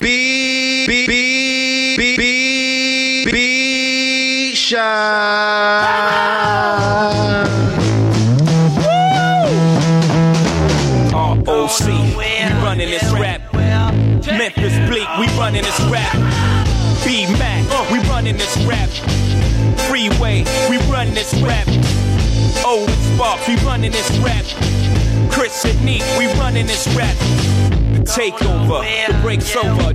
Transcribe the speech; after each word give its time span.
B 0.00 0.86
B 0.86 1.06
B 1.06 1.96
B 1.98 3.24
B 3.26 3.30
B 3.30 4.54
shot. 4.54 4.80
ROC, 11.12 11.86
we 12.16 12.24
running 12.64 12.88
this 12.88 13.12
rap. 13.12 13.42
Memphis 13.52 14.72
Bleek, 14.88 15.06
we 15.18 15.26
running 15.38 15.62
this 15.62 15.80
rap. 15.90 16.14
B 17.04 17.26
Mac, 17.38 17.90
we 17.92 17.98
running 18.08 18.38
this 18.38 18.56
rap. 18.64 18.88
Freeway, 19.86 20.44
we 20.70 20.78
running 20.90 21.12
this 21.12 21.34
rap. 21.42 21.68
Old 22.64 22.88
Sparks, 22.88 23.46
we 23.46 23.56
running 23.56 23.92
this 23.92 24.10
rap. 24.20 24.46
Chris 25.30 25.62
and 25.66 25.84
Neef, 25.84 26.02
we 26.16 26.26
running 26.38 26.66
this 26.66 26.88
rap. 26.96 27.79
Takeover, 28.10 28.82
the 29.06 29.18
break's 29.22 29.54
over. 29.54 29.94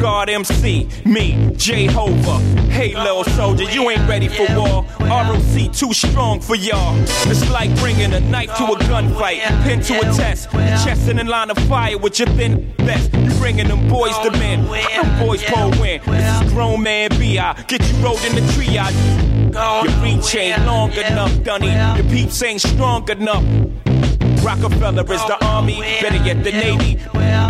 God 0.00 0.30
MC, 0.30 0.88
me, 1.04 1.52
Jehovah. 1.56 2.38
Hey, 2.70 2.94
little 2.94 3.24
soldier, 3.24 3.64
you 3.64 3.90
ain't 3.90 4.08
ready 4.08 4.28
for 4.28 4.46
war. 4.56 4.84
ROC 5.00 5.72
too 5.72 5.92
strong 5.92 6.40
for 6.40 6.54
y'all. 6.54 6.96
It's 7.28 7.48
like 7.50 7.74
bringing 7.78 8.12
a 8.12 8.20
knife 8.20 8.54
to 8.56 8.64
a 8.64 8.76
gunfight, 8.78 9.40
pin 9.64 9.80
to 9.82 9.98
a 9.98 10.12
test, 10.12 10.50
chest 10.50 11.08
in 11.08 11.18
a 11.18 11.24
line 11.24 11.50
of 11.50 11.58
fire 11.68 11.98
with 11.98 12.18
your 12.18 12.28
thin 12.28 12.72
vest. 12.78 13.12
You 13.12 13.30
bringing 13.34 13.68
them 13.68 13.88
boys 13.88 14.16
to 14.18 14.30
men, 14.32 14.64
them 14.64 15.26
boys 15.26 15.42
pull 15.44 15.70
win. 15.80 16.00
This 16.04 16.42
is 16.42 16.52
grown 16.52 16.82
man 16.82 17.10
B.I. 17.18 17.62
Get 17.68 17.88
you 17.88 18.04
rolled 18.04 18.24
in 18.24 18.36
the 18.36 18.40
triage. 18.52 19.84
Your 19.84 20.02
reach 20.02 20.34
ain't 20.34 20.64
long 20.64 20.92
enough, 20.92 21.42
Dunny. 21.42 21.72
Your 21.72 22.08
peeps 22.10 22.42
ain't 22.42 22.60
strong 22.60 23.08
enough. 23.10 23.44
Rockefeller 24.42 25.02
is 25.02 25.24
the 25.26 25.38
oh, 25.40 25.46
army, 25.46 25.80
better 26.00 26.16
yet 26.16 26.42
the 26.42 26.50
navy. 26.50 26.98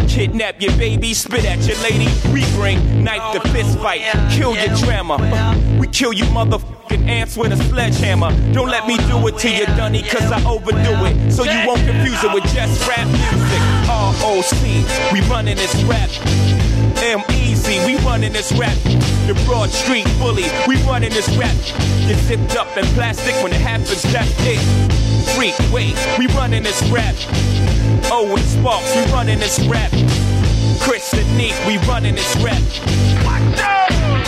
Kidnap 0.09 0.61
your 0.61 0.77
baby, 0.77 1.15
spit 1.15 1.47
at 1.47 1.67
your 1.67 1.79
lady. 1.79 2.07
We 2.33 2.45
bring 2.55 3.03
knife 3.03 3.33
to 3.33 3.41
oh, 3.41 3.53
fist 3.53 3.79
fight, 3.79 4.03
kill 4.31 4.55
your 4.55 4.75
drama. 4.77 5.17
We 5.81 5.87
kill 5.87 6.13
you 6.13 6.25
motherfucking 6.25 7.09
ants 7.09 7.37
with 7.37 7.53
a 7.53 7.57
sledgehammer. 7.57 8.31
Don't 8.53 8.69
let 8.69 8.87
me 8.87 8.97
oh, 9.01 9.23
do 9.23 9.29
it 9.29 9.39
to 9.39 9.51
you, 9.51 9.65
Dunny, 9.67 10.03
cause 10.03 10.31
I 10.31 10.45
overdo 10.45 11.07
it. 11.07 11.33
So 11.33 11.45
you 11.45 11.67
won't 11.67 11.81
confuse 11.81 12.23
it 12.23 12.35
with 12.35 12.45
just 12.53 12.87
rap 12.87 13.07
music. 13.09 13.63
ROC, 13.89 15.13
we 15.13 15.21
running 15.31 15.57
this 15.57 15.75
rap. 15.85 16.11
M 17.03 17.23
Easy, 17.31 17.79
we 17.87 17.97
running 18.05 18.35
this 18.35 18.53
rap. 18.53 18.77
The 19.27 19.41
Broad 19.47 19.71
Street 19.71 20.07
Bully, 20.19 20.45
we 20.69 20.77
running 20.83 21.11
this 21.11 21.29
rap. 21.37 21.57
Get 22.07 22.19
zipped 22.19 22.55
up 22.57 22.77
in 22.77 22.85
plastic 22.93 23.35
when 23.43 23.53
it 23.53 23.61
happens, 23.63 24.03
that's 24.03 24.31
it. 24.41 25.02
Freak, 25.35 25.55
wait, 25.73 25.95
we 26.19 26.27
running 26.29 26.63
this 26.63 26.83
rap. 26.91 27.15
Oh, 28.11 28.29
Owen 28.31 28.43
Sparks, 28.43 28.95
we 28.95 29.03
running 29.13 29.39
this 29.39 29.59
rap. 29.67 29.91
Chris 30.81 31.13
and 31.15 31.37
Neef, 31.39 31.57
we 31.67 31.79
running 31.89 32.15
this 32.15 32.37
rap. 32.37 32.61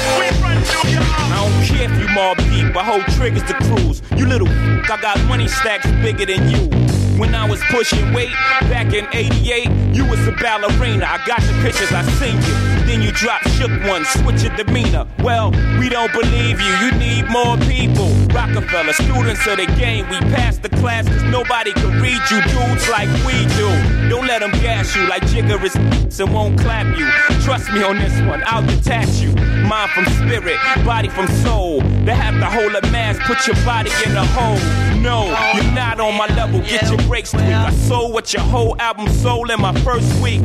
I 0.06 1.36
don't 1.36 1.66
care 1.66 1.90
if 1.90 1.98
you 1.98 2.06
Mobb 2.06 2.36
Deep, 2.50 2.76
I 2.76 2.84
hold 2.84 3.04
triggers 3.16 3.42
to 3.44 3.54
cruise. 3.54 4.02
You 4.16 4.26
little 4.26 4.48
f- 4.48 4.90
I 4.90 5.00
got 5.00 5.18
money 5.26 5.48
stacks 5.48 5.86
bigger 6.02 6.26
than 6.26 6.48
you. 6.48 6.68
When 7.18 7.34
I 7.34 7.48
was 7.48 7.60
pushing 7.70 8.12
weight 8.12 8.32
back 8.68 8.92
in 8.92 9.06
88, 9.12 9.68
you 9.94 10.04
was 10.04 10.26
a 10.26 10.32
ballerina. 10.32 11.04
I 11.06 11.24
got 11.26 11.40
the 11.42 11.52
pictures, 11.62 11.92
I 11.92 12.02
seen 12.18 12.36
you. 12.36 12.83
Then 12.94 13.02
you 13.02 13.10
drop 13.10 13.42
shook 13.48 13.72
one, 13.88 14.04
switch 14.04 14.44
your 14.44 14.54
demeanor. 14.56 15.04
Well, 15.18 15.50
we 15.80 15.88
don't 15.88 16.12
believe 16.12 16.60
you, 16.60 16.72
you 16.76 16.92
need 16.92 17.28
more 17.28 17.56
people. 17.66 18.06
Rockefeller, 18.32 18.92
students 18.92 19.44
of 19.48 19.56
the 19.56 19.66
game, 19.76 20.08
we 20.10 20.20
passed 20.30 20.62
the 20.62 20.68
class 20.68 21.08
cause 21.08 21.24
nobody 21.24 21.72
can 21.72 22.00
read 22.00 22.20
you 22.30 22.40
dudes 22.42 22.88
like 22.88 23.08
we 23.26 23.46
do. 23.56 23.68
Don't 24.08 24.28
let 24.28 24.42
them 24.42 24.52
gas 24.62 24.94
you 24.94 25.08
like 25.08 25.22
Jigga 25.22 25.60
is 25.64 26.20
and 26.20 26.32
won't 26.32 26.56
clap 26.60 26.86
you. 26.96 27.10
Trust 27.42 27.72
me 27.72 27.82
on 27.82 27.96
this 27.96 28.16
one, 28.28 28.44
I'll 28.46 28.64
detach 28.64 29.08
you. 29.20 29.32
Mind 29.66 29.90
from 29.90 30.04
spirit, 30.06 30.58
body 30.84 31.08
from 31.08 31.26
soul. 31.42 31.80
They 32.04 32.14
have 32.14 32.34
to 32.34 32.46
hold 32.46 32.76
a 32.76 32.82
mask, 32.92 33.22
put 33.22 33.44
your 33.48 33.56
body 33.64 33.90
in 34.06 34.16
a 34.16 34.24
hole. 34.24 34.84
No, 35.00 35.26
you're 35.54 35.72
not 35.72 35.98
on 35.98 36.16
my 36.16 36.28
level, 36.28 36.60
get 36.60 36.88
your 36.88 36.98
breaks 37.08 37.32
tweaked. 37.32 37.48
I 37.48 37.72
sold 37.72 38.12
what 38.12 38.32
your 38.32 38.42
whole 38.42 38.80
album 38.80 39.08
sold 39.08 39.50
in 39.50 39.60
my 39.60 39.74
first 39.80 40.22
week. 40.22 40.42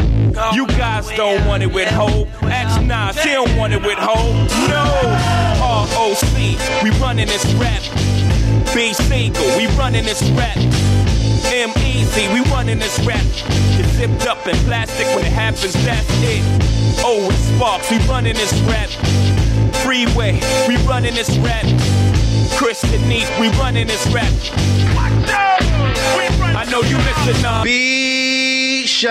You 0.53 0.65
guys 0.67 1.07
don't 1.09 1.45
want 1.47 1.63
it 1.63 1.73
with 1.73 1.89
Hov. 1.89 2.27
Ask 2.43 2.81
Nas, 2.81 3.21
he 3.21 3.31
don't 3.31 3.55
want 3.57 3.73
it 3.73 3.81
with 3.81 3.97
Hov. 3.97 4.49
No, 4.69 4.85
ROC, 5.59 6.21
we 6.83 6.89
running 6.99 7.27
this 7.27 7.45
rap. 7.55 7.81
B 8.73 8.93
single, 8.93 9.45
we 9.57 9.67
running 9.77 10.05
this 10.05 10.21
rap. 10.31 10.57
M 11.51 11.71
Easy, 11.77 12.27
we 12.33 12.41
running 12.51 12.79
this 12.79 12.99
rap. 13.05 13.23
Get 13.77 13.85
zipped 13.95 14.27
up 14.27 14.47
in 14.47 14.55
plastic 14.65 15.07
when 15.15 15.25
it 15.25 15.31
happens, 15.31 15.73
that's 15.85 16.07
it. 16.23 16.43
Oh, 17.03 17.29
it's 17.29 17.39
Sparks, 17.55 17.89
we 17.91 17.97
running 18.07 18.35
this 18.35 18.53
rap. 18.61 18.89
Freeway, 19.83 20.39
we 20.67 20.77
running 20.87 21.15
this 21.15 21.37
rap. 21.39 21.65
Chris 22.57 22.81
Denise, 22.81 23.29
we 23.39 23.49
running 23.59 23.87
this 23.87 24.05
rap. 24.07 24.31
I 26.51 26.65
know 26.69 26.81
you 26.81 26.97
listen 26.97 27.45
up. 27.45 27.63
B 27.63 28.85
shot. 28.85 29.09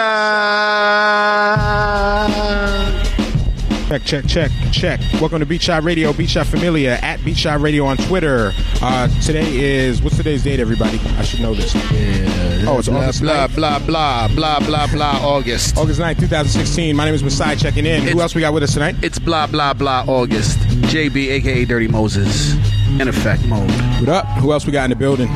Check, 3.88 4.04
check, 4.04 4.26
check, 4.26 4.50
check. 4.70 5.00
Welcome 5.14 5.40
to 5.40 5.46
Beat 5.46 5.62
Shot 5.62 5.82
Radio, 5.82 6.12
Beat 6.12 6.28
Shot 6.28 6.46
Familia, 6.46 6.98
at 7.00 7.24
Beat 7.24 7.38
Shot 7.38 7.58
Radio 7.62 7.86
on 7.86 7.96
Twitter. 7.96 8.52
Uh, 8.82 9.08
today 9.22 9.46
is, 9.56 10.02
what's 10.02 10.14
today's 10.18 10.44
date, 10.44 10.60
everybody? 10.60 10.98
I 11.16 11.22
should 11.22 11.40
know 11.40 11.54
this. 11.54 11.72
Oh, 11.74 12.78
it's 12.78 12.88
blah, 12.88 12.98
August 13.00 13.22
blah, 13.22 13.48
9th. 13.48 13.54
blah, 13.56 13.78
blah, 13.78 14.28
blah, 14.28 14.60
blah, 14.60 14.86
blah, 14.88 15.18
August. 15.22 15.78
August 15.78 16.00
9th, 16.00 16.20
2016. 16.20 16.94
My 16.94 17.06
name 17.06 17.14
is 17.14 17.22
Masai 17.22 17.56
checking 17.56 17.86
in. 17.86 18.02
Who 18.02 18.20
else 18.20 18.34
we 18.34 18.42
got 18.42 18.52
with 18.52 18.62
us 18.62 18.74
tonight? 18.74 18.96
It's 19.02 19.18
blah, 19.18 19.46
blah, 19.46 19.72
blah, 19.72 20.04
August. 20.06 20.58
JB, 20.58 21.30
aka 21.30 21.64
Dirty 21.64 21.88
Moses. 21.88 22.52
In 23.00 23.08
effect 23.08 23.42
mode. 23.46 23.70
What 24.00 24.10
up? 24.10 24.26
Who 24.42 24.52
else 24.52 24.66
we 24.66 24.72
got 24.72 24.84
in 24.84 24.90
the 24.90 24.96
building? 24.96 25.28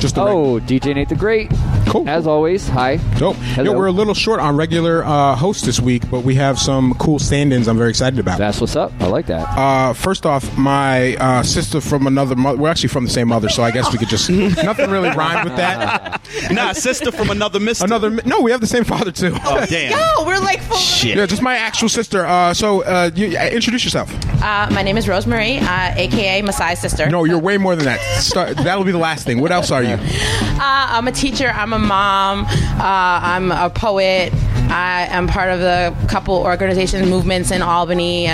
Just 0.00 0.16
the 0.16 0.24
reg- 0.24 0.34
Oh, 0.34 0.58
DJ 0.60 0.94
Nate 0.96 1.08
the 1.08 1.14
Great. 1.16 1.50
Cool. 1.88 2.08
As 2.08 2.26
always, 2.26 2.68
hi. 2.68 2.96
Dope. 3.18 3.36
Hello. 3.36 3.72
Yo, 3.72 3.78
we're 3.78 3.86
a 3.86 3.92
little 3.92 4.14
short 4.14 4.40
on 4.40 4.56
regular 4.56 5.02
uh, 5.04 5.34
hosts 5.34 5.64
this 5.64 5.80
week, 5.80 6.08
but 6.10 6.20
we 6.20 6.34
have 6.34 6.58
some 6.58 6.94
cool 6.94 7.18
stand-ins 7.18 7.66
I'm 7.66 7.78
very 7.78 7.90
excited 7.90 8.18
about. 8.18 8.38
That's 8.38 8.60
what's 8.60 8.76
up. 8.76 8.92
I 9.00 9.06
like 9.06 9.26
that. 9.26 9.48
Uh, 9.58 9.92
first 9.94 10.26
off, 10.26 10.56
my 10.58 11.16
uh, 11.16 11.42
sister 11.42 11.80
from 11.80 12.06
another 12.06 12.36
mother. 12.36 12.58
We're 12.58 12.68
actually 12.68 12.90
from 12.90 13.04
the 13.04 13.10
same 13.10 13.28
mother, 13.28 13.48
so 13.48 13.62
I 13.62 13.70
guess 13.70 13.90
we 13.92 13.98
could 13.98 14.08
just 14.08 14.28
nothing 14.30 14.90
really 14.90 15.10
rhymed 15.10 15.48
with 15.48 15.56
that. 15.56 16.20
Nah, 16.50 16.72
sister 16.72 17.10
from 17.10 17.30
another 17.30 17.58
mister. 17.58 17.84
Another 17.84 18.10
no, 18.10 18.42
we 18.42 18.50
have 18.50 18.60
the 18.60 18.66
same 18.66 18.84
father 18.84 19.10
too. 19.10 19.34
Oh, 19.44 19.64
damn. 19.66 19.92
Oh, 20.18 20.24
we're 20.26 20.38
like 20.38 20.60
full. 20.60 20.76
Shit. 20.76 21.16
Yeah, 21.16 21.26
just 21.26 21.42
my 21.42 21.56
actual 21.56 21.88
sister. 21.88 22.24
Uh, 22.26 22.52
so, 22.52 22.82
uh, 22.82 23.10
you, 23.14 23.36
uh, 23.36 23.46
introduce 23.48 23.84
yourself. 23.84 24.12
Uh, 24.42 24.68
my 24.72 24.82
name 24.82 24.96
is 24.96 25.08
Rosemary, 25.08 25.58
uh, 25.58 25.94
aka 25.96 26.42
Masai's 26.42 26.80
sister. 26.80 27.08
No, 27.08 27.24
you're 27.24 27.38
way 27.38 27.56
more 27.56 27.76
than 27.76 27.86
that. 27.86 28.00
Start, 28.20 28.56
that'll 28.58 28.84
be 28.84 28.92
the 28.92 28.98
last 28.98 29.24
thing. 29.24 29.40
What 29.40 29.52
else 29.52 29.70
are 29.70 29.82
you? 29.82 29.94
Uh, 29.94 30.58
I'm 30.60 31.08
a 31.08 31.12
teacher. 31.12 31.48
I'm 31.48 31.72
a 31.72 31.77
mom. 31.78 32.44
Uh, 32.44 33.20
I'm 33.22 33.50
a 33.52 33.70
poet. 33.70 34.32
I 34.70 35.06
am 35.10 35.26
part 35.26 35.50
of 35.50 35.60
the 35.60 35.94
couple 36.08 36.34
organizations, 36.34 37.08
movements 37.08 37.50
in 37.50 37.62
Albany. 37.62 38.28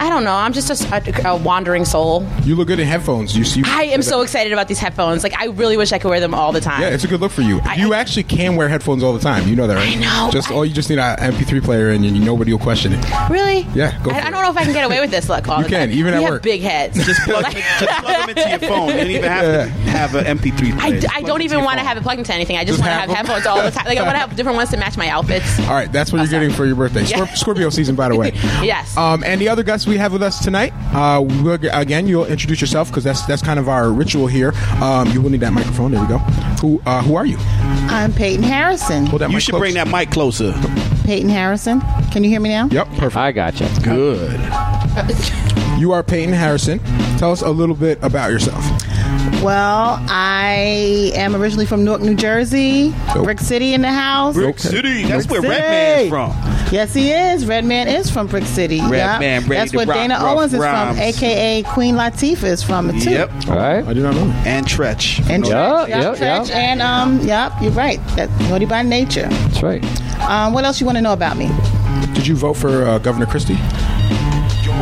I 0.00 0.08
don't 0.08 0.24
know. 0.24 0.34
I'm 0.34 0.52
just 0.54 0.70
a, 0.70 1.28
a 1.28 1.36
wandering 1.36 1.84
soul. 1.84 2.26
You 2.42 2.56
look 2.56 2.68
good 2.68 2.80
in 2.80 2.86
headphones. 2.86 3.36
You 3.36 3.44
see. 3.44 3.62
I 3.66 3.82
am 3.84 4.00
so 4.02 4.22
excited 4.22 4.50
about 4.52 4.66
these 4.66 4.78
headphones. 4.78 5.22
Like, 5.22 5.38
I 5.38 5.46
really 5.46 5.76
wish 5.76 5.92
I 5.92 5.98
could 5.98 6.08
wear 6.08 6.20
them 6.20 6.34
all 6.34 6.52
the 6.52 6.60
time. 6.60 6.80
Yeah, 6.80 6.88
it's 6.88 7.04
a 7.04 7.06
good 7.06 7.20
look 7.20 7.30
for 7.32 7.42
you. 7.42 7.60
I- 7.64 7.74
you 7.76 7.92
actually 7.94 8.22
can 8.24 8.56
wear 8.56 8.68
headphones 8.68 9.02
all 9.02 9.12
the 9.12 9.20
time. 9.20 9.46
You 9.46 9.56
know 9.56 9.66
that, 9.66 9.74
right? 9.76 9.96
I 9.96 10.00
know. 10.00 10.30
Just 10.32 10.50
all 10.50 10.64
you 10.64 10.72
just 10.72 10.88
need 10.90 10.98
an 10.98 11.16
MP3 11.18 11.62
player, 11.62 11.90
and 11.90 12.04
you, 12.04 12.12
nobody 12.18 12.50
will 12.52 12.58
question 12.58 12.92
it. 12.94 13.04
Really? 13.30 13.66
Yeah, 13.74 13.96
go 14.02 14.10
I, 14.10 14.26
I 14.26 14.30
don't 14.30 14.42
know 14.42 14.50
if 14.50 14.56
I 14.56 14.64
can 14.64 14.72
get 14.72 14.84
away 14.86 15.00
with 15.00 15.10
this 15.10 15.28
look 15.28 15.46
all 15.48 15.58
You 15.58 15.64
the 15.64 15.68
can, 15.70 15.88
time. 15.90 15.98
even 15.98 16.12
we 16.14 16.16
at 16.18 16.22
have 16.22 16.30
work. 16.32 16.42
big 16.42 16.62
heads. 16.62 16.96
Just 17.04 17.20
plug, 17.24 17.44
just 17.52 17.90
plug 18.02 18.26
them 18.26 18.28
into 18.30 18.48
your 18.48 18.58
phone. 18.70 18.88
You 18.88 18.94
don't 18.94 19.06
even 19.10 19.24
have 19.30 19.44
to 19.44 19.68
have 19.90 20.14
an 20.14 20.38
MP3 20.38 20.72
I, 20.72 20.88
player. 20.88 21.00
d- 21.00 21.06
I 21.14 21.20
don't 21.22 21.42
even 21.42 21.62
want 21.62 21.78
to 21.78 21.84
have 21.84 21.96
it 21.98 22.02
plugged 22.02 22.20
into 22.20 22.32
anything. 22.32 22.56
I 22.56 22.64
just, 22.64 22.78
Just 22.78 22.80
want 22.80 22.90
to 22.90 23.00
have 23.00 23.08
have 23.10 23.26
headphones 23.26 23.46
all 23.46 23.62
the 23.62 23.70
time. 23.70 23.84
Like 23.86 23.98
I 23.98 24.02
want 24.02 24.14
to 24.14 24.18
have 24.20 24.34
different 24.34 24.56
ones 24.56 24.70
to 24.70 24.76
match 24.78 24.96
my 24.96 25.08
outfits. 25.08 25.58
All 25.60 25.74
right, 25.74 25.92
that's 25.92 26.10
what 26.10 26.18
you're 26.18 26.28
getting 26.28 26.50
for 26.52 26.64
your 26.64 26.76
birthday. 26.76 27.04
Scorpio 27.34 27.68
season, 27.70 27.96
by 27.96 28.08
the 28.08 28.16
way. 28.16 28.32
Yes. 28.62 28.96
Um, 28.96 29.22
and 29.24 29.40
the 29.40 29.48
other 29.48 29.62
guests 29.62 29.86
we 29.90 29.98
have 29.98 30.12
with 30.12 30.22
us 30.22 30.42
tonight, 30.42 30.72
uh, 30.94 31.22
again, 31.72 32.06
you'll 32.06 32.24
introduce 32.26 32.60
yourself 32.60 32.88
because 32.88 33.04
that's 33.04 33.26
that's 33.26 33.42
kind 33.42 33.58
of 33.58 33.68
our 33.68 33.90
ritual 33.90 34.26
here. 34.26 34.52
Um, 34.80 35.10
you 35.10 35.20
will 35.20 35.30
need 35.30 35.40
that 35.40 35.52
microphone. 35.52 35.90
There 35.92 36.00
we 36.00 36.08
go. 36.08 36.18
Who 36.62 36.80
uh, 36.86 37.02
who 37.02 37.16
are 37.16 37.26
you? 37.26 37.36
I'm 37.90 38.12
Peyton 38.12 38.42
Harrison. 38.44 39.06
Hold 39.06 39.20
that 39.22 39.28
You 39.30 39.34
mic 39.36 39.42
should 39.42 39.50
close. 39.52 39.60
bring 39.60 39.74
that 39.74 39.88
mic 39.88 40.10
closer. 40.10 40.52
Peyton 41.04 41.28
Harrison. 41.28 41.80
Can 42.12 42.22
you 42.24 42.30
hear 42.30 42.40
me 42.40 42.48
now? 42.50 42.66
Yep, 42.70 42.86
perfect. 42.98 43.16
I 43.16 43.32
got 43.32 43.60
you. 43.60 43.66
Good. 43.82 44.40
You 45.80 45.92
are 45.92 46.02
Peyton 46.02 46.32
Harrison. 46.34 46.78
Tell 47.18 47.32
us 47.32 47.42
a 47.42 47.50
little 47.50 47.74
bit 47.74 47.98
about 48.02 48.30
yourself. 48.30 48.62
Well, 49.42 49.98
I 50.08 51.12
am 51.14 51.34
originally 51.34 51.64
from 51.66 51.84
Newark, 51.84 52.02
New 52.02 52.14
Jersey. 52.14 52.90
Nope. 53.14 53.24
Brick 53.24 53.40
City 53.40 53.72
in 53.74 53.80
the 53.80 53.90
house. 53.92 54.34
Brick 54.34 54.58
City. 54.58 55.04
That's 55.04 55.26
where 55.28 55.40
Brick 55.40 55.52
Redman 55.52 55.96
City. 55.96 56.04
is 56.04 56.10
from. 56.10 56.30
Yes, 56.70 56.94
he 56.94 57.10
is. 57.10 57.46
Redman 57.46 57.88
is 57.88 58.08
from 58.10 58.28
Brick 58.28 58.44
City. 58.44 58.76
Yep. 58.76 58.90
Redman, 58.90 59.42
ready 59.42 59.48
That's 59.48 59.70
to 59.72 59.76
where 59.78 59.86
rock 59.86 59.96
Dana 59.96 60.14
rough 60.14 60.36
Owens 60.38 60.54
is 60.54 60.60
rhymes. 60.60 60.96
from, 60.98 61.04
aka 61.08 61.62
Queen 61.64 61.94
Latifah 61.96 62.44
is 62.44 62.62
from 62.62 63.00
too. 63.00 63.10
Yep. 63.10 63.30
All 63.48 63.56
right. 63.56 63.84
I 63.84 63.92
do 63.92 64.02
not 64.02 64.14
know. 64.14 64.30
And 64.46 64.64
Tretch. 64.66 65.18
And 65.28 65.44
Yeah, 65.46 65.52
Tretch, 65.52 65.88
yeah, 65.88 66.00
yep, 66.00 66.14
Tretch, 66.16 66.48
yeah. 66.50 66.56
and 66.58 66.80
um, 66.82 67.18
yep, 67.20 67.52
you're 67.60 67.72
right. 67.72 67.98
That 68.16 68.30
naughty 68.48 68.66
by 68.66 68.82
nature. 68.82 69.26
That's 69.28 69.62
right. 69.64 69.84
Um, 70.30 70.52
what 70.52 70.64
else 70.64 70.78
you 70.80 70.86
want 70.86 70.96
to 70.98 71.02
know 71.02 71.12
about 71.12 71.36
me? 71.36 71.50
Did 72.14 72.26
you 72.26 72.36
vote 72.36 72.54
for 72.54 72.84
uh, 72.84 72.98
Governor 72.98 73.26
Christie? 73.26 73.56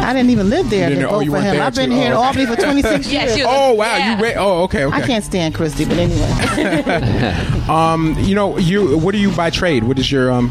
I 0.01 0.13
didn't 0.13 0.31
even 0.31 0.49
live 0.49 0.69
there 0.71 0.89
to 0.91 0.95
didn't- 0.95 1.11
oh, 1.11 1.19
vote 1.21 1.27
for 1.29 1.41
him. 1.41 1.61
I've 1.61 1.75
been 1.75 1.91
too. 1.91 1.97
here 1.97 2.07
in 2.07 2.13
Oh, 2.13 2.21
Albany 2.23 2.47
for 2.47 2.57
26 2.63 3.11
years. 3.13 3.35
she 3.35 3.43
was- 3.43 3.51
Oh 3.53 3.73
wow, 3.75 3.97
Yeah. 3.97 4.19
you 4.19 4.25
ra- 4.25 4.33
oh 4.43 4.63
okay 4.65 4.85
okay. 4.85 4.97
I 4.97 5.01
can't 5.07 5.25
stand 5.25 5.55
Christie, 5.55 5.85
but 5.87 5.97
anyway. 5.99 7.55
Um, 7.69 8.15
you 8.21 8.35
know 8.35 8.57
you 8.57 8.97
what 8.99 9.13
do 9.13 9.19
you 9.19 9.31
by 9.33 9.51
trade? 9.51 9.85
What 9.85 9.99
is 9.99 10.11
your 10.11 10.31
um? 10.33 10.51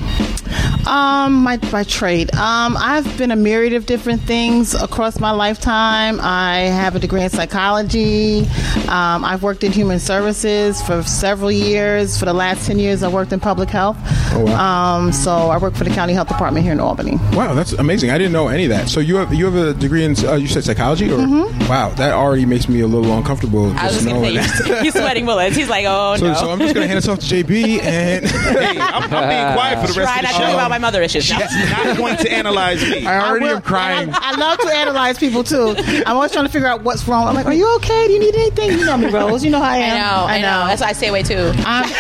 Um, 0.88 1.44
my 1.44 1.58
by 1.58 1.84
trade. 1.84 2.34
Um, 2.36 2.78
I've 2.78 3.18
been 3.18 3.32
a 3.32 3.36
myriad 3.36 3.74
of 3.74 3.86
different 3.86 4.22
things 4.22 4.74
across 4.74 5.20
my 5.20 5.32
lifetime. 5.32 6.20
I 6.22 6.60
have 6.62 6.96
a 6.96 7.00
degree 7.00 7.24
in 7.24 7.30
psychology. 7.30 8.46
Um, 8.88 9.26
I've 9.26 9.44
worked 9.44 9.64
in 9.64 9.72
human 9.74 10.00
services 10.00 10.82
for 10.82 11.04
several 11.04 11.52
years. 11.52 12.18
For 12.18 12.26
the 12.26 12.34
last 12.34 12.66
ten 12.68 12.80
years, 12.80 13.04
I 13.04 13.10
worked 13.10 13.34
in 13.34 13.40
public 13.40 13.70
health. 13.70 13.98
Oh, 14.34 14.46
wow. 14.46 14.96
Um, 14.98 15.12
so 15.12 15.32
I 15.32 15.58
work 15.58 15.76
for 15.76 15.84
the 15.84 15.90
county 15.90 16.14
health 16.14 16.30
department 16.30 16.64
here 16.64 16.72
in 16.74 16.80
Albany. 16.80 17.18
Wow, 17.34 17.54
that's 17.54 17.74
amazing. 17.74 18.12
I 18.12 18.18
didn't 18.18 18.34
know 18.34 18.48
any 18.48 18.64
of 18.64 18.70
that. 18.70 18.88
So 18.88 19.00
you 19.02 19.18
have 19.18 19.34
you 19.34 19.46
have 19.46 19.56
a 19.56 19.74
degree 19.74 20.06
in 20.06 20.16
uh, 20.26 20.36
you 20.36 20.48
said 20.48 20.64
psychology 20.64 21.12
or 21.12 21.18
wow, 21.68 21.90
that 21.98 22.14
already 22.14 22.46
makes 22.46 22.70
me 22.70 22.80
a 22.82 22.88
little 22.88 23.12
uncomfortable 23.18 23.66
I 23.78 23.88
was 23.88 23.96
just 23.96 23.98
just 23.98 24.06
gonna 24.08 24.26
say, 24.26 24.36
that. 24.74 24.82
he's 24.84 24.94
sweating 24.94 25.26
bullets. 25.26 25.56
He's 25.56 25.70
like, 25.70 25.86
oh 25.88 26.16
So, 26.18 26.28
no. 26.28 26.34
so 26.36 26.50
I'm 26.52 26.60
just 26.60 26.74
gonna 26.74 26.88
hand 26.88 26.98
this 26.98 27.08
off 27.10 27.20
to 27.20 27.26
JB 27.26 27.82
and 27.84 28.26
Hey, 28.48 28.78
I'm, 28.80 29.04
I'm 29.04 29.10
being 29.30 29.54
quiet 29.54 29.86
for 29.86 29.94
the 29.94 30.00
rest 30.00 30.08
Try 30.14 30.18
of 30.20 30.22
not 30.22 30.22
the 30.22 30.28
to 30.28 30.34
talk 30.34 30.52
show. 30.52 30.77
About 30.78 30.82
my 30.82 30.88
mother 30.88 31.02
issues. 31.02 31.26
She's 31.26 31.38
not 31.72 31.98
going 31.98 32.18
to 32.18 32.32
analyze 32.32 32.82
me. 32.82 33.06
I 33.06 33.28
already 33.30 33.46
will- 33.46 33.56
am 33.58 33.62
crying. 33.62 34.10
I, 34.14 34.34
I 34.34 34.38
love 34.38 34.60
to 34.60 34.68
analyze 34.76 35.18
people 35.18 35.44
too. 35.44 35.76
I'm 35.78 36.16
always 36.16 36.32
trying 36.32 36.46
to 36.46 36.52
figure 36.52 36.68
out 36.68 36.84
what's 36.84 37.08
wrong. 37.08 37.28
I'm 37.28 37.36
like, 37.36 37.46
"Are 37.46 37.54
you 37.54 37.68
okay? 37.78 38.08
Do 38.08 38.14
you 38.14 38.20
need 38.20 38.36
anything?" 38.36 38.72
You 38.72 38.86
know 38.86 38.98
me, 38.98 39.08
Rose. 39.10 39.44
You 39.44 39.52
know 39.52 39.60
how 39.60 39.72
I 39.72 39.78
am. 39.78 39.84
I 39.84 39.88
am. 39.88 40.02
know, 40.02 40.26
I 40.28 40.42
know. 40.42 40.68
That's 40.68 40.82
why 40.82 40.90
I 40.90 40.94
stay 40.94 41.08
away 41.08 41.24
too. 41.24 41.52
I'm, 41.66 41.92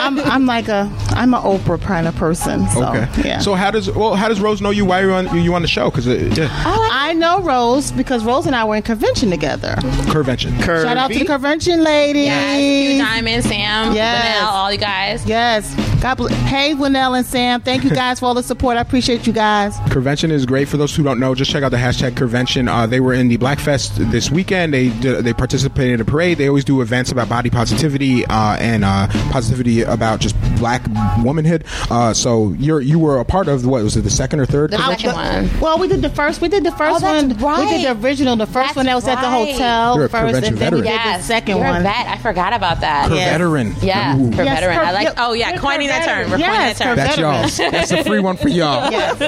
I'm, 0.00 0.18
I'm 0.20 0.46
like 0.46 0.68
a, 0.68 0.90
I'm 1.10 1.34
an 1.34 1.42
Oprah 1.42 1.80
kind 1.80 2.06
of 2.08 2.14
person. 2.16 2.66
So, 2.68 2.84
okay. 2.88 3.08
Yeah. 3.28 3.38
So 3.38 3.54
how 3.54 3.70
does 3.70 3.90
well 3.90 4.14
how 4.14 4.28
does 4.28 4.40
Rose 4.40 4.60
know 4.60 4.70
you 4.70 4.84
why 4.84 5.00
you're 5.00 5.12
on 5.12 5.34
you, 5.34 5.40
you 5.40 5.54
on 5.54 5.62
the 5.62 5.68
show? 5.68 5.90
Because 5.90 6.06
yeah, 6.06 6.48
uh, 6.50 6.88
I 6.92 7.12
know 7.14 7.40
Rose 7.40 7.92
because 7.92 8.24
Rose 8.24 8.46
and 8.46 8.54
I 8.56 8.64
were 8.64 8.76
in 8.76 8.82
convention 8.82 9.30
together. 9.30 9.76
convention. 10.10 10.58
Shout 10.60 10.96
out 10.96 11.10
to 11.12 11.18
the 11.18 11.24
convention 11.24 11.82
ladies. 11.82 12.26
Yes, 12.26 12.98
Diamond, 12.98 13.44
Sam, 13.44 13.94
Yes. 13.94 14.24
Vanell, 14.42 14.48
all 14.52 14.72
you 14.72 14.78
guys. 14.78 15.24
Yes. 15.26 15.74
God 16.00 16.16
bless. 16.16 16.32
Hey, 16.48 16.74
Winnell 16.74 17.16
and 17.16 17.26
Sam. 17.26 17.60
Thank 17.62 17.84
you 17.84 17.90
guys 17.90 18.20
for 18.20 18.25
all 18.26 18.34
the 18.34 18.42
support. 18.42 18.76
I 18.76 18.80
appreciate 18.80 19.26
you 19.26 19.32
guys. 19.32 19.78
Convention 19.90 20.30
is 20.30 20.44
great 20.44 20.68
for 20.68 20.76
those 20.76 20.94
who 20.94 21.02
don't 21.02 21.20
know. 21.20 21.34
Just 21.34 21.50
check 21.50 21.62
out 21.62 21.70
the 21.70 21.76
hashtag 21.76 22.16
Convention. 22.16 22.68
Uh, 22.68 22.86
they 22.86 23.00
were 23.00 23.14
in 23.14 23.28
the 23.28 23.36
Black 23.36 23.58
Fest 23.60 23.92
this 24.10 24.30
weekend. 24.30 24.74
They 24.74 24.88
did, 24.90 25.24
they 25.24 25.32
participated 25.32 25.94
in 25.94 26.00
a 26.00 26.04
parade. 26.04 26.38
They 26.38 26.48
always 26.48 26.64
do 26.64 26.80
events 26.80 27.12
about 27.12 27.28
body 27.28 27.48
positivity 27.50 28.24
uh, 28.26 28.56
and 28.56 28.84
uh, 28.84 29.06
positivity 29.30 29.82
about 29.82 30.20
just 30.20 30.34
black 30.58 30.82
womanhood. 31.22 31.64
Uh, 31.90 32.12
so 32.12 32.52
you're 32.58 32.80
you 32.80 32.98
were 32.98 33.18
a 33.20 33.24
part 33.24 33.48
of 33.48 33.64
what 33.66 33.82
was 33.82 33.96
it 33.96 34.02
the 34.02 34.10
second 34.10 34.40
or 34.40 34.46
third? 34.46 34.70
The 34.72 34.76
convention? 34.78 35.10
second 35.10 35.50
one. 35.50 35.60
Well, 35.60 35.78
we 35.78 35.86
did 35.88 36.02
the 36.02 36.10
first. 36.10 36.40
We 36.40 36.48
did 36.48 36.64
the 36.64 36.72
first 36.72 36.96
Oh, 36.96 36.98
that's 36.98 37.40
one. 37.42 37.60
We 37.64 37.70
did 37.70 37.84
the 37.96 38.04
original. 38.04 38.36
The 38.36 38.46
first 38.46 38.54
That's 38.74 38.76
one 38.76 38.86
that 38.86 38.94
was 38.94 39.06
at 39.06 39.20
the 39.20 39.30
hotel 39.30 39.96
You're 39.96 40.06
a 40.06 40.08
first, 40.08 40.24
convention 40.24 40.54
and 40.54 40.58
then 40.58 40.74
we 40.74 40.80
did 40.80 40.86
Yes, 40.88 41.20
the 41.22 41.26
second 41.28 41.56
you're 41.58 41.66
one. 41.66 41.80
a 41.80 41.84
vet. 41.84 42.06
I 42.06 42.16
forgot 42.18 42.52
about 42.52 42.80
that. 42.80 43.08
Per 43.08 43.14
Yeah. 43.14 43.30
veteran. 43.32 43.74
Yeah, 43.82 44.16
Ooh. 44.18 44.30
per 44.32 44.42
Yes, 44.42 44.60
veteran. 44.60 44.78
per- 44.78 44.84
I 44.84 44.92
like. 44.92 45.08
Oh 45.18 45.32
yeah, 45.32 45.52
we're 45.52 45.58
coining 45.58 45.88
that 45.88 46.04
term. 46.04 46.30
We're 46.30 46.38
veteran. 46.38 46.50
coining 46.50 46.66
Yes, 46.66 46.78
that 46.78 46.84
term. 46.84 46.96
That's 46.96 47.16
y'all's. 47.18 47.56
That's 47.56 47.90
a 47.92 48.02
free 48.06 48.20
one 48.20 48.36
for 48.36 48.48
y'all. 48.48 48.90
Yes. 48.96 49.20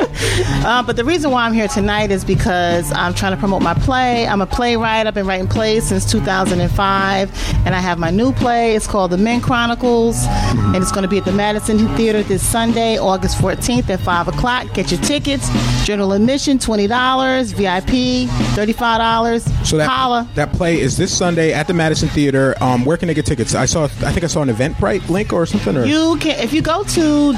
Uh, 0.64 0.82
but 0.82 0.96
the 0.96 1.04
reason 1.04 1.30
why 1.30 1.44
I'm 1.44 1.52
here 1.52 1.68
tonight 1.68 2.10
is 2.10 2.24
because 2.24 2.90
I'm 2.92 3.12
trying 3.12 3.32
to 3.32 3.36
promote 3.38 3.60
my 3.62 3.74
play. 3.74 4.26
I'm 4.26 4.40
a 4.40 4.46
playwright. 4.46 5.06
I've 5.06 5.14
been 5.14 5.26
writing 5.26 5.48
plays 5.48 5.88
since 5.88 6.10
2005, 6.10 7.30
and 7.66 7.74
I 7.74 7.80
have 7.80 7.98
my 7.98 8.10
new 8.10 8.32
play. 8.32 8.74
It's 8.76 8.86
called 8.86 9.10
The 9.10 9.18
Men 9.18 9.40
Chronicles, 9.40 10.24
and 10.26 10.76
it's 10.76 10.92
going 10.92 11.02
to 11.02 11.08
be 11.08 11.18
at 11.18 11.24
the 11.24 11.32
Madison 11.32 11.88
Theater 11.96 12.22
this 12.22 12.46
Sunday, 12.46 12.98
August 12.98 13.38
14th 13.38 13.90
at 13.90 14.00
5 14.00 14.28
o'clock. 14.28 14.72
Get 14.74 14.90
your 14.92 15.00
tickets. 15.00 15.48
General 15.84 16.12
admission 16.12 16.58
$20, 16.58 17.54
VIP 17.54 18.28
$35. 18.54 19.66
So 19.66 19.76
that 19.76 19.88
Holla. 19.88 20.28
that 20.34 20.52
play 20.52 20.80
is 20.80 20.96
this 20.96 21.16
Sunday 21.16 21.52
at 21.52 21.66
the 21.66 21.74
Madison 21.74 22.08
Theater. 22.08 22.54
Um, 22.60 22.84
where 22.84 22.96
can 22.96 23.08
they 23.08 23.14
get 23.14 23.26
tickets? 23.26 23.54
I 23.54 23.66
saw. 23.66 23.84
I 23.84 23.88
think 23.88 24.24
I 24.24 24.26
saw 24.28 24.42
an 24.42 24.48
Eventbrite 24.48 25.08
link 25.08 25.32
or 25.32 25.46
something. 25.46 25.76
Or 25.76 25.84
You 25.84 26.16
can, 26.18 26.38
if 26.40 26.52
you 26.52 26.62
go 26.62 26.82
to 26.84 27.32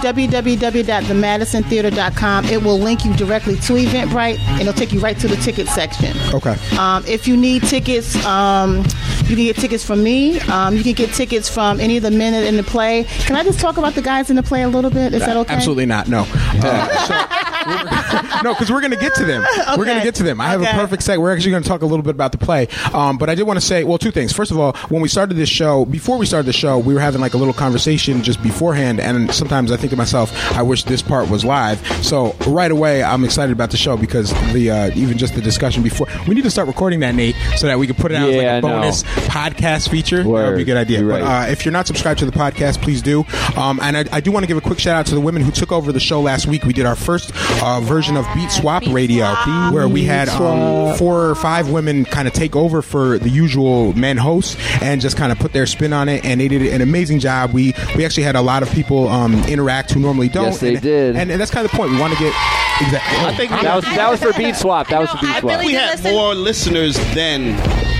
www.themadisontheater.com, 1.39 2.45
it 2.47 2.63
will 2.63 2.79
link 2.79 3.05
you 3.05 3.15
directly 3.17 3.55
to 3.57 3.75
Eventbrite, 3.75 4.39
and 4.39 4.63
it'll 4.63 4.73
take 4.73 4.93
you 4.93 5.01
right 5.01 5.19
to 5.19 5.29
the 5.29 5.37
ticket 5.37 5.67
section. 5.69 6.17
okay. 6.35 6.57
Um, 6.77 7.05
if 7.07 7.27
you 7.29 7.37
need 7.37 7.63
tickets, 7.65 8.15
um, 8.27 8.79
you 9.25 9.37
can 9.37 9.45
get 9.45 9.57
tickets 9.57 9.85
from 9.85 10.03
me. 10.03 10.41
Um, 10.41 10.77
you 10.77 10.83
can 10.83 10.95
get 10.95 11.13
tickets 11.15 11.49
from 11.49 11.81
any 11.81 11.97
of 11.97 12.03
the 12.03 12.11
men 12.11 12.35
in 12.35 12.57
the 12.57 12.63
play. 12.63 13.05
Can 13.21 13.37
I 13.37 13.45
just 13.45 13.61
talk 13.61 13.77
about 13.77 13.95
the 13.95 14.03
guys 14.03 14.31
in 14.31 14.37
the 14.37 14.43
play 14.43 14.63
a 14.63 14.69
little 14.69 14.91
bit? 14.91 15.15
Is 15.15 15.21
that 15.25 15.37
okay? 15.37 15.55
Absolutely 15.55 15.87
not. 15.87 16.09
No. 16.09 16.27
Uh, 16.63 17.07
so- 17.07 18.43
no, 18.45 18.53
because 18.55 18.71
we're 18.71 18.81
going 18.81 18.91
to 18.91 18.97
get 18.99 19.15
to 19.15 19.25
them. 19.25 19.43
We're 19.79 19.85
going 19.87 19.97
to 19.99 20.05
get 20.05 20.15
to 20.17 20.23
them. 20.23 20.41
I 20.41 20.49
have 20.49 20.61
Okay. 20.61 20.71
a 20.71 20.75
perfect 20.75 21.03
seg. 21.03 21.19
We're 21.19 21.33
actually 21.35 21.53
going 21.53 21.63
to 21.63 21.69
talk 21.69 21.81
a 21.83 21.87
little 21.87 22.03
bit 22.03 22.11
about 22.15 22.33
the 22.33 22.39
play. 22.39 22.69
Um, 22.93 23.17
but 23.19 23.31
I 23.31 23.35
did 23.35 23.45
want 23.45 23.59
to 23.59 23.65
say, 23.65 23.85
well, 23.85 23.97
two 23.99 24.11
things. 24.11 24.33
First 24.33 24.51
of 24.51 24.59
all, 24.59 24.73
when 24.89 25.01
we 25.01 25.09
started 25.09 25.35
this 25.35 25.49
show, 25.49 25.85
before 25.87 26.19
we 26.19 26.27
started 26.27 26.47
the 26.47 26.53
show, 26.53 26.79
we 26.79 26.93
were 26.93 27.01
having 27.01 27.21
like 27.21 27.33
a 27.35 27.39
little 27.39 27.55
conversation 27.55 28.23
just 28.23 28.43
beforehand. 28.43 29.01
And 29.01 29.33
sometimes 29.33 29.73
I 29.73 29.77
think 29.77 29.91
to 29.91 29.97
myself, 29.97 30.33
I 30.55 30.63
wish 30.63 30.85
this 30.85 31.01
part 31.03 31.20
was 31.29 31.45
live. 31.45 31.85
So 32.05 32.35
right 32.47 32.71
away, 32.71 33.03
I'm 33.03 33.25
excited 33.25 33.53
about 33.53 33.71
the 33.71 33.77
show 33.77 33.97
because 33.97 34.31
the 34.53 34.71
uh, 34.71 34.91
even 34.95 35.19
just 35.19 35.35
the 35.35 35.41
discussion 35.41 35.83
before. 35.83 36.07
We 36.27 36.35
need 36.35 36.45
to 36.45 36.51
start 36.51 36.69
recording 36.69 37.01
that, 37.01 37.15
Nate, 37.15 37.37
so 37.57 37.67
that 37.67 37.79
we 37.79 37.87
can 37.87 37.97
put 37.97 38.13
it 38.13 38.15
out 38.17 38.29
as 38.29 38.35
Yeah, 38.35 38.41
like 38.43 38.47
a 38.47 38.51
I 38.57 38.61
know. 38.61 38.81
bonus 38.81 39.03
podcast 39.03 39.89
feature. 39.89 40.23
That 40.23 40.29
would 40.29 40.57
be 40.57 40.63
a 40.63 40.65
good 40.65 40.77
idea. 40.77 41.01
You're 41.01 41.09
But 41.11 41.23
uh, 41.23 41.47
if 41.51 41.65
you're 41.65 41.73
not 41.73 41.87
subscribed 41.87 42.21
to 42.21 42.27
the 42.27 42.33
podcast, 42.33 42.81
please 42.83 43.03
do. 43.03 43.25
Um, 43.57 43.81
and 43.83 43.97
I, 43.97 44.05
I 44.13 44.21
do 44.21 44.31
want 44.33 44.45
to 44.45 44.47
give 44.47 44.57
a 44.57 44.61
quick 44.61 44.79
shout 44.79 44.97
out 44.97 45.07
to 45.07 45.15
the 45.15 45.21
women 45.21 45.43
who 45.43 45.51
took 45.51 45.73
over 45.73 45.93
the 45.93 46.01
show 46.01 46.21
last 46.21 46.47
week. 46.47 46.65
We 46.65 46.73
did 46.73 46.87
our 46.87 46.97
first 46.97 47.33
uh, 47.63 47.81
version 47.81 48.17
of 48.17 48.27
Beat 48.35 48.51
Swap 48.51 48.83
Beat 48.83 48.93
Radio, 48.93 49.25
Swap. 49.35 49.73
where 49.75 49.89
we 49.89 50.05
had 50.05 50.29
um, 50.29 50.97
four 50.97 51.31
or 51.31 51.35
five 51.35 51.71
women 51.71 52.05
kind 52.05 52.27
of 52.29 52.35
take 52.35 52.55
over 52.57 52.83
for 52.83 53.19
the 53.19 53.29
usual 53.31 53.93
men 53.95 54.17
hosts 54.17 54.57
and 54.83 55.01
just 55.01 55.17
kind 55.17 55.33
of 55.33 55.39
put 55.39 55.53
their 55.53 55.67
spin 55.67 55.93
on 55.93 56.09
it. 56.09 56.25
And 56.25 56.41
they 56.41 56.49
did 56.49 56.63
an 56.63 56.81
amazing 56.83 57.19
job. 57.21 57.53
We 57.53 57.75
we 57.97 58.05
actually 58.05 58.25
had 58.25 58.37
a 58.37 58.43
lot 58.43 58.63
of 58.63 58.71
people 58.71 59.09
um, 59.09 59.35
interact 59.45 59.91
who 59.93 60.01
normally 60.01 60.29
don't. 60.29 60.45
Yes, 60.45 60.61
they 60.61 60.75
and, 60.75 60.83
did. 60.83 61.10
And, 61.17 61.31
and 61.31 61.41
that's 61.41 61.51
kind 61.51 61.65
of 61.65 61.71
the 61.71 61.77
point. 61.77 61.91
We 61.93 61.99
want 62.01 62.13
to 62.13 62.19
get 62.19 62.35
exactly. 62.81 63.19
I 63.27 63.35
think 63.37 63.51
That 63.51 63.75
was 63.77 63.85
that 63.85 64.11
was 64.11 64.21
for 64.23 64.33
Beat 64.33 64.57
Swap. 64.57 64.89
That 64.89 64.97
I 64.97 65.01
was 65.01 65.11
for 65.11 65.19
Beat 65.19 65.29
I 65.37 65.41
Swap. 65.41 65.53
really 65.53 65.67
we 65.67 65.73
had 65.75 65.99
listen. 65.99 66.13
more 66.13 66.35
listeners 66.35 66.97
than 67.15 67.57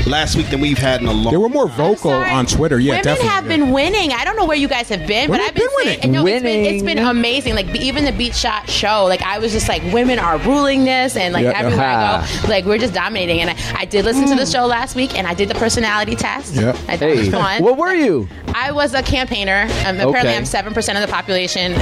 last 0.07 0.35
week 0.35 0.49
than 0.49 0.61
we've 0.61 0.79
had 0.79 1.01
in 1.03 1.07
a 1.07 1.13
long. 1.13 1.25
Time. 1.25 1.33
They 1.33 1.37
were 1.37 1.49
more 1.51 1.69
vocal 1.69 2.11
Sorry. 2.11 2.31
on 2.31 2.47
Twitter. 2.47 2.79
Yeah, 2.79 2.93
Women 2.93 3.05
definitely. 3.05 3.29
have 3.31 3.49
been 3.49 3.71
winning. 3.71 4.13
I 4.13 4.25
don't 4.25 4.37
know 4.37 4.47
where 4.47 4.57
you 4.57 4.67
guys 4.69 4.89
have 4.89 5.07
been, 5.07 5.29
but 5.29 5.41
Women 5.41 5.47
I've 5.47 5.55
been, 5.55 5.67
been 5.67 5.75
winning. 5.77 6.01
saying, 6.01 6.13
no, 6.13 6.27
It's, 6.27 6.43
been, 6.43 6.65
it's 6.75 6.83
been 6.83 6.99
amazing. 6.99 7.55
Like 7.55 7.67
even 7.77 8.05
the 8.07 8.13
Beat 8.13 8.35
Shot 8.35 8.69
show, 8.69 9.05
like 9.05 9.21
I 9.23 9.39
was 9.39 9.53
just 9.53 9.69
like, 9.69 9.83
women 9.93 10.19
are 10.19 10.39
ruling 10.39 10.85
this, 10.85 11.17
and 11.17 11.35
like 11.35 11.45
Yeah. 11.45 11.53
everywhere 11.59 11.87
I 11.87 12.27
go, 12.43 12.49
like 12.49 12.65
we're 12.65 12.79
just 12.79 12.95
dominating. 12.95 13.41
And 13.41 13.51
I, 13.51 13.57
I 13.81 13.85
did 13.85 14.05
listen 14.07 14.27
to 14.29 14.35
the 14.37 14.47
show 14.47 14.67
last 14.67 14.97
week, 14.97 15.17
and 15.19 15.27
I 15.27 15.35
did 15.35 15.49
the 15.51 15.55
personality 15.55 16.17
test. 16.17 16.55
Yeah. 16.55 16.71
I 16.89 16.97
thought 16.97 17.03
it 17.11 17.17
was 17.19 17.27
Hey, 17.27 17.31
fun. 17.33 17.63
what 17.63 17.77
were 17.77 17.95
you? 17.95 18.27
I 18.55 18.73
was 18.73 18.95
a 18.95 19.03
campaigner. 19.03 19.63
Um, 19.87 19.97
apparently, 19.97 20.19
Okay. 20.21 20.37
I'm 20.37 20.47
seven 20.47 20.73
percent 20.75 20.99
of 20.99 21.07
the 21.07 21.13
population, 21.13 21.73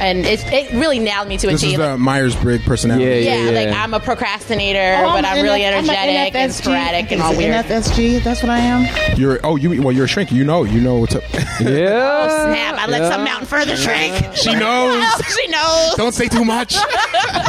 and 0.00 0.26
it, 0.26 0.44
it 0.52 0.74
really 0.80 0.98
nailed 0.98 1.28
me 1.28 1.36
to 1.38 1.48
a 1.48 1.52
This 1.52 1.60
T. 1.62 1.72
is 1.72 1.78
Like, 1.78 1.90
the 1.92 1.98
Myers 1.98 2.34
Briggs 2.36 2.64
personality. 2.64 3.04
Yeah, 3.06 3.14
yeah, 3.34 3.50
yeah, 3.50 3.66
like. 3.70 3.76
I'm 3.76 3.94
a 3.94 4.00
procrastinator, 4.00 4.96
Oh, 5.04 5.12
but 5.12 5.24
I'm 5.24 5.42
really 5.42 5.60
NF 5.60 5.78
I'm 5.78 5.88
a 5.88 5.92
energetic 5.92 6.34
and 6.34 6.52
NFSG. 6.52 6.54
sporadic 6.62 7.12
and 7.12 7.22
all 7.22 7.32
Is 7.32 7.38
it 7.38 7.42
weird. 7.42 7.64
NFSG, 7.66 8.24
that's 8.24 8.42
what 8.42 8.50
I 8.50 8.58
am. 8.58 9.18
You're 9.18 9.40
oh 9.44 9.56
you 9.56 9.82
well 9.82 9.92
you're 9.92 10.04
a 10.04 10.08
shrink. 10.08 10.30
You 10.32 10.44
know 10.44 10.64
you 10.64 10.80
know 10.80 10.96
what's 10.96 11.14
up. 11.14 11.22
Yeah. 11.60 11.88
Oh 11.90 12.28
snap! 12.52 12.74
I 12.78 12.86
let 12.86 13.00
Yeah. 13.02 13.10
some 13.10 13.24
mountain 13.24 13.46
further 13.46 13.76
shrink. 13.76 14.14
she 14.36 14.54
knows. 14.54 15.04
she 15.36 15.48
knows. 15.48 15.94
Don't 15.96 16.12
say 16.14 16.28
too 16.28 16.44
much. 16.44 16.76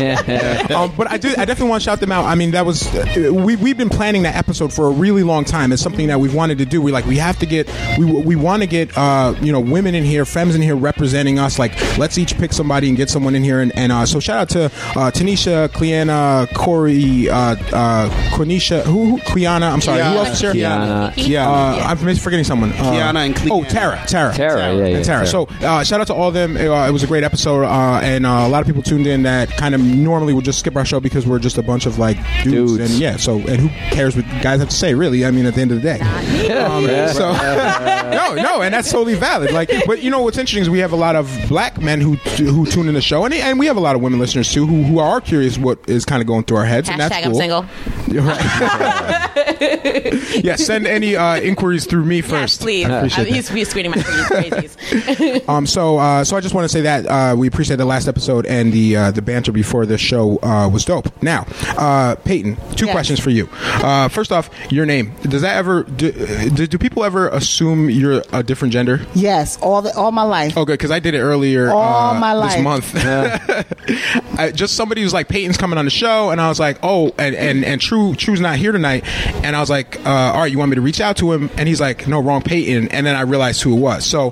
um, 0.71 0.91
but 0.98 1.09
I 1.09 1.17
do. 1.19 1.29
I 1.38 1.45
definitely 1.45 1.69
want 1.69 1.81
to 1.83 1.86
shout 1.86 2.00
them 2.00 2.12
out. 2.12 2.25
I 2.25 2.36
mean, 2.36 2.51
that 2.51 2.65
was 2.65 2.88
uh, 2.95 3.31
we 3.33 3.55
we've 3.55 3.77
been 3.77 3.89
planning 3.89 4.24
that 4.24 4.36
episode 4.36 4.74
for 4.74 4.88
a 4.88 4.91
really 4.91 5.24
long 5.24 5.45
time. 5.45 5.71
It's 5.71 5.81
something 5.81 6.07
that 6.07 6.19
we've 6.19 6.33
wanted 6.33 6.57
to 6.59 6.65
do. 6.65 6.81
We 6.81 6.91
like 6.91 7.05
we 7.05 7.17
have 7.17 7.38
to 7.39 7.45
get 7.45 7.69
we 7.98 8.05
we 8.05 8.36
want 8.36 8.63
to 8.63 8.67
get 8.67 8.98
uh, 8.98 9.36
you 9.41 9.51
know 9.51 9.59
women 9.59 9.95
in 9.95 10.03
here, 10.03 10.25
femmes 10.25 10.55
in 10.55 10.62
here 10.62 10.75
representing 10.75 11.39
us. 11.39 11.59
Like 11.59 11.74
let's 11.98 12.17
each 12.17 12.38
pick 12.38 12.53
somebody 12.53 12.88
and 12.88 12.98
get 12.98 13.09
someone 13.20 13.36
in 13.36 13.44
here. 13.44 13.60
And, 13.60 13.76
and 13.76 13.92
uh, 13.92 14.06
so 14.06 14.22
shout 14.22 14.38
out 14.38 14.50
to 14.50 14.66
uh, 14.66 15.12
Tanisha, 15.12 15.72
Cleanna, 15.74 16.48
Corey, 16.56 17.30
uh, 17.30 17.36
uh, 17.74 18.10
Cornisha, 18.32 18.82
who, 18.84 19.18
who 19.18 19.20
Cleanna. 19.20 19.66
I'm 19.66 19.82
sorry, 19.82 20.00
who 20.00 20.18
else 20.18 20.30
is 20.30 20.40
here? 20.40 20.54
Kiana. 20.54 21.14
Yeah, 21.18 21.50
uh, 21.50 21.84
I'm 21.86 21.98
forgetting 22.16 22.46
someone. 22.46 22.72
Uh, 22.72 22.76
Kiana 22.76 23.26
and 23.26 23.36
Cleanna. 23.36 23.54
Oh, 23.54 23.64
Tara, 23.66 24.02
Tara, 24.08 24.34
Tara, 24.34 24.60
yeah, 24.60 24.72
yeah, 24.72 24.96
and 24.96 25.06
Tara. 25.06 25.26
Tara. 25.26 25.28
So 25.28 25.48
uh, 25.66 25.84
shout 25.84 26.00
out 26.00 26.08
to 26.08 26.14
all 26.14 26.30
of 26.30 26.34
them. 26.34 26.56
Uh, 26.56 26.88
it 26.88 26.92
was 26.92 27.04
a 27.04 27.08
great 27.08 27.26
episode, 27.26 27.66
uh, 27.66 28.00
and 28.02 28.26
uh, 28.26 28.30
a 28.30 28.50
lot 28.50 28.62
of 28.62 28.68
people 28.68 28.82
tuned 28.82 29.06
in 29.06 29.24
that 29.24 29.50
kind 29.58 29.76
of 29.76 29.82
normally 29.82 30.34
would 30.34 30.46
just 30.46 30.60
skip 30.60 30.78
our 30.78 30.86
show 30.86 31.02
because 31.02 31.28
we're 31.28 31.40
just 31.40 31.58
a 31.58 31.64
bunch 31.64 31.86
of 31.86 32.00
like 32.00 32.18
dudes, 32.44 32.78
Dudes. 32.78 32.92
and 32.92 33.02
yeah. 33.02 33.18
So 33.18 33.36
and 33.40 33.60
who 33.60 33.68
cares 33.94 34.16
what 34.16 34.26
guys 34.42 34.62
have 34.62 34.70
to 34.70 34.76
say? 34.76 34.94
Really, 34.94 35.26
I 35.26 35.32
mean, 35.32 35.46
at 35.46 35.56
the 35.56 35.62
end 35.62 35.72
of 35.72 35.82
the 35.82 35.84
day. 35.84 36.00
Um, 36.00 36.88
so 37.14 37.32
no, 38.12 38.36
no, 38.36 38.62
and 38.62 38.74
that's 38.74 38.90
totally 38.92 39.16
valid. 39.16 39.52
Like, 39.52 39.70
but 39.86 40.02
you 40.02 40.10
know 40.10 40.22
what's 40.22 40.38
interesting 40.38 40.62
is 40.62 40.70
we 40.70 40.80
have 40.80 40.94
a 40.94 40.98
lot 40.98 41.16
of 41.18 41.30
black 41.50 41.82
men 41.82 42.00
who 42.00 42.14
who 42.16 42.66
tune 42.66 42.88
in 42.88 42.94
the 42.94 43.02
show, 43.10 43.25
and 43.25 43.34
and 43.34 43.60
we 43.60 43.66
have 43.66 43.78
a 43.78 43.82
lot 43.82 43.96
of 43.96 44.01
women 44.01 44.20
listeners 44.20 44.51
too 44.51 44.66
who 44.66 44.84
who 44.84 45.00
are 45.00 45.20
curious 45.22 45.58
what 45.58 45.80
is 45.89 46.06
kind 46.06 46.22
of 46.22 46.28
going 46.28 46.44
through 46.44 46.58
our 46.58 46.66
heads, 46.66 46.89
and 46.89 47.00
that's 47.00 47.13
Hashtag 47.13 47.25
I'm 47.25 47.32
cool. 47.32 47.39
single. 47.39 47.66
Right. 48.10 50.44
yeah, 50.44 50.56
send 50.56 50.88
any 50.88 51.16
uh, 51.16 51.39
inquiries 51.39 51.86
through 51.86 52.06
me 52.06 52.18
Yes, 52.18 52.30
first. 52.30 52.62
please. 52.62 52.86
I 52.86 52.98
appreciate 52.98 53.22
Uh, 53.22 53.24
that. 53.30 53.36
he's, 53.36 53.50
he's 53.50 53.70
screening 53.70 53.92
my 53.92 53.98
crazies. 53.98 55.39
Um, 55.50 55.66
so, 55.66 55.98
uh, 55.98 56.24
so 56.24 56.38
I 56.38 56.42
just 56.42 56.54
want 56.54 56.66
to 56.66 56.70
say 56.70 56.82
that 56.82 57.06
uh, 57.08 57.36
we 57.36 57.48
appreciate 57.48 57.78
the 57.78 57.86
last 57.86 58.08
episode 58.08 58.46
and 58.46 58.72
the 58.72 58.96
uh, 58.96 59.12
the 59.12 59.22
banter 59.22 59.51
before 59.51 59.86
the 59.86 59.98
show 59.98 60.38
uh, 60.44 60.70
was 60.70 60.86
dope. 60.86 61.08
Now, 61.24 61.46
uh, 61.78 62.16
Peyton, 62.24 62.56
two 62.75 62.86
Yes. 62.86 62.94
questions 62.94 63.20
for 63.20 63.30
you. 63.32 63.50
Uh, 63.63 64.08
first 64.10 64.32
off, 64.32 64.50
your 64.72 64.86
name. 64.86 65.13
Does 65.24 65.42
that 65.42 65.56
ever 65.58 65.84
do, 65.84 66.12
do, 66.50 66.68
do 66.68 66.78
people 66.78 67.04
ever 67.04 67.30
assume 67.30 67.89
you're 67.89 68.22
a 68.34 68.44
different 68.44 68.74
gender? 68.74 69.01
Yes, 69.16 69.58
all 69.62 69.82
the 69.82 69.94
all 69.96 70.12
my 70.12 70.24
life. 70.24 70.56
Oh, 70.58 70.66
good, 70.66 70.74
because 70.74 70.92
I 70.92 71.00
did 71.00 71.16
it 71.16 71.22
earlier 71.22 71.72
All 71.72 72.16
uh, 72.16 72.20
my 72.20 72.36
this 72.36 72.63
life. 72.63 72.94
I, 74.38 74.51
just 74.53 74.75
somebody 74.75 75.03
was 75.03 75.13
like, 75.13 75.27
Peyton's 75.27 75.58
coming 75.58 75.77
on 75.77 75.86
the 75.86 75.91
show, 75.91 76.29
and 76.32 76.39
I 76.39 76.50
was 76.50 76.60
like, 76.60 76.77
oh, 76.84 77.12
and 77.18 77.36
and, 77.36 77.65
and 77.65 77.82
True 77.82 78.15
True's 78.15 78.41
not 78.41 78.58
here 78.58 78.72
tonight, 78.72 79.03
and 79.44 79.56
I 79.56 79.60
was 79.60 79.70
like, 79.70 80.03
uh, 80.06 80.10
all 80.10 80.41
right, 80.41 80.51
you 80.51 80.58
want 80.58 80.70
me 80.70 80.75
to 80.75 80.82
reach 80.82 81.01
out 81.01 81.18
to 81.18 81.32
him? 81.34 81.50
And 81.58 81.68
he's 81.68 81.82
like, 81.82 82.08
no, 82.08 82.20
wrong 82.20 82.41
Peyton, 82.41 82.89
and 82.89 83.06
then 83.06 83.15
I 83.15 83.22
realized 83.22 83.62
who 83.62 83.75
it 83.75 83.79
was. 83.79 84.06
So, 84.06 84.32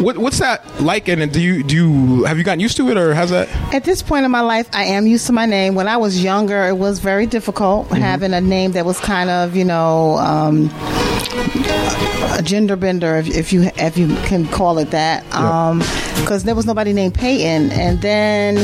what, 0.00 0.18
what's 0.18 0.38
that 0.38 0.80
like? 0.82 1.08
And 1.08 1.32
do 1.32 1.40
you 1.40 1.62
do 1.62 1.74
you 1.74 2.24
have 2.24 2.38
you 2.38 2.44
gotten 2.44 2.60
used 2.60 2.76
to 2.78 2.88
it, 2.90 2.96
or 2.96 3.14
how's 3.14 3.30
that? 3.30 3.48
At 3.74 3.84
this 3.84 4.02
point 4.02 4.24
in 4.24 4.30
my 4.30 4.40
life, 4.42 4.68
I 4.72 4.84
am 4.84 5.06
used 5.06 5.26
to 5.26 5.32
my 5.32 5.46
name. 5.46 5.74
When 5.74 5.88
I 5.88 5.96
was 5.96 6.22
younger, 6.22 6.66
it 6.66 6.76
was 6.76 6.98
very 7.00 7.26
difficult 7.26 7.86
Mm-hmm. 7.86 8.02
having 8.02 8.32
a 8.34 8.40
name 8.40 8.72
that 8.72 8.84
was 8.84 8.98
kind 9.00 9.30
of, 9.30 9.54
you 9.56 9.64
know, 9.64 10.16
um, 10.18 10.68
a 11.32 12.42
gender 12.42 12.76
bender, 12.76 13.16
if, 13.16 13.28
if 13.28 13.52
you 13.52 13.70
if 13.76 13.98
you 13.98 14.08
can 14.24 14.46
call 14.48 14.78
it 14.78 14.90
that, 14.90 15.24
because 15.24 16.42
um, 16.42 16.46
there 16.46 16.54
was 16.54 16.66
nobody 16.66 16.92
named 16.92 17.14
Peyton. 17.14 17.72
And 17.72 18.00
then, 18.00 18.58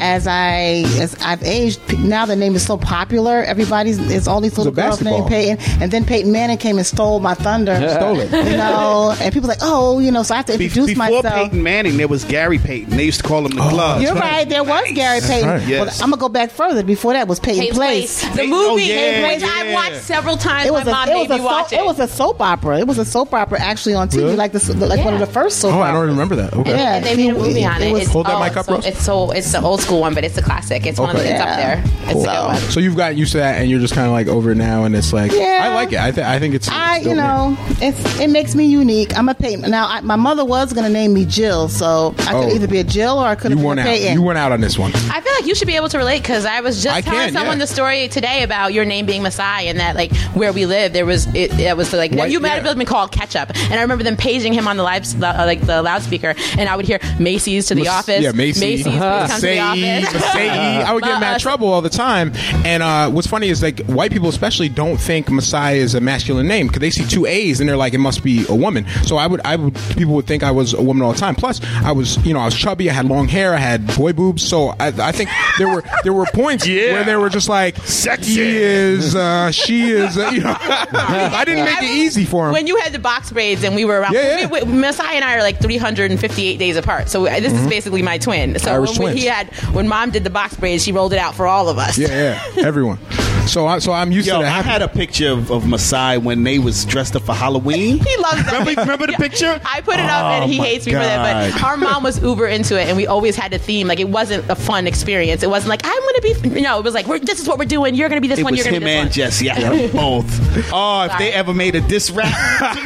as 0.00 0.26
I 0.26 0.84
as 1.00 1.16
I've 1.22 1.42
aged, 1.42 1.98
now 1.98 2.26
the 2.26 2.36
name 2.36 2.54
is 2.54 2.64
so 2.64 2.76
popular. 2.76 3.42
Everybody's 3.42 3.98
it's 4.10 4.26
all 4.26 4.40
these 4.40 4.56
little 4.56 4.72
girls 4.72 5.02
named. 5.02 5.28
Peyton. 5.28 5.58
And 5.80 5.90
then 5.90 6.04
Peyton 6.04 6.32
Manning 6.32 6.58
came 6.58 6.78
and 6.78 6.86
stole 6.86 7.20
my 7.20 7.34
thunder. 7.34 7.74
Stole 7.96 8.20
it. 8.20 8.30
You 8.30 8.56
know, 8.56 9.14
and 9.20 9.32
people 9.32 9.48
like, 9.48 9.58
oh, 9.62 9.98
you 10.00 10.10
know, 10.10 10.22
so 10.22 10.34
I 10.34 10.38
have 10.38 10.46
to 10.46 10.58
Be- 10.58 10.64
introduce 10.64 10.90
before 10.90 11.22
myself. 11.22 11.34
Peyton 11.34 11.62
Manning, 11.62 11.96
there 11.96 12.08
was 12.08 12.24
Gary 12.24 12.58
Payton. 12.58 12.96
They 12.96 13.04
used 13.04 13.20
to 13.22 13.26
call 13.26 13.46
him 13.46 13.52
the 13.52 13.68
glove. 13.68 14.02
You're 14.02 14.14
right. 14.14 14.46
There 14.48 14.64
was 14.64 14.92
Gary 14.92 15.20
Payton. 15.20 15.48
right. 15.48 15.66
Yes. 15.66 15.98
But 15.98 16.04
I'm 16.04 16.10
gonna 16.10 16.20
go 16.20 16.28
back 16.28 16.50
further. 16.50 16.82
Before 16.82 17.12
that 17.14 17.26
was 17.26 17.40
Peyton 17.40 17.74
Place. 17.74 18.22
Place. 18.24 18.36
The 18.36 18.46
movie, 18.46 18.52
oh, 18.52 18.76
yeah, 18.76 19.32
which 19.32 19.42
I 19.42 19.64
yeah. 19.64 19.74
watched 19.74 20.02
several 20.02 20.36
times. 20.36 20.66
It 20.66 20.72
was 20.72 20.84
my 20.84 20.90
a 20.90 20.94
mom 20.94 21.08
it 21.08 21.12
made 21.12 21.28
was 21.28 21.38
me 21.38 21.44
a 21.44 21.46
watch 21.46 21.70
soap, 21.70 21.78
it 21.78 21.84
was 21.84 21.98
a 22.00 22.05
soap 22.08 22.40
opera. 22.40 22.78
It 22.78 22.86
was 22.86 22.98
a 22.98 23.04
soap 23.04 23.32
opera 23.34 23.60
actually 23.60 23.94
on 23.94 24.08
TV, 24.08 24.18
Really? 24.18 24.36
like 24.36 24.52
the 24.52 24.74
like 24.86 25.04
one 25.04 25.14
of 25.14 25.20
the 25.20 25.26
first 25.26 25.58
soap 25.60 25.74
Oh, 25.74 25.80
I 25.80 25.92
don't 25.92 26.06
remember 26.06 26.36
that. 26.36 26.52
Okay. 26.54 26.70
Yeah. 26.70 26.96
and 26.96 27.04
they 27.04 27.16
made 27.16 27.30
a 27.30 27.38
movie 27.38 27.64
on 27.64 27.82
it. 27.82 27.92
was- 27.92 28.02
It's, 28.02 28.10
Hold 28.12 28.26
that 28.26 28.36
oh, 28.36 28.40
mic 28.44 28.56
up, 28.56 28.66
it's 28.68 28.84
so, 28.84 28.88
it's 28.88 29.02
so 29.02 29.30
it's 29.32 29.52
the 29.52 29.60
old 29.62 29.80
school 29.80 30.00
one, 30.00 30.14
but 30.14 30.24
it's 30.24 30.36
a 30.38 30.42
classic. 30.42 30.86
It's 30.86 30.98
one 30.98 31.10
of 31.10 31.16
the, 31.16 31.22
Okay. 31.22 31.32
it's 31.34 31.40
up 31.40 31.56
there. 31.56 31.82
It's 32.04 32.12
Cool. 32.12 32.22
a 32.22 32.26
good 32.26 32.46
one. 32.46 32.56
So 32.70 32.80
you've 32.80 32.96
gotten 32.96 33.18
used 33.18 33.32
to 33.32 33.38
that, 33.38 33.60
and 33.60 33.70
you're 33.70 33.80
just 33.80 33.94
kind 33.94 34.06
of 34.06 34.12
like 34.12 34.26
over 34.28 34.52
it 34.52 34.56
now, 34.56 34.84
and 34.84 34.94
it's 34.96 35.12
like 35.12 35.32
Yeah. 35.32 35.60
I 35.62 35.74
like 35.74 35.92
it. 35.92 36.00
I, 36.00 36.10
th- 36.10 36.26
I 36.26 36.38
think 36.38 36.54
it's 36.54 36.68
I, 36.68 36.96
it's 36.98 37.06
you 37.06 37.14
dope, 37.14 37.24
man. 37.24 37.54
know, 37.54 37.58
it's 37.80 38.20
it 38.20 38.28
makes 38.30 38.54
me 38.54 38.66
unique. 38.66 39.16
I'm 39.16 39.28
a 39.28 39.34
Peyton. 39.34 39.70
Now, 39.70 39.86
I, 39.88 40.00
my 40.00 40.16
mother 40.16 40.44
was 40.44 40.72
gonna 40.72 40.88
name 40.88 41.12
me 41.14 41.24
Jill, 41.24 41.68
so 41.68 42.14
I 42.20 42.32
could 42.32 42.34
Oh. 42.50 42.54
either 42.54 42.68
be 42.68 42.78
a 42.78 42.84
Jill 42.84 43.18
or 43.18 43.26
I 43.26 43.34
could 43.34 43.50
you 43.50 43.56
have 43.58 43.66
been 43.66 43.78
a 43.78 43.82
out. 43.82 43.86
Peyton. 43.86 44.12
You 44.14 44.22
went 44.22 44.38
out 44.38 44.52
on 44.52 44.60
this 44.60 44.78
one. 44.78 44.92
I 44.94 45.20
feel 45.20 45.32
like 45.34 45.46
you 45.46 45.54
should 45.54 45.66
be 45.68 45.76
able 45.76 45.88
to 45.88 45.98
relate 45.98 46.22
because 46.22 46.44
I 46.44 46.60
was 46.60 46.82
just 46.82 46.94
I 46.96 47.00
telling 47.00 47.20
can, 47.20 47.32
someone 47.32 47.58
the 47.58 47.66
story 47.66 48.08
today 48.08 48.42
about 48.42 48.72
your 48.72 48.84
name 48.84 49.06
being 49.06 49.22
Masai 49.22 49.68
and 49.68 49.80
that 49.80 49.96
like 49.96 50.14
where 50.34 50.52
we 50.52 50.66
live 50.66 50.92
there 50.92 51.06
was 51.06 51.26
it, 51.34 51.52
it 51.58 51.76
was 51.76 51.85
like 51.92 52.12
White- 52.12 52.30
you 52.30 52.40
might 52.40 52.56
yeah. 52.56 52.62
have 52.68 52.76
been 52.76 52.86
called 52.86 53.12
ketchup 53.12 53.50
and 53.54 53.74
I 53.74 53.82
remember 53.82 54.04
them 54.04 54.16
paging 54.16 54.52
him 54.52 54.66
on 54.68 54.76
the 54.76 54.82
live 54.82 55.04
uh, 55.22 55.34
like 55.46 55.60
the 55.60 55.82
loudspeaker 55.82 56.34
and 56.58 56.68
I 56.68 56.76
would 56.76 56.86
hear 56.86 56.98
Macy's 57.18 57.66
to 57.66 57.74
the 57.74 57.82
Mas- 57.84 57.88
office 57.90 58.22
Yeah, 58.22 58.32
Macy's. 58.32 58.60
Macy's 58.60 58.84
please 58.84 58.94
come 58.94 59.28
to 59.40 59.46
the 59.46 59.58
office 59.58 60.12
Masai. 60.14 60.48
I 60.48 60.92
would 60.92 61.02
get 61.02 61.10
in 61.10 61.16
Uh, 61.16 61.20
mad 61.20 61.40
trouble 61.40 61.68
all 61.68 61.82
the 61.82 61.88
time. 61.90 62.32
And 62.64 62.82
uh, 62.82 63.10
what's 63.10 63.26
funny 63.26 63.48
is 63.48 63.62
like 63.62 63.80
white 63.86 64.10
people 64.12 64.28
especially 64.28 64.68
don't 64.68 64.96
think 64.96 65.30
Masai 65.30 65.78
is 65.78 65.94
a 65.94 66.00
masculine 66.00 66.46
name 66.46 66.66
because 66.68 66.80
they 66.80 66.90
see 66.90 67.04
two 67.06 67.26
A's 67.26 67.60
and 67.60 67.68
they're 67.68 67.76
like 67.76 67.94
it 67.94 67.98
must 67.98 68.22
be 68.22 68.44
a 68.48 68.54
woman. 68.54 68.86
So 69.04 69.16
I 69.16 69.26
would 69.26 69.40
I 69.44 69.56
would 69.56 69.74
people 69.96 70.14
would 70.14 70.26
think 70.26 70.42
I 70.42 70.50
was 70.50 70.74
a 70.74 70.82
woman 70.82 71.02
all 71.02 71.12
the 71.12 71.18
time. 71.18 71.34
Plus 71.34 71.60
I 71.84 71.92
was 71.92 72.16
you 72.24 72.34
know 72.34 72.40
I 72.40 72.44
was 72.46 72.54
chubby. 72.56 72.88
I 72.90 72.92
had 72.92 73.06
long 73.06 73.28
hair. 73.28 73.54
I 73.54 73.58
had 73.58 73.86
boy 73.96 74.12
boobs. 74.12 74.42
So 74.46 74.68
I, 74.80 74.88
I 74.98 75.12
think 75.12 75.30
there 75.58 75.68
were 75.68 75.82
there 76.04 76.12
were 76.12 76.26
points 76.32 76.66
Yeah. 76.76 76.92
where 76.94 77.04
they 77.04 77.16
were 77.16 77.28
just 77.28 77.48
like 77.48 77.76
Sexy. 77.78 78.34
he 78.34 78.56
is 78.56 79.14
uh, 79.14 79.50
she 79.50 79.90
is 79.90 80.16
uh, 80.18 80.30
you 80.32 80.40
know 80.40 80.56
I 80.60 81.44
didn't 81.44 81.64
make 81.64 81.75
it 81.84 81.90
easy 81.90 82.24
for 82.24 82.46
him. 82.46 82.52
when 82.52 82.66
you 82.66 82.76
had 82.78 82.92
the 82.92 82.98
box 82.98 83.30
braids 83.32 83.62
and 83.64 83.74
we 83.74 83.84
were 83.84 84.00
around 84.00 84.12
Yeah, 84.14 84.40
yeah. 84.40 84.46
We, 84.46 84.62
we, 84.62 84.72
Masai 84.78 85.14
and 85.16 85.24
I 85.24 85.36
are 85.36 85.42
like 85.42 85.60
358 85.60 86.56
days 86.58 86.76
apart 86.76 87.08
so 87.08 87.24
this 87.24 87.52
is 87.52 87.66
basically 87.66 88.02
my 88.02 88.18
twin 88.18 88.58
so 88.58 88.66
Mm-hmm. 88.66 88.74
Irish 88.74 88.98
when 88.98 89.14
we, 89.14 89.20
he 89.20 89.26
had 89.26 89.48
when 89.74 89.88
mom 89.88 90.10
did 90.10 90.24
the 90.24 90.30
box 90.30 90.54
braids 90.56 90.84
she 90.84 90.92
rolled 90.92 91.12
it 91.12 91.18
out 91.18 91.34
for 91.34 91.46
all 91.46 91.68
of 91.68 91.78
us 91.78 91.96
yeah, 91.98 92.08
yeah, 92.56 92.62
everyone. 92.66 92.98
So 93.56 93.66
I 93.66 93.78
so 93.78 93.92
I'm 93.92 94.10
used 94.12 94.26
Yo, 94.26 94.34
to 94.34 94.38
I 94.40 94.42
that. 94.42 94.64
had 94.64 94.82
a 94.82 94.88
picture 94.88 95.30
of, 95.30 95.50
of 95.50 95.66
Masai 95.66 96.18
when 96.18 96.42
they 96.42 96.58
was 96.58 96.84
dressed 96.84 97.14
up 97.16 97.22
for 97.22 97.32
Halloween. 97.34 97.98
He 98.06 98.16
loves 98.18 98.44
that. 98.44 98.58
Remember- 98.58 98.80
remember 98.82 99.06
the 99.06 99.12
picture? 99.18 99.60
I 99.64 99.80
put 99.82 99.94
it 99.94 100.00
up 100.00 100.24
and 100.32 100.44
Oh, 100.44 100.48
he 100.48 100.58
my 100.58 100.64
hates 100.66 100.84
me 100.86 100.92
for 100.92 100.98
that. 100.98 101.52
But 101.52 101.60
God. 101.60 101.64
our 101.64 101.76
mom 101.76 102.02
was 102.02 102.20
uber 102.22 102.46
into 102.48 102.78
it, 102.78 102.88
and 102.88 102.96
we 102.96 103.06
always 103.06 103.36
had 103.36 103.52
a 103.54 103.58
theme. 103.58 103.86
Like 103.86 104.00
it 104.00 104.08
wasn't 104.08 104.48
a 104.50 104.54
fun 104.56 104.86
experience. 104.86 105.42
It 105.42 105.48
wasn't 105.50 105.70
like 105.70 105.80
I'm 105.84 106.00
going 106.00 106.14
to 106.16 106.50
be. 106.50 106.60
No, 106.60 106.78
it 106.78 106.84
was 106.84 106.92
like 106.94 107.06
we're, 107.06 107.20
this 107.20 107.40
is 107.40 107.46
what 107.48 107.58
we're 107.58 107.64
doing. 107.66 107.94
You're 107.94 108.08
going 108.08 108.20
to 108.20 108.20
be 108.20 108.28
this 108.28 108.40
It 108.40 108.44
one. 108.44 108.52
was 108.52 108.58
You're 108.64 108.72
going 108.72 108.82
him 108.82 108.82
to 108.82 108.86
be 108.86 108.90
this 108.90 108.98
and 109.00 109.06
one. 109.08 109.12
Jesse. 109.12 109.50
I 109.50 109.54
had 109.54 109.92
both. 109.92 110.72
Oh, 110.72 111.04
if 111.10 111.16
they 111.18 111.32
ever 111.32 111.54
made 111.54 111.74
a 111.76 111.80
diss 111.80 112.10
rap, 112.10 112.28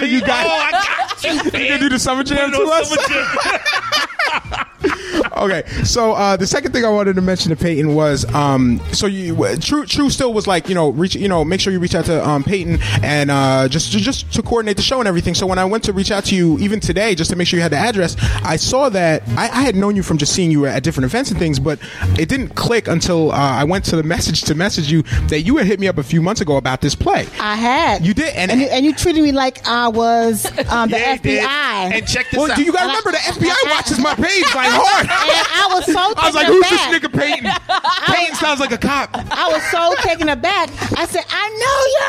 you 0.03 0.21
got. 0.21 0.47
Oh, 0.47 0.51
I 0.51 0.71
got 0.73 1.25
you. 1.25 1.33
You 1.61 1.69
gonna 1.69 1.79
do 1.81 1.89
the 1.89 1.99
summer 1.99 2.23
jam 2.23 2.51
Put 2.51 2.61
it 2.61 2.65
to 2.65 2.71
on 2.71 2.81
us? 2.83 2.91
Summer 5.35 5.49
Jam. 5.49 5.63
okay, 5.73 5.85
so 5.85 6.13
uh, 6.13 6.37
the 6.37 6.47
second 6.47 6.73
thing 6.73 6.85
I 6.85 6.89
wanted 6.89 7.15
to 7.17 7.23
mention 7.23 7.51
to 7.51 7.57
Peyton 7.57 7.95
was, 7.95 8.25
um, 8.35 8.81
so 8.93 9.07
you 9.07 9.35
True 9.59 9.87
True 9.87 10.11
still 10.11 10.33
was 10.33 10.47
like, 10.47 10.69
you 10.69 10.75
know, 10.75 10.91
reach, 10.91 11.15
you 11.15 11.29
know, 11.29 11.45
make 11.45 11.61
sure 11.61 11.73
you 11.73 11.79
reach 11.79 11.95
out 11.95 12.05
to 12.07 12.27
um, 12.29 12.45
Peyton 12.45 12.79
and 13.03 13.31
uh, 13.31 13.69
just 13.69 13.91
just 13.91 14.33
to 14.35 14.43
coordinate 14.43 14.77
the 14.77 14.83
show 14.83 14.99
and 14.99 15.09
everything. 15.09 15.35
So 15.35 15.47
when 15.47 15.59
I 15.59 15.65
went 15.65 15.85
to 15.85 15.93
reach 15.93 16.11
out 16.11 16.25
to 16.27 16.35
you, 16.37 16.59
even 16.59 16.81
today, 16.81 17.15
just 17.15 17.31
to 17.31 17.37
make 17.37 17.47
sure 17.49 17.57
you 17.59 17.63
had 17.63 17.73
the 17.73 17.77
address, 17.79 18.17
I 18.45 18.57
saw 18.57 18.89
that 18.91 19.23
I, 19.31 19.45
I 19.49 19.63
had 19.63 19.77
known 19.77 19.97
you 19.97 20.03
from 20.03 20.19
just 20.19 20.35
seeing 20.35 20.51
you 20.51 20.67
at 20.67 20.83
different 20.83 21.05
events 21.07 21.31
and 21.31 21.39
things, 21.39 21.59
but 21.59 21.79
it 22.19 22.29
didn't 22.29 22.51
click 22.57 22.89
until 22.89 23.33
uh, 23.33 23.35
I 23.37 23.65
went 23.65 23.85
to 23.87 23.97
the 23.97 24.03
message 24.03 24.43
to 24.43 24.55
message 24.55 24.91
you 24.91 25.03
that 25.29 25.43
you 25.43 25.57
had 25.57 25.67
hit 25.67 25.81
me 25.81 25.89
up 25.89 25.99
a 25.99 26.03
few 26.03 26.21
months 26.23 26.41
ago 26.41 26.57
about 26.57 26.81
this 26.81 26.95
play. 26.95 27.27
I 27.41 27.57
had. 27.57 28.05
You 28.07 28.15
did, 28.15 28.35
and- 28.35 28.51
and, 28.51 28.61
you, 28.61 28.67
and 28.69 28.85
you 28.85 28.95
treated 28.95 29.23
me 29.23 29.33
like 29.33 29.67
I 29.67 29.89
was 29.89 30.47
um, 30.71 30.91
the 30.91 30.97
Yeah, 31.01 31.15
he 31.17 31.23
did. 31.23 31.41
FBI. 31.45 31.93
And 31.95 32.07
check 32.07 32.27
this 32.31 32.39
Well, 32.39 32.51
out. 32.51 32.57
do 32.57 32.63
you 32.65 32.73
gotta 32.73 32.87
remember 32.89 33.13
the 33.13 33.19
FBI 33.19 33.71
watches 33.71 33.99
my 33.99 34.15
page 34.15 34.43
like 34.55 34.69
hard. 34.73 35.07
And 35.23 35.47
I 35.53 35.69
was 35.73 35.85
so 35.87 35.93
taken 35.93 36.11
above. 36.13 36.25
I 36.25 36.27
was 36.27 36.35
like, 36.35 36.47
taken 36.47 36.55
"Who's 36.55 36.71
this 36.71 36.87
aback. 36.87 37.03
nigga 37.03 37.19
Peyton? 37.19 37.51
Peyton 38.17 38.35
sounds 38.37 38.61
like 38.61 38.73
a 38.73 38.79
cop." 38.79 39.11
I 39.15 39.49
was 39.53 39.63
so 39.71 39.95
taken 40.09 40.29
aback. 40.29 40.71
I 40.99 41.07
said, 41.07 41.25
I 41.29 41.49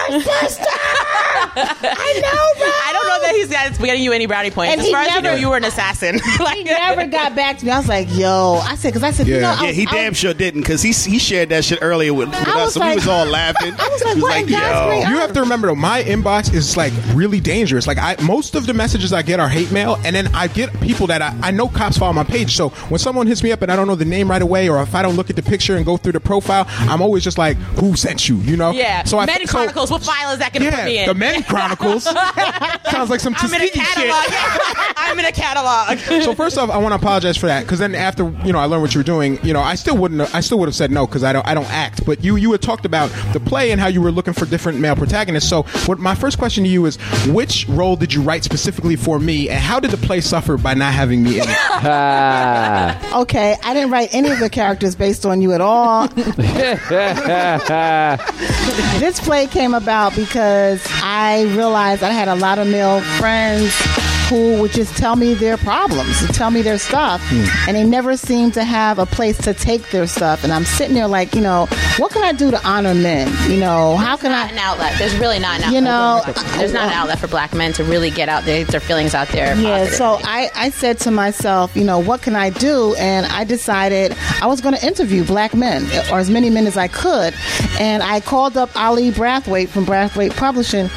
know 0.10 0.12
your 0.12 0.22
sister. 0.22 0.66
I 0.66 2.14
know, 2.22 2.60
bro. 2.60 2.68
I 2.68 2.90
don't 2.94 3.08
know 3.08 3.22
that 3.22 3.34
he's 3.36 3.48
got- 3.50 3.78
getting 3.86 4.04
you 4.04 4.12
any 4.12 4.26
brownie 4.26 4.52
points. 4.52 4.72
And 4.74 4.82
as 4.82 4.88
he 4.88 4.94
far 4.94 5.02
as 5.04 5.08
you 5.16 5.22
never- 5.22 5.36
know, 5.36 5.40
you 5.42 5.50
were 5.50 5.58
an 5.58 5.64
assassin. 5.66 6.20
like 6.40 6.58
He 6.58 6.64
never 6.64 7.08
got 7.08 7.36
back 7.36 7.58
to 7.60 7.66
me. 7.66 7.72
I 7.72 7.78
was 7.78 7.88
like, 7.88 8.08
yo. 8.14 8.60
I 8.64 8.76
said, 8.76 8.90
because 8.90 9.04
I 9.04 9.12
said, 9.12 9.28
you 9.28 9.36
Yeah. 9.36 9.42
know, 9.42 9.62
Yeah, 9.62 9.68
was- 9.68 9.76
he 9.76 9.88
I 9.88 9.92
damn 9.92 10.12
was- 10.12 10.18
sure 10.18 10.34
didn't 10.34 10.62
because 10.62 10.82
he 10.82 10.92
he 10.92 11.20
shared 11.20 11.50
that 11.50 11.66
shit 11.66 11.80
earlier 11.82 12.14
with, 12.14 12.30
with 12.30 12.48
us, 12.48 12.74
so 12.74 12.80
like- 12.80 12.90
we 12.92 12.96
was 12.96 13.08
all 13.08 13.26
laughing. 13.26 13.74
I 13.80 13.88
was 13.90 14.04
like, 14.04 14.16
He 14.16 14.22
what 14.22 14.38
in 14.42 14.48
yo. 14.50 15.00
You 15.10 15.18
have 15.18 15.34
to 15.34 15.40
remember 15.42 15.68
though, 15.68 15.76
my 15.76 16.04
inbox 16.04 16.54
is 16.54 16.78
like 16.78 16.94
really 17.14 17.40
dangerous. 17.40 17.88
Like 17.88 17.98
I, 17.98 18.16
most 18.24 18.56
of 18.56 18.66
the 18.66 18.74
messages 18.74 19.14
I 19.14 19.22
get 19.22 19.40
are 19.40 19.50
hate 19.50 19.72
mail, 19.72 19.98
and 20.04 20.16
then 20.16 20.28
I 20.34 20.48
get 20.48 20.80
people 20.82 21.08
that 21.08 21.22
I, 21.22 21.36
I 21.42 21.52
know 21.52 21.68
cops 21.68 21.98
follow 21.98 22.14
my 22.14 22.24
page. 22.24 22.56
So 22.56 22.70
when 22.70 23.00
someone 23.02 23.28
hits 23.28 23.44
me 23.44 23.52
up 23.52 23.62
and 23.62 23.72
I 23.72 23.76
don't 23.76 23.88
know 23.88 23.96
the 23.96 24.06
name 24.06 24.30
right 24.30 24.42
away, 24.42 24.70
or 24.70 24.82
if 24.82 24.94
I 24.96 25.02
don't 25.02 25.16
look 25.16 25.30
at 25.30 25.36
the 25.36 25.42
picture 25.44 25.76
and 25.76 25.86
go 25.86 25.98
through 25.98 26.14
the 26.14 26.20
profile, 26.20 26.66
I'm 26.70 27.02
always 27.02 27.24
just 27.24 27.38
like, 27.38 27.58
"Who 27.80 27.96
sent 27.96 28.30
you?" 28.30 28.38
You 28.38 28.58
know? 28.58 28.72
yeah. 28.72 29.04
So 29.04 29.18
I 29.18 29.26
Men 29.26 29.46
so- 29.48 29.52
Chronicles. 29.58 29.92
What 29.92 30.04
file 30.04 30.32
is 30.34 30.40
that 30.40 30.54
going 30.54 30.70
to 30.70 30.76
put 30.76 30.86
me 30.86 31.00
in? 31.00 31.08
the 31.08 31.14
Men 31.16 31.44
Chronicles 31.44 32.04
sounds 32.92 33.10
like 33.10 33.20
some 33.20 33.36
I'm 33.38 33.54
in 33.54 33.62
a 33.62 33.70
catalog. 33.70 34.24
shit. 34.24 34.94
I'm 34.98 35.20
in 35.20 35.26
a 35.26 35.32
catalog. 35.32 35.98
So 36.24 36.34
first 36.36 36.58
off, 36.58 36.70
I 36.70 36.78
want 36.78 36.92
to 36.94 36.96
apologize 36.98 37.38
for 37.38 37.48
that 37.48 37.62
because 37.64 37.80
then 37.80 37.96
after 37.96 38.24
you 38.46 38.54
know 38.54 38.60
I 38.60 38.66
learned 38.66 38.82
what 38.84 38.94
you 38.94 39.00
were 39.00 39.04
doing, 39.04 39.44
you 39.44 39.54
know 39.54 39.62
I 39.62 39.76
still 39.76 39.98
wouldn't 39.98 40.34
I 40.34 40.40
still 40.42 40.60
would 40.60 40.68
have 40.68 40.76
said 40.76 40.92
no 40.92 41.06
because 41.08 41.24
I 41.24 41.34
don't 41.34 41.46
I 41.48 41.54
don't 41.54 41.70
act. 41.72 42.06
But 42.06 42.24
you 42.24 42.36
you 42.36 42.52
had 42.52 42.62
talked 42.62 42.86
about 42.86 43.10
the 43.34 43.40
play 43.40 43.72
and 43.72 43.82
how 43.82 43.88
you 43.88 44.02
were 44.02 44.12
looking 44.12 44.34
for 44.34 44.46
different 44.46 44.80
male 44.80 44.96
protagonists. 44.96 45.50
So 45.50 45.64
what 45.86 46.00
my 46.00 46.16
first 46.16 46.38
question 46.38 46.64
to 46.64 46.70
you 46.70 46.86
is, 46.86 46.98
which 47.28 47.68
role 47.68 47.96
did 47.96 48.14
you 48.14 48.22
write 48.22 48.44
specifically 48.44 48.96
for 48.96 49.20
me, 49.20 49.50
and 49.50 49.60
how 49.60 49.80
did 49.80 49.92
the 49.92 49.98
play 49.98 50.22
suffer 50.22 50.58
by 50.58 50.74
not 50.74 50.94
having 50.94 51.24
me 51.24 51.40
in 51.40 51.46
it? 51.48 51.48
Okay, 53.12 53.58
I 53.62 53.74
didn't 53.74 53.92
write 53.92 54.08
any 54.14 54.32
of 54.32 54.40
the 54.40 54.50
characters 54.50 54.96
based 54.96 55.26
on 55.26 55.42
you 55.42 55.52
at 55.52 55.60
all. 55.60 56.08
this 59.00 59.20
play 59.20 59.48
came 59.48 59.74
about 59.74 60.16
because 60.16 60.82
I 61.04 61.44
realized 61.54 62.04
I 62.04 62.12
had 62.12 62.30
a 62.30 62.36
lot 62.36 62.58
of 62.58 62.68
male 62.68 63.02
friends 63.20 63.74
who 64.32 64.62
would 64.62 64.72
just 64.72 64.96
tell 64.96 65.18
me 65.18 65.34
their 65.34 65.58
problems, 65.58 66.26
tell 66.30 66.52
me 66.52 66.62
their 66.62 66.78
stuff, 66.78 67.22
hmm. 67.26 67.44
and 67.68 67.76
they 67.76 67.84
never 67.84 68.16
seem 68.16 68.50
to 68.52 68.64
have 68.64 68.98
a 68.98 69.06
place 69.06 69.38
to 69.38 69.54
take 69.54 69.90
their 69.90 70.08
stuff. 70.08 70.46
And 70.46 70.54
I'm 70.54 70.64
sitting 70.64 70.96
there 70.96 71.10
like, 71.10 71.36
you 71.36 71.42
know, 71.42 71.66
what 71.98 72.14
can 72.14 72.24
I 72.24 72.32
do 72.32 72.50
to 72.50 72.66
honor 72.66 72.96
men? 72.96 73.28
You 73.52 73.60
know, 73.60 73.98
how 73.98 74.16
can 74.16 74.32
not 74.32 74.48
I? 74.48 74.54
an 74.54 74.58
outlet. 74.58 74.98
There's 74.98 75.18
really 75.18 75.38
not 75.38 75.58
an 75.58 75.64
outlet. 75.64 75.74
You 75.74 75.82
know, 75.82 76.22
there's 76.58 76.72
not 76.72 76.84
an 76.84 76.94
uh, 76.94 77.02
outlet 77.02 77.20
for 77.20 77.28
black 77.28 77.54
men 77.54 77.74
to 77.74 77.84
really 77.84 78.10
get 78.10 78.30
out 78.30 78.46
there, 78.46 78.64
their 78.64 78.80
feelings 78.80 79.14
out 79.14 79.28
there. 79.28 79.54
Yeah, 79.56 79.80
positively. 79.80 79.98
so 79.98 80.20
I, 80.24 80.50
I 80.56 80.70
said 80.70 80.98
to 81.00 81.12
myself, 81.12 81.76
you 81.76 81.84
know, 81.84 82.00
what 82.00 82.22
can 82.22 82.38
I 82.38 82.52
do? 82.52 82.96
And 82.96 83.26
I 83.26 83.44
decided 83.44 84.16
I 84.42 84.48
was 84.48 84.62
going 84.62 84.76
to 84.76 84.88
interview 84.88 85.26
black 85.26 85.54
men, 85.54 85.84
or 86.10 86.20
as 86.20 86.30
many 86.30 86.50
men 86.50 86.68
as 86.68 86.78
I 86.78 86.88
could. 86.88 87.34
And 87.82 88.02
I 88.02 88.22
called 88.22 88.56
up 88.56 88.74
Ali 88.78 89.12
Brathwaite 89.12 89.68
from 89.68 89.86
Brathwaite 89.86 90.38
Publishing. 90.38 90.90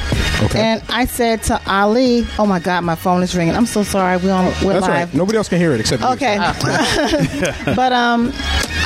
And 0.55 0.81
I 0.89 1.05
said 1.05 1.43
to 1.43 1.61
Ali, 1.69 2.25
oh 2.37 2.45
my 2.45 2.59
God, 2.59 2.83
my 2.83 2.95
phone 2.95 3.23
is 3.25 3.35
ringing. 3.35 3.55
I'm 3.55 3.65
so 3.65 3.83
sorry. 3.83 4.17
We're, 4.17 4.31
on, 4.31 4.45
we're 4.63 4.73
That's 4.73 4.87
live. 4.87 4.89
right. 4.89 5.13
Nobody 5.13 5.37
else 5.37 5.49
can 5.49 5.59
hear 5.59 5.73
it 5.73 5.79
except 5.79 6.01
you. 6.01 6.09
Okay. 6.09 6.37
but 7.75 7.91
um, 7.91 8.31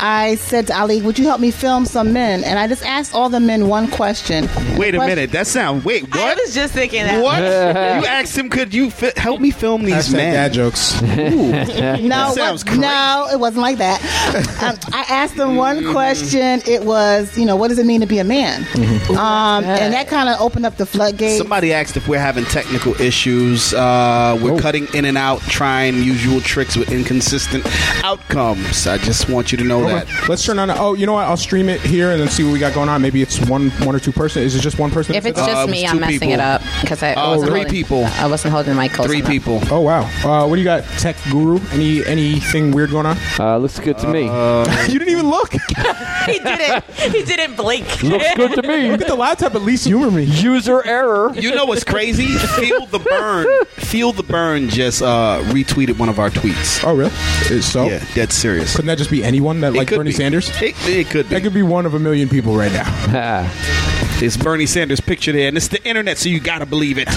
I 0.02 0.36
said 0.36 0.68
to 0.68 0.78
Ali, 0.80 1.02
would 1.02 1.20
you 1.20 1.26
help 1.26 1.42
me 1.42 1.52
film 1.52 1.86
some 1.86 2.14
men? 2.14 2.44
And 2.44 2.58
I 2.60 2.68
just 2.68 2.86
asked 2.86 3.14
all 3.14 3.30
the 3.30 3.40
men 3.40 3.68
one 3.68 3.90
question. 3.92 4.46
Wait 4.78 4.92
the 4.92 4.98
a 4.98 5.00
question- 5.00 5.08
minute. 5.08 5.32
That 5.32 5.48
sound. 5.48 5.84
Wait, 5.84 6.04
what? 6.04 6.20
I 6.20 6.34
was 6.42 6.54
just 6.54 6.74
thinking 6.74 7.04
that. 7.04 7.22
What? 7.24 7.40
you 7.42 8.08
asked 8.08 8.38
him, 8.38 8.50
could 8.50 8.74
you 8.74 8.90
fi- 8.92 9.12
help 9.18 9.42
me 9.42 9.52
film 9.52 9.84
these 9.84 10.10
Hashtag 10.10 10.14
men? 10.14 10.34
dad 10.34 10.54
jokes. 10.54 11.02
No, 11.02 12.34
sounds 12.34 12.66
what, 12.66 12.78
no, 12.78 13.28
it 13.32 13.40
wasn't 13.40 13.62
like 13.62 13.78
that. 13.78 14.00
um, 14.64 14.78
I 14.94 15.06
asked 15.10 15.36
them 15.36 15.56
one 15.56 15.92
question. 15.92 16.62
It 16.68 16.84
was, 16.86 17.38
you 17.38 17.46
know, 17.46 17.56
what 17.56 17.68
does 17.70 17.80
it 17.80 17.86
mean 17.86 18.02
to 18.02 18.08
be 18.08 18.20
a 18.20 18.24
man? 18.24 18.66
Um, 19.10 19.64
and 19.66 19.94
that 19.94 20.08
kind 20.08 20.30
of 20.30 20.40
opened 20.40 20.66
up 20.66 20.78
the 20.78 20.86
floodgate. 20.86 21.38
Somebody 21.38 21.74
asked 21.74 21.98
if 21.98 22.08
we're 22.08 22.20
having 22.20 22.46
technical 22.46 23.00
issues. 23.02 23.74
Uh, 23.74 24.38
we're 24.42 24.50
Oh. 24.54 24.60
cutting 24.60 24.88
in 24.94 25.06
and 25.06 25.18
out, 25.18 25.42
trying 25.42 25.96
usual 26.04 26.42
tricks 26.42 26.76
with 26.76 26.92
inconsistent 26.92 27.66
outcomes. 28.04 28.88
I 28.88 28.98
just 28.98 29.30
want 29.30 29.52
you 29.52 29.58
to 29.60 29.64
know 29.64 29.88
that. 29.90 30.04
Okay. 30.08 30.28
Let's 30.28 30.46
turn 30.46 30.60
on. 30.60 30.70
Oh, 30.72 30.94
you 30.94 31.06
know 31.06 31.14
what? 31.14 31.26
I'll 31.26 31.38
stream 31.38 31.70
it 31.70 31.82
here 31.82 32.12
and 32.12 32.20
then 32.22 32.28
see 32.30 32.44
what 32.44 32.54
we 32.54 32.60
got 32.60 32.74
going 32.74 32.90
on. 32.90 33.02
Maybe 33.02 33.22
it's 33.22 33.40
one, 33.48 33.70
one 33.86 33.96
or 33.96 34.00
two 34.00 34.12
person. 34.12 34.44
Is 34.44 34.56
it 34.56 34.62
just 34.62 34.80
one 34.80 34.92
person? 34.92 35.16
If 35.16 35.26
it's 35.26 35.40
Uh, 35.40 35.46
just 35.46 35.68
it 35.68 35.72
me, 35.72 35.84
was 35.84 35.92
I'm 35.92 36.00
messing 36.00 36.20
people. 36.20 36.34
it 36.34 36.40
up 36.40 36.62
because 36.82 37.04
I 37.04 37.14
Uh, 37.14 37.30
wasn't 37.30 37.52
three 37.52 37.60
holding, 37.62 37.74
people. 37.74 38.06
I 38.20 38.28
wasn't 38.28 38.54
holding 38.54 38.76
my 38.76 38.88
close 38.88 39.08
Three 39.08 39.20
enough. 39.20 39.32
people. 39.32 39.62
Oh 39.72 39.82
wow. 39.82 40.02
Uh, 40.24 40.48
what 40.48 40.56
do 40.56 40.62
you 40.62 40.66
got, 40.66 40.84
Tech 40.98 41.16
Guru? 41.32 41.60
Any 41.72 42.06
anything 42.06 42.72
weird 42.72 42.92
going 42.92 43.06
on? 43.06 43.18
Uh, 43.40 43.58
looks 43.58 43.80
good 43.80 43.98
to 44.00 44.08
me. 44.08 44.24
you 44.92 45.00
didn't 45.00 45.10
even 45.10 45.30
look. 45.30 45.52
he 46.26 46.40
didn't. 46.40 46.84
He 46.96 47.24
didn't 47.24 47.56
blink. 47.56 48.04
looks 48.04 48.36
good 48.36 48.56
to 48.56 48.62
me. 48.68 48.92
Look 48.92 49.02
at 49.02 49.08
the 49.08 49.16
laptop. 49.16 49.56
At 49.56 49.62
least 49.64 49.86
humor 49.86 50.12
me. 50.12 50.24
User 50.24 50.86
error. 50.86 51.32
You 51.36 51.54
know 51.56 51.66
what's 51.66 51.84
crazy? 51.84 52.28
Feel 52.38 52.86
the 52.86 53.00
burn. 53.00 53.66
Feel 53.76 54.12
the 54.12 54.24
burn. 54.24 54.70
Just 54.70 55.02
uh, 55.02 55.42
retweeted 55.46 55.98
one 55.98 56.10
of 56.10 56.20
our 56.20 56.30
tweets. 56.30 56.84
Oh 56.86 56.96
really? 56.96 57.12
Is 57.50 57.66
so? 57.72 57.86
Yeah, 57.86 58.04
dead 58.14 58.32
serious. 58.32 58.72
Couldn't 58.76 58.88
that 58.88 58.98
just 58.98 59.10
be 59.12 59.24
anyone 59.24 59.62
that 59.62 59.74
It 59.76 59.79
like 59.80 59.88
could 59.88 59.98
Bernie 59.98 60.12
be. 60.12 60.16
Sanders? 60.16 60.50
It, 60.62 60.76
it 60.88 61.10
could 61.10 61.28
be. 61.28 61.36
That 61.36 61.44
could 61.44 61.54
be 61.54 61.64
one 61.64 61.86
of 61.86 61.94
a 61.94 62.00
million 62.00 62.30
people 62.30 62.56
right 62.56 62.72
now. 62.72 63.50
It's 64.22 64.36
Bernie 64.36 64.66
Sanders 64.66 65.00
picture 65.00 65.32
there, 65.32 65.48
and 65.48 65.56
it's 65.56 65.70
the 65.70 65.82
internet, 65.88 66.18
so 66.18 66.28
you 66.28 66.42
gotta 66.42 66.66
believe 66.66 66.98
it. 67.00 67.08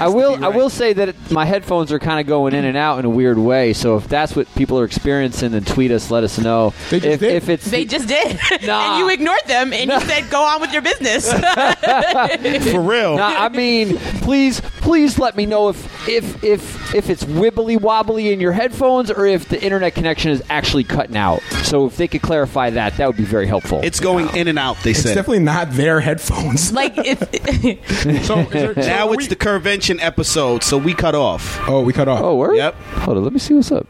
I 0.00 0.06
will. 0.08 0.44
I 0.44 0.48
will 0.48 0.70
say 0.70 0.92
that 0.92 1.08
it, 1.08 1.30
my 1.32 1.44
headphones 1.44 1.90
are 1.90 1.98
kind 1.98 2.20
of 2.20 2.26
going 2.28 2.54
in 2.54 2.64
and 2.64 2.76
out 2.76 3.00
in 3.00 3.04
a 3.04 3.10
weird 3.10 3.38
way. 3.38 3.72
So 3.72 3.96
if 3.96 4.06
that's 4.06 4.36
what 4.36 4.52
people 4.54 4.78
are 4.78 4.84
experiencing, 4.84 5.50
then 5.50 5.64
tweet 5.64 5.90
us. 5.90 6.12
Let 6.12 6.22
us 6.22 6.38
know. 6.38 6.72
They 6.90 7.00
just 7.00 7.14
if, 7.14 7.20
did. 7.20 7.32
if 7.34 7.48
it's 7.48 7.64
They 7.70 7.84
just 7.84 8.06
did, 8.06 8.38
Nah. 8.64 8.92
and 8.92 8.98
you 9.00 9.08
ignored 9.10 9.40
them, 9.46 9.72
and 9.72 9.90
you 9.90 10.00
said, 10.08 10.30
"Go 10.30 10.42
on 10.44 10.60
with 10.60 10.72
your 10.72 10.82
business." 10.82 11.28
For 11.32 12.80
real. 12.80 13.16
No, 13.16 13.24
I 13.24 13.48
mean, 13.48 13.96
please, 14.22 14.60
please 14.60 15.18
let 15.18 15.36
me 15.36 15.44
know 15.44 15.70
if 15.70 16.08
if 16.08 16.44
if 16.44 16.94
if 16.94 17.10
it's 17.10 17.24
wibbly 17.24 17.80
wobbly 17.80 18.32
in 18.32 18.40
your 18.40 18.52
headphones 18.52 19.10
or 19.10 19.26
if 19.26 19.48
the 19.48 19.60
internet 19.60 19.94
connection 19.96 20.30
is 20.30 20.42
actually 20.50 20.84
cutting 20.84 21.16
out. 21.16 21.42
So 21.64 21.86
if 21.86 21.96
they 21.96 22.06
could 22.06 22.22
clarify 22.22 22.70
that, 22.70 22.96
that 22.98 23.06
would 23.08 23.16
be 23.16 23.24
very 23.24 23.46
helpful. 23.48 23.80
It's 23.82 23.98
going 23.98 24.28
in 24.36 24.46
and 24.46 24.58
out. 24.58 24.76
They 24.84 24.90
It's 24.92 25.00
said. 25.02 25.14
definitely 25.14 25.40
not 25.40 25.63
their 25.72 26.00
headphones. 26.00 26.72
like 26.72 26.94
it's. 26.96 27.22
So, 28.26 28.42
there, 28.44 28.74
so 28.74 28.80
now 28.80 29.08
are 29.08 29.14
it's 29.14 29.24
we- 29.24 29.26
the 29.28 29.36
convention 29.36 29.98
episode, 30.00 30.62
so 30.62 30.76
we 30.78 30.94
cut 30.94 31.14
off. 31.14 31.58
Oh, 31.68 31.80
we 31.82 31.92
cut 31.92 32.08
off. 32.08 32.20
oh, 32.22 32.36
word. 32.36 32.56
Yep. 32.56 32.74
Hold 32.74 33.16
on, 33.18 33.24
let 33.24 33.32
me 33.32 33.38
see 33.38 33.54
what's 33.54 33.72
up. 33.72 33.86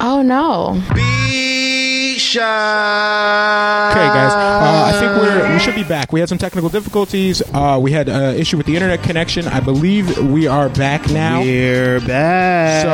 oh 0.00 0.22
no! 0.22 0.80
Be 0.94 2.18
shy. 2.18 3.90
Okay, 3.90 4.06
guys. 4.08 4.32
Uh, 4.32 4.90
I 4.94 5.00
think 5.00 5.12
we're 5.22 5.52
we 5.52 5.57
should 5.57 5.57
be 5.82 5.88
back. 5.88 6.12
We 6.12 6.20
had 6.20 6.28
some 6.28 6.38
technical 6.38 6.68
difficulties. 6.70 7.42
Uh, 7.54 7.78
we 7.80 7.92
had 7.92 8.08
an 8.08 8.36
issue 8.36 8.56
with 8.56 8.66
the 8.66 8.74
internet 8.74 9.02
connection. 9.02 9.46
I 9.46 9.60
believe 9.60 10.18
we 10.18 10.46
are 10.46 10.68
back 10.68 11.08
now. 11.10 11.40
We're 11.40 12.00
back. 12.00 12.82
So 12.84 12.90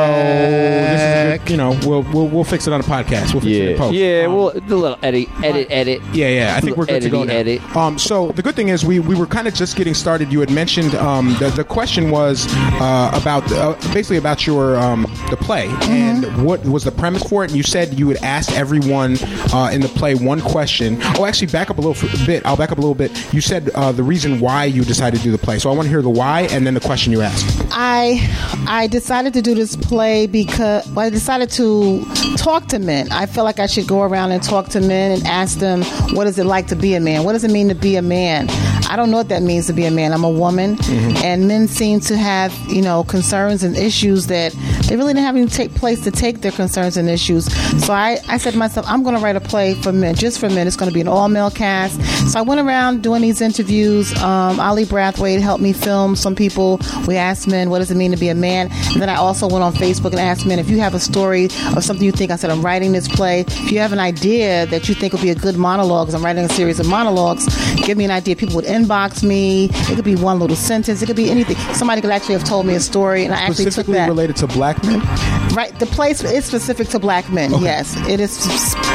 this 0.91 1.01
is 1.01 1.33
a 1.33 1.37
good, 1.45 1.49
you 1.51 1.57
know 1.57 1.71
we'll, 1.87 2.03
we'll 2.13 2.27
we'll 2.27 2.43
fix 2.43 2.67
it 2.67 2.73
on 2.73 2.81
a 2.81 2.83
podcast. 2.83 3.33
We'll 3.33 3.41
fix 3.41 3.45
it 3.57 3.61
in 3.61 3.71
Yeah, 3.71 3.77
post. 3.77 3.93
yeah. 3.95 4.25
Um, 4.27 4.35
well, 4.35 4.51
the 4.53 4.75
little 4.75 4.99
edit, 5.01 5.27
edit, 5.43 5.67
edit. 5.69 6.01
Yeah, 6.13 6.27
yeah. 6.29 6.55
I 6.55 6.61
think 6.61 6.77
we're 6.77 6.85
good 6.85 7.01
to 7.01 7.09
go 7.09 7.23
now. 7.23 7.33
edit. 7.33 7.75
Um, 7.75 7.97
so 7.97 8.31
the 8.31 8.41
good 8.41 8.55
thing 8.55 8.69
is 8.69 8.85
we, 8.85 8.99
we 8.99 9.15
were 9.15 9.25
kind 9.27 9.47
of 9.47 9.53
just 9.53 9.75
getting 9.75 9.93
started. 9.93 10.31
You 10.31 10.39
had 10.41 10.51
mentioned 10.51 10.93
um, 10.95 11.35
the, 11.39 11.49
the 11.49 11.63
question 11.63 12.11
was 12.11 12.45
uh, 12.53 13.11
about 13.13 13.49
uh, 13.51 13.73
basically 13.93 14.17
about 14.17 14.45
your 14.45 14.77
um, 14.77 15.03
the 15.29 15.37
play 15.37 15.67
and 15.83 16.45
what 16.45 16.63
was 16.65 16.83
the 16.83 16.91
premise 16.91 17.23
for 17.23 17.43
it. 17.43 17.49
And 17.51 17.57
you 17.57 17.63
said 17.63 17.97
you 17.97 18.07
would 18.07 18.17
ask 18.17 18.51
everyone 18.53 19.17
uh, 19.53 19.69
in 19.73 19.81
the 19.81 19.87
play 19.89 20.15
one 20.15 20.41
question. 20.41 20.97
Oh, 21.17 21.25
actually, 21.25 21.47
back 21.47 21.69
up 21.69 21.77
a 21.77 21.81
little 21.81 22.09
f- 22.09 22.25
bit. 22.25 22.45
I'll 22.45 22.57
back 22.57 22.71
up 22.71 22.74
a 22.77 22.81
little 22.81 22.95
bit. 22.95 23.11
You 23.33 23.41
said 23.41 23.69
uh, 23.75 23.91
the 23.91 24.03
reason 24.03 24.39
why 24.39 24.65
you 24.65 24.83
decided 24.83 25.17
to 25.17 25.23
do 25.23 25.31
the 25.31 25.37
play. 25.37 25.59
So 25.59 25.69
I 25.69 25.73
want 25.73 25.85
to 25.85 25.89
hear 25.89 26.01
the 26.01 26.09
why 26.09 26.41
and 26.51 26.65
then 26.65 26.73
the 26.73 26.79
question 26.79 27.11
you 27.11 27.21
asked. 27.21 27.67
I 27.71 28.19
I 28.67 28.87
decided 28.87 29.33
to 29.33 29.41
do 29.41 29.55
this 29.55 29.75
play 29.75 30.27
because 30.27 30.87
well, 30.89 31.05
I 31.05 31.09
decided 31.09 31.49
to 31.51 32.03
talk 32.37 32.67
to 32.67 32.79
men. 32.79 33.11
I 33.11 33.25
feel 33.25 33.43
like 33.43 33.59
I 33.59 33.67
should 33.67 33.87
go 33.87 34.01
around 34.03 34.31
and 34.31 34.41
talk 34.41 34.69
to 34.69 34.81
men 34.81 35.11
and 35.11 35.27
ask 35.27 35.59
them 35.59 35.83
what 36.15 36.27
is 36.27 36.39
it 36.39 36.45
like 36.45 36.67
to 36.67 36.75
be 36.75 36.95
a 36.95 36.99
man? 36.99 37.23
What 37.23 37.33
does 37.33 37.43
it 37.43 37.51
mean 37.51 37.69
to 37.69 37.75
be 37.75 37.95
a 37.95 38.01
man? 38.01 38.49
I 38.87 38.95
don't 38.95 39.11
know 39.11 39.17
what 39.17 39.29
that 39.29 39.41
means 39.41 39.67
to 39.67 39.73
be 39.73 39.85
a 39.85 39.91
man. 39.91 40.13
I'm 40.13 40.23
a 40.23 40.29
woman, 40.29 40.77
and 41.23 41.47
men 41.47 41.67
seem 41.67 41.99
to 42.01 42.17
have 42.17 42.53
you 42.67 42.81
know 42.81 43.03
concerns 43.03 43.63
and 43.63 43.75
issues 43.75 44.27
that 44.27 44.53
they 44.87 44.95
really 44.95 45.13
didn't 45.13 45.25
have 45.25 45.35
any 45.35 45.47
take 45.47 45.73
place 45.75 46.01
to 46.03 46.11
take 46.11 46.41
their 46.41 46.51
concerns 46.51 46.97
and 46.97 47.09
issues. 47.09 47.45
So 47.85 47.93
I, 47.93 48.19
I 48.27 48.37
said 48.37 48.51
to 48.53 48.57
myself, 48.59 48.85
I'm 48.89 49.03
going 49.03 49.15
to 49.15 49.21
write 49.21 49.35
a 49.35 49.39
play 49.41 49.73
for 49.75 49.91
men, 49.91 50.15
just 50.15 50.39
for 50.39 50.49
men. 50.49 50.67
It's 50.67 50.75
going 50.75 50.89
to 50.89 50.93
be 50.93 51.01
an 51.01 51.07
all 51.07 51.27
male 51.29 51.51
cast. 51.51 51.99
So 52.31 52.39
I 52.39 52.41
went 52.41 52.61
around 52.61 53.03
doing 53.03 53.21
these 53.21 53.41
interviews. 53.41 54.13
Um, 54.21 54.59
Ali 54.59 54.85
Brathwaite 54.85 55.41
helped 55.41 55.61
me 55.63 55.73
film 55.73 56.15
some 56.15 56.35
people. 56.35 56.79
We 57.07 57.15
asked 57.17 57.47
men, 57.47 57.69
what 57.69 57.79
does 57.79 57.91
it 57.91 57.97
mean 57.97 58.11
to 58.11 58.17
be 58.17 58.29
a 58.29 58.35
man? 58.35 58.69
And 58.93 59.01
then 59.01 59.09
I 59.09 59.15
also 59.15 59.47
went 59.47 59.63
on 59.63 59.73
Facebook 59.73 60.11
and 60.11 60.19
asked 60.19 60.45
men 60.45 60.59
if 60.59 60.69
you 60.69 60.79
have 60.79 60.93
a 60.93 60.99
story 60.99 61.45
or 61.75 61.81
something 61.81 62.05
you 62.05 62.11
think. 62.11 62.31
I 62.31 62.35
said, 62.35 62.49
I'm 62.49 62.61
writing 62.61 62.91
this 62.91 63.07
play. 63.07 63.41
If 63.47 63.71
you 63.71 63.79
have 63.79 63.93
an 63.93 63.99
idea 63.99 64.65
that 64.67 64.87
you 64.87 64.95
think 64.95 65.13
would 65.13 65.21
be 65.21 65.29
a 65.31 65.35
good 65.35 65.57
monologue, 65.57 66.07
'cause 66.07 66.13
I'm 66.15 66.23
writing 66.23 66.43
a 66.45 66.49
series 66.49 66.79
of 66.79 66.87
monologues, 66.87 67.45
give 67.85 67.97
me 67.97 68.05
an 68.05 68.11
idea. 68.11 68.35
People 68.35 68.55
would 68.55 68.65
inbox 68.65 69.23
me. 69.23 69.65
It 69.71 69.95
could 69.95 70.05
be 70.05 70.15
one 70.15 70.39
little 70.39 70.55
sentence. 70.55 71.01
It 71.01 71.05
could 71.07 71.15
be 71.15 71.29
anything. 71.29 71.55
Somebody 71.73 72.01
could 72.01 72.11
actually 72.11 72.35
have 72.35 72.43
told 72.43 72.65
me 72.65 72.75
a 72.75 72.79
story, 72.79 73.25
and 73.25 73.33
I 73.33 73.37
actually 73.37 73.65
took 73.65 73.73
Specifically 73.73 73.93
that. 73.95 74.07
related 74.09 74.35
to 74.37 74.47
black 74.47 74.74
men. 74.83 75.44
Right, 75.55 75.73
the 75.79 75.85
place 75.85 76.21
is 76.21 76.43
specific 76.43 76.89
to 76.89 76.99
black 76.99 77.31
men. 77.31 77.49
Yes, 77.61 77.95
it 78.09 78.19
is 78.19 78.31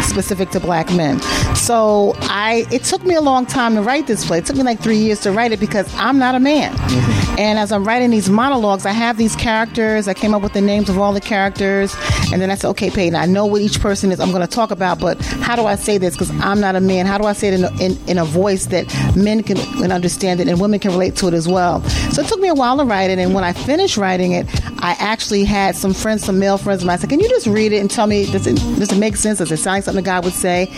specific 0.06 0.50
to 0.50 0.60
black 0.60 0.92
men. 0.92 1.18
So 1.54 2.12
I, 2.20 2.66
it 2.70 2.84
took 2.84 3.02
me 3.02 3.14
a 3.14 3.22
long 3.22 3.46
time 3.46 3.74
to 3.76 3.82
write 3.82 4.06
this 4.06 4.26
play. 4.26 4.38
It 4.38 4.46
took 4.46 4.56
me 4.56 4.62
like 4.62 4.78
three 4.78 4.98
years 4.98 5.20
to 5.20 5.32
write 5.32 5.52
it 5.52 5.60
because 5.60 5.92
I'm 5.94 6.18
not 6.18 6.34
a 6.34 6.40
man. 6.40 6.74
Mm-hmm. 6.74 7.38
And 7.38 7.58
as 7.58 7.72
I'm 7.72 7.84
writing 7.84 8.10
these 8.10 8.28
monologues, 8.28 8.84
I 8.84 8.90
have 8.90 9.16
these 9.16 9.34
characters. 9.36 10.06
I 10.06 10.12
came 10.12 10.34
up 10.34 10.42
with 10.42 10.52
the 10.52 10.60
names 10.60 10.90
of 10.90 10.98
all 10.98 11.14
the 11.14 11.20
characters, 11.20 11.96
and 12.30 12.42
then 12.42 12.50
I 12.50 12.56
said, 12.56 12.68
okay, 12.70 12.90
Peyton, 12.90 13.14
I 13.14 13.24
know 13.24 13.46
what 13.46 13.62
each 13.62 13.80
person 13.80 14.12
is. 14.12 14.20
I'm 14.20 14.30
going 14.30 14.46
to 14.46 14.54
talk 14.54 14.70
about, 14.70 15.00
but 15.00 15.18
how 15.24 15.56
do 15.56 15.64
I 15.64 15.76
say 15.76 15.96
this? 15.96 16.14
Because 16.14 16.30
I'm 16.42 16.60
not 16.60 16.76
a 16.76 16.80
man. 16.80 17.06
How 17.06 17.16
do 17.16 17.24
I 17.24 17.32
say 17.32 17.48
it 17.48 17.54
in 17.54 17.64
a, 17.64 17.82
in, 17.82 17.98
in 18.06 18.18
a 18.18 18.26
voice 18.26 18.66
that 18.66 18.86
men 19.16 19.42
can, 19.42 19.56
can 19.56 19.92
understand 19.92 20.40
it 20.40 20.48
and 20.48 20.60
women 20.60 20.78
can 20.78 20.90
relate 20.90 21.16
to 21.16 21.28
it 21.28 21.34
as 21.34 21.48
well? 21.48 21.80
So 22.12 22.20
it 22.20 22.28
took 22.28 22.40
me 22.40 22.48
a 22.48 22.54
while 22.54 22.76
to 22.76 22.84
write 22.84 23.10
it, 23.10 23.18
and 23.18 23.32
when 23.32 23.44
I 23.44 23.54
finished 23.54 23.96
writing 23.96 24.32
it, 24.32 24.46
I 24.82 24.96
actually 24.98 25.44
had 25.44 25.74
some 25.76 25.94
friends, 25.94 26.24
some 26.24 26.38
male 26.38 26.49
friends 26.58 26.82
of 26.82 26.86
mine. 26.86 26.94
I 26.94 27.00
said, 27.00 27.10
"Can 27.10 27.20
you 27.20 27.28
just 27.28 27.46
read 27.46 27.72
it 27.72 27.78
and 27.78 27.90
tell 27.90 28.06
me 28.06 28.30
does 28.30 28.46
it 28.46 28.56
does 28.78 28.92
it 28.92 28.98
make 28.98 29.16
sense? 29.16 29.38
Does 29.38 29.50
it 29.52 29.56
sound 29.58 29.76
like 29.76 29.84
something 29.84 30.04
God 30.04 30.24
would 30.24 30.34
say?" 30.34 30.68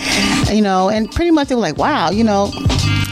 You 0.53 0.63
know, 0.63 0.89
and 0.89 1.11
pretty 1.11 1.31
much 1.31 1.49
they 1.49 1.55
were 1.55 1.61
like, 1.61 1.77
"Wow, 1.79 2.11
you 2.11 2.25
know." 2.25 2.51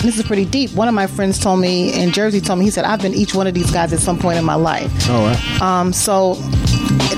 This 0.02 0.18
is 0.18 0.24
pretty 0.26 0.46
deep. 0.46 0.72
One 0.72 0.88
of 0.88 0.94
my 0.94 1.06
friends 1.06 1.38
told 1.38 1.60
me 1.60 1.92
in 1.92 2.10
Jersey, 2.12 2.40
told 2.40 2.58
me, 2.58 2.64
he 2.64 2.70
said, 2.70 2.86
I've 2.86 3.02
been 3.02 3.12
each 3.12 3.34
one 3.34 3.46
of 3.46 3.52
these 3.52 3.70
guys 3.70 3.92
at 3.92 3.98
some 3.98 4.18
point 4.18 4.38
in 4.38 4.46
my 4.46 4.54
life. 4.54 4.90
Oh, 5.10 5.20
wow. 5.60 5.80
Um, 5.80 5.92
so 5.92 6.36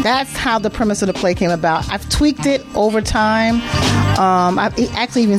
that's 0.02 0.37
how 0.37 0.59
the 0.59 0.68
premise 0.68 1.00
of 1.00 1.07
the 1.07 1.12
play 1.14 1.33
came 1.33 1.52
about. 1.52 1.88
I've 1.92 2.09
tweaked 2.09 2.44
it 2.44 2.66
over 2.74 3.00
time. 3.00 3.57
Um, 4.18 4.59
I 4.59 4.72
e- 4.76 4.88
actually 4.94 5.22
even 5.22 5.38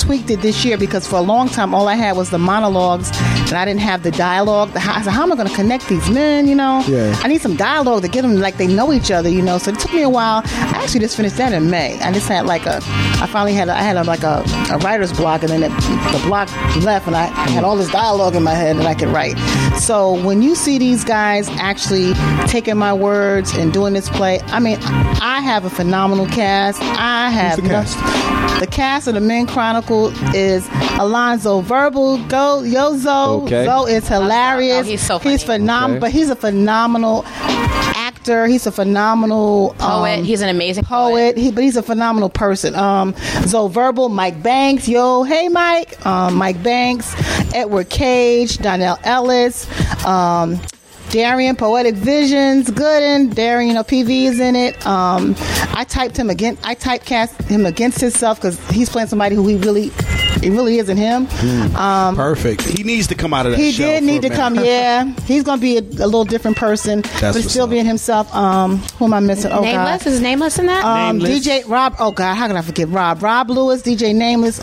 tweaked 0.00 0.30
it 0.30 0.40
this 0.42 0.64
year 0.64 0.76
because 0.78 1.06
for 1.06 1.16
a 1.16 1.20
long 1.22 1.48
time 1.48 1.74
all 1.74 1.88
I 1.88 1.94
had 1.94 2.16
was 2.16 2.30
the 2.30 2.38
monologues 2.38 3.10
and 3.48 3.54
I 3.54 3.64
didn't 3.64 3.80
have 3.80 4.02
the 4.02 4.10
dialogue. 4.10 4.72
The- 4.72 4.80
I 4.80 5.02
said, 5.02 5.12
how 5.12 5.22
am 5.22 5.32
I 5.32 5.36
going 5.36 5.48
to 5.48 5.54
connect 5.54 5.88
these 5.88 6.08
men? 6.10 6.46
You 6.48 6.54
know, 6.54 6.82
Yeah. 6.86 7.14
I 7.22 7.28
need 7.28 7.40
some 7.40 7.56
dialogue 7.56 8.02
to 8.02 8.08
get 8.08 8.22
them 8.22 8.36
like 8.36 8.56
they 8.56 8.66
know 8.66 8.92
each 8.92 9.10
other. 9.10 9.28
You 9.28 9.42
know, 9.42 9.58
so 9.58 9.70
it 9.70 9.78
took 9.78 9.92
me 9.94 10.02
a 10.02 10.08
while. 10.08 10.42
I 10.44 10.80
actually 10.82 11.00
just 11.00 11.16
finished 11.16 11.36
that 11.36 11.52
in 11.52 11.70
May. 11.70 11.98
I 12.00 12.12
just 12.12 12.28
had 12.28 12.46
like 12.46 12.66
a, 12.66 12.76
I 13.22 13.26
finally 13.30 13.52
had, 13.54 13.68
a, 13.68 13.72
I 13.74 13.82
had 13.82 13.96
a, 13.96 14.04
like 14.04 14.22
a, 14.22 14.42
a 14.70 14.78
writer's 14.78 15.12
block, 15.12 15.42
and 15.42 15.50
then 15.50 15.62
it, 15.62 15.70
the 15.70 16.22
block 16.26 16.48
left, 16.82 17.06
and 17.06 17.16
I, 17.16 17.26
had 17.26 17.64
all 17.64 17.76
this 17.76 17.90
dialogue 17.90 18.34
in 18.34 18.42
my 18.42 18.54
head 18.54 18.76
that 18.78 18.86
I 18.86 18.94
could 18.94 19.08
write. 19.08 19.36
So 19.78 20.14
when 20.24 20.42
you 20.42 20.54
see 20.54 20.78
these 20.78 21.04
guys 21.04 21.48
actually 21.50 22.12
taking 22.46 22.76
my 22.76 22.92
words 22.92 23.54
and 23.54 23.72
doing 23.72 23.92
this 23.94 24.08
play, 24.10 24.40
I 24.46 24.58
mean, 24.60 24.78
I 24.82 25.40
have 25.40 25.64
a 25.64 25.70
phenomenal 25.70 26.26
cast. 26.26 26.80
I 26.82 27.30
have 27.30 27.62
the 27.62 27.68
cast? 27.68 28.60
the 28.60 28.66
cast 28.66 29.06
of 29.06 29.14
the 29.14 29.20
Men 29.20 29.46
Chronicle 29.46 29.75
is 30.34 30.66
Alonzo 30.98 31.60
Verbal, 31.60 32.18
go 32.28 32.62
yo 32.62 32.96
Zo. 32.96 33.42
Okay. 33.44 33.64
Zo 33.64 33.86
is 33.86 34.08
hilarious. 34.08 34.86
Oh, 34.86 34.90
he's 34.90 35.00
so 35.02 35.18
He's 35.18 35.42
phenomenal, 35.42 35.96
Okay. 35.96 36.00
but 36.00 36.10
he's 36.12 36.30
a 36.30 36.36
phenomenal 36.36 37.24
actor. 37.26 38.46
He's 38.46 38.66
a 38.66 38.72
phenomenal 38.72 39.74
Poet. 39.78 40.18
um, 40.20 40.24
He's 40.24 40.40
an 40.42 40.48
amazing 40.48 40.84
poet. 40.84 41.36
He, 41.36 41.50
but 41.50 41.62
he's 41.64 41.76
a 41.76 41.82
phenomenal 41.82 42.28
person. 42.28 42.74
Um, 42.74 43.14
Zoe 43.44 43.68
Verbal, 43.68 44.08
Mike 44.08 44.42
Banks, 44.42 44.88
yo, 44.88 45.22
hey 45.24 45.48
Mike, 45.48 46.04
um, 46.06 46.34
Mike 46.34 46.62
Banks, 46.62 47.14
Edward 47.54 47.88
Cage, 47.88 48.58
Donnell 48.58 48.98
Ellis, 49.04 49.66
um, 50.06 50.60
Darian, 51.16 51.56
Poetic 51.56 51.94
Visions, 51.94 52.68
Gooden, 52.68 53.34
Darian, 53.34 53.68
you 53.68 53.74
know, 53.74 53.82
PV 53.84 54.24
is 54.26 54.38
in 54.38 54.54
it. 54.54 54.86
Um, 54.86 55.34
I 55.72 55.84
typed 55.88 56.14
him 56.14 56.28
again. 56.28 56.58
I 56.62 56.74
typecast 56.74 57.42
him 57.48 57.64
against 57.64 58.02
himself 58.02 58.38
because 58.38 58.58
he's 58.68 58.90
playing 58.90 59.08
somebody 59.08 59.34
who 59.34 59.46
he 59.48 59.56
really, 59.56 59.88
he 60.42 60.50
really 60.50 60.76
isn't 60.78 60.98
him. 60.98 61.26
Um, 61.74 62.16
Perfect. 62.16 62.64
He 62.64 62.82
needs 62.82 63.06
to 63.06 63.14
come 63.14 63.32
out 63.32 63.46
of 63.46 63.52
that 63.52 63.58
he 63.58 63.72
shell 63.72 63.88
did 63.88 64.04
need 64.04 64.18
a 64.26 64.28
to 64.28 64.28
minute. 64.28 64.36
come. 64.36 64.54
Yeah, 64.66 65.04
he's 65.24 65.42
going 65.42 65.58
to 65.58 65.62
be 65.62 65.78
a, 65.78 65.80
a 65.80 66.04
little 66.04 66.26
different 66.26 66.58
person, 66.58 67.00
but 67.20 67.32
still 67.36 67.64
up. 67.64 67.70
being 67.70 67.86
himself. 67.86 68.34
Um, 68.34 68.76
who 68.98 69.06
am 69.06 69.14
I 69.14 69.20
missing? 69.20 69.52
Oh 69.52 69.62
nameless 69.62 70.04
God. 70.04 70.10
is 70.12 70.20
nameless 70.20 70.58
in 70.58 70.66
that. 70.66 70.84
Um, 70.84 71.16
Nameless. 71.16 71.46
DJ 71.46 71.66
Rob. 71.66 71.94
Oh 71.98 72.12
God, 72.12 72.34
how 72.34 72.46
can 72.46 72.58
I 72.58 72.62
forget 72.62 72.88
Rob? 72.90 73.22
Rob 73.22 73.48
Lewis, 73.48 73.80
DJ 73.80 74.14
Nameless. 74.14 74.60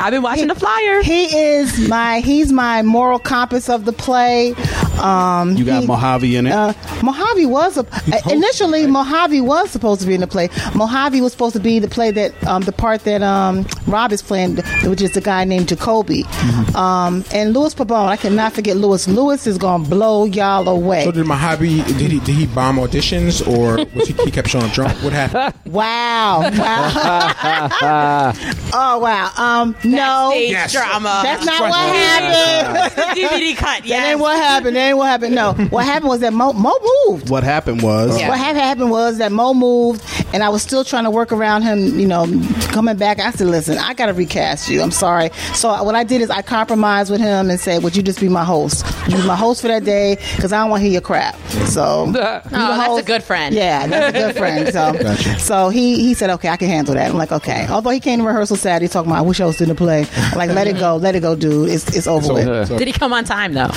I've 0.00 0.12
been 0.12 0.22
watching 0.22 0.48
the 0.48 0.54
flyer. 0.54 1.02
He 1.02 1.24
is 1.36 1.88
my. 1.88 2.20
He's 2.20 2.52
my 2.52 2.82
moral 2.82 3.18
compass 3.18 3.68
of 3.68 3.84
the 3.84 3.92
play. 3.92 4.54
Um, 5.00 5.56
You 5.56 5.64
got 5.64 5.80
he- 5.82 5.86
Mojave 5.86 6.36
in 6.36 6.46
it. 6.46 6.52
Uh, 6.52 6.72
Mojave 7.02 7.46
was 7.46 7.76
a, 7.78 7.86
initially 8.30 8.86
Mojave 8.86 9.40
was 9.40 9.70
supposed 9.70 10.00
to 10.00 10.06
be 10.06 10.14
in 10.14 10.20
the 10.20 10.26
play. 10.26 10.48
Mojave 10.74 11.20
was 11.20 11.32
supposed 11.32 11.54
to 11.54 11.60
be 11.60 11.78
the 11.78 11.88
play 11.88 12.10
that 12.10 12.44
um, 12.46 12.62
the 12.62 12.72
part 12.72 13.04
that 13.04 13.22
um, 13.22 13.66
Rob 13.86 14.12
is 14.12 14.22
playing, 14.22 14.56
which 14.84 15.00
is 15.02 15.12
the 15.12 15.20
guy 15.20 15.44
named 15.44 15.68
Jacoby. 15.68 16.22
Mm-hmm. 16.24 16.76
Um, 16.76 17.24
and 17.32 17.52
Louis 17.54 17.74
Pabon, 17.74 18.06
I 18.08 18.16
cannot 18.16 18.52
forget 18.52 18.76
Louis. 18.76 19.06
Louis 19.08 19.46
is 19.46 19.58
gonna 19.58 19.88
blow 19.88 20.24
y'all 20.24 20.68
away. 20.68 21.04
So 21.04 21.12
did 21.12 21.26
Mojave? 21.26 21.82
Did 21.84 22.10
he? 22.12 22.18
Did 22.20 22.34
he 22.34 22.46
bomb 22.46 22.76
auditions, 22.76 23.46
or 23.46 23.76
was 23.94 24.08
he, 24.08 24.14
he 24.24 24.30
kept 24.30 24.48
showing 24.48 24.64
up 24.64 24.72
drunk? 24.72 24.94
What 25.02 25.12
happened? 25.12 25.54
Wow! 25.72 26.40
Wow! 26.40 28.32
oh 28.74 28.98
wow! 28.98 29.74
No, 29.90 30.30
Backstage 30.30 30.50
Yes. 30.50 30.72
drama. 30.72 31.20
that's 31.22 31.44
not 31.44 31.56
Front 31.58 31.70
what 31.70 31.86
row. 31.86 31.92
happened. 31.92 33.18
DVD 33.18 33.56
cut. 33.56 33.82
That 33.84 34.08
ain't 34.10 34.20
what 34.20 34.36
happened. 34.36 34.76
That 34.76 34.88
ain't 34.88 34.98
what 34.98 35.06
happened. 35.08 35.34
No, 35.34 35.52
what 35.70 35.84
happened 35.84 36.08
was 36.08 36.20
that 36.20 36.32
Mo, 36.32 36.52
Mo 36.52 36.72
moved. 37.06 37.30
what 37.30 37.42
happened 37.44 37.82
was 37.82 38.12
What 38.12 38.38
had 38.38 38.56
happened 38.56 38.90
was 38.90 39.18
that 39.18 39.32
Mo 39.32 39.54
moved, 39.54 40.02
and 40.32 40.42
I 40.42 40.48
was 40.48 40.62
still 40.62 40.84
trying 40.84 41.04
to 41.04 41.10
work 41.10 41.32
around 41.32 41.62
him. 41.62 41.98
You 41.98 42.06
know, 42.06 42.26
coming 42.72 42.96
back. 42.96 43.18
I 43.20 43.30
said, 43.32 43.46
"Listen, 43.48 43.78
I 43.78 43.94
got 43.94 44.06
to 44.06 44.12
recast 44.12 44.68
you. 44.68 44.82
I'm 44.82 44.90
sorry." 44.90 45.30
So 45.54 45.82
what 45.84 45.94
I 45.94 46.04
did 46.04 46.20
is 46.20 46.30
I 46.30 46.42
compromised 46.42 47.10
with 47.10 47.20
him 47.20 47.50
and 47.50 47.58
said, 47.60 47.82
"Would 47.82 47.96
you 47.96 48.02
just 48.02 48.20
be 48.20 48.28
my 48.28 48.44
host? 48.44 48.84
You 49.08 49.16
be 49.16 49.26
my 49.26 49.36
host 49.36 49.62
for 49.62 49.68
that 49.68 49.84
day 49.84 50.16
because 50.36 50.52
I 50.52 50.58
don't 50.60 50.70
want 50.70 50.80
to 50.80 50.84
hear 50.84 50.92
your 50.92 51.00
crap." 51.00 51.36
So, 51.68 52.06
you 52.06 52.12
Oh, 52.18 52.42
that's 52.52 52.98
a 52.98 53.02
good 53.02 53.22
friend. 53.22 53.54
Yeah, 53.54 53.86
that's 53.86 54.16
a 54.16 54.20
good 54.20 54.36
friend. 54.36 54.66
So, 54.72 54.92
Gotcha. 55.02 55.38
so 55.38 55.68
he 55.70 56.00
he 56.02 56.14
said, 56.14 56.30
"Okay, 56.30 56.48
I 56.48 56.56
can 56.56 56.68
handle 56.68 56.94
that." 56.94 57.10
I'm 57.10 57.16
like, 57.16 57.32
"Okay." 57.32 57.66
Although 57.68 57.90
he 57.90 58.00
came 58.00 58.18
to 58.20 58.24
rehearsal 58.26 58.56
Saturday 58.56 58.88
talking 58.90 59.10
about, 59.10 59.18
"I 59.18 59.22
wish 59.22 59.40
I 59.40 59.46
was 59.46 59.60
in 59.60 59.68
the 59.68 59.74
play." 59.78 60.04
Like, 60.36 60.50
"Let 60.50 60.66
it 60.66 60.78
go, 60.78 60.96
let 60.96 61.14
it 61.14 61.20
go, 61.20 61.34
dude. 61.34 61.70
It's 61.70 61.96
it's 61.96 62.06
over 62.06 62.26
So, 62.26 62.34
with." 62.34 62.68
so- 62.68 62.76
Did 62.78 62.86
he 62.88 62.92
come 62.92 63.12
on 63.14 63.24
time 63.24 63.54
though? 63.54 63.70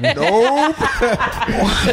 nope. 0.00 0.76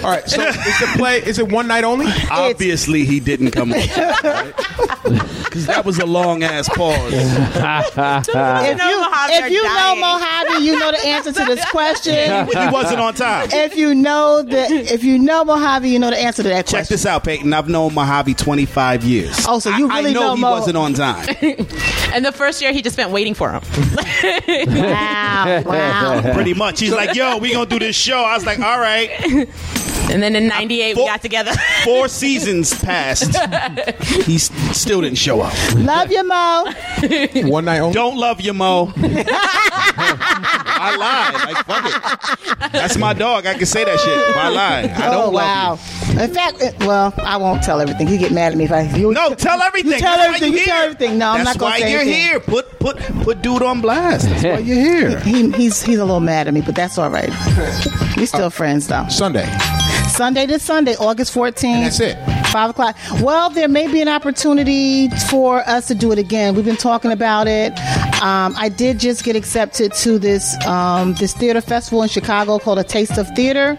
All 0.04 0.12
right. 0.12 0.24
So 0.28 0.42
is 0.42 0.56
the 0.80 0.94
play? 0.98 1.18
Is 1.24 1.38
it 1.40 1.52
one 1.52 1.68
night 1.68 1.84
only? 1.84 2.08
obviously 2.32 3.06
he 3.06 3.20
didn't 3.20 3.52
come 3.52 3.72
on 3.74 3.80
because 5.48 5.66
that 5.68 5.84
was 5.86 6.00
a 6.00 6.06
long 6.06 6.44
ass 6.44 6.68
pause. 6.70 6.98
If 7.14 8.78
you, 8.78 9.00
Mojave 9.00 9.34
if 9.34 9.44
are 9.44 9.50
you 9.50 9.64
know. 9.64 9.96
Mojave, 9.96 10.66
you 10.66 10.78
know 10.80 10.92
the 10.92 11.06
answer 11.08 11.32
to 11.32 11.46
this 11.46 11.64
question. 11.72 12.48
he 12.48 12.68
wasn't 12.72 13.00
on 13.00 13.14
time. 13.14 13.50
if 13.52 13.76
you 13.76 13.94
know 13.96 14.42
the 14.44 14.66
if 14.94 15.04
you 15.04 15.18
know 15.18 15.44
Mojave, 15.46 15.90
you 15.90 16.00
know 16.00 16.10
the 16.10 16.18
answer 16.20 16.44
to 16.44 16.50
that 16.50 16.66
question. 16.66 16.78
Check 16.80 16.88
question. 16.88 16.94
this 16.94 17.06
out, 17.06 17.24
Peyton. 17.24 17.54
I've 17.54 17.70
known 17.70 17.94
Mojave 17.94 18.34
25 18.34 19.04
years. 19.04 19.46
Oh, 19.48 19.60
so 19.60 19.70
you 19.76 19.90
I- 19.90 19.98
really 20.00 20.12
I 20.12 20.14
know, 20.14 20.20
know 20.22 20.36
he 20.36 20.42
Mo- 20.42 20.52
wasn't 20.52 20.78
on 20.78 20.94
time. 20.94 21.28
and 22.14 22.26
the 22.26 22.32
first 22.38 22.62
year 22.62 22.72
he 22.72 22.82
just 22.82 22.96
spent 22.96 23.12
waiting 23.12 23.34
for 23.34 23.52
him. 23.52 23.62
Wow, 24.68 25.62
wow. 25.66 26.34
Pretty 26.34 26.54
much. 26.54 26.80
He's 26.80 26.92
like, 26.94 27.16
yo, 27.16 27.38
we 27.38 27.52
going 27.54 27.68
to 27.68 27.80
do 27.80 27.86
this 27.86 27.96
show. 27.96 28.20
I 28.20 28.34
was 28.36 28.46
like, 28.46 28.60
all 28.60 28.80
right. 28.80 29.10
And 30.10 30.24
then 30.24 30.38
in 30.38 30.48
'98 30.48 30.96
we 30.96 31.06
got 31.06 31.22
together. 31.22 31.52
Four 31.84 32.08
seasons 32.08 32.74
passed. 32.82 33.36
He 34.24 34.36
s- 34.36 34.50
still 34.72 35.02
didn't 35.02 35.18
show 35.18 35.42
up. 35.42 35.54
Love 35.76 36.10
you, 36.14 36.24
Mo. 36.24 36.64
One 37.50 37.66
night 37.66 37.80
only. 37.82 37.94
Don't 37.94 38.16
love 38.16 38.40
you, 38.40 38.54
Mo. 38.54 38.94
I 40.80 40.96
lied. 40.96 41.34
Like, 41.54 41.66
fuck 41.66 41.86
it. 42.66 42.72
That's 42.72 42.98
my 42.98 43.14
dog. 43.14 43.46
I 43.46 43.54
can 43.56 43.66
say 43.66 43.84
that 43.84 44.00
shit. 44.00 44.36
I 44.36 44.50
lied. 44.50 44.90
I 44.92 45.12
don't 45.12 45.28
oh 45.28 45.30
wow. 45.30 45.74
In 46.20 46.34
fact, 46.34 46.62
it- 46.62 46.78
well, 46.80 47.14
I 47.18 47.38
won't 47.38 47.64
tell 47.64 47.82
everything. 47.82 48.08
You 48.08 48.18
get 48.18 48.32
mad 48.32 48.52
at 48.52 48.58
me 48.58 48.66
if 48.66 48.72
I. 48.72 48.82
You, 48.96 49.12
No, 49.12 49.34
tell 49.36 49.62
everything. 49.62 49.92
You 49.94 49.98
tell 50.00 50.18
That's 50.18 50.36
everything. 50.36 50.54
You 50.54 50.66
tell 50.66 50.84
everything. 50.84 51.18
No, 51.18 51.32
I'm 51.32 51.44
not 51.44 51.58
gonna 51.58 51.76
say. 51.76 51.82
That's 51.82 51.86
why 51.86 51.90
you're 51.92 52.02
anything. 52.02 52.22
here. 52.22 52.40
Put 52.40 52.80
put 52.80 52.98
put 53.24 53.42
dude 53.42 53.62
on 53.64 53.82
blast. 53.82 54.28
That's 54.30 54.44
why 54.44 54.60
you're 54.60 54.76
here. 55.10 55.20
He, 55.22 55.52
he's 55.52 55.82
he's 55.82 56.00
a 56.00 56.06
little 56.06 56.20
mad 56.20 56.48
at 56.48 56.54
me, 56.54 56.62
but 56.62 56.76
that's 56.76 56.98
all 56.98 57.10
right. 57.10 57.30
We 58.18 58.26
still 58.26 58.46
uh, 58.46 58.50
friends 58.50 58.88
though. 58.88 59.08
Sunday. 59.10 59.46
Sunday 60.10 60.46
to 60.48 60.58
Sunday, 60.60 60.96
August 60.96 61.34
14th. 61.36 61.64
And 61.66 61.86
that's 61.86 62.00
it. 62.00 62.18
Five 62.52 62.70
o'clock. 62.70 62.96
Well, 63.22 63.50
there 63.50 63.68
may 63.68 63.88
be 63.92 64.02
an 64.02 64.08
opportunity 64.08 65.10
for 65.30 65.60
us 65.68 65.88
to 65.88 65.96
do 65.96 66.12
it 66.12 66.18
again. 66.18 66.56
We've 66.56 66.66
been 66.66 66.78
talking 66.78 67.12
about 67.12 67.48
it. 67.48 67.74
Um, 68.22 68.56
I 68.58 68.70
did 68.70 69.00
just 69.00 69.24
get 69.24 69.36
accepted 69.36 69.94
to 69.94 70.18
this 70.18 70.56
um, 70.66 71.14
this 71.16 71.34
theater 71.34 71.62
festival 71.62 72.02
in 72.02 72.10
Chicago 72.10 72.58
called 72.58 72.80
A 72.80 72.84
Taste 72.84 73.18
of 73.18 73.28
Theater, 73.36 73.78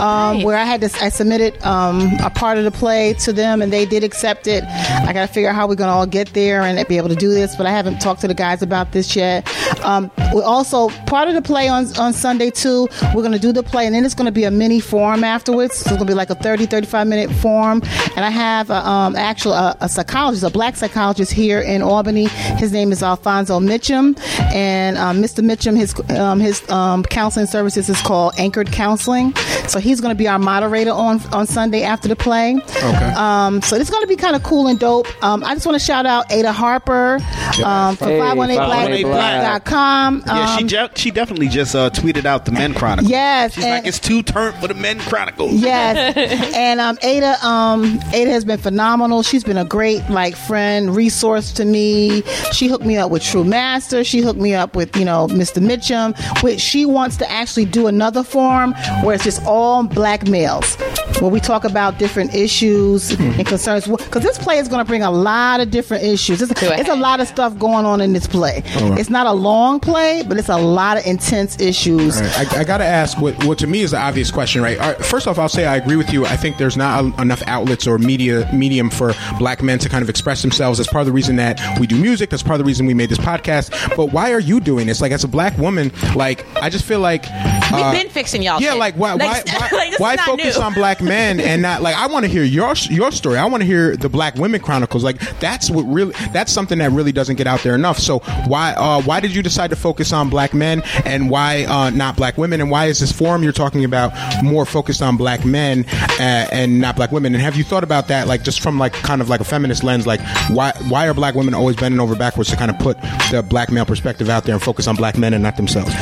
um, 0.00 0.42
where 0.42 0.56
I 0.56 0.64
had 0.64 0.80
to 0.82 0.90
I 1.02 1.08
submitted 1.08 1.62
um, 1.64 2.10
a 2.22 2.28
part 2.28 2.58
of 2.58 2.64
the 2.64 2.70
play 2.70 3.14
to 3.20 3.32
them, 3.32 3.62
and 3.62 3.72
they 3.72 3.86
did 3.86 4.04
accept 4.04 4.46
it. 4.46 4.64
I 4.64 5.12
got 5.12 5.26
to 5.26 5.32
figure 5.32 5.48
out 5.48 5.54
how 5.54 5.66
we're 5.68 5.76
going 5.76 5.88
to 5.88 5.94
all 5.94 6.06
get 6.06 6.34
there 6.34 6.62
and 6.62 6.86
be 6.88 6.96
able 6.96 7.08
to 7.08 7.16
do 7.16 7.30
this, 7.30 7.56
but 7.56 7.66
I 7.66 7.70
haven't 7.70 8.00
talked 8.00 8.20
to 8.22 8.28
the 8.28 8.34
guys 8.34 8.62
about 8.62 8.92
this 8.92 9.14
yet. 9.16 9.48
Um, 9.84 10.10
we 10.34 10.42
also 10.42 10.88
part 11.06 11.28
of 11.28 11.34
the 11.34 11.42
play 11.42 11.68
on 11.68 11.86
on 11.98 12.12
Sunday 12.12 12.50
too. 12.50 12.88
We're 13.14 13.22
going 13.22 13.32
to 13.32 13.38
do 13.38 13.52
the 13.52 13.62
play, 13.62 13.86
and 13.86 13.94
then 13.94 14.04
it's 14.04 14.14
going 14.14 14.26
to 14.26 14.32
be 14.32 14.44
a 14.44 14.50
mini 14.50 14.80
forum 14.80 15.24
afterwards. 15.24 15.76
So 15.76 15.90
it's 15.90 15.96
going 15.96 16.00
to 16.00 16.12
be 16.12 16.14
like 16.14 16.30
a 16.30 16.34
30, 16.34 16.66
35 16.66 17.06
minute 17.06 17.30
forum. 17.36 17.80
And 18.16 18.24
I 18.24 18.30
have 18.30 18.70
a, 18.70 18.86
um, 18.88 19.16
actual 19.16 19.52
a, 19.52 19.76
a 19.80 19.88
psychologist, 19.88 20.44
a 20.44 20.50
black 20.50 20.76
psychologist 20.76 21.32
here 21.32 21.60
in 21.60 21.82
Albany. 21.82 22.26
His 22.26 22.72
name 22.72 22.92
is 22.92 23.02
Alfonso 23.02 23.60
Mitchum, 23.60 24.18
and 24.52 24.96
um, 24.98 25.22
Mr. 25.22 25.44
Mitchum, 25.44 25.76
his 25.76 25.94
um, 26.18 26.40
his 26.40 26.68
um, 26.70 27.02
counseling 27.04 27.46
services 27.46 27.88
is 27.88 28.00
called 28.02 28.34
Anchored 28.38 28.72
Counseling. 28.72 29.34
So 29.68 29.78
he's 29.78 30.00
going 30.00 30.14
to 30.14 30.18
be 30.18 30.28
our 30.28 30.38
moderator 30.38 30.92
on 30.92 31.20
on 31.32 31.46
Sunday 31.46 31.82
after 31.82 32.08
the 32.08 32.16
play. 32.16 32.56
Okay. 32.56 33.12
Um, 33.16 33.62
so 33.62 33.76
it's 33.76 33.90
going 33.90 34.02
to 34.02 34.08
be 34.08 34.16
kind 34.16 34.36
of 34.36 34.42
cool 34.42 34.66
and 34.66 34.78
dope. 34.78 35.06
Um, 35.22 35.44
I 35.44 35.54
just 35.54 35.66
want 35.66 35.78
to 35.78 35.84
shout 35.84 36.06
out 36.06 36.30
Ada 36.32 36.52
Harper 36.52 37.18
um, 37.64 37.96
for 37.96 38.06
Hey, 38.06 38.18
518black.com. 38.18 40.22
Yeah, 40.26 40.56
she 40.56 40.62
Um, 40.62 40.68
ju- 40.68 40.88
she 40.94 41.10
definitely 41.10 41.48
just 41.48 41.74
uh, 41.74 41.90
tweeted 41.90 42.24
out 42.24 42.44
the 42.44 42.52
Men 42.52 42.74
Chronicle. 42.74 43.10
Yes, 43.10 43.54
she's 43.54 43.64
and- 43.64 43.72
like 43.74 43.86
it's 43.86 43.98
too 43.98 44.22
turnt 44.22 44.56
for 44.56 44.68
the 44.68 44.74
Men 44.74 44.98
Chronicle. 45.00 45.48
Yes, 45.50 46.16
and 46.54 46.80
um, 46.80 46.98
Ada, 47.02 47.46
um, 47.46 47.97
Ada 48.12 48.30
has 48.30 48.44
been 48.44 48.58
phenomenal. 48.58 49.22
She's 49.22 49.44
been 49.44 49.58
a 49.58 49.64
great 49.64 50.08
like 50.10 50.36
friend, 50.36 50.94
resource 50.94 51.52
to 51.52 51.64
me. 51.64 52.22
She 52.52 52.68
hooked 52.68 52.84
me 52.84 52.96
up 52.96 53.10
with 53.10 53.22
True 53.22 53.44
Master. 53.44 54.04
She 54.04 54.20
hooked 54.20 54.40
me 54.40 54.54
up 54.54 54.74
with 54.76 54.96
you 54.96 55.04
know 55.04 55.26
Mr. 55.28 55.62
Mitchum. 55.64 56.16
Which 56.42 56.60
she 56.60 56.84
wants 56.86 57.16
to 57.18 57.30
actually 57.30 57.64
do 57.66 57.86
another 57.86 58.22
forum 58.22 58.74
where 59.02 59.14
it's 59.14 59.24
just 59.24 59.44
all 59.44 59.82
black 59.84 60.26
males. 60.28 60.76
where 61.20 61.30
we 61.30 61.40
talk 61.40 61.64
about 61.64 61.98
different 61.98 62.34
issues 62.34 63.10
and 63.12 63.46
concerns. 63.46 63.86
Because 63.86 64.22
this 64.22 64.38
play 64.38 64.58
is 64.58 64.68
going 64.68 64.78
to 64.78 64.84
bring 64.88 65.02
a 65.02 65.10
lot 65.10 65.60
of 65.60 65.70
different 65.70 66.04
issues. 66.04 66.40
It's, 66.42 66.52
it's 66.62 66.88
a 66.88 66.94
lot 66.96 67.20
of 67.20 67.28
stuff 67.28 67.58
going 67.58 67.84
on 67.84 68.00
in 68.00 68.12
this 68.12 68.26
play. 68.26 68.62
All 68.76 68.90
right. 68.90 69.00
It's 69.00 69.10
not 69.10 69.26
a 69.26 69.32
long 69.32 69.80
play, 69.80 70.22
but 70.26 70.38
it's 70.38 70.48
a 70.48 70.56
lot 70.56 70.96
of 70.96 71.06
intense 71.06 71.60
issues. 71.60 72.16
All 72.16 72.22
right, 72.22 72.54
I, 72.54 72.60
I 72.60 72.64
got 72.64 72.78
to 72.78 72.84
ask 72.84 73.18
what, 73.20 73.44
what 73.44 73.58
to 73.58 73.66
me 73.66 73.80
is 73.80 73.90
the 73.90 73.98
obvious 73.98 74.30
question, 74.30 74.62
right? 74.62 74.78
All 74.78 74.92
right, 74.92 75.04
First 75.04 75.26
off, 75.26 75.38
I'll 75.38 75.48
say 75.48 75.66
I 75.66 75.76
agree 75.76 75.96
with 75.96 76.12
you. 76.12 76.24
I 76.24 76.36
think 76.36 76.56
there's 76.56 76.76
not 76.76 77.04
a, 77.04 77.20
enough 77.22 77.42
outlets 77.46 77.86
or 77.88 77.98
media 77.98 78.48
medium 78.52 78.90
for 78.90 79.14
black 79.38 79.62
men 79.62 79.78
to 79.80 79.88
kind 79.88 80.02
of 80.02 80.08
express 80.08 80.42
themselves. 80.42 80.78
That's 80.78 80.90
part 80.90 81.02
of 81.02 81.06
the 81.06 81.12
reason 81.12 81.36
that 81.36 81.60
we 81.80 81.86
do 81.86 81.96
music. 81.96 82.30
That's 82.30 82.42
part 82.42 82.54
of 82.54 82.58
the 82.58 82.68
reason 82.68 82.86
we 82.86 82.94
made 82.94 83.10
this 83.10 83.18
podcast. 83.18 83.96
But 83.96 84.06
why 84.06 84.32
are 84.32 84.40
you 84.40 84.60
doing 84.60 84.86
this? 84.86 85.00
Like, 85.00 85.12
as 85.12 85.24
a 85.24 85.28
black 85.28 85.56
woman, 85.58 85.92
like 86.14 86.46
I 86.56 86.70
just 86.70 86.84
feel 86.84 87.00
like 87.00 87.24
We've 87.72 87.82
uh, 87.82 87.92
been 87.92 88.08
fixing 88.08 88.42
y'all. 88.42 88.60
Yeah, 88.60 88.70
shit. 88.70 88.78
like 88.78 88.94
why? 88.94 89.12
Like, 89.12 89.46
why, 89.46 89.68
why, 89.70 89.70
like, 89.90 90.00
why 90.00 90.16
focus 90.16 90.56
new. 90.56 90.64
on 90.64 90.74
black 90.74 91.02
men 91.02 91.40
and 91.40 91.60
not 91.60 91.82
like 91.82 91.94
I 91.96 92.06
want 92.06 92.24
to 92.24 92.30
hear 92.30 92.42
your 92.42 92.74
your 92.90 93.10
story. 93.12 93.36
I 93.36 93.44
want 93.46 93.62
to 93.62 93.66
hear 93.66 93.96
the 93.96 94.08
Black 94.08 94.36
Women 94.36 94.60
Chronicles. 94.60 95.04
Like 95.04 95.18
that's 95.40 95.70
what 95.70 95.82
really 95.82 96.14
that's 96.32 96.52
something 96.52 96.78
that 96.78 96.92
really 96.92 97.12
doesn't 97.12 97.36
get 97.36 97.46
out 97.46 97.60
there 97.62 97.74
enough. 97.74 97.98
So 97.98 98.20
why 98.46 98.72
uh, 98.72 99.02
why 99.02 99.20
did 99.20 99.34
you 99.34 99.42
decide 99.42 99.70
to 99.70 99.76
focus 99.76 100.12
on 100.12 100.30
black 100.30 100.54
men 100.54 100.82
and 101.04 101.30
why 101.30 101.64
uh, 101.64 101.90
not 101.90 102.16
black 102.16 102.38
women? 102.38 102.60
And 102.60 102.70
why 102.70 102.86
is 102.86 103.00
this 103.00 103.12
forum 103.12 103.42
you're 103.42 103.52
talking 103.52 103.84
about 103.84 104.12
more 104.42 104.64
focused 104.64 105.02
on 105.02 105.16
black 105.16 105.44
men 105.44 105.84
uh, 106.18 106.48
and 106.52 106.80
not 106.80 106.96
black 106.96 107.12
women? 107.12 107.34
And 107.34 107.42
have 107.42 107.56
you 107.56 107.64
thought 107.64 107.77
about 107.84 108.08
that, 108.08 108.26
like 108.28 108.42
just 108.42 108.60
from 108.60 108.78
like 108.78 108.92
kind 108.92 109.20
of 109.20 109.28
like 109.28 109.40
a 109.40 109.44
feminist 109.44 109.82
lens, 109.84 110.06
like 110.06 110.20
why 110.50 110.72
why 110.88 111.08
are 111.08 111.14
black 111.14 111.34
women 111.34 111.54
always 111.54 111.76
bending 111.76 112.00
over 112.00 112.14
backwards 112.14 112.50
to 112.50 112.56
kind 112.56 112.70
of 112.70 112.78
put 112.78 113.00
the 113.30 113.44
black 113.48 113.70
male 113.70 113.86
perspective 113.86 114.28
out 114.28 114.44
there 114.44 114.54
and 114.54 114.62
focus 114.62 114.86
on 114.86 114.96
black 114.96 115.16
men 115.18 115.34
and 115.34 115.42
not 115.42 115.56
themselves? 115.56 115.92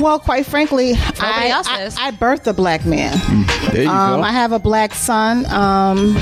Well, 0.00 0.18
quite 0.18 0.44
frankly, 0.44 0.92
I, 1.20 1.48
else 1.48 1.66
I. 1.98 2.08
I 2.08 2.10
birthed 2.10 2.46
a 2.46 2.52
black 2.52 2.84
man. 2.84 3.16
There 3.72 3.84
you 3.84 3.88
Um, 3.88 4.20
go. 4.20 4.22
I 4.26 4.30
have 4.30 4.52
a 4.52 4.58
black 4.58 4.92
son. 4.92 5.46
Um, 5.46 6.16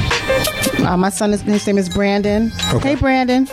uh, 0.86 0.96
my 0.96 1.10
son 1.10 1.32
is 1.32 1.42
his 1.42 1.66
name 1.66 1.78
is 1.78 1.88
Brandon. 1.88 2.52
Okay. 2.72 2.90
Hey, 2.90 2.94
Brandon. 2.94 3.48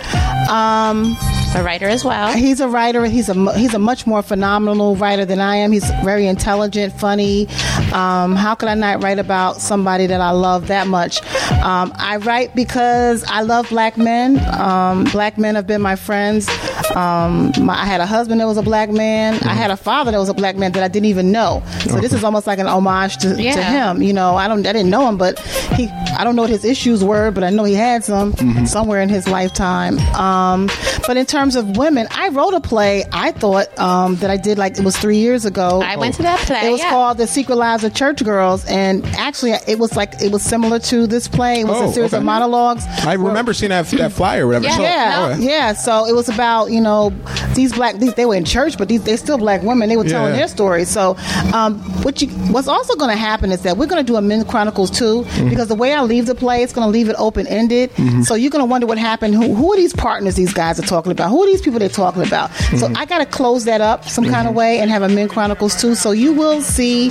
Um, 0.47 1.15
a 1.55 1.63
writer 1.63 1.87
as 1.87 2.03
well. 2.05 2.33
he's 2.33 2.59
a 2.59 2.67
writer. 2.67 3.05
He's 3.05 3.29
a 3.29 3.57
he's 3.57 3.73
a 3.73 3.79
much 3.79 4.07
more 4.07 4.21
phenomenal 4.21 4.95
writer 4.95 5.25
than 5.25 5.39
I 5.39 5.57
am. 5.57 5.71
He's 5.71 5.89
very 6.03 6.27
intelligent, 6.27 6.93
funny. 6.93 7.47
Um, 7.93 8.35
how 8.35 8.55
could 8.55 8.69
I 8.69 8.75
not 8.75 9.03
write 9.03 9.19
about 9.19 9.57
somebody 9.61 10.07
that 10.07 10.21
I 10.21 10.31
love 10.31 10.67
that 10.67 10.87
much? 10.87 11.21
Um, 11.51 11.91
I 11.95 12.17
write 12.17 12.55
because 12.55 13.23
I 13.25 13.41
love 13.41 13.69
black 13.69 13.97
men. 13.97 14.39
Um, 14.59 15.03
black 15.05 15.37
men 15.37 15.55
have 15.55 15.67
been 15.67 15.81
my 15.81 15.95
friends. 15.95 16.47
Um, 16.95 17.51
my, 17.59 17.73
I 17.81 17.85
had 17.85 18.01
a 18.01 18.05
husband 18.05 18.39
that 18.41 18.47
was 18.47 18.57
a 18.57 18.63
black 18.63 18.89
man. 18.89 19.35
I 19.43 19.53
had 19.53 19.71
a 19.71 19.77
father 19.77 20.11
that 20.11 20.17
was 20.17 20.29
a 20.29 20.33
black 20.33 20.55
man 20.55 20.71
that 20.73 20.83
I 20.83 20.87
didn't 20.87 21.07
even 21.07 21.31
know. 21.31 21.63
So 21.81 21.99
this 21.99 22.13
is 22.13 22.23
almost 22.23 22.47
like 22.47 22.59
an 22.59 22.67
homage 22.67 23.17
to, 23.17 23.35
to 23.35 23.63
him. 23.63 24.01
You 24.01 24.13
know, 24.13 24.35
I 24.35 24.47
don't 24.47 24.65
I 24.65 24.73
didn't 24.73 24.89
know 24.89 25.07
him, 25.07 25.17
but 25.17 25.39
he 25.75 25.87
I 26.17 26.23
don't 26.23 26.35
know 26.35 26.43
what 26.43 26.51
his 26.51 26.65
issues 26.65 27.03
were, 27.03 27.31
but 27.31 27.43
I 27.43 27.49
know 27.49 27.63
he 27.63 27.73
had 27.73 28.03
some 28.03 28.35
somewhere 28.65 29.01
in 29.01 29.09
his 29.09 29.27
lifetime. 29.27 29.99
Um, 30.15 30.69
but 31.07 31.17
in 31.17 31.25
terms 31.25 31.40
of 31.55 31.77
women, 31.77 32.07
I 32.11 32.29
wrote 32.29 32.53
a 32.53 32.61
play. 32.61 33.03
I 33.11 33.31
thought 33.31 33.77
um, 33.79 34.15
that 34.17 34.29
I 34.29 34.37
did 34.37 34.57
like 34.57 34.77
it 34.77 34.85
was 34.85 34.95
three 34.95 35.17
years 35.17 35.45
ago. 35.45 35.81
I 35.81 35.95
went 35.97 36.15
to 36.15 36.21
that 36.23 36.39
play. 36.39 36.67
It 36.67 36.71
was 36.71 36.79
yeah. 36.81 36.89
called 36.91 37.17
The 37.17 37.27
Secret 37.27 37.55
Lives 37.55 37.83
of 37.83 37.93
Church 37.93 38.23
Girls, 38.23 38.65
and 38.65 39.05
actually, 39.17 39.51
it 39.67 39.79
was 39.79 39.95
like 39.95 40.21
it 40.21 40.31
was 40.31 40.43
similar 40.43 40.79
to 40.79 41.07
this 41.07 41.27
play. 41.27 41.61
It 41.61 41.67
was 41.67 41.81
Oh, 41.81 41.89
a 41.89 41.93
series 41.93 42.13
okay. 42.13 42.19
of 42.19 42.23
monologues. 42.23 42.85
I 43.05 43.13
remember 43.13 43.53
seeing 43.53 43.69
that, 43.71 43.85
that 43.87 44.11
flyer 44.11 44.45
or 44.45 44.47
whatever. 44.47 44.65
Yeah. 44.65 44.75
So- 44.77 44.81
Yeah, 44.83 45.35
oh, 45.37 45.39
yeah. 45.41 45.73
So 45.73 46.05
it 46.05 46.13
was 46.13 46.29
about 46.29 46.71
you 46.71 46.81
know 46.81 47.11
these 47.55 47.73
black 47.73 47.95
these, 47.97 48.13
they 48.13 48.25
were 48.25 48.35
in 48.35 48.45
church, 48.45 48.77
but 48.77 48.87
these 48.87 49.03
they're 49.03 49.17
still 49.17 49.37
black 49.37 49.63
women. 49.63 49.89
They 49.89 49.97
were 49.97 50.03
telling 50.03 50.31
Yeah. 50.33 50.39
their 50.39 50.47
stories. 50.47 50.89
So 50.89 51.17
um, 51.53 51.79
what 52.03 52.21
you 52.21 52.27
what's 52.53 52.67
also 52.67 52.95
going 52.95 53.09
to 53.11 53.17
happen 53.17 53.51
is 53.51 53.61
that 53.63 53.77
we're 53.77 53.87
going 53.87 54.05
to 54.05 54.09
do 54.11 54.17
a 54.17 54.21
Men 54.21 54.45
Chronicles 54.45 54.91
too, 54.91 55.21
Mm-hmm. 55.21 55.49
because 55.49 55.67
the 55.67 55.75
way 55.75 55.93
I 55.93 56.01
leave 56.03 56.25
the 56.25 56.35
play, 56.35 56.61
it's 56.63 56.73
going 56.73 56.85
to 56.87 56.91
leave 56.91 57.09
it 57.09 57.15
open 57.17 57.47
ended. 57.47 57.89
So 58.25 58.35
you're 58.35 58.51
going 58.51 58.61
to 58.61 58.65
wonder 58.69 58.85
what 58.87 58.97
happened. 58.97 59.33
Who, 59.35 59.53
who 59.53 59.73
are 59.73 59.77
these 59.77 59.93
partners 59.93 60.35
these 60.35 60.53
guys 60.53 60.79
are 60.79 60.83
talking 60.83 61.11
about? 61.11 61.29
Who 61.31 61.43
are 61.43 61.47
these 61.47 61.61
people 61.61 61.79
they're 61.79 61.89
talking 61.89 62.21
about? 62.25 62.51
So 62.53 62.87
Mm-hmm. 62.91 62.97
I 62.97 63.05
got 63.05 63.19
to 63.19 63.25
close 63.25 63.65
that 63.65 63.79
up 63.81 64.07
some 64.09 64.25
kind 64.25 64.47
of 64.47 64.53
way 64.55 64.79
and 64.79 64.89
have 64.89 65.01
a 65.03 65.09
Men 65.09 65.27
Chronicles 65.29 65.79
too. 65.79 65.93
So 65.95 66.11
you 66.11 66.33
will 66.33 66.61
see 66.61 67.09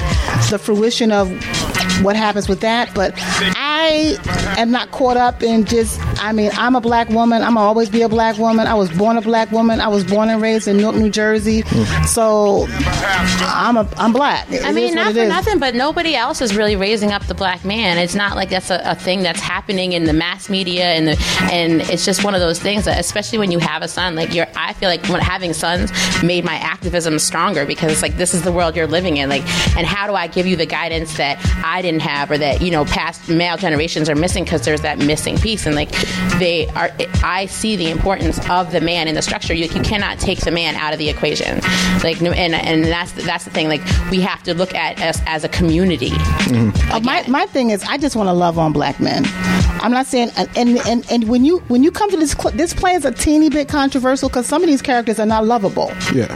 the 0.50 0.58
fruition 0.62 1.12
of 1.12 1.30
what 2.04 2.16
happens 2.16 2.48
with 2.48 2.60
that. 2.60 2.92
But 2.94 3.12
I 3.16 4.18
am 4.58 4.70
not 4.70 4.90
caught 4.90 5.16
up 5.16 5.42
in 5.42 5.64
just. 5.64 6.00
I 6.22 6.32
mean, 6.32 6.50
I'm 6.54 6.76
a 6.76 6.80
black 6.80 7.08
woman. 7.08 7.42
I'm 7.42 7.54
gonna 7.54 7.66
always 7.66 7.88
be 7.88 8.02
a 8.02 8.08
black 8.08 8.36
woman. 8.36 8.66
I 8.66 8.74
was 8.74 8.90
born 8.90 9.16
a 9.16 9.22
black 9.22 9.50
woman. 9.52 9.80
I 9.80 9.88
was 9.88 10.04
born 10.04 10.28
and 10.28 10.42
raised 10.42 10.68
in 10.68 10.76
Newark, 10.76 10.96
New 10.96 11.10
Jersey. 11.10 11.62
So 12.06 12.66
I'm 12.68 13.76
a 13.76 13.88
I'm 13.96 14.12
black. 14.12 14.50
It 14.50 14.64
I 14.64 14.72
mean, 14.72 14.94
not 14.94 15.12
for 15.14 15.20
is. 15.20 15.28
nothing, 15.28 15.58
but 15.58 15.74
nobody 15.74 16.14
else 16.14 16.40
is 16.40 16.54
really 16.54 16.76
raising 16.76 17.12
up 17.12 17.24
the 17.26 17.34
black 17.34 17.64
man. 17.64 17.96
It's 17.98 18.14
not 18.14 18.36
like 18.36 18.50
that's 18.50 18.70
a, 18.70 18.80
a 18.84 18.94
thing 18.94 19.22
that's 19.22 19.40
happening 19.40 19.92
in 19.92 20.04
the 20.04 20.12
mass 20.12 20.48
media, 20.48 20.84
and 20.86 21.08
the 21.08 21.16
and 21.52 21.80
it's 21.82 22.04
just 22.04 22.24
one 22.24 22.34
of 22.34 22.40
those 22.40 22.58
things 22.58 22.84
that, 22.84 22.98
especially 22.98 23.38
when 23.38 23.50
you 23.50 23.58
have 23.58 23.82
a 23.82 23.88
son, 23.88 24.09
like 24.14 24.34
you're. 24.34 24.46
I 24.56 24.72
feel 24.74 24.88
like 24.88 25.04
when 25.08 25.20
having 25.20 25.52
sons 25.52 25.90
made 26.22 26.44
my 26.44 26.54
activism 26.54 27.18
stronger 27.18 27.64
because 27.64 27.92
it's 27.92 28.02
like 28.02 28.16
this 28.16 28.34
is 28.34 28.42
the 28.42 28.52
world 28.52 28.76
you're 28.76 28.86
living 28.86 29.16
in. 29.16 29.28
Like, 29.28 29.42
and 29.76 29.86
how 29.86 30.06
do 30.06 30.14
I 30.14 30.26
give 30.26 30.46
you 30.46 30.56
the 30.56 30.66
guidance 30.66 31.16
that 31.16 31.38
I 31.64 31.82
didn't 31.82 32.02
have, 32.02 32.30
or 32.30 32.38
that 32.38 32.60
you 32.60 32.70
know 32.70 32.84
past 32.84 33.28
male 33.28 33.56
generations 33.56 34.08
are 34.08 34.14
missing 34.14 34.44
because 34.44 34.64
there's 34.64 34.82
that 34.82 34.98
missing 34.98 35.38
piece, 35.38 35.66
and 35.66 35.74
like 35.74 35.90
they 36.38 36.68
are. 36.68 36.90
I 37.22 37.46
see 37.46 37.76
the 37.76 37.90
importance 37.90 38.38
of 38.48 38.72
the 38.72 38.80
man 38.80 39.08
in 39.08 39.14
the 39.14 39.22
structure. 39.22 39.54
You, 39.54 39.66
you 39.66 39.82
cannot 39.82 40.18
take 40.18 40.40
the 40.40 40.50
man 40.50 40.74
out 40.74 40.92
of 40.92 40.98
the 40.98 41.08
equation. 41.08 41.60
Like, 42.02 42.20
and 42.22 42.54
and 42.54 42.84
that's 42.84 43.12
that's 43.12 43.44
the 43.44 43.50
thing. 43.50 43.68
Like, 43.68 43.82
we 44.10 44.20
have 44.20 44.42
to 44.44 44.54
look 44.54 44.74
at 44.74 45.00
us 45.00 45.20
as 45.26 45.44
a 45.44 45.48
community. 45.48 46.10
Uh, 46.12 47.00
my, 47.02 47.24
my 47.28 47.46
thing 47.46 47.70
is, 47.70 47.82
I 47.84 47.98
just 47.98 48.16
want 48.16 48.28
to 48.28 48.32
love 48.32 48.58
on 48.58 48.72
black 48.72 49.00
men. 49.00 49.22
I'm 49.82 49.92
not 49.92 50.06
saying, 50.06 50.30
and 50.36 50.48
and, 50.56 50.78
and, 50.86 51.10
and 51.10 51.28
when 51.28 51.44
you 51.44 51.58
when 51.68 51.82
you 51.82 51.90
come 51.90 52.10
to 52.10 52.16
this 52.16 52.32
cl- 52.32 52.54
this 52.54 52.74
play 52.74 52.94
is 52.94 53.04
a 53.04 53.12
teeny 53.12 53.48
bit 53.48 53.68
controversial 53.68 53.99
because 54.04 54.46
some 54.46 54.62
of 54.62 54.68
these 54.68 54.82
characters 54.82 55.18
are 55.20 55.26
not 55.26 55.44
lovable. 55.46 55.92
Yeah. 56.14 56.26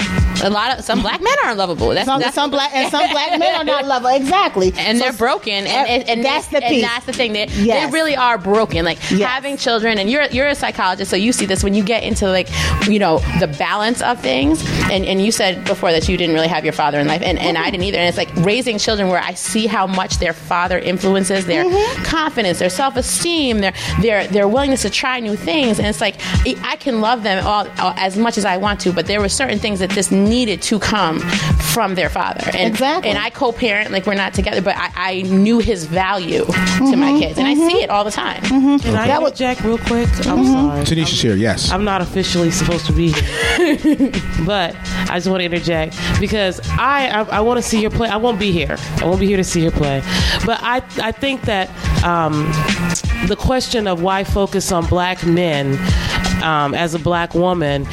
A 0.42 0.50
lot 0.50 0.78
of 0.78 0.84
some 0.84 1.00
black 1.00 1.22
men 1.22 1.32
aren't 1.44 1.58
lovable. 1.58 1.88
That's, 1.90 2.06
Some, 2.06 2.20
that's 2.20 2.34
some 2.34 2.50
black 2.50 2.74
and 2.74 2.90
some 2.90 3.08
black 3.10 3.38
men 3.38 3.54
are 3.54 3.64
not 3.64 3.86
lovable. 3.86 4.10
Exactly, 4.14 4.72
and 4.76 4.98
So- 4.98 5.04
they're 5.04 5.12
broken, 5.12 5.66
and, 5.66 5.88
and, 5.88 6.08
and 6.08 6.24
that's 6.24 6.48
the 6.48 6.62
and 6.62 6.72
piece. 6.74 6.82
that's 6.84 7.06
the 7.06 7.12
thing. 7.12 7.32
They, 7.32 7.46
Yes. 7.54 7.86
they 7.90 7.92
really 7.92 8.16
are 8.16 8.36
broken. 8.36 8.84
Like 8.84 8.98
Yes. 9.10 9.28
having 9.30 9.56
children, 9.56 9.98
and 9.98 10.10
you're 10.10 10.24
you're 10.26 10.48
a 10.48 10.54
psychologist, 10.54 11.10
so 11.10 11.16
you 11.16 11.32
see 11.32 11.46
this 11.46 11.62
when 11.64 11.72
you 11.74 11.82
get 11.84 12.02
into 12.02 12.26
like 12.28 12.48
you 12.88 12.98
know 12.98 13.18
the 13.40 13.46
balance 13.58 14.02
of 14.02 14.20
things. 14.20 14.62
And 14.90 15.04
and 15.06 15.24
you 15.24 15.32
said 15.32 15.64
before 15.64 15.92
that 15.92 16.08
you 16.08 16.16
didn't 16.16 16.34
really 16.34 16.48
have 16.48 16.64
your 16.64 16.72
father 16.74 16.98
in 16.98 17.06
life, 17.06 17.22
and, 17.24 17.38
and 17.38 17.56
I 17.56 17.70
didn't 17.70 17.84
either. 17.84 17.98
And 17.98 18.08
it's 18.08 18.18
like 18.18 18.34
raising 18.44 18.76
children 18.78 19.08
where 19.08 19.20
I 19.22 19.34
see 19.34 19.66
how 19.66 19.86
much 19.86 20.18
their 20.18 20.32
father 20.34 20.78
influences 20.78 21.46
their 21.46 21.64
Mm-hmm. 21.64 22.02
confidence, 22.04 22.58
their 22.58 22.68
self 22.70 22.96
esteem, 22.96 23.60
their 23.60 23.72
their 24.00 24.26
their 24.26 24.46
willingness 24.48 24.82
to 24.82 24.90
try 24.90 25.20
new 25.20 25.36
things. 25.36 25.78
And 25.78 25.86
it's 25.88 26.00
like 26.00 26.16
I 26.44 26.56
I 26.74 26.76
can 26.76 27.00
love 27.00 27.22
them 27.22 27.44
all, 27.54 27.68
all 27.78 27.94
as 27.96 28.16
much 28.16 28.36
as 28.36 28.44
I 28.44 28.56
want 28.56 28.80
to, 28.80 28.92
but 28.92 29.06
there 29.06 29.20
were 29.20 29.28
certain 29.28 29.58
things 29.58 29.78
that 29.78 29.90
just 29.90 30.10
needed 30.10 30.60
to 30.62 30.78
come 30.78 31.20
from 31.20 31.94
their 31.94 32.10
father. 32.10 32.44
And, 32.46 32.74
Exactly. 32.74 33.10
And 33.10 33.18
I 33.18 33.30
co-parent, 33.30 33.92
like 33.92 34.06
we're 34.06 34.14
not 34.14 34.34
together, 34.34 34.60
but 34.60 34.76
I, 34.76 34.90
I 34.96 35.22
knew 35.22 35.58
his 35.60 35.84
value 35.84 36.44
to 36.44 36.52
my 36.96 37.12
mm-hmm. 37.12 37.18
kids, 37.20 37.38
and 37.38 37.46
I 37.46 37.54
see 37.54 37.60
mm-hmm. 37.60 37.84
it 37.84 37.90
all 37.90 38.04
the 38.04 38.10
time. 38.10 38.42
Mm-hmm. 38.42 38.76
Can 38.78 38.96
I 38.96 39.06
That 39.06 39.22
was- 39.22 39.34
Jack 39.34 39.60
real 39.62 39.78
quick? 39.78 40.08
I'm 40.26 40.44
sorry. 40.44 40.84
Tanisha's 40.84 41.20
here, 41.20 41.34
yes. 41.34 41.70
I'm 41.70 41.84
not 41.84 42.00
officially 42.00 42.50
supposed 42.50 42.86
to 42.86 42.92
be 42.92 43.12
here, 43.12 44.10
but 44.46 44.76
I 45.10 45.16
just 45.16 45.28
want 45.28 45.40
to 45.40 45.44
interject 45.44 45.96
because 46.20 46.60
I 46.78 47.08
I, 47.08 47.38
I 47.38 47.40
want 47.40 47.58
to 47.58 47.62
see 47.62 47.80
your 47.80 47.90
play. 47.90 48.08
I 48.08 48.16
won't 48.16 48.38
be 48.38 48.52
here. 48.52 48.76
I 49.00 49.04
won't 49.04 49.20
be 49.20 49.26
here 49.26 49.36
to 49.36 49.44
see 49.44 49.62
your 49.62 49.72
play, 49.72 50.02
but 50.46 50.60
I 50.62 50.76
I 51.02 51.10
think 51.12 51.42
that 51.42 51.68
um, 52.04 52.46
the 53.28 53.36
question 53.36 53.86
of 53.86 54.02
why 54.02 54.22
focus 54.24 54.70
on 54.70 54.86
black 54.86 55.26
men 55.26 55.76
um, 56.44 56.74
as 56.74 56.94
a 56.94 56.98
black 56.98 57.34
woman 57.34 57.86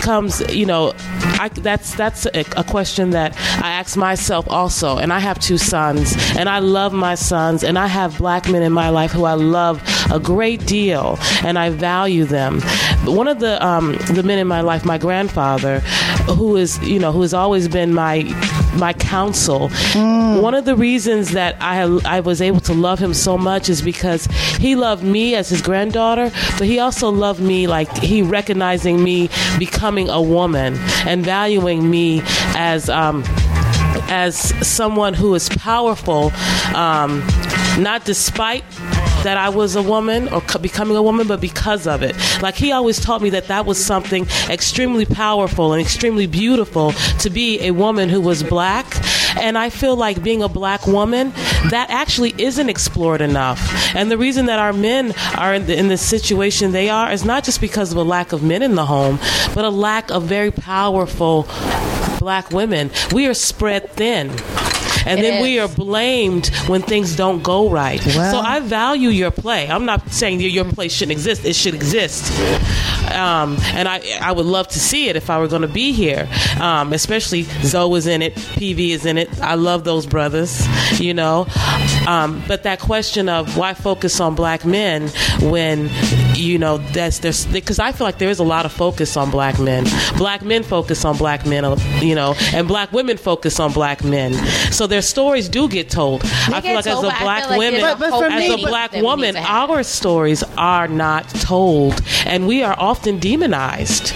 comes, 0.00 0.40
you 0.54 0.64
know, 0.64 0.92
I, 1.40 1.50
that's 1.52 1.94
that's 1.94 2.26
a, 2.26 2.44
a 2.56 2.64
question 2.64 3.10
that 3.10 3.36
I 3.62 3.70
ask 3.72 3.96
myself 3.96 4.48
also. 4.48 4.96
And 4.96 5.12
I 5.12 5.18
have 5.18 5.38
two 5.38 5.58
sons, 5.58 6.14
and 6.36 6.48
I 6.48 6.60
love 6.60 6.92
my 6.92 7.14
sons, 7.14 7.62
and 7.62 7.78
I 7.78 7.86
have 7.86 8.18
black 8.18 8.48
men 8.48 8.62
in 8.62 8.72
my 8.72 8.88
life 8.88 9.12
who 9.12 9.24
I 9.24 9.34
love 9.34 9.82
a 10.10 10.18
great 10.18 10.66
deal, 10.66 11.18
and 11.44 11.58
I 11.58 11.70
value 11.70 12.24
them. 12.24 12.60
But 13.04 13.12
one 13.12 13.28
of 13.28 13.40
the 13.40 13.64
um, 13.64 13.96
the 14.12 14.22
men 14.22 14.38
in 14.38 14.46
my 14.46 14.62
life, 14.62 14.84
my 14.84 14.98
grandfather, 14.98 15.80
who 16.38 16.56
is 16.56 16.78
you 16.82 16.98
know 16.98 17.12
who 17.12 17.22
has 17.22 17.34
always 17.34 17.68
been 17.68 17.92
my 17.92 18.22
my 18.78 18.92
counsel. 18.92 19.68
One 19.94 20.54
of 20.54 20.64
the 20.64 20.76
reasons 20.76 21.32
that 21.32 21.56
I 21.60 21.82
I 22.04 22.20
was 22.20 22.40
able 22.40 22.60
to 22.60 22.74
love 22.74 22.98
him 22.98 23.14
so 23.14 23.36
much 23.36 23.68
is 23.68 23.82
because 23.82 24.26
he 24.58 24.76
loved 24.76 25.04
me 25.04 25.34
as 25.34 25.48
his 25.48 25.62
granddaughter, 25.62 26.30
but 26.58 26.66
he 26.66 26.78
also 26.78 27.10
loved 27.10 27.40
me 27.40 27.66
like 27.66 27.90
he 27.98 28.22
recognizing 28.22 29.02
me 29.02 29.28
becoming 29.58 30.08
a 30.08 30.22
woman 30.22 30.76
and 31.06 31.24
valuing 31.24 31.90
me 31.90 32.22
as 32.56 32.88
um, 32.88 33.22
as 34.08 34.36
someone 34.66 35.14
who 35.14 35.34
is 35.34 35.48
powerful, 35.48 36.32
um, 36.74 37.26
not 37.78 38.04
despite 38.04 38.64
that 39.24 39.36
I 39.36 39.48
was 39.48 39.76
a 39.76 39.82
woman 39.82 40.28
or 40.28 40.40
co- 40.40 40.58
becoming 40.58 40.96
a 40.96 41.02
woman, 41.02 41.26
but 41.26 41.40
because 41.40 41.86
of 41.86 42.02
it. 42.02 42.16
Like 42.42 42.54
he 42.54 42.72
always 42.72 43.00
taught 43.00 43.22
me 43.22 43.30
that 43.30 43.48
that 43.48 43.66
was 43.66 43.82
something 43.84 44.26
extremely 44.48 45.06
powerful 45.06 45.72
and 45.72 45.82
extremely 45.82 46.26
beautiful 46.26 46.92
to 47.20 47.30
be 47.30 47.60
a 47.60 47.72
woman 47.72 48.08
who 48.08 48.20
was 48.20 48.42
black. 48.42 48.86
And 49.36 49.58
I 49.58 49.70
feel 49.70 49.96
like 49.96 50.22
being 50.22 50.42
a 50.42 50.48
black 50.48 50.86
woman 50.86 51.32
that 51.70 51.88
actually 51.90 52.34
isn't 52.38 52.68
explored 52.68 53.20
enough. 53.20 53.94
And 53.94 54.10
the 54.10 54.18
reason 54.18 54.46
that 54.46 54.58
our 54.58 54.72
men 54.72 55.14
are 55.36 55.54
in 55.54 55.66
the, 55.66 55.76
in 55.76 55.88
the 55.88 55.96
situation 55.96 56.72
they 56.72 56.88
are 56.88 57.10
is 57.12 57.24
not 57.24 57.44
just 57.44 57.60
because 57.60 57.92
of 57.92 57.98
a 57.98 58.02
lack 58.02 58.32
of 58.32 58.42
men 58.42 58.62
in 58.62 58.74
the 58.74 58.86
home, 58.86 59.18
but 59.54 59.64
a 59.64 59.70
lack 59.70 60.10
of 60.10 60.24
very 60.24 60.50
powerful 60.50 61.46
black 62.18 62.50
women. 62.50 62.90
We 63.12 63.26
are 63.26 63.34
spread 63.34 63.90
thin. 63.90 64.30
And 65.08 65.20
It 65.20 65.22
then 65.22 65.42
we 65.42 65.58
are 65.58 65.68
blamed 65.68 66.48
when 66.68 66.82
things 66.82 67.16
don't 67.16 67.42
go 67.42 67.68
right. 67.70 68.04
Well- 68.06 68.32
so 68.32 68.38
I 68.38 68.60
value 68.60 69.08
your 69.08 69.30
play. 69.30 69.68
I'm 69.68 69.84
not 69.84 70.10
saying 70.12 70.40
your 70.40 70.64
play 70.66 70.88
shouldn't 70.88 71.12
exist. 71.12 71.44
It 71.44 71.54
should 71.56 71.74
exist. 71.74 72.30
Um, 73.12 73.56
and 73.72 73.88
I, 73.88 74.00
I 74.20 74.32
would 74.32 74.46
love 74.46 74.68
to 74.68 74.78
see 74.78 75.08
it 75.08 75.16
if 75.16 75.30
I 75.30 75.38
were 75.38 75.48
going 75.48 75.62
to 75.62 75.68
be 75.68 75.92
here. 75.92 76.28
Um, 76.60 76.92
especially 76.92 77.42
Zoe 77.64 77.96
is 77.98 78.06
in 78.06 78.22
it, 78.22 78.34
PV 78.34 78.90
is 78.90 79.06
in 79.06 79.16
it. 79.18 79.40
I 79.40 79.54
love 79.54 79.84
those 79.84 80.06
brothers, 80.06 80.66
you 81.00 81.14
know. 81.14 81.46
Um, 82.06 82.42
but 82.46 82.62
that 82.64 82.80
question 82.80 83.28
of 83.28 83.56
why 83.56 83.74
focus 83.74 84.20
on 84.20 84.34
black 84.34 84.64
men 84.64 85.08
when 85.40 85.88
you 86.38 86.58
know 86.58 86.78
that's 86.78 87.18
there's 87.18 87.46
because 87.46 87.78
I 87.78 87.92
feel 87.92 88.06
like 88.06 88.18
there 88.18 88.30
is 88.30 88.38
a 88.38 88.44
lot 88.44 88.64
of 88.64 88.72
focus 88.72 89.16
on 89.16 89.30
black 89.30 89.58
men. 89.58 89.84
Black 90.16 90.42
men 90.42 90.62
focus 90.62 91.04
on 91.04 91.16
black 91.16 91.44
men, 91.46 91.64
uh, 91.64 91.76
you 92.00 92.14
know, 92.14 92.34
and 92.54 92.66
black 92.68 92.92
women 92.92 93.16
focus 93.16 93.58
on 93.60 93.72
black 93.72 94.04
men. 94.04 94.32
So 94.72 94.86
their 94.86 95.02
stories 95.02 95.48
do 95.48 95.68
get 95.68 95.90
told. 95.90 96.22
I 96.24 96.60
feel 96.60 96.74
like 96.74 96.84
told, 96.84 97.04
as 97.04 97.12
a 97.20 97.22
black 97.24 97.48
like 97.50 97.58
women, 97.58 97.80
there's 97.80 97.92
a 97.92 97.96
But- 97.98 98.10
but 98.10 98.32
as 98.32 98.48
me- 98.48 98.62
a 98.64 98.66
black 98.68 98.90
that 98.92 98.96
we 98.98 99.00
need 99.02 99.06
woman, 99.08 99.36
our 99.36 99.82
stories 99.82 100.42
are 100.56 100.88
not 100.88 101.28
told, 101.40 102.00
and 102.26 102.46
we 102.46 102.62
are 102.62 102.76
often 102.78 103.18
demonized. 103.18 104.12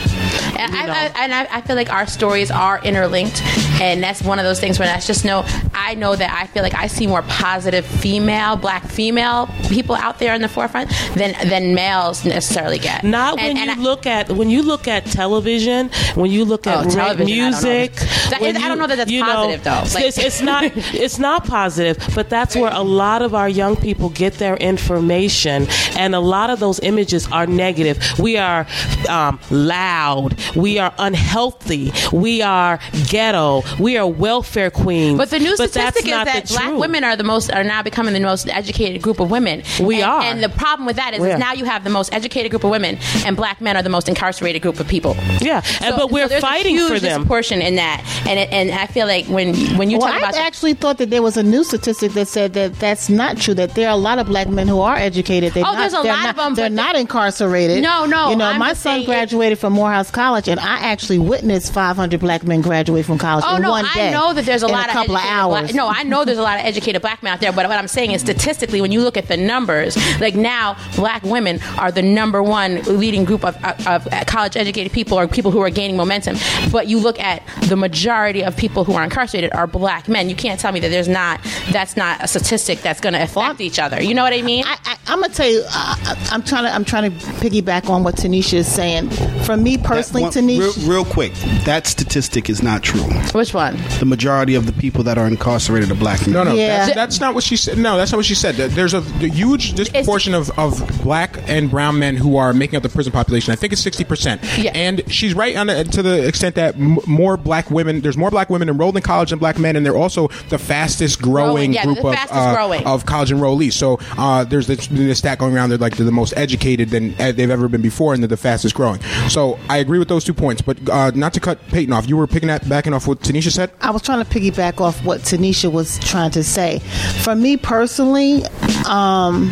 And, 0.66 0.90
I, 0.90 1.05
I, 1.05 1.25
and 1.25 1.35
I, 1.35 1.57
I 1.59 1.61
feel 1.62 1.77
like 1.77 1.92
our 1.92 2.07
stories 2.07 2.51
are 2.51 2.83
interlinked, 2.83 3.42
and 3.81 4.03
that's 4.03 4.22
one 4.22 4.38
of 4.38 4.44
those 4.44 4.61
things 4.61 4.79
where 4.79 4.88
that's 4.88 5.07
just 5.07 5.25
know. 5.25 5.44
I 5.75 5.94
know 5.94 6.14
that 6.16 6.31
I 6.33 6.46
feel 6.46 6.62
like 6.62 6.75
I 6.75 6.87
see 6.87 7.07
more 7.07 7.22
positive 7.22 7.85
female, 7.85 8.57
black 8.57 8.85
female 8.85 9.48
people 9.68 9.94
out 9.94 10.18
there 10.18 10.35
in 10.35 10.42
the 10.42 10.48
forefront 10.48 10.90
than 11.14 11.33
than 11.48 11.75
males 11.75 12.25
necessarily 12.25 12.79
get. 12.79 13.05
Not 13.05 13.38
And- 13.38 13.59
when 13.59 13.68
and 13.68 13.77
you 13.79 13.83
look 13.83 14.07
at 14.07 14.31
when 14.31 14.51
you 14.51 14.62
look 14.62 14.88
at 14.88 15.05
television, 15.07 15.90
when 16.14 16.31
you 16.31 16.44
look 16.44 16.66
at 16.66 16.87
Oh, 16.87 16.90
television, 16.90 17.01
I 17.01 17.09
don't 17.14 17.18
know. 17.18 17.35
music. 17.51 17.94
That- 18.31 18.40
don't 18.72 18.79
know 18.79 18.87
that 18.87 18.96
that's 18.96 19.12
positive, 19.12 19.64
though. 19.64 19.83
Like- 19.94 20.05
it's, 20.07 20.18
it's 20.18 20.40
not 20.40 20.64
it's 20.75 21.18
not 21.18 21.46
positive, 21.46 21.98
but 22.14 22.29
that's 22.31 22.57
where 22.57 22.72
a 22.72 22.83
lot 22.83 23.22
of 23.22 23.35
our 23.35 23.48
young 23.48 23.77
people 23.77 24.09
get 24.11 24.35
their 24.35 24.57
information, 24.57 25.66
and 25.96 26.14
a 26.14 26.20
lot 26.20 26.51
of 26.51 26.61
those 26.61 26.81
images 26.81 27.31
are 27.31 27.46
negative. 27.46 27.98
We 28.18 28.37
are 28.38 28.66
um, 29.09 29.38
loud. 29.51 30.38
We 30.55 30.79
are 30.79 30.93
unhealthy. 30.99 31.93
We 32.12 32.43
are 32.43 32.79
ghetto. 33.09 33.62
We 33.79 33.97
are 33.97 34.07
welfare 34.07 34.71
queens. 34.71 35.19
But 35.19 35.31
the 35.31 35.38
new 35.38 35.57
that's 35.57 35.73
statistic 35.73 36.05
is 36.07 36.11
that 36.11 36.49
black 36.49 36.65
truth. 36.69 36.81
women 36.81 37.05
are 37.05 37.17
the 37.17 37.25
most 37.25 37.51
are 37.53 37.65
now 37.65 37.83
becoming 37.83 38.15
the 38.15 38.21
most 38.21 38.49
educated 38.49 39.03
group 39.03 39.21
of 39.21 39.31
women. 39.31 39.62
We 39.81 39.97
and, 40.03 40.05
are. 40.11 40.23
and 40.23 40.43
the 40.43 40.49
problem 40.49 40.87
with 40.87 40.97
that 40.97 41.15
is, 41.15 41.21
We 41.21 41.31
is 41.31 41.38
now 41.38 41.53
you 41.53 41.65
have 41.65 41.85
the 41.85 41.91
most 41.91 42.12
educated 42.12 42.51
group 42.51 42.65
of 42.65 42.71
women, 42.71 42.99
and 43.27 43.37
black 43.37 43.61
men 43.61 43.77
are 43.77 43.83
the 43.83 43.88
most 43.88 44.09
incarcerated 44.09 44.62
group 44.62 44.79
of 44.81 44.88
people. 44.88 45.15
Yeah, 45.41 45.62
and, 45.81 45.97
but 45.97 46.11
we're 46.11 46.29
there's 46.29 46.41
fighting 46.43 46.77
a 46.77 46.81
huge 46.81 46.93
for 46.93 47.01
them. 47.01 47.21
Disproportion 47.21 47.62
in 47.62 47.77
that, 47.77 48.05
and 48.29 48.38
it, 48.38 48.53
and 48.53 48.71
I 48.71 48.87
feel 48.87 49.07
like 49.07 49.27
when 49.27 49.55
when 49.77 49.91
you 49.91 49.99
well, 49.99 50.09
talk 50.09 50.17
I 50.17 50.19
about 50.19 50.35
I 50.35 50.47
actually 50.47 50.75
thought 50.75 50.99
that 50.99 51.11
there 51.11 51.23
was 51.23 51.37
a 51.37 51.43
new 51.43 51.65
statistic 51.65 52.12
that 52.12 52.29
said 52.29 52.53
that 52.55 52.75
that's 52.79 53.09
not 53.09 53.38
true. 53.38 53.55
That 53.55 53.75
there 53.75 53.88
are 53.88 53.95
a 53.95 53.97
lot 53.97 54.19
of 54.19 54.27
black 54.27 54.49
men 54.49 54.69
who 54.69 54.81
are 54.81 54.97
educated. 54.97 55.53
They're 55.55 55.62
Oh, 55.67 55.73
not, 55.73 55.79
there's 55.79 55.93
a 55.93 55.97
lot 55.99 56.05
not, 56.05 56.29
of 56.31 56.37
them, 56.37 56.55
They're 56.55 56.71
not 56.71 56.97
incarcerated. 56.97 57.83
No, 57.83 58.05
no, 58.07 58.31
You 58.31 58.37
know, 58.37 58.47
I'm 58.47 58.59
my 58.59 58.69
son 58.75 58.77
saying 58.77 59.03
it- 59.03 59.07
graduated 59.07 59.59
from 59.59 59.73
Morehouse 59.73 60.11
College, 60.11 60.41
and 60.48 60.61
I 60.61 60.78
actually 60.81 61.18
witnessed 61.18 61.72
500 61.72 62.20
black 62.20 62.44
men 62.44 62.61
graduate 62.61 63.05
from 63.05 63.18
college 63.18 63.44
Oh 63.46 63.57
in 63.57 63.62
no, 63.62 63.70
one 63.70 63.85
day. 63.94 64.09
I 64.09 64.11
know 64.12 64.33
that 64.33 64.44
there's 64.44 64.62
a 64.62 64.68
lot 64.68 64.88
a 64.88 64.92
couple 64.92 65.16
of 65.16 65.22
of 65.22 65.26
educated 65.26 65.38
hours. 65.38 65.72
Black, 65.72 65.74
no, 65.74 65.88
I 65.88 66.02
know 66.02 66.24
there's 66.24 66.38
a 66.38 66.42
lot 66.42 66.59
of 66.59 66.64
educated 66.64 67.02
black 67.02 67.22
men 67.22 67.33
out 67.33 67.40
there. 67.40 67.52
But 67.52 67.68
what 67.68 67.78
I'm 67.78 67.88
saying 67.88 68.12
is, 68.12 68.20
statistically, 68.20 68.81
when 68.81 68.92
you 68.92 69.00
look 69.02 69.16
at 69.16 69.28
the 69.28 69.37
numbers, 69.37 69.96
like 70.20 70.35
now, 70.35 70.76
black 70.96 71.22
women 71.22 71.61
are 71.78 71.92
the 71.92 72.02
number 72.02 72.42
one 72.42 72.83
leading 72.83 73.24
group 73.24 73.44
of, 73.44 73.57
of, 73.64 73.87
of 73.87 74.26
college 74.26 74.57
educated 74.57 74.92
people 74.92 75.18
or 75.18 75.28
people 75.28 75.50
who 75.50 75.61
are 75.61 75.70
gaining 75.70 75.96
momentum. 75.96 76.37
But 76.70 76.88
you 76.88 76.98
look 76.98 77.18
at 77.20 77.42
the 77.68 77.76
majority 77.76 78.44
of 78.44 78.57
people 78.57 78.85
who 78.85 78.94
are 78.94 79.05
incarcerated 79.05 79.52
are 79.52 79.66
black 79.66 80.09
men. 80.09 80.28
You 80.28 80.37
can't 80.37 80.59
tell 80.59 80.72
me 80.72 80.81
that 80.81 80.88
there's 80.88 81.09
not 81.09 81.40
that's 81.70 81.96
not 81.96 82.22
a 82.22 82.28
statistic 82.28 82.81
that's 82.81 83.00
going 83.00 83.14
to 83.14 83.22
affect 83.22 83.61
each 83.61 83.78
other. 83.78 84.02
You 84.02 84.14
know 84.14 84.22
what 84.22 84.33
I 84.33 84.42
mean? 84.42 84.64
I, 84.66 84.78
I, 84.85 84.96
I'm 85.09 85.20
gonna 85.20 85.33
tell 85.33 85.48
you, 85.48 85.62
uh, 85.68 86.14
I'm 86.31 86.42
trying 86.42 86.64
to 86.64 86.70
I'm 86.72 86.85
trying 86.85 87.11
to 87.11 87.16
piggyback 87.42 87.88
on 87.88 88.05
what 88.05 88.16
Tanisha 88.16 88.55
is 88.55 88.72
saying. 88.72 89.11
For 89.44 89.57
me 89.57 89.78
personally, 89.78 90.21
That 90.22 90.37
one- 90.37 90.48
Tanisha, 90.48 90.87
real, 90.87 90.88
real 90.88 91.04
quick, 91.04 91.32
that 91.64 91.87
statistic 91.87 92.48
is 92.50 92.62
not 92.62 92.82
true. 92.82 93.02
Which 93.32 93.54
one? 93.54 93.76
The 93.98 94.06
majority 94.06 94.54
of 94.54 94.66
the 94.66 94.72
people 94.72 95.04
that 95.04 95.18
are 95.18 95.26
incarcerated 95.26 95.90
are 95.90 95.94
black 95.94 96.20
men. 96.22 96.32
No, 96.32 96.44
no, 96.44 96.54
Yeah. 96.54 96.85
that's, 96.87 96.94
that's 96.94 97.20
not 97.20 97.35
what 97.35 97.44
she 97.44 97.56
said. 97.56 97.78
No, 97.78 97.96
that's 97.96 98.12
not 98.12 98.18
what 98.18 98.26
she 98.26 98.35
said. 98.35 98.54
There's 98.56 98.94
a, 98.94 98.98
a 98.98 99.28
huge 99.28 99.74
disproportion 99.74 100.35
of, 100.35 100.50
of 100.58 100.80
black 101.02 101.38
and 101.48 101.70
brown 101.70 101.98
men 101.98 102.16
who 102.16 102.37
are 102.37 102.52
making 102.52 102.76
up 102.76 102.82
the 102.82 102.88
prison 102.88 103.12
population. 103.12 103.52
I 103.52 103.56
think 103.56 103.72
it's 103.72 103.82
sixty 103.82 104.04
percent. 104.04 104.40
Yeah. 104.58 104.70
And 104.74 105.02
she's 105.12 105.35
right 105.35 105.56
on 105.56 105.66
the, 105.68 105.85
to 105.85 106.02
the 106.02 106.26
extent 106.26 106.54
that 106.56 106.74
m- 106.76 106.98
more 107.06 107.37
black 107.37 107.70
women. 107.70 108.00
There's 108.00 108.16
more 108.16 108.30
black 108.30 108.50
women 108.50 108.68
enrolled 108.68 108.96
in 108.96 109.02
college 109.02 109.30
than 109.30 109.38
black 109.38 109.58
men, 109.58 109.76
and 109.76 109.85
they're 109.85 109.96
also 109.96 110.28
the 110.48 110.58
fastest 110.58 111.20
growing 111.20 111.32
Growing, 111.42 111.72
yeah, 111.72 111.85
group 111.85 111.98
of 112.04 112.14
fastest 112.14 112.35
uh, 112.38 112.54
growing. 112.54 112.87
of 112.87 113.04
college 113.06 113.30
enrollees. 113.30 113.72
So 113.72 113.98
uh, 114.16 114.44
there's 114.44 114.66
this, 114.66 114.87
this 114.88 115.18
stat 115.18 115.38
going 115.38 115.54
around. 115.54 115.70
They're 115.70 115.78
like 115.78 115.96
they're 115.96 116.06
the 116.06 116.12
most 116.12 116.32
educated 116.37 116.90
than 116.90 117.14
uh, 117.20 117.32
they've 117.32 117.50
ever 117.50 117.68
been 117.68 117.82
before, 117.82 118.14
and 118.14 118.22
they're 118.22 118.28
the 118.28 118.37
fastest 118.37 118.74
growing. 118.74 119.00
So 119.28 119.58
I 119.68 119.78
agree 119.78 119.98
with 119.98 120.08
those 120.12 120.25
two 120.25 120.35
points. 120.35 120.62
But 120.62 120.88
uh, 120.88 121.11
not 121.14 121.35
to 121.35 121.40
cut 121.40 121.59
Peyton 121.68 121.92
off, 121.92 122.09
you 122.09 122.16
were 122.16 122.27
picking 122.27 122.48
that 122.48 122.68
backing 122.68 122.94
off 122.94 123.07
what 123.07 123.20
Tanisha 123.20 123.51
said. 123.51 123.70
I 123.81 123.90
was 123.90 124.03
trying 124.03 124.25
to 124.25 124.31
piggyback 124.31 124.81
off 124.81 125.05
what 125.05 125.20
Tanisha 125.20 125.70
was 125.70 125.98
trying 126.01 126.31
to 126.33 126.44
say. 126.44 126.79
For 127.22 127.35
me 127.35 127.57
personally, 127.57 128.44
um, 128.88 129.51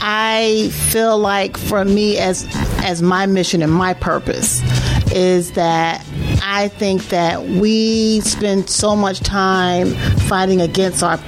I 0.00 0.70
feel 0.72 1.18
like 1.18 1.56
for 1.56 1.84
me 1.84 2.18
as 2.18 2.46
as 2.84 3.02
my 3.02 3.26
mission 3.26 3.62
and 3.62 3.72
my 3.72 3.94
purpose 3.94 4.62
is 5.12 5.52
that 5.52 6.04
I 6.42 6.68
think 6.68 7.08
that 7.08 7.44
we 7.44 8.20
spend 8.20 8.70
so 8.70 8.94
much 8.94 9.20
time 9.20 9.88
fighting 10.28 10.60
against 10.60 11.02
our 11.02 11.18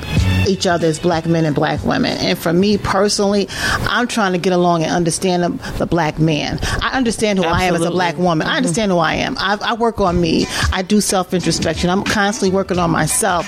each 0.49 0.67
other 0.67 0.87
as 0.87 0.99
black 0.99 1.27
men 1.27 1.45
and 1.45 1.55
black 1.55 1.85
women. 1.85 2.17
And 2.19 2.39
for 2.39 2.53
me 2.53 2.79
personally, 2.79 3.47
I'm 3.51 4.07
trying 4.07 4.33
to 4.33 4.39
get 4.39 4.53
along 4.53 4.83
and 4.83 4.93
understand 4.93 5.43
the, 5.43 5.73
the 5.79 5.87
black 5.87 6.19
man. 6.19 6.59
I 6.83 6.97
understand 6.97 7.39
who 7.39 7.45
I 7.45 7.65
am 7.65 7.75
as 7.75 7.85
a 7.85 7.91
black 7.91 8.17
woman. 8.17 8.47
I 8.47 8.57
understand 8.57 8.91
who 8.91 8.99
I 8.99 9.15
am. 9.15 9.37
I, 9.39 9.59
I 9.61 9.75
work 9.75 10.01
on 10.01 10.21
me. 10.21 10.47
I 10.73 10.83
do 10.83 11.01
self 11.01 11.35
introspection. 11.35 11.91
I'm 11.91 12.05
constantly 12.05 12.55
working 12.55 12.79
on 12.79 12.91
myself. 12.91 13.47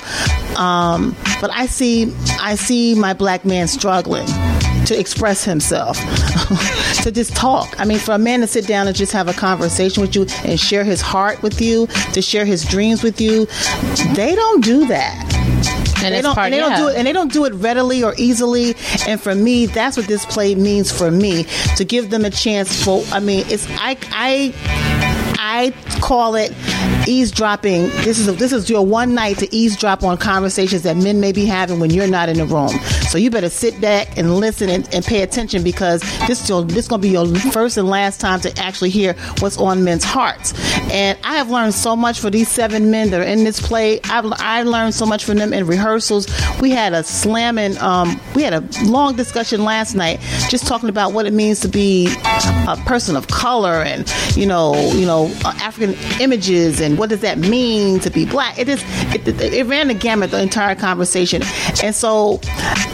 Um, 0.58 1.16
but 1.40 1.50
I 1.50 1.66
see, 1.66 2.14
I 2.40 2.56
see 2.56 2.94
my 2.94 3.14
black 3.14 3.44
man 3.44 3.68
struggling 3.68 4.26
to 4.86 4.98
express 4.98 5.44
himself, 5.44 5.96
to 7.02 7.10
just 7.12 7.34
talk. 7.36 7.78
I 7.78 7.84
mean, 7.84 7.98
for 7.98 8.12
a 8.12 8.18
man 8.18 8.40
to 8.40 8.46
sit 8.46 8.66
down 8.66 8.86
and 8.86 8.96
just 8.96 9.12
have 9.12 9.28
a 9.28 9.32
conversation 9.32 10.00
with 10.00 10.14
you 10.14 10.26
and 10.44 10.58
share 10.58 10.84
his 10.84 11.00
heart 11.00 11.42
with 11.42 11.60
you, 11.60 11.86
to 12.12 12.22
share 12.22 12.44
his 12.44 12.64
dreams 12.64 13.02
with 13.02 13.20
you, 13.20 13.46
they 14.14 14.34
don't 14.34 14.62
do 14.64 14.86
that. 14.86 15.28
And 16.04 16.12
they 16.12 16.20
don't, 16.20 16.34
part- 16.34 16.46
and 16.46 16.54
they 16.54 16.58
don't 16.58 16.76
do 16.76 16.88
it, 16.88 16.96
and 16.96 17.06
they 17.06 17.12
don't 17.12 17.32
do 17.32 17.44
it 17.44 17.52
readily 17.54 18.02
or 18.02 18.12
easily. 18.18 18.74
And 19.06 19.20
for 19.20 19.34
me, 19.36 19.66
that's 19.66 19.96
what 19.96 20.06
this 20.06 20.24
play 20.26 20.54
means 20.56 20.90
for 20.90 21.12
me 21.12 21.44
to 21.76 21.84
give 21.84 22.10
them 22.10 22.24
a 22.24 22.30
chance. 22.30 22.84
For 22.84 23.04
I 23.12 23.20
mean, 23.20 23.44
it's 23.48 23.68
I 23.70 23.96
I 24.10 24.52
I 25.38 25.72
call 26.00 26.34
it 26.34 26.50
eavesdropping. 27.06 27.88
This 28.04 28.18
is 28.18 28.28
a, 28.28 28.32
this 28.32 28.52
is 28.52 28.68
your 28.70 28.84
one 28.84 29.14
night 29.14 29.38
to 29.38 29.54
eavesdrop 29.54 30.02
on 30.02 30.16
conversations 30.18 30.82
that 30.82 30.96
men 30.96 31.20
may 31.20 31.32
be 31.32 31.44
having 31.46 31.80
when 31.80 31.90
you're 31.90 32.06
not 32.06 32.28
in 32.28 32.38
the 32.38 32.46
room. 32.46 32.70
So 33.08 33.18
you 33.18 33.30
better 33.30 33.48
sit 33.48 33.80
back 33.80 34.16
and 34.16 34.36
listen 34.36 34.68
and, 34.68 34.88
and 34.94 35.04
pay 35.04 35.22
attention 35.22 35.62
because 35.62 36.00
this 36.26 36.48
is 36.48 36.88
to 36.88 36.98
be 36.98 37.10
your 37.10 37.26
first 37.26 37.76
and 37.76 37.88
last 37.88 38.20
time 38.20 38.40
to 38.40 38.58
actually 38.58 38.90
hear 38.90 39.14
what's 39.40 39.58
on 39.58 39.84
men's 39.84 40.04
hearts. 40.04 40.52
And 40.90 41.18
I 41.24 41.36
have 41.36 41.50
learned 41.50 41.74
so 41.74 41.96
much 41.96 42.20
for 42.20 42.30
these 42.30 42.48
seven 42.48 42.90
men 42.90 43.10
that 43.10 43.20
are 43.20 43.24
in 43.24 43.44
this 43.44 43.60
play. 43.60 44.00
I've 44.04 44.32
I 44.38 44.62
learned 44.62 44.94
so 44.94 45.06
much 45.06 45.24
from 45.24 45.38
them 45.38 45.52
in 45.52 45.66
rehearsals. 45.66 46.26
We 46.60 46.70
had 46.70 46.92
a 46.92 47.02
slamming. 47.02 47.78
Um, 47.78 48.20
we 48.34 48.42
had 48.42 48.54
a 48.54 48.64
long 48.84 49.16
discussion 49.16 49.64
last 49.64 49.94
night 49.94 50.20
just 50.48 50.66
talking 50.66 50.88
about 50.88 51.12
what 51.12 51.26
it 51.26 51.32
means 51.32 51.60
to 51.60 51.68
be 51.68 52.08
a 52.68 52.76
person 52.86 53.16
of 53.16 53.28
color 53.28 53.82
and 53.82 54.12
you 54.36 54.46
know 54.46 54.74
you 54.92 55.06
know 55.06 55.32
uh, 55.44 55.54
African 55.60 55.94
images 56.20 56.80
and 56.80 56.91
what 56.96 57.10
does 57.10 57.20
that 57.20 57.38
mean 57.38 58.00
to 58.00 58.10
be 58.10 58.24
black. 58.26 58.58
It 58.58 58.66
just 58.66 58.84
it, 59.14 59.26
it, 59.40 59.66
ran 59.66 59.88
the 59.88 59.94
gamut 59.94 60.30
the 60.30 60.40
entire 60.42 60.74
conversation, 60.74 61.42
and 61.82 61.94
so 61.94 62.40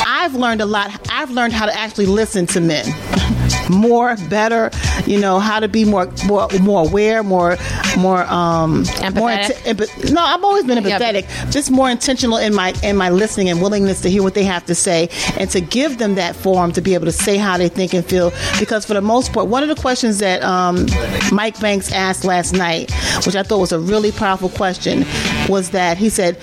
I've 0.06 0.34
learned 0.34 0.60
a 0.60 0.66
lot. 0.66 0.90
I've 1.10 1.30
learned 1.30 1.52
how 1.52 1.66
to 1.66 1.74
actually 1.74 2.06
listen 2.06 2.46
to 2.48 2.60
men 2.60 2.86
more, 3.70 4.16
better. 4.28 4.70
You 5.06 5.18
know 5.20 5.38
how 5.38 5.60
to 5.60 5.68
be 5.68 5.84
more 5.84 6.10
more 6.26 6.48
more 6.60 6.86
aware, 6.86 7.22
more 7.22 7.56
more 7.96 8.24
um 8.24 8.78
more 9.14 9.30
Empathetic? 9.30 9.54
empa- 9.64 10.12
no, 10.12 10.22
I've 10.22 10.44
always 10.44 10.64
been 10.64 10.82
empathetic. 10.82 11.26
Just 11.50 11.70
more 11.70 11.88
intentional 11.90 12.36
in 12.38 12.54
my 12.54 12.74
in 12.82 12.96
my 12.96 13.10
listening 13.10 13.48
and 13.48 13.60
willingness 13.62 14.00
to 14.02 14.10
hear 14.10 14.22
what 14.22 14.34
they 14.34 14.44
have 14.44 14.64
to 14.66 14.74
say 14.74 15.08
and 15.38 15.48
to 15.50 15.60
give 15.60 15.98
them 15.98 16.14
that 16.16 16.36
forum 16.36 16.72
to 16.72 16.80
be 16.80 16.94
able 16.94 17.06
to 17.06 17.12
say 17.12 17.36
how 17.36 17.56
they 17.58 17.68
think 17.68 17.94
and 17.94 18.04
feel. 18.04 18.32
Because 18.58 18.84
for 18.84 18.94
the 18.94 19.00
most 19.00 19.32
part, 19.32 19.48
one 19.48 19.62
of 19.62 19.68
the 19.68 19.80
questions 19.80 20.18
that 20.18 20.42
um, 20.42 20.86
Mike 21.32 21.58
Banks 21.60 21.92
asked 21.92 22.24
last 22.24 22.52
night, 22.52 22.90
which 23.26 23.36
I 23.36 23.42
thought 23.42 23.58
was 23.60 23.72
a 23.72 23.78
really 23.88 24.12
powerful 24.12 24.48
question, 24.48 25.04
was 25.48 25.70
that 25.70 25.98
he 25.98 26.08
said, 26.08 26.36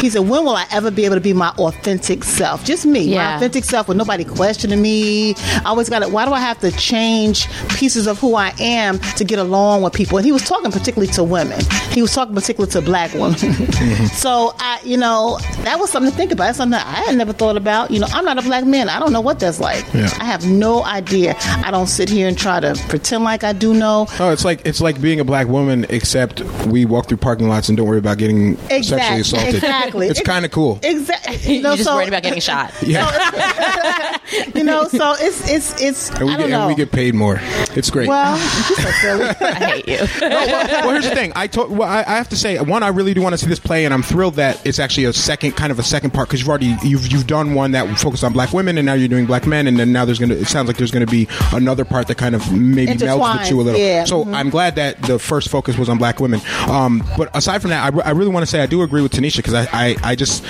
he 0.00 0.10
said, 0.10 0.28
when 0.28 0.44
will 0.44 0.56
I 0.56 0.66
ever 0.72 0.90
be 0.90 1.04
able 1.04 1.16
to 1.16 1.20
be 1.20 1.32
my 1.32 1.50
authentic 1.58 2.24
self? 2.24 2.64
Just 2.64 2.86
me, 2.86 3.14
my 3.14 3.36
authentic 3.36 3.64
self 3.64 3.88
with 3.88 3.96
nobody 3.96 4.24
questioning 4.24 4.80
me. 4.80 5.34
I 5.34 5.62
always 5.66 5.88
got 5.88 6.02
it. 6.02 6.10
Why 6.10 6.24
do 6.24 6.32
I 6.32 6.40
have 6.40 6.58
to 6.60 6.70
change 6.72 7.48
pieces 7.70 8.06
of 8.06 8.18
who 8.18 8.34
I 8.34 8.52
am 8.60 8.98
to 9.16 9.24
get 9.24 9.38
along 9.38 9.82
with 9.82 9.92
people? 9.92 10.18
And 10.18 10.24
he 10.24 10.32
was 10.32 10.44
talking 10.44 10.70
particularly 10.70 11.12
to 11.14 11.24
women. 11.24 11.60
He 11.90 12.02
was 12.02 12.14
talking 12.14 12.34
particularly 12.34 12.70
to 12.72 12.82
black 12.82 13.12
women. 13.14 13.36
so 14.12 14.54
I, 14.58 14.80
you 14.84 14.96
know, 14.96 15.38
that 15.62 15.78
was 15.78 15.90
something 15.90 16.10
to 16.10 16.16
think 16.16 16.32
about. 16.32 16.44
That's 16.44 16.58
something 16.58 16.78
that 16.78 16.86
I 16.86 17.02
had 17.02 17.16
never 17.16 17.32
thought 17.32 17.56
about. 17.56 17.90
You 17.90 18.00
know, 18.00 18.06
I'm 18.10 18.24
not 18.24 18.38
a 18.38 18.42
black 18.42 18.64
man. 18.64 18.88
I 18.88 18.98
don't 18.98 19.12
know 19.12 19.20
what 19.20 19.40
that's 19.40 19.60
like. 19.60 19.84
Yeah. 19.92 20.10
I 20.18 20.24
have 20.24 20.46
no 20.46 20.84
idea. 20.84 21.34
I 21.64 21.70
don't 21.70 21.86
sit 21.86 22.08
here 22.08 22.28
and 22.28 22.36
try 22.36 22.60
to 22.60 22.74
pretend 22.88 23.24
like 23.24 23.44
I 23.44 23.52
do 23.52 23.74
know. 23.74 24.06
Oh, 24.18 24.30
it's 24.30 24.44
like 24.44 24.62
it's 24.64 24.80
like 24.80 25.00
being 25.00 25.20
a 25.20 25.24
black 25.24 25.48
woman, 25.48 25.86
except 25.88 26.40
we 26.66 26.84
walk 26.90 27.06
through 27.08 27.16
parking 27.18 27.48
lots 27.48 27.68
and 27.68 27.76
don't 27.78 27.86
worry 27.86 27.98
about 27.98 28.18
getting 28.18 28.56
sexually 28.82 29.20
assaulted. 29.20 29.54
Exactly. 29.54 30.08
It's 30.08 30.20
kind 30.20 30.44
of 30.44 30.50
cool. 30.50 30.78
Exactly. 30.82 31.56
You're 31.60 31.76
just 31.76 31.88
worried 31.88 32.08
about 32.08 32.22
getting 32.22 32.40
shot. 32.40 32.72
Yeah, 32.82 34.16
you 34.54 34.64
know, 34.64 34.88
so 34.88 35.14
it's 35.18 35.48
it's 35.48 35.80
it's. 35.80 36.10
and 36.10 36.24
we 36.26 36.34
I 36.34 36.36
don't 36.36 36.46
get 36.46 36.50
know. 36.50 36.60
and 36.60 36.68
we 36.68 36.74
get 36.74 36.90
paid 36.92 37.14
more. 37.14 37.38
It's 37.76 37.88
great. 37.90 38.08
well, 38.08 38.36
so 38.36 38.90
silly. 39.00 39.24
I 39.24 39.54
hate 39.54 39.88
you. 39.88 39.98
well, 40.20 40.90
here's 40.90 41.08
the 41.08 41.14
thing. 41.14 41.32
I 41.36 41.46
told. 41.46 41.70
Well, 41.70 41.88
I, 41.88 42.00
I 42.00 42.16
have 42.16 42.28
to 42.30 42.36
say, 42.36 42.58
one, 42.58 42.82
I 42.82 42.88
really 42.88 43.14
do 43.14 43.22
want 43.22 43.32
to 43.34 43.38
see 43.38 43.46
this 43.46 43.58
play, 43.60 43.84
and 43.84 43.94
I'm 43.94 44.02
thrilled 44.02 44.34
that 44.34 44.64
it's 44.66 44.78
actually 44.78 45.04
a 45.04 45.12
second, 45.12 45.52
kind 45.52 45.70
of 45.70 45.78
a 45.78 45.82
second 45.84 46.10
part, 46.12 46.28
because 46.28 46.40
you've 46.40 46.48
already 46.48 46.74
you've 46.82 47.06
you've 47.12 47.26
done 47.26 47.54
one 47.54 47.72
that 47.72 47.98
focused 47.98 48.24
on 48.24 48.32
black 48.32 48.52
women, 48.52 48.76
and 48.78 48.86
now 48.86 48.94
you're 48.94 49.08
doing 49.08 49.26
black 49.26 49.46
men, 49.46 49.66
and 49.66 49.78
then 49.78 49.92
now 49.92 50.04
there's 50.04 50.18
gonna. 50.18 50.34
It 50.34 50.46
sounds 50.48 50.66
like 50.66 50.76
there's 50.78 50.90
gonna 50.90 51.06
be 51.06 51.28
another 51.52 51.84
part 51.84 52.08
that 52.08 52.16
kind 52.18 52.34
of 52.34 52.52
maybe 52.52 52.92
melds 52.92 52.98
the 53.00 53.06
Intertwines, 53.06 53.46
two 53.48 53.60
a 53.60 53.62
little. 53.62 53.80
yeah. 53.80 54.04
So 54.04 54.24
Mhm. 54.24 54.34
I'm 54.34 54.50
glad 54.50 54.74
that 54.76 55.00
the 55.02 55.18
first 55.18 55.48
focus 55.48 55.76
was 55.78 55.88
on 55.88 55.98
black 55.98 56.18
women. 56.20 56.40
Um, 56.68 56.79
Um, 56.80 57.04
but 57.16 57.34
aside 57.36 57.60
from 57.60 57.70
that, 57.70 57.92
I, 57.94 57.98
I 58.00 58.10
really 58.10 58.30
want 58.30 58.42
to 58.42 58.50
say 58.50 58.60
I 58.60 58.66
do 58.66 58.82
agree 58.82 59.02
with 59.02 59.12
Tanisha 59.12 59.38
because 59.38 59.54
I, 59.54 59.68
I 59.72 59.96
I 60.02 60.14
just. 60.14 60.44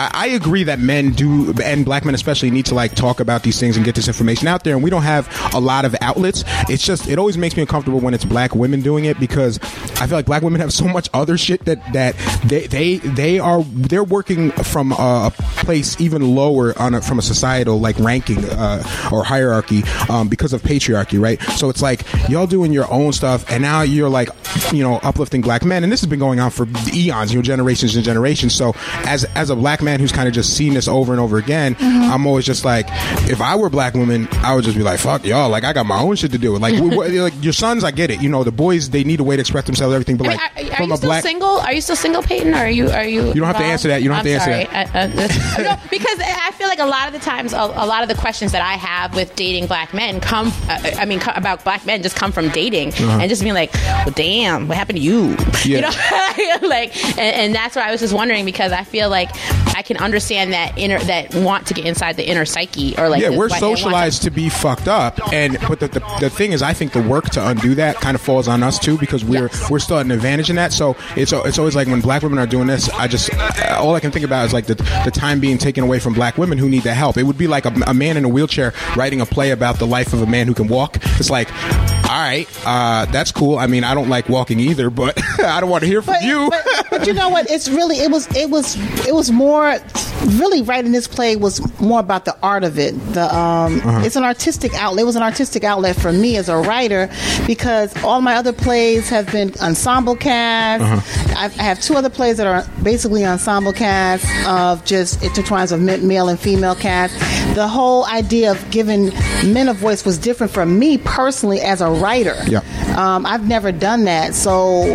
I 0.00 0.20
I 0.20 0.26
agree 0.28 0.64
that 0.64 0.78
men 0.78 1.12
do, 1.12 1.54
and 1.64 1.84
black 1.84 2.04
men 2.04 2.14
especially, 2.14 2.50
need 2.50 2.66
to 2.66 2.74
like 2.74 2.94
talk 2.94 3.20
about 3.20 3.42
these 3.42 3.58
things 3.58 3.76
and 3.76 3.84
get 3.84 3.94
this 3.94 4.06
information 4.06 4.48
out 4.48 4.64
there. 4.64 4.74
And 4.74 4.82
we 4.84 4.90
don't 4.90 5.02
have 5.02 5.28
a 5.54 5.60
lot 5.60 5.84
of 5.84 5.96
outlets. 6.00 6.44
It's 6.68 6.84
just 6.84 7.08
it 7.08 7.18
always 7.18 7.36
makes 7.36 7.56
me 7.56 7.62
uncomfortable 7.62 8.00
when 8.00 8.14
it's 8.14 8.24
black 8.24 8.54
women 8.54 8.80
doing 8.80 9.06
it 9.06 9.18
because 9.18 9.58
I 10.00 10.06
feel 10.06 10.16
like 10.16 10.26
black 10.26 10.42
women 10.42 10.60
have 10.60 10.72
so 10.72 10.86
much 10.86 11.08
other 11.12 11.36
shit 11.36 11.64
that 11.64 11.92
that 11.92 12.16
they 12.44 12.66
they 12.66 12.96
they 12.98 13.38
are 13.38 13.62
they're 13.64 14.04
working 14.04 14.52
from 14.52 14.92
a 14.92 15.32
place 15.58 16.00
even 16.00 16.34
lower 16.34 16.78
on 16.78 16.94
a, 16.94 17.00
from 17.00 17.18
a 17.18 17.22
societal 17.22 17.80
like 17.80 17.98
ranking 17.98 18.44
uh, 18.44 18.82
or 19.12 19.24
hierarchy 19.24 19.82
um, 20.08 20.28
because 20.28 20.52
of 20.52 20.62
patriarchy, 20.62 21.20
right? 21.20 21.40
So 21.58 21.68
it's 21.68 21.82
like 21.82 22.04
y'all 22.28 22.46
doing 22.46 22.72
your 22.72 22.90
own 22.90 23.12
stuff, 23.12 23.50
and 23.50 23.62
now 23.62 23.82
you're 23.82 24.08
like 24.08 24.28
you 24.72 24.82
know 24.82 24.96
uplifting 25.02 25.40
black 25.40 25.64
men, 25.64 25.82
and 25.82 25.92
this 25.92 26.00
has 26.00 26.08
been 26.08 26.18
going 26.18 26.40
on 26.40 26.50
for 26.50 26.66
eons, 26.94 27.32
you 27.32 27.38
know, 27.38 27.42
generations 27.42 27.96
and 27.96 28.04
generations. 28.04 28.54
So 28.54 28.74
as 29.04 29.24
as 29.34 29.50
a 29.50 29.56
black 29.56 29.82
man 29.82 29.89
who's 29.98 30.12
kind 30.12 30.28
of 30.28 30.34
just 30.34 30.54
seen 30.56 30.74
this 30.74 30.86
over 30.86 31.12
and 31.12 31.20
over 31.20 31.38
again, 31.38 31.74
I'm 31.80 32.26
always 32.26 32.44
just 32.44 32.64
like, 32.64 32.86
if 33.30 33.40
I 33.40 33.56
were 33.56 33.66
a 33.66 33.70
black 33.70 33.94
woman, 33.94 34.28
I 34.32 34.54
would 34.54 34.64
just 34.64 34.76
be 34.76 34.82
like, 34.82 35.00
fuck 35.00 35.24
y'all, 35.24 35.48
like 35.48 35.64
I 35.64 35.72
got 35.72 35.86
my 35.86 36.00
own 36.00 36.14
shit 36.16 36.30
to 36.32 36.38
do. 36.38 36.56
Like, 36.58 36.74
like 36.78 37.32
your 37.42 37.52
sons, 37.52 37.82
I 37.82 37.90
get 37.90 38.10
it, 38.10 38.20
you 38.22 38.28
know, 38.28 38.44
the 38.44 38.52
boys 38.52 38.90
they 38.90 39.02
need 39.04 39.20
a 39.20 39.24
way 39.24 39.36
to 39.36 39.40
express 39.40 39.64
themselves, 39.64 39.94
everything, 39.94 40.16
but 40.18 40.26
I 40.26 40.30
mean, 40.30 40.38
like 40.38 40.56
are, 40.56 40.72
are 40.72 40.76
from 40.76 40.88
you 40.88 40.94
a 40.94 40.96
still 40.98 41.08
black. 41.08 41.22
single? 41.22 41.48
Are 41.60 41.72
you 41.72 41.80
still 41.80 41.96
single, 41.96 42.22
Peyton? 42.22 42.54
Or 42.54 42.58
are 42.58 42.70
you? 42.70 42.90
Are 42.90 43.04
you? 43.04 43.28
You 43.28 43.34
don't 43.34 43.44
have 43.46 43.56
to 43.56 43.64
answer 43.64 43.88
that. 43.88 44.02
You 44.02 44.08
don't 44.10 44.24
have 44.24 44.26
I'm 44.26 44.46
to 44.46 44.52
answer 44.52 44.66
sorry. 44.68 44.90
I, 44.94 45.62
uh, 45.64 45.66
no, 45.76 45.82
because 45.90 46.18
I 46.20 46.50
feel 46.52 46.68
like 46.68 46.78
a 46.78 46.86
lot 46.86 47.06
of 47.08 47.14
the 47.14 47.18
times, 47.20 47.52
a, 47.52 47.56
a 47.56 47.86
lot 47.86 48.02
of 48.02 48.08
the 48.08 48.14
questions 48.14 48.52
that 48.52 48.62
I 48.62 48.74
have 48.74 49.14
with 49.14 49.34
dating 49.36 49.66
black 49.66 49.94
men 49.94 50.20
come. 50.20 50.48
Uh, 50.68 50.90
I 50.98 51.04
mean, 51.06 51.20
co- 51.20 51.32
about 51.34 51.64
black 51.64 51.86
men 51.86 52.02
just 52.02 52.16
come 52.16 52.32
from 52.32 52.48
dating 52.50 52.88
Uh-huh. 52.94 53.18
and 53.20 53.28
just 53.28 53.42
being 53.42 53.54
like, 53.54 53.72
"Well, 53.74 54.10
damn, 54.10 54.68
what 54.68 54.76
happened 54.76 54.98
to 54.98 55.02
you?" 55.04 55.36
Yeah. 55.64 55.92
You 56.38 56.60
know, 56.62 56.68
like, 56.68 56.96
and, 57.18 57.18
and 57.18 57.54
that's 57.54 57.76
why 57.76 57.82
I 57.82 57.90
was 57.90 58.00
just 58.00 58.14
wondering 58.14 58.44
because 58.44 58.72
I 58.72 58.82
feel 58.84 59.10
like 59.10 59.28
I 59.76 59.79
can 59.82 59.96
understand 59.98 60.52
that 60.52 60.76
inner 60.78 60.98
that 61.00 61.34
want 61.34 61.66
to 61.68 61.74
get 61.74 61.84
inside 61.86 62.16
the 62.16 62.26
inner 62.28 62.44
psyche 62.44 62.94
or 62.98 63.08
like 63.08 63.22
yeah, 63.22 63.30
the- 63.30 63.36
we're 63.38 63.48
what- 63.48 63.52
and 63.54 63.62
want 63.62 63.76
to- 63.78 63.82
socialized 63.82 64.22
to 64.22 64.30
be 64.30 64.48
fucked 64.48 64.88
up, 64.88 65.18
and 65.32 65.58
but 65.68 65.80
the, 65.80 65.88
the 65.88 66.00
the 66.20 66.30
thing 66.30 66.52
is, 66.52 66.62
I 66.62 66.72
think 66.72 66.92
the 66.92 67.02
work 67.02 67.26
to 67.30 67.46
undo 67.46 67.74
that 67.76 67.96
kind 67.96 68.14
of 68.14 68.20
falls 68.20 68.48
on 68.48 68.62
us 68.62 68.78
too 68.78 68.98
because 68.98 69.24
we're 69.24 69.46
Yes. 69.46 69.70
we're 69.70 69.78
still 69.78 69.98
at 69.98 70.04
an 70.06 70.12
advantage 70.12 70.50
in 70.50 70.56
that. 70.56 70.72
So 70.72 70.96
it's 71.16 71.32
it's 71.32 71.58
always 71.58 71.74
like 71.76 71.88
when 71.88 72.00
black 72.00 72.22
women 72.22 72.38
are 72.38 72.46
doing 72.46 72.66
this, 72.66 72.88
I 72.90 73.06
just 73.08 73.30
all 73.78 73.94
I 73.94 74.00
can 74.00 74.10
think 74.10 74.24
about 74.24 74.46
is 74.46 74.52
like 74.52 74.66
the 74.66 74.74
the 75.04 75.10
time 75.12 75.40
being 75.40 75.58
taken 75.58 75.82
away 75.84 75.98
from 75.98 76.12
black 76.14 76.36
women 76.38 76.58
who 76.58 76.68
need 76.68 76.82
the 76.82 76.94
help. 76.94 77.16
It 77.16 77.24
would 77.24 77.38
be 77.38 77.46
like 77.46 77.64
a, 77.64 77.72
a 77.86 77.94
man 77.94 78.16
in 78.16 78.24
a 78.24 78.28
wheelchair 78.28 78.72
writing 78.96 79.20
a 79.20 79.26
play 79.26 79.50
about 79.50 79.78
the 79.78 79.86
life 79.86 80.12
of 80.12 80.22
a 80.22 80.26
man 80.26 80.46
who 80.46 80.54
can 80.54 80.68
walk. 80.68 80.96
It's 81.18 81.30
like. 81.30 81.48
All 82.10 82.16
right, 82.18 82.48
uh, 82.66 83.04
that's 83.12 83.30
cool. 83.30 83.56
I 83.56 83.68
mean, 83.68 83.84
I 83.84 83.94
don't 83.94 84.08
like 84.08 84.28
walking 84.28 84.58
either, 84.58 84.90
but 84.90 85.16
I 85.40 85.60
don't 85.60 85.70
want 85.70 85.82
to 85.82 85.86
hear 85.86 86.02
from 86.02 86.14
but, 86.14 86.24
you. 86.24 86.50
But, 86.50 86.86
but 86.90 87.06
you 87.06 87.12
know 87.12 87.28
what? 87.28 87.48
It's 87.48 87.68
really 87.68 87.98
it 88.00 88.10
was 88.10 88.26
it 88.36 88.50
was 88.50 88.74
it 89.06 89.14
was 89.14 89.30
more 89.30 89.69
really 90.38 90.62
writing 90.62 90.92
this 90.92 91.08
play 91.08 91.36
was 91.36 91.60
more 91.80 92.00
about 92.00 92.24
the 92.24 92.36
art 92.42 92.62
of 92.64 92.78
it. 92.78 92.92
The 93.14 93.22
um, 93.34 93.78
Uh-huh. 93.80 94.02
it's 94.04 94.16
an 94.16 94.24
artistic 94.24 94.74
outlet. 94.74 95.02
It 95.02 95.06
was 95.06 95.16
an 95.16 95.22
artistic 95.22 95.64
outlet 95.64 95.96
for 95.96 96.12
me 96.12 96.36
as 96.36 96.48
a 96.48 96.56
writer 96.56 97.08
because 97.46 97.90
all 98.04 98.20
my 98.20 98.34
other 98.36 98.52
plays 98.52 99.08
have 99.08 99.30
been 99.32 99.52
ensemble 99.60 100.16
cast. 100.16 100.82
Uh-huh. 100.82 101.34
I've, 101.38 101.58
I 101.58 101.62
have 101.62 101.80
two 101.80 101.94
other 101.94 102.10
plays 102.10 102.36
that 102.36 102.46
are 102.46 102.64
basically 102.82 103.24
ensemble 103.24 103.72
cast 103.72 104.24
of 104.46 104.84
just 104.84 105.20
intertwines 105.20 105.72
of 105.72 105.80
ma- 105.80 105.96
male 105.98 106.28
and 106.28 106.38
female 106.38 106.74
cast. 106.74 107.14
The 107.54 107.66
whole 107.68 108.04
idea 108.06 108.50
of 108.52 108.70
giving 108.70 109.06
men 109.44 109.68
a 109.68 109.74
voice 109.74 110.04
was 110.04 110.18
different 110.18 110.52
for 110.52 110.66
me 110.66 110.98
personally 110.98 111.60
as 111.60 111.80
a 111.80 111.88
writer. 111.90 112.36
Yeah. 112.46 112.60
Um, 112.96 113.24
I've 113.26 113.46
never 113.48 113.72
done 113.72 114.04
that, 114.04 114.34
so 114.34 114.94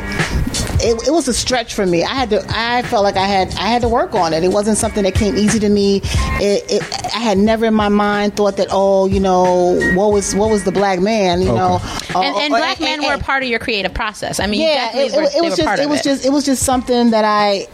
it, 0.86 1.08
it 1.08 1.12
was 1.12 1.28
a 1.28 1.34
stretch 1.34 1.74
for 1.74 1.86
me. 1.86 2.04
I 2.04 2.14
had 2.14 2.30
to. 2.30 2.44
I 2.50 2.84
felt 2.84 3.04
like 3.04 3.16
I 3.16 3.26
had. 3.26 3.54
I 3.56 3.68
had 3.68 3.82
to 3.82 3.90
work 3.90 4.14
on 4.14 4.34
it. 4.34 4.44
It 4.44 4.50
wasn't 4.50 4.78
something 4.78 5.04
that 5.04 5.16
came 5.16 5.36
easy 5.36 5.60
to 5.60 5.70
me. 5.70 6.02
It, 6.04 6.64
it, 6.72 7.06
I 7.16 7.20
had 7.20 7.38
never 7.38 7.66
in 7.66 7.74
my 7.74 7.90
mind 7.90 8.36
thought 8.36 8.58
that. 8.58 8.68
Oh, 8.72 9.08
you 9.08 9.20
know, 9.20 9.80
what 9.96 10.12
was 10.12 10.36
what 10.36 10.50
was 10.50 10.64
the 10.64 10.72
black 10.72 11.00
man? 11.00 11.42
You 11.42 11.54
know, 11.54 11.80
uh, 11.82 12.22
and, 12.22 12.36
and 12.36 12.54
or- 12.54 12.58
black 12.58 12.80
men 12.80 13.02
were 13.04 13.14
and- 13.14 13.22
part 13.22 13.44
of 13.44 13.50
your 13.50 13.60
creative 13.60 13.94
process. 13.94 14.40
I 14.40 14.48
mean, 14.48 14.62
yeah, 14.62 14.96
it, 14.96 15.14
were, 15.14 15.24
it, 15.24 15.44
was 15.44 15.58
just 15.58 15.80
it 15.82 15.90
was 15.90 16.02
just 16.02 16.26
it 16.26 16.32
was 16.32 16.46
just 16.46 16.64
something 16.64 17.12
that 17.12 17.26
I 17.26 17.68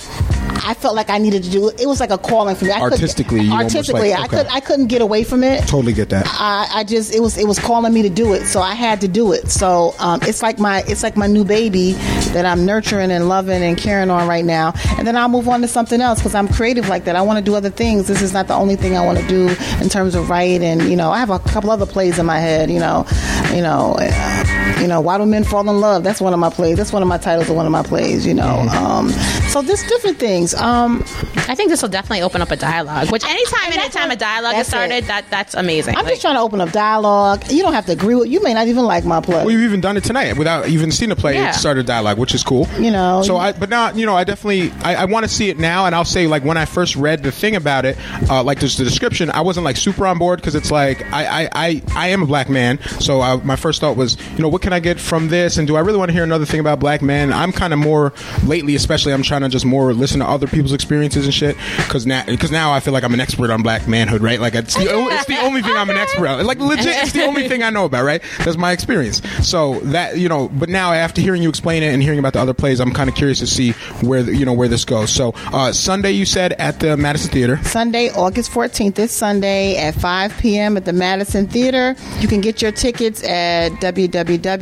I 0.64 0.74
felt 0.74 0.96
like 0.96 1.10
I 1.10 1.18
needed 1.18 1.44
to 1.44 1.50
do. 1.50 1.70
It 1.70 1.82
It 1.82 1.88
was 1.88 2.00
like 2.00 2.12
a 2.12 2.18
calling 2.18 2.56
for 2.56 2.66
me. 2.66 2.72
I 2.72 2.82
Artistically, 2.82 3.42
you 3.42 3.54
artistically, 3.54 4.12
like- 4.12 4.20
I 4.20 4.28
could 4.28 4.48
I 4.48 4.60
couldn't 4.60 4.88
get 4.88 5.02
away 5.02 5.24
from 5.24 5.44
it. 5.44 5.62
totally 5.68 5.94
get 5.94 6.10
that. 6.10 6.28
I, 6.28 6.68
I 6.80 6.84
just 6.84 7.14
it 7.16 7.20
was 7.22 7.38
it 7.38 7.48
was 7.48 7.60
calling 7.60 7.94
me 7.94 8.02
to 8.04 8.10
do 8.10 8.34
it, 8.34 8.46
so 8.46 8.62
I 8.62 8.74
had 8.74 9.02
to 9.02 9.08
do 9.08 9.32
it. 9.32 9.50
So 9.52 9.94
um, 10.00 10.20
it's 10.24 10.42
like 10.42 10.60
my 10.60 10.84
it's 10.88 11.04
like 11.04 11.18
my 11.18 11.28
new 11.28 11.44
baby 11.44 11.94
that 12.34 12.46
I'm 12.46 12.66
nurturing 12.66 13.12
and 13.12 13.28
loving 13.28 13.62
and 13.64 13.78
caring 13.78 14.10
on 14.10 14.28
right 14.28 14.46
now, 14.46 14.74
and 14.98 15.08
then 15.08 15.16
I'll 15.18 15.30
move 15.30 15.48
on 15.50 15.62
to 15.62 15.68
something 15.68 16.02
else 16.02 16.20
because 16.20 16.36
I'm 16.36 16.48
creative 16.48 16.88
like 16.90 17.06
that. 17.06 17.16
I 17.16 17.22
want 17.22 17.40
to 17.40 17.44
do 17.46 17.56
other 17.56 17.70
things. 17.70 18.08
This 18.08 18.22
is 18.22 18.34
not 18.34 18.48
the 18.48 18.54
only 18.56 18.76
thing 18.76 18.96
I 18.98 19.06
want 19.06 19.20
to 19.20 19.28
do 19.28 19.50
in 19.82 19.90
terms 19.90 20.16
of 20.16 20.30
writing. 20.30 20.64
and 20.64 20.82
you 20.90 20.96
know 20.96 21.12
I 21.12 21.20
have 21.20 21.30
a 21.30 21.40
couple 21.40 21.72
other 21.72 21.86
plays 21.86 22.20
in 22.20 22.26
my 22.26 22.40
head. 22.40 22.70
You 22.70 22.80
know, 22.80 23.06
you 23.54 23.62
know, 23.62 23.96
uh, 24.00 24.41
you 24.82 24.88
know, 24.88 25.00
why 25.02 25.18
do 25.18 25.26
men 25.26 25.44
fall 25.44 25.68
in 25.70 25.80
love? 25.80 26.04
That's 26.04 26.20
one 26.22 26.34
of 26.34 26.40
my 26.40 26.50
plays. 26.50 26.78
That's 26.78 26.92
one 26.92 27.02
of 27.02 27.08
my 27.08 27.18
titles 27.18 27.50
of 27.50 27.56
one 27.56 27.66
of 27.66 27.72
my 27.72 27.84
plays. 27.84 28.26
You 28.26 28.34
know, 28.34 28.60
um, 28.72 29.10
so 29.50 29.62
there's 29.62 29.84
different 29.88 30.18
things. 30.18 30.54
Um, 30.56 31.02
I 31.48 31.56
think 31.56 31.70
this 31.70 31.82
will 31.82 31.90
definitely 31.90 32.22
open 32.22 32.42
up 32.42 32.52
a 32.52 32.56
dialogue. 32.56 33.12
Which 33.12 33.24
anytime, 33.26 33.60
And 33.72 33.76
anytime 33.76 34.12
a 34.12 34.16
dialogue 34.16 34.56
is 34.56 34.68
started, 34.68 34.96
it. 34.96 35.08
that 35.08 35.26
that's 35.30 35.54
amazing. 35.54 35.96
I'm 35.96 36.04
Like, 36.06 36.14
just 36.14 36.22
trying 36.22 36.36
to 36.36 36.42
open 36.42 36.62
up 36.62 36.72
dialogue. 36.72 37.44
You 37.52 37.62
don't 37.64 37.74
have 37.74 37.86
to 37.88 37.92
agree 37.92 38.16
with. 38.16 38.30
You 38.30 38.42
may 38.44 38.54
not 38.54 38.68
even 38.68 38.86
like 38.86 39.06
my 39.06 39.22
play. 39.22 39.38
Well, 39.46 39.52
you've 39.52 39.62
even 39.64 39.82
done 39.82 39.98
it 39.98 40.04
tonight 40.04 40.38
without 40.38 40.68
even 40.68 40.92
seeing 40.92 41.10
the 41.10 41.16
play. 41.16 41.36
Yeah. 41.36 41.50
It 41.50 41.54
started 41.56 41.86
dialogue, 41.86 42.18
which 42.18 42.34
is 42.34 42.44
cool. 42.44 42.68
You 42.80 42.92
know, 42.92 43.22
So 43.24 43.34
you- 43.34 43.40
I, 43.40 43.52
but 43.52 43.70
now, 43.70 43.92
you 43.92 44.06
know, 44.06 44.16
I 44.16 44.24
definitely, 44.24 44.72
I, 44.84 44.96
I 44.96 45.06
want 45.06 45.24
to 45.26 45.30
see 45.30 45.50
it 45.50 45.60
now. 45.60 45.86
And 45.86 45.94
I'll 45.96 46.06
say, 46.06 46.28
like, 46.28 46.44
when 46.44 46.58
I 46.58 46.66
first 46.66 46.96
read 46.96 47.24
the 47.24 47.32
thing 47.32 47.56
about 47.56 47.86
it, 47.86 47.98
uh, 48.30 48.44
like, 48.44 48.60
there's 48.60 48.78
the 48.78 48.84
description, 48.84 49.30
I 49.30 49.42
wasn't 49.42 49.66
like 49.66 49.78
super 49.78 50.06
on 50.08 50.18
board 50.18 50.40
because 50.40 50.56
it's 50.56 50.72
like, 50.72 51.02
I, 51.12 51.44
I, 51.44 51.50
I, 51.54 51.82
I 51.96 52.08
am 52.10 52.24
a 52.24 52.26
black 52.26 52.50
man. 52.50 52.80
So 53.00 53.22
I, 53.22 53.36
my 53.38 53.56
first 53.56 53.82
thought 53.82 53.98
was, 53.98 54.18
you 54.36 54.40
know, 54.40 54.48
what 54.50 54.62
can 54.62 54.71
I 54.74 54.80
get 54.80 55.00
from 55.00 55.28
this? 55.30 55.58
And 55.58 55.68
do 55.68 55.76
I 55.76 55.80
really 55.82 55.98
want 55.98 56.10
to 56.10 56.14
hear 56.14 56.24
another 56.24 56.46
thing 56.46 56.60
about 56.60 56.80
black 56.80 57.02
men? 57.02 57.32
I'm 57.32 57.52
kind 57.52 57.74
of 57.74 57.80
more 57.80 58.14
lately, 58.46 58.76
especially, 58.76 59.14
I'm 59.14 59.24
trying 59.24 59.42
to 59.42 59.50
just 59.50 59.66
more 59.66 59.94
listen 59.94 60.20
to 60.20 60.26
other 60.28 60.48
people's 60.48 60.74
experiences 60.74 61.26
and 61.26 61.34
shit. 61.34 61.56
Because 61.78 62.06
now, 62.06 62.26
because 62.26 62.52
now 62.52 62.72
I 62.72 62.80
feel 62.80 62.94
like 62.94 63.04
I'm 63.04 63.14
an 63.14 63.20
expert 63.20 63.50
on 63.50 63.64
black 63.64 63.88
manhood, 63.88 64.22
right? 64.22 64.40
Like, 64.40 64.56
it's 64.56 64.76
the, 64.76 64.84
it's 64.84 65.26
the 65.26 65.40
only 65.40 65.62
thing 65.62 65.76
I'm 65.76 65.90
an 65.90 65.98
expert 65.98 66.28
on. 66.28 66.46
Like, 66.46 66.60
legit, 66.60 66.88
it's 66.88 67.14
the 67.14 67.24
only 67.24 67.48
thing 67.48 67.64
I 67.64 67.70
know 67.70 67.86
about, 67.86 68.04
right? 68.04 68.22
That's 68.40 68.58
my 68.58 68.72
experience. 68.72 69.22
So 69.48 69.80
that, 69.82 70.18
you 70.18 70.30
know, 70.30 70.50
but 70.50 70.70
now 70.70 70.94
after 70.94 71.22
hearing 71.22 71.44
you 71.44 71.50
explain 71.50 71.84
it 71.84 71.94
and 71.94 72.02
hearing 72.02 72.20
about 72.20 72.34
the 72.34 72.40
other 72.40 72.54
plays, 72.54 72.80
I'm 72.80 72.92
kind 72.92 73.10
of 73.10 73.16
curious 73.16 73.40
to 73.40 73.48
see 73.48 73.72
where, 74.02 74.24
the, 74.24 74.36
you 74.36 74.46
know, 74.46 74.54
where 74.54 74.68
this 74.68 74.86
goes. 74.86 75.10
So, 75.10 75.34
uh, 75.36 75.72
Sunday, 75.72 76.12
you 76.12 76.26
said 76.26 76.54
at 76.54 76.80
the 76.80 76.98
Madison 76.98 77.32
Theater. 77.32 77.58
Sunday, 77.64 78.10
August 78.12 78.52
14th, 78.52 78.96
this 78.96 79.12
Sunday 79.12 79.78
at 79.78 79.96
5 79.96 80.38
p.m. 80.38 80.78
at 80.78 80.86
the 80.86 80.94
Madison 80.94 81.48
Theater. 81.48 81.96
You 82.20 82.28
can 82.28 82.42
get 82.42 82.62
your 82.62 82.72
tickets 82.72 83.24
at 83.24 83.70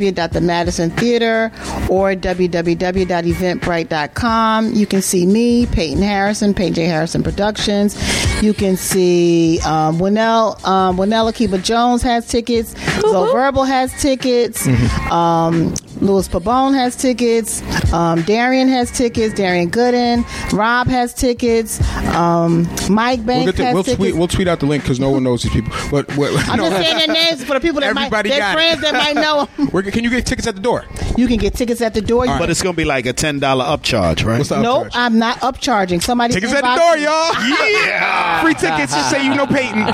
www.themadisontheater 0.00 1.50
or 1.90 2.14
www.eventbrite.com. 2.14 4.72
You 4.72 4.86
can 4.86 5.02
see 5.02 5.26
me, 5.26 5.66
Peyton 5.66 6.02
Harrison, 6.02 6.54
Peyton 6.54 6.74
J. 6.74 6.84
Harrison 6.86 7.22
Productions. 7.22 7.94
You 8.42 8.54
can 8.54 8.76
see 8.76 9.60
um, 9.60 9.98
Winnell, 9.98 10.64
um, 10.66 10.96
Winnell 10.96 11.28
Akiba 11.28 11.58
Jones 11.58 12.02
has 12.02 12.26
tickets. 12.26 12.74
Zo 13.00 13.30
Verbal 13.32 13.64
has 13.64 13.92
tickets. 14.00 14.66
Um, 15.10 15.74
Louis 16.00 16.26
Pabon 16.28 16.74
has 16.74 16.96
tickets. 16.96 17.62
Um, 17.92 18.22
Darian 18.22 18.68
has 18.68 18.90
tickets. 18.90 19.34
Darian 19.34 19.70
Gooden. 19.70 20.24
Rob 20.56 20.86
has 20.86 21.12
tickets. 21.12 21.80
Um, 22.14 22.68
Mike 22.88 23.18
We'll, 23.20 23.26
Banks 23.44 23.58
has 23.58 23.74
we'll 23.74 23.82
tickets. 23.84 23.96
tweet. 23.98 24.16
We'll 24.16 24.28
tweet 24.28 24.48
out 24.48 24.60
the 24.60 24.66
link 24.66 24.82
because 24.82 24.98
no 24.98 25.10
one 25.10 25.22
knows 25.24 25.42
these 25.42 25.52
people. 25.52 25.72
But 25.90 26.14
what, 26.16 26.32
I'm 26.48 26.56
no, 26.58 26.70
just 26.70 26.82
saying 26.82 26.96
their 26.98 27.06
names 27.14 27.44
for 27.44 27.54
the 27.54 27.60
people 27.60 27.80
that 27.80 27.94
might, 27.94 28.06
Everybody 28.06 28.30
their 28.30 28.38
got 28.38 28.52
it. 28.52 28.54
friends 28.54 28.80
that 28.80 28.92
might 28.94 29.14
know 29.20 29.48
'em. 29.58 29.68
We're, 29.72 29.82
can 29.82 30.02
you 30.04 30.10
get 30.10 30.24
tickets 30.26 30.46
at 30.48 30.54
the 30.54 30.60
door? 30.60 30.84
You 31.16 31.26
can 31.26 31.36
get 31.36 31.54
tickets 31.54 31.80
at 31.80 31.92
the 31.94 32.00
door. 32.00 32.24
You 32.26 32.38
But 32.38 32.48
it's 32.50 32.62
gonna 32.62 32.74
be 32.76 32.84
like 32.84 33.06
a 33.06 33.12
ten 33.12 33.38
dollar 33.38 33.64
upcharge, 33.66 34.24
right? 34.24 34.38
What's 34.38 34.48
the 34.50 34.62
Nope, 34.62 34.86
upcharge? 34.86 34.90
I'm 34.94 35.18
not 35.18 35.38
upcharging. 35.40 36.02
Somebody 36.02 36.32
Tickets 36.34 36.52
at 36.54 36.62
the 36.62 36.76
door, 36.80 36.96
me. 36.96 37.02
y'all. 37.04 37.30
Yeah, 37.90 38.42
free 38.42 38.54
tickets. 38.54 38.94
Just 38.94 39.10
say 39.10 39.24
you 39.24 39.34
know 39.34 39.46
Peyton. 39.46 39.84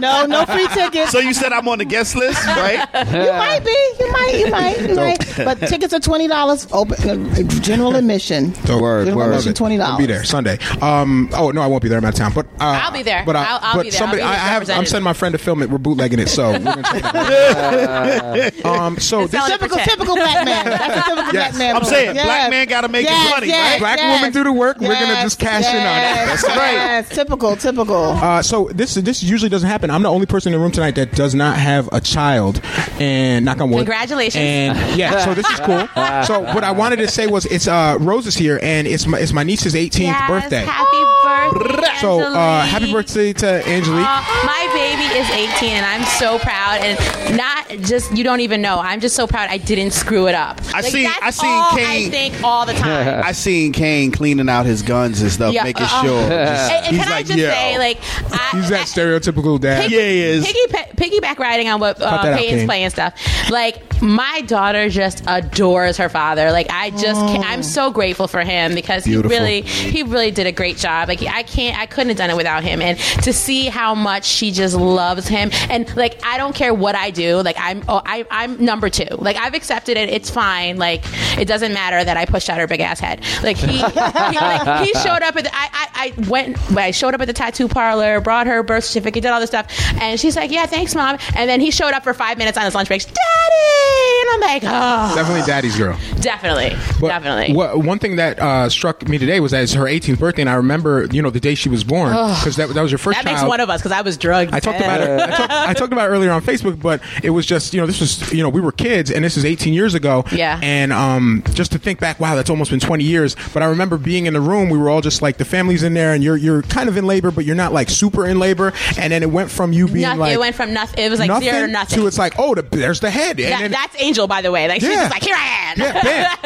No, 0.00 0.26
no 0.26 0.44
free 0.46 0.68
tickets. 0.68 1.10
So 1.10 1.18
you 1.18 1.32
said 1.32 1.52
I'm 1.52 1.66
on 1.68 1.78
the 1.78 1.84
guest 1.84 2.14
list, 2.16 2.44
right? 2.46 2.86
you 2.94 3.32
might 3.32 3.60
be. 3.64 4.04
You 4.04 4.12
might. 4.12 4.34
You 4.38 4.50
might. 4.50 4.80
You 4.88 4.94
might. 5.00 5.36
But 5.36 5.58
tickets 5.68 5.92
are 5.94 6.00
twenty 6.00 6.28
dollars. 6.28 6.66
Open 6.72 7.26
uh, 7.30 7.42
general 7.60 7.96
admission. 7.96 8.52
Word, 8.68 9.06
General 9.06 9.16
word. 9.16 9.28
admission 9.30 9.54
twenty 9.54 9.80
I'll 9.80 9.98
be 9.98 10.06
there. 10.06 10.24
Sunday. 10.24 10.58
Um. 10.80 11.30
Oh 11.34 11.50
no, 11.50 11.60
I 11.62 11.66
won't 11.66 11.82
be 11.82 11.88
there. 11.88 11.98
I'm 11.98 12.04
out 12.04 12.14
of 12.14 12.18
town. 12.18 12.32
But 12.34 12.46
uh, 12.60 12.80
I'll 12.82 12.92
be 12.92 13.02
there. 13.02 13.24
But, 13.24 13.36
I, 13.36 13.44
I'll- 13.44 13.60
I'll 13.62 13.74
but 13.76 13.82
be 13.84 13.90
there. 13.90 13.98
Somebody, 13.98 14.22
I'll 14.22 14.28
be 14.32 14.36
I, 14.36 14.44
I 14.44 14.48
have. 14.48 14.70
I'm 14.70 14.86
sending 14.86 15.04
my 15.04 15.12
friend 15.12 15.32
to 15.32 15.38
film 15.38 15.62
it. 15.62 15.70
We're 15.70 15.78
bootlegging 15.78 16.18
it. 16.18 16.28
So. 16.28 16.52
We're 16.52 16.58
gonna 16.60 16.82
check 16.82 17.04
it 17.04 18.64
out. 18.64 18.64
um. 18.80 18.98
So 18.98 19.26
this 19.26 19.44
Typical, 19.46 19.68
Pretend. 19.76 19.90
typical 19.90 20.14
black 20.16 20.44
man. 20.44 20.64
That's 20.66 20.96
a 20.96 21.10
typical 21.10 21.32
Yes. 21.32 21.32
black 21.32 21.54
man. 21.58 21.76
I'm 21.76 21.82
move. 21.82 21.90
saying, 21.90 22.12
black 22.14 22.50
man 22.50 22.66
gotta 22.68 22.88
make 22.88 23.08
his 23.08 23.30
money, 23.30 23.46
yes, 23.48 23.72
right? 23.72 23.78
Black 23.80 23.98
yes, 23.98 24.18
woman 24.20 24.32
do 24.32 24.44
the 24.44 24.52
work, 24.52 24.78
we're 24.80 24.92
gonna 24.94 25.22
just 25.22 25.38
cash 25.38 25.64
in 25.64 25.76
on 25.76 25.82
it. 25.82 26.26
That's 26.26 26.42
right. 26.48 26.72
Yes, 26.72 27.08
typical, 27.08 27.56
typical. 27.56 27.96
Uh, 27.96 28.42
so 28.42 28.68
this 28.72 28.94
this 28.94 29.22
usually 29.22 29.48
doesn't 29.48 29.68
happen. 29.68 29.90
I'm 29.90 30.02
the 30.02 30.10
only 30.10 30.26
person 30.26 30.52
in 30.52 30.58
the 30.58 30.62
room 30.62 30.72
tonight 30.72 30.94
that 30.96 31.12
does 31.12 31.34
not 31.34 31.56
have 31.58 31.88
a 31.92 32.00
child, 32.00 32.60
and 33.00 33.44
knock 33.44 33.60
on 33.60 33.70
wood. 33.70 33.78
Congratulations. 33.78 34.36
And 34.42 34.76
yeah, 34.96 35.18
so 35.24 35.34
this 35.34 35.48
is 35.50 35.60
cool. 35.60 35.86
So 36.24 36.40
what 36.54 36.64
I 36.64 36.72
wanted 36.72 36.96
to 36.96 37.08
say 37.08 37.26
was 37.26 37.44
it's 37.46 37.68
uh, 37.68 37.96
Rose 38.00 38.26
is 38.26 38.34
here, 38.36 38.58
and 38.62 38.86
it's 38.86 39.06
my 39.06 39.18
it's 39.18 39.32
my 39.32 39.42
niece's 39.42 39.74
18th 39.74 39.98
Yes, 40.00 40.28
birthday. 40.30 40.64
Happy 40.64 41.04
birthday. 41.22 41.98
so 42.00 42.20
uh, 42.20 42.62
happy 42.64 42.92
birthday 42.92 43.32
to 43.32 43.46
Angelique. 43.68 44.06
Uh, 44.06 44.22
my 44.44 44.68
baby 44.74 45.18
is 45.18 45.28
18 45.30 45.70
and 45.70 45.84
I'm 45.86 46.04
so 46.18 46.38
proud 46.38 46.80
and 46.80 47.36
not 47.36 47.68
just 47.86 48.16
you 48.16 48.24
don't 48.24 48.40
even 48.40 48.62
know 48.62 48.78
I'm 48.78 49.00
just 49.00 49.14
so 49.16 49.26
proud 49.26 49.48
I 49.50 49.58
didn't 49.58 49.90
screw 49.92 50.28
it 50.28 50.34
up 50.34 50.60
I 50.74 50.80
like, 50.80 50.92
seen- 50.92 51.04
that's 51.04 51.22
I 51.22 51.30
seen 51.30 51.50
all 51.50 51.70
Kane- 51.76 52.06
I 52.08 52.10
think 52.10 52.42
all 52.44 52.66
the 52.66 52.72
time 52.74 53.22
I 53.24 53.32
seen 53.32 53.72
Kane 53.72 54.10
cleaning 54.12 54.48
out 54.48 54.64
his 54.66 54.82
guns 54.82 55.20
and 55.20 55.30
stuff, 55.30 55.52
Yeah, 55.54 55.64
making 55.64 55.86
uh, 55.88 56.02
sure. 56.02 56.20
And, 56.20 56.30
just- 56.48 56.72
and 56.72 56.86
he's 56.96 57.04
can 57.04 57.12
I 57.12 57.16
like, 57.16 57.26
just 57.26 57.38
yo. 57.38 57.48
say, 57.50 57.78
like, 57.78 57.98
I, 58.32 58.50
He's 58.54 58.68
that 58.70 58.86
stereotypical 58.86 59.60
dad. 59.60 59.90
Yeah, 59.90 60.00
he 60.00 60.20
is. 60.22 60.46
Piggy, 60.46 61.18
piggyback 61.18 61.38
riding 61.38 61.68
on 61.68 61.80
what 61.80 61.98
Cut 61.98 62.24
uh, 62.26 62.36
Peyton's 62.36 62.64
playing 62.64 62.90
stuff. 62.90 63.14
Like 63.50 64.00
my 64.02 64.42
daughter 64.42 64.77
just 64.88 65.24
adores 65.26 65.96
her 65.96 66.08
father. 66.08 66.52
Like 66.52 66.68
I 66.70 66.90
just, 66.90 67.20
can't, 67.26 67.44
I'm 67.44 67.60
oh. 67.60 67.62
so 67.62 67.90
grateful 67.90 68.28
for 68.28 68.42
him 68.42 68.74
because 68.74 69.04
Beautiful. 69.04 69.30
he 69.30 69.36
really, 69.36 69.62
he 69.62 70.02
really 70.02 70.30
did 70.30 70.46
a 70.46 70.52
great 70.52 70.76
job. 70.76 71.08
Like 71.08 71.22
I 71.22 71.42
can't, 71.42 71.78
I 71.78 71.86
couldn't 71.86 72.08
have 72.08 72.18
done 72.18 72.30
it 72.30 72.36
without 72.36 72.62
him. 72.62 72.80
And 72.82 72.98
to 73.22 73.32
see 73.32 73.66
how 73.66 73.94
much 73.94 74.24
she 74.24 74.50
just 74.50 74.76
loves 74.76 75.26
him, 75.26 75.50
and 75.70 75.94
like 75.96 76.20
I 76.24 76.38
don't 76.38 76.54
care 76.54 76.74
what 76.74 76.94
I 76.94 77.10
do. 77.10 77.42
Like 77.42 77.56
I'm, 77.58 77.82
oh, 77.88 78.02
I, 78.04 78.26
I'm 78.30 78.62
number 78.64 78.90
two. 78.90 79.06
Like 79.16 79.36
I've 79.36 79.54
accepted 79.54 79.96
it. 79.96 80.08
It's 80.10 80.30
fine. 80.30 80.76
Like 80.76 81.02
it 81.38 81.46
doesn't 81.46 81.72
matter 81.72 82.04
that 82.04 82.16
I 82.16 82.26
pushed 82.26 82.50
out 82.50 82.58
her 82.58 82.66
big 82.66 82.80
ass 82.80 83.00
head. 83.00 83.24
Like 83.42 83.56
he, 83.56 83.78
he, 83.78 83.82
like, 83.82 84.86
he 84.86 84.92
showed 84.94 85.22
up 85.22 85.36
at. 85.36 85.44
The, 85.44 85.50
I, 85.54 85.68
I, 85.72 85.88
I 85.94 86.28
went. 86.28 86.58
I 86.76 86.90
showed 86.90 87.14
up 87.14 87.20
at 87.20 87.26
the 87.26 87.32
tattoo 87.32 87.68
parlor, 87.68 88.20
brought 88.20 88.46
her 88.46 88.62
birth 88.62 88.84
certificate, 88.84 89.22
did 89.22 89.30
all 89.30 89.40
this 89.40 89.50
stuff, 89.50 89.66
and 90.00 90.18
she's 90.18 90.36
like, 90.36 90.50
"Yeah, 90.50 90.66
thanks, 90.66 90.94
mom." 90.94 91.18
And 91.34 91.48
then 91.48 91.60
he 91.60 91.70
showed 91.70 91.92
up 91.92 92.04
for 92.04 92.14
five 92.14 92.38
minutes 92.38 92.58
on 92.58 92.64
his 92.64 92.74
lunch 92.74 92.88
break, 92.88 93.02
"Daddy," 93.02 94.20
and 94.20 94.30
I'm 94.30 94.40
like, 94.40 94.62
"Oh, 94.68 95.14
Definitely 95.14 95.46
daddy's 95.46 95.76
girl. 95.76 95.98
definitely, 96.20 96.70
But 97.00 97.08
definitely." 97.08 97.54
What, 97.54 97.78
one 97.78 97.98
thing 97.98 98.16
that 98.16 98.38
uh, 98.38 98.68
struck 98.68 99.06
me 99.08 99.18
today 99.18 99.40
was 99.40 99.52
that 99.52 99.62
it's 99.62 99.72
her 99.74 99.84
18th 99.84 100.18
birthday, 100.18 100.42
and 100.42 100.50
I 100.50 100.54
remember, 100.54 101.06
you 101.10 101.22
know, 101.22 101.30
the 101.30 101.40
day 101.40 101.54
she 101.54 101.68
was 101.68 101.84
born 101.84 102.10
because 102.10 102.56
that, 102.56 102.68
that 102.70 102.82
was 102.82 102.90
your 102.90 102.98
first 102.98 103.18
that 103.18 103.24
child. 103.24 103.36
makes 103.38 103.48
one 103.48 103.60
of 103.60 103.70
us 103.70 103.80
because 103.80 103.92
I 103.92 104.00
was 104.02 104.16
drugged. 104.16 104.52
I 104.54 104.60
talked 104.60 104.78
about 104.80 105.00
it. 105.00 105.08
I 105.20 105.26
talked, 105.36 105.52
I 105.52 105.74
talked 105.74 105.92
about 105.92 106.08
it 106.10 106.12
earlier 106.12 106.30
on 106.32 106.42
Facebook, 106.42 106.80
but 106.80 107.00
it 107.22 107.30
was 107.30 107.46
just 107.46 107.72
you 107.74 107.80
know 107.80 107.86
this 107.86 108.00
was 108.00 108.32
you 108.32 108.42
know 108.42 108.48
we 108.48 108.60
were 108.60 108.72
kids 108.72 109.10
and 109.10 109.24
this 109.24 109.36
is 109.36 109.44
18 109.44 109.72
years 109.72 109.94
ago. 109.94 110.24
Yeah. 110.32 110.58
And 110.62 110.92
um, 110.92 111.42
just 111.54 111.72
to 111.72 111.78
think 111.78 112.00
back, 112.00 112.20
wow, 112.20 112.34
that's 112.34 112.50
almost 112.50 112.70
been 112.70 112.80
20 112.80 113.04
years. 113.04 113.36
But 113.54 113.62
I 113.62 113.66
remember 113.66 113.96
being 113.98 114.26
in 114.26 114.34
the 114.34 114.40
room. 114.40 114.68
We 114.70 114.78
were 114.78 114.90
all 114.90 115.00
just 115.00 115.22
like 115.22 115.36
the 115.38 115.44
family's 115.44 115.82
in 115.82 115.94
there, 115.94 116.12
and 116.14 116.22
you're 116.22 116.36
you're 116.36 116.62
kind 116.62 116.88
of 116.88 116.96
in 116.96 117.06
labor, 117.06 117.30
but 117.30 117.44
you're 117.44 117.56
not 117.56 117.72
like 117.72 117.90
super 117.90 118.26
in 118.26 118.38
labor. 118.38 118.72
And 118.98 119.12
then 119.12 119.22
it 119.22 119.30
went 119.30 119.50
from 119.50 119.72
you 119.72 119.86
being 119.86 120.02
Nothing, 120.02 120.18
like 120.20 120.32
it 120.34 120.40
went 120.40 120.54
from 120.56 120.72
nothing. 120.74 121.04
It 121.04 121.10
was 121.10 121.18
like 121.20 121.28
nothing 121.28 121.50
zero 121.50 121.66
to 121.66 121.72
nothing. 121.72 121.98
to 122.00 122.06
it's 122.06 122.18
like 122.18 122.34
oh 122.38 122.54
the, 122.54 122.62
there's 122.62 123.00
the 123.00 123.10
head. 123.10 123.38
And 123.40 123.52
That- 123.52 123.60
then- 123.60 123.70
that's 123.70 123.96
Angel, 124.02 124.26
by 124.26 124.42
the 124.42 124.50
way. 124.50 124.57
Like 124.66 124.80
she's 124.80 124.90
Yeah. 124.90 125.08
just 125.08 125.12
like, 125.12 125.22
"Here 125.22 125.36
I 125.36 125.72
am." 125.72 125.78
yeah, 125.78 126.36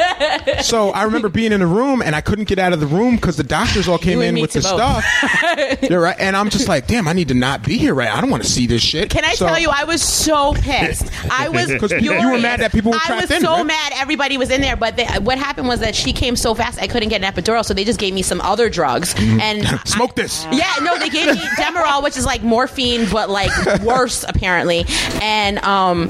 bam. 0.46 0.62
so 0.62 0.90
I 0.90 1.04
remember 1.04 1.28
being 1.28 1.52
in 1.52 1.60
the 1.60 1.66
room 1.66 2.02
and 2.02 2.14
I 2.14 2.20
couldn't 2.20 2.48
get 2.48 2.58
out 2.58 2.72
of 2.72 2.80
the 2.80 2.86
room 2.86 3.16
because 3.16 3.36
the 3.36 3.44
doctors 3.44 3.88
all 3.88 3.98
came 3.98 4.18
You 4.18 4.20
and 4.20 4.28
in 4.30 4.34
me 4.34 4.42
with 4.42 4.52
the 4.52 4.60
to 4.60 4.68
both. 4.68 5.04
stuff. 5.04 5.82
You're 5.90 6.00
right, 6.00 6.16
and 6.18 6.36
I'm 6.36 6.50
just 6.50 6.68
like, 6.68 6.86
damn, 6.86 7.08
I 7.08 7.12
need 7.12 7.28
to 7.28 7.34
not 7.34 7.62
be 7.62 7.78
here. 7.78 7.94
Right, 7.94 8.10
I 8.12 8.20
don't 8.20 8.30
want 8.30 8.42
to 8.42 8.48
see 8.48 8.66
this 8.66 8.82
shit. 8.82 9.10
Can 9.10 9.24
I 9.24 9.34
So- 9.34 9.46
tell 9.46 9.58
you, 9.58 9.70
I 9.70 9.84
was 9.84 10.02
so 10.02 10.52
pissed. 10.54 11.10
I 11.30 11.48
was 11.48 11.72
'Cause 11.80 11.92
you 11.92 12.10
were 12.12 12.18
furious. 12.18 12.42
mad 12.42 12.60
that 12.60 12.72
people 12.72 12.92
were 12.92 12.98
I 13.02 13.06
trapped 13.06 13.22
was 13.22 13.30
in, 13.30 13.40
so 13.42 13.52
right? 13.56 13.66
mad 13.66 13.92
everybody 13.96 14.36
was 14.38 14.50
in 14.50 14.60
there. 14.60 14.76
But 14.76 14.96
they, 14.96 15.06
what 15.20 15.38
happened 15.38 15.68
was 15.68 15.80
that 15.80 15.94
she 15.94 16.12
came 16.12 16.36
so 16.36 16.54
fast, 16.54 16.80
I 16.80 16.86
couldn't 16.86 17.08
get 17.08 17.22
an 17.22 17.32
epidural, 17.32 17.64
so 17.64 17.74
they 17.74 17.84
just 17.84 17.98
gave 18.00 18.12
me 18.14 18.22
some 18.22 18.40
other 18.40 18.68
drugs. 18.68 19.14
And 19.18 19.66
Smoke 19.88 20.14
this. 20.16 20.46
yeah, 20.52 20.72
no, 20.82 20.98
they 20.98 21.08
gave 21.08 21.26
me 21.26 21.40
Demerol, 21.56 22.02
which 22.02 22.16
is 22.16 22.26
like 22.26 22.42
morphine, 22.42 23.06
but 23.10 23.30
like 23.30 23.50
worse 23.82 24.24
apparently. 24.28 24.84
And 25.20 25.58
um, 25.60 26.08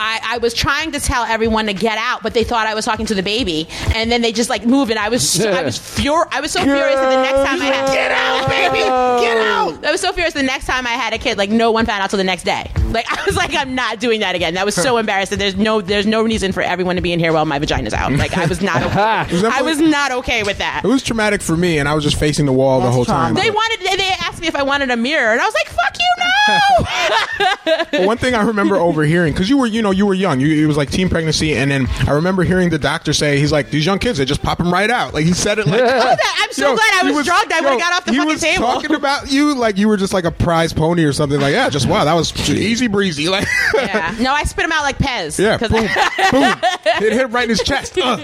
I, 0.00 0.20
I 0.24 0.38
was 0.38 0.54
trying 0.54 0.92
to 0.92 1.00
tell 1.00 1.24
everyone 1.34 1.66
to 1.66 1.74
get 1.74 1.98
out, 1.98 2.22
but 2.22 2.32
they 2.32 2.44
thought 2.44 2.66
I 2.66 2.74
was 2.74 2.84
talking 2.84 3.06
to 3.06 3.14
the 3.14 3.22
baby, 3.22 3.68
and 3.94 4.10
then 4.10 4.22
they 4.22 4.32
just 4.32 4.48
like 4.48 4.64
moved, 4.64 4.90
and 4.90 4.98
I 4.98 5.08
was 5.08 5.28
so, 5.28 5.50
I 5.50 5.62
was 5.64 5.76
fur- 5.76 6.28
I 6.30 6.40
was 6.40 6.52
so 6.52 6.62
furious 6.62 6.94
that 6.94 7.10
the 7.10 7.22
next 7.22 7.48
time 7.48 7.60
I 7.60 7.64
had 7.66 7.92
get 7.92 8.10
out, 8.12 8.48
baby, 8.48 8.78
get 9.24 9.36
out. 9.46 9.84
I 9.84 9.90
was 9.90 10.00
so 10.00 10.12
furious 10.12 10.32
the 10.34 10.42
next 10.42 10.66
time 10.66 10.86
I 10.86 10.90
had 10.90 11.12
a 11.12 11.18
kid, 11.18 11.36
like 11.36 11.50
no 11.50 11.70
one 11.72 11.84
found 11.86 12.02
out 12.02 12.10
till 12.10 12.16
the 12.16 12.24
next 12.24 12.44
day. 12.44 12.70
Like 12.86 13.10
I 13.10 13.22
was 13.26 13.36
like, 13.36 13.52
I'm 13.54 13.74
not 13.74 13.98
doing 13.98 14.20
that 14.20 14.34
again. 14.36 14.54
That 14.54 14.64
was 14.64 14.74
so 14.76 14.96
embarrassing. 14.98 15.38
There's 15.38 15.56
no 15.56 15.80
there's 15.80 16.06
no 16.06 16.22
reason 16.22 16.52
for 16.52 16.62
everyone 16.62 16.94
to 16.96 17.02
be 17.02 17.12
in 17.12 17.18
here 17.18 17.32
while 17.32 17.44
my 17.44 17.58
vagina's 17.58 17.92
out. 17.92 18.12
Like 18.12 18.36
I 18.36 18.46
was 18.46 18.62
not 18.62 18.82
okay. 18.82 19.46
I 19.48 19.62
was 19.62 19.80
not 19.80 20.12
okay 20.12 20.44
with 20.44 20.58
that. 20.58 20.82
It 20.84 20.88
was 20.88 21.02
traumatic 21.02 21.42
for 21.42 21.56
me, 21.56 21.78
and 21.78 21.88
I 21.88 21.94
was 21.94 22.04
just 22.04 22.18
facing 22.18 22.46
the 22.46 22.52
wall 22.52 22.80
the 22.80 22.90
whole 22.90 23.04
time. 23.04 23.34
They 23.34 23.50
wanted. 23.50 23.80
They 23.80 23.96
they 23.96 24.08
asked 24.20 24.40
me 24.40 24.46
if 24.46 24.54
I 24.54 24.62
wanted 24.62 24.90
a 24.90 24.96
mirror, 24.96 25.32
and 25.32 25.40
I 25.40 25.44
was 25.44 25.54
like, 25.54 25.68
"Fuck 25.68 25.96
you, 25.98 26.14
no!" 26.18 27.80
But 27.90 28.06
one 28.06 28.16
thing 28.18 28.34
I 28.34 28.42
remember 28.42 28.76
overhearing 28.76 29.32
because 29.32 29.48
you 29.48 29.58
were, 29.58 29.66
you 29.66 29.82
know, 29.82 29.90
you 29.90 30.06
were 30.06 30.14
young. 30.14 30.38
You, 30.40 30.62
it 30.62 30.66
was 30.66 30.76
like 30.76 30.90
teen 30.90 31.08
pregnancy, 31.08 31.23
and 31.28 31.70
then 31.70 31.86
I 32.06 32.12
remember 32.12 32.42
hearing 32.44 32.70
the 32.70 32.78
doctor 32.78 33.12
say, 33.12 33.38
"He's 33.38 33.52
like 33.52 33.70
these 33.70 33.86
young 33.86 33.98
kids, 33.98 34.18
they 34.18 34.24
just 34.24 34.42
pop 34.42 34.58
them 34.58 34.72
right 34.72 34.90
out." 34.90 35.14
Like 35.14 35.24
he 35.24 35.32
said 35.32 35.58
it 35.58 35.66
like. 35.66 35.80
I'm 36.44 36.52
so 36.52 36.74
glad 36.74 37.04
I 37.04 37.08
he 37.08 37.12
was 37.14 37.26
drugged. 37.26 37.52
I 37.52 37.60
would've 37.60 37.78
got 37.78 37.92
off 37.94 38.04
the 38.04 38.12
he 38.12 38.18
fucking 38.18 38.32
was 38.32 38.40
table. 38.40 38.66
Talking 38.66 38.94
about 38.94 39.30
you 39.30 39.54
like 39.54 39.76
you 39.76 39.88
were 39.88 39.96
just 39.96 40.12
like 40.12 40.24
a 40.24 40.30
prize 40.30 40.72
pony 40.72 41.04
or 41.04 41.12
something. 41.12 41.40
Like 41.40 41.52
yeah, 41.52 41.68
just 41.68 41.88
wow, 41.88 42.04
that 42.04 42.12
was 42.14 42.32
easy 42.50 42.86
breezy. 42.86 43.28
Like 43.34 43.46
yeah. 43.74 44.14
No, 44.20 44.32
I 44.32 44.44
spit 44.44 44.64
him 44.64 44.72
out 44.72 44.82
like 44.82 44.98
Pez. 44.98 45.38
yeah, 45.38 45.58
'Cause- 45.58 45.70
boom, 45.70 45.80
boom, 46.30 46.54
it 46.84 47.12
hit 47.12 47.12
him 47.14 47.32
right 47.32 47.44
in 47.44 47.48
his 47.50 47.62
chest. 47.62 47.98
Uh. 47.98 48.18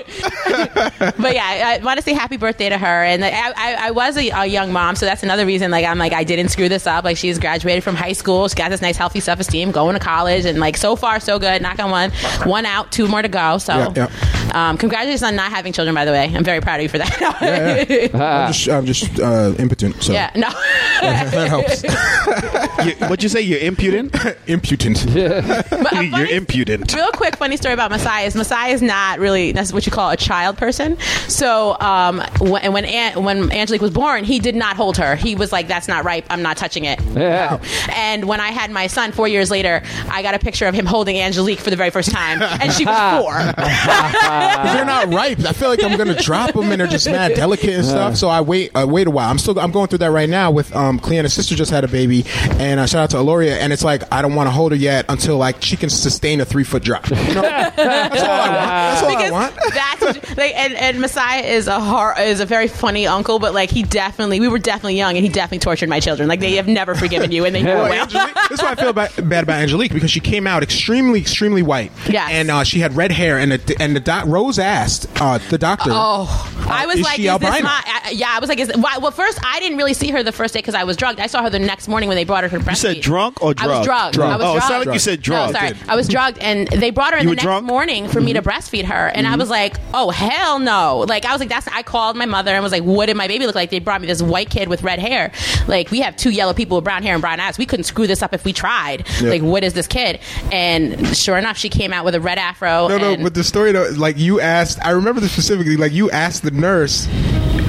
but 1.19 1.35
yeah, 1.35 1.77
I 1.81 1.81
want 1.83 1.99
to 1.99 2.03
say 2.05 2.13
happy 2.13 2.37
birthday 2.37 2.69
to 2.69 2.79
her. 2.79 3.05
And 3.05 3.25
I, 3.25 3.31
I, 3.57 3.75
I 3.87 3.91
was 3.91 4.17
a, 4.17 4.29
a 4.31 4.47
young 4.47 4.73
mom, 4.73 4.97
so 4.97 5.07
that's 5.07 5.23
another 5.23 5.47
reason. 5.47 5.71
Like 5.71 5.85
I'm 5.85 5.99
like 5.99 6.13
I 6.13 6.25
didn't 6.25 6.49
screw 6.49 6.69
this 6.69 6.87
up. 6.87 7.05
Like 7.05 7.17
she's 7.17 7.39
graduated 7.39 7.83
from 7.83 7.97
high 7.97 8.13
school. 8.13 8.47
She 8.49 8.55
got 8.55 8.71
this 8.71 8.83
nice 8.83 8.97
healthy 8.97 9.21
self 9.21 9.41
esteem, 9.41 9.71
going 9.71 9.95
to 9.95 10.01
college, 10.01 10.45
and 10.45 10.59
like 10.61 10.77
so 10.77 10.97
far 10.97 11.19
so 11.21 11.39
good. 11.39 11.63
Knock 11.63 11.79
on 11.79 11.91
one, 11.91 12.11
one 12.45 12.67
out, 12.67 12.90
two 12.91 13.07
more 13.09 13.23
to 13.23 13.29
go. 13.29 13.59
So, 13.59 13.93
Yeah, 13.97 14.09
Um, 14.53 14.77
congratulations 14.79 15.23
on 15.23 15.37
not 15.37 15.51
having 15.51 15.73
children. 15.73 15.95
By 15.95 16.05
the 16.05 16.13
way, 16.13 16.31
I'm 16.35 16.45
very 16.45 16.61
proud 16.61 16.77
of 16.77 16.83
you 16.83 16.89
for 16.89 16.99
that. 16.99 18.11
I'm 18.15 18.53
just, 18.53 18.69
I'm 18.69 18.87
just 18.87 19.21
uh, 19.21 19.55
impotent. 19.59 20.03
So 20.03 20.13
yeah, 20.13 20.31
no. 20.35 20.49
that 21.01 21.49
helps. 21.49 21.83
You, 22.85 22.93
what'd 23.09 23.23
you 23.23 23.29
say? 23.29 23.41
You're 23.41 23.59
impudent. 23.61 24.15
Impudent. 24.47 25.05
You're 25.15 26.27
impudent. 26.27 26.95
Real 26.95 27.11
quick, 27.13 27.37
funny 27.37 27.57
story 27.57 27.75
about 27.75 27.91
Messiah 27.91 28.27
is 28.27 28.35
Messiah 28.35 28.73
is 28.73 28.83
not 28.83 29.19
really 29.19 29.53
that's 29.53 29.73
what 29.73 29.87
you 29.87 29.93
call 29.93 30.11
a 30.11 30.17
child 30.17 30.57
person. 30.59 30.99
So 31.29 31.77
um, 31.81 32.21
when 32.41 32.73
when, 32.73 32.85
An- 32.85 33.23
when 33.25 33.51
Angelique 33.53 33.83
was 33.83 33.91
born, 33.91 34.25
he 34.25 34.39
did 34.39 34.55
not 34.55 34.77
hold 34.77 34.97
her. 34.99 35.17
He 35.17 35.35
was 35.35 35.53
like, 35.53 35.69
"That's 35.69 35.89
not 35.89 36.05
ripe. 36.05 36.27
I'm 36.31 36.43
not 36.43 36.57
touching 36.57 36.85
it." 36.85 37.01
Yeah. 37.15 37.63
And 37.95 38.27
when 38.27 38.41
I 38.41 38.49
had 38.51 38.71
my 38.71 38.87
son 38.87 39.13
four 39.13 39.29
years 39.29 39.51
later, 39.51 39.83
I 40.09 40.23
got 40.23 40.35
a 40.35 40.39
picture 40.39 40.67
of 40.67 40.75
him 40.75 40.87
holding 40.87 41.19
Angelique 41.19 41.59
for 41.61 41.71
the 41.71 41.77
very 41.77 41.91
first 41.91 42.11
time, 42.11 42.43
and 42.43 42.73
she 42.73 42.85
was 42.85 43.23
four. 43.23 43.33
'Cause 43.35 44.75
they're 44.75 44.85
not 44.85 45.13
ripe. 45.13 45.41
I 45.41 45.53
feel 45.53 45.69
like 45.71 45.83
I'm 45.83 45.97
gonna 45.97 46.21
drop 46.21 46.53
them, 46.55 46.71
and 46.71 46.81
they're 46.81 46.87
just 46.87 47.07
mad 47.07 47.35
delicate 47.35 47.71
and 47.71 47.85
stuff. 47.85 48.17
So 48.17 48.29
I 48.29 48.41
wait, 48.41 48.71
I 48.75 48.85
wait 48.85 49.07
a 49.07 49.11
while. 49.11 49.31
I'm 49.31 49.39
still, 49.39 49.59
I'm 49.59 49.71
going 49.73 49.89
through 49.89 49.99
that 49.99 50.11
right 50.11 50.29
now 50.29 50.51
with 50.51 50.75
um, 50.77 50.99
Cleanna's 50.99 51.33
sister 51.33 51.55
just 51.55 51.71
had 51.71 51.85
a 51.85 51.89
baby, 51.89 52.25
and 52.59 52.70
uh, 52.79 52.87
shout 52.87 53.03
out 53.05 53.11
to 53.11 53.17
Aloria. 53.17 53.57
And 53.59 53.73
it's 53.73 53.83
like 53.83 54.03
I 54.13 54.23
don't 54.23 54.35
want 54.35 54.47
to 54.47 54.51
hold 54.53 54.73
her 54.73 54.77
yet 54.79 55.07
until 55.09 55.39
like 55.39 55.63
she 55.63 55.77
can 55.77 55.91
sustain 55.91 56.41
a 56.41 56.45
three 56.45 56.65
foot 56.65 56.83
drop. 56.83 57.09
You 57.11 57.17
know? 57.17 57.43
That's 57.43 58.23
all 58.23 58.31
I 58.31 58.49
want. 58.49 58.61
That's 58.61 59.03
all 59.03 59.09
I 59.09 59.15
because 59.15 59.29
I 59.29 59.33
want. 59.33 59.55
That's 59.75 60.01
what, 60.03 60.37
like, 60.37 60.55
and, 60.55 60.75
and 60.75 61.01
Messiah 61.01 61.43
is 61.43 61.67
a 61.69 61.81
hor- 61.81 62.19
is 62.21 62.41
a 62.41 62.47
very 62.47 62.69
funny 62.69 63.07
uncle, 63.07 63.39
but 63.39 63.55
like 63.55 63.71
he 63.71 63.83
definitely, 63.83 64.41
we 64.41 64.49
were 64.49 64.59
definitely 64.59 64.97
young, 64.97 65.17
and 65.17 65.25
he 65.25 65.31
definitely 65.33 65.59
tortured 65.61 65.89
my 65.89 66.01
children. 66.01 66.29
Like 66.29 66.41
they 66.41 66.57
have 66.57 66.69
never 66.69 66.95
forgiven 66.95 67.33
you, 67.33 67.45
and 67.45 67.55
they 67.55 67.63
know 67.71 67.77
Well, 67.85 68.07
well. 68.13 68.31
That's 68.35 68.63
why 68.63 68.73
I 68.73 68.75
feel 68.75 68.93
ba- 68.93 69.11
bad 69.23 69.45
about 69.45 69.61
Angelique 69.61 69.93
because 69.93 70.11
she 70.11 70.21
came 70.21 70.47
out 70.47 70.63
extremely, 70.63 71.21
extremely 71.21 71.63
white. 71.63 71.93
Yes. 72.09 72.31
and 72.33 72.51
uh, 72.51 72.65
she 72.65 72.81
had 72.81 72.95
red 72.97 73.13
hair, 73.13 73.39
and 73.39 73.53
the, 73.53 73.77
and 73.81 73.95
the 73.95 74.01
doc- 74.01 74.27
Rose 74.27 74.59
asked 74.59 75.07
uh, 75.21 75.39
the 75.51 75.59
doctor. 75.59 75.91
Oh, 75.93 76.27
I 76.69 76.87
was 76.87 77.01
like, 77.01 77.19
is 77.19 77.25
this 77.25 77.31
albino? 77.31 77.63
my? 77.63 77.83
I, 77.85 78.11
yeah, 78.11 78.29
I 78.31 78.39
was 78.41 78.49
like, 78.49 78.59
is 78.59 78.71
why, 78.77 78.99
well, 78.99 79.11
first 79.11 79.39
I 79.45 79.61
didn't 79.61 79.79
really 79.79 79.95
see 79.95 80.11
her 80.11 80.23
the 80.23 80.33
first 80.33 80.55
day 80.55 80.61
because 80.61 80.75
I 80.75 80.85
was 80.85 80.97
drugged. 80.97 81.21
I 81.21 81.27
saw 81.27 81.43
her 81.43 81.51
the 81.51 81.59
next 81.59 81.89
morning 81.89 82.09
when 82.09 82.17
they 82.17 82.25
brought 82.25 82.45
her 82.45 82.51
to 82.51 82.60
breastfeed. 82.65 82.71
You 82.71 82.95
said 82.95 83.01
drunk 83.01 83.43
or 83.43 83.55
I 83.57 83.67
was 83.67 83.87
drugged? 83.87 84.15
drugged. 84.15 84.33
I 84.33 84.37
was 84.37 84.45
Oh, 84.45 84.51
it 84.51 84.53
drugged. 84.55 84.65
sounded 84.69 84.87
like 84.89 84.95
you 84.95 85.01
said 85.01 85.23
drugged. 85.23 85.55
No, 85.55 85.61
sorry, 85.61 85.77
I 85.89 85.97
was 85.97 86.09
drugged, 86.09 86.39
and 86.39 86.69
they 86.69 86.91
brought 86.91 87.13
her 87.13 87.19
in 87.19 87.25
You 87.25 87.31
the 87.31 87.37
next 87.37 87.45
drunk? 87.45 87.67
morning 87.67 88.09
for 88.09 88.21
me 88.21 88.33
to 88.33 88.41
mm-hmm. 88.41 88.49
breastfeed 88.49 88.85
her, 88.85 89.09
and 89.09 89.27
I 89.27 89.31
mm-hmm. 89.31 89.41
was 89.41 89.51
like, 89.51 89.77
oh 89.95 90.11
hell 90.11 90.59
no! 90.59 91.05
Like 91.09 91.25
I 91.25 91.33
was 91.33 91.41
like, 91.41 91.49
that's. 91.49 91.69
I 91.69 91.83
called 91.83 92.17
my 92.17 92.27
mother 92.27 92.53
and 92.53 92.63
was 92.63 92.73
like, 92.73 92.83
what 92.83 93.07
did 93.07 93.17
my 93.17 93.29
baby 93.29 93.47
look 93.47 93.55
like? 93.55 93.71
They 93.71 93.79
brought 93.79 94.01
me 94.01 94.07
this 94.07 94.23
white 94.23 94.51
kid 94.51 94.69
with 94.69 94.83
red 94.83 94.99
hair. 94.99 95.33
Like 95.69 95.91
we 95.91 96.01
have 96.01 96.17
two 96.17 96.31
yellow 96.31 96.53
people 96.55 96.77
with 96.77 96.85
brown 96.85 97.03
hair 97.03 97.15
and 97.15 97.21
brown 97.21 97.41
eyes. 97.41 97.59
We 97.59 97.67
couldn't 97.67 97.85
screw 97.85 98.07
this 98.07 98.23
up 98.23 98.35
if 98.35 98.45
we 98.45 98.53
tried. 98.53 99.07
Yeah. 99.21 99.31
Like 99.31 99.43
what 99.43 99.65
is 99.65 99.75
this 99.75 99.87
kid? 99.87 100.21
And 100.53 101.17
sure 101.17 101.37
enough, 101.39 101.57
she 101.57 101.69
came 101.69 101.93
out 101.93 102.05
with 102.05 102.15
a 102.15 102.21
red 102.21 102.39
afro. 102.39 102.89
No, 102.89 102.99
no, 102.99 103.17
but 103.17 103.35
the 103.35 103.45
story 103.45 103.73
though, 103.73 103.89
like 103.97 104.19
you 104.19 104.41
asked, 104.41 104.79
I 104.85 104.91
remember 104.91 105.21
this 105.21 105.33
specifically. 105.33 105.77
Like 105.77 105.93
you 105.93 106.11
asked 106.11 106.43
the 106.43 106.51
nurse, 106.51 107.07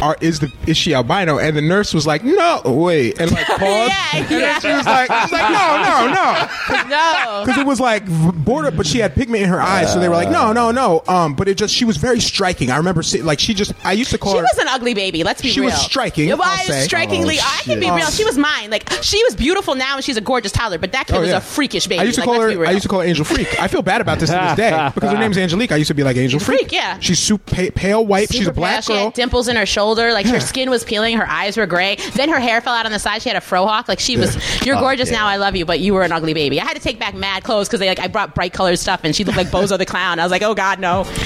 "Are 0.01 0.15
is 0.21 0.39
the 0.39 0.51
is 0.67 0.77
she 0.77 0.93
albino?" 0.93 1.37
And 1.37 1.55
the 1.55 1.61
nurse 1.61 1.93
was 1.93 2.07
like, 2.07 2.23
"No, 2.23 2.61
wait," 2.65 3.19
and 3.19 3.31
like 3.31 3.45
paused. 3.47 3.93
Yeah. 4.31 4.59
she 4.71 4.77
was 4.77 4.85
like, 4.85 5.07
"She 5.07 5.13
was 5.13 5.31
like, 5.31 5.51
no, 5.51 5.77
no, 5.83 6.13
no." 6.13 6.85
no. 6.89 7.43
Because 7.45 7.57
it 7.61 7.65
was 7.65 7.79
like 7.79 8.03
border, 8.45 8.71
but 8.71 8.85
she 8.87 8.99
had 8.99 9.13
pigment 9.15 9.43
in 9.43 9.49
her 9.49 9.61
eyes, 9.61 9.91
so 9.93 9.99
they 9.99 10.09
were 10.09 10.15
like, 10.15 10.29
"No, 10.29 10.53
no, 10.53 10.71
no." 10.71 11.03
Um, 11.07 11.33
but 11.35 11.47
it 11.47 11.57
just 11.57 11.73
she 11.73 11.85
was 11.85 11.97
very 11.97 12.19
striking. 12.19 12.71
I 12.71 12.77
remember, 12.77 13.03
see, 13.03 13.21
like 13.21 13.39
she 13.39 13.53
just 13.53 13.73
I 13.85 13.93
used 13.93 14.11
to 14.11 14.17
call 14.17 14.33
She 14.33 14.37
her. 14.39 14.43
was 14.43 14.57
an 14.59 14.67
ugly 14.67 14.93
baby. 14.93 15.23
Let's 15.23 15.41
be 15.41 15.49
She 15.49 15.59
real. 15.61 15.69
was 15.69 15.81
striking, 15.81 16.27
Yeah, 16.29 16.35
well, 16.35 16.49
I'll 16.49 16.57
say. 16.65 16.81
strikingly, 16.83 17.37
Oh, 17.39 17.57
I 17.59 17.63
can 17.63 17.79
be 17.79 17.85
shit. 17.85 17.95
real. 17.95 18.07
She 18.07 18.23
was 18.25 18.37
mine. 18.37 18.69
Like 18.69 18.89
she 19.01 19.23
was 19.23 19.35
beautiful 19.35 19.75
now, 19.75 19.95
and 19.95 20.03
she's 20.03 20.17
a 20.17 20.21
gorgeous 20.21 20.51
toddler. 20.51 20.77
But 20.77 20.91
that 20.93 21.07
kid 21.07 21.15
Oh, 21.15 21.21
was 21.21 21.29
yeah. 21.29 21.37
a 21.37 21.41
freakish 21.41 21.87
baby. 21.87 21.99
I 21.99 22.03
used 22.03 22.15
to 22.15 22.21
Like, 22.21 22.25
call 22.25 22.37
let's 22.37 22.49
be 22.51 22.55
her. 22.55 22.61
real. 22.61 22.69
I 22.69 22.73
used 22.73 22.83
to 22.83 22.89
call 22.89 22.99
her 23.01 23.05
Angel 23.07 23.25
Freak. 23.25 23.59
I 23.59 23.67
feel 23.67 23.81
bad 23.81 24.01
about 24.01 24.19
this 24.19 24.29
to 24.29 24.35
this 24.35 24.55
day 24.55 24.91
because 24.95 25.11
her 25.11 25.17
name's 25.17 25.37
Angelique. 25.37 25.71
I 25.71 25.75
used 25.77 25.87
to 25.89 25.93
be 25.93 26.03
like 26.03 26.17
Angel 26.17 26.39
Freak. 26.39 26.59
Freak, 26.61 26.71
yeah. 26.71 26.99
She's 26.99 27.19
super 27.19 27.53
pale, 27.55 27.71
pale 27.71 28.05
white. 28.05 28.29
She's 28.31 28.41
a 28.41 28.43
Super 28.45 28.53
pale. 28.55 28.61
black 28.61 28.83
She 28.83 28.93
girl. 28.93 29.05
had 29.05 29.13
dimples 29.13 29.47
in 29.47 29.55
her 29.55 29.65
shoulder. 29.65 30.11
Like 30.13 30.25
Yeah. 30.25 30.33
her 30.33 30.39
skin 30.39 30.69
was 30.69 30.83
peeling. 30.83 31.17
Her 31.17 31.27
eyes 31.27 31.57
were 31.57 31.65
gray. 31.65 31.97
Then 32.13 32.29
her 32.29 32.39
hair 32.39 32.61
fell 32.61 32.73
out 32.73 32.85
on 32.85 32.91
the 32.91 32.99
side. 32.99 33.21
She 33.21 33.29
had 33.29 33.37
a 33.37 33.41
frohawk. 33.41 33.87
Like 33.87 33.99
she 33.99 34.17
was. 34.17 34.35
You're 34.65 34.79
gorgeous 34.79 35.11
now. 35.11 35.27
I 35.27 35.37
love 35.37 35.55
you, 35.55 35.65
but 35.65 35.79
you 35.79 35.93
were 35.93 36.03
an 36.03 36.11
ugly 36.11 36.33
baby. 36.33 36.59
I 36.61 36.65
had 36.65 36.75
to 36.75 36.81
take 36.81 36.99
back 36.99 37.13
mad 37.15 37.43
clothes 37.43 37.67
because 37.67 37.79
they 37.79 37.87
like 37.87 37.99
I 37.99 38.07
brought 38.07 38.35
bright 38.35 38.53
colored 38.53 38.77
stuff, 38.77 39.01
and 39.03 39.15
she 39.15 39.23
looked 39.23 39.37
like 39.37 39.47
Bozo 39.47 39.77
the 39.77 39.85
clown. 39.85 40.19
I 40.19 40.23
was 40.23 40.31
like, 40.31 40.41
oh 40.43 40.53
god, 40.53 40.79
no. 40.79 41.05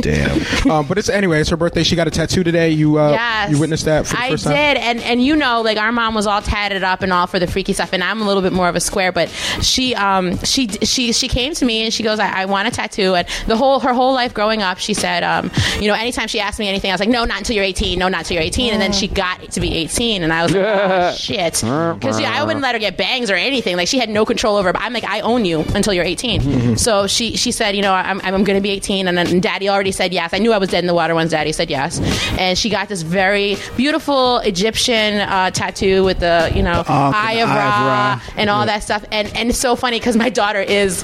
Damn. 0.00 0.70
um, 0.70 0.86
but 0.86 0.98
it's 0.98 1.08
anyway. 1.08 1.40
It's 1.40 1.50
her 1.50 1.56
birthday. 1.56 1.82
She 1.82 1.96
got 1.96 2.06
a 2.06 2.10
tattoo 2.10 2.44
today. 2.44 2.70
You 2.70 2.98
uh, 2.98 3.10
Yes. 3.10 3.50
you 3.50 3.58
witnessed 3.58 3.84
that 3.86 4.06
for 4.06 4.14
the 4.16 4.22
I 4.22 4.30
first 4.30 4.44
did, 4.46 4.54
and 4.54 5.00
and 5.00 5.22
you 5.22 5.36
know, 5.36 5.62
like 5.62 5.78
our 5.78 5.92
mom 5.92 6.14
was 6.14 6.26
all 6.26 6.42
tatted 6.42 6.82
up 6.82 7.02
and 7.02 7.12
all 7.12 7.26
for 7.26 7.38
the 7.38 7.46
freaky 7.46 7.72
stuff, 7.72 7.92
and 7.92 8.02
I'm 8.02 8.20
a 8.20 8.24
little 8.26 8.42
bit 8.42 8.52
more 8.52 8.68
of 8.68 8.76
a 8.76 8.80
square. 8.80 9.12
But 9.12 9.28
she, 9.60 9.94
um, 9.94 10.38
she, 10.44 10.68
she, 10.68 11.12
she 11.12 11.28
came 11.28 11.54
to 11.54 11.64
me 11.64 11.82
and 11.84 11.92
she 11.92 12.02
goes, 12.02 12.18
I, 12.18 12.42
I 12.42 12.44
want 12.46 12.68
a 12.68 12.70
tattoo. 12.70 13.14
And 13.14 13.26
the 13.46 13.56
whole 13.56 13.80
her 13.80 13.92
whole 13.94 14.12
life 14.14 14.34
growing 14.34 14.62
up, 14.62 14.78
she 14.78 14.94
said, 14.94 15.22
um, 15.22 15.50
you 15.80 15.88
know, 15.88 15.94
anytime 15.94 16.28
she 16.28 16.40
asked 16.40 16.58
me 16.58 16.68
anything, 16.68 16.90
I 16.90 16.94
was 16.94 17.00
like, 17.00 17.08
no, 17.08 17.24
not 17.24 17.38
until 17.38 17.56
you're 17.56 17.64
18, 17.64 17.98
no, 17.98 18.08
not 18.08 18.20
until 18.20 18.34
you're 18.36 18.44
18. 18.44 18.72
And 18.72 18.82
then 18.82 18.92
she 18.92 19.08
got 19.08 19.50
to 19.52 19.60
be 19.60 19.74
18, 19.74 20.22
and 20.22 20.32
I 20.32 20.42
was 20.42 20.52
like, 20.54 20.64
oh, 20.64 21.12
shit, 21.16 21.62
because 22.02 22.20
yeah, 22.20 22.32
I 22.34 22.44
wouldn't 22.44 22.62
let 22.62 22.74
her 22.74 22.78
get 22.78 22.96
bangs 22.96 23.30
or 23.30 23.34
anything. 23.34 23.76
Like 23.76 23.88
she 23.88 23.98
had 23.98 24.10
no 24.10 24.24
control 24.24 24.56
over. 24.56 24.70
it. 24.70 24.72
But 24.74 24.82
I'm 24.82 24.92
like, 24.92 25.04
I 25.04 25.20
own 25.20 25.44
you 25.44 25.60
until 25.74 25.92
you're 25.92 26.04
18. 26.04 26.76
so 26.76 27.06
she 27.06 27.36
she 27.36 27.52
said, 27.52 27.76
you 27.76 27.82
know, 27.82 27.92
I'm 27.92 28.20
I'm 28.22 28.44
going 28.44 28.56
to 28.56 28.60
be 28.62 28.70
18, 28.70 29.08
and 29.08 29.16
then 29.16 29.40
Daddy 29.40 29.68
already 29.68 29.92
said 29.92 30.12
yes. 30.12 30.34
I 30.34 30.38
knew 30.38 30.52
I 30.52 30.58
was 30.58 30.70
dead 30.70 30.80
in 30.82 30.86
the 30.88 30.94
water 30.94 31.14
once 31.14 31.30
Daddy 31.30 31.52
said 31.52 31.70
yes, 31.70 32.00
and 32.38 32.58
she 32.58 32.68
got 32.70 32.88
this 32.88 33.02
very 33.02 33.56
beautiful 33.76 34.38
Egyptian 34.38 35.20
uh, 35.20 35.50
tattoo 35.50 36.04
with 36.04 36.20
the 36.20 36.50
you 36.54 36.62
know 36.62 36.78
Ankh 36.78 36.90
eye 36.90 37.04
of 37.04 37.14
eye 37.14 37.32
of 37.42 37.48
Ra, 37.48 37.86
Ra. 37.86 38.20
and 38.36 38.50
all 38.50 38.66
that 38.66 38.82
stuff. 38.82 39.04
And 39.12 39.28
and 39.36 39.50
it's 39.50 39.58
so 39.58 39.76
funny 39.76 39.98
because 39.98 40.16
my 40.16 40.28
daughter 40.30 40.60
is 40.60 41.02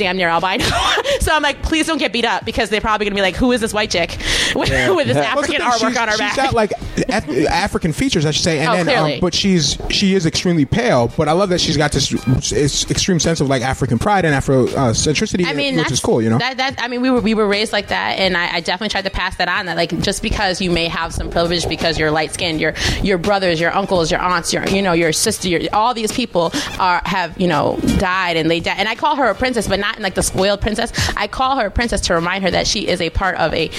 damn 0.00 0.16
near 0.16 0.28
albino. 0.28 0.64
so 1.20 1.32
I'm 1.32 1.42
like, 1.42 1.62
please 1.62 1.86
don't 1.86 1.98
get 1.98 2.12
beat 2.12 2.24
up 2.24 2.44
because 2.44 2.70
they're 2.70 2.80
probably 2.80 3.06
gonna 3.06 3.14
be 3.14 3.22
like, 3.22 3.36
who 3.36 3.52
is 3.52 3.60
this 3.60 3.72
white 3.72 3.90
chick 3.90 4.10
with, 4.56 4.70
with 4.96 5.06
this 5.06 5.14
Well, 5.16 5.24
African 5.24 5.56
thing, 5.56 5.60
artwork 5.60 6.00
on 6.00 6.08
her 6.08 6.12
she's 6.12 6.18
back? 6.18 6.34
She's 6.34 6.42
got 6.44 6.54
like 6.54 6.72
Af- 7.08 7.28
African 7.48 7.92
features, 7.92 8.26
I 8.26 8.30
should 8.32 8.44
say, 8.44 8.58
and 8.58 8.68
Oh, 8.70 8.84
then 8.84 9.14
um, 9.14 9.20
but 9.20 9.34
she's 9.34 9.78
she 9.90 10.14
is 10.14 10.26
extremely 10.26 10.64
pale. 10.64 11.08
But 11.16 11.28
I 11.28 11.32
love 11.32 11.50
that 11.50 11.60
she's 11.60 11.76
got 11.76 11.92
this 11.92 12.12
it's 12.52 12.90
extreme 12.90 13.20
sense 13.20 13.40
of 13.40 13.48
like 13.48 13.62
African 13.62 13.98
pride 13.98 14.24
and 14.24 14.34
Afro 14.34 14.64
uh, 14.66 14.92
centricity, 14.92 15.44
I 15.46 15.52
mean, 15.52 15.76
which 15.76 15.90
is 15.92 16.00
cool. 16.00 16.22
You 16.22 16.30
know, 16.30 16.38
That, 16.38 16.56
that 16.56 16.76
I 16.82 16.88
mean, 16.88 17.00
we 17.02 17.10
were 17.10 17.20
we 17.20 17.34
were 17.34 17.46
raised 17.46 17.72
like 17.72 17.88
that, 17.88 18.18
and 18.18 18.36
I, 18.36 18.56
I 18.56 18.60
definitely 18.60 18.88
tried 18.90 19.04
to 19.04 19.10
pass 19.10 19.36
that 19.36 19.48
on. 19.48 19.66
That 19.66 19.76
like 19.76 19.98
just 20.00 20.22
because 20.22 20.60
you 20.60 20.70
may 20.70 20.88
have 20.88 21.12
some 21.12 21.30
privilege 21.30 21.68
because 21.68 21.98
you're 21.98 22.10
light 22.10 22.32
skinned, 22.32 22.60
your 22.60 22.74
your 23.02 23.18
brothers, 23.18 23.60
your 23.60 23.74
uncles, 23.74 24.10
your 24.10 24.20
aunts, 24.20 24.52
your 24.52 24.66
you 24.68 24.82
know 24.82 24.92
your 24.92 25.12
sister, 25.12 25.48
your, 25.48 25.60
all 25.72 25.94
these 25.94 26.12
people 26.12 26.50
are 26.78 27.02
have 27.04 27.38
you 27.40 27.46
know 27.48 27.78
died 27.98 28.36
and 28.36 28.50
they 28.50 28.60
died. 28.60 28.76
And 28.78 28.88
I 28.88 28.94
call 28.94 29.16
her 29.16 29.28
a 29.28 29.34
princess, 29.34 29.68
but 29.68 29.80
not 29.80 29.89
in 29.96 30.02
like 30.02 30.14
the 30.14 30.22
spoiled 30.22 30.60
princess. 30.60 30.92
I 31.16 31.26
call 31.26 31.56
her 31.56 31.66
a 31.66 31.70
princess 31.70 32.00
to 32.02 32.14
remind 32.14 32.44
her 32.44 32.50
that 32.50 32.66
she 32.66 32.86
is 32.88 33.00
a 33.00 33.10
part 33.10 33.36
of 33.36 33.52
a 33.54 33.70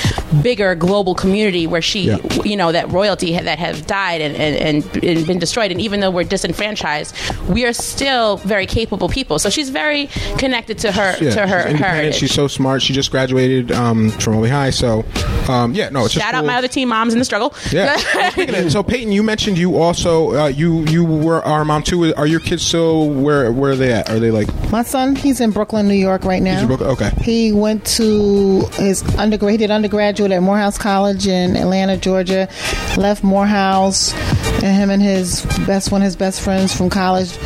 bigger 0.41 0.75
global 0.75 1.15
community 1.15 1.67
where 1.67 1.81
she 1.81 2.01
Yeah. 2.07 2.17
you 2.43 2.55
know 2.55 2.71
that 2.71 2.89
royalty 2.91 3.33
ha- 3.33 3.43
that 3.43 3.59
have 3.59 3.85
died 3.87 4.21
and, 4.21 4.35
and, 4.35 4.55
and, 4.85 5.03
and 5.03 5.27
been 5.27 5.39
destroyed. 5.39 5.71
And 5.71 5.79
even 5.81 5.99
though 5.99 6.11
we're 6.11 6.23
disenfranchised, 6.23 7.15
we 7.47 7.65
are 7.65 7.73
still 7.73 8.37
very 8.37 8.65
capable 8.65 9.09
people. 9.09 9.39
So 9.39 9.49
she's 9.49 9.69
very 9.69 10.07
connected 10.37 10.77
to 10.79 10.91
her 10.91 11.15
yeah, 11.21 11.31
to 11.31 11.47
her 11.47 11.61
she's 11.63 11.71
independent. 11.71 11.79
heritage. 11.79 12.15
She's 12.15 12.33
so 12.33 12.47
smart. 12.47 12.81
She 12.81 12.93
just 12.93 13.11
graduated 13.11 13.71
um, 13.71 14.09
from 14.11 14.33
Holy 14.33 14.49
High, 14.49 14.69
so 14.71 15.05
um, 15.49 15.73
yeah, 15.73 15.89
no, 15.89 16.05
it's 16.05 16.13
just 16.13 16.23
Shout 16.25 16.33
out 16.35 16.41
cool. 16.41 16.47
my 16.47 16.55
other 16.55 16.67
team 16.67 16.89
moms 16.89 17.13
in 17.13 17.19
the 17.19 17.25
struggle. 17.25 17.53
Yeah. 17.71 17.97
Well, 18.15 18.31
speaking 18.31 18.55
of- 18.55 18.71
so 18.71 18.83
Peyton, 18.83 19.11
you 19.11 19.23
mentioned 19.23 19.57
you 19.57 19.77
also 19.77 20.35
uh, 20.35 20.47
you 20.47 20.85
you 20.85 21.03
were 21.03 21.41
our 21.43 21.63
mom 21.65 21.81
too. 21.83 22.13
Are 22.15 22.27
your 22.27 22.39
kids 22.39 22.61
still 22.63 23.09
where 23.09 23.51
where 23.51 23.71
are 23.71 23.75
they 23.75 23.91
at? 23.93 24.09
Are 24.09 24.19
they 24.19 24.31
like 24.31 24.47
My 24.71 24.83
son, 24.83 25.15
he's 25.15 25.39
in 25.41 25.51
Brooklyn, 25.51 25.87
New 25.87 25.95
York 26.01 26.25
right 26.25 26.41
now. 26.41 26.61
in 26.63 26.71
Okay. 26.71 27.11
He 27.21 27.51
went 27.51 27.85
to 27.97 28.61
his 28.73 29.03
undergrad. 29.17 29.51
He 29.51 29.57
did 29.57 29.71
undergraduate 29.71 30.31
at 30.31 30.41
Morehouse 30.41 30.77
College 30.77 31.27
in 31.27 31.55
Atlanta, 31.55 31.97
Georgia. 31.97 32.49
Left 32.97 33.23
Morehouse, 33.23 34.13
and 34.61 34.75
him 34.75 34.89
and 34.89 35.01
his 35.01 35.45
best 35.65 35.91
one, 35.91 36.01
his 36.01 36.15
best 36.15 36.41
friends 36.41 36.75
from 36.75 36.89
college, 36.89 37.37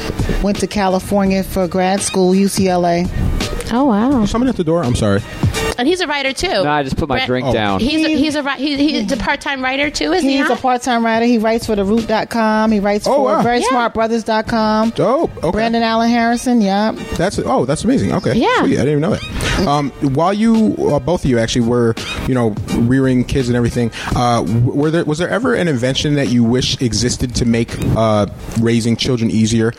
went 0.42 0.60
to 0.60 0.68
California 0.68 1.44
for 1.44 1.68
grad 1.68 2.02
school, 2.02 2.34
UCLA. 2.34 3.08
Oh 3.72 3.86
wow! 3.86 4.26
Somebody 4.26 4.50
at 4.50 4.56
the 4.56 4.64
door. 4.64 4.84
I'm 4.84 4.96
sorry. 4.96 5.22
And 5.78 5.88
he's 5.88 6.00
a 6.02 6.08
writer 6.08 6.34
too. 6.34 6.48
No, 6.48 6.70
I 6.72 6.84
just 6.84 6.98
put 6.98 7.10
my 7.10 7.16
Brent- 7.18 7.28
drink 7.28 7.48
Oh. 7.48 7.54
down. 7.54 7.80
He's 7.80 8.06
a, 8.06 8.10
he's 8.16 8.36
a 8.36 8.44
ri- 8.44 8.58
he, 8.58 8.78
he's 9.02 9.12
a 9.12 9.18
part 9.18 9.42
time 9.42 9.62
writer 9.64 9.90
too, 9.90 10.12
isn't 10.14 10.28
he? 10.30 10.38
He's 10.38 10.50
a 10.50 10.56
part-time 10.56 11.04
writer. 11.06 11.26
He 11.26 11.38
writes 11.38 11.66
for 11.66 11.76
the 11.76 11.84
Root.com. 11.84 12.72
He 12.72 12.80
writes 12.80 13.06
Oh, 13.08 13.16
for 13.16 13.24
wow. 13.26 13.42
Very 13.42 13.60
Yeah. 13.60 13.70
Smart 13.70 13.94
Brothers.com. 13.94 14.92
Dope. 14.92 15.36
Okay. 15.38 15.52
Brandon 15.52 15.84
Allen 15.84 16.10
Harrison. 16.10 16.62
Yeah. 16.62 16.92
That's 17.18 17.40
oh, 17.40 17.66
that's 17.66 17.84
amazing. 17.84 18.14
Okay, 18.14 18.36
Yeah. 18.36 18.60
Sweet. 18.60 18.78
I 18.80 18.86
didn't 18.86 18.90
even 18.90 19.02
know 19.02 19.12
that. 19.16 19.68
Um, 19.68 19.92
while 20.14 20.34
you, 20.34 20.76
uh, 20.92 21.00
both 21.00 21.24
of 21.24 21.30
you, 21.30 21.40
actually 21.40 21.66
were, 21.66 21.96
you 22.28 22.34
know, 22.34 22.50
rearing 22.78 23.24
kids 23.24 23.48
and 23.48 23.56
everything. 23.56 23.92
Uh, 24.16 24.44
were 24.66 24.92
there 24.92 25.06
was 25.06 25.18
there 25.20 25.30
ever 25.30 25.54
an 25.54 25.68
invention 25.68 26.16
that 26.16 26.28
you 26.30 26.44
wish 26.44 26.82
existed 26.82 27.34
to 27.36 27.46
make 27.46 27.70
uh, 27.96 28.28
raising 28.60 28.96
children 28.98 29.32
easier? 29.32 29.74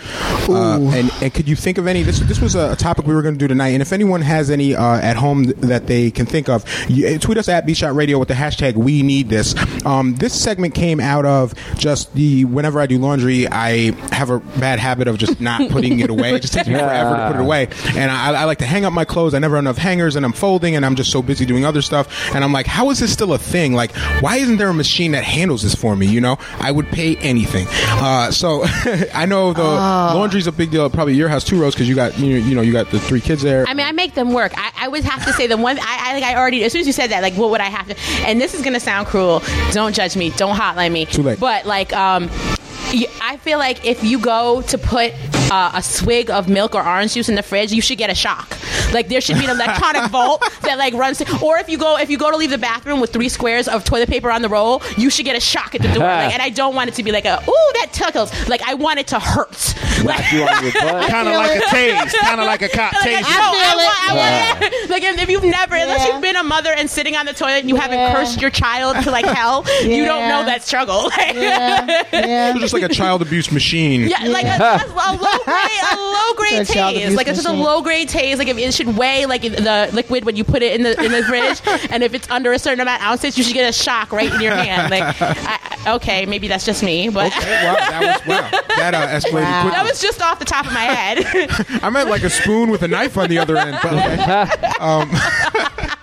Uh, 0.48 0.78
and 0.80 1.10
and 1.22 1.34
could 1.34 1.48
you 1.48 1.56
think 1.56 1.78
of 1.78 1.86
any? 1.86 2.02
This 2.02 2.20
this 2.20 2.40
was 2.40 2.54
a, 2.54 2.72
a 2.72 2.76
topic 2.76 3.06
we 3.06 3.14
were 3.14 3.22
going 3.22 3.34
to 3.34 3.38
do 3.38 3.48
tonight. 3.48 3.68
And 3.70 3.82
if 3.82 3.92
anyone 3.92 4.22
has 4.22 4.50
any 4.50 4.74
uh, 4.74 4.96
at 4.98 5.16
home 5.16 5.44
th- 5.44 5.56
that 5.86 5.92
they 5.92 6.10
can 6.10 6.26
think 6.26 6.48
of, 6.48 6.64
you, 6.88 7.06
uh, 7.08 7.18
tweet 7.18 7.38
us 7.38 7.48
at 7.48 7.66
Beat 7.66 7.76
Shot 7.76 7.94
Radio 7.94 8.18
with 8.18 8.28
the 8.28 8.34
hashtag 8.34 8.74
We 8.74 9.02
Need 9.02 9.28
This. 9.28 9.54
Um, 9.84 10.14
this 10.16 10.38
segment 10.38 10.74
came 10.74 11.00
out 11.00 11.24
of 11.24 11.54
just 11.76 12.12
the 12.14 12.44
whenever 12.44 12.80
I 12.80 12.86
do 12.86 12.98
laundry, 12.98 13.46
I 13.48 13.92
have 14.12 14.30
a 14.30 14.40
bad 14.40 14.78
habit 14.78 15.08
of 15.08 15.18
just 15.18 15.40
not 15.46 15.70
putting 15.70 16.00
it 16.00 16.10
away. 16.10 16.34
It 16.34 16.42
just 16.42 16.54
takes 16.54 16.68
me 16.68 16.74
forever 16.74 17.16
to 17.16 17.26
put 17.28 17.36
it 17.36 17.42
away, 17.42 17.68
and 17.94 18.10
I, 18.10 18.42
I 18.42 18.44
like 18.44 18.58
to 18.58 18.66
hang 18.66 18.84
up 18.84 18.92
my 18.92 19.04
clothes. 19.04 19.34
I 19.34 19.38
never 19.38 19.56
have 19.56 19.64
enough 19.64 19.78
hangers, 19.78 20.16
and 20.16 20.24
I'm 20.24 20.32
folding, 20.32 20.76
and 20.76 20.84
I'm 20.84 20.96
just 20.96 21.10
so 21.10 21.22
busy 21.22 21.46
doing 21.46 21.64
other 21.64 21.82
stuff. 21.82 22.34
And 22.34 22.42
I'm 22.42 22.52
like, 22.52 22.66
how 22.66 22.90
is 22.90 22.98
this 22.98 23.12
still 23.12 23.32
a 23.32 23.38
thing? 23.38 23.74
Like, 23.74 23.94
why 24.20 24.36
isn't 24.36 24.56
there 24.56 24.68
a 24.68 24.74
machine 24.74 25.12
that 25.12 25.24
handles 25.24 25.62
this 25.62 25.74
for 25.74 25.94
me? 25.96 26.06
You 26.06 26.20
know, 26.20 26.38
I 26.58 26.70
would 26.72 26.88
pay 26.88 27.16
anything. 27.16 27.66
Uh, 27.70 28.30
so 28.30 28.62
I 29.14 29.26
know 29.26 29.52
the 29.52 29.62
laundry's 29.62 30.46
a 30.46 30.52
big 30.52 30.70
deal. 30.70 30.88
Probably 30.90 31.14
your 31.14 31.28
house 31.28 31.44
too, 31.44 31.60
Rose, 31.60 31.74
because 31.74 31.88
you 31.88 31.94
got 31.94 32.18
you, 32.18 32.36
you 32.36 32.54
know 32.54 32.62
you 32.62 32.72
got 32.72 32.90
the 32.90 33.00
three 33.00 33.20
kids 33.20 33.42
there. 33.42 33.64
I 33.68 33.74
mean, 33.74 33.86
I 33.86 33.92
make 33.92 34.14
them 34.14 34.32
work. 34.32 34.52
I, 34.56 34.72
I 34.78 34.88
would 34.88 35.04
have 35.04 35.24
to 35.26 35.32
say 35.32 35.46
the 35.46 35.56
one. 35.56 35.75
I, 35.80 36.10
I 36.10 36.12
think 36.12 36.26
I 36.26 36.36
already. 36.36 36.64
As 36.64 36.72
soon 36.72 36.80
as 36.80 36.86
you 36.86 36.92
said 36.92 37.10
that, 37.10 37.22
like, 37.22 37.34
what 37.34 37.50
would 37.50 37.60
I 37.60 37.68
have 37.68 37.86
to? 37.88 37.96
And 38.26 38.40
this 38.40 38.54
is 38.54 38.62
gonna 38.62 38.80
sound 38.80 39.06
cruel. 39.06 39.42
Don't 39.72 39.94
judge 39.94 40.16
me. 40.16 40.30
Don't 40.30 40.56
hotline 40.56 40.92
me. 40.92 41.06
Too 41.06 41.22
late. 41.22 41.40
But 41.40 41.66
like, 41.66 41.92
um, 41.92 42.30
I 43.20 43.38
feel 43.42 43.58
like 43.58 43.84
if 43.84 44.04
you 44.04 44.18
go 44.18 44.62
to 44.62 44.78
put 44.78 45.12
uh, 45.50 45.70
a 45.74 45.82
swig 45.82 46.30
of 46.30 46.48
milk 46.48 46.74
or 46.74 46.86
orange 46.86 47.14
juice 47.14 47.28
in 47.28 47.34
the 47.34 47.42
fridge, 47.42 47.72
you 47.72 47.80
should 47.82 47.98
get 47.98 48.10
a 48.10 48.14
shock. 48.14 48.56
Like 48.92 49.08
there 49.08 49.20
should 49.20 49.38
be 49.38 49.44
an 49.44 49.50
electronic 49.50 50.10
vault 50.10 50.42
that 50.62 50.78
like 50.78 50.94
runs. 50.94 51.20
Or 51.42 51.58
if 51.58 51.68
you 51.68 51.78
go 51.78 51.98
if 51.98 52.08
you 52.10 52.18
go 52.18 52.30
to 52.30 52.36
leave 52.36 52.50
the 52.50 52.58
bathroom 52.58 53.00
with 53.00 53.12
three 53.12 53.28
squares 53.28 53.68
of 53.68 53.84
toilet 53.84 54.08
paper 54.08 54.30
on 54.30 54.42
the 54.42 54.48
roll, 54.48 54.82
you 54.96 55.10
should 55.10 55.24
get 55.24 55.36
a 55.36 55.40
shock 55.40 55.74
at 55.74 55.82
the 55.82 55.88
door. 55.88 56.04
Like, 56.04 56.32
and 56.32 56.42
I 56.42 56.50
don't 56.50 56.74
want 56.74 56.88
it 56.88 56.94
to 56.94 57.02
be 57.02 57.10
like 57.12 57.24
a 57.24 57.42
ooh 57.48 57.72
that 57.74 57.88
tickles. 57.92 58.30
Like 58.48 58.62
I 58.62 58.74
want 58.74 58.98
it 59.00 59.08
to 59.08 59.18
hurt. 59.18 59.74
Like, 60.04 60.30
you 60.32 60.42
on 60.42 60.62
your 60.62 60.72
butt. 60.72 61.10
Kind 61.10 61.28
of 61.28 61.34
like 61.34 61.58
a 61.58 61.64
tase. 61.64 62.14
Kind 62.20 62.40
of 62.40 62.46
like 62.46 62.62
a 62.62 62.68
cop 62.68 62.92
Like, 62.96 63.02
I, 63.06 63.22
tase. 63.22 63.22
know, 63.22 63.52
I, 63.54 63.74
want, 63.76 64.10
I 64.10 64.60
want, 64.60 64.90
like 64.90 65.02
if, 65.02 65.18
if 65.20 65.28
you've 65.30 65.44
never, 65.44 65.74
unless 65.74 66.06
you've 66.06 66.22
been 66.22 66.36
a 66.36 66.44
mother 66.44 66.70
and 66.72 66.88
sitting 66.88 67.16
on 67.16 67.26
the 67.26 67.32
toilet 67.32 67.60
and 67.60 67.68
you 67.68 67.76
haven't 67.76 68.14
cursed 68.14 68.40
your 68.40 68.50
child 68.50 69.02
to 69.04 69.10
like 69.10 69.24
hell, 69.24 69.64
you 69.82 70.04
don't 70.04 70.28
know 70.28 70.44
that 70.44 70.62
struggle. 70.62 71.10
Yeah, 71.16 71.86
yeah. 72.12 72.50
It's 72.50 72.60
just 72.60 72.72
like 72.74 72.82
a 72.82 72.88
child 72.88 73.22
abuse 73.22 73.50
machine. 73.50 74.02
Yeah, 74.08 74.28
like 74.28 74.46
a, 74.46 74.84
a 74.86 75.12
low 75.16 75.35
grade, 75.44 75.70
a 75.92 75.96
low 75.96 76.34
grade 76.34 76.60
It's 76.60 76.70
a 76.70 76.74
child 76.74 76.96
tase. 76.96 77.16
Like 77.16 77.26
it's 77.28 77.38
just 77.42 77.48
a 77.48 77.52
low 77.52 77.82
grade 77.82 78.08
tase. 78.08 78.38
Like 78.38 78.48
it 78.48 78.74
should 78.74 78.96
weigh 78.96 79.26
like 79.26 79.42
the 79.42 79.90
liquid 79.92 80.24
when 80.24 80.36
you 80.36 80.44
put 80.44 80.62
it 80.62 80.74
in 80.74 80.82
the 80.82 81.00
in 81.02 81.12
the 81.12 81.22
fridge, 81.24 81.60
and 81.90 82.02
if 82.02 82.14
it's 82.14 82.28
under 82.30 82.52
a 82.52 82.58
certain 82.58 82.80
amount 82.80 83.00
of 83.02 83.06
ounces, 83.08 83.36
you 83.38 83.44
should 83.44 83.54
get 83.54 83.68
a 83.68 83.72
shock 83.72 84.12
right 84.12 84.32
in 84.32 84.40
your 84.40 84.54
hand. 84.54 84.90
Like, 84.90 85.02
I, 85.22 85.58
I- 85.86 85.94
okay, 85.96 86.26
maybe 86.26 86.48
that's 86.48 86.64
just 86.66 86.82
me, 86.82 87.08
but 87.08 87.26
Okay, 87.36 87.64
wow, 87.64 87.74
that 87.74 88.20
was 88.26 88.26
wow. 88.26 88.50
That 88.76 88.94
uh, 88.94 89.06
escalated 89.08 89.32
Wow. 89.42 89.62
quickly. 89.62 89.76
that 89.78 89.84
was 89.88 90.00
just 90.00 90.20
off 90.20 90.38
the 90.38 90.44
top 90.44 90.66
of 90.66 90.72
my 90.72 90.80
head. 90.84 91.24
I 91.82 91.90
meant 91.90 92.10
like 92.10 92.22
a 92.24 92.30
spoon 92.30 92.70
with 92.70 92.82
a 92.82 92.88
knife 92.88 93.16
on 93.16 93.28
the 93.28 93.38
other 93.38 93.56
end. 93.56 93.78
But 93.82 93.92
okay. 94.80 95.94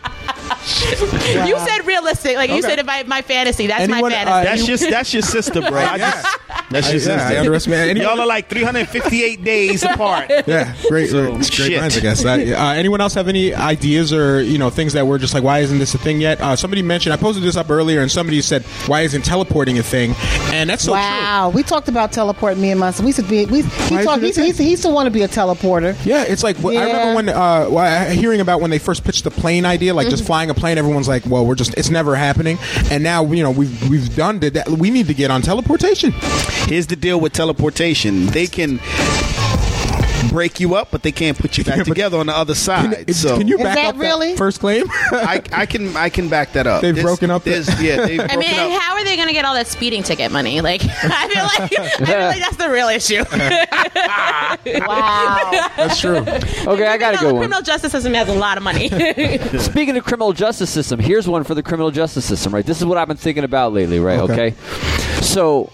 You 1.48 1.58
said 1.60 1.86
realistic. 1.86 2.36
Like 2.36 2.50
you 2.50 2.62
said, 2.62 2.80
if 2.80 2.88
I, 2.88 3.04
my 3.04 3.22
fantasy, 3.22 3.68
that's 3.68 3.82
Anyone, 3.84 4.12
my 4.12 4.18
uh, 4.24 4.26
fantasy. 4.26 4.46
That's 4.46 4.66
just 4.66 4.90
that's 4.90 5.14
your 5.14 5.22
sister, 5.24 5.62
bro. 5.62 5.80
I 5.80 5.96
Yeah. 5.98 6.12
just, 6.12 6.38
that's 6.70 6.92
your 6.92 7.02
Yeah, 7.02 7.16
I 7.16 7.28
sister. 7.28 7.40
underestimate 7.40 7.90
any- 7.90 8.02
Y'all 8.02 8.20
are 8.20 8.26
like 8.26 8.50
358 8.50 9.44
days 9.44 9.84
apart. 9.84 10.32
Yeah, 10.48 10.74
great, 10.90 11.10
So, 11.10 11.22
great, 11.24 11.34
great 11.36 11.46
shit. 11.54 11.80
minds, 11.82 11.98
I 11.98 12.02
guess. 12.02 12.26
Uh, 12.26 12.30
uh, 12.30 12.74
anyone 12.74 13.00
else 13.02 13.14
have 13.14 13.28
any 13.28 13.54
ideas 13.54 14.12
or 14.12 14.42
you 14.42 14.58
know 14.58 14.70
things 14.70 14.94
that 14.94 15.06
were 15.08 15.18
just 15.18 15.34
like, 15.34 15.44
why 15.44 15.60
isn't 15.60 15.80
this 15.80 15.94
a 15.94 15.98
thing 15.98 16.20
yet? 16.22 16.42
Uh, 16.42 16.56
somebody 16.56 16.82
mentioned 16.82 17.14
I 17.14 17.18
posted 17.18 17.44
this 17.44 17.56
up 17.56 17.70
earlier, 17.70 18.02
and 18.02 18.12
somebody 18.12 18.42
said, 18.42 18.64
why 18.88 19.02
isn't 19.02 19.24
teleporting 19.24 19.80
a 19.80 19.84
thing? 19.84 20.14
And 20.54 20.70
that's 20.70 20.84
so 20.84 20.92
wow, 20.94 21.50
we 21.54 21.64
talked 21.64 21.88
about 21.88 22.12
teleporting. 22.12 22.62
Me 22.62 22.72
and 22.72 22.80
my 22.80 22.92
son. 22.92 23.06
We 23.06 23.10
used 23.10 23.20
to 23.20 23.26
be. 23.28 23.46
We, 23.46 23.62
he 23.64 23.96
Why 23.96 24.04
talked. 24.04 24.24
is 24.24 24.38
it 24.38 24.44
He, 24.44 24.50
a 24.50 24.54
he, 24.54 24.64
he 24.66 24.70
used 24.72 24.84
to 24.84 24.90
want 24.90 25.08
to 25.08 25.12
be 25.12 25.22
a 25.24 25.28
teleporter. 25.28 25.96
Yeah, 26.06 26.24
it's 26.24 26.44
like 26.44 26.58
wh- 26.58 26.68
I 26.76 26.86
remember 26.86 27.16
when 27.16 27.30
uh, 27.30 28.10
hearing 28.12 28.42
about 28.42 28.62
when 28.62 28.70
they 28.70 28.80
first 28.80 29.04
pitched 29.04 29.24
the 29.24 29.32
plane 29.32 29.66
idea, 29.66 29.94
like 29.94 30.10
just 30.10 30.26
flying 30.26 30.50
a 30.50 30.54
plane. 30.54 30.78
Everyone's 30.84 31.08
like, 31.08 31.26
well, 31.26 31.46
we're 31.46 31.56
just 31.56 31.74
it's 31.78 31.90
never 31.90 32.14
happening. 32.14 32.58
And 32.92 33.04
now 33.04 33.24
you 33.24 33.42
know 33.42 33.52
we've 33.52 33.90
we've 33.90 34.14
done. 34.16 34.40
That 34.40 34.68
we 34.68 34.90
need 34.90 35.08
to 35.08 35.14
get 35.14 35.32
on 35.32 35.42
teleportation. 35.42 36.12
Here's 36.68 36.88
the 36.88 36.98
deal 36.98 37.20
with 37.20 37.32
teleportation. 37.32 38.26
They 38.28 38.48
can 38.48 38.80
break 40.34 40.60
you 40.60 40.74
up, 40.74 40.90
but 40.90 41.04
they 41.04 41.12
can't 41.12 41.38
put 41.38 41.58
you 41.60 41.64
back 41.64 41.78
Yeah, 41.84 41.84
together 41.84 42.18
on 42.18 42.26
the 42.26 42.36
other 42.36 42.56
side. 42.56 43.06
Can, 43.06 43.14
so 43.14 43.38
can 43.38 43.48
you 43.48 43.58
back 43.60 43.76
that 43.76 43.94
up 43.96 44.02
really? 44.02 44.32
that 44.32 44.38
first 44.40 44.60
claim? 44.60 44.86
I, 44.92 45.42
I 45.52 45.66
can 45.68 45.96
I 45.96 46.10
can 46.10 46.28
back 46.28 46.54
that 46.54 46.66
up. 46.68 46.82
They've 46.82 46.96
There's- 46.96 47.06
broken 47.06 47.30
up 47.32 47.44
the- 47.44 47.52
there's- 47.52 47.82
yeah, 47.82 48.06
they've 48.06 48.20
I 48.20 48.26
broken 48.28 48.40
mean, 48.40 48.54
up. 48.60 48.82
how 48.82 48.96
are 48.96 49.04
they 49.04 49.16
going 49.16 49.28
to 49.28 49.34
get 49.34 49.46
all 49.46 49.54
that 49.54 49.68
speeding 49.68 50.02
ticket 50.04 50.32
money? 50.32 50.60
Like, 50.62 50.82
I 50.84 51.28
feel 51.30 51.44
like 51.44 51.80
I 51.80 52.06
feel 52.06 52.20
like 52.28 52.40
that's 52.40 52.58
the 52.58 52.70
real 52.70 52.88
issue. 52.90 53.24
Wow. 54.88 55.70
That's 55.78 56.00
true. 56.00 56.18
Okay, 56.18 56.88
I 56.88 56.98
got 56.98 57.12
to 57.12 57.18
the 57.18 57.22
go 57.24 57.34
one. 57.34 57.42
criminal 57.42 57.62
justice 57.62 57.92
system 57.92 58.14
has 58.14 58.28
a 58.30 58.34
lot 58.34 58.58
of 58.58 58.64
money. 58.64 58.90
Speaking 59.60 59.96
of 59.98 60.04
criminal 60.04 60.34
justice 60.34 60.70
system, 60.70 61.00
here's 61.00 61.28
one 61.28 61.44
for 61.44 61.54
the 61.56 61.64
criminal 61.64 61.92
justice 61.92 62.26
system, 62.26 62.54
right? 62.54 62.66
This 62.66 62.80
is 62.80 62.86
what 62.86 62.98
I've 62.98 63.08
been 63.08 63.18
thinking 63.18 63.44
about 63.44 63.74
lately, 63.74 64.00
right? 64.00 64.20
Okay. 64.20 64.34
Okay. 64.34 64.56
So 65.22 65.72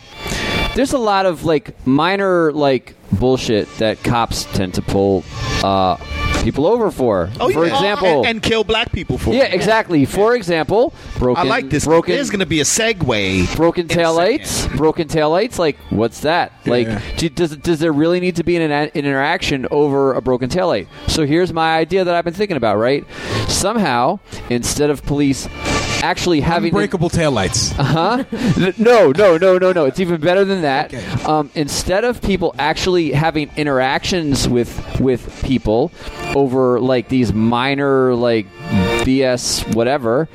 there's 0.79 0.93
a 0.93 0.97
lot 0.97 1.25
of 1.25 1.43
like 1.43 1.85
minor 1.85 2.53
like 2.53 2.95
bullshit 3.11 3.67
that 3.79 4.01
cops 4.01 4.45
tend 4.53 4.73
to 4.75 4.81
pull 4.81 5.25
uh, 5.61 5.97
people 6.41 6.65
over 6.65 6.89
for. 6.89 7.29
Oh, 7.37 7.51
for 7.51 7.65
yeah. 7.67 7.73
example, 7.73 8.19
and, 8.19 8.27
and 8.27 8.41
kill 8.41 8.63
black 8.63 8.93
people 8.93 9.17
for. 9.17 9.33
yeah, 9.33 9.43
exactly. 9.43 10.05
For 10.05 10.37
example, 10.37 10.93
broken. 11.17 11.45
I 11.45 11.49
like 11.49 11.69
this. 11.69 11.83
Broken. 11.83 12.15
There's 12.15 12.29
going 12.29 12.39
to 12.39 12.45
be 12.45 12.61
a 12.61 12.63
segue. 12.63 13.57
Broken 13.57 13.89
tail 13.89 14.15
lights, 14.15 14.67
broken 14.67 15.09
tail 15.09 15.29
lights. 15.31 15.59
Like, 15.59 15.75
what's 15.89 16.21
that? 16.21 16.53
Like, 16.65 16.87
Yeah. 16.87 17.01
do, 17.17 17.27
does 17.27 17.57
does 17.57 17.79
there 17.79 17.91
really 17.91 18.21
need 18.21 18.37
to 18.37 18.45
be 18.45 18.55
an, 18.55 18.71
an 18.71 18.87
interaction 18.93 19.67
over 19.71 20.13
a 20.13 20.21
broken 20.21 20.49
tail 20.49 20.67
light? 20.67 20.87
So 21.09 21.25
here's 21.25 21.51
my 21.51 21.75
idea 21.77 22.05
that 22.05 22.15
I've 22.15 22.23
been 22.23 22.33
thinking 22.33 22.55
about. 22.55 22.77
Right, 22.77 23.05
somehow 23.49 24.19
instead 24.49 24.89
of 24.89 25.03
police 25.03 25.49
actually 26.03 26.41
having 26.41 26.71
breakable 26.71 27.09
taillights. 27.09 27.77
Uh 27.79 27.83
huh. 27.83 28.23
No, 28.77 29.11
no, 29.11 29.37
no, 29.37 29.57
no, 29.57 29.71
no. 29.71 29.85
It's 29.85 29.99
even 29.99 30.19
better 30.21 30.45
than 30.45 30.61
that. 30.63 30.93
Um, 31.27 31.49
instead 31.55 32.03
of 32.03 32.21
people 32.21 32.53
actually 32.59 33.11
having 33.11 33.49
interactions 33.57 34.47
with 34.47 34.99
with 34.99 35.43
people 35.43 35.91
over 36.35 36.79
like 36.79 37.09
these 37.09 37.33
minor 37.33 38.13
like 38.15 38.47
BS 39.03 39.75
whatever, 39.75 40.27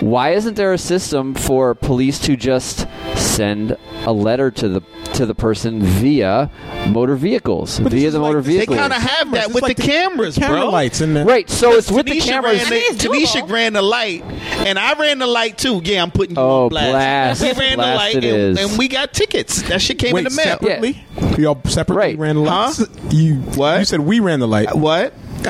why 0.00 0.30
isn't 0.30 0.54
there 0.54 0.72
a 0.72 0.78
system 0.78 1.34
for 1.34 1.74
police 1.74 2.18
to 2.20 2.36
just 2.36 2.86
send 3.14 3.76
a 4.04 4.12
letter 4.12 4.50
to 4.50 4.68
the 4.68 4.80
to 5.16 5.26
the 5.26 5.34
person 5.34 5.82
via 5.82 6.50
motor 6.88 7.14
vehicles, 7.16 7.78
But 7.80 7.92
via 7.92 8.10
the 8.10 8.18
motor 8.18 8.38
like- 8.38 8.46
vehicles? 8.46 8.76
They 8.76 8.80
kind 8.82 8.92
of 8.92 9.02
have 9.02 9.30
that 9.32 9.44
It's 9.46 9.54
with 9.54 9.62
like 9.62 9.76
the, 9.76 9.82
the 9.82 9.88
cameras, 9.88 10.36
Camera 10.36 10.60
bro. 10.60 10.70
lights 10.70 11.00
in 11.00 11.14
the 11.14 11.24
Right, 11.24 11.48
so 11.50 11.72
it's 11.72 11.90
with 11.90 12.06
the 12.06 12.12
Tanisha 12.18 12.26
cameras. 12.26 12.58
Ran 12.62 12.70
the, 12.70 12.76
it's 12.76 13.04
Tanisha 13.04 13.40
doable. 13.42 13.50
ran 13.50 13.72
the 13.72 13.82
light, 13.82 14.22
and 14.66 14.78
I 14.78 14.92
ran 14.98 15.18
the 15.18 15.26
light 15.26 15.58
too. 15.58 15.80
Yeah, 15.84 16.02
I'm 16.02 16.10
putting 16.10 16.36
you 16.36 16.42
Oh, 16.42 16.64
on 16.64 16.68
blast. 16.70 16.90
blast. 16.90 17.42
We 17.42 17.52
ran 17.64 17.76
Blast 17.76 17.90
the 17.90 17.96
light, 18.20 18.24
it 18.24 18.34
and, 18.34 18.58
and 18.58 18.78
we 18.78 18.88
got 18.88 19.12
tickets. 19.12 19.62
That 19.62 19.80
shit 19.82 19.98
came 19.98 20.12
Wait, 20.14 20.26
in 20.26 20.32
the 20.32 20.36
mail. 20.36 20.58
separately? 20.58 21.04
We 21.36 21.44
all 21.46 21.60
separately 21.66 21.96
Right. 21.96 22.18
ran 22.18 22.34
the 22.36 22.42
lights. 22.42 22.78
Huh? 22.78 22.86
You 23.10 23.36
What? 23.36 23.78
You 23.80 23.84
said 23.84 24.00
we 24.00 24.20
ran 24.20 24.40
the 24.40 24.48
light. 24.48 24.74
What? 24.76 25.12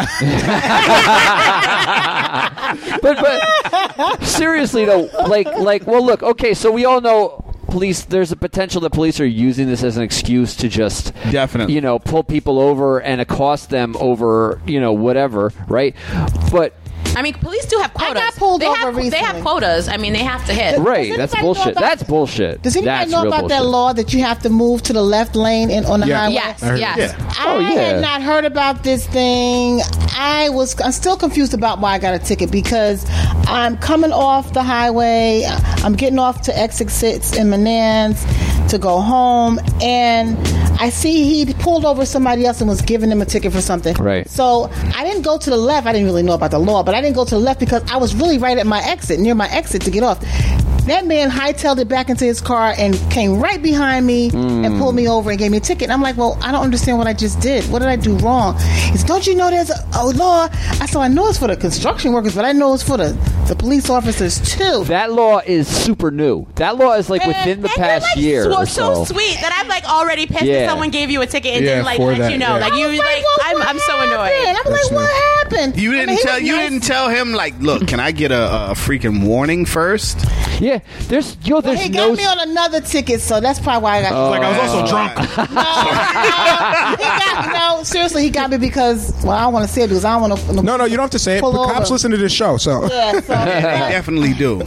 but 3.02 3.16
but 3.20 4.22
seriously 4.24 4.84
though, 4.84 5.08
like 5.26 5.46
like 5.58 5.86
well, 5.86 6.04
look, 6.04 6.22
okay, 6.22 6.54
so 6.54 6.70
we 6.70 6.84
all 6.84 7.00
know 7.00 7.42
police. 7.66 8.04
There's 8.04 8.32
a 8.32 8.36
potential 8.36 8.80
that 8.82 8.90
police 8.90 9.20
are 9.20 9.26
using 9.26 9.66
this 9.66 9.82
as 9.82 9.96
an 9.96 10.02
excuse 10.02 10.56
to 10.56 10.68
just 10.68 11.12
Definitely. 11.30 11.74
you 11.74 11.80
know 11.80 11.98
pull 11.98 12.24
people 12.24 12.58
over 12.58 13.00
and 13.00 13.20
accost 13.20 13.70
them 13.70 13.96
over 13.98 14.60
you 14.66 14.80
know 14.80 14.92
whatever, 14.92 15.52
right? 15.68 15.94
But 16.50 16.74
I 17.16 17.22
mean, 17.22 17.32
police 17.34 17.64
do 17.66 17.78
have 17.78 17.94
quotas. 17.94 18.22
I 18.22 18.26
got 18.26 18.34
pulled 18.36 18.60
they 18.60 18.66
over 18.66 18.92
have, 18.92 19.10
They 19.10 19.18
have 19.18 19.42
quotas. 19.42 19.88
I 19.88 19.96
mean, 19.96 20.12
they 20.12 20.22
have 20.22 20.44
to 20.46 20.52
hit. 20.52 20.78
right, 20.78 21.08
Does 21.08 21.16
that's 21.16 21.40
bullshit. 21.40 21.68
about- 21.72 21.80
That's 21.80 22.02
bullshit. 22.02 22.60
Does 22.62 22.76
anybody 22.76 22.98
that's 22.98 23.10
know 23.10 23.22
real 23.24 23.32
about 23.32 23.48
that 23.48 23.64
law 23.64 23.92
that 23.94 24.12
you 24.12 24.22
have 24.22 24.40
to 24.42 24.50
move 24.50 24.82
to 24.82 24.92
the 24.92 25.02
left 25.02 25.34
lane 25.34 25.70
in, 25.70 25.86
on 25.86 26.00
the 26.00 26.08
Yeah. 26.08 26.18
highway? 26.18 26.34
Yes, 26.34 26.62
I 26.62 26.74
yes. 26.76 26.98
Yeah. 26.98 27.32
Oh, 27.40 27.56
I 27.56 27.60
yeah. 27.60 27.80
had 27.80 28.00
not 28.02 28.20
heard 28.22 28.44
about 28.44 28.84
this 28.84 29.06
thing. 29.06 29.80
I 30.18 30.50
was. 30.50 30.78
I'm 30.80 30.92
still 30.92 31.16
confused 31.16 31.54
about 31.54 31.80
why 31.80 31.94
I 31.94 31.98
got 31.98 32.14
a 32.14 32.18
ticket 32.18 32.50
because 32.50 33.04
I'm 33.48 33.76
coming 33.78 34.12
off 34.12 34.52
the 34.52 34.62
highway. 34.62 35.44
I'm 35.84 35.94
getting 35.94 36.18
off 36.18 36.42
to 36.42 36.58
exit 36.58 36.90
six 36.90 37.34
in 37.36 37.48
Menands 37.48 38.24
to 38.70 38.78
go 38.78 39.00
home, 39.00 39.58
and 39.82 40.36
I 40.80 40.90
see 40.90 41.24
he 41.24 41.52
pulled 41.54 41.84
over 41.84 42.04
somebody 42.04 42.44
else 42.46 42.60
and 42.60 42.68
was 42.68 42.80
giving 42.82 43.08
them 43.10 43.20
a 43.22 43.24
ticket 43.26 43.52
for 43.52 43.60
something. 43.60 43.94
Right. 43.96 44.28
So 44.28 44.70
I 44.94 45.04
didn't 45.04 45.22
go 45.22 45.38
to 45.38 45.50
the 45.50 45.56
left. 45.56 45.86
I 45.86 45.92
didn't 45.92 46.06
really 46.06 46.22
know 46.22 46.34
about 46.34 46.50
the 46.50 46.58
law, 46.58 46.82
but 46.82 46.94
I 46.94 47.00
didn't 47.06 47.16
go 47.16 47.24
to 47.24 47.36
the 47.36 47.40
left 47.40 47.60
because 47.60 47.82
I 47.90 47.96
was 47.98 48.14
really 48.14 48.38
right 48.38 48.58
at 48.58 48.66
my 48.66 48.82
exit, 48.82 49.20
near 49.20 49.34
my 49.34 49.48
exit 49.48 49.82
to 49.82 49.90
get 49.90 50.02
off. 50.02 50.18
That 50.86 51.04
man 51.06 51.30
hightailed 51.30 51.78
it 51.78 51.88
back 51.88 52.08
into 52.10 52.24
his 52.24 52.40
car 52.40 52.72
and 52.78 52.94
came 53.10 53.40
right 53.40 53.60
behind 53.60 54.06
me 54.06 54.26
and 54.28 54.34
mm. 54.64 54.78
pulled 54.78 54.94
me 54.94 55.08
over 55.08 55.30
and 55.30 55.38
gave 55.38 55.50
me 55.50 55.56
a 55.58 55.60
ticket. 55.60 55.84
And 55.84 55.92
I'm 55.92 56.00
like, 56.02 56.16
well, 56.16 56.38
I 56.42 56.52
don't 56.52 56.62
understand 56.62 56.98
what 56.98 57.06
I 57.06 57.12
just 57.12 57.40
did. 57.40 57.64
What 57.70 57.80
did 57.80 57.88
I 57.88 57.96
do 57.96 58.14
wrong? 58.18 58.56
He 58.58 58.96
said, 58.96 59.06
don't 59.08 59.26
you 59.26 59.34
know 59.34 59.50
there's 59.50 59.70
a, 59.70 59.84
a 59.96 60.06
law? 60.06 60.48
I 60.52 60.86
said, 60.86 61.00
I 61.00 61.08
know 61.08 61.26
it's 61.28 61.38
for 61.38 61.48
the 61.48 61.56
construction 61.56 62.12
workers, 62.12 62.34
but 62.36 62.44
I 62.44 62.52
know 62.52 62.72
it's 62.74 62.82
for 62.84 62.96
the, 62.96 63.08
the 63.48 63.56
police 63.56 63.90
officers 63.90 64.40
too. 64.56 64.84
That 64.84 65.12
law 65.12 65.40
is 65.44 65.66
super 65.66 66.10
new. 66.10 66.46
That 66.56 66.76
law 66.76 66.92
is 66.92 67.10
like 67.10 67.26
within 67.26 67.62
the 67.62 67.68
And 67.68 67.76
past 67.76 68.04
like, 68.04 68.16
year 68.16 68.44
So, 68.44 68.58
or 68.62 68.66
so 68.66 69.04
so. 69.04 69.12
sweet 69.14 69.34
that 69.40 69.52
I'm 69.60 69.68
like 69.68 69.84
already 69.84 70.26
pissed 70.26 70.44
Yeah. 70.44 70.60
that 70.60 70.68
someone 70.70 70.90
gave 70.90 71.10
you 71.10 71.20
a 71.22 71.26
ticket 71.26 71.54
and 71.54 71.64
Yeah, 71.64 71.72
didn't 71.76 71.86
like 71.86 71.98
let 71.98 72.18
that, 72.18 72.32
you 72.32 72.38
know. 72.38 72.56
yeah. 72.56 72.60
Like 72.68 72.74
you, 72.74 72.86
I 72.86 72.90
was 72.90 72.98
like 72.98 73.22
well, 73.24 73.38
I'm, 73.42 73.62
I'm 73.62 73.78
so 73.80 74.00
annoyed. 74.00 74.56
I'm 74.56 74.72
like, 74.72 74.90
what 74.92 75.10
happened? 75.10 75.76
You 75.80 75.90
didn't 75.92 76.14
mean, 76.14 76.22
tell 76.22 76.38
you 76.38 76.52
nice. 76.56 76.70
didn't 76.70 76.84
tell 76.84 77.08
him 77.08 77.32
like, 77.32 77.58
look, 77.60 77.88
can 77.88 77.98
I 77.98 78.12
get 78.12 78.30
a, 78.30 78.70
a 78.70 78.74
freaking 78.74 79.24
warning 79.24 79.64
first? 79.66 80.24
Yeah, 80.60 80.75
there's 81.08 81.36
yo, 81.46 81.56
Well, 81.56 81.62
there's 81.62 81.82
he 81.82 81.88
no. 81.88 82.08
got 82.08 82.16
me 82.18 82.24
on 82.26 82.48
another 82.50 82.80
ticket, 82.80 83.20
so 83.20 83.40
that's 83.40 83.58
probably 83.60 83.82
why 83.82 83.98
I 83.98 84.02
got. 84.02 84.30
Like 84.30 84.42
I 84.42 84.50
was 84.50 84.58
also 84.70 84.84
oh. 84.84 84.88
drunk. 84.88 85.16
No, 85.56 85.62
no, 85.62 86.96
he 86.96 87.02
got, 87.04 87.52
no, 87.76 87.82
seriously, 87.82 88.22
he 88.22 88.30
got 88.30 88.50
me 88.50 88.58
because 88.58 89.12
well, 89.24 89.32
I 89.36 89.40
don't 89.42 89.52
want 89.52 89.66
to 89.66 89.72
say 89.72 89.82
it 89.82 89.88
because 89.88 90.04
I 90.04 90.18
don't 90.18 90.28
want 90.28 90.40
to. 90.40 90.62
No, 90.62 90.76
no, 90.76 90.84
you 90.84 90.96
don't 90.96 91.04
have 91.04 91.10
to 91.10 91.18
say 91.18 91.38
it. 91.38 91.40
Pull 91.40 91.52
But 91.52 91.66
cops 91.66 91.86
over. 91.86 91.94
listen 91.94 92.10
to 92.12 92.16
this 92.16 92.32
show, 92.32 92.56
so 92.56 92.86
Yeah, 92.88 93.12
so, 93.12 93.18
They 93.44 93.92
definitely 93.92 94.34
do. 94.34 94.62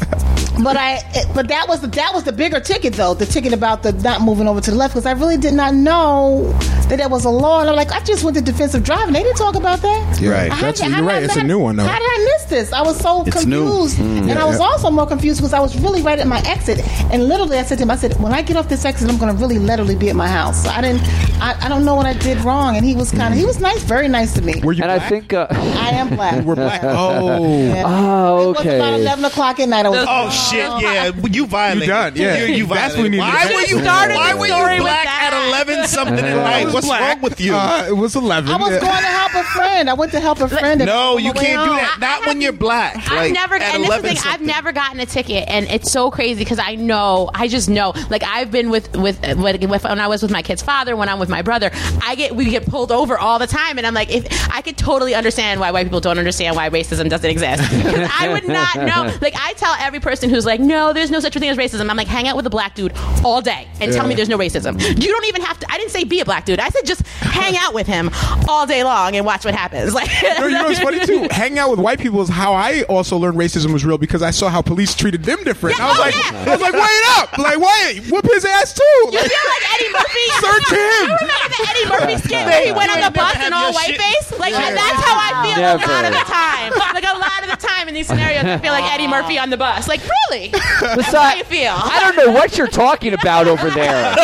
But 0.64 0.76
I, 0.78 1.02
but 1.34 1.48
that 1.48 1.68
was 1.70 1.80
the 1.82 1.88
that 1.88 2.14
was 2.14 2.24
the 2.26 2.34
bigger 2.34 2.60
ticket 2.60 2.94
though. 2.94 3.14
The 3.14 3.26
ticket 3.26 3.54
about 3.54 3.82
the 3.84 3.94
not 3.94 4.22
moving 4.22 4.48
over 4.48 4.60
to 4.60 4.72
the 4.72 4.78
left 4.78 4.94
because 4.94 5.06
I 5.06 5.12
really 5.14 5.38
did 5.38 5.54
not 5.54 5.74
know 5.74 6.52
that 6.90 6.98
there 6.98 7.08
was 7.08 7.24
a 7.26 7.30
law. 7.30 7.62
And 7.62 7.70
I'm 7.70 7.76
like, 7.78 7.92
I 7.92 8.02
just 8.04 8.24
went 8.26 8.36
to 8.38 8.44
defensive 8.44 8.84
driving. 8.84 9.14
They 9.14 9.24
didn't 9.24 9.38
talk 9.38 9.56
about 9.56 9.82
that. 9.82 10.20
Yeah, 10.20 10.32
Right. 10.32 10.52
I 10.52 10.60
That's, 10.62 10.82
had- 10.82 10.92
you're 10.92 11.04
right. 11.06 11.22
did 11.22 11.30
I 11.30 11.34
It's 11.34 11.42
a 11.42 11.44
new 11.44 11.60
one 11.60 11.78
though. 11.78 11.86
How 11.86 11.98
did 11.98 12.06
I 12.06 12.26
miss 12.34 12.46
this? 12.46 12.74
I 12.74 12.82
was 12.82 12.98
so 13.00 13.24
It's 13.24 13.46
new. 13.46 13.64
confused, 13.66 13.98
mm. 14.00 14.30
and 14.30 14.38
I 14.40 14.44
was 14.46 14.60
yeah. 14.60 14.66
also 14.66 14.90
more 14.92 15.08
confused 15.08 15.40
because 15.40 15.54
I 15.54 15.60
was 15.62 15.78
really 15.80 15.99
right 16.02 16.20
at 16.20 16.28
my 16.28 16.40
exit. 16.46 16.80
And 17.12 17.28
literally, 17.28 17.58
I 17.58 17.64
said 17.64 17.78
to 17.80 17.84
him, 17.84 17.92
I 17.92 17.96
said, 17.96 18.20
when 18.20 18.34
I 18.34 18.42
get 18.42 18.58
off 18.58 18.70
this 18.70 18.86
exit, 18.86 19.10
I'm 19.10 19.18
going 19.18 19.34
to 19.36 19.40
really 19.42 19.60
literally 19.60 19.96
be 19.96 20.10
at 20.10 20.16
my 20.16 20.28
house. 20.28 20.64
So 20.64 20.70
I 20.70 20.82
didn't, 20.82 21.02
I, 21.42 21.58
I 21.62 21.70
don't 21.70 21.86
know 21.86 21.96
what 21.96 22.06
I 22.06 22.14
did 22.14 22.40
wrong. 22.42 22.76
And 22.76 22.86
he 22.86 22.96
was 22.96 23.12
kind 23.12 23.34
of, 23.34 23.40
he 23.40 23.46
was 23.46 23.60
nice, 23.60 23.84
very 23.84 24.08
nice 24.08 24.34
to 24.34 24.42
me. 24.42 24.62
Were 24.64 24.74
you 24.74 24.84
And 24.84 24.92
I 24.92 25.00
think. 25.00 25.34
Uh, 25.34 25.48
I 25.52 25.90
am 25.92 26.10
black. 26.16 26.44
we're 26.44 26.56
black. 26.56 26.82
Oh, 26.84 27.44
Yeah. 27.74 27.84
oh, 27.86 28.52
It 28.52 28.58
was 28.58 28.66
about 28.66 28.94
11 29.00 29.26
o'clock 29.26 29.60
at 29.60 29.70
night. 29.70 29.86
I 29.86 29.90
was, 29.90 30.06
Oh 30.08 30.30
shit! 30.30 30.60
Yeah, 30.82 31.12
you 31.30 31.46
violated. 31.46 31.82
You 31.88 31.88
done, 31.94 32.16
yeah. 32.16 32.46
You, 32.46 32.54
you 32.56 32.66
That's 32.68 32.96
what 32.96 33.04
we 33.04 33.10
need 33.10 33.20
Why 33.20 33.46
were 33.54 33.62
you? 33.62 33.80
Started 33.82 34.16
Why 34.16 34.34
were 34.34 34.48
you 34.48 34.82
black 34.82 35.06
at 35.08 35.48
eleven 35.48 35.86
something 35.88 36.20
at 36.20 36.36
night? 36.36 36.74
What's 36.74 36.88
wrong 36.90 37.22
with 37.22 37.40
you? 37.40 37.54
Uh, 37.56 37.86
it 37.90 37.94
was 37.94 38.16
eleven. 38.16 38.52
I 38.52 38.58
was 38.58 38.72
Yeah. 38.72 38.80
going 38.80 38.92
to 38.92 39.08
help 39.08 39.34
a 39.36 39.44
friend. 39.50 39.90
I 39.90 39.94
went 39.94 40.12
to 40.14 40.20
help 40.20 40.40
a 40.42 40.48
friend. 40.48 40.86
no, 40.86 41.18
you 41.18 41.34
can't 41.34 41.64
do 41.70 41.76
that. 41.76 41.98
Not 42.00 42.26
when 42.26 42.42
you're 42.42 42.52
black. 42.52 42.96
I've 42.98 43.12
Like, 43.12 43.34
never, 43.34 43.56
and 43.56 43.84
this 43.84 43.96
is 43.96 44.02
the 44.02 44.08
thing, 44.10 44.18
I've 44.26 44.42
never 44.42 44.72
gotten 44.72 45.00
a 45.00 45.06
ticket, 45.06 45.46
and 45.48 45.68
it's 45.68 45.89
so 45.92 46.12
crazy 46.12 46.40
because 46.40 46.60
I 46.60 46.76
know, 46.76 47.30
I 47.34 47.48
just 47.48 47.70
know. 47.70 47.94
Like 48.10 48.24
I've 48.24 48.52
been 48.52 48.70
with 48.70 48.96
with, 48.96 49.20
with 49.38 49.84
when 49.84 50.00
I 50.00 50.08
was 50.08 50.22
with 50.22 50.32
my 50.32 50.42
kid's 50.42 50.62
father, 50.62 50.96
when 50.96 51.10
I'm 51.10 51.20
with 51.20 51.30
my 51.30 51.42
brother, 51.42 51.72
I 52.04 52.16
get 52.16 52.36
we 52.36 52.46
get 52.50 52.66
pulled 52.66 52.92
over 52.92 53.18
all 53.18 53.40
the 53.40 53.48
time, 53.48 53.78
and 53.78 53.86
I'm 53.88 53.94
like, 53.94 54.10
if 54.14 54.26
I 54.54 54.62
could 54.62 54.78
totally 54.78 55.16
understand 55.16 55.60
why 55.60 55.72
white 55.72 55.86
people 55.86 56.00
don't 56.00 56.18
understand 56.20 56.56
why 56.56 56.70
racism 56.70 57.10
doesn't 57.10 57.30
exist, 57.30 57.62
'Cause 57.70 58.10
I 58.20 58.30
would 58.30 58.48
not 58.48 58.76
know. 58.90 59.18
Like 59.22 59.34
I 59.38 59.54
tell 59.54 59.76
every 59.80 60.00
person 60.00 60.30
who's 60.30 60.46
like, 60.46 60.60
no, 60.60 60.94
there's 60.94 61.12
no 61.12 61.20
such 61.20 61.34
thing 61.34 61.50
as 61.50 61.58
racism. 61.58 61.90
I'm 61.90 61.98
like, 61.98 62.08
hang 62.08 62.28
out 62.28 62.36
with 62.36 62.46
a 62.46 62.50
black 62.50 62.76
dude 62.76 62.94
all 63.24 63.42
day 63.42 63.68
and 63.82 63.92
tell 63.92 64.08
me 64.08 64.16
there's 64.16 64.30
no 64.30 64.38
racism. 64.38 64.80
You 64.82 65.12
don't 65.12 65.26
even 65.26 65.42
have 65.42 65.60
to. 65.60 65.72
I 65.72 65.78
didn't 65.78 65.92
say 65.92 66.04
be 66.04 66.20
a 66.20 66.26
black 66.26 66.46
dude. 66.46 66.60
I 66.60 66.70
said 66.70 66.86
just 66.86 67.06
hang 67.08 67.56
out 67.58 67.74
with 67.74 67.88
him 67.88 68.10
all 68.48 68.66
day 68.66 68.84
long 68.84 69.16
and 69.16 69.26
watch 69.26 69.46
what 69.46 69.54
happens. 69.56 69.94
Like, 70.00 70.10
No, 70.24 70.46
you 70.46 70.52
know 70.54 70.64
what's 70.66 70.80
funny 70.80 71.06
too? 71.06 71.28
Hanging 71.32 71.60
out 71.60 71.70
with 71.72 71.80
white 71.80 72.00
people 72.00 72.22
is 72.22 72.30
how 72.30 72.54
I 72.54 72.84
also 72.84 73.18
learned 73.18 73.38
racism 73.38 73.74
was 73.74 73.84
real 73.86 73.98
because 73.98 74.22
I 74.22 74.32
saw 74.32 74.48
how 74.50 74.62
police 74.62 74.94
treated 74.96 75.24
them 75.24 75.44
different. 75.44 75.69
Yeah, 75.70 75.86
I 75.86 75.88
was 75.88 75.98
oh, 75.98 76.02
like, 76.02 76.16
yeah. 76.16 76.50
I 76.50 76.52
was 76.52 76.62
like, 76.62 76.74
wait 76.74 77.04
up, 77.18 77.28
like 77.38 77.60
wait, 77.60 78.10
whoop 78.10 78.26
his 78.26 78.46
ass 78.46 78.74
too. 78.74 78.98
You 79.14 79.22
feel 79.22 79.46
like 79.54 79.66
Eddie 79.78 79.92
Murphy? 79.94 80.26
Search 80.44 80.70
him. 80.74 81.06
You 81.06 81.16
remember 81.22 81.48
the 81.54 81.62
Eddie 81.70 81.88
Murphy 81.90 82.16
skit 82.26 82.44
where 82.46 82.62
he 82.66 82.72
went 82.72 82.90
on 82.92 83.02
the 83.02 83.14
bus 83.14 83.34
never 83.36 83.46
and 83.46 83.54
all 83.54 83.70
your 83.70 83.78
white 83.78 83.94
shit- 83.94 84.02
face? 84.02 84.40
Like 84.40 84.54
that's 84.54 85.02
how 85.04 85.16
I 85.16 85.32
feel 85.46 85.60
a 85.60 85.78
lot 85.78 86.06
of 86.06 86.14
the 86.14 86.26
time. 86.26 86.72
Like 86.94 87.06
a 87.06 87.18
lot 87.18 87.44
of 87.44 87.50
the 87.50 87.60
time 87.60 87.88
in 87.88 87.94
these 87.94 88.08
scenarios, 88.08 88.46
I 88.46 88.58
feel 88.58 88.74
like 88.74 88.86
Eddie 88.92 89.08
Murphy 89.08 89.38
on 89.38 89.50
the 89.50 89.58
bus. 89.58 89.88
Like 89.88 90.02
really? 90.02 90.50
That's 90.82 91.14
how 91.14 91.36
you 91.36 91.44
feel. 91.44 91.74
I 91.76 92.00
don't 92.00 92.16
know 92.16 92.32
what 92.32 92.58
you're 92.58 92.68
talking 92.68 93.14
about 93.14 93.48
over 93.48 93.70
there. 93.70 94.16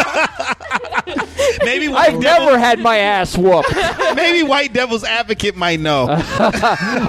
Maybe 1.63 1.87
I've 1.87 2.13
white 2.13 2.19
never 2.21 2.57
had 2.57 2.79
my 2.79 2.97
ass 2.97 3.37
whooped. 3.37 3.73
maybe 4.15 4.43
white 4.43 4.73
devil's 4.73 5.03
advocate 5.03 5.55
might 5.55 5.79
know. 5.79 6.07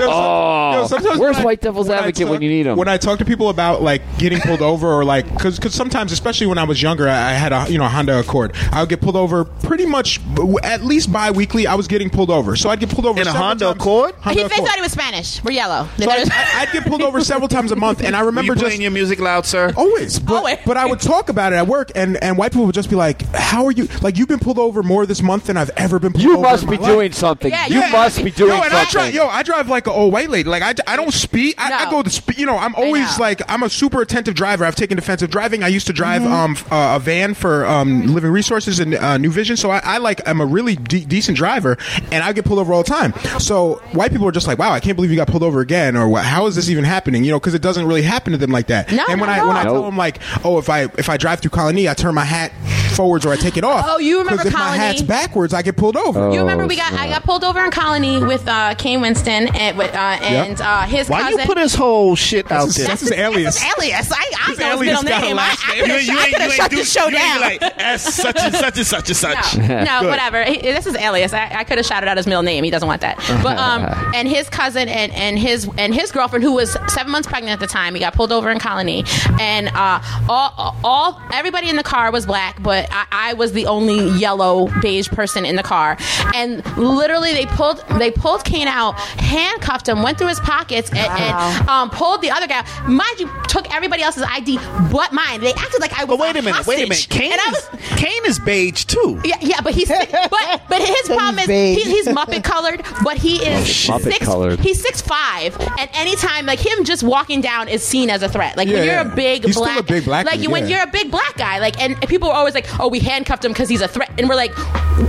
Oh, 0.09 0.72
Yo, 0.72 0.87
sometimes 0.87 1.18
where's 1.18 1.37
when 1.37 1.43
I- 1.43 1.45
White 1.45 1.61
Devil's 1.61 1.89
when 1.89 1.99
Advocate 1.99 2.22
talk- 2.22 2.30
when 2.30 2.43
you 2.43 2.49
need 2.49 2.66
him? 2.66 2.76
When 2.76 2.89
I 2.89 2.97
talk 2.97 3.18
to 3.18 3.24
people 3.24 3.49
about 3.49 3.82
like 3.82 4.03
getting 4.18 4.41
pulled 4.41 4.62
over 4.62 4.89
or 4.93 5.05
like 5.05 5.28
because 5.32 5.57
because 5.57 5.74
sometimes, 5.74 6.12
especially 6.12 6.47
when 6.47 6.59
I 6.59 6.64
was 6.64 6.80
younger, 6.82 7.09
I 7.09 7.30
I 7.30 7.32
had 7.32 7.53
a 7.53 7.66
you 7.70 7.78
know 7.78 7.84
a 7.84 7.89
Honda 7.89 8.18
Accord. 8.20 8.55
I 8.72 8.80
would 8.80 8.89
get 8.89 9.01
pulled 9.01 9.16
over 9.16 9.45
pretty 9.45 9.87
much 9.87 10.20
at 10.62 10.82
least 10.84 11.12
bi-weekly. 11.12 11.66
I 11.66 11.74
was 11.74 11.87
getting 11.89 12.11
pulled 12.11 12.30
over, 12.30 12.57
so 12.57 12.70
I'd 12.70 12.80
get 12.80 12.91
pulled 12.91 13.07
over 13.07 13.20
In 13.20 13.26
a 13.26 13.32
Honda 13.32 13.66
times- 13.66 13.76
Accord? 13.80 14.14
He, 14.16 14.20
Honda 14.22 14.41
they 14.41 14.47
Accord. 14.47 14.66
thought 14.68 14.74
he 14.76 14.80
was 14.82 14.93
Spanish. 14.93 15.43
We're 15.45 15.53
yellow. 15.53 15.89
So 15.99 16.11
I, 16.11 16.18
was- 16.20 16.30
I'd 16.32 16.68
get 16.72 16.84
pulled 16.84 17.03
over 17.03 17.20
several 17.20 17.49
times 17.49 17.72
a 17.72 17.76
month, 17.76 18.03
and 18.03 18.14
I 18.16 18.20
Were 18.20 18.26
remember 18.26 18.53
you 18.53 18.57
just 18.57 18.64
playing 18.66 18.82
your 18.82 18.91
music 18.91 19.20
loud, 19.20 19.47
sir? 19.47 19.72
Always, 19.76 20.18
but 20.18 20.34
Always. 20.37 20.59
but 20.66 20.76
I 20.76 20.87
would 20.87 21.01
talk 21.01 21.28
about 21.28 21.53
it 21.53 21.57
at 21.57 21.66
work, 21.66 21.91
and 21.95 22.22
and 22.22 22.37
white 22.39 22.53
people 22.53 22.66
would 22.66 22.74
just 22.74 22.91
be 22.91 22.97
like, 22.97 23.22
"How 23.34 23.64
are 23.66 23.72
you? 23.72 23.89
Like 24.03 24.18
you've 24.29 24.39
been 24.41 24.45
pulled 24.45 24.59
over 24.59 24.83
more 24.83 25.07
this 25.07 25.22
month 25.22 25.45
than 25.47 25.57
I've 25.57 25.70
ever 25.77 25.99
been 25.99 26.12
pulled 26.12 26.24
over. 26.24 26.33
you 26.33 26.39
over." 26.39 26.49
must 26.49 26.62
in 26.64 26.70
be 26.70 26.77
my 26.77 26.83
life." 26.83 26.93
doing 26.93 27.12
something. 27.12 27.51
Yeah, 27.51 27.66
you 27.66 27.81
yeah. 27.81 27.93
must 27.93 28.24
be 28.24 28.31
doing 28.31 28.51
yo, 28.51 28.57
and 28.62 28.64
I 28.72 28.85
something. 28.85 28.93
drive, 28.93 29.14
yo, 29.14 29.27
I 29.29 29.43
drive 29.43 29.68
like 29.68 29.87
an 29.87 29.93
old 29.93 30.12
white 30.12 30.29
lady. 30.31 30.49
Like 30.49 30.62
I, 30.62 30.74
I 30.93 30.97
don't 30.97 31.12
speed. 31.12 31.55
I, 31.59 31.87
I 31.87 31.91
go 31.91 32.03
to 32.03 32.11
speed. 32.11 32.39
You 32.39 32.47
know, 32.47 32.57
I'm 32.59 32.74
always 32.74 33.18
know. 33.18 33.22
like 33.24 33.43
I'm 33.49 33.62
a 33.62 33.70
super 33.70 34.01
attentive 34.03 34.35
driver. 34.35 34.64
I've 34.64 34.77
taken 34.77 34.97
defensive 34.97 35.31
driving. 35.31 35.62
I 35.62 35.68
used 35.68 35.87
to 35.87 35.93
drive 35.93 36.22
Mm-hmm. 36.22 36.33
um 36.33 36.57
uh, 36.70 36.97
a 36.97 36.99
van 36.99 37.35
for 37.35 37.66
um 37.66 38.07
Living 38.14 38.31
Resources 38.31 38.81
and 38.81 38.95
uh, 38.95 39.18
New 39.18 39.31
Vision. 39.31 39.57
So 39.57 39.70
I, 39.70 39.81
I 39.85 39.99
like 39.99 40.27
I'm 40.27 40.41
a 40.41 40.47
really 40.47 40.77
de- 40.77 41.05
decent 41.05 41.37
driver, 41.37 41.77
and 42.11 42.24
I 42.24 42.33
get 42.33 42.45
pulled 42.45 42.59
over 42.59 42.72
all 42.72 42.83
the 42.83 42.89
time. 42.91 43.12
So 43.39 43.74
white 43.93 44.11
people 44.12 44.27
are 44.27 44.33
just 44.33 44.47
like, 44.47 44.59
"Wow, 44.59 44.72
I 44.72 44.81
can't 44.81 44.97
believe 44.97 45.11
you 45.11 45.16
got 45.16 45.29
pulled 45.29 45.43
over 45.43 45.61
again," 45.61 45.97
or 45.97 46.09
"What? 46.09 46.24
How 46.24 46.47
is 46.47 46.55
this 46.57 46.68
even 46.70 46.85
happening?" 46.85 47.22
You 47.24 47.33
know, 47.33 47.39
because 47.39 47.55
it 47.55 47.62
doesn't 47.62 47.87
really 47.87 48.03
happen 48.03 48.33
to 48.33 48.39
them 48.39 48.51
like 48.51 48.68
that. 48.68 48.91
No, 48.91 49.05
and 49.09 49.20
when 49.20 49.29
not 49.29 49.39
I 49.39 49.41
at 49.43 49.47
when 49.47 49.57
I 49.57 49.64
all. 49.64 49.74
tell 49.74 49.83
them 49.85 49.97
like, 49.97 50.18
"Oh, 50.45 50.59
if 50.59 50.68
I 50.70 50.83
if 50.97 51.09
I 51.09 51.16
drive 51.16 51.41
through 51.41 51.51
Colonie, 51.51 51.89
I 51.91 51.95
turn 51.95 52.14
my 52.14 52.24
hat 52.24 52.51
forwards 52.97 53.25
or 53.27 53.33
I 53.33 53.37
take 53.37 53.57
it 53.57 53.65
off." 53.65 53.85
Oh, 53.89 53.99
you 53.99 54.19
remember 54.19 54.43
Because 54.45 54.53
if 54.55 54.59
my 54.59 54.77
hat's 54.77 55.03
backwards, 55.03 55.53
I 55.55 55.63
get 55.63 55.77
pulled 55.77 55.97
over. 55.97 56.33
You 56.33 56.41
remember 56.41 56.67
we 56.67 56.75
Oh, 56.77 56.79
got 56.79 56.93
I 56.95 57.09
got 57.09 57.23
pulled 57.25 57.45
over 57.45 57.65
in 57.65 57.71
Colonie 57.71 58.27
with 58.27 58.47
uh, 58.49 58.75
Kane 58.77 59.01
Winston 59.01 59.49
and 59.55 59.77
with 59.79 59.95
uh, 59.95 59.99
and 59.99 60.61
uh, 60.61 60.83
his 60.83 61.09
Why 61.09 61.23
cousin. 61.23 61.41
you 61.41 61.47
put 61.47 61.59
his 61.59 61.75
whole 61.75 62.17
shit 62.17 62.47
out 62.51 62.65
That's 62.65 62.67
his, 62.67 62.77
there? 62.77 62.87
that's 62.89 63.01
his 63.03 63.13
alias. 63.13 63.63
alias. 63.79 64.13
I, 64.13 64.17
I 64.17 64.51
His 64.51 64.59
know 64.59 64.71
his 64.79 64.89
alias 64.89 65.03
middle 65.05 65.09
got 65.09 65.23
a 65.23 65.27
name. 65.27 65.39
I, 65.39 65.43
last 65.49 65.69
I 65.69 65.73
name. 65.75 65.81
could 65.83 65.91
have 65.91 66.03
You- 66.03 66.13
you 66.13 66.19
ain't- 66.19 66.31
shut 66.31 66.41
you 66.41 66.53
ain't 66.63 66.71
the 66.71 66.77
do- 66.77 66.85
show 66.85 67.09
you 67.09 67.17
ain't 67.17 67.17
down. 67.17 67.41
Like, 67.41 67.63
as 67.79 68.03
such 68.15 68.37
and 68.41 68.55
such 68.55 68.77
and 68.79 68.87
such 68.87 69.09
and 69.09 69.17
such. 69.17 69.57
No, 69.59 69.67
no 69.85 70.01
Good. 70.01 70.09
whatever. 70.11 70.45
He, 70.45 70.59
this 70.59 70.87
is 70.87 70.97
alias. 70.97 71.33
I, 71.33 71.51
I 71.61 71.65
could 71.65 71.79
have 71.79 71.87
shouted 71.87 72.09
out 72.09 72.17
his 72.17 72.27
middle 72.27 72.43
name. 72.43 72.65
He 72.65 72.71
doesn't 72.71 72.87
want 72.89 73.01
that. 73.03 73.17
But 73.43 73.59
um, 73.59 73.85
and 74.15 74.27
his 74.27 74.49
cousin 74.49 74.89
and, 74.89 75.13
and 75.13 75.39
his 75.39 75.69
and 75.79 75.95
his 75.95 76.11
girlfriend, 76.11 76.43
who 76.43 76.53
was 76.53 76.73
seven 76.89 77.13
months 77.13 77.29
pregnant 77.29 77.53
at 77.53 77.61
the 77.61 77.67
time, 77.73 77.95
he 77.95 78.01
got 78.01 78.15
pulled 78.15 78.33
over 78.33 78.51
in 78.51 78.59
Colonie, 78.59 79.07
and 79.41 79.69
uh, 79.69 80.01
all 80.29 80.77
all 80.83 81.23
everybody 81.33 81.69
in 81.69 81.77
the 81.77 81.83
car 81.83 82.11
was 82.11 82.27
black, 82.27 82.61
but 82.63 82.86
I, 82.91 83.07
I 83.11 83.32
was 83.34 83.53
the 83.53 83.66
only 83.66 84.09
yellow 84.18 84.68
beige 84.80 85.09
person 85.09 85.45
in 85.45 85.57
the 85.57 85.62
car, 85.62 85.97
and 86.34 86.64
literally 86.76 87.32
they 87.32 87.47
pulled 87.47 87.82
they 87.99 88.11
pulled 88.11 88.45
Kane 88.45 88.68
out, 88.68 88.99
handcuffed 89.18 89.89
him, 89.89 90.03
went 90.03 90.18
through 90.18 90.28
his 90.28 90.41
pockets, 90.41 90.91
and, 90.91 90.99
and 90.99 91.68
um, 91.68 91.91
pulled 91.91 92.22
the 92.22 92.30
other 92.30 92.47
guy. 92.47 92.66
Mind 92.89 93.20
you, 93.20 93.30
took 93.49 93.72
everybody 93.74 94.03
else's 94.03 94.22
ID 94.22 94.59
but 94.91 95.12
mine. 95.12 95.41
They 95.41 95.53
acted 95.53 95.80
like 95.80 95.93
I 95.99 96.05
was. 96.05 96.18
But 96.18 96.20
wait 96.20 96.37
a 96.37 96.43
minute, 96.43 96.66
wait 96.66 96.78
a 96.84 96.89
minute. 96.89 97.07
Kane 97.11 97.32
and 97.32 97.41
I 97.41 97.51
is, 97.51 97.68
Kane 97.97 98.24
is 98.26 98.39
beige 98.39 98.84
too. 98.84 99.20
yeah, 99.24 99.37
yeah, 99.41 99.61
but 99.61 99.74
he's 99.74 99.89
but 99.89 100.62
but 100.68 100.80
his 100.80 101.03
problem 101.07 101.39
is 101.41 101.47
beige. 101.47 101.82
he, 101.84 101.91
he's 101.91 102.07
Muppet 102.09 102.45
colored, 102.45 102.82
but 103.03 103.18
he 103.18 103.37
is 103.37 103.66
Muppet 103.89 104.03
six. 104.03 104.18
colored. 104.24 104.61
He's 104.61 104.80
six 104.80 105.01
five, 105.01 105.57
and 105.78 105.91
anytime 105.95 106.47
like 106.47 106.61
him 106.61 106.84
just 106.84 107.03
walking 107.03 107.41
down 107.41 107.68
is 107.68 107.82
seen 107.82 108.11
as 108.11 108.22
a 108.22 108.28
threat. 108.28 108.57
Like 108.57 108.68
Yeah, 108.68 108.74
when 108.74 108.84
you're 108.84 108.95
yeah. 108.95 109.12
a 109.12 109.16
big 109.16 109.45
He's 109.45 109.55
still 109.55 109.64
black, 109.64 109.80
a 109.80 109.82
big 109.82 110.05
black 110.05 110.26
like 110.26 110.41
dude, 110.41 110.51
when 110.51 110.64
yeah. 110.68 110.76
you're 110.76 110.89
a 110.89 110.91
big 110.91 111.11
black 111.11 111.37
guy, 111.37 111.59
like 111.59 111.80
and 111.80 112.01
people 112.09 112.28
are 112.28 112.37
always 112.37 112.55
like, 112.55 112.66
oh, 112.81 112.89
we 112.89 113.01
handcuffed 113.01 113.45
him 113.45 113.53
because 113.53 113.68
he's 113.68 113.81
a 113.81 113.89
threat, 113.89 114.11
and 114.18 114.29
we're 114.29 114.35
like, 114.37 114.53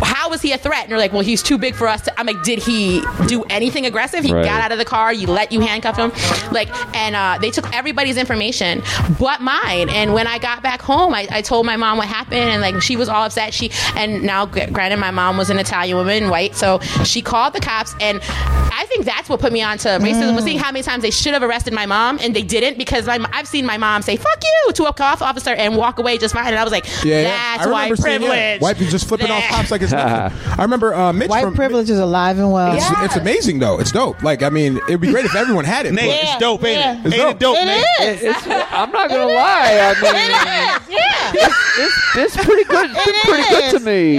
how 0.03 0.31
is 0.33 0.41
he 0.41 0.51
a 0.51 0.57
threat? 0.57 0.81
And 0.81 0.89
you're 0.89 0.99
like, 0.99 1.13
well, 1.13 1.21
he's 1.21 1.41
too 1.41 1.57
big 1.57 1.73
for 1.75 1.87
us. 1.87 2.01
to 2.01 2.19
I'm 2.19 2.25
like, 2.25 2.43
did 2.43 2.59
he 2.59 3.01
do 3.27 3.43
anything 3.49 3.85
aggressive? 3.85 4.23
He 4.23 4.33
Right. 4.33 4.43
got 4.45 4.61
out 4.61 4.71
of 4.71 4.77
the 4.77 4.85
car, 4.85 5.13
you 5.13 5.27
let 5.27 5.51
you 5.51 5.59
handcuff 5.61 5.95
him, 5.97 6.11
like, 6.51 6.69
and 6.95 7.15
uh, 7.15 7.37
they 7.39 7.49
took 7.51 7.73
everybody's 7.73 8.17
information 8.17 8.81
but 9.19 9.41
mine. 9.41 9.89
And 9.89 10.13
when 10.13 10.27
I 10.27 10.37
got 10.37 10.61
back 10.61 10.81
home, 10.81 11.13
I, 11.13 11.27
I 11.31 11.41
told 11.41 11.65
my 11.65 11.77
mom 11.77 11.97
what 11.97 12.07
happened, 12.07 12.39
and 12.49 12.61
like 12.61 12.81
she 12.81 12.95
was 12.97 13.07
all 13.09 13.23
upset. 13.23 13.53
She 13.53 13.71
and 13.95 14.23
now, 14.23 14.45
granted, 14.45 14.97
my 14.97 15.11
mom 15.11 15.37
was 15.37 15.49
an 15.49 15.57
Italian 15.59 15.97
woman, 15.97 16.29
white, 16.29 16.55
so 16.55 16.79
she 17.05 17.21
called 17.21 17.53
the 17.53 17.59
cops, 17.61 17.95
and 18.01 18.19
I 18.23 18.85
think 18.89 19.05
that's 19.05 19.29
what 19.29 19.39
put 19.39 19.51
me 19.53 19.61
on 19.61 19.77
to 19.79 19.89
racism. 19.89 20.35
Was 20.35 20.43
seeing 20.43 20.59
how 20.59 20.71
many 20.71 20.83
times 20.83 21.01
they 21.01 21.11
should 21.11 21.33
have 21.33 21.43
arrested 21.43 21.73
my 21.73 21.85
mom 21.85 22.19
and 22.21 22.35
they 22.35 22.43
didn't 22.43 22.77
because 22.77 23.05
my, 23.07 23.25
I've 23.33 23.47
seen 23.47 23.65
my 23.65 23.77
mom 23.77 24.01
say 24.01 24.15
"fuck 24.17 24.41
you" 24.43 24.73
to 24.73 24.85
a 24.85 24.93
cop 24.93 25.21
officer 25.21 25.51
and 25.51 25.75
walk 25.77 25.97
away 25.99 26.17
just 26.17 26.33
fine, 26.33 26.47
and 26.47 26.55
I 26.57 26.63
was 26.63 26.71
like, 26.73 26.85
Yeah, 27.03 27.21
yeah. 27.21 27.56
That's 27.57 27.67
I 27.67 27.71
why 27.71 27.83
remember 27.83 27.95
seeing, 28.01 28.21
yeah, 28.21 28.27
privilege. 28.29 28.61
White 28.61 28.77
people 28.77 28.91
just 28.91 29.07
flipping 29.07 29.31
off 29.31 29.41
That- 29.41 29.51
cops 29.51 29.71
like 29.71 29.81
it's 29.81 29.91
nothing. 29.91 30.37
I 30.59 30.61
remember 30.61 30.93
uh, 30.93 31.13
Mitch 31.13 31.29
White 31.29 31.43
from, 31.43 31.53
privilege 31.55 31.89
is 31.89 31.99
alive 31.99 32.37
and 32.39 32.51
well. 32.51 32.75
It's, 32.75 32.89
Yeah. 32.89 33.05
it's 33.05 33.15
amazing 33.15 33.59
though. 33.59 33.79
It's 33.79 33.91
dope. 33.91 34.21
Like 34.23 34.43
I 34.43 34.49
mean, 34.49 34.77
it'd 34.87 35.01
be 35.01 35.11
great 35.11 35.25
if 35.25 35.35
everyone 35.35 35.65
had 35.65 35.85
it. 35.85 35.93
Nate, 35.93 36.19
it's 36.23 36.37
dope, 36.37 36.63
ain't 36.63 36.79
yeah. 36.79 36.93
it? 36.99 37.05
It's 37.05 37.15
ain't 37.15 37.23
dope. 37.23 37.35
it 37.35 37.39
dope, 37.39 37.57
It 37.59 38.23
It's, 38.23 38.47
I'm 38.47 38.91
not 38.91 39.09
gonna 39.09 39.25
lie. 39.25 39.93
I 39.95 40.01
mean, 40.01 40.13
It 40.15 40.93
is. 40.93 40.97
Yeah. 40.97 41.47
it's, 41.79 42.35
it's 42.35 42.45
pretty 42.45 42.63
good. 42.63 42.89
It's 42.93 43.05
been 43.05 43.15
It 43.15 43.21
pretty 43.23 43.49
good 43.49 43.69
to 43.71 43.77
is. 43.77 43.85
me. 43.85 44.17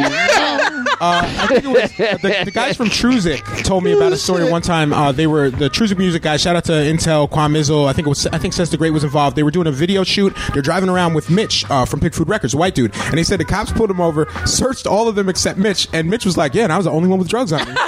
Uh, 1.00 1.22
I 1.40 1.46
think 1.46 1.64
it 1.64 1.68
was 1.68 1.92
the, 2.22 2.42
the 2.44 2.50
guys 2.54 2.76
from 2.76 2.88
Truzik 2.88 3.64
told 3.64 3.84
me 3.84 3.92
about 3.92 4.12
a 4.12 4.16
story 4.16 4.50
one 4.50 4.62
time. 4.62 4.92
Uh, 4.92 5.12
they 5.12 5.26
were 5.26 5.48
the 5.50 5.68
Truzik 5.70 5.96
music 5.98 6.22
guys. 6.22 6.40
Shout 6.40 6.56
out 6.56 6.64
to 6.64 6.72
Intel, 6.72 7.28
Kwame 7.30 7.52
Mizzle. 7.52 7.86
I 7.86 7.92
think 7.92 8.06
it 8.06 8.08
was. 8.08 8.26
I 8.26 8.38
think 8.38 8.52
Says 8.54 8.70
the 8.70 8.76
Great 8.76 8.90
was 8.90 9.04
involved. 9.04 9.36
They 9.36 9.42
were 9.42 9.50
doing 9.50 9.66
a 9.68 9.72
video 9.72 10.02
shoot. 10.04 10.36
They're 10.52 10.62
driving 10.62 10.88
around 10.88 11.14
with 11.14 11.30
Mitch 11.30 11.64
uh, 11.70 11.84
from 11.84 12.00
Pig 12.00 12.14
Food 12.14 12.28
Records, 12.28 12.54
a 12.54 12.56
white 12.56 12.74
dude, 12.74 12.94
and 12.96 13.14
they 13.14 13.22
said 13.28 13.40
the 13.40 13.44
cops 13.44 13.70
pulled 13.72 13.90
him 13.90 14.00
over, 14.00 14.26
searched 14.46 14.86
all 14.86 15.08
of 15.08 15.14
them 15.14 15.28
except 15.28 15.58
Mitch, 15.58 15.88
and 15.92 16.08
Mitch 16.10 16.24
was 16.24 16.36
like, 16.36 16.54
"Yeah, 16.54 16.64
and 16.64 16.72
I 16.72 16.76
was 16.76 16.84
the 16.86 16.90
only 16.92 17.08
one 17.08 17.18
with 17.18 17.28
drugs 17.28 17.52
on 17.52 17.66
me." 17.68 17.74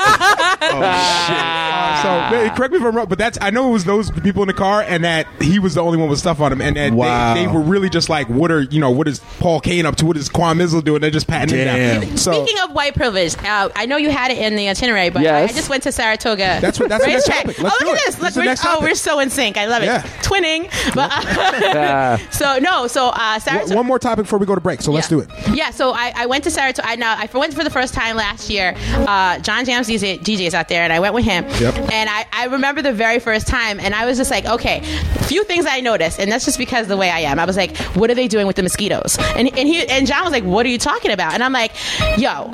Oh 0.63 0.67
shit. 1.27 1.37
Uh, 1.37 2.03
so 2.03 2.09
man, 2.37 2.55
correct 2.55 2.73
me 2.73 2.79
if 2.79 2.85
I'm 2.85 2.95
wrong, 2.95 3.07
but 3.09 3.19
that's 3.19 3.39
I 3.41 3.51
know 3.51 3.71
it 3.71 3.73
was 3.73 3.85
those 3.85 4.11
people 4.11 4.43
in 4.43 4.47
the 4.47 4.53
car, 4.55 4.83
and 4.83 5.03
that 5.05 5.27
he 5.41 5.59
was 5.59 5.75
the 5.75 5.81
only 5.81 5.97
one 5.99 6.09
with 6.09 6.19
stuff 6.19 6.39
on 6.41 6.53
him, 6.53 6.61
and 6.61 6.77
that 6.77 6.93
Wow. 6.93 7.35
they, 7.35 7.47
they 7.47 7.53
were 7.53 7.61
really 7.61 7.89
just 7.89 8.09
like, 8.09 8.29
what 8.29 8.53
are 8.53 8.61
you 8.61 8.79
know, 8.79 8.91
what 8.91 9.09
is 9.09 9.21
Paul 9.41 9.61
Kane 9.61 9.87
up 9.87 9.97
to? 9.97 10.07
What 10.07 10.17
is 10.17 10.29
Quan 10.29 10.59
Mizzle 10.59 10.83
doing? 10.85 11.01
They're 11.01 11.11
just 11.11 11.27
patting 11.27 11.57
him 11.59 11.65
Damn. 11.65 12.01
down. 12.03 12.17
So 12.19 12.45
Speaking 12.45 12.63
of 12.63 12.73
white 12.73 12.95
privilege, 12.95 13.37
uh, 13.39 13.71
I 13.75 13.87
know 13.87 13.97
you 13.97 14.11
had 14.11 14.31
it 14.31 14.39
in 14.39 14.55
the 14.55 14.69
itinerary, 14.69 15.09
but 15.11 15.23
Yes. 15.23 15.51
I 15.51 15.55
just 15.55 15.71
went 15.71 15.83
to 15.85 15.93
Saratoga. 15.93 16.59
That's 16.61 16.79
what- 16.79 16.89
that's 16.91 17.05
the 17.05 17.11
next 17.11 17.29
Racetrack. 17.29 17.47
topic. 17.57 17.63
Let's 17.63 17.77
oh, 17.77 17.79
do 17.81 17.87
look 17.87 17.97
at 17.97 18.03
it. 18.03 18.07
this! 18.07 18.15
This 18.17 18.23
Look, 18.23 18.35
the 18.35 18.41
we're, 18.41 18.45
next 18.45 18.61
oh, 18.65 18.69
topic. 18.69 18.83
we're 18.83 18.95
so 18.95 19.19
in 19.21 19.31
sync. 19.31 19.57
I 19.57 19.67
love 19.67 19.83
it. 19.83 19.87
Yeah. 19.87 20.03
Twinning, 20.23 20.71
but 20.95 21.11
Ah. 21.13 22.21
so 22.31 22.59
no, 22.59 22.87
so 22.87 23.09
uh, 23.09 23.31
one- 23.33 23.41
Saratoga. 23.41 23.77
one 23.77 23.87
more 23.87 23.99
topic 23.99 24.25
before 24.25 24.39
we 24.39 24.47
go 24.47 24.55
to 24.55 24.61
break. 24.61 24.83
So 24.83 24.93
let's 24.93 25.11
Yeah. 25.11 25.17
do 25.17 25.20
it. 25.21 25.31
Yeah, 25.55 25.71
so 25.71 25.93
I, 25.93 26.13
I 26.17 26.27
went 26.27 26.45
to 26.45 26.51
Saratoga. 26.51 26.89
I 26.89 26.97
now 26.97 27.15
I 27.17 27.29
went 27.33 27.55
for 27.55 27.65
the 27.65 27.71
first 27.71 27.95
time 27.95 28.17
last 28.17 28.51
year. 28.51 28.75
Uh, 28.95 29.39
John 29.41 29.65
Jams 29.65 29.89
DJ, 29.89 30.19
DJs 30.19 30.55
out 30.55 30.69
there, 30.69 30.83
and 30.83 30.93
I 30.93 31.01
went 31.01 31.15
with 31.15 31.25
him. 31.25 31.45
Yep. 31.61 31.75
And 31.93 32.11
I, 32.11 32.27
I 32.33 32.47
remember 32.47 32.83
the 32.83 32.93
very 32.93 33.19
first 33.19 33.47
time, 33.47 33.81
and 33.81 33.95
I 33.95 34.07
was 34.07 34.17
just 34.19 34.31
like, 34.31 34.45
okay, 34.47 34.81
few 35.23 35.45
things 35.45 35.67
I 35.67 35.81
noticed, 35.81 36.19
and 36.21 36.31
that's 36.31 36.45
just 36.45 36.59
because 36.59 36.87
the 36.89 36.97
way 36.97 37.11
I 37.11 37.21
am. 37.21 37.39
I 37.39 37.45
was 37.45 37.57
like, 37.57 37.77
what 37.97 38.11
are 38.11 38.15
they 38.15 38.29
doing 38.29 38.47
with 38.47 38.57
the 38.57 38.63
mosquitoes? 38.63 39.19
And 39.37 39.49
and 39.57 39.69
he 39.69 39.87
and 39.87 40.07
John 40.07 40.25
was 40.25 40.33
like, 40.33 40.45
what 40.45 40.67
are 40.67 40.71
you 40.71 40.79
talking 40.79 41.11
about? 41.13 41.35
And 41.35 41.43
I'm 41.43 41.53
like, 41.53 41.73
yo, 42.19 42.51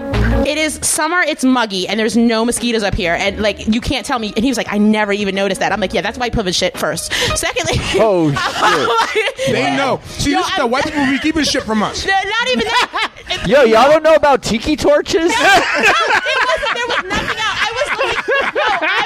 it 0.47 0.59
is 0.59 0.75
summer, 0.83 1.21
it's 1.21 1.45
muggy, 1.45 1.89
and 1.89 1.99
there's 1.99 2.17
no 2.17 2.45
mosquitoes 2.45 2.83
up 2.83 2.95
here, 2.95 3.15
and 3.15 3.41
like 3.41 3.67
you 3.67 3.81
can't 3.81 4.05
tell 4.07 4.19
me. 4.19 4.33
And 4.37 4.45
he 4.45 4.51
was 4.51 4.57
like, 4.59 4.73
I 4.73 4.79
never 4.79 5.13
even 5.13 5.35
noticed 5.35 5.61
that. 5.61 5.73
I'm 5.73 5.81
like, 5.81 5.93
yeah, 5.95 6.01
that's 6.03 6.19
white 6.19 6.33
privilege 6.33 6.57
shit. 6.57 6.77
First, 6.77 7.13
secondly, 7.37 7.75
Oh, 7.99 8.31
shit. 9.13 9.37
They 9.55 9.77
know. 9.77 10.01
See, 10.07 10.33
Yo, 10.33 10.39
this 10.39 10.49
is 10.49 10.55
the 10.57 10.63
I'm- 10.63 10.71
white 10.71 10.85
people 10.85 11.07
be 11.07 11.19
keeping 11.19 11.45
shit 11.45 11.63
from 11.63 11.83
us. 11.83 12.07
Not 12.37 12.49
even 12.49 12.56
that. 12.65 13.45
Yo, 13.47 13.63
y'all 13.63 13.91
don't 13.91 14.03
know 14.03 14.15
about 14.15 14.43
tiki 14.43 14.77
torches? 14.77 15.15
no, 15.15 15.29
it 15.29 16.41
wasn't. 16.47 16.75
There 16.75 16.89
was 16.89 17.03
nothing 17.07 17.39
out. 17.39 17.57
I 17.59 17.71
was 17.75 17.87
looking. 17.99 18.23
No, 18.55 18.69
I 18.81 19.06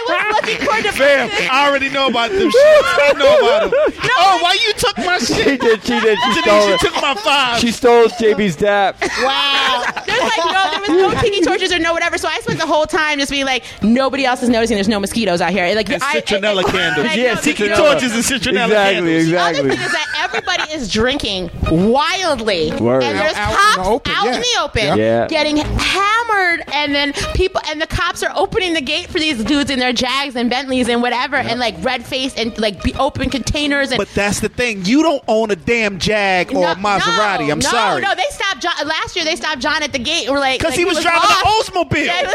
Fam, 0.92 1.30
I 1.50 1.68
already 1.68 1.88
know 1.90 2.08
about 2.08 2.30
them 2.30 2.50
shit. 2.50 2.54
I 2.54 3.12
know 3.16 3.38
about 3.38 3.70
them. 3.70 4.00
oh, 4.16 4.38
why 4.42 4.56
you 4.64 4.72
took 4.74 4.96
my 4.98 5.18
she 5.18 5.34
shit? 5.34 5.60
did. 5.60 5.82
She 5.82 6.00
did. 6.00 6.18
She 6.18 6.40
Denise, 6.42 6.44
stole 6.44 6.68
you 6.68 6.74
it. 6.74 6.80
took 6.80 6.94
my 6.94 7.14
five. 7.14 7.60
She 7.60 7.70
stole 7.72 8.06
JB's 8.08 8.56
dap. 8.56 9.00
Wow. 9.22 9.84
There's 10.06 10.20
like 10.20 10.36
no, 10.38 10.70
there 10.70 10.80
was 11.06 11.14
no 11.14 11.20
tiki 11.20 11.40
torches 11.42 11.72
or 11.72 11.78
no 11.78 11.92
whatever. 11.92 12.18
So 12.18 12.28
I 12.28 12.38
spent 12.40 12.58
the 12.58 12.66
whole 12.66 12.86
time 12.86 13.18
just 13.18 13.30
being 13.30 13.44
like, 13.46 13.64
nobody 13.82 14.24
else 14.24 14.42
is 14.42 14.48
noticing. 14.48 14.76
There's 14.76 14.88
no 14.88 15.00
mosquitoes 15.00 15.40
out 15.40 15.52
here. 15.52 15.74
Like 15.74 15.88
and 15.90 16.02
I, 16.02 16.20
citronella 16.20 16.64
I- 16.64 16.70
candles. 16.70 17.06
I- 17.06 17.14
Yeah, 17.14 17.34
no, 17.34 17.40
Tiki 17.40 17.68
no. 17.68 17.76
torches 17.76 18.12
and 18.12 18.22
citronella 18.24 18.64
Exactly. 18.66 18.94
candles. 18.94 19.26
The 19.26 19.38
other 19.38 19.50
Exactly. 19.50 19.70
thing 19.70 19.80
is 19.86 19.92
that 19.92 20.06
everybody 20.18 20.72
is 20.72 20.90
drinking 20.92 21.50
wildly, 21.70 22.72
Word. 22.80 23.02
and 23.02 23.18
there's 23.18 23.34
Out- 23.36 23.52
out 23.52 23.56
in 23.56 23.64
cops 23.64 23.76
the 23.76 23.90
open, 23.90 24.12
out 24.12 24.24
yeah. 24.26 24.34
in 24.34 24.40
the 24.40 24.60
open 24.62 24.98
Yeah. 24.98 25.26
getting 25.28 25.56
hammered, 25.58 26.62
and 26.72 26.94
then 26.94 27.12
people 27.34 27.60
and 27.68 27.80
the 27.80 27.86
cops 27.86 28.22
are 28.22 28.32
opening 28.34 28.74
the 28.74 28.80
gate 28.80 29.08
for 29.08 29.18
these 29.18 29.42
dudes 29.44 29.70
in 29.70 29.78
their 29.78 29.92
Jags 29.92 30.36
and 30.36 30.39
Bentleys 30.48 30.88
and 30.88 31.02
whatever, 31.02 31.36
and 31.36 31.60
like 31.60 31.74
red 31.80 32.04
face 32.04 32.34
and 32.36 32.56
like 32.58 32.82
be 32.82 32.94
open 32.94 33.28
containers 33.30 33.90
and 33.90 33.98
But 33.98 34.08
that's 34.14 34.40
the 34.40 34.48
thing. 34.48 34.84
You 34.84 35.02
don't 35.02 35.22
own 35.28 35.50
a 35.50 35.56
damn 35.56 35.98
Jag 35.98 36.50
or 36.52 36.60
No, 36.62 36.72
a 36.72 36.74
Maserati. 36.76 37.46
no, 37.46 37.52
I'm 37.52 37.60
sorry. 37.60 38.00
no, 38.00 38.00
sorry. 38.00 38.02
No, 38.02 38.14
they 38.14 38.26
stopped 38.30 38.62
John 38.62 38.86
last 38.88 39.16
year. 39.16 39.24
They 39.24 39.36
stopped 39.36 39.58
John 39.60 39.82
at 39.82 39.92
the 39.92 39.98
gate. 39.98 40.24
and 40.26 40.32
We're 40.34 40.40
like, 40.40 40.58
Because 40.60 40.72
like, 40.72 40.78
he 40.78 40.84
was 40.84 41.00
driving 41.00 41.20
lost. 41.20 41.68
an 41.74 41.82
Oldsmobile. 41.84 42.30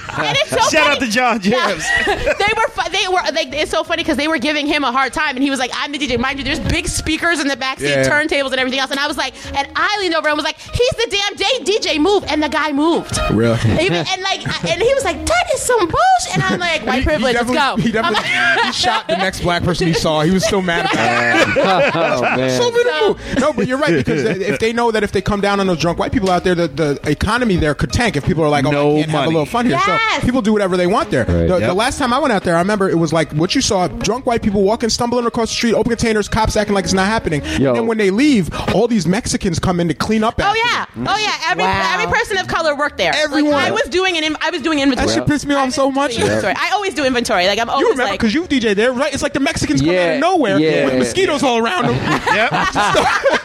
and 0.24 0.36
it's 0.40 0.50
so 0.50 0.56
Shout 0.58 0.70
funny. 0.72 0.86
out 0.96 1.00
to 1.00 1.06
John 1.08 1.40
Jams. 1.40 1.84
they 2.06 2.52
were 2.56 2.68
fu- 2.70 2.90
they 2.90 3.06
were 3.08 3.22
like 3.32 3.52
it's 3.52 3.70
so 3.70 3.84
funny 3.84 4.02
because 4.02 4.16
they 4.16 4.28
were 4.28 4.38
giving 4.38 4.66
him 4.66 4.84
a 4.84 4.92
hard 4.92 5.12
time 5.12 5.36
and 5.36 5.42
he 5.42 5.50
was 5.50 5.58
like 5.58 5.70
I'm 5.74 5.92
the 5.92 5.98
DJ 5.98 6.18
mind 6.18 6.38
you 6.38 6.44
there's 6.44 6.60
big 6.60 6.88
speakers 6.88 7.40
in 7.40 7.48
the 7.48 7.56
backseat 7.56 7.80
Yeah. 8.04 8.08
turntables 8.08 8.50
and 8.52 8.60
everything 8.60 8.80
else 8.80 8.90
and 8.90 9.00
I 9.00 9.06
was 9.06 9.16
like 9.16 9.34
and 9.56 9.68
I 9.76 9.96
leaned 10.00 10.14
over 10.14 10.28
and 10.28 10.36
was 10.36 10.44
like 10.44 10.58
he's 10.58 10.90
the 10.90 11.08
damn 11.10 11.36
day 11.36 11.72
DJ 11.72 12.00
move 12.00 12.24
and 12.28 12.42
the 12.42 12.48
guy 12.48 12.72
moved 12.72 13.18
Really? 13.30 13.58
Even, 13.80 14.04
and 14.06 14.22
like 14.22 14.46
and 14.68 14.80
he 14.82 14.94
was 14.94 15.04
like 15.04 15.24
that 15.26 15.44
is 15.54 15.60
some 15.62 15.78
bullshit 15.80 16.34
and 16.34 16.42
I'm 16.42 16.60
like 16.60 16.84
white 16.86 17.04
privilege 17.04 17.36
he 17.36 17.44
let's 17.44 17.50
go 17.76 17.76
He 17.82 17.92
definitely 17.92 18.28
like- 18.30 18.64
he 18.66 18.72
shot 18.72 19.06
the 19.08 19.16
next 19.16 19.40
black 19.42 19.62
person 19.62 19.86
he 19.86 19.92
saw. 19.94 20.22
He 20.22 20.30
was 20.30 20.44
so 20.46 20.60
mad 20.62 20.86
about 20.90 21.84
it. 21.84 21.94
Oh 21.96 22.20
man. 22.36 22.50
So 22.60 22.70
beautiful. 22.70 23.40
No, 23.40 23.52
but 23.52 23.66
you're 23.66 23.78
right 23.78 23.94
because 23.96 24.24
if 24.24 24.58
they 24.60 24.72
know 24.72 24.90
that 24.90 25.02
if 25.02 25.12
they 25.12 25.20
come 25.22 25.40
down 25.40 25.60
on 25.60 25.66
those 25.66 25.78
drunk 25.78 25.98
white 25.98 26.12
people 26.12 26.30
out 26.30 26.44
there, 26.44 26.54
the, 26.54 26.68
the 26.68 27.00
economy 27.10 27.56
there 27.56 27.74
could 27.74 27.92
tank. 27.92 28.16
If 28.16 28.24
people 28.26 28.44
are 28.44 28.48
like, 28.48 28.64
"Oh, 28.64 28.70
No 28.70 28.96
I 28.96 29.00
can't 29.00 29.10
have 29.10 29.24
a 29.24 29.28
little 29.28 29.46
fun 29.46 29.66
here," 29.66 29.74
Yes. 29.76 29.84
so 29.86 29.92
people 30.22 30.42
do 30.42 30.52
whatever 30.52 30.76
they 30.76 30.86
want 30.86 31.10
there. 31.10 31.24
Right. 31.24 31.48
The, 31.48 31.58
the 31.60 31.74
last 31.74 31.98
time 31.98 32.12
I 32.12 32.18
went 32.18 32.32
out 32.32 32.44
there, 32.44 32.56
I 32.56 32.60
remember 32.60 32.88
it 32.88 32.96
was 32.98 33.12
like 33.12 33.32
what 33.32 33.54
you 33.54 33.60
saw: 33.60 33.88
drunk 33.88 34.26
white 34.26 34.42
people 34.42 34.62
walking, 34.62 34.88
stumbling 34.88 35.26
across 35.26 35.48
the 35.50 35.54
street, 35.54 35.74
open 35.74 35.90
containers, 35.90 36.28
cops 36.28 36.56
acting 36.56 36.74
like 36.74 36.84
it's 36.84 36.94
not 36.94 37.06
happening. 37.06 37.42
Yo. 37.58 37.68
And 37.70 37.76
then 37.76 37.86
when 37.86 37.98
they 37.98 38.10
leave, 38.10 38.50
all 38.74 38.88
these 38.88 39.06
Mexicans 39.06 39.58
come 39.58 39.80
in 39.80 39.88
to 39.88 39.94
clean 39.94 40.24
up. 40.24 40.34
Oh 40.38 40.54
yeah, 40.54 40.86
them. 40.94 41.06
oh 41.08 41.16
yeah. 41.16 41.50
Every 41.50 41.64
Wow. 41.64 41.94
every 41.94 42.06
person 42.12 42.38
of 42.38 42.46
color 42.48 42.76
worked 42.76 42.96
there. 42.96 43.12
Everyone. 43.14 43.52
Like, 43.52 43.68
I 43.68 43.70
was 43.70 43.84
doing 43.84 44.16
an 44.16 44.24
in- 44.24 44.36
I 44.40 44.50
was 44.50 44.62
doing 44.62 44.80
inventory. 44.80 45.06
That 45.08 45.14
shit 45.14 45.26
pissed 45.26 45.46
me 45.46 45.54
off 45.54 45.72
so 45.72 45.90
much. 45.90 46.12
Doing 46.12 46.26
inventory. 46.26 46.54
I 46.56 46.70
always 46.72 46.94
do 46.94 47.04
inventory. 47.04 47.46
Like 47.46 47.58
I'm 47.58 47.68
always 47.70 47.82
You 47.82 47.90
remember 47.90 48.10
like, 48.12 48.20
because 48.20 48.34
you 48.34 48.44
DJ 48.44 48.74
there, 48.74 48.92
right? 48.92 49.12
It's 49.12 49.22
like 49.22 49.32
the 49.32 49.40
Mexicans 49.40 49.80
come 49.80 49.90
out 49.90 50.14
of 50.14 50.20
nowhere 50.20 50.58
yeah. 50.58 50.86
with 50.86 50.98
mosquitoes 50.98 51.42
all 51.42 51.58
around 51.58 51.86
them 51.86 51.96
yep. 52.34 52.50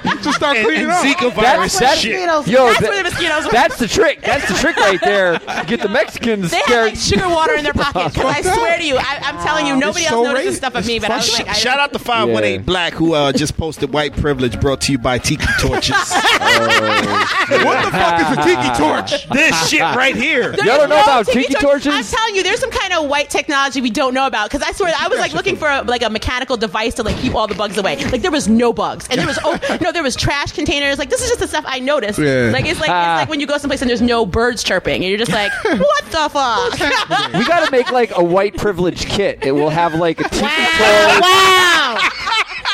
To 0.05 0.33
start 0.33 0.57
And, 0.57 0.65
cleaning 0.65 0.83
and 0.83 0.91
up. 0.91 1.05
Zika 1.05 1.33
virus 1.33 1.73
That's- 1.73 1.91
and 1.93 1.99
shit. 1.99 2.25
Mosquitoes. 2.27 2.47
Yo, 2.47 2.65
That's 2.67 2.79
that- 2.81 2.89
where 2.89 3.03
the 3.03 3.09
mosquitoes 3.09 3.45
were. 3.45 3.51
That's 3.51 3.77
the 3.77 3.87
trick. 3.87 4.21
That's 4.21 4.47
the 4.47 4.53
trick 4.55 4.75
right 4.77 4.99
there. 5.01 5.39
Get 5.67 5.81
the 5.81 5.89
Mexicans 5.89 6.51
They 6.51 6.57
have 6.57 6.65
scared. 6.65 6.85
like 6.93 6.95
sugar 6.97 7.29
water 7.29 7.53
in 7.55 7.63
their 7.63 7.73
pockets. 7.73 8.15
Because 8.15 8.35
I 8.35 8.41
swear 8.55 8.77
to 8.77 8.83
you, 8.85 8.97
I, 8.97 9.19
I'm 9.23 9.37
telling 9.45 9.65
you, 9.67 9.75
nobody 9.75 10.03
It's 10.03 10.11
else 10.11 10.25
so 10.25 10.31
notices 10.33 10.53
racist. 10.53 10.57
stuff 10.57 10.75
of 10.75 10.87
me. 10.87 10.99
But 10.99 11.11
I 11.11 11.17
was 11.17 11.31
like, 11.39 11.47
I, 11.47 11.53
Shout 11.53 11.79
out 11.79 11.93
to 11.93 11.99
518 11.99 12.63
Black 12.63 12.93
who 12.93 13.13
uh, 13.13 13.31
just 13.31 13.57
posted 13.57 13.91
White 13.93 14.15
Privilege 14.15 14.59
brought 14.59 14.81
to 14.81 14.91
you 14.91 14.97
by 14.97 15.17
Tiki 15.17 15.45
Torches. 15.59 15.95
what 15.95 17.83
the 17.85 17.91
fuck 17.91 18.21
is 18.21 18.37
a 18.37 18.43
tiki 18.43 18.69
torch? 18.77 19.29
this 19.29 19.69
shit 19.69 19.81
right 19.81 20.15
here. 20.15 20.53
Y'all 20.55 20.77
don't 20.77 20.89
know 20.89 21.01
about 21.01 21.27
tiki 21.27 21.53
torch- 21.53 21.83
torches? 21.83 21.93
I'm 21.93 22.03
telling 22.03 22.35
you, 22.35 22.43
there's 22.43 22.59
some 22.59 22.71
kind 22.71 22.93
of 22.93 23.09
white 23.09 23.29
technology 23.29 23.81
we 23.81 23.89
don't 23.89 24.13
know 24.13 24.27
about. 24.27 24.49
Because 24.49 24.67
I 24.67 24.71
swear, 24.71 24.93
I 24.97 25.07
was 25.07 25.19
like 25.19 25.33
looking 25.33 25.55
for 25.55 25.69
a, 25.69 25.81
like 25.83 26.01
a 26.03 26.09
mechanical 26.09 26.57
device 26.57 26.93
to 26.95 27.03
like 27.03 27.17
keep 27.17 27.35
all 27.35 27.47
the 27.47 27.55
bugs 27.55 27.77
away. 27.77 27.95
Like 28.05 28.21
there 28.21 28.31
was 28.31 28.47
no 28.47 28.73
bugs, 28.73 29.07
and 29.09 29.19
there 29.19 29.27
was 29.27 29.39
oh 29.43 29.57
no, 29.81 29.91
there 29.95 30.03
was 30.03 30.15
trash 30.15 30.51
containers. 30.51 30.99
Like 30.99 31.09
this 31.09 31.21
is 31.21 31.29
just 31.29 31.39
the 31.39 31.47
stuff 31.47 31.65
I 31.67 31.79
noticed. 31.79 32.19
Yeah. 32.19 32.51
Like 32.53 32.65
it's 32.65 32.79
like 32.79 32.89
it's 32.89 32.95
ah. 32.95 33.17
like 33.21 33.29
when 33.29 33.39
you 33.39 33.47
go 33.47 33.57
someplace 33.57 33.81
and 33.81 33.89
there's 33.89 34.01
no 34.01 34.25
birds 34.25 34.63
chirping, 34.63 35.01
and 35.01 35.05
you're 35.05 35.17
just 35.17 35.31
like, 35.31 35.51
what 35.63 36.05
the 36.05 36.29
fuck? 36.29 37.33
We 37.33 37.45
got 37.45 37.65
to 37.65 37.71
make 37.71 37.91
like 37.91 38.11
a 38.15 38.23
white 38.23 38.55
privilege 38.55 39.07
kit. 39.07 39.39
It 39.43 39.53
will 39.53 39.69
have 39.69 39.95
like 39.95 40.19
a 40.19 40.23
tiki 40.29 40.45
torch, 40.45 41.21
Wow. 41.21 41.97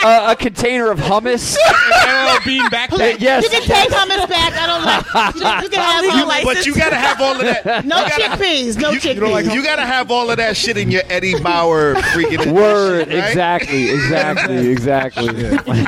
Uh, 0.04 0.32
a 0.32 0.36
container 0.36 0.90
of 0.92 1.00
hummus. 1.00 1.56
bean 2.46 2.68
back. 2.70 2.92
Uh, 2.94 2.98
yes. 3.20 3.44
You 3.44 3.50
can 3.50 3.62
take 3.64 3.90
hummus 3.90 4.28
back. 4.30 4.54
I 4.54 4.68
don't 4.68 4.84
like. 4.86 5.36
You, 5.36 5.64
you 5.64 5.70
can 5.70 5.80
have 5.80 6.02
Legal 6.04 6.18
hummus. 6.18 6.28
license. 6.28 6.54
But 6.56 6.66
you 6.66 6.76
gotta 6.76 6.96
have 6.96 7.22
all 7.22 7.34
of 7.34 7.42
that. 7.42 7.86
No 7.92 8.04
chickpeas. 8.06 8.80
No 8.80 8.92
You, 8.92 9.00
chickpeas. 9.00 9.54
you 9.54 9.64
gotta 9.64 9.86
have 9.86 10.12
all 10.12 10.30
of 10.30 10.38
that 10.38 10.56
shit 10.58 10.78
in 10.78 10.92
your 10.92 11.02
Eddie 11.10 11.40
Bauer 11.40 11.96
freaking 11.96 12.34
edition, 12.36 12.54
Word. 12.56 13.08
right? 13.10 13.18
Exactly. 13.30 13.90
Exactly. 13.90 14.72
Exactly. 14.82 15.28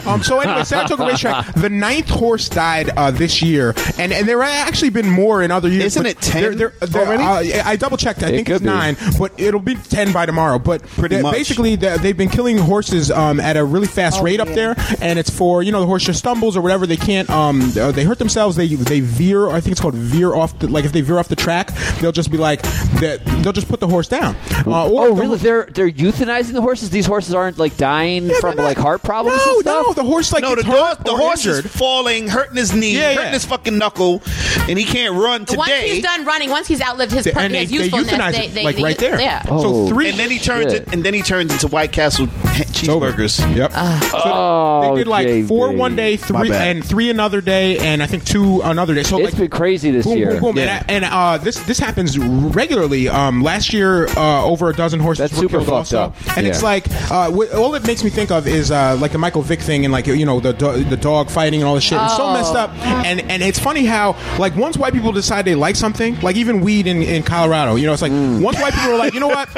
Um, 0.06 0.22
so 0.24 0.40
anyway, 0.40 0.64
Saratoga 0.64 1.06
Racetrack, 1.06 1.54
the 1.56 1.70
ninth 1.70 2.10
horse 2.10 2.50
died 2.50 2.90
uh, 2.96 3.12
this 3.12 3.42
year, 3.42 3.74
and 3.98 4.12
and 4.14 4.28
there 4.28 4.42
have 4.42 4.68
actually 4.68 4.90
been 4.90 5.10
more 5.10 5.42
in 5.42 5.52
other 5.52 5.70
years. 5.70 5.86
Isn't 5.98 6.06
it 6.06 6.20
10 6.22 6.42
they're- 6.42 6.56
they're- 6.56 6.88
they're- 6.88 7.02
already? 7.18 7.54
uh, 7.54 7.64
I 7.68 7.76
double 7.76 7.98
checked. 7.98 8.22
I 8.24 8.28
It 8.28 8.32
think 8.32 8.48
could 8.48 8.56
it's 8.58 8.64
be. 8.64 8.70
nine, 8.70 8.96
but 9.18 9.32
it'll 9.38 9.60
be 9.60 9.76
ten 9.76 10.12
by 10.12 10.26
tomorrow. 10.26 10.60
But 10.60 10.84
Pretty 10.84 11.16
they're- 11.16 11.24
much. 11.24 11.34
basically, 11.34 11.76
they- 11.76 11.98
they've 11.98 12.18
been 12.18 12.30
killing 12.30 12.58
horses 12.58 13.10
um, 13.12 13.40
at 13.40 13.58
a 13.58 13.64
really 13.64 13.88
fast 13.88 14.03
rate 14.22 14.40
up 14.40 14.48
there, 14.50 14.76
and 15.02 15.18
it's 15.20 15.30
for 15.30 15.64
you 15.64 15.72
know 15.72 15.80
the 15.80 15.86
horse 15.88 16.04
just 16.04 16.20
stumbles 16.20 16.56
or 16.58 16.62
whatever. 16.62 16.86
They 16.88 16.98
can't. 16.98 17.30
Um, 17.30 17.62
uh, 17.78 17.92
they 17.92 18.04
hurt 18.04 18.20
themselves. 18.20 18.56
They 18.56 18.68
they 18.68 19.00
veer. 19.00 19.50
I 19.50 19.60
think 19.62 19.72
it's 19.74 19.82
called 19.82 19.96
veer 19.96 20.34
off. 20.34 20.58
The, 20.60 20.68
like 20.68 20.86
if 20.86 20.92
they 20.92 21.02
veer 21.02 21.18
off 21.18 21.28
the 21.28 21.36
track, 21.36 21.72
they'll 22.00 22.12
just 22.12 22.32
be 22.32 22.38
like 22.38 22.62
that. 23.02 23.22
They'll 23.44 23.54
just 23.54 23.68
put 23.70 23.80
the 23.80 23.88
horse 23.88 24.08
down. 24.08 24.36
Uh, 24.66 24.88
or 24.90 25.08
Oh, 25.08 25.16
the- 25.16 25.22
really? 25.22 25.38
They're 25.38 25.66
they're 25.66 25.90
euthanizing 25.92 26.54
the 26.54 26.62
horses. 26.62 26.90
These 26.90 27.06
horses 27.06 27.34
aren't 27.34 27.58
like 27.58 27.78
dying 27.78 28.28
Yeah, 28.28 28.40
from 28.40 28.56
not- 28.58 28.64
like 28.64 28.78
heart 28.78 29.04
problems. 29.04 29.38
No, 29.46 29.52
and 29.54 29.62
stuff? 29.62 29.88
no, 29.88 29.94
the 29.94 30.04
horse 30.04 30.32
like 30.34 30.42
No, 30.44 30.56
the, 30.56 30.64
hurt 30.64 30.76
dog, 30.98 31.04
the 31.06 31.16
horse 31.16 31.46
injured. 31.46 31.66
is 31.66 31.72
falling, 31.72 32.28
hurting 32.28 32.56
his 32.58 32.74
knee, 32.74 32.94
Yeah, 32.96 33.10
hurting 33.10 33.24
yeah. 33.26 33.32
his 33.34 33.46
fucking 33.46 33.78
knuckle, 33.78 34.22
and 34.70 34.78
he 34.80 34.86
can't 34.86 35.16
run 35.16 35.46
today. 35.46 35.58
Once 35.58 35.74
he's 35.82 36.04
done 36.04 36.26
running, 36.26 36.50
once 36.50 36.68
he's 36.68 36.82
outlived 36.82 37.12
his, 37.12 37.28
per- 37.28 37.40
and 37.40 37.54
they, 37.54 37.60
his 37.66 37.70
they 37.70 37.76
usefulness, 37.78 38.12
euthanize 38.12 38.32
they, 38.34 38.46
it, 38.48 38.54
they, 38.54 38.64
like 38.64 38.76
they- 38.78 38.84
right 38.84 38.98
there. 38.98 39.20
Yeah. 39.20 39.44
Oh. 39.50 39.62
So 39.88 39.94
three. 39.94 40.10
and 40.10 40.18
then 40.20 40.30
he 40.32 40.40
turns 40.40 40.74
it, 40.74 40.88
and 40.94 41.04
then 41.04 41.14
he 41.14 41.22
turns 41.22 41.52
into 41.52 41.68
White 41.68 41.92
Castle 41.92 42.28
cheeseburgers. 42.28 43.56
Yep. 43.56 43.72
So 44.02 44.22
Oh, 44.26 44.92
they 44.96 45.02
did 45.04 45.08
like 45.08 45.28
JB. 45.28 45.48
four 45.48 45.72
one 45.72 45.96
day, 45.96 46.18
three 46.18 46.52
and 46.52 46.84
three 46.84 47.10
another 47.10 47.42
day, 47.42 47.78
and 47.80 48.02
I 48.02 48.08
think 48.08 48.26
two 48.26 48.62
another 48.62 48.94
day. 48.96 49.04
So 49.04 49.18
It's 49.20 49.32
like 49.32 49.38
been 49.38 49.50
crazy 49.50 49.92
this 49.92 50.06
boom, 50.06 50.18
year. 50.18 50.32
boom, 50.32 50.42
boom. 50.42 50.58
Yeah. 50.58 50.84
And, 50.88 51.04
and 51.04 51.14
uh, 51.14 51.38
this 51.38 51.60
this 51.66 51.80
happens 51.80 52.18
regularly. 52.18 53.10
Um, 53.10 53.42
last 53.44 53.74
year, 53.74 54.08
uh, 54.18 54.46
over 54.46 54.70
a 54.70 54.74
dozen 54.74 55.00
horses 55.00 55.30
That's 55.30 55.34
were 55.34 55.42
super 55.50 55.58
killed 55.58 55.66
fucked 55.66 55.94
also. 55.94 56.00
up. 56.00 56.38
And 56.38 56.48
it's 56.48 56.64
like 56.64 56.86
uh, 57.12 57.32
wh- 57.32 57.54
all 57.56 57.76
it 57.76 57.86
makes 57.86 58.04
me 58.04 58.10
think 58.10 58.32
of 58.32 58.48
is 58.48 58.72
uh, 58.72 58.98
like 59.00 59.12
the 59.12 59.18
Michael 59.18 59.42
Vick 59.42 59.60
thing 59.60 59.86
and 59.86 59.92
like 59.92 60.08
you 60.08 60.26
know 60.26 60.40
the 60.40 60.54
do- 60.54 60.84
the 60.84 60.98
dog 60.98 61.30
fighting 61.30 61.62
and 61.62 61.68
all 61.68 61.76
this 61.76 61.84
shit. 61.84 62.02
It's 62.02 62.16
so 62.18 62.24
Oh. 62.24 62.34
messed 62.34 62.56
up. 62.56 62.72
And 63.06 63.20
and 63.30 63.44
it's 63.44 63.60
funny 63.60 63.86
how 63.86 64.16
like 64.40 64.56
once 64.56 64.78
white 64.78 64.94
people 64.94 65.12
decide 65.12 65.46
they 65.46 65.56
like 65.56 65.76
something, 65.76 66.20
like 66.22 66.36
even 66.36 66.62
weed 66.62 66.88
in, 66.88 67.02
in 67.04 67.24
Colorado, 67.24 67.76
you 67.76 67.86
know, 67.86 67.94
it's 67.94 68.02
like 68.02 68.12
Mm. 68.12 68.42
once 68.42 68.60
white 68.60 68.74
people 68.74 68.92
are 68.92 68.98
like, 68.98 69.14
you 69.14 69.20
know 69.20 69.28
what, 69.28 69.50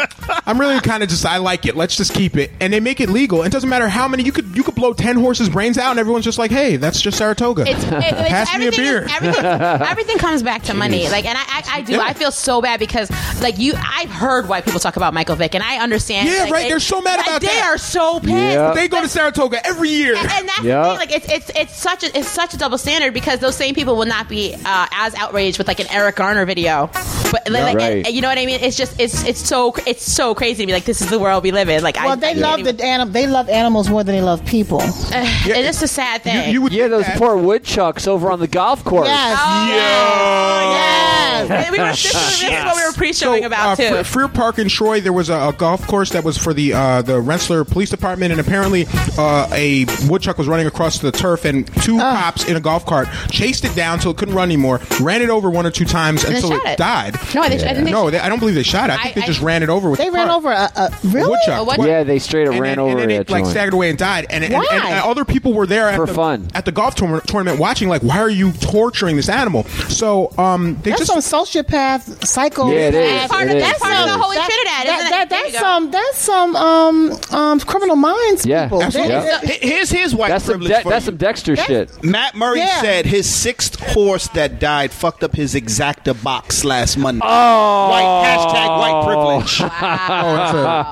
I'm 0.48 0.60
really 0.60 0.80
kind 0.82 1.04
of 1.04 1.10
just 1.10 1.26
I 1.26 1.38
like 1.38 1.66
it. 1.66 1.76
Let's 1.76 1.96
just 1.96 2.14
keep 2.14 2.38
it, 2.38 2.52
and 2.60 2.72
they 2.74 2.80
make 2.80 3.00
it 3.02 3.10
legal. 3.10 3.44
It 3.44 3.52
doesn't 3.52 3.70
matter 3.70 3.88
how 3.90 4.08
many 4.08 4.24
you 4.26 4.32
could 4.32 4.56
you 4.58 4.64
could 4.64 4.76
blow 4.76 4.94
ten 4.94 5.16
horses' 5.18 5.50
brains 5.50 5.78
out, 5.78 5.92
and 5.92 6.00
everyone's 6.00 6.26
just 6.26 6.38
like, 6.38 6.52
"Hey, 6.52 6.76
that's 6.78 7.00
just 7.02 7.18
Saratoga." 7.18 7.64
It's, 7.68 7.84
it, 7.84 7.94
it's 7.94 8.12
Pass 8.30 8.58
me 8.58 8.66
a 8.66 8.68
everything, 8.68 8.86
beer. 8.86 9.04
is- 9.06 9.12
everything, 9.14 9.46
everything 9.46 10.18
comes 10.18 10.44
back 10.44 10.64
to 10.64 10.74
money. 10.74 11.08
Like, 11.10 11.26
and 11.26 11.38
I, 11.38 11.42
I, 11.42 11.64
I 11.78 11.82
do. 11.82 11.94
Yeah. 11.94 12.02
I 12.02 12.14
feel 12.14 12.32
so 12.32 12.62
bad 12.62 12.80
because, 12.80 13.10
like, 13.42 13.58
you, 13.60 13.74
I've 13.78 14.10
heard 14.10 14.48
why 14.50 14.62
people 14.62 14.80
talk 14.80 14.96
about 14.98 15.14
Michael 15.14 15.36
Vick, 15.36 15.56
and 15.56 15.64
I 15.64 15.78
understand. 15.78 16.28
Yeah, 16.30 16.44
like, 16.44 16.52
right, 16.52 16.66
it- 16.66 16.70
they're 16.70 16.80
so 16.80 17.02
mad 17.02 17.20
about 17.20 17.42
they 17.42 17.48
that. 17.48 17.54
They 17.56 17.62
are 17.62 17.78
so 17.78 18.20
pissed. 18.20 18.32
Yeah. 18.32 18.74
they 18.74 18.88
go 18.88 19.02
to 19.02 19.08
Saratoga 19.08 19.66
every 19.66 19.90
year. 19.90 20.16
And, 20.16 20.28
and 20.32 20.50
that's 20.50 20.64
Yeah. 20.64 20.82
the 20.82 20.90
thing. 20.90 20.98
Like, 20.98 21.12
it's 21.16 21.32
it's 21.32 21.52
it's 21.56 21.76
such 21.76 22.04
a 22.04 22.18
it's 22.18 22.28
such 22.30 22.54
a 22.54 22.58
double 22.58 22.78
standard 22.78 23.14
because 23.14 23.40
those 23.40 23.56
same 23.56 23.76
people 23.76 23.96
will 23.96 24.06
not 24.06 24.28
be 24.28 24.54
uh, 24.56 24.88
as 24.92 25.14
outraged 25.16 25.58
with 25.58 25.68
like 25.68 25.80
an 25.80 25.88
Eric 25.92 26.16
Garner 26.16 26.46
video. 26.46 26.90
But 27.32 27.50
like, 27.50 27.76
Right. 27.76 28.06
and- 28.06 28.16
you 28.16 28.22
know 28.22 28.30
what 28.30 28.38
I 28.38 28.46
mean? 28.46 28.60
It's 28.62 28.78
just 28.78 29.00
it's 29.00 29.24
it's 29.26 29.46
so 29.46 29.74
it's 29.86 30.04
so 30.04 30.34
crazy 30.36 30.64
to 30.64 30.68
be 30.68 30.74
like 30.74 30.86
this 30.86 31.02
is 31.02 31.10
the 31.10 31.20
world 31.20 31.44
we 31.44 31.52
live 31.52 31.70
in. 31.70 31.84
Like, 31.84 31.98
I, 31.98 32.06
Well, 32.08 32.18
they 32.18 32.30
I 32.32 32.34
love 32.34 32.64
the 32.64 32.84
anim- 32.84 33.12
They 33.12 33.28
love 33.28 33.50
animals 33.50 33.90
more 33.90 34.04
than 34.04 34.15
they 34.16 34.22
love 34.22 34.46
people. 34.46 34.82
even- 34.82 35.14
and 35.14 35.66
it's 35.66 35.82
a 35.82 35.88
sad 35.88 36.24
thing. 36.24 36.52
you 36.52 36.62
would 36.62 36.72
Yeah, 36.72 36.88
those 36.88 37.06
that- 37.06 37.18
poor 37.18 37.36
woodchucks 37.38 38.08
over 38.08 38.32
on 38.32 38.40
the 38.40 38.48
golf 38.48 38.84
course. 38.84 39.08
Yes. 39.08 39.38
Oh, 39.42 40.72
Yes. 40.76 41.50
And 41.50 41.72
we 41.72 41.80
were, 41.80 41.86
this, 41.90 42.06
is, 42.06 42.12
this 42.14 42.44
is 42.44 42.50
what 42.66 42.76
we 42.78 42.84
were 42.86 42.94
pre-showing 42.94 43.42
So, 43.44 43.48
about 43.48 43.80
uh, 43.80 43.90
too. 43.90 43.96
Fre- 43.98 44.04
Frear 44.04 44.28
Park 44.30 44.58
in 44.60 44.70
Troy, 44.70 45.02
there 45.02 45.14
was 45.14 45.30
a, 45.30 45.34
a 45.50 45.54
golf 45.58 45.86
course 45.88 46.12
that 46.12 46.24
was 46.24 46.38
for 46.38 46.54
the 46.54 46.74
uh, 46.74 47.02
the 47.02 47.20
Rensselaer 47.20 47.66
Police 47.66 47.90
Department, 47.90 48.32
and 48.32 48.40
apparently 48.40 48.86
uh, 49.18 49.48
a 49.52 49.86
woodchuck 50.08 50.38
was 50.38 50.48
running 50.48 50.66
across 50.66 51.00
the 51.00 51.12
turf, 51.12 51.44
and 51.46 51.68
two 51.84 51.98
Ah. 52.00 52.22
cops 52.24 52.46
in 52.46 52.56
a 52.56 52.60
golf 52.60 52.86
cart 52.86 53.08
chased 53.30 53.66
it 53.66 53.76
down 53.76 53.96
until 53.96 54.12
it 54.12 54.18
couldn't 54.18 54.34
run 54.34 54.48
anymore, 54.48 54.80
ran 55.02 55.22
it 55.22 55.30
over 55.30 55.50
one 55.50 55.66
or 55.66 55.72
two 55.72 55.86
times 55.86 56.24
And 56.24 56.36
until 56.36 56.54
it, 56.54 56.62
it. 56.66 56.78
died. 56.78 57.16
No, 57.36 57.48
they- 57.50 57.56
I 57.56 57.74
think 57.74 57.86
they- 57.86 57.92
no, 57.92 58.10
they, 58.10 58.20
I 58.20 58.30
don't 58.30 58.40
believe 58.40 58.56
they 58.56 58.64
shot 58.64 58.90
it. 58.90 58.94
I 58.94 59.04
think 59.04 59.18
I- 59.18 59.20
they 59.22 59.28
just 59.28 59.42
I- 59.42 59.46
ran 59.46 59.62
it 59.64 59.70
over 59.70 59.90
with 59.90 60.00
They 60.00 60.06
the 60.06 60.12
ran 60.14 60.28
cart. 60.28 60.38
over 60.38 60.52
a, 60.52 60.72
a 60.76 60.98
really. 61.04 61.26
A 61.26 61.30
woodchuck. 61.30 61.68
what? 61.68 61.76
Twice. 61.76 61.88
Yeah, 61.88 62.04
they 62.04 62.20
straight 62.20 62.48
up 62.48 62.54
and 62.54 62.62
ran 62.62 62.72
then, 62.78 62.80
over 62.80 62.92
and 62.92 63.00
then 63.02 63.10
that 63.10 63.22
it 63.22 63.30
like 63.30 63.44
joint. 63.44 63.52
staggered 63.52 63.74
away 63.74 63.90
and 63.96 64.00
died. 64.00 64.26
And, 64.30 64.44
and, 64.44 64.54
and, 64.54 64.66
and 64.72 65.04
other 65.06 65.26
people 65.26 65.54
were 65.54 65.66
there 65.66 65.88
at 65.90 65.96
For 65.96 66.06
the, 66.06 66.14
fun. 66.14 66.48
at 66.54 66.66
the 66.66 66.72
golf 66.72 66.96
tourna- 66.96 67.24
tournament 67.24 67.60
watching. 67.60 67.90
Like, 67.90 68.04
why 68.04 68.20
are 68.20 68.30
you 68.30 68.52
torturing 68.54 69.16
this 69.16 69.30
animal? 69.30 69.64
So 69.90 70.32
um, 70.38 70.76
they 70.84 70.92
That's 70.92 71.08
just 71.08 71.24
some 71.24 71.46
sociopath, 71.46 72.26
psycho. 72.26 72.68
Yeah, 72.70 72.88
it 72.90 72.94
is. 72.96 73.10
That's 73.12 73.32
part 73.32 73.44
It 73.48 73.50
of 73.52 73.58
is. 73.58 73.64
that's 73.64 73.80
part 73.80 73.94
of 73.94 74.00
the 74.00 74.06
It 74.06 74.16
is. 74.16 74.22
Holy 74.22 74.36
Trinidad. 74.36 74.66
That, 74.88 74.98
isn't 75.00 75.10
that, 75.12 75.24
it? 75.24 75.30
There 75.30 75.46
you 75.46 75.52
that's 75.52 75.62
go. 75.62 75.68
some 75.68 75.92
that's 75.92 76.18
some 76.18 76.56
um 76.56 77.20
um 77.32 77.60
criminal 77.62 77.96
minds 77.96 78.46
Yeah, 78.46 78.66
people. 78.66 78.84
absolutely. 78.84 79.16
They- 79.16 79.26
Yeah. 79.26 79.40
H- 79.44 79.60
Here's 79.62 79.90
his 79.90 80.16
white 80.16 80.30
That's 80.30 80.46
some 80.46 80.54
privilege 80.60 80.72
de- 80.78 80.84
for 80.84 80.90
that's 80.90 81.06
you. 81.06 81.12
some 81.12 81.18
Dexter 81.18 81.56
shit. 81.56 82.04
Matt 82.04 82.36
Murray 82.36 82.60
Yeah. 82.60 82.82
said 82.82 83.06
his 83.06 83.30
sixth 83.30 83.80
horse 83.80 84.28
that 84.30 84.60
died 84.60 84.92
fucked 84.92 85.24
up 85.24 85.36
his 85.36 85.54
exacta 85.56 86.22
box 86.24 86.64
last 86.66 86.98
Monday. 86.98 87.22
Oh, 87.26 87.90
White 87.90 88.04
hashtag 88.04 88.80
white 88.80 89.06
privilege. 89.06 89.62
oh, 89.62 89.68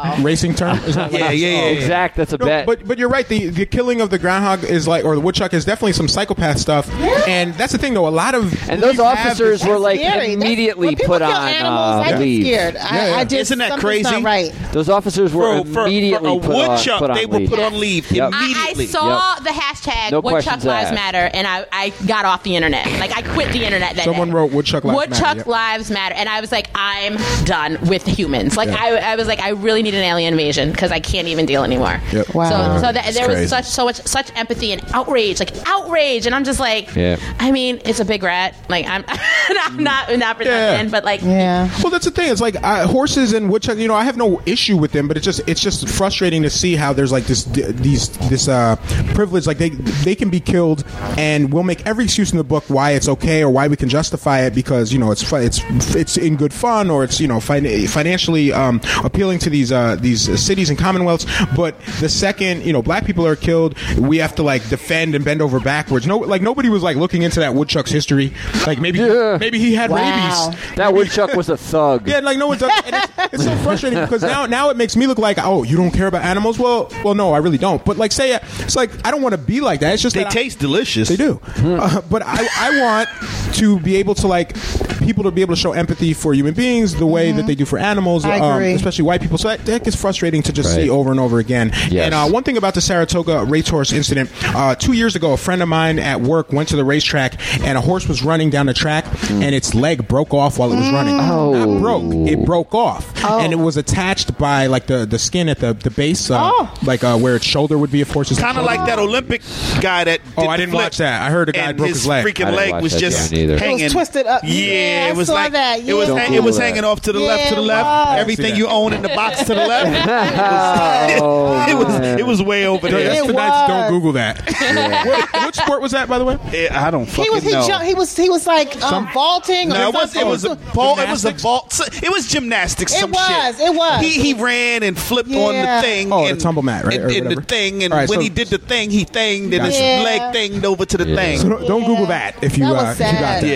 that's 0.07 0.19
a 0.19 0.23
racing 0.23 0.55
term. 0.55 0.77
Is 0.79 0.95
that 0.95 1.11
what 1.11 1.19
Yeah, 1.19 1.29
it 1.31 1.35
is? 1.35 1.41
yeah, 1.41 1.49
yeah. 1.49 1.61
Oh, 1.63 1.67
exact. 1.73 2.15
That's 2.17 2.33
a 2.33 2.37
No, 2.37 2.45
bet. 2.45 2.65
but 2.65 2.85
but 2.93 2.99
you're 2.99 3.09
right. 3.09 3.27
The 3.27 3.47
the 3.47 3.65
killing 3.65 4.01
of 4.01 4.11
the 4.11 4.19
groundhog 4.19 4.63
is 4.63 4.87
like, 4.87 5.03
or 5.03 5.15
the 5.15 5.21
woodchuck 5.21 5.51
is 5.55 5.65
definitely 5.65 5.93
some 5.93 6.07
psychopath 6.07 6.59
stuff. 6.59 6.87
And 7.27 7.55
that's 7.55 7.71
the 7.71 7.79
thing, 7.79 7.95
though. 7.95 8.07
A 8.07 8.09
lot 8.09 8.35
of 8.35 8.69
and 8.69 8.83
those 8.83 8.99
officers 8.99 9.65
were 9.65 9.79
like 9.79 9.99
scary. 9.99 10.33
Immediately 10.33 10.89
when 10.89 10.95
put 10.97 11.21
kill 11.21 11.31
on 11.31 11.47
animals, 11.49 11.73
uh, 11.73 12.01
I 12.01 12.09
get 12.11 12.19
leave. 12.19 12.43
scared. 12.45 12.75
I, 12.75 12.79
Yeah, 12.95 13.07
yeah. 13.07 13.15
I 13.15 13.23
just, 13.23 13.41
Isn't 13.41 13.57
that 13.59 13.79
crazy? 13.79 14.03
Not 14.03 14.21
right. 14.21 14.53
Those 14.73 14.89
officers 14.89 15.33
were 15.33 15.63
For, 15.63 15.65
for, 15.65 15.73
for 15.73 15.81
immediately 15.87 16.37
a 16.37 16.39
put, 16.39 16.51
on, 16.55 16.69
woodchuck, 16.69 16.99
put 16.99 17.09
on 17.09 17.15
they 17.17 17.25
were 17.25 17.39
leave. 17.39 17.49
put 17.49 17.59
on 17.59 17.79
leave 17.79 18.11
Yep. 18.11 18.31
I, 18.31 18.37
I 18.37 18.43
immediately. 18.45 18.85
saw 18.85 19.35
the 19.39 19.49
hashtag 19.49 20.11
No 20.11 20.19
Woodchuck 20.19 20.63
Lives 20.63 20.67
asked. 20.67 20.93
Matter, 20.93 21.31
and 21.33 21.47
I, 21.47 21.65
I 21.71 21.89
got 22.05 22.25
off 22.25 22.43
the 22.43 22.55
internet. 22.55 22.85
Like 22.99 23.17
I 23.17 23.23
quit 23.23 23.51
the 23.53 23.65
internet. 23.65 23.95
That 23.95 24.05
Someone 24.05 24.27
day. 24.27 24.35
wrote 24.35 24.51
Woodchuck 24.51 24.83
Lives 24.83 24.95
Woodchuck 24.97 25.21
Matter, 25.21 25.37
yep. 25.39 25.47
Lives 25.47 25.89
Matter, 25.89 26.15
and 26.15 26.29
I 26.29 26.41
was 26.41 26.51
like, 26.51 26.67
I'm 26.75 27.17
done 27.45 27.79
with 27.87 28.05
humans. 28.05 28.55
Like 28.55 28.69
I, 28.69 28.97
I 29.13 29.15
was 29.15 29.27
like, 29.27 29.39
I 29.39 29.49
really 29.49 29.81
need 29.81 29.95
an 29.95 30.03
alien 30.03 30.33
invasion 30.33 30.71
because 30.71 30.91
I 30.91 30.99
can't 30.99 31.27
even 31.27 31.47
deal 31.47 31.63
anymore. 31.63 31.99
Wow. 32.33 32.75
So, 32.75 32.81
so 32.83 32.91
that, 32.91 33.13
there 33.13 33.27
was 33.29 33.49
such 33.49 33.65
so 33.65 33.85
much 33.85 33.95
such 34.05 34.31
empathy 34.35 34.71
and 34.73 34.83
outrage, 34.93 35.39
like 35.39 35.53
outrage, 35.67 36.25
and 36.25 36.35
I'm 36.35 36.43
just 36.43 36.59
like, 36.59 36.93
Yeah. 36.95 37.17
I 37.39 37.51
mean, 37.51 37.79
it's 37.85 37.99
a 37.99 38.05
big 38.05 38.23
rat. 38.23 38.55
Like 38.69 38.85
I'm, 38.87 39.03
I'm 39.07 39.83
not 39.83 40.15
not 40.17 40.37
for 40.37 40.43
Yeah. 40.43 40.73
nothing, 40.73 40.89
but 40.91 41.03
like. 41.05 41.21
Yeah. 41.21 41.69
Well, 41.81 41.91
that's 41.91 42.05
the 42.05 42.11
thing. 42.11 42.29
It's 42.31 42.41
like 42.41 42.55
uh, 42.61 42.87
horses 42.87 43.33
and 43.33 43.49
woodchuck. 43.49 43.77
You 43.77 43.87
know, 43.87 43.95
I 43.95 44.03
have 44.03 44.17
no 44.17 44.41
issue 44.45 44.77
with 44.77 44.91
them, 44.91 45.07
but 45.07 45.15
it's 45.17 45.25
just 45.25 45.41
it's 45.47 45.61
just 45.61 45.87
frustrating 45.87 46.43
to 46.43 46.49
see 46.49 46.75
how 46.75 46.91
there's 46.93 47.11
like 47.11 47.23
this 47.25 47.45
these 47.45 48.09
this 48.29 48.47
uh, 48.47 48.75
privilege. 49.13 49.47
Like 49.47 49.57
they 49.59 49.69
they 49.69 50.15
can 50.15 50.29
be 50.29 50.39
killed, 50.39 50.83
and 51.17 51.53
we'll 51.53 51.63
make 51.63 51.85
every 51.85 52.03
excuse 52.05 52.31
in 52.31 52.37
the 52.37 52.43
book 52.43 52.65
why 52.67 52.91
it's 52.91 53.07
okay 53.07 53.41
or 53.43 53.49
why 53.49 53.67
we 53.67 53.75
can 53.77 53.89
justify 53.89 54.41
it 54.41 54.53
because 54.53 54.91
you 54.91 54.99
know 54.99 55.11
it's 55.11 55.23
fu- 55.23 55.37
it's 55.37 55.61
it's 55.95 56.17
in 56.17 56.35
good 56.35 56.53
fun 56.53 56.89
or 56.89 57.03
it's 57.03 57.19
you 57.21 57.27
know 57.27 57.39
fin- 57.39 57.87
financially 57.87 58.51
um, 58.51 58.81
appealing 59.03 59.39
to 59.39 59.49
these 59.49 59.71
uh, 59.71 59.95
these 59.95 60.21
cities 60.41 60.69
and 60.69 60.77
commonwealths. 60.77 61.25
But 61.55 61.79
the 62.01 62.09
second 62.09 62.65
you 62.65 62.72
know 62.73 62.81
black 62.81 63.05
people 63.05 63.25
are 63.25 63.35
killed, 63.35 63.77
we 63.97 64.17
have 64.17 64.35
to 64.35 64.43
like 64.43 64.67
defend 64.69 65.15
and 65.15 65.23
bend 65.23 65.41
over 65.41 65.59
backwards. 65.59 66.05
No, 66.05 66.17
like 66.17 66.41
nobody 66.41 66.69
was 66.69 66.83
like 66.83 66.97
looking 66.97 67.21
into 67.23 67.39
that 67.39 67.53
woodchuck's 67.55 67.91
history. 67.91 68.33
Like 68.67 68.79
maybe 68.79 68.99
Yeah. 68.99 69.37
maybe 69.39 69.59
he 69.59 69.73
had 69.75 69.89
Wow. 69.91 70.49
rabies. 70.49 70.75
That 70.75 70.93
woodchuck 70.93 71.33
was 71.33 71.49
a 71.49 71.57
thug. 71.57 72.07
Yeah, 72.13 72.19
like 72.19 72.37
no 72.37 72.47
one 72.47 72.57
does. 72.57 72.71
And 72.85 72.95
it's, 72.95 73.33
it's 73.33 73.43
so 73.45 73.55
frustrating 73.63 73.99
because 74.01 74.21
now, 74.23 74.45
now 74.45 74.69
it 74.69 74.77
makes 74.77 74.95
me 74.95 75.07
look 75.07 75.17
like, 75.17 75.37
oh, 75.39 75.63
you 75.63 75.77
don't 75.77 75.91
care 75.91 76.07
about 76.07 76.23
animals. 76.23 76.59
Well, 76.59 76.91
well, 77.03 77.15
no, 77.15 77.31
I 77.33 77.37
really 77.37 77.57
don't. 77.57 77.83
But 77.85 77.97
like, 77.97 78.11
say 78.11 78.35
it's 78.59 78.75
like 78.75 78.91
I 79.05 79.11
don't 79.11 79.21
want 79.21 79.33
to 79.33 79.37
be 79.41 79.61
like 79.61 79.79
that. 79.79 79.93
It's 79.93 80.01
just 80.03 80.15
They 80.15 80.23
that 80.23 80.31
I- 80.31 80.33
taste 80.33 80.59
delicious. 80.59 81.09
they 81.09 81.15
do. 81.15 81.39
Uh, 81.57 82.01
but 82.09 82.23
I, 82.25 82.47
I 82.57 82.81
want 82.81 83.09
to 83.55 83.79
be 83.79 83.95
able 83.97 84.15
to 84.15 84.27
like 84.27 84.55
people 84.99 85.23
to 85.23 85.31
be 85.31 85.41
able 85.41 85.53
to 85.55 85.59
show 85.59 85.73
empathy 85.73 86.13
for 86.13 86.33
human 86.33 86.53
beings 86.53 86.95
the 86.95 87.05
way 87.05 87.31
that 87.31 87.45
they 87.45 87.55
do 87.55 87.65
for 87.65 87.77
animals, 87.77 88.23
I 88.25 88.39
um, 88.39 88.53
agree. 88.57 88.73
especially 88.73 89.03
white 89.03 89.21
people. 89.21 89.37
So 89.37 89.49
that, 89.49 89.65
that 89.65 89.83
gets 89.83 89.95
frustrating 89.99 90.41
to 90.43 90.53
just 90.53 90.69
Right. 90.75 90.83
see 90.85 90.89
over 90.89 91.11
and 91.11 91.19
over 91.19 91.39
again. 91.39 91.71
Yes. 91.89 92.05
And 92.05 92.13
uh, 92.13 92.27
one 92.29 92.43
thing 92.43 92.55
about 92.63 92.73
the 92.75 92.81
Saratoga 92.81 93.43
racehorse 93.43 93.91
incident, 93.91 94.29
uh, 94.55 94.73
two 94.75 94.93
years 94.93 95.15
ago, 95.17 95.33
a 95.33 95.37
friend 95.37 95.61
of 95.61 95.67
mine 95.67 95.99
at 95.99 96.21
work 96.21 96.53
went 96.53 96.69
to 96.69 96.77
the 96.77 96.85
racetrack 96.85 97.33
and 97.61 97.77
a 97.77 97.81
horse 97.81 98.07
was 98.07 98.23
running 98.23 98.49
down 98.49 98.67
the 98.67 98.73
track 98.73 99.03
and 99.29 99.53
its 99.53 99.73
leg 99.75 100.07
broke 100.07 100.33
off 100.33 100.57
while 100.57 100.71
it 100.71 100.77
was 100.77 100.89
running. 100.91 101.19
Oh. 101.19 101.53
Not 101.53 101.81
broke, 101.81 102.27
it 102.29 102.45
broke 102.45 102.73
off, 102.73 103.23
and 103.23 103.51
it 103.51 103.57
was 103.57 103.75
attached 103.75 104.37
by 104.37 104.67
like 104.67 104.85
the, 104.87 105.05
the 105.05 105.19
skin 105.19 105.49
at 105.49 105.59
the 105.59 105.73
the 105.73 105.91
base, 105.91 106.31
uh, 106.31 106.39
Oh. 106.41 106.73
like 106.83 107.03
uh, 107.03 107.17
where 107.17 107.35
its 107.35 107.45
shoulder 107.45 107.77
would 107.77 107.91
be. 107.91 107.99
Of 108.01 108.09
course, 108.11 108.37
Kind 108.39 108.57
of 108.57 108.63
like 108.65 108.85
that 108.85 108.97
Olympic 108.99 109.41
guy 109.81 110.05
that. 110.05 110.21
Oh, 110.37 110.47
I 110.47 110.55
didn't 110.57 110.71
flip, 110.71 110.83
watch 110.85 110.97
that. 110.99 111.21
I 111.21 111.29
heard 111.31 111.49
a 111.49 111.51
guy 111.51 111.69
and 111.69 111.77
broke 111.77 111.89
his 111.89 111.97
his 111.97 112.07
leg. 112.07 112.25
Freaking 112.25 112.55
leg 112.55 112.71
watch 112.71 112.83
was 112.83 112.95
just 112.95 113.31
yet 113.31 113.39
either. 113.41 113.53
It 113.53 113.55
was 113.55 113.61
hanging. 113.61 113.89
twisted 113.89 114.25
up. 114.25 114.43
Yeah, 114.43 114.49
Yeah, 114.51 115.05
I 115.07 115.09
it 115.09 115.15
was 115.17 115.27
saw 115.27 115.33
like 115.33 115.51
that. 115.51 115.79
it 115.81 115.93
was. 115.93 116.07
Hang- 116.07 116.33
it 116.33 116.41
was 116.43 116.55
Don't 116.57 116.65
hanging 116.65 116.83
off 116.85 117.01
to 117.01 117.11
the 117.11 117.19
that. 117.19 117.25
left, 117.25 117.49
to 117.49 117.55
the 117.55 117.61
left. 117.61 118.19
Everything 118.19 118.55
you 118.55 118.67
own 118.67 118.93
in 118.93 119.01
the 119.01 119.09
box 119.09 119.39
to 119.39 119.53
the 119.53 119.55
left. 119.67 120.07
Oh, 121.23 121.65
it 121.69 121.75
was. 121.77 121.99
man. 121.99 122.19
It 122.19 122.25
was 122.25 122.41
way 122.53 122.67
over 122.67 122.87
there. 122.89 122.99
It 123.23 123.25
tonight's 123.25 123.33
was. 123.33 123.67
Don't 123.67 123.89
Google 123.91 124.11
that. 124.13 124.37
what, 125.05 125.43
what 125.45 125.55
sport 125.55 125.81
was 125.81 125.91
that, 125.91 126.07
by 126.07 126.17
the 126.19 126.25
way? 126.25 126.37
Eh, 126.53 126.67
I 126.71 126.91
don't 126.91 127.05
fucking 127.05 127.23
He 127.23 127.29
was 127.29 127.43
he 127.43 127.51
know. 127.51 127.67
jumped, 127.67 127.85
he 127.87 127.93
was 127.93 128.15
he 128.15 128.29
was 128.29 128.47
like 128.47 128.81
um, 128.83 129.07
vaulting. 129.13 129.69
No, 129.69 129.85
or 129.85 129.89
it 129.89 129.93
was 129.93 130.09
it 130.15 130.19
something. 130.19 130.29
was 130.29 130.45
a 130.45 130.55
vault. 130.73 130.99
It 130.99 131.09
was 131.09 131.25
a 131.25 131.31
Gymnastics? 131.33 131.41
vault. 131.43 132.03
It 132.03 132.09
was 132.11 132.27
gymnastics. 132.27 132.93
It 132.93 132.99
some 132.99 133.11
was, 133.11 133.27
shit. 133.57 133.67
it 133.67 133.75
was. 133.75 134.01
He 134.01 134.09
he 134.21 134.33
ran 134.33 134.83
and 134.83 134.97
flipped 134.97 135.29
on 135.29 135.53
Yeah. 135.53 135.77
the 135.77 135.81
thing. 135.81 136.11
Oh, 136.13 136.23
the 136.25 136.31
and, 136.31 136.39
tumble 136.41 136.61
mat, 136.63 136.85
right, 136.85 136.95
And, 136.95 137.03
or 137.03 137.07
and 137.07 137.15
the 137.17 137.23
whatever. 137.29 137.41
thing, 137.41 137.83
and 137.83 137.93
All 137.93 137.99
right, 137.99 138.09
when 138.09 138.19
so- 138.19 138.23
he 138.23 138.29
did 138.29 138.47
the 138.49 138.57
thing, 138.57 138.89
he 138.91 139.05
thinged, 139.05 139.53
and 139.53 139.65
his 139.65 139.75
Gotcha. 139.75 140.03
leg 140.03 140.21
Yeah. 140.21 140.31
thinged 140.33 140.63
over 140.65 140.85
to 140.85 140.97
the 140.97 141.07
Yeah. 141.07 141.15
thing. 141.15 141.39
So 141.39 141.49
don't, 141.49 141.67
don't 141.67 141.85
Google 141.85 142.05
that 142.07 142.35
if 142.43 142.57
you, 142.57 142.65
That 142.65 142.73
was 142.73 142.83
uh, 142.83 142.91
if 142.91 142.99
you 142.99 143.05
got 143.19 143.19
sad. 143.19 143.43
that. 143.43 143.47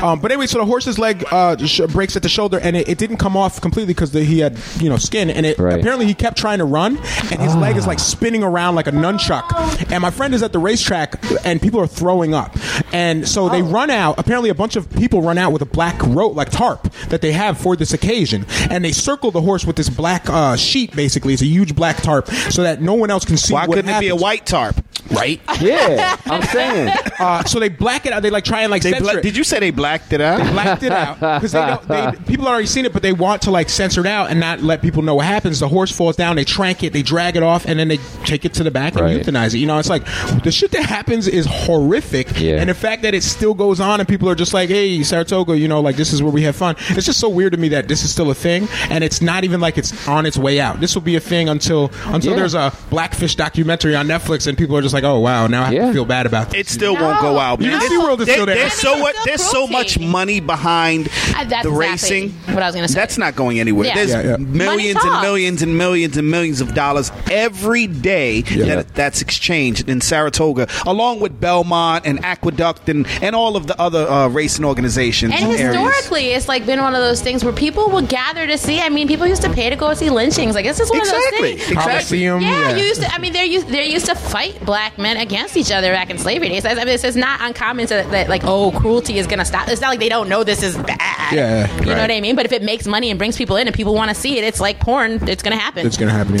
Yeah. 0.00 0.10
Um, 0.10 0.20
but 0.20 0.30
anyway, 0.32 0.46
so 0.46 0.58
the 0.58 0.64
horse's 0.66 0.98
leg 0.98 1.24
uh, 1.30 1.56
sh- 1.64 1.80
breaks 1.88 2.16
at 2.16 2.22
the 2.22 2.28
shoulder, 2.28 2.58
and 2.60 2.76
it, 2.76 2.88
it 2.88 2.98
didn't 2.98 3.18
come 3.18 3.36
off 3.36 3.60
completely 3.60 3.92
because 3.94 4.12
he 4.12 4.40
had 4.40 4.58
you 4.78 4.88
know 4.88 4.96
skin, 4.96 5.30
and 5.30 5.46
it 5.46 5.58
Right. 5.58 5.78
apparently 5.78 6.06
he 6.06 6.14
kept 6.14 6.36
trying 6.38 6.58
to 6.58 6.64
run, 6.64 6.96
and 7.30 7.40
his 7.40 7.54
leg 7.56 7.76
is 7.76 7.86
like 7.86 7.98
spinning 7.98 8.39
around 8.42 8.74
like 8.74 8.86
a 8.86 8.92
nunchuck. 8.92 9.90
And 9.90 10.02
my 10.02 10.10
friend 10.10 10.34
is 10.34 10.42
at 10.42 10.52
the 10.52 10.58
racetrack, 10.58 11.22
and 11.44 11.60
people 11.60 11.80
are 11.80 11.86
throwing 11.86 12.34
up, 12.34 12.56
and 12.92 13.26
so 13.26 13.48
they 13.48 13.62
run 13.62 13.90
out. 13.90 14.18
Apparently, 14.18 14.50
a 14.50 14.54
bunch 14.54 14.76
of 14.76 14.90
people 14.90 15.22
run 15.22 15.38
out 15.38 15.52
with 15.52 15.62
a 15.62 15.66
black 15.66 16.00
rope, 16.02 16.34
like 16.36 16.50
tarp, 16.50 16.92
that 17.08 17.20
they 17.20 17.32
have 17.32 17.58
for 17.58 17.76
this 17.76 17.92
occasion, 17.92 18.46
and 18.70 18.84
they 18.84 18.92
circle 18.92 19.30
the 19.30 19.40
horse 19.40 19.64
with 19.64 19.76
this 19.76 19.88
black 19.88 20.28
uh, 20.28 20.56
sheet. 20.56 20.94
Basically, 20.94 21.32
it's 21.32 21.42
a 21.42 21.46
huge 21.46 21.74
black 21.74 21.96
tarp, 21.98 22.28
so 22.28 22.62
that 22.62 22.80
no 22.80 22.94
one 22.94 23.10
else 23.10 23.24
can 23.24 23.36
see. 23.36 23.54
Why 23.54 23.66
what 23.66 23.76
couldn't 23.76 23.90
it 23.94 24.00
be 24.00 24.06
a 24.06 24.10
happens. 24.10 24.22
white 24.22 24.46
tarp? 24.46 24.84
Right. 25.10 25.40
yeah, 25.60 26.16
I'm 26.26 26.42
saying. 26.42 26.94
Uh, 27.20 27.44
so 27.44 27.60
they 27.60 27.68
black 27.68 28.06
it 28.06 28.14
out. 28.14 28.22
They 28.22 28.30
like 28.30 28.44
try 28.44 28.62
and 28.62 28.70
like 28.70 28.80
They 28.82 28.92
censor 28.92 29.04
bla- 29.04 29.18
it. 29.18 29.22
did 29.22 29.36
you 29.36 29.44
say 29.44 29.60
they 29.60 29.70
blacked 29.70 30.14
it 30.14 30.22
out? 30.22 30.42
They 30.42 30.50
blacked 30.52 30.82
it 30.82 30.90
out 30.90 31.16
because 31.16 31.52
they 31.52 31.60
don't. 31.66 31.86
They, 31.86 32.12
people 32.26 32.48
already 32.48 32.64
seen 32.66 32.86
it, 32.86 32.94
but 32.94 33.02
they 33.02 33.12
want 33.12 33.42
to 33.42 33.50
like 33.50 33.68
censor 33.68 34.00
it 34.00 34.06
out 34.06 34.30
and 34.30 34.40
not 34.40 34.62
let 34.62 34.80
people 34.80 35.02
know 35.02 35.16
what 35.16 35.26
happens. 35.26 35.60
The 35.60 35.68
horse 35.68 35.92
falls 35.92 36.16
down, 36.16 36.36
they 36.36 36.44
trank 36.46 36.82
it, 36.82 36.94
they 36.94 37.02
drag 37.02 37.36
it 37.36 37.42
off, 37.42 37.66
and 37.66 37.78
then 37.78 37.88
they 37.88 37.98
take 38.24 38.46
it 38.46 38.54
to 38.54 38.64
the 38.64 38.70
back 38.70 38.94
and 38.96 39.02
euthanize 39.04 39.54
it. 39.54 39.58
You 39.58 39.66
know, 39.66 39.78
it's 39.78 39.90
like 39.90 40.06
the 40.44 40.50
shit 40.50 40.70
that 40.70 40.86
happens 40.86 41.28
is 41.28 41.44
horrific, 41.74 42.40
Yeah. 42.40 42.56
and 42.58 42.70
the 42.70 42.74
fact 42.74 43.02
that 43.02 43.12
it 43.14 43.22
still 43.22 43.52
goes 43.52 43.80
on 43.80 44.00
and 44.00 44.08
people 44.08 44.28
are 44.30 44.34
just 44.34 44.54
like, 44.54 44.70
"Hey, 44.70 45.02
Saratoga, 45.02 45.58
you 45.58 45.68
know, 45.68 45.82
like 45.82 45.96
this 45.96 46.14
is 46.14 46.22
where 46.22 46.32
we 46.32 46.42
have 46.44 46.56
fun." 46.56 46.74
It's 46.88 47.04
just 47.06 47.20
so 47.20 47.28
weird 47.28 47.52
to 47.52 47.58
me 47.58 47.68
that 47.68 47.86
this 47.86 48.02
is 48.02 48.10
still 48.10 48.30
a 48.30 48.34
thing, 48.34 48.66
and 48.88 49.04
it's 49.04 49.20
not 49.20 49.44
even 49.44 49.60
like 49.60 49.76
it's 49.76 50.08
on 50.08 50.24
its 50.24 50.38
way 50.38 50.58
out. 50.58 50.80
This 50.80 50.94
will 50.94 51.02
be 51.02 51.16
a 51.16 51.20
thing 51.20 51.50
until 51.50 51.90
until 52.06 52.32
Yeah. 52.32 52.38
there's 52.38 52.54
a 52.54 52.72
Blackfish 52.88 53.34
documentary 53.36 53.94
on 53.94 54.06
Netflix, 54.06 54.46
and 54.46 54.56
people 54.56 54.74
are 54.76 54.82
just 54.82 54.94
like, 54.94 54.99
"Oh 55.04 55.18
wow, 55.18 55.46
now 55.46 55.62
I 55.62 55.64
have 55.66 55.72
Yeah. 55.74 55.92
feel 55.92 56.04
bad 56.04 56.26
about 56.26 56.50
this." 56.50 56.60
It 56.60 56.68
still 56.68 56.94
No, 56.94 57.02
won't 57.02 57.22
won't 57.22 57.34
go 57.34 57.38
out. 57.38 57.60
Even 57.60 57.78
man. 57.78 57.88
SeaWorld 57.90 58.20
is 58.20 58.26
There- 58.26 58.34
still 58.36 58.46
there. 58.46 58.54
There's 58.56 58.72
so 58.74 58.98
what. 58.98 59.14
There's 59.24 59.42
so 59.42 59.66
much 59.66 59.98
money 59.98 60.40
behind 60.40 61.08
Uh, 61.08 61.44
that's 61.44 61.64
the 61.64 61.70
exactly 61.70 61.72
racing. 61.72 62.34
what 62.54 62.62
I 62.62 62.66
was 62.66 62.74
gonna 62.74 62.88
say. 62.88 62.94
That's 62.94 63.18
not 63.18 63.36
going 63.36 63.60
anywhere. 63.60 63.86
Yeah. 63.88 63.94
There's 63.94 64.10
Yeah, 64.10 64.22
yeah. 64.22 64.36
millions 64.38 64.96
and 65.02 65.10
talks. 65.12 65.22
millions 65.22 65.62
and 65.62 65.76
millions 65.78 66.16
and 66.16 66.28
millions 66.30 66.60
of 66.60 66.74
dollars 66.74 67.12
every 67.30 67.86
day 67.86 68.42
that 68.42 68.94
that's 68.94 69.20
exchanged 69.20 69.88
in 69.88 70.00
Saratoga, 70.00 70.66
along 70.86 71.20
with 71.20 71.40
Belmont 71.40 72.04
and 72.06 72.24
Aqueduct 72.24 72.88
and 72.88 73.06
and 73.22 73.34
all 73.36 73.56
of 73.56 73.66
the 73.66 73.78
other 73.80 74.08
uh, 74.08 74.28
racing 74.28 74.64
organizations. 74.64 75.34
And 75.34 75.44
areas. 75.52 75.60
historically, 75.74 76.26
it's 76.32 76.48
like 76.48 76.66
been 76.66 76.80
one 76.80 76.94
of 76.94 77.00
those 77.02 77.20
things 77.20 77.44
where 77.44 77.52
people 77.52 77.88
will 77.90 78.02
gather 78.02 78.46
to 78.46 78.56
see. 78.58 78.80
I 78.80 78.88
mean, 78.88 79.08
people 79.08 79.26
used 79.26 79.42
to 79.42 79.50
pay 79.50 79.70
to 79.70 79.76
go 79.76 79.92
see 79.94 80.10
lynchings. 80.10 80.54
Like 80.54 80.64
this 80.64 80.80
is 80.80 80.90
one 80.90 81.00
Exactly, 81.00 81.52
of 81.52 81.58
those 81.58 81.66
things. 81.66 81.78
exactly. 81.78 81.92
Coliseum, 82.24 82.40
Yeah, 82.42 82.70
yeah. 82.70 82.76
you 82.76 82.84
used 82.84 83.02
to. 83.02 83.14
I 83.14 83.18
mean, 83.18 83.32
they 83.32 83.44
used 83.46 83.68
they 83.68 83.90
used 83.90 84.06
to 84.06 84.14
fight 84.14 84.64
black 84.64 84.89
men 84.98 85.16
against 85.16 85.56
each 85.56 85.70
other 85.72 85.92
back 85.92 86.10
in 86.10 86.18
slavery 86.18 86.48
days. 86.48 86.64
I 86.64 86.74
mean, 86.74 86.88
it's, 86.88 87.04
it's 87.04 87.16
not 87.16 87.40
uncommon 87.40 87.86
to 87.88 87.94
that 88.10 88.28
like 88.28 88.42
oh 88.44 88.70
cruelty 88.72 89.18
is 89.18 89.26
going 89.26 89.38
to 89.38 89.44
stop. 89.44 89.68
It's 89.68 89.80
not 89.80 89.88
like 89.88 90.00
they 90.00 90.08
don't 90.08 90.28
know 90.28 90.44
this 90.44 90.62
is 90.62 90.76
bad. 90.76 91.32
Yeah, 91.34 91.72
you 91.80 91.86
know 91.86 92.00
what 92.00 92.10
I 92.10 92.20
mean. 92.20 92.36
But 92.36 92.46
if 92.46 92.52
it 92.52 92.62
makes 92.62 92.86
money 92.86 93.10
and 93.10 93.18
brings 93.18 93.36
people 93.36 93.56
in 93.56 93.66
and 93.66 93.74
people 93.74 93.94
want 93.94 94.08
to 94.10 94.14
see 94.14 94.38
it, 94.38 94.44
it's 94.44 94.60
like 94.60 94.80
porn. 94.80 95.28
It's 95.28 95.42
going 95.42 95.56
to 95.56 95.62
happen. 95.62 95.86
It's 95.86 95.96
gonna 95.96 96.10
happen. 96.10 96.38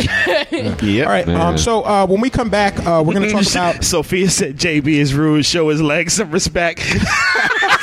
Yep. 0.50 1.06
All 1.06 1.12
right. 1.12 1.28
Um, 1.28 1.58
so 1.58 1.82
uh, 1.82 2.06
when 2.06 2.20
we 2.20 2.30
come 2.30 2.50
back, 2.50 2.78
uh, 2.86 3.02
we're 3.04 3.14
gonna 3.14 3.30
talk 3.30 3.46
about. 3.50 3.84
Sophia 3.84 4.28
said 4.30 4.56
JB 4.56 4.88
is 4.88 5.14
rude. 5.14 5.44
Show 5.44 5.68
his 5.68 5.80
legs 5.80 6.14
some 6.14 6.30
respect. 6.30 6.80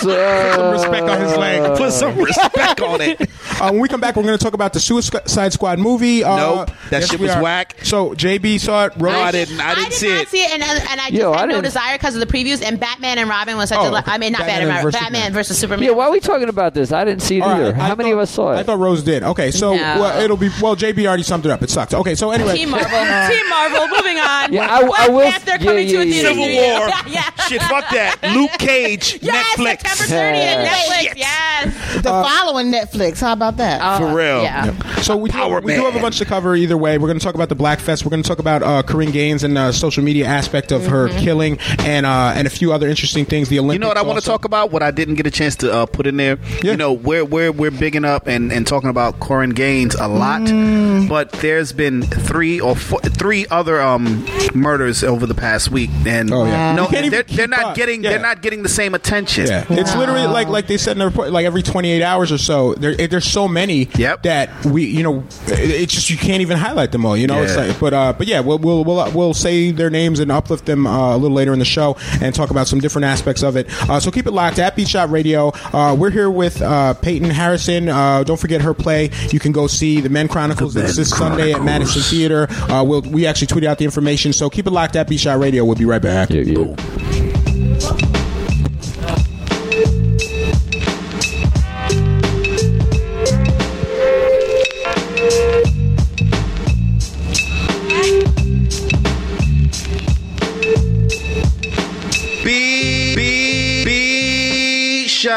Some 0.00 0.72
respect 0.72 1.08
on 1.08 1.20
his 1.20 1.36
leg. 1.36 1.76
Put 1.76 1.92
some 1.92 2.16
respect 2.24 2.80
on 2.80 3.00
it. 3.00 3.20
Uh, 3.60 3.70
when 3.70 3.80
we 3.80 3.88
come 3.88 4.00
back, 4.00 4.16
we're 4.16 4.22
going 4.22 4.38
to 4.38 4.42
talk 4.42 4.54
about 4.54 4.72
the 4.72 4.80
Suicide 4.80 5.52
Squad 5.52 5.78
movie. 5.78 6.22
Uh, 6.24 6.36
Nope. 6.36 6.70
That 6.90 7.00
yes, 7.02 7.10
shit 7.10 7.20
was 7.20 7.30
are. 7.32 7.42
whack. 7.42 7.76
So 7.82 8.10
JB 8.14 8.60
saw 8.60 8.86
it. 8.86 8.92
Rose, 8.96 9.12
No, 9.14 9.20
I 9.20 9.32
didn't. 9.32 9.60
I 9.60 9.74
didn't 9.74 9.90
did 9.90 9.98
see 9.98 10.08
not 10.08 10.22
it. 10.22 10.28
see 10.28 10.42
it, 10.42 10.50
and, 10.52 10.62
and 10.62 11.00
I 11.00 11.08
just 11.10 11.12
Yo, 11.12 11.32
I 11.32 11.40
had 11.40 11.46
no 11.48 11.54
didn't- 11.56 11.64
desire 11.64 11.96
because 11.98 12.14
of 12.14 12.20
the 12.20 12.26
previews. 12.26 12.62
And 12.62 12.78
Batman 12.78 13.18
and 13.18 13.28
Robin 13.28 13.56
was 13.56 13.68
such 13.70 13.78
Oh, 13.78 13.92
a. 13.94 13.98
okay. 13.98 14.10
I 14.12 14.18
mean, 14.18 14.32
not 14.32 14.40
Batman 14.40 14.68
Batman, 14.68 14.82
versus 14.82 15.00
Batman 15.00 15.12
Superman. 15.20 15.32
versus 15.32 15.58
Superman. 15.58 15.84
Yeah, 15.84 15.90
why 15.92 16.04
are 16.06 16.10
we 16.12 16.20
talking 16.20 16.48
about 16.48 16.74
this? 16.74 16.92
I 16.92 17.04
didn't 17.04 17.22
see 17.22 17.38
it 17.38 17.42
All 17.42 17.50
right, 17.50 17.60
either. 17.60 17.74
I 17.76 17.88
How 17.88 17.94
many 17.94 18.10
of 18.12 18.18
us 18.18 18.30
saw 18.30 18.52
it? 18.52 18.56
I 18.58 18.62
thought 18.62 18.78
Rose 18.78 19.02
did. 19.02 19.22
Okay, 19.22 19.50
so 19.50 19.74
No. 19.74 19.80
well, 20.00 20.22
it'll 20.22 20.36
be 20.36 20.50
well. 20.62 20.76
JB 20.76 21.06
already 21.06 21.22
summed 21.24 21.44
it 21.46 21.50
up. 21.50 21.62
It 21.62 21.70
sucked. 21.70 21.94
Okay, 21.94 22.14
so 22.14 22.30
anyway, 22.30 22.54
Team 22.56 22.70
Marvel. 22.70 22.88
Team 23.34 23.48
Marvel. 23.48 23.88
Moving 23.88 24.18
on. 24.18 24.52
Yeah, 24.52 24.66
I- 24.68 24.78
I 24.78 24.84
Black 24.86 25.08
will- 25.10 25.30
Panther 25.30 25.50
yeah, 25.50 25.56
coming 25.58 25.86
to 25.88 25.92
yeah, 25.94 26.00
a 26.00 26.04
yeah, 26.04 26.12
theater 26.12 26.28
Civil. 26.28 26.44
War. 26.44 26.88
yeah. 27.08 27.46
Shit, 27.48 27.62
fuck 27.62 27.90
that. 27.90 28.16
Luke 28.34 28.50
Cage, 28.58 29.20
Netflix. 29.20 29.87
September 29.96 30.38
30th, 30.38 30.66
Netflix. 30.66 31.02
Shit. 31.02 31.16
Yes. 31.18 31.94
The 31.96 32.02
following 32.02 32.72
Netflix. 32.72 33.20
How 33.20 33.32
about 33.32 33.56
that? 33.56 33.80
Oh, 33.82 34.06
For 34.08 34.14
real. 34.16 34.42
Yeah. 34.42 34.72
So 35.00 35.16
we 35.16 35.30
do, 35.30 35.48
we 35.62 35.74
do 35.74 35.84
have 35.84 35.96
a 35.96 36.00
bunch 36.00 36.18
to 36.18 36.24
cover 36.24 36.54
either 36.54 36.76
way. 36.76 36.98
We're 36.98 37.06
going 37.08 37.18
to 37.18 37.24
talk 37.24 37.34
about 37.34 37.48
the 37.48 37.54
Black 37.54 37.80
Fest. 37.80 38.04
We're 38.04 38.10
going 38.10 38.22
to 38.22 38.28
talk 38.28 38.38
about 38.38 38.62
uh, 38.62 38.82
Korryn 38.82 39.12
Gaines 39.12 39.42
and 39.44 39.56
uh, 39.56 39.72
social 39.72 40.04
media 40.04 40.26
aspect 40.26 40.70
of 40.72 40.86
her 40.86 41.08
killing, 41.20 41.58
and 41.80 42.04
uh, 42.06 42.32
and 42.36 42.46
a 42.46 42.50
few 42.50 42.72
other 42.72 42.88
interesting 42.88 43.24
things. 43.24 43.48
The 43.48 43.58
Olympics. 43.58 43.74
You 43.74 43.78
know 43.80 43.88
what 43.88 43.96
I 43.96 44.02
want 44.02 44.18
to 44.20 44.24
talk 44.24 44.44
about? 44.44 44.70
What 44.70 44.82
I 44.82 44.90
didn't 44.90 45.14
get 45.14 45.26
a 45.26 45.30
chance 45.30 45.56
to 45.56 45.72
uh, 45.72 45.86
put 45.86 46.06
in 46.06 46.16
there. 46.16 46.38
Yeah. 46.62 46.72
You 46.72 46.76
know, 46.76 46.92
we're 46.92 47.24
we're 47.24 47.52
we're 47.52 47.70
bigging 47.70 48.04
up 48.04 48.26
and, 48.26 48.52
and 48.52 48.66
talking 48.66 48.90
about 48.90 49.18
Korryn 49.20 49.54
Gaines 49.54 49.94
a 49.94 50.06
lot, 50.08 50.42
Mm. 50.42 51.08
but 51.08 51.32
there's 51.32 51.72
been 51.72 52.02
three 52.02 52.60
or 52.60 52.76
four, 52.76 53.00
three 53.00 53.46
other 53.50 53.80
um, 53.80 54.24
murders 54.54 55.02
over 55.02 55.26
the 55.26 55.34
past 55.34 55.70
week, 55.70 55.90
and 56.06 56.32
Oh, 56.32 56.44
yeah. 56.44 56.74
no, 56.74 56.88
You 56.90 57.10
they're, 57.10 57.22
they're 57.24 57.48
not 57.48 57.60
up. 57.60 57.76
getting 57.76 58.02
Yeah. 58.04 58.10
they're 58.10 58.20
not 58.20 58.42
getting 58.42 58.62
the 58.62 58.68
same 58.68 58.94
attention. 58.94 59.46
Yeah, 59.46 59.64
it's 59.78 59.94
literally 59.96 60.26
like 60.26 60.48
like 60.48 60.66
they 60.66 60.76
said 60.76 60.92
in 60.92 60.98
the 60.98 61.06
report, 61.06 61.30
like 61.32 61.46
every 61.46 61.62
28 61.62 62.02
hours 62.02 62.32
or 62.32 62.38
so. 62.38 62.74
There, 62.74 62.90
it- 62.90 63.10
there's 63.10 63.24
so 63.30 63.48
many 63.48 63.88
Yep. 63.96 64.22
that 64.24 64.64
we, 64.66 64.84
you 64.86 65.02
know, 65.02 65.24
it- 65.46 65.70
it's 65.70 65.94
just 65.94 66.10
you 66.10 66.16
can't 66.16 66.40
even 66.42 66.56
highlight 66.58 66.92
them 66.92 67.04
all. 67.06 67.16
You 67.16 67.26
know, 67.26 67.42
it's 67.42 67.54
Yeah. 67.56 67.66
like, 67.66 67.80
but 67.80 67.94
uh, 67.94 68.12
but 68.16 68.26
yeah, 68.26 68.40
we'll 68.40 68.58
we'll 68.58 68.84
we'll, 68.84 69.10
we'll 69.12 69.34
say 69.34 69.70
their 69.70 69.90
names 69.90 70.20
and 70.20 70.30
uplift 70.32 70.66
them 70.66 70.86
uh, 70.86 71.14
a 71.14 71.18
little 71.18 71.36
later 71.36 71.52
in 71.52 71.58
the 71.58 71.64
show 71.64 71.96
and 72.20 72.34
talk 72.34 72.50
about 72.50 72.68
some 72.68 72.80
different 72.80 73.04
aspects 73.06 73.42
of 73.42 73.56
it. 73.56 73.66
Uh, 73.88 73.98
so 74.00 74.10
keep 74.10 74.26
it 74.26 74.32
locked 74.32 74.58
at 74.58 74.76
Beat 74.76 74.88
Shot 74.88 75.10
Radio. 75.10 75.52
Uh, 75.72 75.94
we're 75.98 76.10
here 76.10 76.30
with 76.30 76.60
uh, 76.62 76.94
Peyton 76.94 77.30
Harrison. 77.30 77.88
Uh, 77.88 78.22
don't 78.24 78.38
forget 78.40 78.60
her 78.62 78.74
play. 78.74 79.10
You 79.30 79.38
can 79.40 79.52
go 79.52 79.66
see 79.66 80.00
the 80.00 80.08
Men 80.08 80.28
Chronicles 80.28 80.74
The 80.74 80.80
Men 80.84 80.94
this 80.94 81.10
Sunday 81.10 81.52
at 81.52 81.56
Chronicles. 81.58 81.64
Madison 81.66 82.02
Theater. 82.02 82.46
Uh, 82.70 82.84
we'll 82.84 83.02
we 83.02 83.26
actually 83.26 83.46
tweeted 83.48 83.66
out 83.66 83.78
the 83.78 83.84
information. 83.84 84.32
So 84.32 84.50
keep 84.50 84.66
it 84.66 84.70
locked 84.70 84.96
at 84.96 85.08
Beat 85.08 85.20
Shot 85.20 85.38
Radio. 85.38 85.64
We'll 85.64 85.76
be 85.76 85.84
right 85.84 86.02
back. 86.02 86.30
Yeah, 86.30 86.42
yeah. 86.42 88.17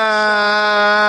Tchau! 0.02 1.01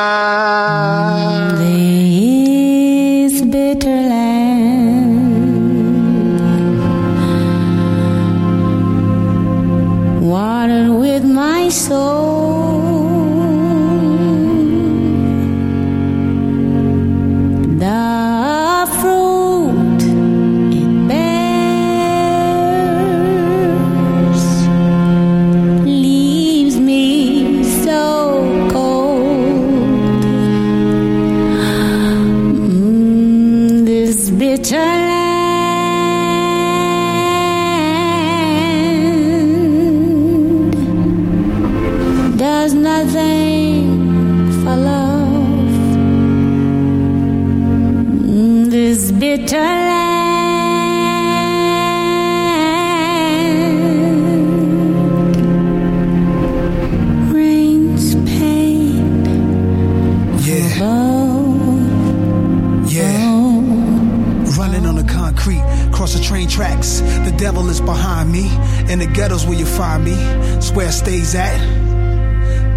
Devil 67.42 67.68
is 67.70 67.80
behind 67.80 68.30
me. 68.30 68.46
In 68.88 69.00
the 69.00 69.06
ghettos 69.06 69.44
where 69.44 69.58
you 69.58 69.66
find 69.66 70.04
me. 70.04 70.14
It 70.14 70.92
stays 70.92 71.34
at. 71.34 71.58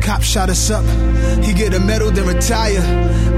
Cop 0.02 0.24
shot 0.24 0.50
us 0.50 0.72
up. 0.72 0.84
He 1.44 1.54
get 1.54 1.74
a 1.74 1.80
medal, 1.80 2.10
then 2.10 2.26
retire. 2.28 2.82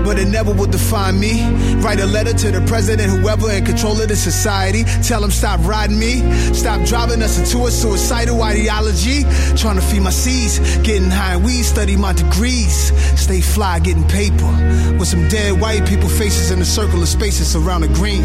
But 0.06 0.20
it 0.20 0.30
never 0.30 0.54
will 0.54 0.68
define 0.68 1.20
me. 1.20 1.44
Write 1.84 2.00
a 2.00 2.06
letter 2.06 2.34
to 2.34 2.52
the 2.52 2.62
president, 2.68 3.12
whoever 3.12 3.52
in 3.52 3.66
control 3.66 4.00
of 4.02 4.08
the 4.08 4.16
society. 4.16 4.84
Tell 5.04 5.22
him 5.24 5.32
stop 5.32 5.60
riding 5.66 6.00
me. 6.00 6.22
Stop 6.54 6.86
driving 6.86 7.22
us 7.22 7.38
into 7.40 7.66
a 7.68 7.72
suicidal 7.72 8.42
ideology. 8.42 9.24
Trying 9.56 9.76
to 9.76 9.82
feed 9.82 10.02
my 10.02 10.12
seeds. 10.12 10.60
Getting 10.78 11.10
high 11.10 11.36
in 11.36 11.44
weed, 11.44 11.64
study 11.64 11.98
my 11.98 12.14
degrees. 12.14 12.92
Stay 13.28 13.42
fly, 13.42 13.78
getting 13.80 14.08
paper. 14.08 14.50
With 14.98 15.10
some 15.10 15.28
dead 15.28 15.60
white 15.60 15.86
people 15.86 16.08
faces 16.08 16.50
in 16.50 16.62
a 16.62 16.66
circle 16.66 17.02
of 17.02 17.10
spaces 17.10 17.58
around 17.58 17.82
the 17.82 17.90
green. 17.90 18.24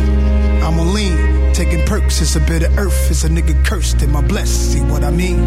I'm 0.63 0.79
on 0.79 0.95
lean. 0.95 1.53
Taking 1.53 1.85
perks, 1.87 2.21
it's 2.21 2.37
a 2.37 2.41
bit 2.41 2.63
of 2.63 2.79
earth. 2.79 3.11
It's 3.11 3.25
a 3.25 3.29
nigga 3.29 3.65
cursed, 3.65 4.01
am 4.01 4.15
I 4.15 4.21
blessed? 4.21 4.75
See 4.75 4.81
what 4.81 5.03
I 5.03 5.11
mean? 5.11 5.41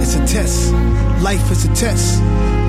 It's 0.00 0.14
a 0.14 0.24
test. 0.28 0.72
Life 1.24 1.50
is 1.50 1.64
a 1.64 1.74
test. 1.74 2.22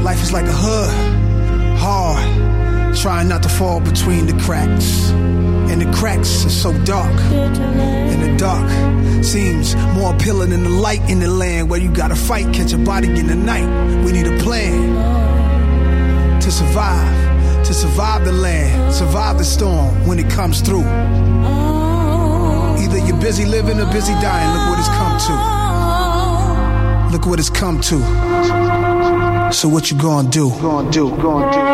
Life 0.03 0.19
is 0.23 0.33
like 0.33 0.45
a 0.45 0.51
hood. 0.51 1.77
Hard. 1.77 2.95
Trying 2.97 3.27
not 3.27 3.43
to 3.43 3.49
fall 3.49 3.79
between 3.79 4.25
the 4.25 4.33
cracks. 4.41 5.11
And 5.11 5.79
the 5.79 5.95
cracks 5.95 6.43
are 6.43 6.49
so 6.49 6.73
dark. 6.85 7.13
And 7.31 8.19
the 8.23 8.35
dark 8.35 8.67
seems 9.23 9.75
more 9.93 10.15
appealing 10.15 10.49
than 10.49 10.63
the 10.63 10.71
light 10.71 11.07
in 11.07 11.19
the 11.19 11.29
land 11.29 11.69
where 11.69 11.79
you 11.79 11.91
gotta 11.91 12.15
fight, 12.15 12.51
catch 12.51 12.73
a 12.73 12.79
body 12.79 13.09
in 13.09 13.27
the 13.27 13.35
night. 13.35 14.03
We 14.03 14.11
need 14.11 14.25
a 14.25 14.39
plan 14.39 15.22
survive. 16.53 17.65
To 17.65 17.73
survive 17.73 18.25
the 18.25 18.31
land, 18.31 18.93
survive 18.93 19.37
the 19.37 19.43
storm 19.43 20.07
when 20.07 20.19
it 20.19 20.29
comes 20.29 20.61
through. 20.61 20.85
Either 22.83 22.97
you're 22.97 23.19
busy 23.19 23.45
living 23.45 23.79
or 23.79 23.85
busy 23.91 24.13
dying. 24.13 24.49
Look 24.55 24.69
what 24.69 24.79
it's 24.79 24.89
come 24.89 25.17
to. 25.27 25.33
Look 27.11 27.25
what 27.25 27.39
it's 27.39 27.49
come 27.49 27.81
to. 27.81 29.51
So 29.51 29.67
what 29.67 29.89
you 29.89 29.97
gonna 29.97 30.29
do? 30.29 30.49
Gonna 30.61 30.91
do? 30.91 31.09
Gonna 31.09 31.51
do? 31.51 31.72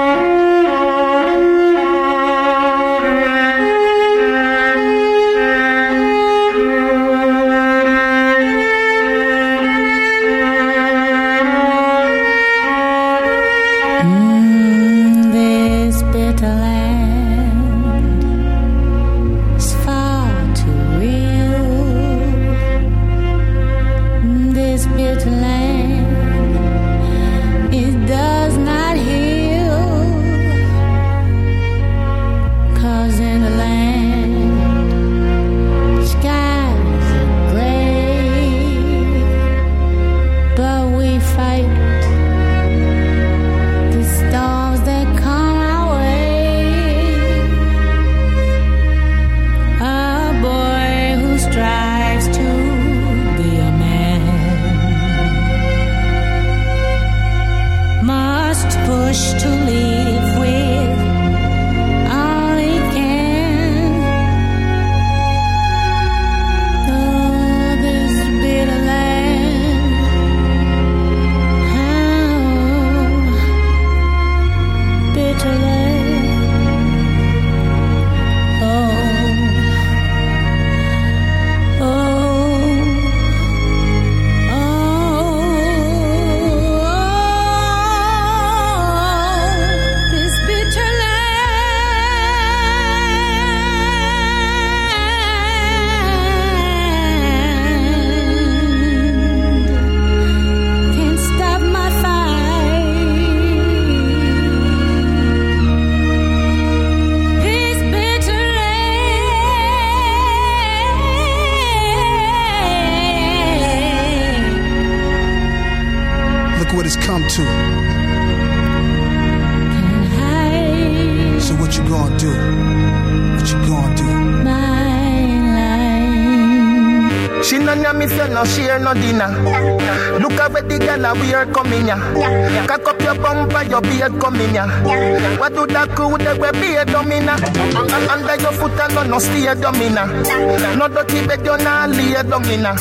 No 139.72 140.88
dirty 140.88 141.28
bed 141.28 141.46
you 141.46 141.58
lay. 141.58 142.74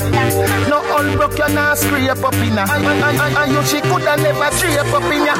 No 0.68 0.78
all 0.94 1.08
broke 1.16 1.38
you 1.38 1.48
scrape 1.76 2.24
up 2.24 2.34
inna. 2.34 2.64
And 2.68 3.52
you 3.52 3.62
she 3.64 3.80
coulda 3.80 4.16
never 4.16 4.50
scrape 4.56 4.94
up 4.94 5.10
inna. 5.16 5.34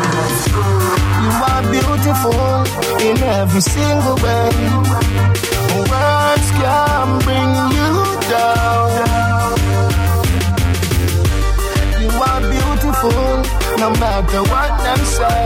You 1.23 1.31
are 1.51 1.63
beautiful 1.73 2.65
in 3.07 3.19
every 3.23 3.61
single 3.61 4.17
way. 4.17 4.51
Words 5.91 6.51
can 6.61 7.09
bring 7.25 7.53
you 7.77 7.93
down. 8.29 8.89
You 12.03 12.11
are 12.29 12.43
beautiful, 12.55 13.25
no 13.79 13.89
matter 14.03 14.43
what 14.51 14.71
them 14.85 15.01
say. 15.17 15.43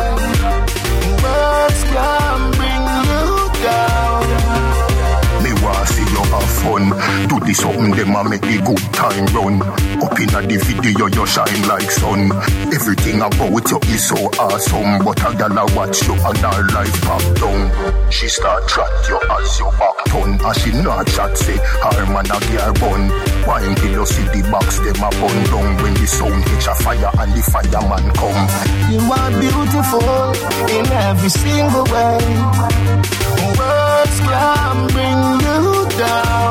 Words 1.22 1.80
can 1.92 2.38
fun. 6.62 6.84
Do 7.28 7.38
this 7.44 7.58
something 7.58 7.90
them 7.92 8.14
a 8.14 8.22
make 8.24 8.40
the 8.40 8.58
good 8.62 8.84
time 8.94 9.26
run. 9.34 9.62
Up 10.02 10.18
inna 10.18 10.40
the 10.46 10.56
video 10.62 11.06
you 11.06 11.26
shine 11.26 11.62
like 11.68 11.90
sun. 11.90 12.30
Everything 12.72 13.20
about 13.20 13.66
you 13.70 13.78
is 13.90 14.08
so 14.08 14.16
awesome. 14.38 15.04
But 15.04 15.20
a 15.26 15.30
gal 15.36 15.58
a 15.58 15.64
watch 15.74 16.02
you 16.06 16.14
and 16.14 16.38
her 16.38 16.62
life 16.74 16.98
pop 17.02 17.24
down. 17.38 18.10
She 18.10 18.28
start 18.28 18.62
chat 18.68 18.90
you 19.08 19.18
as 19.18 19.58
your 19.58 19.72
back 19.78 19.98
turn. 20.06 20.30
And 20.38 20.56
she 20.56 20.70
not 20.82 21.06
chat 21.06 21.36
say 21.36 21.58
her 21.58 22.06
man 22.06 22.30
a 22.30 22.38
gear 22.48 22.72
bun. 22.78 23.02
Wine 23.46 23.74
till 23.76 23.92
you 23.92 24.06
see 24.06 24.26
the 24.30 24.42
box 24.50 24.78
them 24.78 25.02
a 25.02 25.10
bun 25.18 25.38
down. 25.50 25.68
When 25.82 25.94
the 25.94 26.06
sound 26.06 26.42
hit 26.48 26.66
a 26.66 26.74
fire 26.82 27.10
and 27.18 27.32
the 27.34 27.42
fireman 27.50 28.06
come. 28.14 28.42
You 28.90 29.02
are 29.10 29.32
beautiful 29.34 30.02
in 30.78 30.86
every 31.10 31.30
single 31.30 31.84
way. 31.90 32.18
Words 33.58 34.18
can 34.20 34.76
bring 34.94 35.20
you 35.42 35.98
down. 35.98 36.41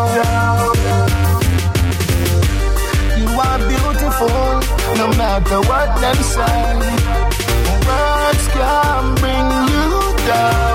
No 5.01 5.07
matter 5.17 5.59
what 5.69 5.89
them 5.99 6.19
say. 6.33 6.61
Words 7.87 8.45
can 8.53 9.15
bring 9.21 9.47
you 9.71 9.91
down. 10.29 10.71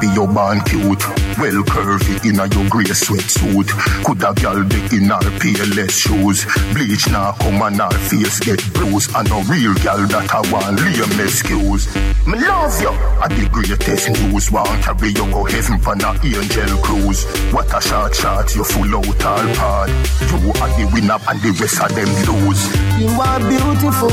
Baby, 0.00 0.12
you 0.14 0.26
born 0.26 0.60
cute. 0.68 1.04
Well 1.38 1.62
curvy 1.72 2.14
in 2.28 2.38
a 2.38 2.46
your 2.54 2.68
grey 2.68 2.84
sweatsuit. 2.84 3.68
Could 4.04 4.22
a 4.22 4.32
girl 4.40 4.62
be 4.64 4.80
in 4.96 5.08
her 5.10 5.30
PLS 5.40 5.94
shoes? 6.02 6.44
Bleach 6.74 7.08
now 7.08 7.32
come 7.32 7.62
and 7.62 7.80
her 7.80 7.90
face 8.08 8.38
get 8.40 8.62
bruised. 8.74 9.10
And 9.16 9.28
a 9.28 9.38
real 9.50 9.74
girl 9.82 10.06
that 10.06 10.28
I 10.32 10.40
want 10.52 10.80
lame 10.80 11.20
excuse. 11.26 11.86
Me 12.26 12.38
love 12.40 12.80
you. 12.82 12.90
A 13.22 13.28
the 13.28 13.48
greatest 13.52 14.10
news. 14.10 14.50
Want 14.50 14.82
carry 14.82 15.10
you 15.10 15.26
go 15.30 15.44
heaven 15.44 15.78
for 15.78 15.94
a 15.94 16.10
angel 16.26 16.76
cruise. 16.82 17.24
What 17.54 17.70
a 17.70 17.80
short 17.80 18.14
shot, 18.16 18.52
you 18.52 18.64
full 18.64 18.96
out 18.96 19.24
all 19.24 19.54
part. 19.54 19.90
You 20.26 20.50
are 20.58 20.72
the 20.74 20.90
winner 20.92 21.18
and 21.22 21.38
the 21.40 21.54
rest 21.54 21.80
of 21.80 21.94
them 21.94 22.10
lose. 22.26 22.66
You 22.98 23.14
are 23.14 23.38
beautiful 23.38 24.10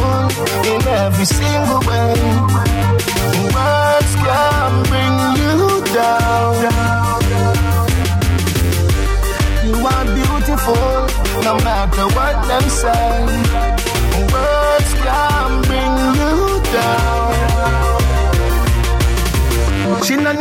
in 0.70 0.82
every 0.94 1.26
single 1.26 1.82
way. 1.90 2.14
Words 3.50 4.14
can 4.22 4.74
bring 4.94 5.16
you 5.42 5.82
down. 5.90 6.54
You 9.66 9.76
are 9.90 10.06
beautiful 10.06 10.86
no 11.42 11.58
matter 11.66 12.06
what 12.14 12.48
them 12.48 12.70
say. 12.70 13.73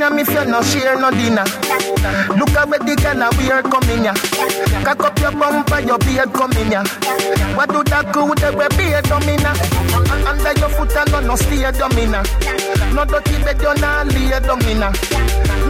Nya 0.03 0.11
me 0.11 0.25
fear 0.25 0.45
no 0.45 0.61
share 0.63 0.99
no 0.99 1.13
dinner. 1.13 1.47
Look 2.35 2.51
at 2.59 2.67
where 2.67 2.83
the 2.83 2.99
girl 2.99 3.23
a 3.23 3.31
wear 3.39 3.63
coming 3.63 4.03
ya. 4.03 4.13
Cock 4.83 5.05
up 5.07 5.19
your 5.23 5.31
bumper, 5.31 5.79
your 5.79 5.99
beard 6.03 6.33
coming 6.35 6.73
ya. 6.75 6.83
What 7.55 7.71
do 7.71 7.87
that 7.87 8.11
crew 8.11 8.35
they 8.35 8.51
wear 8.51 8.67
beard 8.75 9.07
domina? 9.07 9.55
Under 10.27 10.59
your 10.59 10.71
foot 10.75 10.91
and 10.99 11.07
no 11.13 11.21
no 11.23 11.37
steer 11.39 11.71
domina. 11.71 12.19
No 12.91 13.07
dirty 13.07 13.39
bed 13.47 13.63
you 13.63 13.75
nah 13.79 14.03
lay 14.11 14.35
domina. 14.43 14.91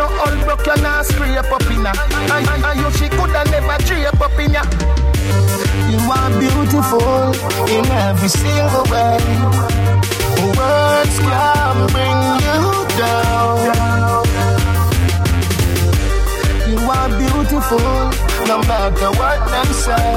No 0.01 0.09
all 0.09 0.37
broke 0.49 0.65
you 0.65 0.81
nah 0.81 1.05
scrape 1.05 1.53
up 1.53 1.69
inna. 1.69 1.93
And, 2.33 2.49
and, 2.49 2.65
and 2.65 2.81
you 2.81 2.89
she 2.97 3.13
coulda 3.13 3.45
never 3.53 3.77
drape 3.85 4.17
up 4.17 4.33
in 4.41 4.57
ya. 4.57 4.65
You 5.93 6.01
are 6.09 6.33
beautiful 6.41 7.37
in 7.69 7.85
every 7.85 8.33
single 8.33 8.85
way. 8.89 9.21
Words 10.57 11.17
can 11.21 11.77
bring 11.93 12.32
beautiful, 17.63 18.47
no 18.47 18.59
matter 18.63 19.11
what 19.19 19.39
them 19.51 19.67
say. 19.67 20.15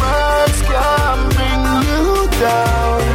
Words 0.00 0.62
can 0.62 1.28
bring 1.30 1.62
you 1.86 2.40
down. 2.40 3.05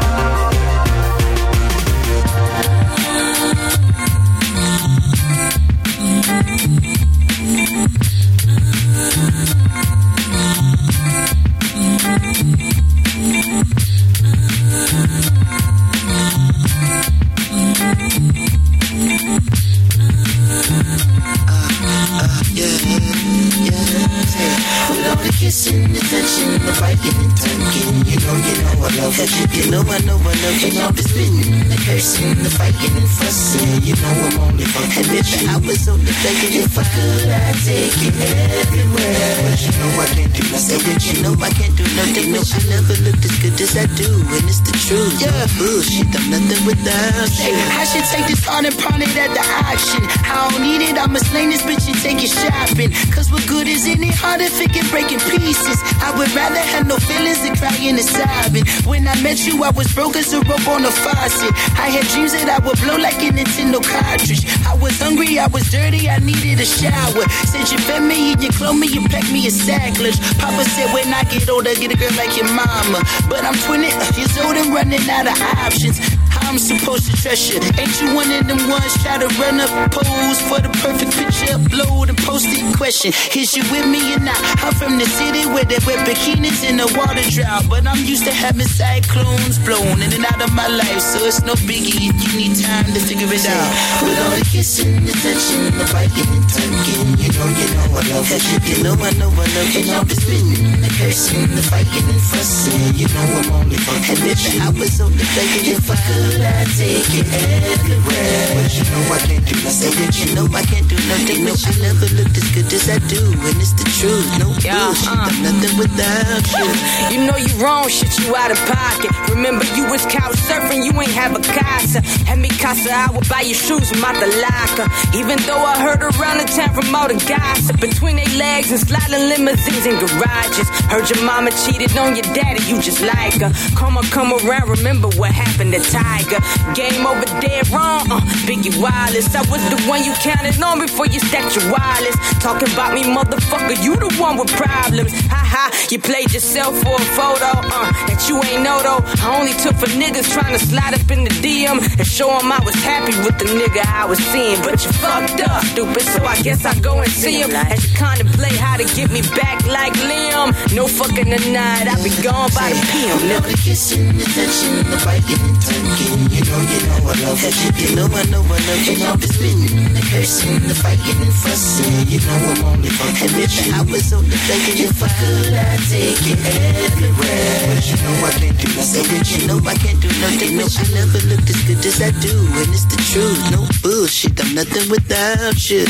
Kissing, 25.41 25.89
touching, 25.89 26.53
the 26.61 26.73
biting 26.77 27.17
and 27.17 27.33
tugging, 27.33 27.97
you 28.05 28.17
know, 28.21 28.37
you 28.45 28.55
know 28.61 28.85
I 28.85 28.89
love. 29.01 29.17
You 29.57 29.65
know 29.73 29.81
I 29.81 29.97
know 30.05 30.21
I 30.21 30.33
love 30.37 30.61
it. 30.61 30.77
All 30.77 30.93
the 30.93 31.01
spitting, 31.01 31.65
the 31.65 31.77
cursing, 31.81 32.37
the 32.45 32.51
fighting 32.53 32.93
and 32.93 33.09
fussing, 33.09 33.81
you 33.81 33.97
know 33.97 34.13
I'm 34.21 34.37
only 34.45 34.69
fucking 34.69 35.09
with 35.09 35.25
you. 35.33 35.49
I 35.49 35.57
was 35.65 35.81
on 35.89 35.97
the 36.05 36.13
begging 36.21 36.61
if 36.61 36.77
I 36.77 36.85
could, 36.85 37.25
I'd 37.25 37.57
take 37.65 38.01
it 38.05 38.13
everywhere. 38.21 39.33
But 39.41 39.57
you 39.65 39.73
know 39.81 39.91
I 39.97 40.07
can't 40.13 40.29
do 40.29 40.43
nothing 40.53 41.01
you. 41.09 41.15
know 41.25 41.33
I 41.41 41.49
can't 41.57 41.73
do 41.73 41.85
nothing. 41.97 42.27
No, 42.37 42.41
I 42.45 42.61
never 42.69 42.95
looked 43.01 43.25
as 43.25 43.35
good 43.41 43.57
as 43.57 43.73
I 43.73 43.89
do, 43.97 44.09
and 44.21 44.45
it's 44.45 44.61
the 44.61 44.77
truth. 44.77 45.17
Yeah, 45.25 45.49
bullshit, 45.57 46.13
I'm 46.13 46.29
nothing 46.29 46.69
without 46.69 47.33
you. 47.41 47.57
I 47.81 47.83
should 47.89 48.05
take 48.13 48.29
this 48.29 48.45
on 48.45 48.69
and 48.69 48.77
pawn 48.77 49.01
it 49.01 49.09
at 49.17 49.33
the 49.33 49.41
auction. 49.65 50.05
I 50.21 50.53
don't 50.53 50.61
need 50.61 50.85
it, 50.85 51.01
I'ma 51.01 51.17
sling 51.17 51.49
this 51.49 51.65
bitch 51.65 51.89
and 51.89 51.97
take 51.97 52.21
it 52.21 52.29
shopping. 52.29 52.93
Cause 53.09 53.20
what 53.31 53.47
good 53.47 53.67
is 53.67 53.87
in 53.87 54.03
it? 54.03 54.15
Hard 54.15 54.41
if 54.41 54.59
it 54.59 54.71
can 54.75 54.85
break 54.91 55.11
in 55.11 55.19
pieces. 55.19 55.79
I 56.03 56.11
would 56.17 56.31
rather 56.35 56.59
have 56.59 56.85
no 56.85 56.97
feelings 56.97 57.41
than 57.41 57.55
crying 57.55 57.95
and 57.95 58.05
sobbing. 58.05 58.65
When 58.85 59.07
I 59.07 59.15
met 59.23 59.39
you, 59.47 59.63
I 59.63 59.71
was 59.71 59.87
broke 59.95 60.15
as 60.15 60.33
a 60.33 60.39
rope 60.43 60.67
on 60.67 60.83
a 60.85 60.91
faucet. 60.91 61.53
I 61.79 61.87
had 61.95 62.05
dreams 62.11 62.33
that 62.35 62.49
I 62.51 62.59
would 62.59 62.79
blow 62.83 62.97
like 62.97 63.19
a 63.23 63.31
Nintendo 63.31 63.79
cartridge. 63.79 64.43
I 64.67 64.75
was 64.77 64.99
hungry, 64.99 65.39
I 65.39 65.47
was 65.47 65.63
dirty, 65.71 66.09
I 66.09 66.19
needed 66.19 66.59
a 66.59 66.67
shower. 66.67 67.25
Said 67.47 67.71
you 67.71 67.79
fed 67.87 68.03
me 68.03 68.35
you 68.35 68.51
clothed 68.51 68.79
me, 68.79 68.87
you 68.87 69.07
packed 69.07 69.31
me 69.31 69.47
a 69.47 69.51
sack 69.51 69.97
lunch. 69.99 70.19
Papa 70.37 70.63
said 70.65 70.93
when 70.93 71.07
I 71.13 71.23
get 71.23 71.49
older, 71.49 71.73
get 71.75 71.91
a 71.91 71.97
girl 71.97 72.13
like 72.17 72.35
your 72.35 72.51
mama. 72.51 72.99
But 73.29 73.43
I'm 73.45 73.55
20 73.55 73.87
years 74.17 74.37
old 74.43 74.57
and 74.57 74.73
running 74.73 75.07
out 75.09 75.27
of 75.27 75.39
options. 75.39 76.20
I'm 76.51 76.59
supposed 76.59 77.07
to 77.07 77.15
trust 77.15 77.47
you? 77.47 77.63
Ain't 77.79 77.95
you 78.03 78.11
one 78.11 78.27
of 78.27 78.43
them 78.43 78.59
ones 78.67 78.91
try 78.99 79.15
to 79.15 79.27
run 79.39 79.63
up 79.63 79.71
pose 79.87 80.39
for 80.51 80.59
the 80.59 80.67
perfect 80.83 81.15
picture, 81.15 81.55
upload 81.55 82.11
and 82.11 82.19
post 82.27 82.43
it? 82.51 82.59
Question: 82.75 83.15
Is 83.31 83.55
you 83.55 83.63
with 83.71 83.87
me 83.87 84.03
or 84.11 84.19
not? 84.19 84.35
I'm 84.59 84.75
from 84.75 84.99
the 84.99 85.07
city 85.07 85.47
where 85.47 85.63
they 85.63 85.79
wear 85.87 85.95
bikinis 86.03 86.67
in 86.67 86.75
the 86.75 86.91
water 86.99 87.23
drought, 87.31 87.71
but 87.71 87.87
I'm 87.87 88.03
used 88.03 88.27
to 88.27 88.35
having 88.35 88.67
cyclones 88.67 89.63
blown 89.63 90.03
in 90.03 90.11
and 90.11 90.27
out 90.27 90.43
of 90.43 90.51
my 90.51 90.67
life, 90.67 90.99
so 90.99 91.23
it's 91.23 91.39
no 91.39 91.55
biggie. 91.63 92.11
You 92.11 92.29
need 92.35 92.59
time 92.59 92.83
to 92.83 92.99
figure 92.99 93.31
it 93.31 93.47
out. 93.47 93.71
With 94.03 94.19
all 94.19 94.35
the 94.35 94.43
kissing, 94.43 95.07
the 95.07 95.15
touching, 95.23 95.71
the 95.79 95.87
biting 95.87 96.35
and 96.35 96.47
tugging, 96.51 97.15
you 97.15 97.31
know, 97.31 97.47
you 97.47 97.67
know 97.79 97.95
I 97.95 98.03
love 98.11 98.27
it. 98.27 98.43
You 98.67 98.83
know 98.83 98.99
I 98.99 99.11
know 99.15 99.31
I 99.31 99.47
love 99.55 99.71
it. 99.71 99.87
All 99.95 100.03
the 100.03 100.19
spitting, 100.19 100.83
the 100.83 100.91
cursing, 100.99 101.47
the 101.55 101.63
fighting 101.63 102.11
and 102.11 102.23
fussing, 102.27 102.99
you 102.99 103.07
know 103.07 103.39
I'm 103.39 103.49
only 103.55 103.79
fucking 103.79 104.19
with 104.27 104.43
you. 104.51 104.59
I 104.59 104.75
was 104.75 104.99
on 104.99 105.15
the 105.15 105.23
begging 105.31 105.79
if 105.79 105.87
I 105.87 105.95
could, 105.95 106.40
I'd 106.41 106.67
take 106.77 107.13
it 107.13 107.27
everywhere. 107.29 108.47
But 108.57 108.69
you 108.73 108.83
know 108.89 109.03
I 109.13 109.19
can't 109.25 109.45
do 109.45 109.55
nothing 109.61 109.93
with 109.99 110.15
you. 110.17 110.35
know 110.35 110.47
I 110.51 110.63
can't 110.63 110.87
do 110.89 110.97
nothing. 111.09 111.45
No, 111.45 111.53
I 111.53 111.73
never 111.81 112.07
looked 112.17 112.37
as 112.37 112.47
good 112.55 112.69
as 112.71 112.85
I 112.89 112.97
do, 113.07 113.21
and 113.21 113.57
it's 113.61 113.73
the 113.73 113.85
truth. 113.99 114.27
No 114.39 114.49
bullshit, 114.49 115.09
I'm 115.09 115.19
uh. 115.19 115.45
nothing 115.45 115.75
without 115.77 116.45
you. 116.57 116.67
You 117.11 117.19
know 117.27 117.37
you 117.37 117.51
wrong, 117.61 117.89
shit, 117.89 118.11
you 118.19 118.35
out 118.35 118.51
of 118.51 118.59
pocket. 118.65 119.11
Remember 119.29 119.65
you 119.75 119.85
was 119.89 120.05
couch 120.07 120.37
surfing, 120.47 120.85
you 120.85 120.93
ain't 121.01 121.11
have 121.11 121.35
a 121.35 121.41
casa. 121.41 122.01
Had 122.25 122.39
me 122.39 122.49
casa, 122.49 122.89
I 122.91 123.11
would 123.11 123.27
buy 123.27 123.41
you 123.41 123.53
shoes 123.53 123.89
from 123.89 124.03
out 124.03 124.15
the 124.15 124.29
locker. 124.41 124.87
Even 125.17 125.37
though 125.45 125.61
I 125.61 125.75
heard 125.81 126.01
around 126.01 126.37
the 126.39 126.47
town 126.47 126.73
from 126.73 126.93
all 126.95 127.07
the 127.07 127.19
gossip. 127.27 127.79
Between 127.79 128.15
their 128.15 128.33
legs 128.37 128.71
and 128.71 128.79
sliding 128.79 129.29
limousines 129.29 129.85
and 129.85 129.99
garages. 129.99 130.69
Heard 130.87 131.09
your 131.09 131.23
mama 131.25 131.51
cheated 131.65 131.97
on 131.97 132.15
your 132.15 132.27
daddy, 132.33 132.63
you 132.69 132.79
just 132.81 133.01
like 133.01 133.41
her. 133.41 133.51
Come 133.75 133.97
on, 133.97 134.05
come 134.15 134.31
around, 134.33 134.69
remember 134.69 135.09
what 135.19 135.31
happened 135.31 135.73
to 135.73 135.79
Tiger. 135.79 136.30
Game 136.75 137.05
over 137.05 137.25
dead 137.43 137.67
wrong, 137.69 138.07
uh, 138.11 138.21
Biggie 138.47 138.71
Wireless. 138.79 139.35
I 139.35 139.41
was 139.51 139.61
the 139.69 139.79
one 139.89 140.03
you 140.03 140.13
counted 140.23 140.61
on 140.61 140.79
before 140.79 141.05
you 141.07 141.19
stacked 141.19 141.55
your 141.55 141.67
wireless. 141.71 142.15
Talking 142.39 142.71
about 142.71 142.93
me, 142.93 143.03
motherfucker, 143.03 143.75
you 143.83 143.95
the 143.97 144.07
one 144.15 144.37
with 144.37 144.51
problems. 144.55 145.11
Ha 145.27 145.41
ha, 145.53 145.87
you 145.91 145.99
played 145.99 146.31
yourself 146.33 146.77
for 146.79 146.95
a 146.95 147.05
photo, 147.19 147.51
uh, 147.67 147.91
that 148.07 148.23
you 148.29 148.39
ain't 148.47 148.63
know 148.63 148.79
though. 148.81 149.03
I 149.19 149.37
only 149.39 149.53
took 149.59 149.75
for 149.75 149.91
niggas 149.99 150.31
trying 150.31 150.53
to 150.57 150.63
slide 150.63 150.93
up 150.93 151.09
in 151.11 151.23
the 151.25 151.33
DM 151.43 151.77
and 151.99 152.07
show 152.07 152.29
'em 152.39 152.51
I 152.51 152.59
was 152.63 152.75
happy 152.75 153.13
with 153.25 153.37
the 153.37 153.45
nigga 153.59 153.83
I 153.85 154.05
was 154.05 154.19
seeing. 154.31 154.61
But 154.61 154.83
you 154.85 154.91
fucked 155.03 155.41
up, 155.41 155.63
stupid, 155.65 156.03
so 156.13 156.23
I 156.25 156.37
guess 156.41 156.63
I 156.65 156.73
go 156.79 156.99
and 157.01 157.11
see 157.11 157.41
him. 157.41 157.51
As 157.51 157.83
you 157.83 157.91
contemplate 157.97 158.55
how 158.57 158.77
to 158.77 158.85
get 158.95 159.11
me 159.11 159.21
back 159.35 159.65
like 159.67 159.93
Liam. 160.09 160.49
No 160.75 160.87
fucking 160.87 161.29
tonight, 161.35 161.87
I 161.91 161.95
be 162.03 162.09
gone 162.23 162.49
by 162.55 162.69
the 162.71 162.81
PM, 162.91 163.19
nigga. 163.29 163.51
Kissing, 163.65 164.17
the 164.17 164.23
touching, 164.35 164.77
the 164.89 164.97
biting, 165.05 165.59
tonguing. 165.65 166.10
You 166.11 166.43
know, 166.43 166.59
you 166.59 166.79
know 166.83 167.07
I 167.07 167.15
love 167.23 167.39
that 167.39 167.55
shit. 167.55 167.75
You 167.79 167.95
know 167.95 168.07
I 168.11 168.23
know 168.27 168.43
I 168.43 168.59
love 168.67 168.83
you. 168.83 168.99
know 168.99 169.15
the 169.15 169.31
spitting, 169.31 169.95
the 169.95 170.03
cursing, 170.11 170.59
the 170.67 170.75
fighting 170.75 171.19
and 171.23 171.31
fussing. 171.31 172.11
You 172.11 172.19
know 172.19 172.35
I'm 172.51 172.63
only 172.75 172.91
fucking 172.91 173.31
with 173.39 173.55
you. 173.63 173.71
I 173.71 173.81
was 173.87 174.11
only 174.11 174.35
thinking 174.47 174.91
if 174.91 174.99
I 174.99 175.07
could, 175.07 175.55
I'd 175.55 175.79
take 175.87 176.19
you 176.27 176.35
everywhere. 176.35 177.63
But 177.71 177.87
you 177.87 177.97
know 178.03 178.27
I 178.27 178.31
can't 178.43 178.57
do 178.59 178.67
nothing 178.75 179.07
with 179.07 179.29
you. 179.31 179.47
know 179.47 179.59
I 179.63 179.75
can't 179.79 179.99
do 180.03 180.11
nothing. 180.19 180.51
No, 180.59 180.67
I 180.67 180.83
never 180.91 181.21
looked 181.31 181.47
as 181.47 181.59
good 181.63 181.79
as 181.79 181.97
I 182.03 182.11
do, 182.19 182.35
and 182.59 182.69
it's 182.75 182.85
the 182.91 182.99
truth. 183.07 183.39
No 183.55 183.63
bullshit. 183.79 184.35
I'm 184.35 184.51
nothing 184.51 184.91
without 184.91 185.55
you. 185.71 185.87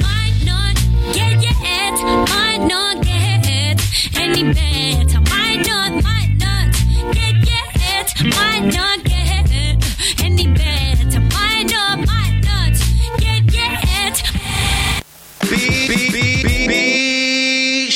Might 0.00 0.32
not 0.48 0.74
get 1.12 1.44
your 1.44 1.56
head, 1.60 1.92
might 2.32 2.64
not 2.64 3.04
get 3.04 3.76
any 4.16 4.48
better. 4.48 5.20
Might 5.28 5.60
not, 5.68 5.92
might 6.00 6.32
not 6.40 6.72
get 7.12 7.36
your 7.44 7.68
head, 7.76 8.06
might 8.32 8.72
not 8.72 9.04
get 9.04 9.21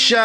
Shot. 0.07 0.21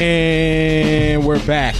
And 0.00 1.26
we're 1.26 1.44
back. 1.44 1.74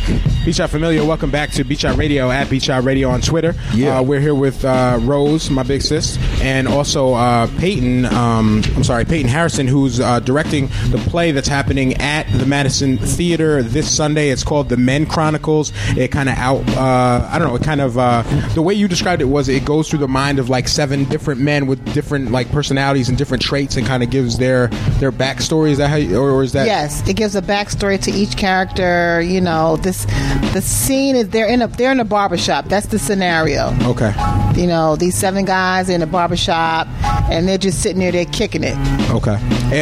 Beat 0.47 0.55
Shot 0.55 0.71
Familiar, 0.71 1.05
welcome 1.05 1.33
back 1.33 1.51
to 1.51 1.65
Beat 1.65 1.81
Shot 1.81 1.97
Radio 1.97 2.31
at 2.31 2.49
Beat 2.49 2.63
Shot 2.63 2.85
Radio 2.85 3.09
on 3.11 3.21
Twitter. 3.21 3.53
Yeah. 3.75 3.99
Uh, 3.99 4.03
we're 4.05 4.21
here 4.21 4.33
with 4.33 4.65
uh, 4.65 4.97
Rose, 5.03 5.51
my 5.51 5.65
big 5.65 5.83
sis, 5.83 6.17
and 6.41 6.69
also 6.69 7.15
uh, 7.15 7.49
Peyton, 7.59 8.05
um, 8.05 8.63
I'm 8.77 8.85
sorry, 8.85 9.05
Peyton 9.05 9.29
Harrison, 9.29 9.67
who's 9.67 9.99
uh, 9.99 10.21
directing 10.21 10.69
the 10.91 11.03
play 11.09 11.33
that's 11.33 11.49
happening 11.49 11.95
at 11.95 12.31
the 12.33 12.47
Madison 12.47 12.97
Theater 12.97 13.61
this 13.61 13.93
Sunday. 13.93 14.31
It's 14.31 14.45
called 14.45 14.69
The 14.69 14.77
Men 14.77 15.05
Chronicles. 15.07 15.73
It 15.97 16.13
kind 16.13 16.29
of 16.29 16.37
out, 16.39 16.63
uh, 16.77 17.29
I 17.29 17.41
don't 17.41 17.49
know, 17.49 17.57
it 17.57 17.65
kind 17.65 17.81
of, 17.81 17.99
uh, 17.99 18.23
the 18.55 18.63
way 18.63 18.73
you 18.73 18.87
described 18.87 19.23
it 19.23 19.25
was 19.25 19.49
it 19.49 19.65
goes 19.65 19.91
through 19.91 19.99
the 19.99 20.07
mind 20.07 20.39
of 20.39 20.49
like 20.49 20.69
seven 20.69 21.07
different 21.07 21.41
men 21.41 21.67
with 21.67 21.85
different 21.93 22.31
like 22.31 22.49
personalities 22.53 23.09
and 23.09 23.19
different 23.19 23.43
traits 23.43 23.77
and 23.77 23.85
kind 23.85 24.05
of 24.05 24.11
gives 24.11 24.39
their 24.39 24.69
their 25.01 25.11
backstory. 25.11 25.71
Is 25.71 25.79
that 25.79 25.89
how 25.89 25.97
you, 25.97 26.17
or, 26.17 26.31
or 26.31 26.45
is 26.45 26.53
that? 26.53 26.67
yes, 26.67 27.07
it 27.09 27.17
gives 27.17 27.35
a 27.35 27.43
backstory 27.43 28.01
to 28.03 28.13
each 28.13 28.37
character. 28.37 29.21
You 29.21 29.41
know, 29.41 29.77
this 29.79 30.07
the 30.53 30.61
scene 30.61 31.17
is 31.17 31.29
they're 31.31 31.49
in 31.49 31.63
a 31.63 31.67
they're 31.67 31.93
in 31.93 32.01
a 32.01 32.05
barbershop. 32.05 32.67
That's 32.67 32.87
the 32.87 32.99
scenario. 32.99 33.77
Okay. 33.83 34.15
You 34.57 34.67
know, 34.67 34.97
these 34.97 35.17
seven 35.17 35.45
guys 35.45 35.89
in 35.89 36.03
a 36.03 36.07
barbershop 36.07 36.89
and 37.31 37.49
they're 37.49 37.59
just 37.59 37.83
sitting 37.83 37.99
there, 37.99 38.13
they're 38.13 38.25
kicking 38.25 38.63
it. 38.65 38.77
Okay. 39.11 39.37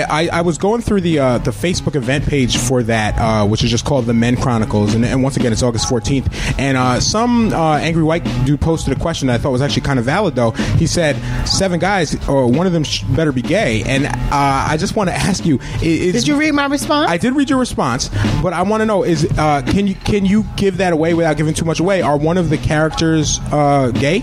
I, 0.09 0.29
I 0.33 0.41
was 0.41 0.59
going 0.59 0.81
through 0.81 1.03
the 1.03 1.19
uh, 1.19 1.39
the 1.39 1.51
Facebook 1.51 1.95
event 1.95 2.27
page 2.27 2.57
for 2.57 2.83
that, 2.85 3.19
uh, 3.19 3.47
which 3.47 3.63
is 3.63 3.71
just 3.71 3.85
called 3.85 4.07
the 4.07 4.15
Men 4.15 4.37
Chronicles, 4.37 4.95
and, 4.95 5.05
and 5.05 5.23
once 5.23 5.37
again, 5.37 5.53
it's 5.53 5.63
August 5.63 5.89
14th. 5.89 6.59
And 6.59 6.77
uh, 6.77 7.01
some 7.01 7.53
uh, 7.53 7.77
angry 7.77 8.03
white 8.03 8.25
dude 8.45 8.61
posted 8.61 8.97
a 8.97 9.01
question 9.01 9.29
that 9.29 9.35
I 9.35 9.39
thought 9.39 9.53
was 9.53 9.63
actually 9.63 9.83
kind 9.83 9.99
of 9.99 10.05
valid, 10.05 10.35
though. 10.35 10.53
He 10.53 10.87
said, 10.87 11.17
seven 11.47 11.81
guys, 11.81 12.17
or 12.29 12.51
one 12.51 12.67
of 12.67 12.73
them 12.73 12.85
sh- 12.85 13.03
better 13.03 13.33
be 13.33 13.43
gay. 13.43 13.83
And 13.85 14.07
uh, 14.07 14.11
I 14.33 14.77
just 14.79 14.97
want 14.97 15.11
to 15.11 15.15
ask 15.15 15.45
you, 15.45 15.59
is, 15.83 16.13
Did 16.15 16.29
you 16.29 16.37
read 16.37 16.53
my 16.53 16.67
response? 16.67 17.11
I 17.11 17.19
did 17.19 17.35
read 17.35 17.51
your 17.51 17.59
response, 17.59 18.09
but 18.43 18.53
I 18.53 18.63
want 18.63 18.81
to 18.81 18.87
know 18.87 19.05
is 19.05 19.27
uh, 19.39 19.63
can 19.63 19.87
you 19.87 19.95
can 19.95 20.25
you 20.25 20.45
give 20.57 20.79
that 20.79 20.93
away 20.93 21.15
without 21.15 21.37
giving 21.37 21.55
too 21.55 21.65
much 21.65 21.81
away? 21.81 22.03
Are 22.03 22.17
one 22.17 22.39
of 22.39 22.51
the 22.51 22.59
characters 22.59 23.41
uh, 23.53 23.91
gay? 23.95 24.23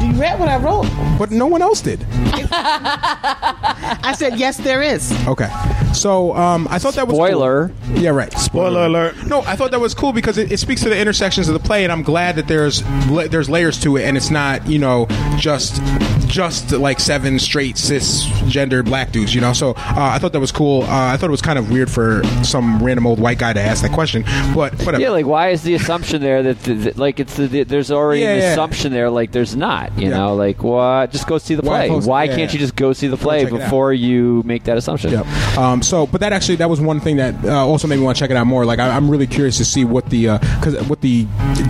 Do 0.00 0.06
you 0.06 0.12
read 0.20 0.38
what 0.38 0.48
I 0.48 0.56
wrote? 0.58 0.86
But 1.18 1.30
no 1.30 1.46
one 1.46 1.62
else 1.62 1.80
did. 1.80 2.04
I 2.52 4.14
said 4.16 4.38
yes, 4.38 4.56
there 4.56 4.82
is. 4.82 5.12
Okay. 5.26 5.48
So 5.96 6.34
um, 6.36 6.68
I 6.70 6.78
thought 6.78 6.94
that 6.94 7.06
was 7.08 7.16
Spoiler. 7.16 7.72
Cool. 7.86 7.98
Yeah, 7.98 8.10
right. 8.10 8.32
Spoiler 8.34 8.84
alert. 8.86 9.26
No, 9.26 9.40
I 9.42 9.56
thought 9.56 9.70
that 9.72 9.80
was 9.80 9.94
cool 9.94 10.12
because 10.12 10.38
it, 10.38 10.52
it 10.52 10.58
speaks 10.58 10.82
to 10.82 10.88
the 10.88 10.98
intersections 10.98 11.48
of 11.48 11.54
the 11.54 11.60
play, 11.66 11.84
and 11.84 11.92
I'm 11.92 12.02
glad 12.02 12.36
that 12.36 12.46
there's 12.48 12.84
la- 13.08 13.26
there's 13.26 13.48
layers 13.50 13.80
to 13.82 13.96
it, 13.96 14.04
and 14.04 14.16
it's 14.16 14.30
not 14.30 14.66
you 14.66 14.78
know 14.78 15.06
just 15.38 15.80
just 16.26 16.72
like 16.72 16.98
seven 17.00 17.38
straight 17.38 17.76
cisgender 17.76 18.84
black 18.84 19.12
dudes, 19.12 19.34
you 19.34 19.40
know. 19.40 19.52
So 19.52 19.70
uh, 19.70 19.94
I 19.96 20.18
thought 20.18 20.32
that 20.32 20.40
was 20.40 20.52
cool. 20.52 20.82
Uh, 20.82 20.86
I 21.12 21.16
thought 21.16 21.28
it 21.28 21.30
was 21.30 21.42
kind 21.42 21.58
of 21.58 21.70
weird 21.70 21.90
for 21.90 22.22
some 22.42 22.82
random 22.82 23.06
old 23.06 23.20
white 23.20 23.38
guy 23.38 23.52
to 23.52 23.60
ask 23.60 23.82
that 23.82 23.92
question, 23.92 24.22
but 24.54 24.74
whatever. 24.84 25.00
Yeah, 25.00 25.10
like 25.10 25.26
why 25.26 25.50
is 25.50 25.62
the 25.62 25.74
assumption 25.74 26.20
there 26.20 26.42
that, 26.42 26.60
that, 26.60 26.74
that- 26.74 26.96
like 26.98 27.20
it's 27.20 27.36
the, 27.36 27.62
there's 27.64 27.90
already 27.90 28.22
Yeah, 28.22 28.32
an 28.34 28.38
yeah. 28.40 28.52
assumption 28.52 28.92
there 28.92 29.08
like 29.10 29.32
there's 29.32 29.54
not, 29.56 29.96
you 29.98 30.08
Yeah. 30.08 30.16
know, 30.18 30.34
like 30.34 30.62
what? 30.62 31.10
Just 31.12 31.26
go 31.26 31.38
see 31.38 31.54
the 31.54 31.62
Why 31.62 31.80
play. 31.86 31.88
post- 31.88 32.08
why 32.08 32.24
yeah, 32.24 32.36
can't 32.36 32.50
yeah. 32.50 32.52
you 32.54 32.58
just 32.58 32.76
go 32.76 32.92
see 32.92 33.06
the 33.06 33.16
play 33.16 33.44
check 33.44 33.52
it 33.52 33.60
out. 33.60 33.64
before 33.64 33.92
you 33.92 34.42
make 34.44 34.64
that 34.64 34.76
assumption? 34.76 35.12
Yep. 35.12 35.26
Um, 35.58 35.82
so, 35.86 36.06
but 36.06 36.20
that 36.20 36.32
actually 36.32 36.56
that 36.56 36.70
was 36.70 36.80
one 36.80 37.00
thing 37.00 37.16
that 37.16 37.44
uh, 37.44 37.66
also 37.66 37.86
made 37.88 37.96
me 37.96 38.02
want 38.02 38.16
to 38.16 38.20
check 38.22 38.30
it 38.30 38.36
out 38.36 38.46
more. 38.46 38.64
Like, 38.64 38.78
I, 38.78 38.88
I'm 38.90 39.10
really 39.10 39.26
curious 39.26 39.56
to 39.58 39.64
see 39.64 39.84
what 39.84 40.10
the 40.10 40.38
because 40.58 40.80
what 40.88 41.00
the 41.00 41.26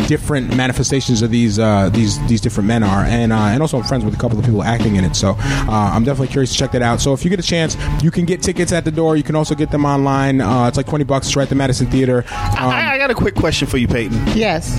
different 0.06 0.56
manifestations 0.56 1.22
of 1.22 1.30
these 1.30 1.58
uh, 1.58 1.90
these 1.90 2.24
these 2.28 2.40
different 2.40 2.66
men 2.66 2.82
are, 2.82 3.04
and 3.04 3.32
uh, 3.32 3.36
and 3.36 3.62
also 3.62 3.78
I'm 3.78 3.84
friends 3.84 4.04
with 4.04 4.14
a 4.14 4.18
couple 4.18 4.38
of 4.38 4.44
people 4.44 4.62
acting 4.62 4.96
in 4.96 5.04
it. 5.04 5.14
So, 5.16 5.36
uh, 5.38 5.90
I'm 5.92 6.04
definitely 6.04 6.28
curious 6.28 6.52
to 6.52 6.58
check 6.58 6.72
that 6.72 6.82
out. 6.82 7.00
So, 7.00 7.12
if 7.12 7.24
you 7.24 7.30
get 7.30 7.38
a 7.40 7.42
chance, 7.42 7.76
you 8.02 8.10
can 8.10 8.24
get 8.24 8.42
tickets 8.42 8.72
at 8.72 8.84
the 8.84 8.90
door. 8.90 9.16
You 9.16 9.22
can 9.22 9.36
also 9.36 9.54
get 9.54 9.70
them 9.70 9.84
online. 9.84 10.40
Uh, 10.40 10.66
it's 10.68 10.76
like 10.76 10.86
20 10.86 11.04
bucks. 11.04 11.26
It's 11.26 11.36
right 11.36 11.44
at 11.44 11.48
the 11.48 11.54
Madison 11.54 11.86
Theater. 11.86 12.24
Um, 12.30 12.68
I, 12.70 12.94
I 12.94 12.98
got 12.98 13.10
a 13.10 13.14
quick 13.14 13.34
question 13.34 13.68
for 13.68 13.76
you, 13.76 13.88
Peyton. 13.88 14.20
Yes. 14.34 14.76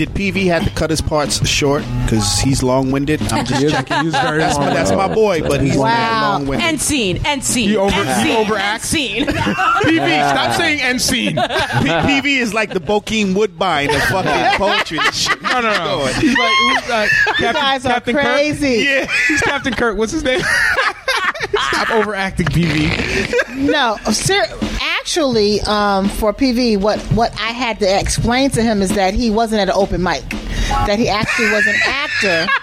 Did 0.00 0.14
PV 0.14 0.46
have 0.46 0.64
to 0.64 0.70
cut 0.70 0.88
his 0.88 1.02
parts 1.02 1.46
short 1.46 1.82
because 2.04 2.38
he's 2.38 2.62
long 2.62 2.90
winded? 2.90 3.20
I'm 3.30 3.44
just 3.44 3.60
He 3.60 3.66
is- 3.66 3.72
checking. 3.72 4.00
he 4.00 4.06
is 4.08 4.14
very 4.14 4.38
that's, 4.38 4.56
my, 4.56 4.72
that's 4.72 4.90
my 4.92 5.12
boy, 5.12 5.42
but 5.42 5.60
he's 5.60 5.76
Wow. 5.76 6.22
long 6.38 6.46
winded. 6.46 6.66
End 6.66 6.80
scene. 6.80 7.20
End 7.26 7.44
scene. 7.44 7.68
He 7.68 7.76
over- 7.76 7.92
end 7.94 8.08
he 8.08 8.32
scene. 8.34 8.46
overacts. 8.46 8.72
End 8.72 8.80
scene. 8.82 9.26
PV, 9.26 10.30
stop 10.30 10.54
saying 10.56 10.80
end 10.80 11.02
scene. 11.02 11.34
P- 11.34 11.42
PV 11.42 12.24
is 12.40 12.54
like 12.54 12.72
the 12.72 12.80
Bokeem 12.80 13.34
Woodbine 13.34 13.90
of 13.94 14.00
fucking 14.04 14.56
poetry. 14.58 15.00
shit. 15.12 15.42
No, 15.42 15.60
no, 15.60 15.70
no. 15.70 16.06
He's 16.14 16.34
like, 16.38 16.50
who's, 16.50 16.90
uh, 16.90 17.08
Captain, 17.26 17.52
guys 17.52 17.84
are 17.84 17.92
Captain 17.92 18.14
crazy. 18.14 18.76
Kirk? 18.86 18.86
Yeah, 19.10 19.16
he's 19.28 19.40
Captain 19.42 19.74
Kirk. 19.74 19.98
What's 19.98 20.12
his 20.12 20.24
name? 20.24 20.40
Stop 21.72 21.90
overacting, 21.90 22.46
PV. 22.46 23.54
No, 23.70 23.96
ser- 24.12 24.46
actually, 25.10 25.60
um, 25.62 26.08
for 26.08 26.32
PV, 26.32 26.76
what 26.80 27.00
what 27.14 27.32
I 27.32 27.48
had 27.50 27.80
to 27.80 27.98
explain 28.00 28.50
to 28.50 28.62
him 28.62 28.80
is 28.80 28.90
that 28.94 29.12
he 29.12 29.28
wasn't 29.28 29.60
at 29.60 29.68
an 29.68 29.74
open 29.74 30.04
mic, 30.04 30.22
that 30.86 31.00
he 31.00 31.08
actually 31.08 31.50
was 31.50 31.66
an 31.66 31.74
actor. 31.84 32.46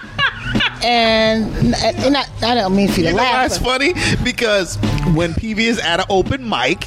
And, 0.84 1.74
and 1.76 2.16
I, 2.16 2.24
I 2.44 2.54
don't 2.54 2.76
mean 2.76 2.88
for 2.88 3.00
you 3.00 3.08
to 3.08 3.10
You 3.10 3.16
laugh. 3.16 3.50
but- 3.50 3.62
funny? 3.62 3.94
Because 4.24 4.76
when 5.16 5.34
PV 5.34 5.58
is 5.58 5.80
at 5.80 6.00
an 6.00 6.06
open 6.08 6.48
mic, 6.48 6.84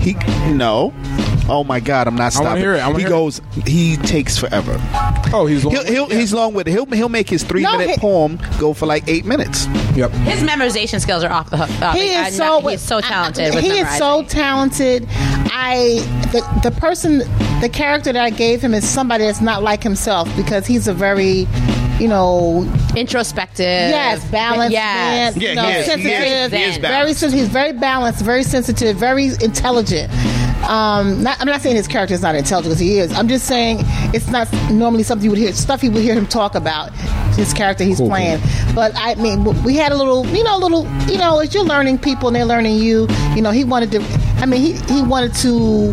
he 0.00 0.14
no. 0.52 0.92
Oh 1.48 1.62
my 1.64 1.78
God! 1.80 2.08
I'm 2.08 2.16
not 2.16 2.32
stopping. 2.32 2.48
I 2.48 2.50
wanna 2.50 2.60
stopping. 2.60 2.62
hear 2.62 2.74
it. 2.74 2.80
I 2.80 2.90
he 2.92 2.98
hear 2.98 3.06
it. 3.06 3.10
goes. 3.10 3.40
He 3.66 3.96
takes 3.98 4.36
forever. 4.36 4.76
Oh, 5.32 5.46
he's 5.46 5.64
long. 5.64 5.74
He'll, 5.74 5.84
he'll, 5.84 6.08
He's 6.08 6.32
long 6.32 6.54
with 6.54 6.66
it. 6.68 6.72
He'll 6.72 6.86
he'll 6.86 7.08
make 7.08 7.28
his 7.28 7.42
three 7.44 7.62
No, 7.62 7.72
minute 7.78 7.90
he- 7.94 7.96
poem 8.00 8.38
go 8.58 8.72
for 8.74 8.86
like 8.86 9.04
eight 9.08 9.24
minutes. 9.24 9.66
Yep. 9.96 10.10
His 10.12 10.40
memorization 10.42 11.00
skills 11.00 11.22
are 11.24 11.32
off 11.32 11.50
the 11.50 11.56
hook. 11.58 11.70
Uh, 11.82 11.92
he 11.92 12.00
like, 12.00 12.10
is 12.10 12.16
I'm 12.16 12.32
so 12.32 12.60
not- 12.60 12.70
he's 12.70 12.80
so 12.82 13.00
talented. 13.00 13.54
with 13.54 13.64
he 13.64 13.70
is 13.78 13.98
so 13.98 14.22
talented. 14.24 15.06
I 15.10 16.00
the 16.32 16.68
the 16.68 16.74
person 16.80 17.18
the 17.60 17.68
character 17.72 18.12
that 18.12 18.22
I 18.22 18.30
gave 18.30 18.60
him 18.60 18.74
is 18.74 18.86
somebody 18.88 19.24
that's 19.24 19.40
not 19.40 19.62
like 19.62 19.82
himself 19.82 20.28
because 20.36 20.66
he's 20.66 20.88
a 20.88 20.94
very 20.94 21.46
you 21.98 22.08
know 22.08 22.62
introspective. 22.96 23.64
yes 23.66 24.24
balanced 24.30 24.72
Yes. 24.72 25.36
man, 25.36 25.42
Yeah, 25.42 25.48
you 25.50 25.54
know, 25.56 25.62
he 25.62 25.68
is. 25.70 25.86
He 25.86 25.92
is. 25.92 26.02
sensitive 26.50 26.52
He 26.52 26.64
is 26.64 26.76
very 26.76 26.80
balanced. 26.82 27.20
sen- 27.20 27.32
he's 27.32 27.48
very 27.48 27.72
balanced 27.72 28.22
very 28.22 28.42
sensitive 28.42 28.96
very 28.96 29.26
intelligent 29.42 30.10
Um, 30.68 31.22
not, 31.22 31.40
I'm 31.40 31.46
not 31.46 31.60
saying 31.60 31.76
his 31.76 31.86
character 31.86 32.14
is 32.14 32.22
not 32.22 32.34
intelligent 32.34 32.70
because 32.72 32.80
he 32.80 32.98
is. 32.98 33.12
I'm 33.12 33.28
just 33.28 33.46
saying 33.46 33.78
it's 34.14 34.28
not 34.28 34.52
normally 34.70 35.02
something 35.04 35.24
you 35.24 35.30
would 35.30 35.38
hear 35.38 35.52
stuff 35.52 35.82
you 35.84 35.90
would 35.92 36.02
hear 36.02 36.14
him 36.14 36.26
talk 36.26 36.54
about. 36.54 36.90
His 37.36 37.52
character 37.52 37.84
he's 37.84 37.98
Cool, 37.98 38.08
playing, 38.08 38.40
but 38.74 38.92
I 38.96 39.14
mean, 39.16 39.44
we 39.62 39.76
had 39.76 39.92
a 39.92 39.96
little, 39.96 40.26
you 40.28 40.42
know, 40.42 40.56
a 40.56 40.58
little, 40.58 40.86
you 41.06 41.18
know, 41.18 41.38
as 41.40 41.54
you're 41.54 41.64
learning 41.64 41.98
people 41.98 42.28
and 42.28 42.36
they're 42.36 42.46
learning 42.46 42.78
you. 42.78 43.06
You 43.34 43.42
know, 43.42 43.50
he 43.50 43.62
wanted 43.62 43.92
to. 43.92 44.00
I 44.38 44.46
mean, 44.46 44.60
he 44.62 44.72
he 44.92 45.02
wanted 45.02 45.34
to 45.36 45.92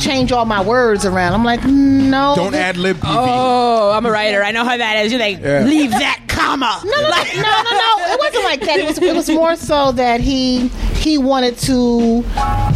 change 0.00 0.32
all 0.32 0.46
my 0.46 0.62
words 0.62 1.04
around. 1.04 1.34
I'm 1.34 1.44
like, 1.44 1.62
no, 1.64 2.32
Don't 2.34 2.52
this- 2.52 2.60
ad 2.60 2.76
lib. 2.78 2.98
Oh, 3.04 3.92
I'm 3.92 4.04
a 4.06 4.10
writer. 4.10 4.42
I 4.42 4.50
know 4.50 4.64
how 4.64 4.76
that 4.76 5.04
is. 5.04 5.12
You're 5.12 5.20
like, 5.20 5.38
Yeah. 5.40 5.60
leave 5.64 5.90
that 5.90 6.22
comma. 6.28 6.80
No, 6.84 6.90
no, 6.90 7.02
no, 7.02 7.42
no, 7.42 7.70
no. 7.70 8.14
It 8.14 8.18
wasn't 8.18 8.44
like 8.44 8.60
that. 8.62 8.78
It 8.80 8.86
was, 8.86 8.98
it 8.98 9.14
was 9.14 9.28
more 9.30 9.56
so 9.56 9.92
that 9.92 10.20
he 10.20 10.68
he 11.06 11.18
wanted 11.18 11.56
to 11.58 12.24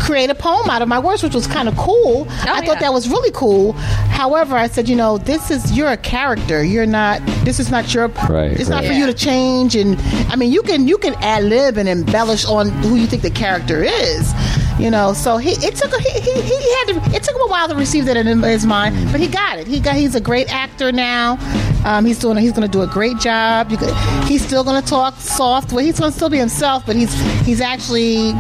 create 0.00 0.30
a 0.30 0.34
poem 0.34 0.70
out 0.70 0.82
of 0.82 0.88
my 0.88 0.98
words, 0.98 1.22
which 1.22 1.34
was 1.34 1.46
kind 1.46 1.68
of 1.68 1.76
cool. 1.76 2.26
Oh, 2.28 2.44
I 2.46 2.64
thought 2.64 2.80
that 2.80 2.92
was 2.92 3.08
really 3.08 3.32
cool. 3.32 3.72
However, 3.72 4.56
I 4.56 4.68
said, 4.68 4.88
you 4.88 4.96
know, 4.96 5.18
this 5.18 5.50
is 5.50 5.72
you're 5.76 5.90
a 5.90 5.96
character. 5.96 6.62
You're 6.62 6.86
not. 6.86 7.20
This 7.44 7.58
is 7.58 7.70
not 7.70 7.92
your. 7.92 8.08
Right, 8.08 8.52
It's 8.52 8.68
not 8.68 8.82
right. 8.82 8.88
for 8.88 8.92
you 8.92 9.06
to 9.06 9.14
change. 9.14 9.74
And 9.74 9.98
I 10.30 10.36
mean, 10.36 10.52
you 10.52 10.62
can 10.62 10.86
you 10.86 10.96
can 10.98 11.14
ad 11.14 11.44
lib 11.44 11.76
and 11.76 11.88
embellish 11.88 12.44
on 12.44 12.68
who 12.68 12.94
you 12.94 13.06
think 13.06 13.22
the 13.22 13.30
character 13.30 13.82
is. 13.82 14.32
You 14.78 14.90
know, 14.90 15.12
so 15.12 15.36
he 15.36 15.50
it 15.50 15.74
took 15.74 15.92
a, 15.92 16.00
he, 16.00 16.20
he, 16.20 16.32
he 16.40 16.74
had 16.76 16.84
to 16.88 17.16
it 17.16 17.22
took 17.22 17.34
him 17.34 17.42
a 17.42 17.48
while 17.48 17.68
to 17.68 17.74
receive 17.74 18.06
that 18.06 18.16
in 18.16 18.26
his 18.42 18.64
mind, 18.64 19.10
but 19.10 19.20
he 19.20 19.26
got 19.26 19.58
it. 19.58 19.66
He 19.66 19.80
got 19.80 19.96
he's 19.96 20.14
a 20.14 20.20
great 20.20 20.52
actor 20.52 20.92
now. 20.92 21.36
Um, 21.84 22.04
he's 22.04 22.18
doing 22.18 22.36
he's 22.36 22.52
going 22.52 22.62
to 22.62 22.68
do 22.68 22.82
a 22.82 22.86
great 22.86 23.18
job. 23.18 23.70
Could, 23.70 23.94
he's 24.28 24.44
still 24.44 24.64
going 24.64 24.80
to 24.80 24.86
talk 24.88 25.14
soft. 25.16 25.72
Well, 25.72 25.84
he's 25.84 25.98
going 25.98 26.10
to 26.12 26.16
still 26.16 26.30
be 26.30 26.38
himself, 26.38 26.84
but 26.86 26.96
he's 26.96 27.12
he's 27.42 27.60
actually. 27.60 28.32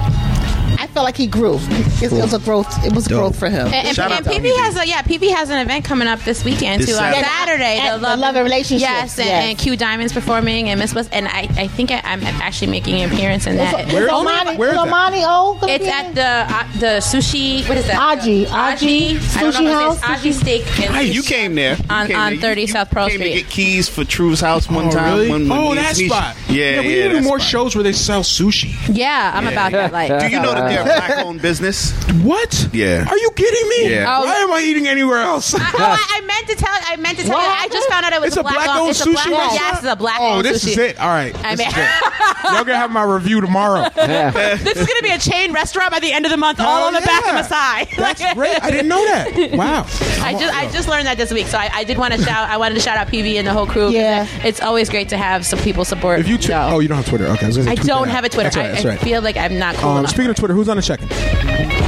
I 0.80 0.86
felt 0.86 1.04
like 1.04 1.16
he 1.16 1.26
grew. 1.26 1.58
It, 1.60 2.04
it 2.04 2.12
was 2.12 2.32
a 2.32 2.38
growth. 2.38 2.66
It 2.84 2.94
was 2.94 3.06
growth 3.06 3.38
for 3.38 3.50
him. 3.50 3.66
And, 3.66 3.86
and, 3.86 3.98
and 3.98 4.24
PB 4.26 4.56
has 4.56 4.76
a 4.76 4.86
yeah, 4.86 5.02
PB 5.02 5.30
has 5.34 5.50
an 5.50 5.58
event 5.58 5.84
coming 5.84 6.08
up 6.08 6.20
this 6.20 6.42
weekend 6.44 6.82
This 6.82 6.90
too. 6.90 6.94
On 6.96 7.12
Saturday. 7.12 7.22
Saturday, 7.28 7.78
At 7.78 7.98
the 7.98 8.16
Love 8.16 8.34
and 8.36 8.44
Relationships, 8.44 8.80
Yes, 8.82 9.18
and, 9.18 9.28
yes. 9.28 9.44
and 9.50 9.58
Q 9.58 9.76
Diamond's 9.76 10.12
performing 10.12 10.68
and 10.70 10.80
Miss 10.80 10.92
Bliss, 10.94 11.08
and 11.12 11.28
I, 11.28 11.48
I 11.56 11.66
think 11.68 11.90
I, 11.90 12.00
I'm 12.04 12.22
actually 12.24 12.70
making 12.70 13.00
an 13.02 13.12
appearance 13.12 13.46
in 13.46 13.56
that. 13.56 13.88
Is- 13.88 13.94
is 13.94 14.08
Omani- 14.10 14.52
is 14.54 14.78
Omani 14.78 15.22
O 15.26 15.58
It's 15.64 15.86
at 15.86 16.14
the 16.14 16.54
uh, 16.54 16.72
the 16.78 17.00
sushi. 17.00 17.68
What 17.68 17.76
is 17.76 17.86
that? 17.86 18.18
Aji. 18.18 18.46
Aji. 18.46 19.10
Aji. 19.16 19.36
I 19.36 19.40
don't 19.42 19.64
know 19.64 19.70
Sushi 19.70 19.98
house? 20.00 20.00
Aji 20.00 20.32
Steak. 20.32 20.62
Hey, 20.62 21.04
you 21.10 21.22
came 21.22 21.54
there 21.54 21.76
You 21.76 21.84
on 21.90 22.06
came 22.06 22.16
on 22.16 22.26
there. 22.30 22.34
You- 22.34 22.40
30 22.40 22.66
South 22.68 22.90
Pearl 22.90 23.08
came 23.08 23.18
Street. 23.18 23.34
to 23.34 23.40
get 23.42 23.50
keys 23.50 23.88
for 23.88 24.04
True's 24.04 24.40
house 24.40 24.68
one 24.68 24.86
Oh, 24.86 24.90
time. 24.90 25.12
really? 25.14 25.30
When, 25.30 25.48
when 25.48 25.58
oh, 25.58 25.70
me- 25.70 25.76
that 25.76 25.96
spot. 25.96 26.36
Yeah, 26.48 26.80
we 26.80 26.96
yeah, 26.98 27.08
need 27.08 27.12
to 27.14 27.20
do 27.20 27.20
more 27.22 27.38
spot. 27.38 27.48
shows 27.50 27.74
where 27.76 27.84
they 27.84 27.92
sell 27.92 28.22
sushi. 28.22 28.74
Yeah, 28.96 29.32
I'm 29.34 29.46
about 29.46 29.72
that 29.72 29.92
life. 29.92 30.20
Do 30.20 30.28
you 30.28 30.40
know 30.40 30.54
that 30.54 30.69
they're 30.70 30.80
a 30.82 30.84
black-owned 30.84 31.42
business? 31.42 31.92
What? 32.22 32.68
Yeah. 32.72 33.06
Are 33.08 33.18
you 33.18 33.30
kidding 33.32 33.68
me? 33.68 33.94
Yeah. 33.94 34.18
Oh. 34.18 34.24
Why 34.24 34.34
am 34.36 34.52
I 34.52 34.62
eating 34.62 34.86
anywhere 34.86 35.18
else? 35.18 35.54
I, 35.54 35.58
oh, 35.60 35.78
I, 35.78 36.18
I 36.18 36.26
meant 36.26 36.48
to 36.48 36.56
tell. 36.56 36.68
I 36.72 36.96
meant 36.96 37.18
to 37.18 37.24
tell 37.24 37.36
What 37.36 37.44
you. 37.44 37.64
I 37.64 37.68
just 37.68 37.88
found 37.88 38.04
out 38.04 38.12
it 38.12 38.20
was 38.20 38.28
It's 38.28 38.36
a 38.36 38.42
black 38.42 38.54
black-owned 38.54 38.90
It's 38.90 39.00
a 39.00 39.04
sushi 39.08 39.12
black, 39.12 39.26
restaurant? 39.26 39.52
Yes, 39.54 39.78
it's 39.78 39.92
a 39.92 39.96
black. 39.96 40.18
Oh, 40.20 40.42
this 40.42 40.64
sushi. 40.64 40.68
is 40.72 40.78
it. 40.78 41.00
All 41.00 41.08
right. 41.08 41.34
I 41.44 41.54
This 41.56 41.66
mean. 41.66 42.54
Y'all 42.54 42.64
gonna 42.64 42.76
have 42.76 42.90
my 42.90 43.02
review 43.04 43.40
tomorrow. 43.40 43.88
Yeah. 44.10 44.30
this 44.56 44.76
is 44.76 44.86
going 44.86 44.98
to 44.98 45.02
be 45.02 45.10
a 45.10 45.18
chain 45.18 45.52
restaurant 45.52 45.92
by 45.92 46.00
the 46.00 46.10
end 46.12 46.24
of 46.24 46.30
the 46.32 46.36
month, 46.36 46.58
all 46.58 46.66
Hell 46.66 46.86
on 46.88 46.94
the 46.94 47.00
back 47.00 47.22
of 47.22 47.28
yeah. 47.28 47.34
Masai. 47.34 47.96
That's 47.96 48.34
great. 48.34 48.62
I 48.62 48.70
didn't 48.70 48.88
know 48.88 49.04
that. 49.04 49.52
Wow. 49.56 49.82
I 50.22 50.32
just 50.32 50.54
I 50.54 50.70
just 50.72 50.88
learned 50.88 51.06
that 51.06 51.16
this 51.16 51.32
week, 51.32 51.46
so 51.46 51.58
I, 51.58 51.70
I 51.72 51.84
did 51.84 51.96
want 51.98 52.14
to 52.14 52.22
shout. 52.22 52.48
I 52.48 52.56
wanted 52.56 52.74
to 52.74 52.80
shout 52.80 52.96
out 52.96 53.06
PB 53.08 53.34
and 53.34 53.46
the 53.46 53.52
whole 53.52 53.66
crew. 53.66 53.90
Yeah. 53.90 54.26
it's 54.42 54.60
always 54.60 54.88
great 54.90 55.10
to 55.10 55.16
have 55.16 55.46
some 55.46 55.58
people 55.60 55.84
support. 55.84 56.18
If 56.20 56.28
you 56.28 56.38
tw- 56.38 56.50
oh, 56.50 56.80
you 56.80 56.88
don't 56.88 56.96
have 56.96 57.08
Twitter. 57.08 57.26
Okay, 57.26 57.44
I, 57.44 57.48
was 57.48 57.56
gonna 57.58 57.76
say 57.76 57.82
I 57.82 57.84
don't 57.84 58.08
have 58.08 58.24
a 58.24 58.28
Twitter. 58.28 58.50
That's 58.50 58.56
right. 58.56 58.70
I, 58.70 58.82
That's 58.82 59.02
I 59.02 59.04
feel 59.04 59.22
like 59.22 59.36
I'm 59.36 59.58
not 59.58 59.76
cool 59.76 59.90
Um, 59.90 60.06
speaking 60.06 60.30
of 60.30 60.36
Twitter, 60.36 60.54
who's 60.60 60.68
on 60.68 60.76
the 60.76 60.82
check-in? 60.82 61.08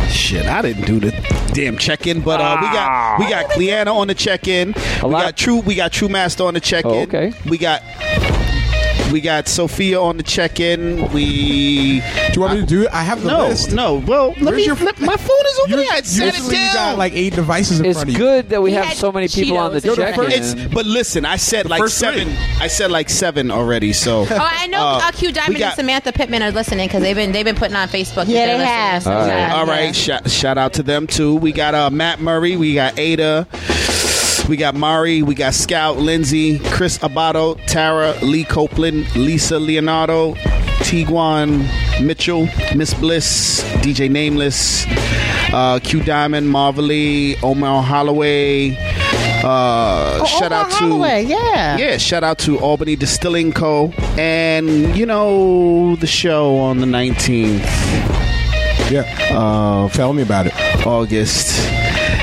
Shit, 0.08 0.46
I 0.46 0.62
didn't 0.62 0.86
do 0.86 0.98
the 0.98 1.10
damn 1.52 1.76
check-in, 1.76 2.22
but 2.22 2.40
uh, 2.40 2.56
we 2.60 2.66
got 2.68 3.18
we 3.18 3.28
got 3.28 3.50
Cleanna 3.50 3.92
on 3.92 4.08
the 4.08 4.14
check-in. 4.14 4.68
We 5.02 5.10
got 5.10 5.36
True. 5.36 5.60
We 5.60 5.74
got 5.74 5.92
True 5.92 6.08
Master 6.08 6.44
on 6.44 6.54
the 6.54 6.60
check-in. 6.60 6.90
Oh, 6.90 7.02
okay. 7.02 7.34
We 7.46 7.58
got 7.58 7.82
we 9.10 9.20
got 9.20 9.48
Sophia 9.48 10.00
on 10.00 10.16
the 10.16 10.22
check-in. 10.22 11.10
We. 11.12 12.00
Do 12.00 12.32
you 12.34 12.40
want 12.40 12.54
me 12.54 12.60
to 12.60 12.66
do 12.66 12.82
it? 12.82 12.88
I 12.92 13.02
have 13.02 13.22
the 13.22 13.28
no, 13.28 13.48
list. 13.48 13.72
No, 13.72 13.94
well, 13.96 14.28
let 14.28 14.40
Where's 14.42 14.56
me. 14.56 14.64
your- 14.66 14.76
let- 14.76 15.00
my 15.00 15.16
phone 15.16 15.46
is 15.46 15.58
over 15.64 15.76
there. 15.76 15.86
I 15.92 16.00
set 16.02 16.34
it 16.34 16.38
down. 16.38 16.50
you 16.50 16.72
got 16.74 16.98
like 16.98 17.12
eight 17.14 17.34
devices 17.34 17.80
in 17.80 17.86
It's 17.86 17.98
front 17.98 18.08
of 18.10 18.12
you. 18.12 18.18
good 18.18 18.48
that 18.50 18.62
we 18.62 18.70
He 18.70 18.76
have 18.76 18.84
had 18.86 18.96
so 18.96 19.10
many 19.12 19.28
people 19.28 19.56
on 19.58 19.72
the 19.72 19.80
Cheetos. 19.80 19.84
Yo, 19.84 19.94
the 19.94 20.02
check-in. 20.02 20.32
It's, 20.32 20.54
but 20.74 20.86
listen, 20.86 21.24
I 21.24 21.36
said 21.36 21.68
like 21.68 21.80
first 21.80 21.98
seven. 21.98 22.28
three. 22.28 22.36
I 22.60 22.66
said 22.68 22.90
like 22.90 23.08
seven 23.10 23.50
already. 23.50 23.92
So. 23.92 24.26
Oh, 24.30 24.38
I 24.40 24.66
know 24.68 24.82
Uh, 25.02 25.10
Q 25.12 25.32
Diamond 25.32 25.58
got- 25.58 25.66
and 25.68 25.76
Samantha 25.76 26.12
Pittman 26.12 26.42
are 26.42 26.50
listening 26.52 26.86
because 26.88 27.02
they've 27.02 27.16
been 27.16 27.32
they've 27.32 27.44
been 27.44 27.56
putting 27.56 27.76
on 27.76 27.88
Facebook. 27.88 28.26
that 28.26 28.28
Yeah, 28.28 28.46
they're 28.46 28.58
they 28.58 28.64
listening. 28.64 28.68
have. 28.68 29.02
So, 29.02 29.12
All 29.12 29.18
right. 29.18 29.26
yeah, 29.28 29.54
All 29.56 29.66
right, 29.66 29.84
yeah. 29.86 29.92
shout, 29.92 30.30
shout 30.30 30.58
out 30.58 30.72
to 30.74 30.82
them 30.82 31.06
too. 31.06 31.34
We 31.36 31.52
got 31.52 31.74
uh, 31.74 31.90
Matt 31.90 32.20
Murray, 32.20 32.56
we 32.56 32.74
got 32.74 32.98
Ada, 32.98 33.46
we 34.52 34.56
got 34.58 34.74
Mari, 34.74 35.22
we 35.22 35.34
got 35.34 35.54
Scout, 35.54 35.96
Lindsay, 35.96 36.58
Chris 36.58 36.98
Abato, 36.98 37.58
Tara, 37.66 38.12
Lee 38.22 38.44
Copeland, 38.44 39.16
Lisa 39.16 39.58
Leonardo, 39.58 40.34
Tiguan 40.84 41.64
Mitchell, 42.04 42.46
Miss 42.76 42.92
Bliss, 42.92 43.62
DJ 43.80 44.10
Nameless, 44.10 44.84
uh, 45.54 45.80
Q 45.82 46.02
Diamond, 46.02 46.50
Marvelly, 46.50 47.36
Omar 47.42 47.82
Holloway. 47.82 48.76
Uh, 49.42 50.18
Oh, 50.20 50.26
shout 50.26 50.52
Omar 50.52 50.64
out 50.66 50.70
to 50.72 50.76
Holloway, 50.76 51.24
yeah. 51.24 51.78
yeah, 51.78 51.96
shout 51.96 52.22
out 52.22 52.38
to 52.40 52.58
Albany 52.58 52.94
Distilling 52.94 53.52
Co. 53.54 53.90
And 54.18 54.94
you 54.94 55.06
know 55.06 55.96
the 55.96 56.06
show 56.06 56.58
on 56.58 56.76
the 56.80 56.86
nineteenth. 56.86 57.64
Yeah. 58.90 59.04
Uh, 59.32 59.88
Tell 59.88 60.12
me 60.12 60.20
about 60.22 60.46
it. 60.46 60.86
August 60.86 61.58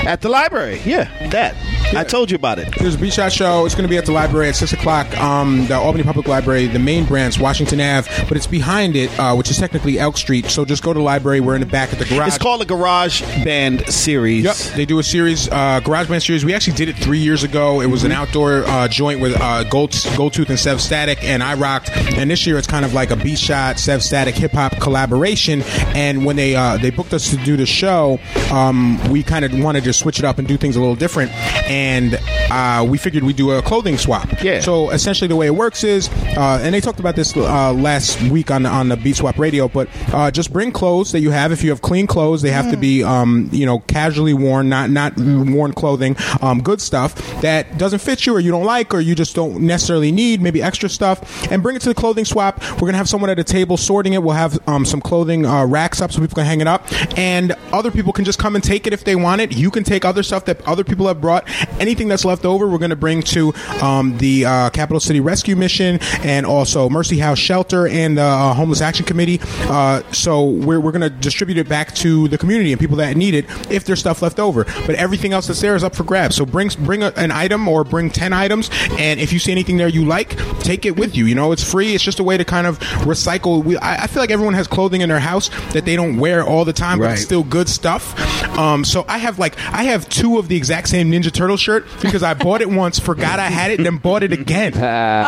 at 0.06 0.22
the 0.22 0.30
library. 0.30 0.80
Yeah, 0.86 1.10
that. 1.30 1.56
I 1.96 2.04
told 2.04 2.30
you 2.30 2.36
about 2.36 2.60
it. 2.60 2.74
There's 2.78 2.96
a 2.96 2.98
Beat 3.00 3.14
Shot 3.14 3.32
show. 3.32 3.66
It's 3.66 3.74
going 3.74 3.84
to 3.84 3.90
be 3.90 3.98
at 3.98 4.06
the 4.06 4.12
library 4.12 4.50
at 4.50 4.56
6 4.56 4.74
o'clock. 4.74 5.18
Um, 5.18 5.66
the 5.68 5.76
Albany 5.76 6.04
Public 6.04 6.28
Library, 6.28 6.68
the 6.68 6.78
main 6.80 7.04
branch, 7.06 7.40
Washington 7.40 7.82
Ave, 7.82 8.08
but 8.28 8.38
it's 8.38 8.46
behind 8.46 8.96
it, 8.96 9.10
uh, 9.20 9.36
which 9.36 9.50
is 9.50 9.58
technically 9.58 9.98
Elk 9.98 10.16
Street. 10.16 10.46
So 10.48 10.66
just 10.66 10.84
go 10.84 10.94
to 10.94 11.00
the 11.00 11.04
library. 11.04 11.40
We're 11.40 11.56
in 11.56 11.62
the 11.62 11.66
back 11.66 11.92
of 11.92 11.98
the 11.98 12.06
garage. 12.06 12.28
It's 12.28 12.38
called 12.38 12.62
the 12.62 12.66
Garage 12.66 13.22
Band 13.44 13.92
Series. 13.92 14.44
Yep, 14.44 14.56
they 14.76 14.86
do 14.86 15.00
a 15.00 15.04
series, 15.04 15.50
uh, 15.50 15.80
Garage 15.80 16.08
Band 16.08 16.22
series. 16.22 16.46
We 16.46 16.54
actually 16.54 16.78
did 16.78 16.90
it 16.90 16.96
three 16.96 17.18
years 17.18 17.44
ago. 17.44 17.82
It 17.82 17.88
was 17.88 18.04
an 18.04 18.12
outdoor 18.12 18.64
uh, 18.66 18.88
joint 18.88 19.20
with 19.20 19.36
uh, 19.40 19.64
Gold, 19.64 19.92
Goldtooth 19.92 20.50
and 20.50 20.60
Sev 20.60 20.82
Static, 20.82 21.24
and 21.24 21.42
I 21.42 21.56
rocked. 21.56 21.90
And 21.92 22.30
this 22.30 22.46
year 22.46 22.58
it's 22.60 22.68
kind 22.68 22.86
of 22.86 22.94
like 22.94 23.10
a 23.10 23.16
Beat 23.16 23.40
Shot, 23.40 23.80
Sev 23.80 24.04
Static 24.04 24.36
hip 24.36 24.52
hop 24.52 24.78
collaboration. 24.80 25.64
And 25.96 26.24
when 26.24 26.36
they 26.36 26.56
uh, 26.56 26.78
they 26.78 26.92
booked 26.92 27.14
us 27.14 27.32
to 27.32 27.38
do 27.38 27.58
the 27.58 27.66
show, 27.66 28.20
um, 28.52 29.00
we 29.10 29.24
kind 29.24 29.44
of 29.44 29.58
wanted 29.60 29.84
to 29.86 29.94
switch 29.94 30.20
it 30.20 30.26
up 30.26 30.38
and 30.38 30.48
do 30.48 30.56
things 30.56 30.76
a 30.76 30.80
little 30.80 30.96
different. 30.96 31.32
And 31.70 31.79
uh, 32.50 32.86
we 32.88 32.98
figured 32.98 33.24
we'd 33.24 33.36
do 33.36 33.52
a 33.52 33.62
clothing 33.62 33.98
swap. 33.98 34.42
Yeah. 34.42 34.60
So 34.60 34.90
essentially, 34.90 35.28
the 35.28 35.36
way 35.36 35.48
it 35.48 35.56
works 35.56 35.84
is, 35.84 36.10
uh, 36.38 36.60
and 36.62 36.74
they 36.74 36.82
talked 36.82 37.00
about 37.00 37.16
this 37.16 37.36
uh, 37.36 37.74
last 37.74 38.22
week 38.24 38.52
on 38.52 38.64
the, 38.64 38.70
on 38.70 38.90
the 38.90 38.98
Beat 38.98 39.16
Swap 39.16 39.38
Radio, 39.38 39.68
but 39.68 39.88
uh, 40.14 40.32
just 40.32 40.52
bring 40.52 40.72
clothes 40.72 41.12
that 41.12 41.20
you 41.20 41.32
have. 41.32 41.52
If 41.52 41.64
you 41.64 41.70
have 41.70 41.82
clean 41.82 42.08
clothes, 42.08 42.42
they 42.42 42.52
have 42.52 42.72
to 42.72 42.78
be 42.78 43.04
um, 43.04 43.50
you 43.52 43.66
know 43.66 43.80
casually 43.80 44.34
worn, 44.34 44.70
not 44.70 44.90
not 44.90 45.18
worn 45.18 45.74
clothing, 45.74 46.16
um, 46.42 46.62
good 46.62 46.82
stuff 46.82 47.16
that 47.42 47.78
doesn't 47.78 48.00
fit 48.00 48.26
you 48.26 48.36
or 48.36 48.40
you 48.40 48.52
don't 48.52 48.66
like 48.66 48.94
or 48.94 49.00
you 49.00 49.16
just 49.16 49.36
don't 49.36 49.62
necessarily 49.62 50.12
need, 50.12 50.42
maybe 50.42 50.62
extra 50.62 50.90
stuff, 50.90 51.52
and 51.52 51.62
bring 51.64 51.76
it 51.76 51.82
to 51.82 51.90
the 51.90 51.96
clothing 51.96 52.26
swap. 52.26 52.62
We're 52.74 52.88
gonna 52.88 52.98
have 52.98 53.10
someone 53.10 53.30
at 53.30 53.40
a 53.40 53.44
table 53.44 53.78
sorting 53.78 54.14
it. 54.14 54.24
We'll 54.24 54.36
have 54.36 54.60
um, 54.68 54.86
some 54.86 55.02
clothing 55.02 55.46
uh, 55.46 55.66
racks 55.66 56.02
up 56.02 56.12
so 56.12 56.20
people 56.20 56.36
can 56.36 56.46
hang 56.46 56.62
it 56.62 56.68
up, 56.68 56.86
and 57.18 57.54
other 57.72 57.92
people 57.92 58.14
can 58.14 58.26
just 58.26 58.40
come 58.40 58.56
and 58.56 58.64
take 58.64 58.88
it 58.88 58.94
if 58.94 59.04
they 59.04 59.16
want 59.16 59.42
it. 59.42 59.56
You 59.56 59.72
can 59.72 59.84
take 59.84 60.06
other 60.06 60.24
stuff 60.24 60.46
that 60.46 60.62
other 60.68 60.84
people 60.84 61.08
have 61.08 61.22
brought. 61.22 61.48
Anything 61.80 62.08
that's 62.08 62.26
left 62.26 62.46
over, 62.46 62.68
we're 62.68 62.78
going 62.78 62.90
to 62.90 62.96
bring 62.96 63.22
to 63.24 63.54
um, 63.82 64.18
the 64.18 64.46
uh, 64.46 64.70
Capital 64.70 65.00
City 65.00 65.20
Rescue 65.20 65.56
Mission 65.56 66.00
and 66.24 66.46
also 66.46 66.90
Mercy 66.90 67.18
House 67.20 67.40
Shelter 67.40 67.88
and 67.88 68.18
the 68.18 68.24
uh, 68.24 68.54
Homeless 68.54 68.82
Action 68.82 69.06
Committee. 69.06 69.40
Uh, 69.62 70.02
so 70.12 70.46
we're, 70.46 70.80
we're 70.80 70.92
going 70.92 71.02
to 71.02 71.10
distribute 71.10 71.58
it 71.58 71.70
back 71.70 71.94
to 71.96 72.28
the 72.28 72.38
community 72.38 72.72
and 72.72 72.80
people 72.80 72.98
that 72.98 73.16
need 73.16 73.34
it 73.34 73.46
if 73.72 73.86
there's 73.86 74.00
stuff 74.00 74.22
left 74.22 74.40
over. 74.40 74.66
But 74.86 74.96
everything 74.96 75.34
else 75.34 75.48
that's 75.48 75.62
there 75.62 75.76
is 75.76 75.84
up 75.84 75.96
for 75.96 76.04
grabs. 76.04 76.36
So 76.36 76.46
bring 76.46 76.70
bring 76.80 77.04
a, 77.04 77.14
an 77.16 77.32
item 77.32 77.68
or 77.68 77.84
bring 77.84 78.10
ten 78.10 78.34
items, 78.34 78.70
and 78.98 79.20
if 79.20 79.34
you 79.34 79.40
see 79.40 79.52
anything 79.52 79.78
there 79.78 79.88
you 79.88 80.06
like, 80.06 80.38
take 80.60 80.86
it 80.86 80.98
with 80.98 81.16
you. 81.16 81.26
You 81.26 81.36
know, 81.36 81.52
it's 81.52 81.64
free. 81.64 81.96
It's 81.96 82.04
just 82.04 82.20
a 82.20 82.24
way 82.24 82.38
to 82.38 82.46
kind 82.46 82.68
of 82.68 82.80
recycle. 82.80 83.64
We, 83.64 83.78
I, 83.78 84.04
I 84.04 84.08
feel 84.08 84.22
like 84.22 84.32
everyone 84.32 84.54
has 84.54 84.68
clothing 84.68 85.02
in 85.02 85.10
their 85.10 85.20
house 85.20 85.50
that 85.74 85.86
they 85.86 85.96
don't 85.96 86.18
wear 86.18 86.44
all 86.44 86.66
the 86.66 86.74
time, 86.74 87.00
but 87.00 87.12
it's 87.14 87.24
still 87.24 87.44
good 87.44 87.70
stuff. 87.70 88.20
Um, 88.58 88.84
so 88.84 89.06
I 89.08 89.18
have 89.18 89.40
like 89.40 89.58
I 89.74 89.84
have 89.84 90.08
two 90.10 90.38
of 90.38 90.48
the 90.48 90.56
exact 90.56 90.90
same 90.90 91.12
Ninja 91.12 91.32
Turtle 91.32 91.58
shirt 91.60 91.86
because 92.02 92.24
I 92.24 92.34
bought 92.34 92.62
it 92.62 92.70
once, 92.70 92.98
forgot 93.00 93.40
I 93.40 93.48
had 93.50 93.72
it, 93.72 93.78
and 93.80 93.86
then 93.86 93.98
bought 93.98 94.24
it 94.24 94.32
again. 94.34 94.74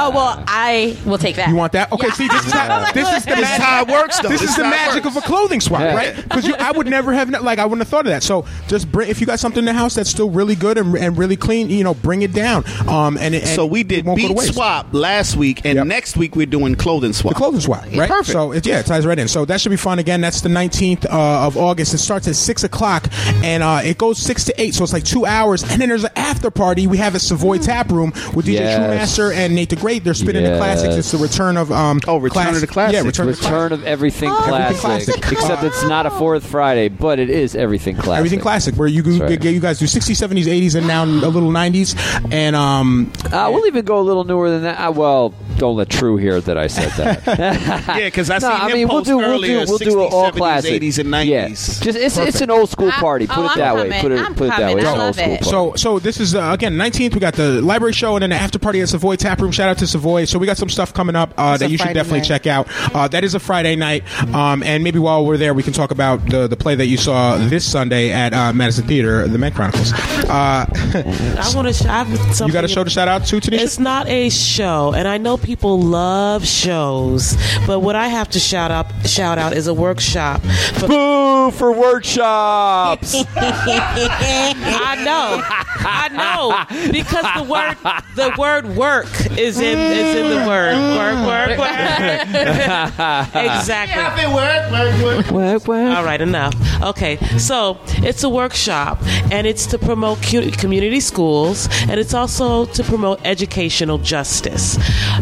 Oh 0.01 0.09
well, 0.11 0.43
I 0.47 0.97
will 1.05 1.17
take 1.17 1.35
that. 1.35 1.49
You 1.49 1.55
want 1.55 1.73
that? 1.73 1.91
Okay, 1.91 2.09
see, 2.09 2.27
this 2.27 2.45
is 2.45 2.53
how 2.53 2.91
this 2.93 3.07
is 3.17 3.25
the 3.25 3.31
This 3.35 3.39
is 3.39 3.43
magic. 3.59 3.61
how 3.63 3.81
it 3.83 3.87
works, 3.89 4.19
though. 4.19 4.29
This 4.29 4.41
This 4.41 4.49
is 4.49 4.49
is 4.51 4.55
the 4.57 4.63
how 4.63 4.69
it 4.69 4.71
magic 4.71 5.03
works. 5.03 5.17
of 5.17 5.23
a 5.23 5.27
clothing 5.27 5.59
swap, 5.61 5.81
Yeah. 5.81 5.95
right? 5.95 6.15
Because 6.15 6.51
I 6.53 6.71
would 6.71 6.87
never 6.87 7.13
have 7.13 7.29
like 7.29 7.59
I 7.59 7.65
wouldn't 7.65 7.81
have 7.81 7.87
thought 7.89 8.05
of 8.05 8.11
that. 8.11 8.23
So 8.23 8.45
just 8.67 8.91
bring 8.91 9.09
if 9.09 9.19
you 9.19 9.27
got 9.27 9.39
something 9.39 9.59
in 9.59 9.65
the 9.65 9.73
house 9.73 9.95
that's 9.95 10.09
still 10.09 10.29
really 10.29 10.55
good 10.55 10.77
and, 10.77 10.95
and 10.97 11.17
really 11.17 11.35
clean, 11.35 11.69
you 11.69 11.83
know, 11.83 11.93
bring 11.93 12.21
it 12.21 12.33
down. 12.33 12.63
Um, 12.87 13.17
and, 13.17 13.35
it- 13.35 13.43
and 13.43 13.51
So 13.51 13.65
we 13.65 13.81
it 13.81 13.87
did 13.87 14.05
won't 14.05 14.19
go 14.21 14.27
to 14.29 14.33
beat 14.33 14.37
waste. 14.37 14.53
swap 14.53 14.87
last 14.93 15.35
week, 15.35 15.61
and 15.65 15.87
next 15.87 16.17
week 16.17 16.35
we're 16.35 16.45
doing 16.45 16.75
clothing 16.75 17.13
swap. 17.13 17.33
The 17.33 17.37
clothing 17.37 17.61
swap, 17.61 17.83
right? 17.95 18.09
Perfect. 18.09 18.27
So 18.31 18.51
it, 18.53 18.65
yeah, 18.65 18.79
it 18.79 18.85
ties 18.85 19.05
right 19.05 19.19
in. 19.19 19.27
So 19.27 19.45
that 19.45 19.61
should 19.61 19.69
be 19.69 19.75
fun. 19.77 19.99
Again, 19.99 20.21
that's 20.21 20.41
the 20.41 20.49
19th 20.49 21.05
uh, 21.05 21.45
of 21.47 21.57
August. 21.57 21.93
It 21.93 21.97
starts 21.99 22.27
at 22.27 22.35
six 22.35 22.63
o'clock 22.63 23.07
and 23.43 23.61
uh, 23.63 23.81
it 23.83 23.97
goes 23.97 24.17
six 24.17 24.45
to 24.45 24.61
eight. 24.61 24.73
So 24.73 24.83
it's 24.83 24.93
like 24.93 25.03
two 25.03 25.25
hours. 25.25 25.63
And 25.69 25.81
then 25.81 25.89
there's 25.89 26.03
an 26.05 26.11
after 26.22 26.52
party. 26.52 26.88
We 26.88 26.98
have 26.98 27.15
a 27.15 27.19
Savoy 27.19 27.57
Tap 27.57 27.89
Room 27.91 28.11
with 28.34 28.45
DJ 28.45 28.53
Yes. 28.53 29.18
Truemaster 29.18 29.34
and 29.34 29.56
Nate 29.56 29.69
the 29.69 29.76
Great. 29.76 30.03
They're 30.03 30.14
spinning 30.14 30.43
the 30.43 30.57
classics. 30.57 30.95
It's 30.95 31.11
the 31.11 31.18
return 31.18 31.57
of 31.57 31.72
um. 31.72 31.99
Oh, 32.07 32.18
Return 32.18 32.56
of 32.56 32.61
the 32.61 32.68
Classics. 32.68 32.93
Yeah, 33.02 33.06
return, 33.06 33.30
of 33.30 33.38
the 33.38 33.43
Return 33.43 33.72
of 33.73 33.84
everything 33.84 34.30
classic. 34.30 34.77
classic. 34.80 35.31
Except 35.31 35.64
it's 35.64 35.84
not 35.84 36.06
a 36.06 36.11
fourth 36.11 36.45
Friday, 36.45 36.89
but 36.89 37.19
it 37.19 37.30
is 37.30 37.56
everything 37.56 37.95
classic. 37.95 38.19
Everything 38.19 38.39
classic, 38.39 38.76
where 38.76 38.88
you 38.88 39.02
you, 39.03 39.22
right. 39.23 39.43
you 39.43 39.60
guys 39.60 39.80
do 39.80 39.85
60s, 39.85 40.27
70s, 40.27 40.45
80s, 40.45 40.76
and 40.76 40.88
now 40.88 41.03
a 41.03 41.06
little 41.06 41.49
90s, 41.49 41.95
and 42.31 42.56
um, 42.56 43.11
Uh, 43.26 43.49
we'll 43.52 43.65
even 43.65 43.84
go 43.84 43.99
a 43.99 44.02
little 44.02 44.23
newer 44.23 44.49
than 44.49 44.64
that. 44.64 44.80
Uh, 44.80 44.91
well, 44.91 45.34
don't 45.57 45.76
let 45.76 45.89
True 45.89 46.18
hear 46.18 46.39
that 46.41 46.57
I 46.57 46.68
said 46.68 46.89
that. 46.91 47.22
Yeah, 47.91 48.06
because 48.06 48.30
I 48.30 48.35
no, 48.35 48.39
seen 48.39 48.52
I 48.52 48.68
him 48.68 48.73
mean 48.73 48.88
we'll 48.88 48.98
post 48.99 49.07
do 49.07 49.18
we'll 49.18 49.41
do 49.41 49.57
we'll 49.57 49.80
60s, 49.80 49.84
do 49.84 50.02
it 50.02 50.14
all 50.14 50.31
70s, 50.31 50.35
classic, 50.38 50.81
80s, 50.81 50.99
and 50.99 51.10
90s. 51.10 51.27
Yeah, 51.27 51.48
just 51.48 51.85
it's 51.85 52.18
it's 52.18 52.41
an 52.41 52.52
old 52.52 52.69
school 52.69 52.91
party. 52.91 53.27
Put 53.27 53.38
oh, 53.38 53.45
it 53.45 53.49
I'm 53.52 53.57
that 53.57 53.76
way. 53.76 53.81
coming. 53.89 54.02
Put 54.02 54.11
it 54.11 54.19
I'm 54.19 54.35
put 54.35 54.48
it 54.48 54.57
that 54.57 54.76
way. 54.76 54.81
It's 54.81 54.89
an 54.89 54.99
old 54.99 55.15
school 55.15 55.26
it. 55.26 55.41
party. 55.41 55.49
So, 55.49 55.76
so 55.76 55.99
this 55.99 56.10
is 56.19 56.35
uh, 56.35 56.49
again 56.53 56.73
19th. 56.75 57.13
We 57.13 57.19
got 57.19 57.33
the 57.35 57.61
library 57.61 57.93
show 57.93 58.15
and 58.15 58.23
then 58.23 58.29
the 58.31 58.35
after 58.35 58.59
party 58.59 58.81
at 58.81 58.89
Savoy 58.89 59.15
Tap 59.15 59.39
Room. 59.41 59.51
Shout 59.51 59.69
out 59.69 59.77
to 59.79 59.88
Savoy. 59.88 60.25
So 60.25 60.38
we 60.39 60.45
got 60.45 60.57
some 60.57 60.69
stuff 60.69 60.93
coming 60.93 61.15
up 61.15 61.33
uh, 61.38 61.57
that 61.57 61.67
a 61.67 61.71
you 61.71 61.77
should 61.77 61.83
Friday 61.85 61.93
definitely 61.99 62.19
night. 62.19 62.27
check 62.27 62.47
out. 62.47 62.67
Uh, 62.95 63.07
that 63.07 63.23
is 63.23 63.35
a 63.35 63.39
Friday 63.39 63.75
night, 63.75 64.03
um, 64.33 64.63
and 64.63 64.83
maybe 64.83 64.99
while 64.99 65.25
we're 65.25 65.38
there, 65.38 65.53
we 65.53 65.63
can 65.63 65.73
talk 65.73 65.91
about 65.91 66.25
the 66.29 66.47
the 66.47 66.55
play 66.57 66.75
that 66.75 66.88
you 66.88 66.97
saw 66.97 67.38
this 67.38 67.63
Sunday 67.65 68.11
at 68.11 68.33
uh, 68.33 68.51
Madison 68.53 68.85
Theater, 68.88 69.27
The 69.27 69.38
Men 69.38 69.53
Chronicles. 69.53 69.93
Uh, 69.93 70.65
I 70.67 71.51
want 71.55 71.67
to. 71.67 71.73
Sh- 71.73 71.85
I 71.85 72.03
you 72.45 72.51
got 72.53 72.63
a 72.63 72.67
show 72.67 72.83
to 72.83 72.89
shout 72.89 73.07
out 73.07 73.25
to, 73.27 73.38
Tanisha? 73.38 73.59
It's 73.61 73.79
not 73.79 74.07
a 74.07 74.29
show, 74.29 74.93
and 74.95 75.07
I 75.07 75.17
know 75.17 75.38
people 75.38 75.79
love 75.79 76.45
shows, 76.45 77.35
but 77.67 77.79
what 77.79 77.95
I 77.95 78.07
have 78.07 78.29
to 78.31 78.39
shout 78.39 78.71
out 78.71 78.88
shout 79.07 79.38
out 79.38 79.53
is 79.53 79.67
a 79.67 79.73
workshop. 79.73 80.41
For- 80.41 80.88
Boo 80.88 81.51
for 81.51 81.71
workshops. 81.71 83.15
I 83.35 84.95
know, 85.03 85.41
I 86.01 86.07
know, 86.09 86.91
because 86.91 87.25
the 87.37 87.51
word 87.51 87.77
the 88.15 88.33
word 88.37 88.75
work 88.75 89.07
is 89.37 89.59
in 89.59 89.77
is 89.77 90.15
in 90.15 90.29
the 90.29 90.47
word 90.47 90.75
work 90.97 91.27
work 91.27 91.59
work. 91.59 91.59
exactly. 93.35 94.25
work, 94.27 94.71
work, 94.71 95.31
work. 95.31 95.67
work. 95.67 95.97
All 95.97 96.03
right, 96.03 96.21
enough. 96.21 96.55
Okay, 96.81 97.17
so 97.37 97.79
it's 97.97 98.23
a 98.23 98.29
workshop, 98.29 98.99
and 99.31 99.45
it's 99.45 99.65
to 99.67 99.77
promote 99.77 100.21
community 100.21 100.99
schools, 100.99 101.67
and 101.87 101.99
it's 101.99 102.13
also 102.13 102.65
to 102.65 102.83
promote 102.83 103.19
educational 103.23 103.97
justice. 103.97 104.77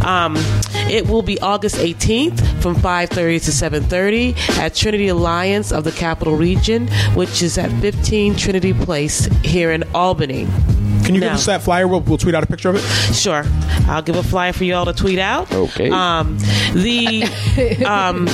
Um, 0.06 0.36
it 0.90 1.08
will 1.08 1.22
be 1.22 1.40
August 1.40 1.76
18th 1.76 2.62
from 2.62 2.76
5:30 2.76 3.40
to 3.46 3.52
7:30 3.52 4.36
at 4.58 4.76
Trinity 4.76 5.10
Alliance 5.10 5.72
of 5.72 5.84
the 5.84 5.92
Capital 5.92 6.36
Region, 6.36 6.88
which 7.16 7.42
is 7.42 7.58
at 7.58 7.72
15 7.82 8.36
Trinity 8.36 8.74
Place 8.74 9.26
here 9.44 9.72
in 9.72 9.84
Albany. 9.94 10.48
Bye. 10.68 10.99
Can 11.10 11.16
you 11.16 11.22
No. 11.22 11.30
give 11.30 11.38
us 11.38 11.48
that 11.48 11.64
flyer? 11.64 11.88
We'll, 11.88 12.02
we'll 12.02 12.20
tweet 12.20 12.36
out 12.36 12.44
a 12.44 12.46
picture 12.46 12.70
of 12.70 12.76
it. 12.76 12.82
Sure, 13.16 13.44
I'll 13.88 14.04
give 14.04 14.16
a 14.16 14.22
flyer 14.22 14.54
for 14.54 14.64
y'all 14.64 14.86
to 14.86 14.94
tweet 14.94 15.18
out. 15.18 15.52
Okay. 15.52 15.90
Um, 15.90 16.38
the 16.74 17.24
um, 17.88 18.28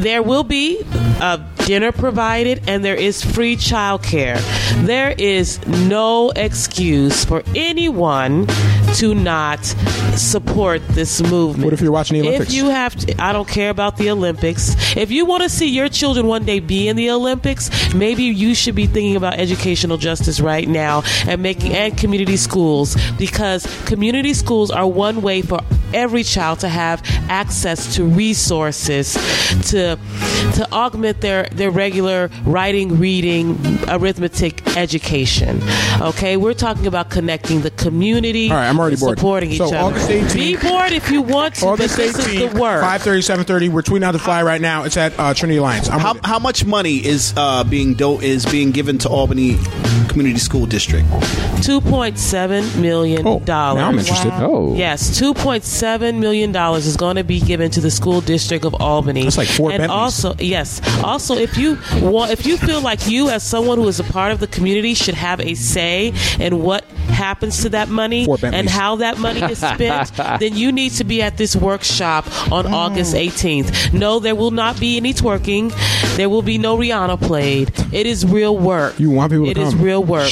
there 0.00 0.22
will 0.22 0.44
be 0.44 0.80
a 1.20 1.44
dinner 1.64 1.90
provided, 1.90 2.62
and 2.68 2.84
there 2.84 2.94
is 2.94 3.24
free 3.24 3.56
childcare. 3.56 4.38
There 4.86 5.12
is 5.18 5.58
no 5.66 6.30
excuse 6.36 7.24
for 7.24 7.42
anyone 7.56 8.46
to 8.94 9.12
not 9.12 9.64
support 10.16 10.86
this 10.90 11.20
movement. 11.20 11.64
What 11.64 11.72
if 11.72 11.80
you're 11.80 11.90
watching 11.90 12.20
the 12.22 12.28
Olympics? 12.28 12.50
If 12.50 12.56
you 12.56 12.66
have, 12.70 12.94
to, 12.94 13.20
I 13.20 13.32
don't 13.32 13.48
care 13.48 13.70
about 13.70 13.96
the 13.96 14.10
Olympics. 14.10 14.76
If 14.96 15.10
you 15.10 15.26
want 15.26 15.42
to 15.42 15.48
see 15.48 15.68
your 15.68 15.88
children 15.88 16.28
one 16.28 16.44
day 16.44 16.60
be 16.60 16.86
in 16.86 16.94
the 16.94 17.10
Olympics, 17.10 17.92
maybe 17.92 18.22
you 18.22 18.54
should 18.54 18.76
be 18.76 18.86
thinking 18.86 19.16
about 19.16 19.34
educational 19.34 19.96
justice 19.96 20.40
right 20.40 20.68
now 20.68 21.02
and 21.26 21.42
making 21.42 21.55
and 21.64 21.96
community 21.96 22.36
schools 22.36 22.96
because 23.18 23.66
community 23.86 24.34
schools 24.34 24.70
are 24.70 24.86
one 24.86 25.22
way 25.22 25.42
for 25.42 25.60
every 25.96 26.22
child 26.22 26.60
to 26.60 26.68
have 26.68 27.02
access 27.28 27.94
to 27.96 28.04
resources 28.04 29.14
to 29.70 29.98
to 30.54 30.68
augment 30.72 31.20
their 31.22 31.44
their 31.52 31.70
regular 31.70 32.30
writing, 32.44 32.98
reading, 33.00 33.58
arithmetic 33.88 34.76
education. 34.76 35.60
Okay, 36.00 36.36
we're 36.36 36.54
talking 36.54 36.86
about 36.86 37.10
connecting 37.10 37.62
the 37.62 37.70
community. 37.72 38.50
All 38.50 38.56
right, 38.56 38.68
I'm 38.68 38.78
already 38.78 38.94
and 38.94 39.00
bored. 39.00 39.18
Supporting 39.18 39.50
each 39.52 39.58
So 39.58 39.64
other. 39.66 39.78
August 39.78 40.08
18th 40.10 40.34
Be 40.34 40.56
bored 40.56 40.92
if 40.92 41.10
you 41.10 41.22
want 41.22 41.54
to, 41.56 41.66
August 41.66 41.98
18th, 41.98 42.52
the 42.52 42.60
work. 42.60 42.82
5:30, 42.82 43.44
7:30. 43.44 43.68
We're 43.70 43.82
tweeting 43.82 44.04
out 44.04 44.12
the 44.12 44.18
fly 44.18 44.42
right 44.42 44.60
now. 44.60 44.84
It's 44.84 44.96
at 44.96 45.18
uh, 45.18 45.32
Trinity 45.34 45.58
Alliance. 45.58 45.88
I'm 45.88 46.00
How, 46.00 46.14
how 46.22 46.38
much 46.38 46.64
money 46.64 46.96
is 47.04 47.32
uh, 47.36 47.64
being 47.64 47.94
do- 47.94 48.20
is 48.20 48.44
being 48.44 48.70
given 48.70 48.98
to 48.98 49.08
Albany 49.08 49.56
Community 50.08 50.38
School 50.38 50.66
District? 50.66 51.06
Two 51.62 51.80
point 51.80 52.18
seven 52.18 52.62
million 52.82 53.22
dollars. 53.44 53.46
now 53.80 53.88
I'm 53.88 53.98
interested. 53.98 54.32
Oh. 54.34 54.74
Yes, 54.74 55.18
two 55.18 55.32
point 55.32 55.64
seven 55.64 55.85
million 56.20 56.52
dollars 56.52 56.86
is 56.86 56.96
going 56.96 57.16
to 57.16 57.24
be 57.24 57.40
given 57.40 57.70
to 57.72 57.80
the 57.80 57.90
school 57.90 58.20
district 58.20 58.64
of 58.64 58.74
Albany. 58.80 59.22
That's 59.22 59.38
like 59.38 59.48
four 59.48 59.70
And 59.70 59.78
Bentleys. 59.80 59.90
also, 59.96 60.34
yes, 60.38 60.80
also 61.02 61.34
if 61.36 61.56
you 61.56 61.78
want, 62.00 62.30
if 62.32 62.46
you 62.46 62.56
feel 62.56 62.80
like 62.80 63.06
you, 63.08 63.28
as 63.30 63.42
someone 63.42 63.78
who 63.78 63.88
is 63.88 64.00
a 64.00 64.04
part 64.04 64.32
of 64.32 64.40
the 64.40 64.46
community, 64.46 64.94
should 64.94 65.14
have 65.14 65.40
a 65.40 65.54
say 65.54 66.12
in 66.38 66.62
what 66.62 66.84
happens 67.16 67.62
to 67.62 67.70
that 67.70 67.88
money 67.88 68.26
and 68.42 68.68
how 68.68 68.96
that 68.96 69.18
money 69.18 69.40
is 69.40 69.58
spent, 69.58 70.14
then 70.40 70.56
you 70.56 70.70
need 70.70 70.92
to 70.92 71.04
be 71.04 71.22
at 71.22 71.36
this 71.36 71.56
workshop 71.56 72.26
on 72.52 72.66
mm. 72.66 72.72
August 72.72 73.14
18th. 73.14 73.92
No, 73.92 74.20
there 74.20 74.34
will 74.34 74.50
not 74.50 74.78
be 74.78 74.96
any 74.96 75.14
twerking. 75.14 75.72
There 76.16 76.28
will 76.28 76.42
be 76.42 76.58
no 76.58 76.76
Rihanna 76.76 77.20
played. 77.20 77.72
It 77.92 78.06
is 78.06 78.24
real 78.26 78.56
work. 78.56 79.00
You 79.00 79.10
want 79.10 79.32
people 79.32 79.46
to 79.46 79.50
It 79.50 79.58
is 79.58 79.74
real 79.74 80.04
work. 80.04 80.30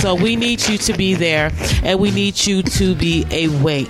So 0.00 0.14
we 0.14 0.36
need 0.36 0.66
you 0.68 0.78
to 0.78 0.92
be 0.92 1.14
there, 1.14 1.50
and 1.82 1.98
we 1.98 2.10
need 2.10 2.46
you 2.46 2.62
to 2.62 2.94
be 2.94 3.24
awake. 3.44 3.88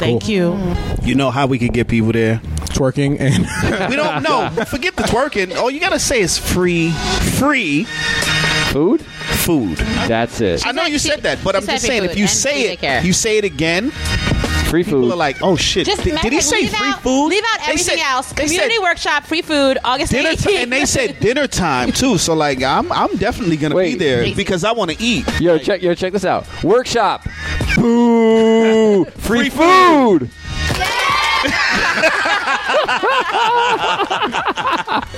Thank 0.00 0.28
you. 0.28 0.58
You 1.02 1.14
know 1.14 1.30
how 1.30 1.46
we 1.46 1.58
could 1.58 1.72
get 1.72 1.88
people 1.88 2.12
there? 2.12 2.40
Twerking 2.74 3.20
and 3.20 3.88
We 3.90 3.94
don't 3.94 4.22
know. 4.22 4.50
Forget 4.66 4.96
the 4.96 5.04
twerking. 5.04 5.56
All 5.56 5.70
you 5.70 5.78
gotta 5.78 6.00
say 6.00 6.20
is 6.20 6.36
free, 6.36 6.90
free 7.38 7.86
Food. 8.74 9.04
Food. 9.44 9.76
That's 10.08 10.40
it. 10.40 10.66
I 10.66 10.72
know 10.72 10.84
you 10.84 10.98
said 10.98 11.22
that, 11.22 11.38
but 11.44 11.54
I'm 11.56 11.64
just 11.66 11.84
saying 11.86 12.04
if 12.04 12.16
you 12.16 12.26
say 12.26 12.72
it, 12.72 13.04
you 13.04 13.12
say 13.12 13.38
it 13.38 13.44
again. 13.44 13.90
Free 14.70 14.82
food. 14.82 15.02
People 15.02 15.12
are 15.12 15.16
like, 15.16 15.36
"Oh 15.40 15.54
shit! 15.56 15.86
Just 15.86 16.02
did, 16.02 16.18
did 16.20 16.32
he 16.32 16.40
say 16.40 16.66
free 16.66 16.88
out, 16.88 17.00
food? 17.00 17.28
Leave 17.28 17.44
out 17.52 17.58
They 17.60 17.72
everything 17.74 17.98
said- 17.98 18.06
else. 18.10 18.32
they 18.32 18.44
Community 18.44 18.74
said 18.74 18.82
workshop, 18.82 19.24
free 19.24 19.42
food, 19.42 19.78
August 19.84 20.10
dinner 20.10 20.30
18th. 20.30 20.42
time, 20.44 20.54
and 20.64 20.72
they 20.72 20.84
said 20.84 21.20
dinner 21.20 21.46
time 21.46 21.92
too. 21.92 22.18
So 22.18 22.34
like, 22.34 22.60
I'm 22.62 22.90
I'm 22.90 23.14
definitely 23.16 23.56
gonna 23.56 23.74
be 23.74 23.78
Wait. 23.78 23.98
there 24.00 24.34
because 24.34 24.64
I 24.64 24.72
want 24.72 24.90
to 24.90 25.00
eat. 25.00 25.26
Yo, 25.40 25.58
check 25.58 25.80
yo, 25.82 25.94
check 25.94 26.12
this 26.12 26.24
out. 26.24 26.46
Workshop. 26.64 27.22
Boo! 27.76 29.04
Free, 29.18 29.48
food. 29.50 30.28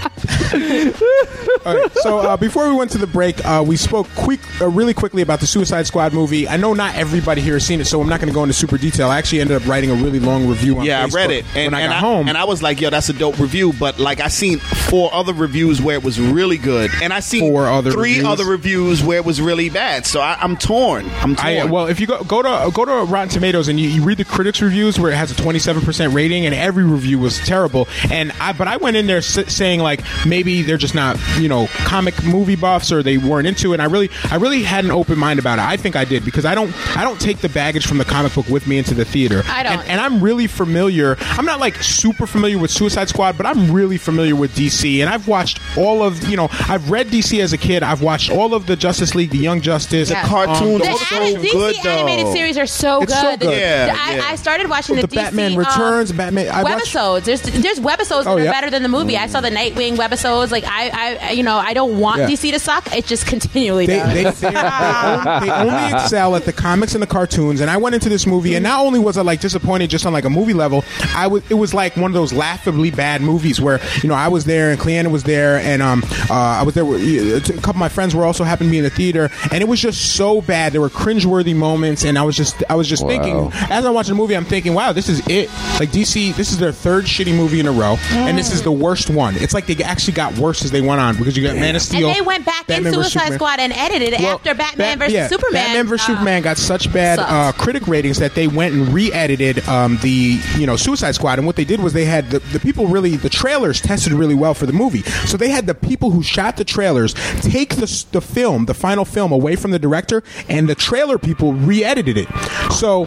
All 1.66 1.74
right, 1.77 1.93
so 1.97 2.19
uh, 2.20 2.37
before 2.37 2.69
we 2.69 2.74
went 2.77 2.91
to 2.93 2.99
the 2.99 3.07
break, 3.07 3.45
uh, 3.45 3.62
we 3.66 3.77
spoke 3.77 4.07
quick, 4.15 4.41
uh, 4.61 4.69
really 4.69 4.95
quickly 4.95 5.23
about 5.23 5.41
the 5.41 5.47
Suicide 5.47 5.87
Squad 5.87 6.12
movie. 6.12 6.49
I 6.49 6.57
know 6.57 6.74
not 6.74 6.95
everybody 6.95 7.41
here 7.41 7.55
has 7.55 7.66
seen 7.66 7.81
it, 7.81 7.87
so 7.87 8.01
I'm 8.01 8.09
not 8.09 8.20
going 8.20 8.28
to 8.28 8.35
go 8.35 8.43
into 8.43 8.53
super 8.55 8.78
detail. 8.78 9.09
I 9.11 9.19
actually 9.19 9.41
ended 9.41 9.61
up 9.61 9.69
writing 9.69 9.91
a 9.91 9.95
really 9.95 10.20
long 10.20 10.47
review. 10.47 10.78
on 10.78 10.85
Yeah, 10.85 11.03
I 11.03 11.07
Facebook 11.07 11.15
read 11.15 11.31
it, 11.31 11.45
and, 11.57 11.73
when 11.73 11.74
I 11.74 11.81
and 11.83 11.91
got 11.93 12.01
home. 12.01 12.28
and 12.28 12.39
I 12.39 12.45
was 12.45 12.62
like, 12.62 12.81
"Yo, 12.81 12.91
that's 12.91 13.09
a 13.09 13.12
dope 13.12 13.39
review." 13.39 13.73
But 13.73 13.99
like, 13.99 14.20
I 14.20 14.28
seen 14.28 14.59
four 14.59 15.12
other 15.12 15.33
reviews 15.33 15.83
where 15.83 15.97
it 15.97 16.05
was 16.05 16.20
really 16.20 16.59
good, 16.59 16.91
and 17.03 17.12
I 17.12 17.20
seen 17.20 17.41
Four 17.51 17.66
other 17.66 17.91
three 17.91 18.11
reviews? 18.19 18.27
other 18.27 18.45
reviews 18.45 19.03
where 19.03 19.16
it 19.19 19.24
was 19.24 19.41
really 19.41 19.69
bad. 19.69 20.07
So 20.07 20.20
I, 20.20 20.37
I'm 20.41 20.57
torn. 20.57 21.09
I'm 21.16 21.35
torn. 21.37 21.49
I, 21.59 21.65
well, 21.65 21.87
if 21.87 21.99
you 22.01 22.07
go 22.07 22.23
go 22.24 22.43
to 22.43 22.70
go 22.73 22.85
to 22.85 23.05
Rotten 23.11 23.28
Tomatoes 23.28 23.69
and 23.69 23.81
you, 23.81 23.89
you 23.89 24.03
read 24.05 24.19
the 24.19 24.24
critics' 24.24 24.62
reviews 24.62 25.01
where 25.01 25.11
it 25.11 25.16
has 25.16 25.31
a 25.31 25.35
27 25.35 25.83
percent 25.83 26.15
rating, 26.15 26.47
and 26.47 26.55
every 26.55 26.85
review 26.85 27.19
was 27.19 27.39
terrible. 27.41 27.89
And 28.11 28.31
I 28.41 28.53
but 28.53 28.69
I 28.69 28.77
went 28.77 28.97
in 28.97 29.07
there 29.07 29.19
s- 29.19 29.53
saying 29.53 29.81
like 29.81 30.01
maybe 30.24 30.45
maybe 30.47 30.62
they're 30.62 30.77
just 30.78 30.94
not 30.94 31.18
you 31.39 31.48
know 31.48 31.66
comic 31.85 32.14
movie 32.24 32.56
buffs 32.56 32.93
or 32.93 33.02
they 33.02 33.18
weren't 33.18 33.47
into 33.47 33.73
it. 33.73 33.74
And 33.77 33.82
I 33.82 33.86
really 33.86 34.10
I 34.31 34.36
really 34.36 34.62
had 34.62 34.85
an 34.85 34.90
open 34.90 35.18
mind 35.18 35.39
about 35.39 35.59
it. 35.59 35.62
I 35.62 35.77
think 35.77 35.97
I 35.97 36.05
did 36.05 36.24
because 36.24 36.44
I 36.44 36.55
don't 36.55 36.73
I 36.97 37.02
don't 37.05 37.20
take 37.20 37.39
the 37.39 37.48
baggage 37.48 37.86
from 37.86 37.98
the 37.98 38.05
comic 38.05 38.35
book 38.35 38.48
with 38.48 38.66
me 38.66 38.78
into 38.78 38.94
the 38.94 39.05
theater. 39.05 39.43
I 39.47 39.62
don't. 39.62 39.73
And, 39.81 39.89
and 39.89 40.01
I'm 40.01 40.20
really 40.23 40.47
familiar. 40.47 41.16
I'm 41.20 41.44
not 41.44 41.60
like 41.60 41.77
super 41.82 42.27
familiar 42.27 42.59
with 42.59 42.70
Suicide 42.70 43.09
Squad, 43.09 43.36
but 43.36 43.47
I'm 43.47 43.73
really 43.73 43.98
familiar 43.98 44.36
with 44.36 44.55
DC. 44.55 45.01
And 45.01 45.10
I've 45.10 45.27
watched 45.28 45.60
all 45.77 46.02
of 46.02 46.27
you 46.28 46.36
know 46.36 46.48
I've 46.68 46.90
read 46.90 47.09
DC 47.09 47.40
as 47.40 47.52
a 47.52 47.59
kid. 47.59 47.82
I've 47.82 48.02
watched 48.02 48.31
all 48.31 48.55
of 48.55 48.66
the 48.66 48.77
Justice 48.77 49.14
League, 49.14 49.31
the 49.31 49.39
Young 49.39 49.60
Justice, 49.60 50.10
Yeah. 50.10 50.23
The 50.23 50.28
cartoons. 50.28 50.60
Um, 50.62 50.78
The 50.78 51.16
ani- 51.16 51.35
DC 51.36 51.85
animated 51.85 52.32
series 52.32 52.56
are 52.59 52.66
so 52.66 53.02
It's 53.02 53.12
good. 53.12 53.40
so 53.43 53.48
good. 53.48 53.59
Yeah, 53.59 53.97
I, 53.98 54.16
yeah. 54.16 54.23
I 54.27 54.36
started 54.36 54.68
watching 54.70 54.97
the, 54.97 55.02
The 55.02 55.09
DC, 55.09 55.14
Batman 55.14 55.52
um, 55.52 55.59
Returns, 55.59 56.12
Batman. 56.12 56.48
I 56.48 56.62
watched, 56.62 56.94
webisodes. 56.94 57.24
There's 57.24 57.43
there's 57.43 57.81
webisodes 57.81 58.24
that 58.24 58.28
Oh, 58.28 58.36
are 58.39 58.40
yeah. 58.44 58.51
better 58.52 58.70
than 58.70 58.82
the 58.82 58.89
movie. 58.89 59.16
I 59.16 59.27
saw 59.27 59.40
the 59.40 59.51
Nightwing 59.51 59.97
webisodes. 60.27 60.51
Like 60.51 60.65
I, 60.66 61.16
I 61.20 61.31
you 61.31 61.43
know 61.43 61.57
I 61.57 61.74
don't 61.74 61.98
want 61.98 62.19
Yeah. 62.20 62.28
DC 62.28 62.53
to 62.53 62.59
suck. 62.59 62.94
It 62.94 63.07
just 63.07 63.27
continually 63.27 63.86
They, 63.86 63.97
does. 63.98 64.40
they, 64.40 64.47
they, 64.48 64.51
they 64.51 64.57
only, 64.61 65.47
they 65.47 65.53
only 65.53 65.93
excel 65.93 66.36
at 66.36 66.44
the 66.44 66.53
comics 66.53 66.94
and 66.94 67.03
the 67.03 67.07
cartoons. 67.07 67.61
And 67.61 67.70
I 67.70 67.77
went 67.77 67.94
into 67.94 68.09
this 68.09 68.27
movie, 68.27 68.55
and 68.55 68.62
not 68.62 68.85
only 68.85 68.98
was 68.98 69.16
I 69.19 69.23
like 69.23 69.40
disappointed 69.40 69.90
just 69.90 70.07
on 70.07 70.12
like 70.12 70.24
a 70.24 70.31
movie 70.31 70.55
level, 70.55 70.85
I 71.15 71.27
was 71.27 71.43
it 71.51 71.55
was 71.55 71.74
like 71.74 71.97
one 71.97 72.11
of 72.11 72.15
those 72.15 72.32
laughably 72.32 72.90
bad 72.90 73.20
movies 73.23 73.61
where 73.61 73.81
you 74.03 74.09
know 74.09 74.15
I 74.15 74.28
was 74.28 74.44
there 74.44 74.70
and 74.70 74.81
Cleanna 74.81 75.09
was 75.11 75.24
there, 75.24 75.59
and 75.59 75.82
um 75.82 76.03
uh, 76.31 76.35
I 76.35 76.62
was 76.62 76.74
there. 76.74 76.85
With, 76.85 77.03
a 77.48 77.53
couple 77.55 77.70
of 77.70 77.77
my 77.77 77.89
friends 77.89 78.15
were 78.15 78.24
also 78.24 78.44
happened 78.44 78.69
to 78.69 78.73
be 78.73 78.78
in 78.78 78.85
the 78.85 78.90
theater, 78.90 79.31
and 79.53 79.62
it 79.62 79.69
was 79.69 79.81
just 79.81 80.15
so 80.16 80.40
bad. 80.40 80.73
There 80.73 80.81
were 80.81 80.90
cringeworthy 80.90 81.55
moments, 81.55 82.05
and 82.05 82.19
I 82.19 82.23
was 82.23 82.36
just 82.36 82.62
I 82.69 82.74
was 82.74 82.89
just 82.89 83.07
thinking 83.07 83.51
as 83.70 83.85
I'm 83.85 83.94
watching 83.94 84.15
the 84.15 84.20
movie, 84.20 84.36
I'm 84.36 84.44
thinking, 84.44 84.74
wow, 84.74 84.93
this 84.93 85.09
is 85.09 85.20
it. 85.28 85.48
Like 85.81 85.90
DC, 85.90 86.35
this 86.36 86.51
is 86.53 86.59
their 86.59 86.73
third 86.73 87.05
shitty 87.05 87.35
movie 87.36 87.61
in 87.61 87.66
a 87.66 87.73
row, 87.73 87.97
and 88.11 88.36
this 88.39 88.53
is 88.53 88.62
the 88.62 88.73
worst 88.73 89.11
one. 89.11 89.35
It's 89.36 89.55
like 89.55 89.66
they 89.66 89.82
actually 89.82 90.15
got 90.16 90.36
worse 90.38 90.64
as 90.64 90.70
they 90.72 90.80
went 90.80 91.01
on 91.01 91.16
because 91.16 91.36
you 91.36 91.43
got 91.43 91.55
Man 91.55 91.76
of 91.76 91.82
Steel. 91.82 92.09
and 92.09 92.16
they 92.16 92.22
went 92.22 92.44
back 92.44 92.66
Batman 92.66 92.94
in 92.94 92.94
Suicide 92.94 93.34
Squad 93.34 93.60
and 93.60 93.72
edited 93.72 94.14
it 94.14 94.20
after 94.20 94.55
Batman 94.55 94.98
Bat- 94.98 94.98
versus 94.98 95.14
yeah, 95.14 95.28
Superman. 95.28 95.52
Batman 95.52 95.86
vs 95.86 96.05
uh, 96.05 96.12
Superman 96.12 96.43
got 96.43 96.56
such 96.56 96.93
bad 96.93 97.18
uh, 97.18 97.52
critic 97.52 97.86
ratings 97.86 98.18
that 98.18 98.34
they 98.34 98.48
went 98.48 98.74
and 98.74 98.88
re-edited 98.88 99.66
um, 99.68 99.98
the 100.02 100.40
you 100.56 100.66
know 100.66 100.76
Suicide 100.76 101.14
Squad. 101.14 101.38
And 101.38 101.47
what 101.47 101.56
they 101.56 101.64
did 101.64 101.80
was 101.80 101.93
they 101.93 102.06
had 102.06 102.30
the, 102.30 102.38
the 102.38 102.59
people 102.59 102.86
really 102.88 103.16
the 103.16 103.28
trailers 103.28 103.80
tested 103.80 104.12
really 104.12 104.34
well 104.34 104.55
for 104.55 104.66
the 104.66 104.72
movie. 104.72 105.02
So 105.02 105.36
they 105.36 105.51
had 105.51 105.66
the 105.66 105.74
people 105.74 106.10
who 106.10 106.22
shot 106.22 106.56
the 106.56 106.64
trailers 106.64 107.14
take 107.43 107.76
the 107.76 108.06
the 108.12 108.20
film, 108.20 108.64
the 108.64 108.74
final 108.74 109.05
film, 109.05 109.32
away 109.32 109.55
from 109.55 109.70
the 109.70 109.78
director, 109.78 110.22
and 110.48 110.68
the 110.68 110.74
trailer 110.74 111.18
people 111.18 111.52
re-edited 111.52 112.16
it. 112.16 112.28
So 112.72 113.05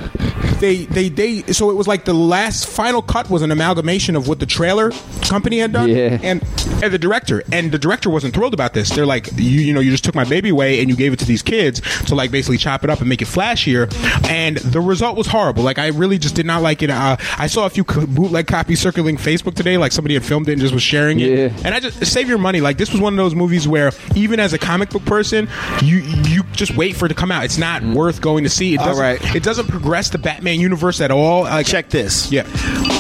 they 0.60 0.86
they 0.86 1.10
they 1.10 1.42
so 1.54 1.70
it 1.70 1.76
was 1.76 1.88
like 1.88 2.06
the 2.06 2.14
last 2.14 2.68
final 2.68 3.02
cut 3.02 3.30
was 3.30 3.42
an 3.42 3.52
amalgamation 3.52 4.16
of 4.16 4.28
what 4.28 4.40
the 4.40 4.46
trailer 4.46 4.92
company 5.24 5.60
had 5.60 5.72
done 5.72 5.90
Yeah. 5.90 6.20
and 6.22 6.44
and 6.84 6.94
the 6.94 6.98
director. 7.00 7.44
And 7.52 7.72
the 7.72 7.80
director 7.80 8.10
wasn't 8.10 8.34
thrilled 8.34 8.54
about 8.54 8.74
this. 8.74 8.90
They're 8.90 9.06
like 9.06 9.28
you 9.36 9.62
you 9.62 9.74
know 9.74 9.80
you 9.80 9.92
just 9.92 10.04
took 10.04 10.16
my 10.16 10.24
baby 10.26 10.50
away 10.50 10.80
and 10.80 10.90
you 10.90 10.96
gave 10.96 11.14
it 11.14 11.20
to 11.20 11.26
these 11.26 11.42
kids 11.42 11.82
to 12.06 12.16
like 12.16 12.32
basically 12.32 12.58
chop 12.58 12.84
it 12.84 12.90
up 12.90 13.00
and 13.00 13.10
make 13.10 13.22
it 13.22 13.28
flashier. 13.28 13.92
And 14.30 14.58
the 14.58 14.82
result 14.82 15.18
was 15.18 15.28
horrible. 15.28 15.64
Like 15.64 15.80
i 15.80 15.88
really 15.88 16.18
just 16.18 16.36
did 16.36 16.46
not 16.46 16.62
like 16.62 16.82
it. 16.84 16.90
Uh, 16.90 17.18
i 17.38 17.48
saw 17.48 17.66
a 17.66 17.70
few 17.70 17.84
bootleg 17.84 18.48
copies 18.48 18.80
circulating 18.80 19.18
facebook 19.20 19.56
today 19.56 19.78
like 19.78 19.92
somebody 19.92 20.14
had 20.14 20.24
filmed 20.24 20.48
it 20.50 20.54
and 20.54 20.62
just 20.62 20.74
was 20.74 20.84
sharing 20.84 21.20
it. 21.20 21.30
Yeah. 21.30 21.62
and 21.66 21.74
i 21.76 21.80
just 21.80 22.06
save 22.06 22.28
your 22.30 22.38
money. 22.38 22.62
Like 22.62 22.78
this 22.78 22.92
was 22.92 23.02
one 23.02 23.14
of 23.14 23.18
those 23.18 23.36
movies 23.36 23.68
where 23.68 23.92
even 24.16 24.40
as 24.40 24.54
a 24.54 24.58
comic 24.58 24.90
book 24.90 25.06
person 25.06 25.48
you 25.82 25.98
you 25.98 26.44
just 26.54 26.76
wait 26.76 26.96
for 26.96 27.06
it 27.06 27.10
to 27.10 27.16
come 27.16 27.32
out. 27.32 27.44
It's 27.46 27.58
not 27.58 27.84
worth 27.84 28.22
going 28.22 28.44
to 28.44 28.50
see. 28.50 28.74
It 28.74 28.80
All 28.80 28.88
doesn't 28.88 29.04
right. 29.04 29.36
it 29.36 29.44
doesn't 29.44 29.68
progress 29.68 30.10
the 30.10 30.18
batman 30.18 30.49
universe 30.58 31.02
at 31.02 31.12
all 31.12 31.44
like 31.44 31.66
Check 31.66 31.90
this. 31.90 32.32
yeah 32.32 32.44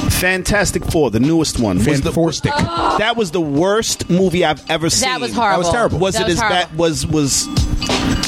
Fantastic 0.10 0.84
Four, 0.86 1.12
the 1.12 1.20
newest 1.20 1.60
one. 1.60 1.80
Fan 1.80 1.92
was 1.92 2.02
the, 2.02 2.12
Four 2.12 2.32
stick. 2.34 2.52
That 2.54 3.16
was 3.16 3.32
the 3.32 3.40
worst 3.42 4.10
movie 4.10 4.44
I've 4.44 4.70
ever 4.70 4.90
seen. 4.90 5.08
That 5.08 5.22
was 5.22 5.34
horrible. 5.34 5.52
That 5.62 5.66
was 5.68 5.70
terrible. 5.72 6.00
Was 6.00 6.16
That 6.16 6.22
it 6.24 6.26
was 6.26 6.34
as 6.34 6.40
horrible. 6.42 6.68
bad? 6.70 6.78
Was 6.78 7.08
was 7.08 7.48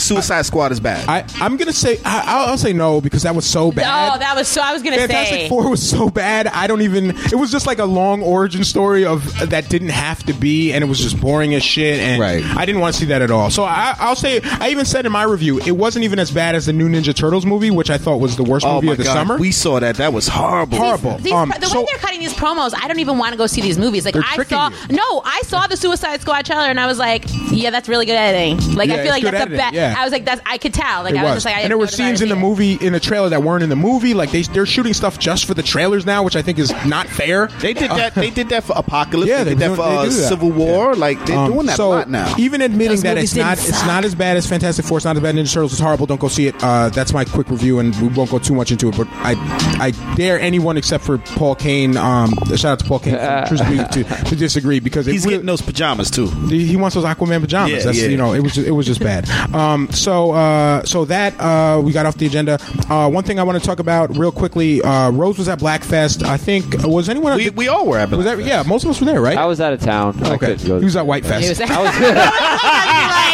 Suicide 0.02 0.46
Squad 0.46 0.72
as 0.72 0.80
bad? 0.80 1.08
I, 1.08 1.26
I'm 1.44 1.58
gonna 1.58 1.74
say 1.74 2.00
I, 2.06 2.24
I'll, 2.26 2.50
I'll 2.52 2.58
say 2.58 2.74
no 2.74 3.02
because 3.02 3.24
that 3.24 3.36
was 3.36 3.46
so 3.46 3.72
bad. 3.72 3.86
Oh, 4.16 4.18
that 4.20 4.36
was 4.36 4.48
so. 4.48 4.62
I 4.62 4.74
was 4.74 4.82
gonna 4.82 4.96
say. 4.98 5.08
Fantastic 5.08 5.40
say. 5.42 5.50
Four 5.50 5.70
was 5.70 5.88
so 5.88 6.10
bad. 6.10 6.48
I 6.48 6.68
don't 6.68 6.82
even. 6.82 7.12
It 7.12 7.36
was 7.38 7.52
just 7.52 7.68
like 7.68 7.80
a 7.80 7.86
long 7.86 8.22
origin 8.22 8.64
story 8.64 9.06
of 9.06 9.50
that 9.50 9.70
didn't 9.70 9.90
have 9.90 10.24
to 10.24 10.34
be, 10.34 10.74
and 10.74 10.84
it 10.84 10.88
was 10.88 11.00
just 11.00 11.20
boring 11.20 11.54
as 11.54 11.64
shit. 11.64 12.00
And 12.00 12.22
Right. 12.22 12.44
I 12.44 12.66
didn't 12.66 12.82
want 12.82 12.94
to 12.96 13.00
see 13.00 13.06
that 13.08 13.22
at 13.22 13.32
all. 13.32 13.50
So 13.50 13.64
I, 13.64 13.96
I'll 14.00 14.16
say 14.16 14.42
I 14.44 14.70
even 14.70 14.86
said 14.86 15.06
in 15.06 15.12
my 15.12 15.24
review 15.24 15.60
it 15.60 15.72
wasn't 15.72 16.06
even 16.06 16.20
as 16.20 16.32
bad 16.32 16.56
as 16.56 16.66
the 16.66 16.74
new 16.74 16.90
Ninja 16.90 17.16
Turtles 17.16 17.46
movie, 17.46 17.72
which 17.72 17.90
I 17.90 17.98
thought 17.98 18.18
was 18.18 18.36
the 18.38 18.44
worst 18.44 18.66
oh 18.66 18.76
movie 18.76 18.88
my 18.88 18.92
of 18.94 18.98
the 18.98 19.04
god, 19.06 19.14
summer. 19.14 19.38
we 19.38 19.52
saw 19.52 19.80
that. 19.80 19.96
That 19.98 20.14
was 20.14 20.28
horrible. 20.28 20.78
Horrible. 20.78 21.18
These, 21.20 21.34
Um, 21.34 21.54
the 21.60 21.66
so- 21.68 21.80
way 21.80 21.86
they're 21.90 22.00
cutting 22.00 22.20
these 22.20 22.34
promos, 22.34 22.74
I 22.80 22.88
don't 22.88 23.00
even 23.00 23.18
want 23.18 23.32
to 23.34 23.38
go 23.38 23.48
see 23.48 23.62
these 23.62 23.78
movies. 23.78 24.06
Like 24.06 24.14
They're 24.14 24.24
I 24.26 24.36
tricking 24.36 24.58
saw, 24.58 24.70
you. 24.90 24.96
no, 24.96 25.22
I 25.26 25.42
saw 25.46 25.68
the 25.68 25.78
Suicide 25.78 26.22
Squad 26.22 26.46
trailer 26.46 26.64
and 26.64 26.80
I 26.80 26.86
was 26.88 26.98
like, 27.00 27.26
yeah, 27.52 27.70
that's 27.70 27.88
really 27.90 28.06
good 28.06 28.16
editing. 28.16 28.76
Like 28.76 28.90
Yeah, 28.90 28.96
I 28.96 28.98
feel 28.98 29.06
it's 29.06 29.12
like 29.12 29.24
good 29.24 29.34
that's 29.34 29.42
editing, 29.42 29.60
a 29.60 29.72
bad. 29.72 29.74
Yeah. 29.92 30.00
I 30.00 30.04
was 30.04 30.12
like, 30.12 30.26
that's 30.26 30.42
I 30.46 30.58
could 30.58 30.74
tell. 30.74 31.04
Like 31.04 31.14
It 31.14 31.18
I 31.20 31.24
was 31.24 31.30
was. 31.30 31.36
just 31.38 31.46
like, 31.46 31.56
I 31.56 31.62
and 31.62 31.70
there 31.72 31.78
were 31.78 31.88
scenes 31.88 32.22
in 32.22 32.30
the 32.30 32.36
movie 32.36 32.74
in 32.76 32.94
the 32.94 33.00
trailer 33.00 33.30
that 33.30 33.44
weren't 33.44 33.64
in 33.64 33.70
the 33.70 33.76
movie. 33.76 34.14
Like 34.14 34.32
they 34.32 34.42
they're 34.44 34.66
shooting 34.66 34.94
stuff 34.94 35.20
just 35.20 35.46
for 35.46 35.54
the 35.54 35.64
trailers 35.64 36.06
now, 36.06 36.24
which 36.24 36.36
I 36.36 36.42
think 36.42 36.60
is 36.60 36.72
not 36.86 37.08
fair. 37.08 37.48
They 37.62 37.74
did 37.74 37.92
that. 37.92 38.16
They 38.16 38.30
did 38.30 38.50
that 38.50 38.64
for 38.64 38.74
Apocalypse. 38.76 39.30
Yeah, 39.30 39.44
they, 39.44 39.54
they 39.54 39.56
did 39.56 39.60
that 39.60 39.68
do- 39.70 39.76
for 39.76 39.82
they 39.90 39.96
uh, 39.98 40.04
do 40.04 40.10
that. 40.10 40.28
Civil 40.30 40.52
War. 40.52 40.96
Like 40.96 41.26
they're 41.26 41.38
Um, 41.38 41.52
doing 41.54 41.66
that 41.68 41.78
so 41.78 41.88
a 41.88 41.90
lot 41.90 42.10
now. 42.10 42.34
Even 42.38 42.62
admitting 42.62 42.98
Those 42.98 43.04
that 43.04 43.18
it's 43.18 43.36
not 43.36 43.58
didn't 43.58 43.70
it's 43.70 43.86
not 43.86 44.06
as 44.06 44.16
bad 44.16 44.38
as 44.38 44.48
Fantastic 44.48 44.86
Four, 44.86 44.98
it's 44.98 45.06
not 45.06 45.16
as 45.16 45.22
bad 45.24 45.38
as 45.38 45.48
Ninja 45.50 45.54
Turtles. 45.54 45.74
It's 45.74 45.82
horrible. 45.82 46.06
Don't 46.06 46.20
go 46.22 46.28
see 46.28 46.48
it. 46.48 46.56
Uh, 46.64 46.90
that's 46.90 47.14
my 47.14 47.26
quick 47.26 47.50
review, 47.50 47.80
and 47.80 47.96
we 48.02 48.08
won't 48.10 48.30
go 48.32 48.40
too 48.40 48.54
much 48.56 48.72
into 48.72 48.90
it. 48.90 48.98
But 48.98 49.08
I 49.12 49.34
I 49.80 49.92
dare 50.16 50.40
anyone 50.40 50.78
except 50.78 51.04
for 51.04 51.18
Paul 51.18 51.56
Kane. 51.56 51.98
Um, 51.98 52.34
shout 52.56 52.66
out 52.66 52.80
to 52.80 52.86
Paul 52.86 53.00
Kane 53.00 53.16
from 53.18 53.58
Truth 53.58 53.70
Be- 53.96 54.04
to, 54.04 54.24
to 54.26 54.36
disagree 54.36 54.80
because 54.80 55.06
He's 55.06 55.24
really- 55.26 55.36
getting 55.36 55.48
those 55.48 55.62
pajamas 55.62 56.10
too. 56.12 56.28
he 56.48 56.66
he 56.68 56.76
wants 56.78 56.96
those 56.96 57.06
Aquaman 57.06 57.42
pajamas. 57.42 57.72
Yeah, 57.72 57.80
That's 57.84 57.98
yeah. 58.02 58.08
you 58.08 58.18
know, 58.18 58.34
it 58.34 58.40
was 58.42 58.54
just, 58.56 58.68
it 58.68 58.72
was 58.72 58.86
just 58.86 59.00
bad. 59.00 59.28
Um, 59.52 59.81
so 59.90 60.32
uh, 60.32 60.84
so 60.84 61.06
that 61.06 61.34
uh, 61.40 61.82
we 61.82 61.92
got 61.92 62.06
off 62.06 62.18
the 62.18 62.26
agenda. 62.28 62.60
Uh, 62.90 63.10
one 63.10 63.24
thing 63.24 63.40
I 63.40 63.44
want 63.44 63.60
to 63.60 63.66
talk 63.66 63.80
about 63.80 64.16
real 64.18 64.32
quickly. 64.32 64.82
Uh, 64.82 65.12
Rose 65.12 65.38
was 65.38 65.48
at 65.50 65.60
Blackfest. 65.60 66.24
I 66.24 66.38
think 66.38 66.84
was 66.84 67.10
anyone? 67.10 67.38
We, 67.38 67.50
we 67.52 67.68
all 67.68 67.86
were 67.88 67.98
at 67.98 68.10
was 68.12 68.26
that, 68.26 68.40
yeah, 68.40 68.64
most 68.64 68.84
of 68.84 68.90
us 68.92 69.00
were 69.00 69.06
there, 69.06 69.22
right? 69.22 69.38
I 69.38 69.46
was 69.46 69.62
out 69.62 69.74
of 69.74 69.80
town. 69.82 70.18
I 70.24 70.34
okay, 70.36 70.38
couldn't 70.56 70.68
go. 70.68 70.80
he 70.80 70.86
was 70.86 70.96
at 70.96 71.06
White 71.06 71.26
Fest. 71.26 71.46
It 71.46 71.50
was- 71.50 71.62
I 71.72 71.82
was, 71.82 71.92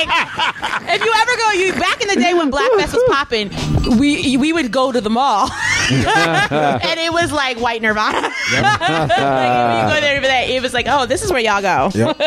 like, 0.08 0.96
if 0.96 1.04
you 1.04 1.14
ever 1.22 1.38
go, 1.38 1.52
you 1.52 1.74
back 1.74 2.02
in 2.02 2.08
the 2.08 2.16
day 2.16 2.34
when 2.34 2.52
Blackfest 2.52 2.94
was 2.94 3.04
popping, 3.10 3.50
we 4.00 4.38
we 4.38 4.54
would 4.54 4.72
go 4.72 4.92
to 4.92 5.02
the 5.02 5.10
mall, 5.10 5.48
and 5.92 7.00
it 7.00 7.12
was 7.12 7.32
like 7.32 7.60
white 7.60 7.82
Nirvana. 7.82 8.22
like, 8.22 8.32
when 8.52 9.90
you 9.90 9.96
go 9.96 10.02
there 10.02 10.22
for 10.22 10.28
that, 10.28 10.50
it 10.50 10.62
was 10.62 10.74
like, 10.74 10.86
oh, 10.90 11.06
this 11.06 11.24
is 11.24 11.32
where 11.32 11.42
y'all 11.42 11.62
go. 11.62 11.90
Yep. 11.94 12.18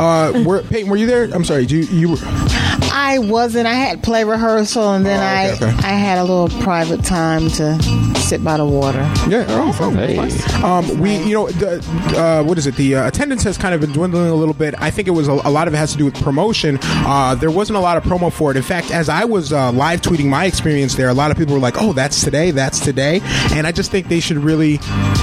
uh, 0.00 0.42
were, 0.44 0.62
Peyton, 0.62 0.90
were 0.90 0.96
you 0.96 1.06
there? 1.06 1.24
I'm 1.24 1.44
sorry. 1.44 1.66
Do 1.66 1.76
you, 1.76 1.84
you 1.84 2.10
were, 2.10 2.18
I 2.94 3.18
wasn't. 3.20 3.66
I 3.66 3.74
had 3.74 4.02
play 4.02 4.24
rehearsal, 4.24 4.92
and 4.92 5.04
then 5.04 5.20
Oh, 5.20 5.54
okay, 5.54 5.64
I 5.64 5.70
okay. 5.72 5.86
I 5.86 5.92
had 5.92 6.18
a 6.18 6.24
little 6.24 6.48
private 6.62 7.04
time 7.04 7.48
to 7.50 7.78
sit 8.22 8.42
by 8.44 8.56
the 8.56 8.64
water. 8.64 9.00
Yeah. 9.28 9.44
Oh, 9.48 9.72
fun. 9.72 9.96
Um, 10.64 10.98
we, 11.00 11.16
you 11.18 11.34
know, 11.34 11.48
the, 11.48 11.78
uh, 12.16 12.42
what 12.44 12.58
is 12.58 12.66
it? 12.66 12.76
The 12.76 12.96
uh, 12.96 13.08
attendance 13.08 13.42
has 13.42 13.58
kind 13.58 13.74
of 13.74 13.80
been 13.80 13.92
dwindling 13.92 14.28
a 14.28 14.34
little 14.34 14.54
bit. 14.54 14.74
I 14.78 14.90
think 14.90 15.08
it 15.08 15.12
was 15.12 15.28
a, 15.28 15.32
a 15.32 15.50
lot 15.50 15.68
of 15.68 15.74
it 15.74 15.76
has 15.76 15.92
to 15.92 15.98
do 15.98 16.04
with 16.04 16.14
promotion. 16.22 16.78
Uh, 16.82 17.34
there 17.34 17.50
wasn't 17.50 17.76
a 17.76 17.80
lot 17.80 17.96
of 17.96 18.04
promo 18.04 18.32
for 18.32 18.50
it. 18.50 18.56
In 18.56 18.62
fact, 18.62 18.90
as 18.90 19.08
I 19.08 19.24
was 19.24 19.52
uh, 19.52 19.72
live 19.72 20.00
tweeting 20.02 20.26
my 20.26 20.44
experience 20.46 20.94
there, 20.94 21.08
a 21.08 21.14
lot 21.14 21.30
of 21.30 21.36
people 21.36 21.54
were 21.54 21.60
like, 21.60 21.80
"Oh, 21.80 21.92
that's 21.92 22.22
today. 22.24 22.50
That's 22.50 22.80
today," 22.80 23.20
and 23.52 23.66
I 23.66 23.72
just 23.72 23.90
think 23.90 24.08
they 24.08 24.20
should 24.20 24.38
really, 24.38 24.76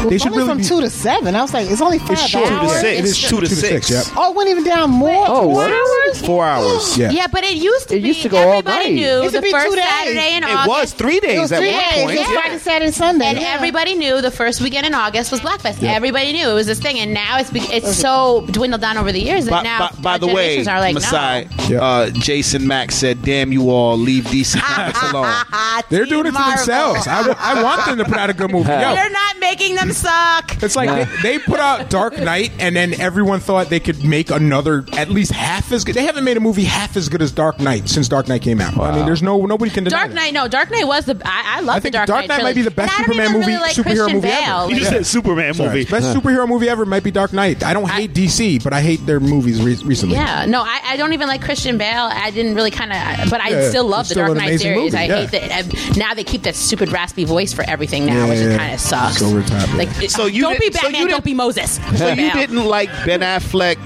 they 0.07 0.17
should 0.17 0.27
only 0.31 0.38
really 0.39 0.47
from 0.49 0.57
be, 0.59 0.63
two 0.63 0.81
to 0.81 0.89
seven. 0.89 1.35
I 1.35 1.41
was 1.41 1.53
like, 1.53 1.69
it's 1.69 1.81
only 1.81 1.99
five 1.99 2.11
It's 2.11 2.27
short. 2.27 2.49
hours. 2.51 2.61
Two 2.61 2.67
to 2.76 2.80
six. 2.80 2.99
It 2.99 3.05
is 3.05 3.19
two 3.21 3.35
to 3.39 3.41
two 3.41 3.47
to 3.47 3.55
six. 3.55 3.88
six, 3.88 4.07
yep. 4.09 4.15
Oh, 4.17 4.31
it 4.31 4.35
went 4.35 4.49
even 4.49 4.63
down 4.63 4.89
more. 4.91 5.26
Oh, 5.27 5.43
Four 5.43 5.53
what? 5.53 5.71
hours? 5.71 6.26
Four 6.26 6.45
hours. 6.45 6.97
Yeah. 6.97 7.11
Yeah, 7.11 7.27
but 7.31 7.43
it 7.43 7.55
used 7.55 7.89
to 7.89 7.97
It 7.97 8.01
be. 8.01 8.07
used 8.09 8.21
to 8.23 8.30
go 8.30 8.38
all 8.38 8.59
everybody 8.59 8.89
night. 8.89 8.93
knew 8.95 9.19
It 9.19 9.23
used 9.23 9.35
to 9.35 9.41
the 9.41 9.45
be 9.45 9.51
first 9.51 9.67
two 9.67 9.76
days. 9.76 9.85
Saturday 9.85 10.35
in 10.38 10.43
It 10.43 10.49
August. 10.49 10.67
was 10.69 10.93
three 10.93 11.15
It 11.17 11.21
days 11.23 11.39
was 11.39 11.51
at 11.51 11.59
three 11.59 11.71
one 11.71 11.80
days. 11.81 11.91
point. 12.03 12.11
It 12.15 12.19
was 12.19 12.27
Yeah. 12.30 12.39
Friday, 12.41 12.57
Saturday, 12.59 12.91
Sunday. 12.99 13.26
And 13.27 13.39
yeah. 13.39 13.53
everybody 13.55 13.95
knew 13.95 14.21
the 14.21 14.30
first 14.30 14.59
weekend 14.61 14.85
in 14.85 14.93
August 14.93 15.31
was 15.31 15.39
Blackfest. 15.39 15.81
Everybody 15.81 16.34
knew 16.34 16.49
it 16.49 16.53
was 16.53 16.67
this 16.67 16.80
thing, 16.80 16.99
and 16.99 17.13
now 17.13 17.39
it's 17.39 17.49
be- 17.49 17.61
it's 17.61 17.95
so 17.95 18.45
dwindled 18.51 18.81
down 18.81 18.97
over 18.97 19.11
the 19.11 19.21
years 19.21 19.45
that 19.45 19.51
By, 19.51 19.63
now 19.63 19.80
by, 19.80 20.01
by 20.01 20.17
the 20.17 20.27
way, 20.27 20.57
generations 20.63 20.67
are 20.67 20.80
like 20.80 20.93
Masai, 20.93 21.47
no. 21.69 21.80
Uh, 21.80 22.09
Jason 22.09 22.67
Mack 22.67 22.91
said, 22.91 23.21
"Damn 23.21 23.53
you 23.53 23.69
all, 23.69 23.97
leave 23.97 24.26
DC 24.26 24.59
Comics 24.61 25.01
alone." 25.11 25.34
They're 25.89 26.05
doing 26.05 26.26
it 26.26 26.31
to 26.31 26.31
Marvel. 26.34 26.55
themselves. 26.57 27.07
I, 27.07 27.35
I 27.39 27.63
want 27.63 27.85
them 27.85 27.97
to 27.99 28.05
put 28.05 28.17
out 28.17 28.30
a 28.30 28.34
good 28.34 28.51
movie. 28.51 28.69
Yo, 28.69 28.80
They're 28.80 29.09
not 29.09 29.39
making 29.39 29.76
them 29.76 29.91
suck. 29.93 30.61
It's 30.61 30.76
like 30.76 30.89
they, 30.89 31.38
they 31.38 31.39
put 31.39 31.59
out 31.59 31.89
Dark 31.89 32.19
Knight, 32.19 32.51
and 32.59 32.76
then 32.76 32.99
everyone 32.99 33.39
thought 33.39 33.69
they 33.69 33.80
could 33.80 34.03
make 34.03 34.30
another 34.30 34.84
at 34.97 35.09
least 35.09 35.31
half 35.31 35.71
as 35.71 35.85
good. 35.85 35.95
They 35.95 36.03
haven't 36.03 36.26
made 36.26 36.35
a 36.35 36.41
movie 36.41 36.65
half 36.65 36.97
as 36.97 37.07
good 37.07 37.21
as 37.21 37.31
Dark 37.31 37.59
Knight 37.59 37.88
since 37.88 38.09
Dark 38.09 38.27
Knight 38.27 38.41
came 38.41 38.59
out. 38.59 38.77
I 38.77 38.95
mean, 38.95 39.05
there's 39.05 39.23
no 39.23 39.45
nobody 39.45 39.71
can 39.71 39.85
deny 39.85 39.97
Dark 39.97 40.09
that. 40.09 40.15
Knight, 40.15 40.34
no, 40.34 40.47
Dark 40.49 40.69
Knight 40.69 40.85
was 40.85 41.05
the. 41.05 41.19
I, 41.23 41.57
I 41.57 41.59
love 41.61 41.77
I 41.77 41.80
the 41.80 41.84
think 41.84 41.93
Dark, 41.93 42.07
Dark 42.07 42.27
Knight 42.27 42.43
might 42.43 42.55
be 42.55 42.61
the 42.61 42.71
trilogy. 42.71 42.78
Best 42.80 42.97
And 42.99 43.06
Superman 43.06 43.34
movie, 43.34 43.45
really 43.47 43.60
like 43.61 43.76
superhero 43.76 43.84
Christian 43.84 44.14
movie 44.15 44.27
Bale. 44.27 44.34
ever. 44.34 44.64
You 44.64 44.69
Like, 44.73 44.77
just 44.80 44.89
said 44.91 45.06
Superman 45.06 45.53
Sorry. 45.53 45.69
movie. 45.69 45.85
Best 45.85 46.15
superhero 46.18 46.47
movie 46.47 46.69
ever 46.69 46.85
might 46.85 47.03
be 47.03 47.11
Dark 47.11 47.34
Knight. 47.34 47.64
I 47.64 47.73
don't 47.73 47.89
hate 47.89 48.14
DC, 48.14 48.64
but 48.64 48.73
I 48.73 48.81
hate 48.81 49.06
their 49.06 49.19
movies 49.19 49.61
re- 49.61 49.76
recently. 49.85 50.15
Yeah, 50.15 50.45
no, 50.45 50.61
I, 50.61 50.80
I 50.85 50.97
don't 50.97 51.14
even 51.14 51.27
like 51.27 51.41
Christian 51.41 51.77
Bale. 51.77 52.10
I 52.11 52.31
didn't 52.31 52.56
really 52.56 52.72
kind 52.72 52.91
of, 52.91 53.30
but 53.30 53.41
I 53.41 53.49
Yeah, 53.49 53.69
still 53.69 53.85
love 53.88 54.01
it's 54.01 54.10
the 54.10 54.14
still 54.15 54.26
Dark 54.27 54.38
Knight 54.38 54.60
series. 54.60 54.77
movie, 54.93 54.97
I 54.97 55.03
yeah. 55.06 55.26
hate 55.26 55.31
that. 55.49 55.65
uh, 55.65 55.93
Now 55.97 56.14
they 56.14 56.23
keep 56.23 56.43
that 56.43 56.56
stupid 56.56 56.91
raspy 56.91 57.26
voice 57.26 57.53
for 57.53 57.64
everything 57.69 58.06
now, 58.06 58.26
Yeah, 58.26 58.30
which 58.30 58.39
yeah, 58.39 58.57
kind 58.57 58.73
of 58.73 58.80
sucks. 58.80 59.15
It's 59.15 59.23
over 59.23 59.41
top, 59.43 59.68
yeah. 59.69 59.76
Like, 59.76 59.89
So 60.10 60.26
you 60.26 60.41
don't 60.41 60.53
be 60.60 60.65
didn't- 60.69 60.76
so 60.76 60.81
Batman, 60.84 61.01
you 61.01 61.07
don't 61.10 61.23
be 61.26 61.34
Moses. 61.34 61.80
So 61.97 62.07
you 62.10 62.31
didn't 62.31 62.65
like 62.65 62.89
Ben 63.06 63.19
Affleck 63.22 63.77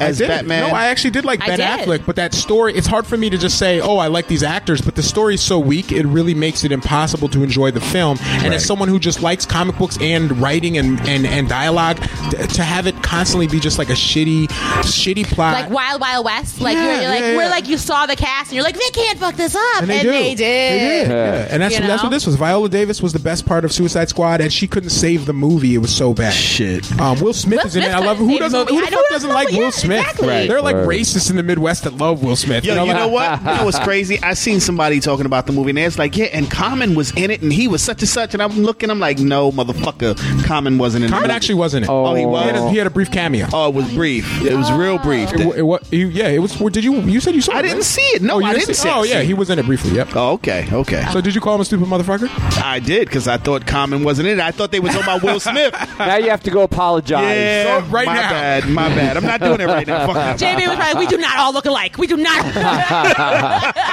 as 0.00 0.18
did. 0.18 0.28
Batman? 0.28 0.68
No, 0.70 0.74
I 0.74 0.86
actually 0.86 1.10
did 1.10 1.24
like 1.24 1.42
I 1.42 1.56
Ben 1.56 1.58
did. 1.58 1.66
Affleck, 1.88 2.04
but 2.06 2.16
that 2.16 2.34
story, 2.34 2.74
it's 2.74 2.86
hard 2.86 3.06
for 3.06 3.16
me 3.16 3.30
to 3.30 3.38
just 3.38 3.58
say, 3.58 3.80
oh, 3.80 3.98
I 3.98 4.08
like 4.08 4.26
these 4.28 4.42
actors, 4.42 4.80
but 4.80 4.94
the 4.96 5.02
story's 5.02 5.40
so 5.40 5.58
weak, 5.58 5.92
it 5.92 6.04
really 6.06 6.34
makes 6.34 6.64
it 6.64 6.72
impossible 6.72 7.28
to 7.30 7.42
enjoy 7.42 7.70
the 7.70 7.80
film. 7.80 8.18
And 8.20 8.44
Right. 8.44 8.52
as 8.54 8.64
someone 8.64 8.88
who 8.88 8.98
just 8.98 9.22
likes 9.22 9.46
comic 9.46 9.78
books 9.78 9.96
and 10.00 10.40
writing 10.40 10.76
and, 10.78 11.00
and, 11.08 11.26
and 11.26 11.48
dialogue, 11.48 11.98
t- 12.30 12.36
to 12.46 12.62
have 12.62 12.86
it 12.86 13.02
constantly 13.02 13.46
be 13.46 13.60
just 13.60 13.78
like 13.78 13.88
a 13.88 13.94
shitty, 13.94 14.48
shitty 14.82 15.24
plot. 15.26 15.54
like 15.54 15.70
Wild 15.70 16.00
Wild 16.00 16.24
West, 16.24 16.60
like 16.60 16.76
Yeah, 16.76 16.84
you're, 16.84 17.00
you're 17.02 17.10
like 17.10 17.20
yeah, 17.20 17.36
where 17.36 17.44
yeah. 17.46 17.50
like 17.50 17.68
you 17.68 17.78
saw 17.78 18.06
the 18.06 18.16
cast 18.16 18.48
and 18.50 18.56
you're 18.56 18.64
like 18.64 18.76
they 18.78 18.90
can't 18.92 19.18
fuck 19.18 19.34
this 19.36 19.54
up, 19.54 19.80
and 19.82 19.90
they 19.90 20.02
do. 20.02 20.10
did. 20.10 20.22
They 20.24 20.34
did. 20.34 21.08
Yeah. 21.08 21.48
And 21.50 21.62
that's 21.62 21.74
You 21.78 21.86
that's 21.86 22.02
know? 22.02 22.08
what 22.08 22.12
this 22.12 22.26
was. 22.26 22.34
Viola 22.36 22.68
Davis 22.68 23.00
was 23.02 23.12
the 23.12 23.18
best 23.18 23.46
part 23.46 23.64
of 23.64 23.72
Suicide 23.72 24.08
Squad, 24.08 24.40
and 24.40 24.52
she 24.52 24.66
couldn't 24.66 24.90
save 24.90 25.26
the 25.26 25.32
movie. 25.32 25.74
It 25.74 25.78
was 25.78 25.94
so 25.94 26.12
bad. 26.14 26.32
Shit. 26.32 26.90
Um, 27.00 27.20
Will 27.20 27.32
Smith 27.32 27.60
Will 27.60 27.66
is 27.66 27.76
in 27.76 27.84
it. 27.84 27.90
I 27.90 27.98
love 28.00 28.20
it. 28.20 28.24
couldn't 28.24 28.28
Who 28.28 28.32
save 28.32 28.38
the 28.38 28.44
doesn't? 28.44 28.58
movie. 28.60 28.74
Who 28.74 28.80
I 28.80 28.84
the 28.84 28.90
know 28.90 28.96
fuck 28.96 29.10
doesn't 29.10 29.28
doesn't 29.30 29.30
like 29.34 29.48
like- 29.48 29.53
Will 29.54 29.64
yeah, 29.64 29.70
Smith? 29.70 30.00
exactly. 30.00 30.28
Right. 30.28 30.48
They're 30.48 30.60
like 30.62 30.76
Right. 30.76 30.86
racists 31.00 31.30
in 31.30 31.36
the 31.36 31.42
Midwest 31.42 31.84
that 31.84 31.96
love 31.96 32.22
Will 32.22 32.36
Smith. 32.36 32.64
Yo, 32.64 32.72
you 32.72 32.76
know, 32.80 32.84
you 32.86 32.94
know 32.94 33.08
what? 33.08 33.40
You 33.44 33.54
know 33.56 33.64
what's 33.64 33.78
crazy? 33.78 34.18
I 34.22 34.34
seen 34.34 34.60
somebody 34.60 35.00
talking 35.00 35.26
about 35.26 35.46
the 35.46 35.52
movie, 35.52 35.70
and 35.70 35.78
it's 35.78 35.98
like, 35.98 36.16
yeah, 36.16 36.26
and 36.26 36.50
Common 36.50 36.94
was 36.94 37.10
in 37.12 37.30
it, 37.30 37.42
and 37.42 37.52
he 37.52 37.68
was 37.68 37.82
such 37.82 38.00
and 38.02 38.08
such, 38.08 38.34
and 38.34 38.42
I'm 38.42 38.52
looking, 38.62 38.90
I'm 38.90 38.98
like, 39.00 39.18
no, 39.18 39.52
motherfucker, 39.52 40.16
Common 40.44 40.78
wasn't 40.78 41.04
in 41.04 41.10
Common 41.10 41.22
the 41.24 41.28
movie. 41.28 41.36
actually 41.36 41.54
wasn't 41.56 41.84
it. 41.84 41.90
Oh, 41.90 42.14
he 42.14 42.22
He 42.22 42.28
had, 42.28 42.56
a, 42.56 42.62
was. 42.62 42.70
he 42.72 42.78
had 42.78 42.86
a 42.86 42.90
brief 42.90 43.10
cameo. 43.10 43.46
Oh, 43.52 43.68
it 43.68 43.74
was 43.74 43.92
brief. 43.92 44.42
It 44.42 44.54
was 44.56 44.70
real 44.72 44.98
brief. 44.98 45.32
It, 45.32 45.44
wa- 45.46 45.52
it, 45.52 45.62
wa- 45.62 45.78
you- 45.90 46.08
yeah, 46.08 46.28
it 46.28 46.38
was. 46.38 46.54
Did 46.54 46.84
you? 46.84 46.94
You 47.00 47.20
said 47.20 47.34
you 47.34 47.40
saw. 47.40 47.52
It? 47.52 47.56
I 47.56 47.58
it, 47.60 47.62
didn't 47.62 47.76
right? 47.78 47.84
see 47.84 48.02
it. 48.02 48.22
No, 48.22 48.34
oh, 48.34 48.38
you 48.40 48.46
I 48.46 48.54
didn't 48.54 48.74
see 48.74 48.88
it. 48.88 48.92
Oh 48.96 49.02
yeah, 49.02 49.20
he 49.22 49.34
was 49.34 49.50
in 49.50 49.58
it 49.58 49.66
briefly. 49.66 49.92
Yep. 49.96 50.08
Oh, 50.14 50.32
okay, 50.32 50.68
okay. 50.72 51.04
So 51.12 51.20
did 51.20 51.34
you 51.34 51.40
call 51.40 51.54
him 51.56 51.60
a 51.60 51.64
stupid 51.64 51.86
motherfucker? 51.86 52.28
I 52.62 52.78
did 52.80 53.06
because 53.08 53.28
I 53.28 53.36
thought 53.36 53.66
Common 53.66 54.02
wasn't 54.04 54.28
in 54.28 54.38
it. 54.38 54.42
I 54.42 54.50
thought 54.50 54.72
they 54.72 54.80
were 54.80 54.88
talking 54.88 55.02
about 55.04 55.22
Will 55.22 55.38
Smith. 55.50 55.74
Now 55.98 56.16
you 56.16 56.30
have 56.30 56.42
to 56.44 56.50
go 56.50 56.62
apologize. 56.62 57.36
Yeah, 57.36 57.80
So, 57.80 57.86
right 57.90 58.06
my 58.06 58.14
now. 58.14 58.30
bad, 58.30 58.68
my 58.68 58.88
bad. 58.88 59.16
I'm 59.16 59.24
not 59.24 59.40
doing 59.44 59.60
it 59.60 59.66
right 59.66 59.86
now. 59.86 60.06
Fuck 60.06 60.14
that. 60.38 60.38
JB 60.40 60.66
was 60.68 60.76
probably, 60.76 61.00
we 61.04 61.06
do 61.06 61.18
not 61.18 61.38
all 61.38 61.52
look 61.52 61.66
alike. 61.66 61.96
We 61.98 62.06
do 62.06 62.16
not. 62.16 62.44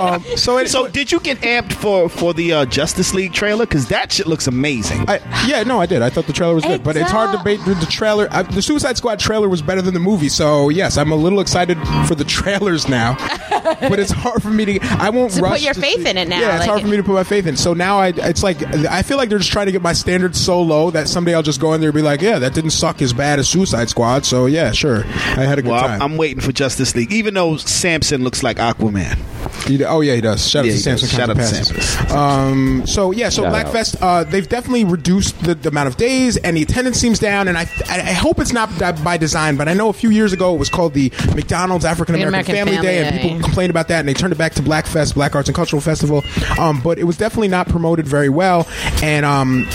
Um, 0.00 0.22
so 0.36 0.58
it, 0.58 0.68
So, 0.68 0.88
did 0.88 1.10
you 1.10 1.20
get 1.20 1.38
amped 1.38 1.72
for 1.72 2.08
for 2.08 2.32
the 2.32 2.52
uh, 2.52 2.64
Justice 2.66 3.12
League 3.12 3.32
trailer? 3.32 3.66
Because 3.66 3.88
that 3.88 4.12
shit 4.12 4.26
looks 4.26 4.46
amazing. 4.46 5.04
I, 5.08 5.18
yeah, 5.46 5.62
no, 5.64 5.80
I 5.80 5.86
did. 5.86 6.00
I 6.02 6.10
thought 6.10 6.26
the 6.26 6.32
trailer 6.32 6.54
was 6.54 6.64
good, 6.64 6.82
but 6.84 6.96
it's 6.96 7.10
hard 7.10 7.32
to 7.32 7.38
debate 7.38 7.60
the 7.64 7.86
trailer. 7.90 8.28
I, 8.30 8.42
the 8.42 8.62
Suicide 8.62 8.96
Squad 8.96 9.18
trailer 9.18 9.48
was 9.48 9.62
better 9.62 9.82
than 9.82 9.94
the 9.94 10.00
movie, 10.00 10.28
so 10.28 10.68
yes, 10.68 10.96
I'm 10.96 11.10
a 11.12 11.16
little 11.16 11.40
excited 11.40 11.76
for 12.06 12.14
the 12.14 12.24
trailers 12.24 12.88
now. 12.88 13.14
but 13.80 13.98
it's 13.98 14.12
hard 14.12 14.42
for 14.42 14.50
me 14.50 14.64
to. 14.64 14.78
I 14.82 15.10
won't 15.10 15.32
To 15.32 15.42
put 15.42 15.60
your 15.60 15.74
to 15.74 15.80
faith 15.80 16.02
see- 16.04 16.08
in 16.08 16.16
it 16.16 16.28
now, 16.28 16.40
Yeah, 16.40 16.50
it's 16.56 16.60
like- 16.60 16.68
hard 16.68 16.82
for 16.82 16.88
me 16.88 16.96
to 16.96 17.02
put 17.02 17.14
my 17.14 17.24
faith 17.24 17.46
in. 17.46 17.56
So 17.56 17.74
now 17.74 17.98
I, 17.98 18.08
it's 18.08 18.42
like 18.42 18.62
I 18.86 19.02
feel 19.02 19.16
like 19.16 19.28
they're 19.28 19.38
just 19.38 19.52
trying 19.52 19.66
to 19.66 19.72
get 19.72 19.82
my 19.82 19.92
standards 19.92 20.40
so 20.40 20.62
low 20.62 20.90
that 20.90 21.08
someday 21.08 21.34
I'll 21.34 21.42
just 21.42 21.60
go 21.60 21.72
in 21.74 21.80
there 21.80 21.90
and 21.90 21.94
be 21.96 22.02
like, 22.02 22.20
yeah, 22.22 22.38
that 22.38 22.54
didn't 22.54 22.70
suck 22.70 23.02
as 23.02 23.12
bad 23.12 23.38
as 23.38 23.48
Suicide 23.48 23.88
Squad. 23.88 24.24
So 24.24 24.46
yeah, 24.46 24.70
sure, 24.72 24.99
I 25.06 25.44
had 25.44 25.58
a 25.58 25.62
good 25.62 25.70
well, 25.70 25.80
time. 25.82 26.02
I'm, 26.02 26.12
I'm 26.12 26.16
waiting 26.16 26.40
for 26.40 26.52
Justice 26.52 26.94
League, 26.94 27.12
even 27.12 27.34
though 27.34 27.56
Samson 27.56 28.24
looks 28.24 28.42
like 28.42 28.56
Aquaman. 28.58 29.18
He- 29.66 29.84
oh 29.84 30.00
yeah, 30.00 30.14
he 30.14 30.20
does. 30.20 30.46
Shout 30.48 30.64
Yeah, 30.64 30.72
out 30.72 30.74
to 30.76 30.80
Samson. 30.80 31.08
Shout 31.08 31.30
out 31.30 31.36
to 31.36 31.42
Samson. 31.44 32.16
Um, 32.16 32.86
so 32.86 33.10
yeah, 33.10 33.28
so 33.28 33.42
Shout 33.42 33.54
out. 33.54 33.66
Blackfest, 33.66 33.96
uh, 34.00 34.24
they've 34.24 34.48
definitely 34.48 34.84
reduced 34.84 35.40
the, 35.42 35.54
the 35.54 35.68
amount 35.68 35.88
of 35.88 35.96
days, 35.96 36.36
and 36.36 36.56
the 36.56 36.62
attendance 36.62 36.98
seems 36.98 37.18
down. 37.18 37.48
And 37.48 37.56
I, 37.56 37.62
I, 37.88 38.00
I 38.00 38.12
hope 38.12 38.38
it's 38.38 38.52
not 38.52 38.70
by 39.02 39.16
design, 39.16 39.56
but 39.56 39.68
I 39.68 39.74
know 39.74 39.88
a 39.88 39.92
few 39.92 40.10
years 40.10 40.32
ago 40.32 40.54
it 40.54 40.58
was 40.58 40.68
called 40.68 40.94
the 40.94 41.12
McDonald's 41.34 41.84
African 41.84 42.14
American 42.14 42.30
American 42.30 42.54
Family, 42.54 42.72
Family 42.76 42.86
Day, 42.86 43.04
and 43.04 43.16
Day. 43.16 43.22
people 43.22 43.40
complained 43.40 43.70
about 43.70 43.88
that, 43.88 44.00
and 44.00 44.08
they 44.08 44.14
turned 44.14 44.32
it 44.32 44.38
back 44.38 44.54
to 44.54 44.62
Blackfest, 44.62 45.14
Black 45.14 45.34
Arts 45.34 45.48
and 45.48 45.54
Cultural 45.54 45.80
Festival. 45.80 46.22
Um, 46.58 46.80
but 46.80 46.98
it 46.98 47.04
was 47.04 47.16
definitely 47.16 47.48
not 47.48 47.68
promoted 47.68 48.06
very 48.06 48.28
well. 48.28 48.66
And 49.02 49.24
um, 49.26 49.66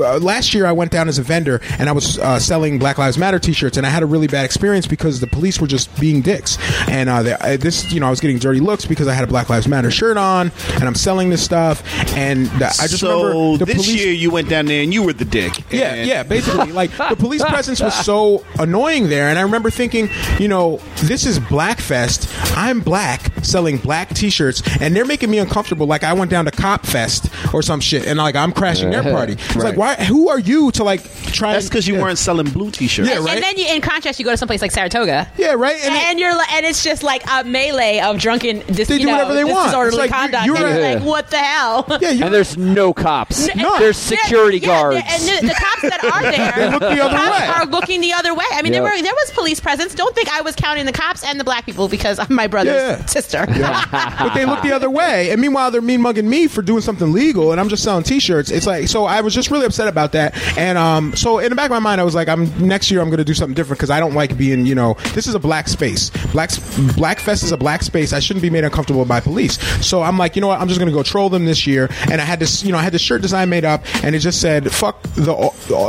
uh, 0.00 0.18
last 0.18 0.54
year 0.54 0.66
I 0.66 0.72
went 0.72 0.90
down 0.90 1.08
as 1.08 1.18
a 1.18 1.22
vendor, 1.22 1.60
and 1.78 1.88
I 1.88 1.92
was 1.92 2.18
uh, 2.18 2.38
selling 2.38 2.78
Black 2.78 2.98
Lives 2.98 3.18
Matter 3.18 3.38
T-shirts, 3.38 3.76
and 3.76 3.86
I 3.86 3.90
had 3.90 4.02
a 4.02 4.06
really 4.06 4.26
bad 4.26 4.44
experience 4.44 4.65
because 4.86 5.20
the 5.20 5.26
police 5.26 5.60
were 5.60 5.66
just 5.66 5.94
being 6.00 6.22
dicks. 6.22 6.58
And 6.88 7.08
uh, 7.08 7.22
they, 7.22 7.34
I, 7.34 7.56
this, 7.56 7.92
you 7.92 8.00
know, 8.00 8.06
I 8.06 8.10
was 8.10 8.20
getting 8.20 8.38
dirty 8.38 8.60
looks 8.60 8.84
because 8.86 9.08
I 9.08 9.14
had 9.14 9.24
a 9.24 9.26
Black 9.26 9.48
Lives 9.48 9.68
Matter 9.68 9.90
shirt 9.90 10.16
on, 10.16 10.50
and 10.74 10.84
I'm 10.84 10.94
selling 10.94 11.30
this 11.30 11.44
stuff, 11.44 11.82
and 12.16 12.48
uh, 12.62 12.66
I 12.80 12.86
just 12.86 12.98
so 12.98 13.22
remember 13.24 13.58
the 13.58 13.64
this 13.66 13.86
police. 13.86 14.04
year 14.04 14.12
you 14.12 14.30
went 14.30 14.48
down 14.48 14.66
there 14.66 14.82
and 14.82 14.92
you 14.92 15.02
were 15.02 15.12
the 15.12 15.24
dick. 15.24 15.52
Yeah, 15.70 15.94
And- 15.94 16.08
yeah, 16.08 16.22
basically. 16.22 16.72
Like 16.72 16.90
the 16.96 17.16
police 17.18 17.42
presence 17.44 17.80
was 17.80 17.94
so 17.94 18.44
annoying 18.58 19.08
there, 19.08 19.28
and 19.28 19.38
I 19.38 19.42
remember 19.42 19.70
thinking, 19.70 20.08
you 20.38 20.48
know, 20.48 20.78
this 21.02 21.26
is 21.26 21.38
Blackfest. 21.38 22.56
I'm 22.56 22.80
black 22.80 23.32
selling 23.44 23.78
black 23.78 24.08
T-shirts, 24.14 24.62
and 24.80 24.94
they're 24.94 25.04
making 25.04 25.30
me 25.30 25.38
uncomfortable. 25.38 25.86
Like 25.86 26.04
I 26.04 26.12
went 26.12 26.30
down 26.30 26.44
to 26.46 26.50
Cop 26.50 26.84
Fest 26.86 27.28
or 27.54 27.62
some 27.62 27.80
shit, 27.80 28.06
and 28.06 28.18
like 28.18 28.34
I'm 28.34 28.52
crashing 28.52 28.90
their 28.90 29.02
party. 29.14 29.34
It's 29.34 29.56
like, 29.56 29.76
why? 29.76 29.94
Who 29.96 30.28
are 30.28 30.38
you 30.38 30.70
to 30.72 30.84
like 30.84 31.02
try? 31.26 31.52
That's 31.52 31.68
because 31.68 31.86
you 31.86 31.94
yeah. 31.96 32.02
weren't 32.02 32.18
selling 32.18 32.48
blue 32.50 32.70
T-shirts. 32.70 33.08
Yeah, 33.08 33.18
right. 33.18 33.34
And 33.34 33.42
then 33.42 33.56
you, 33.56 33.66
in 33.66 33.80
contrast, 33.80 34.18
you 34.18 34.24
go 34.24 34.30
to 34.32 34.36
someplace 34.36 34.55
like 34.62 34.70
Saratoga. 34.72 35.28
Yeah, 35.36 35.52
right. 35.52 35.76
And, 35.84 35.94
And, 35.94 36.18
you're 36.20 36.34
like, 36.36 36.52
and 36.52 36.66
it's 36.66 36.82
just 36.84 37.02
like 37.02 37.22
a 37.30 37.44
melee 37.44 38.00
of 38.00 38.18
drunken, 38.18 38.60
dis, 38.72 38.88
They 38.88 38.94
you 38.94 39.00
do 39.00 39.06
know, 39.06 39.12
whatever 39.12 39.34
they 39.34 39.44
want. 39.44 39.68
disorderly 39.68 39.88
It's 39.88 39.98
like, 39.98 40.10
conduct. 40.10 40.46
you're- 40.46 40.58
you're- 40.60 40.72
you're 40.72 40.94
like, 40.96 41.02
what 41.04 41.30
the 41.30 41.38
hell? 41.38 41.86
yeah, 42.00 42.10
And 42.10 42.32
there's 42.34 42.56
no 42.56 42.92
cops. 42.92 43.54
No. 43.54 43.78
There's 43.78 43.96
security 43.96 44.58
Yeah, 44.58 44.68
yeah, 44.68 45.00
guards. 45.00 45.06
and 45.08 45.22
the, 45.42 45.48
the 45.48 45.54
cops 45.54 45.82
that 45.82 46.04
are 46.04 46.22
there 46.30 46.52
They 46.56 46.70
look 46.70 46.80
the 46.80 47.02
other 47.04 47.16
cops 47.16 47.40
way. 47.40 47.46
are 47.46 47.66
looking 47.66 48.00
the 48.00 48.12
other 48.12 48.34
way. 48.34 48.44
I 48.52 48.62
mean, 48.62 48.72
Yep. 48.72 48.82
there 48.82 48.92
were 48.92 49.02
there 49.02 49.14
was 49.14 49.30
police 49.32 49.60
presence. 49.60 49.94
Don't 49.94 50.14
think 50.14 50.28
I 50.28 50.40
was 50.42 50.54
counting 50.56 50.86
the 50.86 50.92
cops 50.92 51.22
and 51.24 51.38
the 51.40 51.44
black 51.44 51.66
people 51.66 51.88
because 51.88 52.18
I'm 52.18 52.34
my 52.34 52.46
brother's 52.46 52.74
Yeah. 53.00 53.04
sister. 53.06 53.46
but 53.46 54.34
they 54.34 54.44
look 54.44 54.62
the 54.62 54.72
other 54.72 54.90
way. 54.90 55.30
And 55.30 55.40
meanwhile, 55.40 55.70
they're 55.70 55.80
mean 55.82 56.00
mugging 56.02 56.28
me 56.28 56.46
for 56.46 56.62
doing 56.62 56.80
something 56.82 57.12
legal, 57.12 57.52
and 57.52 57.60
I'm 57.60 57.68
just 57.68 57.82
selling 57.82 58.02
T-shirts. 58.04 58.50
It's 58.50 58.66
like 58.66 58.88
so. 58.88 59.04
I 59.04 59.20
was 59.20 59.34
just 59.34 59.50
really 59.50 59.66
upset 59.66 59.88
about 59.88 60.12
that. 60.12 60.34
And 60.58 60.76
um, 60.78 61.14
so 61.16 61.38
in 61.38 61.50
the 61.50 61.56
back 61.56 61.66
of 61.66 61.70
my 61.70 61.78
mind, 61.78 62.00
I 62.00 62.04
was 62.04 62.14
like, 62.14 62.28
I'm 62.28 62.46
next 62.66 62.90
year 62.90 63.00
I'm 63.00 63.08
going 63.08 63.18
to 63.18 63.24
do 63.24 63.34
something 63.34 63.54
different 63.54 63.78
because 63.78 63.90
I 63.90 64.00
don't 64.00 64.14
like 64.14 64.36
being, 64.36 64.45
you 64.46 64.74
know, 64.74 64.94
this 65.14 65.26
is 65.26 65.34
a 65.34 65.38
black 65.38 65.68
space. 65.68 66.10
Black 66.32 66.50
Black 66.96 67.18
Fest 67.20 67.42
is 67.42 67.52
a 67.52 67.56
black 67.56 67.82
space. 67.82 68.12
I 68.12 68.20
shouldn't 68.20 68.42
be 68.42 68.50
made 68.50 68.64
uncomfortable 68.64 69.04
by 69.04 69.20
police. 69.20 69.58
So 69.86 70.02
I'm 70.02 70.18
like, 70.18 70.36
you 70.36 70.42
know 70.42 70.48
what? 70.48 70.60
I'm 70.60 70.68
just 70.68 70.78
going 70.80 70.90
to 70.90 70.96
go 70.96 71.02
troll 71.02 71.28
them 71.30 71.44
this 71.44 71.66
year. 71.66 71.88
And 72.10 72.20
I 72.20 72.24
had 72.24 72.38
this, 72.40 72.62
you 72.64 72.72
know, 72.72 72.78
I 72.78 72.82
had 72.82 72.92
this 72.92 73.02
shirt 73.02 73.22
design 73.22 73.48
made 73.48 73.64
up, 73.64 73.82
and 74.04 74.14
it 74.14 74.20
just 74.20 74.40
said 74.40 74.70
"fuck 74.72 75.02
the." 75.14 75.34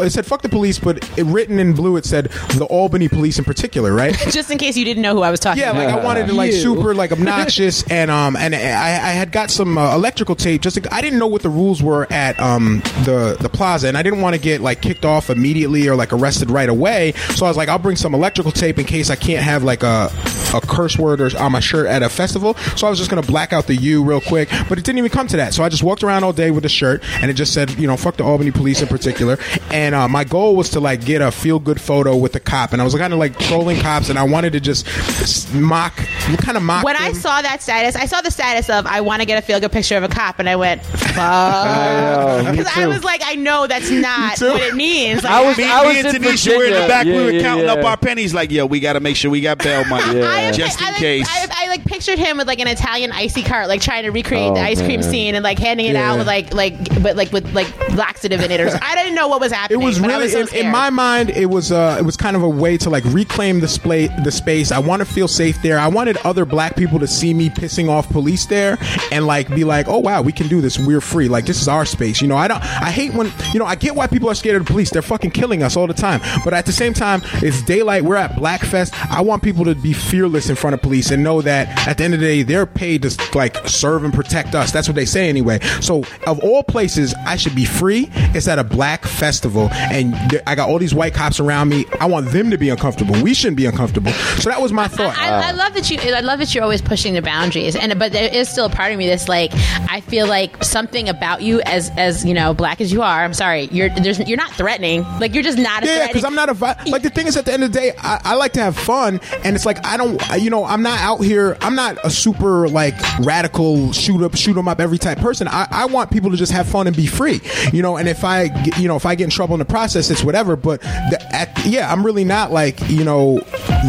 It 0.04 0.12
said 0.12 0.26
"fuck 0.26 0.42
the 0.42 0.50
police," 0.50 0.80
but 0.80 0.98
it, 1.18 1.24
written 1.24 1.60
in 1.60 1.74
blue, 1.74 1.98
it 1.98 2.06
said 2.06 2.26
"the 2.56 2.66
Albany 2.66 3.08
police" 3.08 3.38
in 3.40 3.46
particular, 3.46 3.94
right? 3.94 4.16
Just 4.30 4.52
in 4.52 4.58
case 4.58 4.78
you 4.78 4.86
didn't 4.86 5.04
know 5.04 5.14
who 5.16 5.22
I 5.22 5.32
was 5.32 5.40
talking 5.40 5.62
about. 5.64 5.76
Yeah, 5.76 5.82
about. 5.82 5.94
like 5.96 6.04
I 6.04 6.06
wanted 6.06 6.28
to 6.28 6.34
like 6.34 6.52
You. 6.52 6.60
super 6.60 6.94
like 6.94 7.12
obnoxious 7.12 7.84
and 7.90 8.10
um 8.12 8.36
and 8.36 8.54
I, 8.56 8.60
I 8.60 9.12
had 9.12 9.32
got 9.32 9.50
some 9.50 9.78
uh, 9.78 9.96
electrical 9.96 10.36
tape. 10.36 10.62
Just 10.62 10.82
to, 10.82 10.94
I 10.94 11.02
didn't 11.02 11.20
know 11.20 11.28
what 11.28 11.42
the 11.44 11.50
rules 11.50 11.82
were 11.82 12.08
at 12.12 12.40
um 12.40 12.80
the 13.04 13.38
the 13.40 13.50
plaza, 13.50 13.88
and 13.88 13.98
I 13.98 14.04
didn't 14.04 14.22
want 14.22 14.36
to 14.36 14.42
get 14.42 14.62
like 14.62 14.82
kicked 14.82 15.06
off 15.06 15.30
immediately 15.30 15.88
or 15.88 15.96
like 15.96 16.14
arrested 16.14 16.50
right 16.52 16.70
away. 16.70 17.14
So 17.36 17.46
I 17.46 17.50
was 17.50 17.58
like, 17.58 17.70
I'll 17.70 17.80
bring 17.80 17.96
some 17.96 18.14
electrical 18.14 18.47
tape 18.52 18.80
in 18.80 18.86
case 18.86 19.10
I 19.10 19.16
can't 19.16 19.44
have 19.44 19.64
like 19.64 19.84
a 19.84 20.12
a 20.54 20.62
curse 20.62 20.98
word 20.98 21.20
or 21.20 21.30
on 21.38 21.52
my 21.52 21.60
shirt 21.60 21.88
at 21.88 22.02
a 22.04 22.08
festival. 22.10 22.54
So 22.78 22.88
I 22.88 22.90
was 22.90 22.98
just 23.00 23.10
gonna 23.10 23.22
black 23.22 23.52
out 23.52 23.68
the 23.68 23.76
U 23.76 24.02
real 24.04 24.22
quick, 24.22 24.48
but 24.70 24.78
it 24.78 24.86
didn't 24.86 25.00
even 25.00 25.12
come 25.12 25.28
to 25.28 25.38
that. 25.38 25.54
So 25.54 25.64
I 25.64 25.70
just 25.70 25.84
walked 25.84 26.04
around 26.04 26.24
all 26.24 26.32
day 26.32 26.52
with 26.52 26.64
the 26.64 26.70
shirt, 26.70 27.04
and 27.22 27.30
it 27.30 27.34
just 27.34 27.54
said, 27.54 27.72
you 27.72 27.86
know, 27.88 27.98
fuck 27.98 28.16
the 28.16 28.24
Albany 28.24 28.52
police 28.52 28.82
in 28.82 28.88
particular. 28.88 29.38
And 29.72 29.94
uh, 29.94 30.08
my 30.08 30.24
goal 30.24 30.56
was 30.56 30.70
to 30.72 30.80
like 30.80 31.04
get 31.04 31.22
a 31.22 31.32
feel 31.32 31.60
good 31.60 31.82
photo 31.82 32.16
with 32.16 32.32
the 32.34 32.40
cop, 32.40 32.72
and 32.72 32.82
I 32.82 32.86
was 32.86 32.96
kind 32.96 33.12
of 33.12 33.20
like 33.20 33.38
trolling 33.38 33.80
cops, 33.82 34.10
and 34.10 34.18
I 34.18 34.24
wanted 34.24 34.54
to 34.54 34.60
just 34.62 34.88
s- 34.88 35.52
mock, 35.54 35.96
kind 36.38 36.56
of 36.56 36.64
mock. 36.64 36.86
When 36.86 36.96
I 36.96 37.12
saw 37.12 37.42
that 37.42 37.62
status, 37.62 37.96
I 37.98 38.06
saw 38.06 38.22
the 38.22 38.32
status 38.32 38.70
of 38.70 38.86
I 38.86 39.02
want 39.02 39.22
to 39.22 39.26
get 39.26 39.38
a 39.38 39.46
feel 39.46 39.60
good 39.60 39.72
picture 39.74 39.98
of 39.98 40.04
a 40.04 40.08
cop, 40.08 40.40
and 40.40 40.48
I 40.48 40.56
went, 40.56 40.82
know, 41.16 42.44
me 42.46 42.52
because 42.52 42.68
I 42.78 42.84
too. 42.84 42.88
was 42.90 43.04
like, 43.04 43.22
I 43.26 43.36
know 43.36 43.68
that's 43.68 43.90
not 43.92 44.40
what 44.40 44.62
it 44.62 44.76
means. 44.76 45.24
Like, 45.24 45.34
I 45.34 45.46
was- 45.46 45.58
Me, 45.58 45.64
I 45.70 45.82
me 45.82 45.88
was 45.88 46.06
and 46.06 46.16
in 46.16 46.22
Tanisha 46.22 46.56
were 46.58 46.64
in 46.66 46.72
the 46.74 46.80
Virginia. 46.82 46.88
back. 46.88 47.06
we 47.06 47.12
were 47.14 47.32
yeah, 47.32 47.42
counting 47.42 47.66
yeah. 47.66 47.74
up 47.74 47.84
our 47.86 47.98
pennies. 47.98 48.34
Like, 48.38 48.52
yo, 48.52 48.68
we 48.68 48.80
got 48.80 48.94
to 48.94 49.00
make 49.00 49.16
sure 49.16 49.32
we 49.32 49.42
got 49.42 49.58
bail 49.58 49.84
money, 49.86 50.20
Yeah. 50.20 50.52
just 50.52 50.80
in 50.80 50.86
I, 50.88 50.92
case. 50.92 51.28
I, 51.28 51.48
I 51.66 51.67
like 51.78 51.86
pictured 51.86 52.20
him 52.20 52.38
with 52.38 52.48
like 52.48 52.60
an 52.60 52.68
Italian 52.68 53.12
icy 53.12 53.44
cart, 53.44 53.68
like 53.68 53.82
trying 53.82 54.04
to 54.04 54.10
recreate 54.12 54.52
Oh, 54.52 54.56
the 54.56 54.62
ice 54.62 54.82
cream 54.82 55.02
scene 55.04 55.36
and 55.36 55.44
like 55.44 55.60
handing 55.60 55.86
it 55.88 55.94
Yeah. 55.94 56.12
out 56.14 56.18
with 56.18 56.28
like 56.28 56.54
like 56.54 57.02
but 57.04 57.16
like 57.16 57.32
with 57.32 57.52
like 57.54 57.68
laxative 57.96 58.42
in 58.42 58.52
it 58.52 58.60
or 58.60 58.70
something. 58.70 58.88
I 58.88 58.96
didn't 58.96 59.16
know 59.16 59.28
what 59.28 59.40
was 59.40 59.52
happening. 59.52 59.82
It 59.82 59.86
was 59.86 60.00
really 60.00 60.24
was 60.26 60.34
so 60.34 60.58
in, 60.58 60.66
in 60.68 60.72
my 60.72 60.90
mind. 60.90 61.30
It 61.32 61.48
was 61.48 61.72
uh, 61.72 61.98
it 62.00 62.04
was 62.04 62.18
kind 62.18 62.36
of 62.36 62.44
a 62.44 62.50
way 62.50 62.78
to 62.78 62.90
like 62.90 63.04
reclaim 63.06 63.60
the 63.60 63.68
spa- 63.68 64.14
the 64.24 64.32
space. 64.32 64.72
I 64.72 64.80
want 64.80 65.02
to 65.02 65.06
feel 65.06 65.28
safe 65.28 65.62
there. 65.62 65.80
I 65.80 65.88
wanted 65.88 66.18
other 66.18 66.46
black 66.46 66.76
people 66.76 67.00
to 67.00 67.08
see 67.08 67.34
me 67.34 67.50
pissing 67.50 67.90
off 67.90 68.10
police 68.10 68.46
there 68.46 68.78
and 69.12 69.26
like 69.28 69.50
be 69.54 69.64
like, 69.64 69.88
oh 69.88 70.00
wow, 70.00 70.22
we 70.22 70.32
can 70.32 70.48
do 70.48 70.62
this. 70.62 70.78
We're 70.80 71.02
free. 71.02 71.28
Like 71.28 71.46
this 71.46 71.62
is 71.62 71.68
our 71.68 71.86
space. 71.86 72.22
You 72.22 72.28
know, 72.28 72.38
I 72.38 72.48
don't. 72.48 72.62
I 72.64 72.92
hate 72.92 73.14
when 73.14 73.32
you 73.54 73.60
know. 73.60 73.66
I 73.66 73.76
get 73.76 73.96
why 73.96 74.08
people 74.08 74.30
are 74.30 74.36
scared 74.36 74.56
of 74.62 74.66
the 74.66 74.72
police. 74.72 74.90
They're 74.92 75.02
fucking 75.02 75.32
killing 75.32 75.64
us 75.64 75.76
all 75.76 75.88
the 75.88 75.94
time. 75.94 76.22
But 76.44 76.54
at 76.54 76.66
the 76.66 76.72
same 76.72 76.94
time, 76.94 77.22
it's 77.36 77.62
daylight. 77.62 78.04
We're 78.04 78.16
at 78.16 78.32
Blackfest. 78.34 78.94
I 79.10 79.22
want 79.22 79.44
people 79.44 79.66
to 79.66 79.76
be 79.76 79.94
fearless 79.94 80.50
in 80.50 80.56
front 80.56 80.74
of 80.74 80.82
police 80.82 81.12
and 81.12 81.24
know 81.24 81.42
that 81.42 81.67
that 81.68 81.88
at 81.88 81.98
the 81.98 82.04
end 82.04 82.14
of 82.14 82.20
the 82.20 82.26
day, 82.26 82.44
they're 82.44 82.66
paid 82.66 83.04
to 83.04 83.18
like 83.36 83.56
serve 83.68 84.04
and 84.04 84.14
protect 84.14 84.56
us. 84.56 84.72
That's 84.72 84.88
what 84.88 84.96
they 84.96 85.06
say 85.06 85.30
anyway. 85.30 85.60
So, 85.82 86.04
of 86.26 86.40
all 86.40 86.64
places, 86.64 87.14
I 87.26 87.36
should 87.38 87.56
be 87.56 87.66
free. 87.66 88.10
It's 88.14 88.48
at 88.48 88.60
a 88.60 88.64
black 88.64 89.06
festival, 89.06 89.70
and 89.72 90.16
I 90.46 90.56
got 90.56 90.70
all 90.70 90.80
these 90.80 90.94
white 90.94 91.14
cops 91.14 91.40
around 91.40 91.70
me. 91.70 91.86
I 92.00 92.06
want 92.06 92.32
them 92.32 92.52
to 92.52 92.58
be 92.58 92.70
uncomfortable. 92.70 93.22
We 93.22 93.34
shouldn't 93.34 93.58
be 93.58 93.66
uncomfortable. 93.66 94.12
So 94.12 94.50
that 94.50 94.62
was 94.62 94.72
my 94.72 94.88
thought. 94.88 95.18
I, 95.18 95.50
I 95.50 95.52
love 95.52 95.74
that 95.74 95.90
you. 95.90 95.98
I 96.00 96.20
love 96.22 96.40
that 96.40 96.54
you're 96.54 96.64
always 96.64 96.82
pushing 96.82 97.14
the 97.14 97.22
boundaries, 97.22 97.76
and 97.76 97.98
but 97.98 98.12
there 98.12 98.34
is 98.34 98.50
still 98.50 98.66
a 98.66 98.70
part 98.70 98.92
of 98.92 98.98
me 98.98 99.08
that's 99.08 99.28
like, 99.28 99.52
I 99.90 100.02
feel 100.02 100.28
like 100.28 100.64
something 100.64 101.10
about 101.10 101.42
you, 101.42 101.62
as 101.62 101.90
as 101.98 102.26
you 102.26 102.34
know, 102.34 102.54
black 102.54 102.82
as 102.82 102.92
you 102.92 103.02
are. 103.02 103.24
I'm 103.24 103.34
sorry, 103.34 103.66
you're 103.72 103.90
there's 103.90 104.20
you're 104.28 104.38
not 104.38 104.52
threatening. 104.52 105.04
Like 105.20 105.34
you're 105.34 105.44
just 105.44 105.58
not 105.58 105.84
a 105.84 105.88
Yeah, 105.88 106.08
because 106.08 106.24
I'm 106.24 106.36
not 106.36 106.50
a 106.50 106.54
vi- 106.54 106.82
like 106.88 107.02
the 107.04 107.10
thing 107.10 107.28
is 107.28 107.38
at 107.38 107.46
the 107.46 107.54
end 107.54 107.64
of 107.64 107.72
the 107.72 107.80
day, 107.80 107.94
I, 107.98 108.22
I 108.24 108.36
like 108.36 108.54
to 108.54 108.62
have 108.62 108.78
fun, 108.78 109.20
and 109.44 109.56
it's 109.56 109.66
like 109.66 109.84
I 109.86 109.98
don't, 109.98 110.22
you 110.40 110.50
know, 110.50 110.64
I'm 110.66 110.82
not 110.82 111.00
out 111.02 111.18
here. 111.24 111.57
I'm 111.62 111.76
not 111.76 111.98
a 112.04 112.10
super 112.10 112.68
like 112.70 112.96
radical 113.20 113.92
shoot 113.92 114.24
up, 114.24 114.36
shoot 114.36 114.58
'em 114.58 114.68
up 114.68 114.80
every 114.80 114.98
type 114.98 115.18
person. 115.20 115.48
I, 115.48 115.68
I 115.72 115.86
want 115.86 116.12
people 116.12 116.32
to 116.32 116.38
just 116.38 116.52
have 116.52 116.68
fun 116.68 116.88
and 116.88 116.96
be 116.96 117.08
free, 117.08 117.42
you 117.74 117.82
know. 117.82 117.98
And 117.98 118.08
if 118.08 118.24
I, 118.24 118.48
get, 118.48 118.78
you 118.78 118.88
know, 118.88 118.96
if 118.96 119.06
I 119.06 119.16
get 119.16 119.26
in 119.26 119.30
trouble 119.30 119.56
in 119.56 119.60
the 119.60 119.66
process, 119.66 120.10
it's 120.10 120.24
whatever. 120.24 120.56
But 120.56 120.82
the, 120.82 121.20
at, 121.32 121.66
yeah, 121.66 121.92
I'm 121.92 122.06
really 122.06 122.24
not 122.24 122.52
like 122.52 122.80
you 122.90 123.04
know 123.04 123.40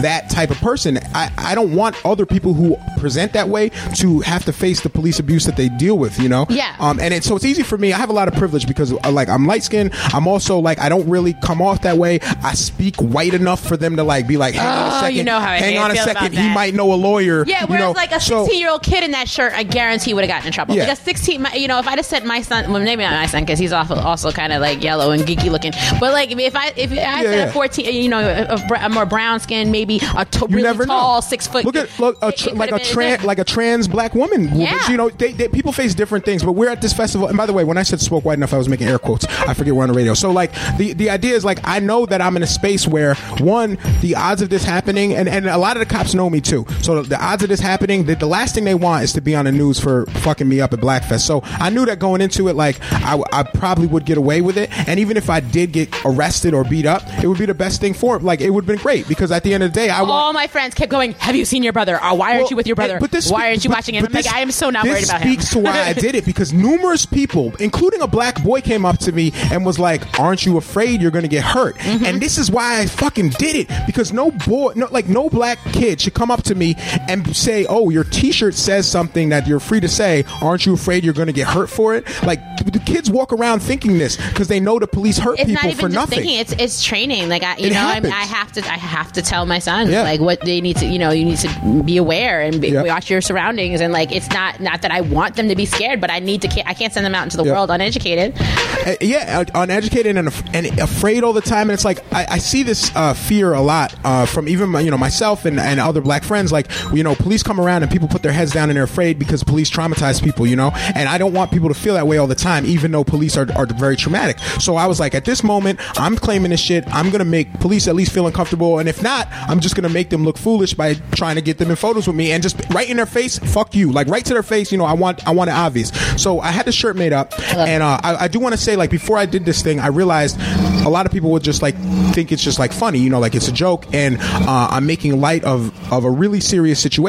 that 0.02 0.28
type 0.30 0.50
of 0.50 0.56
person. 0.58 0.98
I, 1.14 1.30
I 1.38 1.54
don't 1.54 1.74
want 1.74 1.96
other 2.04 2.26
people 2.26 2.54
who 2.54 2.76
present 2.98 3.32
that 3.32 3.48
way 3.48 3.70
to 3.96 4.20
have 4.20 4.44
to 4.46 4.52
face 4.52 4.80
the 4.80 4.90
police 4.90 5.18
abuse 5.18 5.44
that 5.46 5.56
they 5.56 5.68
deal 5.68 5.98
with, 5.98 6.18
you 6.20 6.28
know. 6.28 6.46
Yeah. 6.48 6.74
Um, 6.78 6.98
and 7.00 7.12
it, 7.14 7.24
so 7.24 7.36
it's 7.36 7.44
easy 7.44 7.62
for 7.62 7.78
me. 7.78 7.92
I 7.92 7.98
have 7.98 8.10
a 8.10 8.12
lot 8.12 8.28
of 8.28 8.34
privilege 8.34 8.66
because, 8.66 8.92
uh, 8.92 9.10
like, 9.10 9.28
I'm 9.28 9.46
light 9.46 9.62
skinned. 9.62 9.90
I'm 10.14 10.26
also 10.26 10.58
like, 10.58 10.78
I 10.80 10.88
don't 10.88 11.08
really 11.08 11.34
come 11.42 11.60
off 11.62 11.82
that 11.82 11.96
way. 11.96 12.20
I 12.42 12.54
speak 12.54 12.96
white 12.96 13.34
enough 13.34 13.60
for 13.66 13.76
them 13.76 13.96
to 13.96 14.02
like 14.04 14.26
be 14.26 14.36
like, 14.36 14.54
hang 14.54 14.66
on 14.66 14.78
a 14.78 14.96
Oh, 14.96 15.00
second, 15.00 15.16
you 15.16 15.24
know 15.24 15.38
how 15.40 15.46
hang 15.48 15.78
on 15.78 15.90
a 15.90 15.96
second. 15.96 16.32
He 16.34 16.52
might 16.54 16.74
know 16.74 16.92
a 16.92 16.96
lawyer. 16.96 17.44
Yeah, 17.48 17.62
you 17.62 17.66
whereas 17.66 17.84
know? 17.86 17.90
like 17.92 18.12
a 18.12 18.20
So- 18.20 18.44
16 18.44 18.60
year 18.60 18.70
old 18.70 18.82
kid 18.82 19.02
in 19.04 19.12
that 19.12 19.28
shirt, 19.28 19.52
I 19.54 19.62
guarantee 19.62 20.14
would 20.14 20.24
have 20.24 20.28
gotten 20.28 20.46
in 20.46 20.52
trouble. 20.52 20.74
Yeah. 20.74 20.84
Like 20.84 20.92
a 20.98 21.02
16, 21.02 21.42
my- 21.42 21.54
you 21.54 21.68
know, 21.68 21.78
if 21.78 21.86
I'd 21.88 21.98
have 21.98 22.06
sent 22.06 22.24
my 22.24 22.42
son, 22.42 22.70
well, 22.72 22.82
maybe 22.82 23.02
not 23.02 23.12
my 23.12 23.26
son 23.26 23.42
because 23.44 23.58
he's 23.58 23.72
also, 23.72 23.94
also 23.96 24.30
kind 24.32 24.52
of 24.52 24.60
like 24.60 24.82
yellow 24.82 25.10
and 25.10 25.22
geeky 25.22 25.50
looking. 25.50 25.72
But 26.00 26.12
like 26.12 26.30
if 26.30 26.54
I 26.56 26.72
if 26.76 26.92
I 26.92 26.94
Yeah, 26.94 27.22
said 27.22 27.38
yeah. 27.38 27.44
a 27.46 27.52
14, 27.52 27.94
you 28.02 28.08
know, 28.08 28.20
a, 28.20 28.54
a, 28.54 28.86
a 28.86 28.88
more 28.88 29.06
brown 29.06 29.40
skin, 29.40 29.70
maybe 29.70 30.00
a 30.16 30.24
t- 30.24 30.40
really 30.48 30.62
never 30.62 30.86
know. 30.86 30.94
tall, 30.94 31.22
six 31.22 31.46
foot. 31.46 31.64
Look 31.64 31.76
at 31.76 31.98
look 31.98 32.18
a 32.22 32.32
tr- 32.32 32.50
like 32.50 32.72
a 32.72 32.78
trans 32.78 33.24
like 33.24 33.38
a 33.38 33.44
trans 33.44 33.88
black 33.88 34.14
woman. 34.14 34.54
Yeah. 34.58 34.90
You 34.90 34.96
know, 34.96 35.08
they, 35.10 35.32
they, 35.32 35.48
people 35.48 35.72
face 35.72 35.94
different 35.94 36.24
things. 36.24 36.42
But 36.42 36.52
we're 36.52 36.68
at 36.70 36.80
this 36.82 36.92
festival. 36.92 37.28
And 37.28 37.36
by 37.36 37.46
the 37.46 37.52
way, 37.52 37.64
when 37.64 37.78
I 37.78 37.82
said 37.82 38.00
spoke 38.00 38.24
white 38.24 38.38
enough, 38.38 38.52
I 38.52 38.58
was 38.58 38.68
making 38.68 38.88
air 38.88 38.98
quotes. 38.98 39.24
I 39.26 39.54
forget 39.54 39.74
we're 39.74 39.82
on 39.82 39.88
the 39.88 39.94
radio. 39.94 40.14
So 40.14 40.30
like 40.30 40.52
the 40.76 40.92
the 40.92 41.10
idea 41.10 41.34
is 41.34 41.44
like 41.44 41.60
I 41.64 41.80
know 41.80 42.06
that 42.06 42.20
I'm 42.20 42.36
in 42.36 42.42
a 42.42 42.46
space 42.46 42.86
where 42.86 43.14
one 43.40 43.78
the 44.00 44.14
odds 44.16 44.42
of 44.42 44.50
this 44.50 44.64
happening, 44.64 45.14
and 45.14 45.28
and 45.28 45.46
a 45.46 45.58
lot 45.58 45.76
of 45.76 45.80
the 45.80 45.86
cops 45.94 46.14
know 46.14 46.28
me 46.28 46.40
too. 46.40 46.66
So 46.82 47.02
the 47.02 47.22
odds 47.22 47.37
of 47.42 47.48
this 47.48 47.60
happening, 47.60 48.04
the, 48.04 48.14
the 48.14 48.26
last 48.26 48.54
thing 48.54 48.64
they 48.64 48.74
want 48.74 49.04
is 49.04 49.12
to 49.14 49.20
be 49.20 49.34
on 49.34 49.44
the 49.44 49.52
news 49.52 49.80
for 49.80 50.06
fucking 50.06 50.48
me 50.48 50.60
up 50.60 50.72
at 50.72 50.80
Blackfest. 50.80 51.20
So 51.20 51.40
I 51.44 51.70
knew 51.70 51.86
that 51.86 51.98
going 51.98 52.20
into 52.20 52.48
it, 52.48 52.54
like 52.54 52.76
I, 52.92 53.22
I 53.32 53.42
probably 53.42 53.86
would 53.86 54.04
get 54.04 54.18
away 54.18 54.40
with 54.40 54.56
it. 54.56 54.70
And 54.88 55.00
even 55.00 55.16
if 55.16 55.30
I 55.30 55.40
did 55.40 55.72
get 55.72 55.88
arrested 56.04 56.54
or 56.54 56.64
beat 56.64 56.86
up, 56.86 57.02
it 57.22 57.26
would 57.26 57.38
be 57.38 57.46
the 57.46 57.54
best 57.54 57.80
thing 57.80 57.94
for 57.94 58.16
it. 58.16 58.22
Like 58.22 58.40
it 58.40 58.50
would 58.50 58.64
have 58.64 58.68
been 58.68 58.82
great 58.82 59.08
because 59.08 59.30
at 59.32 59.42
the 59.42 59.54
end 59.54 59.62
of 59.62 59.72
the 59.72 59.80
day, 59.80 59.90
I 59.90 60.00
want. 60.00 60.10
All 60.10 60.32
my 60.32 60.46
friends 60.46 60.74
kept 60.74 60.90
going. 60.90 61.12
Have 61.14 61.36
you 61.36 61.44
seen 61.44 61.62
your 61.62 61.72
brother? 61.72 61.98
Why 61.98 62.36
aren't 62.36 62.50
you 62.50 62.56
with 62.56 62.66
your 62.66 62.76
brother? 62.76 62.98
But 63.00 63.10
this 63.10 63.30
why 63.30 63.48
aren't 63.48 63.64
you 63.64 63.70
but- 63.70 63.76
watching 63.78 63.94
him? 63.94 64.06
I'm 64.06 64.12
like, 64.12 64.26
I 64.32 64.40
am 64.40 64.50
so 64.50 64.70
not 64.70 64.84
worried 64.84 65.04
about 65.04 65.20
him. 65.22 65.34
This 65.34 65.48
speaks 65.48 65.52
to 65.52 65.58
why 65.60 65.82
I 65.82 65.92
did 65.92 66.14
it 66.14 66.24
because 66.24 66.52
numerous 66.52 67.06
people, 67.06 67.54
including 67.56 68.02
a 68.02 68.06
black 68.06 68.42
boy, 68.42 68.60
came 68.60 68.84
up 68.84 68.98
to 68.98 69.12
me 69.12 69.32
and 69.52 69.64
was 69.64 69.78
like, 69.78 70.18
"Aren't 70.18 70.44
you 70.46 70.56
afraid 70.56 71.00
you're 71.00 71.10
going 71.10 71.22
to 71.22 71.28
get 71.28 71.44
hurt?" 71.44 71.76
Mm-hmm. 71.76 72.04
And 72.04 72.20
this 72.20 72.38
is 72.38 72.50
why 72.50 72.80
I 72.80 72.86
fucking 72.86 73.30
did 73.30 73.56
it 73.56 73.68
because 73.86 74.12
no 74.12 74.30
boy, 74.30 74.72
no 74.76 74.88
like 74.90 75.08
no 75.08 75.28
black 75.28 75.58
kid 75.72 76.00
should 76.00 76.14
come 76.14 76.30
up 76.30 76.42
to 76.44 76.54
me 76.54 76.74
and 77.08 77.27
say, 77.32 77.66
"Oh, 77.68 77.90
your 77.90 78.04
T-shirt 78.04 78.54
says 78.54 78.88
something 78.88 79.28
that 79.30 79.46
you're 79.46 79.60
free 79.60 79.80
to 79.80 79.88
say. 79.88 80.24
Aren't 80.42 80.66
you 80.66 80.74
afraid 80.74 81.04
you're 81.04 81.14
going 81.14 81.26
to 81.26 81.32
get 81.32 81.48
hurt 81.48 81.68
for 81.70 81.94
it?" 81.94 82.04
Like 82.22 82.40
the 82.70 82.78
kids 82.80 83.10
walk 83.10 83.32
around 83.32 83.60
thinking 83.60 83.98
this 83.98 84.16
because 84.16 84.48
they 84.48 84.60
know 84.60 84.78
the 84.78 84.86
police 84.86 85.18
hurt 85.18 85.38
it's 85.38 85.48
people 85.48 85.54
not 85.54 85.64
even 85.64 85.76
for 85.76 85.88
just 85.88 85.94
nothing. 85.94 86.18
thinking. 86.20 86.38
It's 86.40 86.52
it's 86.52 86.82
training. 86.84 87.28
Like 87.28 87.42
I, 87.42 87.56
you 87.56 87.66
It 87.68 87.72
know, 87.74 87.86
I'm. 87.86 88.06
I 88.06 88.22
have 88.24 88.52
to 88.52 88.60
I 88.64 88.76
have 88.76 89.12
to 89.14 89.22
tell 89.22 89.46
my 89.46 89.58
sons 89.58 89.90
Yeah. 89.90 90.02
like 90.02 90.20
what 90.20 90.40
they 90.42 90.60
need 90.60 90.76
to. 90.78 90.86
You 90.86 90.98
know, 90.98 91.10
you 91.10 91.24
need 91.24 91.38
to 91.38 91.82
be 91.84 91.96
aware 91.96 92.40
and 92.40 92.60
be, 92.60 92.68
Yep. 92.70 92.86
watch 92.86 93.10
your 93.10 93.20
surroundings. 93.20 93.80
And 93.80 93.92
like, 93.92 94.12
it's 94.12 94.28
not 94.30 94.60
not 94.60 94.82
that 94.82 94.90
I 94.90 95.00
want 95.00 95.36
them 95.36 95.48
to 95.48 95.56
be 95.56 95.64
scared, 95.66 96.00
but 96.00 96.10
I 96.10 96.18
need 96.18 96.42
to. 96.42 96.68
I 96.68 96.74
can't 96.74 96.92
send 96.92 97.06
them 97.06 97.14
out 97.14 97.24
into 97.24 97.36
the 97.36 97.44
Yep. 97.44 97.54
world 97.54 97.70
uneducated. 97.70 98.34
Uh, 98.40 98.94
yeah, 99.00 99.38
uh, 99.54 99.62
uneducated 99.62 100.16
and, 100.16 100.28
af- 100.28 100.42
and 100.54 100.78
afraid 100.80 101.24
all 101.24 101.32
the 101.32 101.40
time. 101.40 101.62
And 101.70 101.72
it's 101.72 101.84
like 101.84 102.00
I, 102.12 102.26
I 102.30 102.38
see 102.38 102.62
this 102.62 102.90
uh, 102.94 103.14
fear 103.14 103.52
a 103.54 103.60
lot 103.60 103.94
uh, 104.04 104.26
from 104.26 104.48
even 104.48 104.70
my, 104.70 104.80
you 104.80 104.90
know 104.90 104.98
myself 104.98 105.44
and, 105.44 105.58
and 105.60 105.80
other 105.80 106.00
black 106.00 106.24
friends. 106.24 106.52
Like 106.52 106.68
you 106.92 107.02
know, 107.02 107.14
police 107.18 107.42
come 107.42 107.60
around 107.60 107.82
and 107.82 107.92
people 107.92 108.08
put 108.08 108.22
their 108.22 108.32
heads 108.32 108.52
down 108.52 108.70
and 108.70 108.76
they're 108.76 108.84
afraid 108.84 109.18
because 109.18 109.42
police 109.42 109.70
traumatize 109.70 110.22
people. 110.22 110.46
You 110.46 110.56
know, 110.56 110.70
and 110.94 111.08
I 111.08 111.18
don't 111.18 111.32
want 111.32 111.50
people 111.50 111.68
to 111.68 111.74
feel 111.74 111.94
that 111.94 112.06
way 112.06 112.18
all 112.18 112.26
the 112.26 112.34
time, 112.34 112.64
even 112.66 112.90
though 112.90 113.04
police 113.04 113.36
are, 113.36 113.46
are 113.56 113.66
very 113.66 113.96
traumatic. 113.96 114.38
So 114.60 114.76
I 114.76 114.86
was 114.86 115.00
like, 115.00 115.14
at 115.14 115.24
this 115.24 115.42
moment, 115.42 115.80
I'm 115.98 116.16
claiming 116.16 116.50
this 116.50 116.60
shit. 116.60 116.84
I'm 116.88 117.10
gonna 117.10 117.24
make 117.24 117.52
police 117.60 117.88
at 117.88 117.94
least 117.94 118.12
feel 118.12 118.26
uncomfortable, 118.26 118.78
and 118.78 118.88
if 118.88 119.02
not, 119.02 119.28
I'm 119.30 119.60
just 119.60 119.74
gonna 119.74 119.88
make 119.88 120.10
them 120.10 120.24
look 120.24 120.38
foolish 120.38 120.74
by 120.74 120.94
trying 121.12 121.36
to 121.36 121.42
get 121.42 121.58
them 121.58 121.70
in 121.70 121.76
photos 121.76 122.06
with 122.06 122.16
me 122.16 122.32
and 122.32 122.42
just 122.42 122.56
right 122.70 122.88
in 122.88 122.96
their 122.96 123.06
face, 123.06 123.38
fuck 123.38 123.74
you, 123.74 123.90
like 123.92 124.06
right 124.08 124.24
to 124.24 124.34
their 124.34 124.42
face. 124.42 124.70
You 124.72 124.78
know, 124.78 124.84
I 124.84 124.92
want 124.94 125.26
I 125.26 125.30
want 125.32 125.50
it 125.50 125.54
obvious. 125.54 125.90
So 126.20 126.40
I 126.40 126.50
had 126.50 126.66
the 126.66 126.72
shirt 126.72 126.96
made 126.96 127.12
up, 127.12 127.32
and 127.56 127.82
uh, 127.82 128.00
I, 128.02 128.24
I 128.24 128.28
do 128.28 128.38
want 128.40 128.54
to 128.54 128.60
say 128.60 128.76
like 128.76 128.90
before 128.90 129.16
I 129.18 129.26
did 129.26 129.44
this 129.44 129.62
thing, 129.62 129.80
I 129.80 129.88
realized 129.88 130.38
a 130.84 130.88
lot 130.88 131.06
of 131.06 131.12
people 131.12 131.30
would 131.32 131.42
just 131.42 131.62
like 131.62 131.74
think 132.12 132.32
it's 132.32 132.42
just 132.42 132.58
like 132.58 132.72
funny, 132.72 132.98
you 132.98 133.10
know, 133.10 133.18
like 133.20 133.34
it's 133.34 133.48
a 133.48 133.52
joke, 133.52 133.86
and 133.92 134.18
uh, 134.20 134.68
I'm 134.70 134.86
making 134.86 135.20
light 135.20 135.44
of 135.44 135.72
of 135.92 136.04
a 136.04 136.10
really 136.10 136.40
serious 136.40 136.80
situation. 136.80 137.07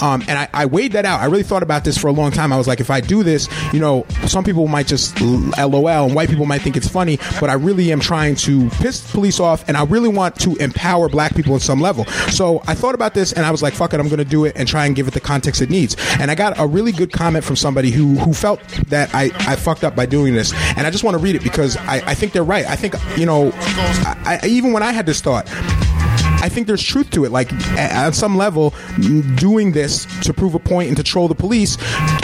Um, 0.00 0.22
and 0.28 0.38
I, 0.38 0.48
I 0.52 0.66
weighed 0.66 0.92
that 0.92 1.04
out. 1.04 1.20
I 1.20 1.26
really 1.26 1.42
thought 1.42 1.62
about 1.62 1.84
this 1.84 1.98
for 1.98 2.08
a 2.08 2.12
long 2.12 2.30
time. 2.30 2.52
I 2.52 2.56
was 2.56 2.66
like, 2.66 2.80
if 2.80 2.90
I 2.90 3.00
do 3.00 3.22
this, 3.22 3.48
you 3.72 3.80
know, 3.80 4.06
some 4.26 4.44
people 4.44 4.66
might 4.68 4.86
just 4.86 5.20
lol, 5.20 5.88
and 6.06 6.14
white 6.14 6.28
people 6.28 6.46
might 6.46 6.62
think 6.62 6.76
it's 6.76 6.88
funny, 6.88 7.18
but 7.40 7.50
I 7.50 7.54
really 7.54 7.92
am 7.92 8.00
trying 8.00 8.36
to 8.36 8.68
piss 8.70 9.10
police 9.12 9.40
off, 9.40 9.66
and 9.68 9.76
I 9.76 9.84
really 9.84 10.08
want 10.08 10.38
to 10.40 10.56
empower 10.56 11.08
black 11.08 11.34
people 11.34 11.54
at 11.54 11.62
some 11.62 11.80
level. 11.80 12.04
So 12.30 12.62
I 12.66 12.74
thought 12.74 12.94
about 12.94 13.14
this, 13.14 13.32
and 13.32 13.44
I 13.44 13.50
was 13.50 13.62
like, 13.62 13.74
fuck 13.74 13.92
it, 13.94 14.00
I'm 14.00 14.08
going 14.08 14.18
to 14.18 14.24
do 14.24 14.44
it 14.44 14.54
and 14.56 14.68
try 14.68 14.86
and 14.86 14.94
give 14.94 15.08
it 15.08 15.14
the 15.14 15.20
context 15.20 15.60
it 15.62 15.70
needs. 15.70 15.96
And 16.20 16.30
I 16.30 16.34
got 16.34 16.58
a 16.58 16.66
really 16.66 16.92
good 16.92 17.12
comment 17.12 17.44
from 17.44 17.56
somebody 17.56 17.90
who 17.90 18.14
who 18.18 18.32
felt 18.32 18.60
that 18.88 19.14
I, 19.14 19.30
I 19.40 19.56
fucked 19.56 19.84
up 19.84 19.94
by 19.96 20.06
doing 20.06 20.34
this, 20.34 20.52
and 20.76 20.86
I 20.86 20.90
just 20.90 21.04
want 21.04 21.14
to 21.14 21.18
read 21.18 21.34
it 21.36 21.42
because 21.42 21.76
I, 21.76 22.02
I 22.06 22.14
think 22.14 22.32
they're 22.32 22.44
right. 22.44 22.66
I 22.66 22.76
think 22.76 22.94
you 23.16 23.26
know, 23.26 23.50
I, 23.54 24.40
even 24.44 24.72
when 24.72 24.82
I 24.82 24.92
had 24.92 25.06
this 25.06 25.20
thought. 25.20 25.48
I 26.44 26.50
think 26.50 26.66
there's 26.66 26.82
truth 26.82 27.10
to 27.12 27.24
it. 27.24 27.32
Like 27.32 27.50
at 27.78 28.14
some 28.14 28.36
level, 28.36 28.74
doing 29.36 29.72
this 29.72 30.04
to 30.24 30.34
prove 30.34 30.54
a 30.54 30.58
point 30.58 30.88
and 30.88 30.96
to 30.98 31.02
troll 31.02 31.26
the 31.26 31.34
police 31.34 31.78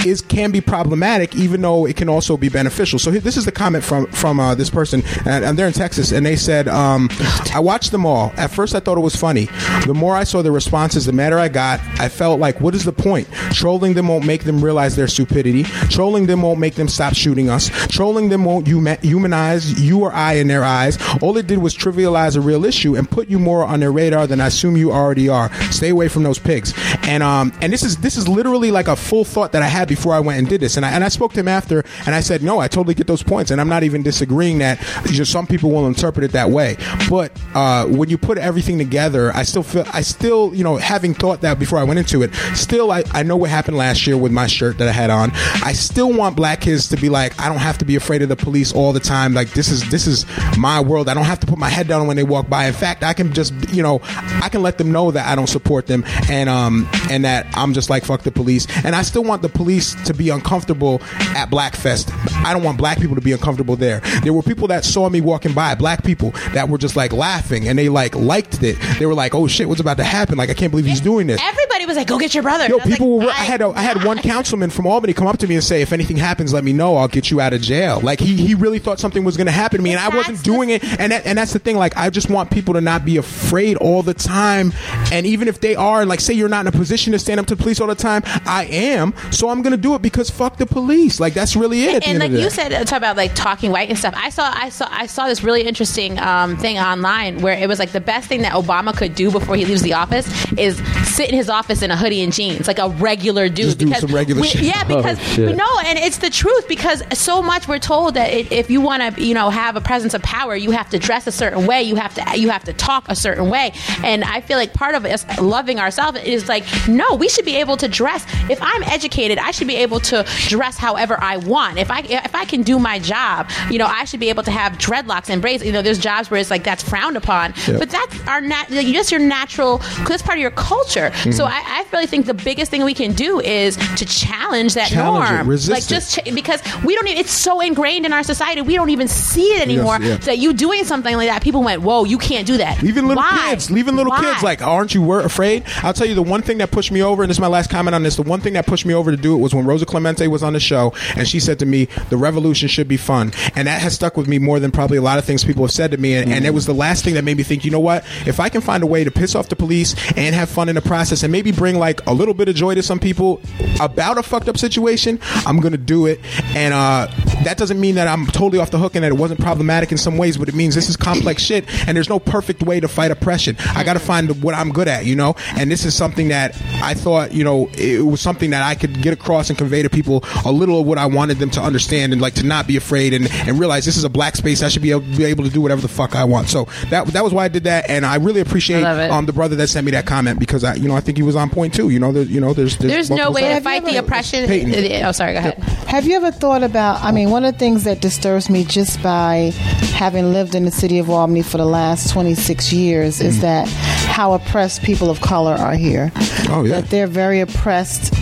is 0.04 0.20
can 0.20 0.50
be 0.50 0.60
problematic, 0.60 1.34
even 1.34 1.62
though 1.62 1.86
it 1.86 1.96
can 1.96 2.10
also 2.10 2.36
be 2.36 2.50
beneficial. 2.50 2.98
So 2.98 3.10
this 3.10 3.38
is 3.38 3.46
the 3.46 3.52
comment 3.52 3.82
from 3.82 4.06
from 4.08 4.38
uh, 4.38 4.54
this 4.54 4.68
person, 4.68 5.02
and, 5.24 5.42
and 5.42 5.58
they're 5.58 5.66
in 5.66 5.72
Texas, 5.72 6.12
and 6.12 6.26
they 6.26 6.36
said, 6.36 6.68
um, 6.68 7.08
"I 7.54 7.60
watched 7.60 7.92
them 7.92 8.04
all. 8.04 8.30
At 8.36 8.50
first, 8.50 8.74
I 8.74 8.80
thought 8.80 8.98
it 8.98 9.00
was 9.00 9.16
funny. 9.16 9.46
The 9.86 9.94
more 9.94 10.14
I 10.14 10.24
saw 10.24 10.42
the 10.42 10.52
responses, 10.52 11.06
the 11.06 11.12
madder 11.12 11.38
I 11.38 11.48
got. 11.48 11.80
I 11.98 12.10
felt 12.10 12.40
like, 12.40 12.60
what 12.60 12.74
is 12.74 12.84
the 12.84 12.92
point? 12.92 13.26
Trolling 13.52 13.94
them 13.94 14.08
won't 14.08 14.26
make 14.26 14.44
them 14.44 14.62
realize 14.62 14.96
their 14.96 15.08
stupidity. 15.08 15.62
Trolling 15.88 16.26
them 16.26 16.42
won't 16.42 16.60
make 16.60 16.74
them 16.74 16.88
stop 16.88 17.14
shooting 17.14 17.48
us. 17.48 17.70
Trolling 17.88 18.28
them 18.28 18.44
won't 18.44 18.66
huma- 18.66 19.02
humanize 19.02 19.80
you 19.80 20.00
or 20.00 20.12
I 20.12 20.34
in 20.34 20.48
their 20.48 20.62
eyes. 20.62 20.98
All 21.22 21.38
it 21.38 21.46
did 21.46 21.58
was 21.58 21.74
trivialize 21.74 22.36
a 22.36 22.40
real 22.42 22.66
issue 22.66 22.96
and 22.96 23.10
put 23.10 23.28
you 23.28 23.38
more 23.38 23.64
on 23.64 23.80
their 23.80 23.90
radar 23.90 24.09
than 24.10 24.40
I 24.40 24.48
assume 24.48 24.76
you 24.76 24.92
already 24.92 25.28
are. 25.28 25.52
Stay 25.70 25.88
away 25.90 26.08
from 26.08 26.22
those 26.22 26.38
pigs. 26.38 26.72
And 27.10 27.24
um 27.24 27.52
and 27.60 27.72
this 27.72 27.82
is 27.82 27.96
this 27.96 28.16
is 28.16 28.28
literally 28.28 28.70
like 28.70 28.86
a 28.86 28.94
full 28.94 29.24
thought 29.24 29.50
that 29.52 29.62
I 29.62 29.66
had 29.66 29.88
before 29.88 30.14
I 30.14 30.20
went 30.20 30.38
and 30.38 30.48
did 30.48 30.60
this. 30.60 30.76
And 30.76 30.86
I 30.86 30.90
and 30.92 31.02
I 31.02 31.08
spoke 31.08 31.32
to 31.32 31.40
him 31.40 31.48
after 31.48 31.84
and 32.06 32.14
I 32.14 32.20
said, 32.20 32.40
no, 32.40 32.60
I 32.60 32.68
totally 32.68 32.94
get 32.94 33.08
those 33.08 33.22
points. 33.22 33.50
And 33.50 33.60
I'm 33.60 33.68
not 33.68 33.82
even 33.82 34.04
disagreeing 34.04 34.58
that 34.58 34.78
just 35.06 35.32
some 35.32 35.46
people 35.48 35.72
will 35.72 35.88
interpret 35.88 36.24
it 36.24 36.32
that 36.32 36.50
way. 36.50 36.76
But 37.08 37.32
uh, 37.52 37.86
when 37.86 38.10
you 38.10 38.16
put 38.16 38.38
everything 38.38 38.78
together, 38.78 39.32
I 39.34 39.42
still 39.42 39.64
feel 39.64 39.84
I 39.92 40.02
still 40.02 40.54
you 40.54 40.62
know 40.62 40.76
having 40.76 41.12
thought 41.14 41.40
that 41.40 41.58
before 41.58 41.80
I 41.80 41.82
went 41.82 41.98
into 41.98 42.22
it. 42.22 42.32
Still, 42.54 42.92
I, 42.92 43.02
I 43.12 43.24
know 43.24 43.36
what 43.36 43.50
happened 43.50 43.76
last 43.76 44.06
year 44.06 44.16
with 44.16 44.30
my 44.30 44.46
shirt 44.46 44.78
that 44.78 44.86
I 44.86 44.92
had 44.92 45.10
on. 45.10 45.32
I 45.64 45.72
still 45.72 46.12
want 46.12 46.36
black 46.36 46.60
kids 46.60 46.88
to 46.90 46.96
be 46.96 47.08
like, 47.08 47.38
I 47.40 47.48
don't 47.48 47.58
have 47.58 47.78
to 47.78 47.84
be 47.84 47.96
afraid 47.96 48.22
of 48.22 48.28
the 48.28 48.36
police 48.36 48.72
all 48.72 48.92
the 48.92 49.00
time. 49.00 49.34
Like 49.34 49.50
this 49.50 49.68
is 49.68 49.88
this 49.90 50.06
is 50.06 50.26
my 50.56 50.80
world. 50.80 51.08
I 51.08 51.14
don't 51.14 51.24
have 51.24 51.40
to 51.40 51.46
put 51.48 51.58
my 51.58 51.70
head 51.70 51.88
down 51.88 52.06
when 52.06 52.16
they 52.16 52.22
walk 52.22 52.48
by. 52.48 52.66
In 52.66 52.72
fact, 52.72 53.02
I 53.02 53.14
can 53.14 53.32
just 53.32 53.52
you 53.74 53.82
know 53.82 54.00
I 54.04 54.48
can 54.48 54.62
let 54.62 54.78
them 54.78 54.92
know 54.92 55.10
that 55.10 55.26
I 55.26 55.34
don't 55.34 55.48
support 55.48 55.88
them 55.88 56.04
and 56.28 56.48
um 56.48 56.88
and 57.10 57.24
that 57.24 57.46
I'm 57.54 57.72
just 57.74 57.90
like 57.90 58.04
fuck 58.04 58.22
the 58.22 58.32
police. 58.32 58.66
And 58.84 58.94
I 58.94 59.02
still 59.02 59.24
want 59.24 59.42
the 59.42 59.48
police 59.48 59.94
to 60.04 60.14
be 60.14 60.30
uncomfortable 60.30 61.00
at 61.36 61.50
Blackfest. 61.50 62.10
I 62.44 62.52
don't 62.52 62.62
want 62.62 62.78
black 62.78 62.98
people 63.00 63.14
to 63.14 63.20
be 63.20 63.32
uncomfortable 63.32 63.76
there. 63.76 64.00
There 64.22 64.32
were 64.32 64.42
people 64.42 64.68
that 64.68 64.84
saw 64.84 65.08
me 65.08 65.20
walking 65.20 65.52
by, 65.52 65.74
black 65.74 66.04
people 66.04 66.30
that 66.52 66.68
were 66.68 66.78
just 66.78 66.96
like 66.96 67.12
laughing 67.12 67.68
and 67.68 67.78
they 67.78 67.88
like 67.88 68.14
liked 68.14 68.62
it. 68.62 68.78
They 68.98 69.06
were 69.06 69.14
like, 69.14 69.34
"Oh 69.34 69.46
shit, 69.46 69.68
what's 69.68 69.80
about 69.80 69.96
to 69.98 70.04
happen? 70.04 70.36
Like 70.36 70.50
I 70.50 70.54
can't 70.54 70.70
believe 70.70 70.86
he's 70.86 71.00
doing 71.00 71.26
this." 71.26 71.40
Everybody 71.42 71.86
was 71.86 71.96
like, 71.96 72.06
"Go 72.06 72.18
get 72.18 72.34
your 72.34 72.42
brother." 72.42 72.66
Yo, 72.66 72.78
I 72.78 72.84
people 72.84 73.18
like, 73.18 73.26
were. 73.26 73.32
I 73.32 73.44
had 73.44 73.60
a, 73.60 73.68
I 73.68 73.82
had 73.82 74.04
one 74.04 74.18
councilman 74.22 74.70
from 74.70 74.86
Albany 74.86 75.12
come 75.12 75.26
up 75.26 75.38
to 75.38 75.46
me 75.46 75.54
and 75.54 75.64
say, 75.64 75.82
"If 75.82 75.92
anything 75.92 76.16
happens, 76.16 76.52
let 76.52 76.64
me 76.64 76.72
know. 76.72 76.96
I'll 76.96 77.08
get 77.08 77.30
you 77.30 77.40
out 77.40 77.52
of 77.52 77.60
jail." 77.60 78.00
Like 78.00 78.20
he, 78.20 78.36
he 78.36 78.54
really 78.54 78.78
thought 78.78 79.00
something 79.00 79.24
was 79.24 79.36
going 79.36 79.46
to 79.46 79.52
happen 79.52 79.78
to 79.78 79.82
me, 79.82 79.90
and 79.90 80.00
I 80.00 80.08
wasn't 80.14 80.42
doing 80.42 80.70
it. 80.70 80.84
And 81.00 81.12
that, 81.12 81.26
and 81.26 81.38
that's 81.38 81.52
the 81.52 81.58
thing. 81.58 81.76
Like 81.76 81.96
I 81.96 82.10
just 82.10 82.30
want 82.30 82.50
people 82.50 82.74
to 82.74 82.80
not 82.80 83.04
be 83.04 83.16
afraid 83.16 83.76
all 83.76 84.02
the 84.02 84.14
time. 84.14 84.72
And 85.12 85.26
even 85.26 85.48
if 85.48 85.60
they 85.60 85.74
are, 85.76 86.04
like, 86.04 86.20
say 86.20 86.34
you're 86.34 86.48
not 86.48 86.66
in 86.66 86.66
a 86.68 86.72
position 86.80 87.12
to 87.12 87.18
stand 87.18 87.38
up 87.40 87.46
to 87.46 87.54
the 87.54 87.62
police 87.62 87.80
all 87.80 87.86
the 87.86 87.94
time, 87.94 88.22
I 88.46 88.64
am. 88.70 89.14
So 89.30 89.48
I'm 89.50 89.62
going 89.62 89.72
to 89.72 89.76
do 89.76 89.94
it 89.94 90.02
because 90.02 90.30
fuck 90.30 90.56
the 90.56 90.66
police. 90.66 91.20
Like 91.20 91.34
that's 91.34 91.54
really 91.56 91.84
it. 91.84 92.06
And 92.06 92.18
like 92.18 92.32
you 92.32 92.50
said, 92.50 92.72
uh, 92.72 92.84
talk 92.84 92.98
about 92.98 93.16
like 93.16 93.34
talking 93.34 93.70
white 93.70 93.88
and 93.90 93.98
stuff. 93.98 94.14
I 94.16 94.30
saw, 94.30 94.50
I 94.54 94.68
saw, 94.70 94.86
I 94.90 95.06
saw 95.06 95.26
this 95.28 95.42
really 95.44 95.62
interesting 95.62 96.18
um, 96.18 96.56
thing 96.56 96.78
online 96.78 97.40
where 97.42 97.56
it 97.56 97.68
was 97.68 97.78
like 97.78 97.92
the 97.92 98.00
best 98.00 98.28
thing 98.28 98.42
that 98.42 98.52
Obama 98.52 98.96
could 98.96 99.14
do 99.14 99.30
before 99.30 99.56
he 99.56 99.64
leaves 99.64 99.82
the 99.82 99.92
office 99.94 100.26
is 100.58 100.78
sit 101.06 101.28
in 101.28 101.34
his 101.34 101.48
office 101.50 101.82
in 101.82 101.90
a 101.90 101.96
hoodie 101.96 102.22
and 102.22 102.32
jeans, 102.32 102.66
like 102.66 102.78
a 102.78 102.88
regular 102.88 103.48
dude. 103.48 103.66
Just 103.66 103.78
do 103.78 103.86
because 103.86 104.00
some 104.02 104.14
regular 104.14 104.40
we- 104.40 104.48
shit. 104.48 104.62
Yeah, 104.62 104.82
Oh, 104.90 104.96
because 104.96 105.20
shit. 105.34 105.54
no, 105.56 105.66
and 105.84 105.98
it's 105.98 106.18
the 106.18 106.30
truth. 106.30 106.66
Because 106.66 107.02
so 107.12 107.42
much 107.42 107.68
we're 107.68 107.78
told 107.78 108.14
that 108.14 108.30
it, 108.32 108.50
if 108.50 108.70
you 108.70 108.80
want 108.80 109.16
to, 109.16 109.22
you 109.22 109.34
know, 109.34 109.50
have 109.50 109.76
a 109.76 109.80
presence 109.80 110.14
of 110.14 110.22
power, 110.22 110.56
you 110.56 110.70
have 110.72 110.88
to 110.90 110.98
dress 110.98 111.26
a 111.26 111.32
certain 111.32 111.66
way, 111.66 111.82
you 111.82 111.96
have 111.96 112.14
to, 112.14 112.38
you 112.38 112.48
have 112.50 112.64
to 112.64 112.72
talk 112.72 113.04
a 113.08 113.14
certain 113.14 113.48
way. 113.50 113.72
And 114.02 114.24
I 114.24 114.40
feel 114.40 114.56
like 114.56 114.72
part 114.72 114.94
of 114.94 115.04
us 115.04 115.24
loving 115.38 115.78
ourselves 115.78 116.18
is 116.24 116.48
like, 116.48 116.64
no, 116.88 117.14
we 117.14 117.28
should 117.28 117.44
be 117.44 117.56
able 117.56 117.76
to 117.78 117.88
dress. 117.88 118.24
If 118.50 118.58
I'm 118.62 118.82
educated, 118.84 119.38
I 119.38 119.50
should 119.50 119.66
be 119.66 119.76
able 119.76 120.00
to 120.00 120.24
dress 120.48 120.76
however 120.76 121.18
I 121.20 121.36
want. 121.38 121.78
If 121.78 121.90
I 121.90 122.00
if 122.00 122.34
I 122.34 122.44
can 122.44 122.62
do 122.62 122.78
my 122.78 122.98
job, 122.98 123.48
you 123.70 123.78
know, 123.78 123.86
I 123.86 124.04
should 124.04 124.20
be 124.20 124.28
able 124.28 124.42
to 124.44 124.50
have 124.50 124.72
dreadlocks 124.78 125.28
and 125.30 125.40
braids. 125.42 125.64
You 125.64 125.72
know, 125.72 125.82
there's 125.82 125.98
jobs 125.98 126.30
where 126.30 126.40
it's 126.40 126.50
like 126.50 126.64
that's 126.64 126.82
frowned 126.82 127.16
upon, 127.16 127.54
Yep. 127.66 127.78
but 127.78 127.90
that's 127.90 128.28
our 128.28 128.40
nat- 128.40 128.70
like, 128.70 128.86
just 128.86 129.10
your 129.10 129.20
natural. 129.20 129.78
That's 130.08 130.22
part 130.22 130.38
of 130.38 130.42
your 130.42 130.50
culture. 130.52 131.10
Mm-hmm. 131.10 131.32
So 131.32 131.44
I, 131.44 131.62
I 131.64 131.86
really 131.92 132.06
think 132.06 132.26
the 132.26 132.34
biggest 132.34 132.70
thing 132.70 132.84
we 132.84 132.94
can 132.94 133.12
do 133.12 133.40
is 133.40 133.76
to 133.96 134.04
challenge 134.04 134.74
that 134.74 134.88
Challenge 134.88 135.30
it, 135.30 135.34
norm. 135.34 135.48
resist 135.48 135.70
like 135.70 135.86
just 135.86 136.18
ch- 136.18 136.34
because 136.34 136.62
we 136.84 136.94
don't. 136.94 137.06
Even, 137.06 137.18
it's 137.18 137.32
so 137.32 137.60
ingrained 137.60 138.06
in 138.06 138.12
our 138.12 138.22
society, 138.22 138.60
we 138.62 138.74
don't 138.74 138.90
even 138.90 139.08
see 139.08 139.54
it 139.54 139.62
anymore. 139.62 139.98
yeah. 140.00 140.16
That 140.16 140.38
you 140.38 140.52
doing 140.52 140.84
something 140.84 141.16
like 141.16 141.28
that, 141.28 141.42
people 141.42 141.62
went, 141.62 141.82
"Whoa, 141.82 142.04
you 142.04 142.18
can't 142.18 142.46
do 142.46 142.56
that." 142.58 142.82
Even 142.84 143.06
little 143.08 143.22
Why? 143.22 143.48
kids, 143.50 143.70
leaving 143.70 143.96
little 143.96 144.10
Why? 144.10 144.20
kids, 144.20 144.42
like, 144.42 144.62
aren't 144.62 144.94
you 144.94 145.02
wor- 145.02 145.20
afraid? 145.20 145.64
I'll 145.82 145.92
tell 145.94 146.06
you 146.06 146.14
the 146.14 146.22
one 146.22 146.42
thing 146.42 146.58
that 146.60 146.70
pushed 146.70 146.92
me 146.92 147.02
over, 147.02 147.22
and 147.22 147.30
this 147.30 147.36
is 147.36 147.40
my 147.40 147.46
last 147.46 147.70
comment 147.70 147.94
on 147.94 148.02
this. 148.02 148.16
The 148.16 148.22
one 148.22 148.40
thing 148.40 148.54
that 148.54 148.66
pushed 148.66 148.86
me 148.86 148.94
over 148.94 149.10
to 149.10 149.16
do 149.16 149.34
it 149.34 149.38
was 149.38 149.54
when 149.54 149.66
Rosa 149.66 149.84
Clemente 149.84 150.26
was 150.28 150.42
on 150.42 150.52
the 150.52 150.60
show, 150.60 150.94
and 151.16 151.28
she 151.28 151.40
said 151.40 151.58
to 151.58 151.66
me, 151.66 151.88
"The 152.08 152.16
revolution 152.16 152.68
should 152.68 152.88
be 152.88 152.96
fun," 152.96 153.32
and 153.54 153.66
that 153.66 153.80
has 153.82 153.94
stuck 153.94 154.16
with 154.16 154.28
me 154.28 154.38
more 154.38 154.60
than 154.60 154.70
probably 154.70 154.96
a 154.96 155.02
lot 155.02 155.18
of 155.18 155.24
things 155.24 155.44
people 155.44 155.64
have 155.64 155.72
said 155.72 155.90
to 155.90 155.96
me. 155.96 156.14
And, 156.14 156.32
and 156.32 156.46
it 156.46 156.54
was 156.54 156.66
the 156.66 156.74
last 156.74 157.04
thing 157.04 157.14
that 157.14 157.24
made 157.24 157.36
me 157.36 157.42
think, 157.42 157.64
you 157.64 157.70
know 157.70 157.80
what? 157.80 158.04
If 158.26 158.40
I 158.40 158.48
can 158.48 158.60
find 158.60 158.82
a 158.82 158.86
way 158.86 159.04
to 159.04 159.10
piss 159.10 159.34
off 159.34 159.48
the 159.48 159.56
police 159.56 159.94
and 160.16 160.34
have 160.34 160.48
fun 160.48 160.68
in 160.68 160.74
the 160.74 160.82
process, 160.82 161.22
and 161.22 161.32
maybe 161.32 161.52
bring 161.52 161.78
like 161.78 162.04
a 162.06 162.14
little 162.14 162.34
bit 162.34 162.48
of 162.48 162.54
joy 162.54 162.74
to 162.74 162.82
some 162.82 162.98
people 162.98 163.40
about 163.80 164.18
a 164.18 164.22
fucked 164.22 164.48
up 164.48 164.58
situation, 164.58 165.18
I'm 165.46 165.60
gonna 165.60 165.76
do 165.76 166.06
it. 166.06 166.20
And 166.54 166.74
uh, 166.74 167.08
that 167.44 167.56
doesn't 167.56 167.80
mean 167.80 167.94
that 167.96 168.08
I'm 168.08 168.26
totally 168.26 168.60
off 168.60 168.70
the 168.70 168.78
hook 168.78 168.94
and 168.94 169.04
that 169.04 169.12
it 169.12 169.18
wasn't 169.18 169.40
problematic 169.40 169.92
in 169.92 169.98
some 169.98 170.16
ways, 170.16 170.36
but 170.36 170.48
it 170.48 170.54
means 170.54 170.74
this 170.74 170.88
is 170.88 170.96
complex 170.96 171.42
shit, 171.42 171.64
and 171.88 171.96
there's 171.96 172.08
no 172.08 172.18
perfect 172.18 172.62
way 172.62 172.80
to 172.80 172.88
fight 172.88 173.10
oppression. 173.10 173.56
I 173.74 173.84
got 173.84 173.94
to 173.94 174.00
find 174.00 174.42
what 174.42 174.54
I'm 174.54 174.72
good 174.72 174.88
at, 174.88 175.06
you 175.06 175.16
know. 175.16 175.34
And 175.56 175.70
this 175.70 175.84
is 175.84 175.94
something 175.94 176.28
that 176.28 176.49
I 176.82 176.94
thought, 176.94 177.32
you 177.32 177.44
know, 177.44 177.68
it 177.74 178.04
was 178.04 178.20
something 178.20 178.50
that 178.50 178.62
I 178.62 178.74
could 178.74 179.00
get 179.02 179.12
across 179.12 179.48
and 179.50 179.58
convey 179.58 179.82
to 179.82 179.90
people 179.90 180.24
a 180.44 180.52
little 180.52 180.80
of 180.80 180.86
what 180.86 180.98
I 180.98 181.06
wanted 181.06 181.38
them 181.38 181.50
to 181.50 181.60
understand 181.60 182.12
and 182.12 182.20
like 182.20 182.34
to 182.34 182.44
not 182.46 182.66
be 182.66 182.76
afraid 182.76 183.12
and, 183.14 183.30
and 183.30 183.58
realize 183.58 183.84
this 183.84 183.96
is 183.96 184.04
a 184.04 184.08
black 184.08 184.36
space. 184.36 184.62
I 184.62 184.68
should 184.68 184.82
be 184.82 184.90
able, 184.90 185.00
be 185.00 185.24
able 185.24 185.44
to 185.44 185.50
do 185.50 185.60
whatever 185.60 185.80
the 185.80 185.88
fuck 185.88 186.14
I 186.14 186.24
want. 186.24 186.48
So 186.48 186.66
that 186.90 187.06
that 187.08 187.24
was 187.24 187.32
why 187.32 187.44
I 187.44 187.48
did 187.48 187.64
that, 187.64 187.88
and 187.88 188.04
I 188.06 188.16
really 188.16 188.40
appreciate 188.40 188.84
I 188.84 189.08
um 189.08 189.26
the 189.26 189.32
brother 189.32 189.56
that 189.56 189.68
sent 189.68 189.84
me 189.84 189.92
that 189.92 190.06
comment 190.06 190.38
because 190.40 190.64
I, 190.64 190.74
you 190.74 190.88
know, 190.88 190.96
I 190.96 191.00
think 191.00 191.16
he 191.18 191.22
was 191.22 191.36
on 191.36 191.50
point 191.50 191.74
too. 191.74 191.90
You 191.90 191.98
know, 192.00 192.12
there, 192.12 192.22
you 192.24 192.40
know, 192.40 192.52
there's 192.54 192.76
there's, 192.78 192.92
There's 192.92 193.10
no 193.10 193.16
multiple 193.16 193.34
way 193.34 193.40
to 193.42 193.54
sides. 193.54 193.64
fight 193.64 193.84
the 193.84 193.96
oppression. 193.96 194.46
Peyton. 194.46 195.04
Oh, 195.04 195.12
sorry. 195.12 195.32
Go 195.34 195.38
ahead. 195.40 195.58
Have 195.88 196.06
you 196.06 196.16
ever 196.16 196.30
thought 196.30 196.62
about? 196.62 197.02
I 197.02 197.12
mean, 197.12 197.30
one 197.30 197.44
of 197.44 197.52
the 197.54 197.58
things 197.58 197.84
that 197.84 198.00
disturbs 198.00 198.48
me 198.48 198.64
just 198.64 199.02
by 199.02 199.52
having 199.94 200.32
lived 200.32 200.54
in 200.54 200.64
the 200.64 200.70
city 200.70 200.98
of 200.98 201.10
Albany 201.10 201.42
for 201.42 201.58
the 201.58 201.64
last 201.66 202.10
26 202.12 202.72
years 202.72 203.20
is 203.20 203.40
that 203.40 203.66
how 204.10 204.34
oppressed 204.34 204.82
people 204.82 205.08
of 205.08 205.20
color 205.20 205.54
are 205.54 205.74
here. 205.74 206.12
Oh, 206.50 206.64
yeah. 206.64 206.80
That 206.80 206.90
they're 206.90 207.06
very 207.06 207.40
oppressed 207.40 208.12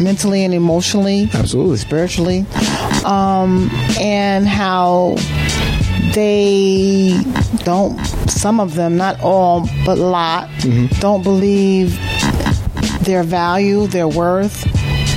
mentally 0.00 0.44
and 0.44 0.54
emotionally, 0.54 1.28
absolutely, 1.34 1.78
spiritually, 1.78 2.46
um, 3.04 3.70
and 3.98 4.46
how 4.46 5.16
they 6.14 7.18
don't. 7.64 7.98
Some 8.28 8.60
of 8.60 8.74
them, 8.74 8.96
not 8.96 9.20
all, 9.20 9.68
but 9.84 9.98
a 9.98 10.04
lot, 10.04 10.48
don't 11.00 11.22
believe 11.22 11.98
their 13.04 13.22
value, 13.22 13.86
their 13.86 14.08
worth, 14.08 14.66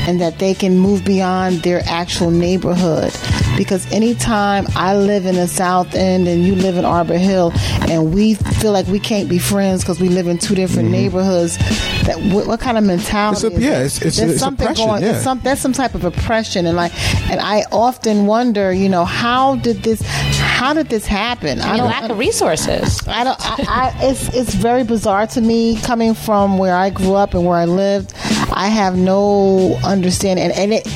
and 0.08 0.20
that 0.22 0.40
they 0.40 0.54
can 0.54 0.78
move 0.78 1.06
beyond 1.06 1.64
their 1.64 1.82
actual 1.86 2.32
neighborhood. 2.32 3.14
Because 3.58 3.90
anytime 3.92 4.66
I 4.76 4.96
live 4.96 5.26
in 5.26 5.36
the 5.36 5.48
South 5.48 5.94
End 5.94 6.28
and 6.28 6.44
you 6.44 6.56
live 6.56 6.76
in 6.78 6.86
Arbor 6.86 7.18
Hill, 7.18 7.52
and 7.82 8.14
we 8.14 8.34
feel 8.36 8.72
like 8.72 8.88
we 8.88 9.00
can't 9.00 9.30
be 9.30 9.38
friends 9.40 9.84
because 9.84 10.00
we 10.00 10.10
live 10.10 10.28
in 10.28 10.38
two 10.40 10.56
different 10.56 10.90
neighborhoods, 10.90 11.58
that 12.06 12.18
what, 12.34 12.48
what 12.48 12.60
kind 12.60 12.78
of 12.78 12.84
mentality? 12.84 13.48
Mm-hmm. 13.48 13.56
It's 13.56 13.56
a- 13.56 13.58
is 13.58 13.64
yeah, 13.64 13.70
that? 13.72 13.86
it's- 13.86 13.98
it's- 13.98 14.18
There's 14.18 14.32
it's 14.32 14.40
something 14.40 14.66
oppression, 14.68 14.88
going. 14.88 15.04
yeah. 15.04 15.14
It's 15.16 15.24
some, 15.24 15.40
there's 15.42 15.60
some 15.60 15.74
type 15.74 15.94
of 15.96 16.04
oppression, 16.04 16.66
and 16.66 16.76
like, 16.76 16.94
and 17.30 17.40
I 17.40 17.64
often 17.72 18.26
wonder, 18.26 18.74
you 18.74 18.90
know, 18.90 19.06
how 19.06 19.56
did 19.58 19.84
this, 19.84 20.02
how 20.02 20.74
did 20.74 20.90
this 20.90 21.06
happen? 21.06 21.62
I 21.62 21.74
mean, 21.74 21.84
lack 21.86 22.10
of 22.10 22.18
resources. 22.18 23.06
I 23.08 23.24
don't. 23.24 23.38
I, 23.40 23.56
I, 23.68 23.98
it's 24.10 24.34
it's 24.36 24.54
very 24.56 24.84
bizarre 24.84 25.28
to 25.28 25.42
me 25.42 25.78
coming 25.82 26.14
from 26.14 26.58
where 26.58 26.76
I 26.76 26.90
grew 26.90 27.14
up 27.16 27.34
and 27.34 27.46
where 27.46 27.58
I 27.58 27.66
lived. 27.66 28.14
I 28.56 28.68
have 28.68 28.96
no 28.98 29.76
understanding, 29.84 30.46
and, 30.46 30.54
and 30.54 30.74
it 30.74 30.88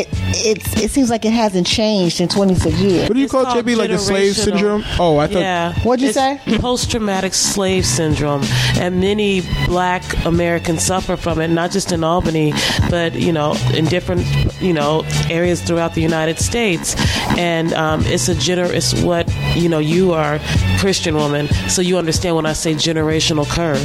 it 0.00 0.08
it 0.12 0.82
it 0.84 0.90
seems 0.90 1.10
like 1.10 1.24
it 1.24 1.32
hasn't 1.32 1.66
changed 1.66 2.20
in 2.20 2.28
26 2.28 2.78
years. 2.78 3.08
What 3.08 3.14
do 3.14 3.20
you 3.20 3.28
call 3.28 3.42
it, 3.42 3.44
called 3.46 3.64
JB? 3.64 3.76
Like 3.76 3.90
the 3.90 3.98
slave 3.98 4.34
syndrome? 4.36 4.84
Oh, 4.98 5.18
I 5.18 5.26
thought. 5.26 5.40
Yeah. 5.40 5.72
What'd 5.80 6.04
you 6.04 6.12
say? 6.12 6.40
Post 6.58 6.90
traumatic 6.90 7.34
slave 7.34 7.84
syndrome. 7.86 8.42
And 8.78 9.00
many 9.00 9.42
black 9.66 10.02
Americans 10.24 10.84
suffer 10.84 11.16
from 11.16 11.40
it, 11.40 11.48
not 11.48 11.70
just 11.70 11.92
in 11.92 12.04
Albany, 12.04 12.52
but, 12.90 13.14
you 13.14 13.32
know, 13.32 13.54
in 13.74 13.86
different, 13.86 14.24
you 14.60 14.72
know, 14.72 15.04
areas 15.30 15.62
throughout 15.62 15.94
the 15.94 16.02
United 16.02 16.38
States. 16.38 16.94
And 17.38 17.72
um, 17.72 18.02
it's 18.04 18.28
a 18.28 18.34
gener- 18.34 18.70
it's 18.72 19.00
what, 19.02 19.32
you 19.54 19.68
know, 19.68 19.78
you 19.78 20.12
are 20.12 20.38
Christian 20.78 21.14
woman, 21.16 21.48
so 21.68 21.80
you 21.82 21.96
understand 21.98 22.36
when 22.36 22.46
I 22.46 22.52
say 22.52 22.74
generational 22.74 23.46
curse. 23.48 23.84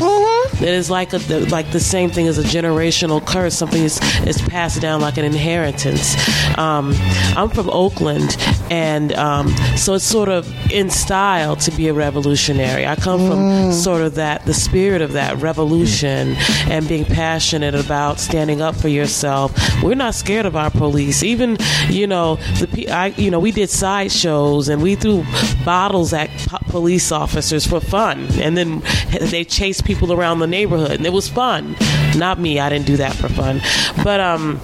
It 0.62 0.70
is 0.70 0.90
like 0.90 1.14
a, 1.14 1.18
like 1.50 1.72
the 1.72 1.80
same 1.80 2.10
thing 2.10 2.28
as 2.28 2.38
a 2.38 2.44
generational 2.44 3.26
curse. 3.26 3.56
Something 3.56 3.84
is, 3.84 4.00
is 4.28 4.42
passed 4.42 4.80
down 4.82 5.02
like 5.02 5.18
an 5.18 5.26
inheritance. 5.26 6.16
Um, 6.58 6.94
I'm 7.36 7.50
from 7.50 7.70
Oakland, 7.70 8.38
and 8.72 9.12
um, 9.14 9.50
so 9.76 9.96
it's 9.96 10.06
sort 10.06 10.30
of 10.30 10.50
in 10.72 10.90
style 10.90 11.58
to 11.58 11.72
be 11.72 11.90
a 11.90 11.94
revolutionary. 11.94 12.88
I 12.88 12.96
come 12.96 13.20
from 13.28 13.74
sort 13.74 14.02
of 14.02 14.16
that, 14.16 14.46
the 14.46 14.54
spirit 14.54 15.02
of 15.02 15.12
that 15.12 15.38
revolution, 15.42 16.36
and 16.70 16.88
being 16.88 17.04
passionate 17.04 17.76
about 17.76 18.18
standing 18.18 18.62
up 18.62 18.76
for 18.76 18.88
yourself. 18.88 19.54
We're 19.84 19.96
not 19.96 20.16
scared 20.16 20.46
of 20.46 20.56
our 20.56 20.72
police. 20.72 21.22
Even 21.22 21.58
you 21.90 22.08
know 22.08 22.38
the 22.60 22.90
I 22.90 23.08
you 23.08 23.30
know 23.30 23.40
we 23.40 23.52
did 23.52 23.70
sideshows 23.70 24.70
and 24.70 24.82
we 24.82 24.96
threw 24.96 25.26
bottles 25.66 26.14
at 26.14 26.30
po- 26.48 26.60
police 26.70 27.12
officers 27.12 27.68
for 27.68 27.82
fun, 27.82 28.28
and 28.40 28.56
then 28.56 28.82
they 29.20 29.44
chased 29.44 29.84
people 29.84 30.14
around 30.14 30.40
the 30.40 30.48
neighborhood, 30.48 30.92
and 30.92 31.06
it 31.06 31.12
was 31.12 31.28
fun. 31.28 31.76
Not 32.16 32.40
me. 32.40 32.62
I 32.62 32.70
didn't 32.70 32.86
do 32.86 32.96
that 32.98 33.16
for 33.16 33.28
fun, 33.28 33.60
but 34.02 34.22
um 34.22 34.62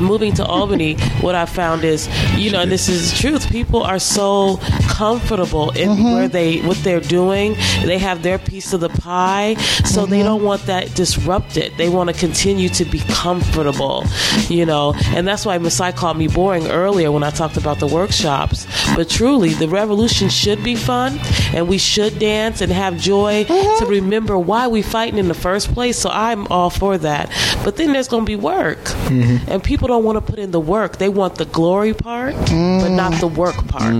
moving 0.00 0.32
to 0.34 0.44
Albany, 0.44 0.94
what 1.20 1.34
I 1.34 1.46
found 1.46 1.84
is, 1.84 2.08
you 2.36 2.50
know, 2.50 2.60
and 2.60 2.70
this 2.70 2.88
is 2.88 3.10
the 3.10 3.18
truth. 3.18 3.50
People 3.50 3.82
are 3.82 3.98
so 3.98 4.58
comfortable 4.88 5.70
in 5.70 5.90
mm-hmm. 5.90 6.12
where 6.12 6.28
they 6.28 6.60
what 6.60 6.76
they're 6.78 7.00
doing. 7.00 7.54
They 7.84 7.98
have 7.98 8.22
their 8.22 8.38
piece 8.38 8.72
of 8.72 8.80
the 8.80 8.88
pie, 8.88 9.54
so 9.84 10.06
they 10.06 10.18
mm-hmm. 10.18 10.26
don't 10.26 10.42
want 10.42 10.62
that 10.66 10.94
disrupted. 10.94 11.76
They 11.76 11.88
want 11.88 12.10
to 12.10 12.16
continue 12.16 12.68
to 12.70 12.84
be 12.84 13.00
comfortable, 13.08 14.04
you 14.48 14.66
know, 14.66 14.94
and 15.06 15.26
that's 15.26 15.46
why 15.46 15.58
Masai 15.58 15.92
called 15.92 16.16
me 16.16 16.28
boring 16.28 16.66
earlier 16.68 17.10
when 17.12 17.22
I 17.22 17.30
talked 17.30 17.56
about 17.56 17.78
the 17.78 17.86
workshops. 17.86 18.66
But 18.94 19.08
truly, 19.08 19.54
the 19.54 19.68
revolution 19.68 20.28
should 20.28 20.62
be 20.62 20.74
fun, 20.74 21.18
and 21.54 21.68
we 21.68 21.78
should 21.78 22.18
dance 22.18 22.60
and 22.60 22.72
have 22.72 22.98
joy 22.98 23.44
mm-hmm. 23.44 23.84
to 23.84 23.90
remember 23.90 24.38
why 24.38 24.68
we 24.68 24.82
fighting 24.82 25.18
in 25.18 25.28
the 25.28 25.34
first 25.34 25.72
place. 25.72 25.98
So 25.98 26.10
I'm 26.10 26.46
all 26.48 26.70
for 26.70 26.98
that. 26.98 27.30
But 27.64 27.76
then 27.76 27.92
there's 27.92 28.08
going 28.08 28.24
to 28.24 28.30
be 28.30 28.36
work. 28.36 28.78
Mm-hmm. 29.10 29.50
and 29.50 29.62
people 29.62 29.88
don't 29.90 30.04
want 30.04 30.16
to 30.16 30.22
put 30.32 30.38
in 30.38 30.50
the 30.52 30.60
work. 30.60 30.96
They 30.96 31.08
want 31.08 31.34
the 31.36 31.44
glory 31.44 31.92
part, 31.94 32.34
but 32.34 32.88
not 32.88 33.20
the 33.20 33.26
work 33.28 33.56
part. 33.68 33.94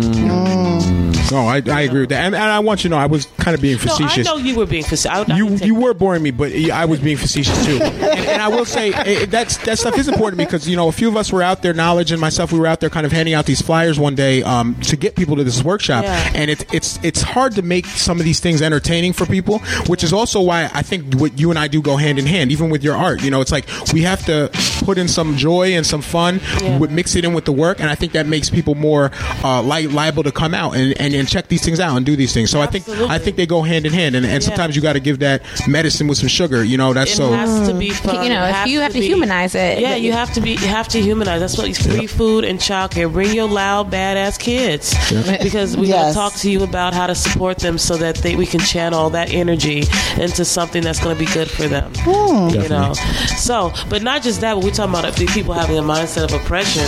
No, 1.31 1.47
I, 1.47 1.63
I 1.71 1.83
agree 1.83 2.01
with 2.01 2.09
that, 2.09 2.25
and, 2.25 2.35
and 2.35 2.43
I 2.43 2.59
want 2.59 2.83
you 2.83 2.91
to 2.91 2.97
know 2.97 3.01
I 3.01 3.07
was 3.07 3.27
kind 3.39 3.55
of 3.55 3.61
being 3.61 3.77
No, 3.77 3.83
I 3.83 3.87
facetious. 3.87 4.27
know 4.27 4.37
you 4.37 4.57
were 4.57 4.67
being 4.67 4.83
facetious. 4.83 5.07
I, 5.07 5.33
I 5.33 5.37
you 5.37 5.47
you 5.57 5.75
were 5.77 5.95
boring 5.95 6.25
me, 6.25 6.33
but 6.33 6.53
I 6.53 6.87
was 6.87 6.99
being 6.99 7.17
facetious 7.17 7.65
too. 7.65 7.79
and, 7.83 8.03
and 8.03 8.43
I 8.43 8.49
will 8.49 8.65
say 8.65 8.93
eh, 8.93 9.27
that's 9.27 9.57
that 9.59 9.79
stuff 9.79 9.97
is 9.97 10.09
important 10.09 10.39
because 10.39 10.69
you 10.69 10.75
know 10.75 10.89
a 10.89 10.93
few 10.93 11.07
of 11.09 11.17
us 11.17 11.31
were 11.33 11.43
out 11.43 11.63
there, 11.63 11.73
knowledge 11.73 12.11
and 12.11 12.21
myself, 12.21 12.51
we 12.53 12.59
were 12.59 12.67
out 12.67 12.81
there 12.81 12.91
kind 12.91 13.07
of 13.07 13.13
handing 13.13 13.35
out 13.35 13.47
these 13.47 13.63
flyers 13.63 13.97
one 13.97 14.17
day 14.17 14.43
um, 14.43 14.75
to 14.83 14.97
get 14.97 15.15
people 15.15 15.37
to 15.37 15.45
this 15.45 15.63
workshop, 15.63 16.03
Yeah. 16.03 16.33
and 16.35 16.51
it's 16.51 16.65
it's 16.73 16.99
it's 17.05 17.23
hard 17.23 17.53
to 17.55 17.63
make 17.63 17.87
some 17.87 18.19
of 18.19 18.25
these 18.25 18.41
things 18.41 18.61
entertaining 18.61 19.13
for 19.13 19.25
people, 19.25 19.61
which 19.87 20.03
is 20.03 20.13
also 20.13 20.41
why 20.41 20.69
I 20.75 20.83
think 20.83 21.15
what 21.15 21.39
you 21.39 21.51
and 21.51 21.59
I 21.61 21.69
do 21.69 21.81
go 21.81 21.97
hand 21.97 22.19
in 22.19 22.27
hand, 22.27 22.51
even 22.51 22.71
with 22.71 22.83
your 22.83 22.97
art. 22.97 23.23
You 23.23 23.31
know, 23.31 23.41
it's 23.41 23.53
like 23.53 23.67
we 23.93 24.03
have 24.03 24.25
to 24.27 24.51
put 24.81 24.99
in 24.99 25.09
some 25.09 25.37
joy 25.37 25.73
and 25.75 25.87
some 25.87 26.03
fun, 26.03 26.41
with, 26.79 26.91
mix 26.91 27.15
it 27.17 27.25
in 27.25 27.35
with 27.35 27.45
the 27.45 27.53
work, 27.53 27.81
and 27.81 27.89
I 27.91 27.95
think 27.95 28.13
that 28.13 28.27
makes 28.27 28.51
people 28.51 28.75
more 28.75 29.11
uh, 29.45 29.63
li- 29.63 29.87
liable 29.87 30.23
to 30.25 30.33
come 30.33 30.55
out 30.55 30.77
and, 30.77 30.99
and, 31.01 31.15
and 31.15 31.29
check 31.29 31.49
these 31.49 31.65
things 31.65 31.81
out 31.81 31.97
and 31.97 32.05
do 32.07 32.17
these 32.17 32.33
things. 32.35 32.51
So 32.51 32.61
I 32.61 32.67
think 32.67 32.89
I 32.89 33.19
think 33.19 33.37
they 33.37 33.47
go 33.47 33.63
hand 33.63 33.87
in 33.87 33.93
hand, 33.93 34.15
and, 34.17 34.25
and 34.27 34.43
sometimes 34.43 34.77
you 34.77 34.83
got 34.83 34.95
to 34.95 35.01
give 35.01 35.19
that 35.21 35.43
medicine 35.69 36.09
with 36.09 36.19
some 36.19 36.29
sugar. 36.29 36.63
You 36.65 36.77
know, 36.77 36.93
that's 36.93 37.13
it 37.13 37.17
so. 37.17 37.33
has 37.33 37.69
to 37.69 37.75
be 37.75 37.91
fun. 37.91 38.25
You 38.25 38.31
know, 38.31 38.45
It 38.45 38.51
if 38.63 38.67
you 38.69 38.81
have 38.81 38.93
to 38.93 39.01
be- 39.01 39.07
humanize 39.07 39.55
it, 39.55 39.81
Yeah, 39.81 39.95
you 39.97 40.07
you- 40.09 40.13
have 40.13 40.33
to 40.35 40.41
be. 40.41 40.51
You 40.53 40.69
have 40.69 40.89
to 40.89 41.01
humanize. 41.01 41.41
That's 41.41 41.57
what 41.57 41.69
it's 41.69 41.85
free 41.85 42.07
food 42.07 42.45
and 42.45 42.59
childcare. 42.59 43.11
Bring 43.13 43.35
your 43.35 43.49
loud, 43.49 43.91
badass 43.91 44.39
kids 44.39 44.95
Yeah. 45.11 45.43
because 45.43 45.77
we're 45.77 45.85
Yes. 45.87 46.15
gonna 46.15 46.29
talk 46.31 46.39
to 46.41 46.51
you 46.51 46.63
about 46.63 46.95
how 46.95 47.07
to 47.07 47.15
support 47.15 47.59
them 47.59 47.79
so 47.79 47.97
that 47.97 48.17
they, 48.17 48.37
we 48.37 48.47
can 48.47 48.61
channel 48.61 49.11
that 49.11 49.33
energy 49.33 49.85
into 50.19 50.45
something 50.45 50.83
that's 50.83 51.01
gonna 51.01 51.15
be 51.19 51.27
good 51.27 51.51
for 51.51 51.67
them. 51.69 51.93
Hmm. 51.99 52.49
You 52.61 52.69
know. 52.69 52.93
So, 53.39 53.73
but 53.89 54.03
not 54.03 54.23
just 54.23 54.41
that. 54.43 54.55
But 54.55 54.65
we're 54.71 54.75
talking 54.77 54.95
about 54.95 55.05
if 55.09 55.17
the 55.17 55.27
people 55.27 55.53
having 55.53 55.79
a 55.79 55.83
mindset 55.83 56.25
of 56.25 56.33
oppression. 56.33 56.85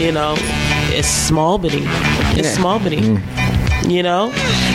You 0.00 0.12
know, 0.12 0.34
it's 0.94 1.08
small 1.08 1.56
bitty. 1.58 1.82
It's 2.38 2.48
Yeah. 2.48 2.54
small 2.54 2.78
bitty. 2.78 2.98
Mm. 2.98 3.90
You 3.90 4.02
know, 4.02 4.30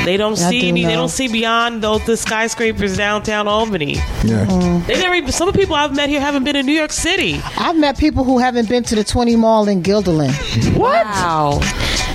they 0.06 0.18
don't 0.18 0.34
I 0.40 0.50
see 0.50 0.62
do 0.62 0.68
any. 0.70 0.84
They 0.86 0.94
don't 0.94 1.10
see 1.10 1.28
beyond 1.28 1.84
those 1.84 2.04
the 2.06 2.18
skyscrapers 2.18 2.98
downtown 2.98 3.48
Albany. 3.48 3.96
Yeah. 4.24 4.46
Mm. 4.48 4.86
They 4.88 4.96
never 5.00 5.14
even. 5.14 5.32
Some 5.32 5.48
of 5.48 5.54
the 5.54 5.60
people 5.60 5.76
I've 5.76 5.96
met 5.96 6.10
here 6.10 6.20
haven't 6.20 6.44
been 6.46 6.56
in 6.56 6.66
New 6.66 6.74
York 6.74 6.92
City. 6.92 7.40
I've 7.58 7.78
met 7.78 8.00
people 8.00 8.24
who 8.24 8.40
haven't 8.40 8.68
been 8.70 8.84
to 8.86 8.96
the 8.96 9.04
20 9.04 9.36
Mall 9.36 9.68
in 9.68 9.84
Guilderland. 9.84 10.34
What? 10.76 11.06
Wow. 11.06 11.60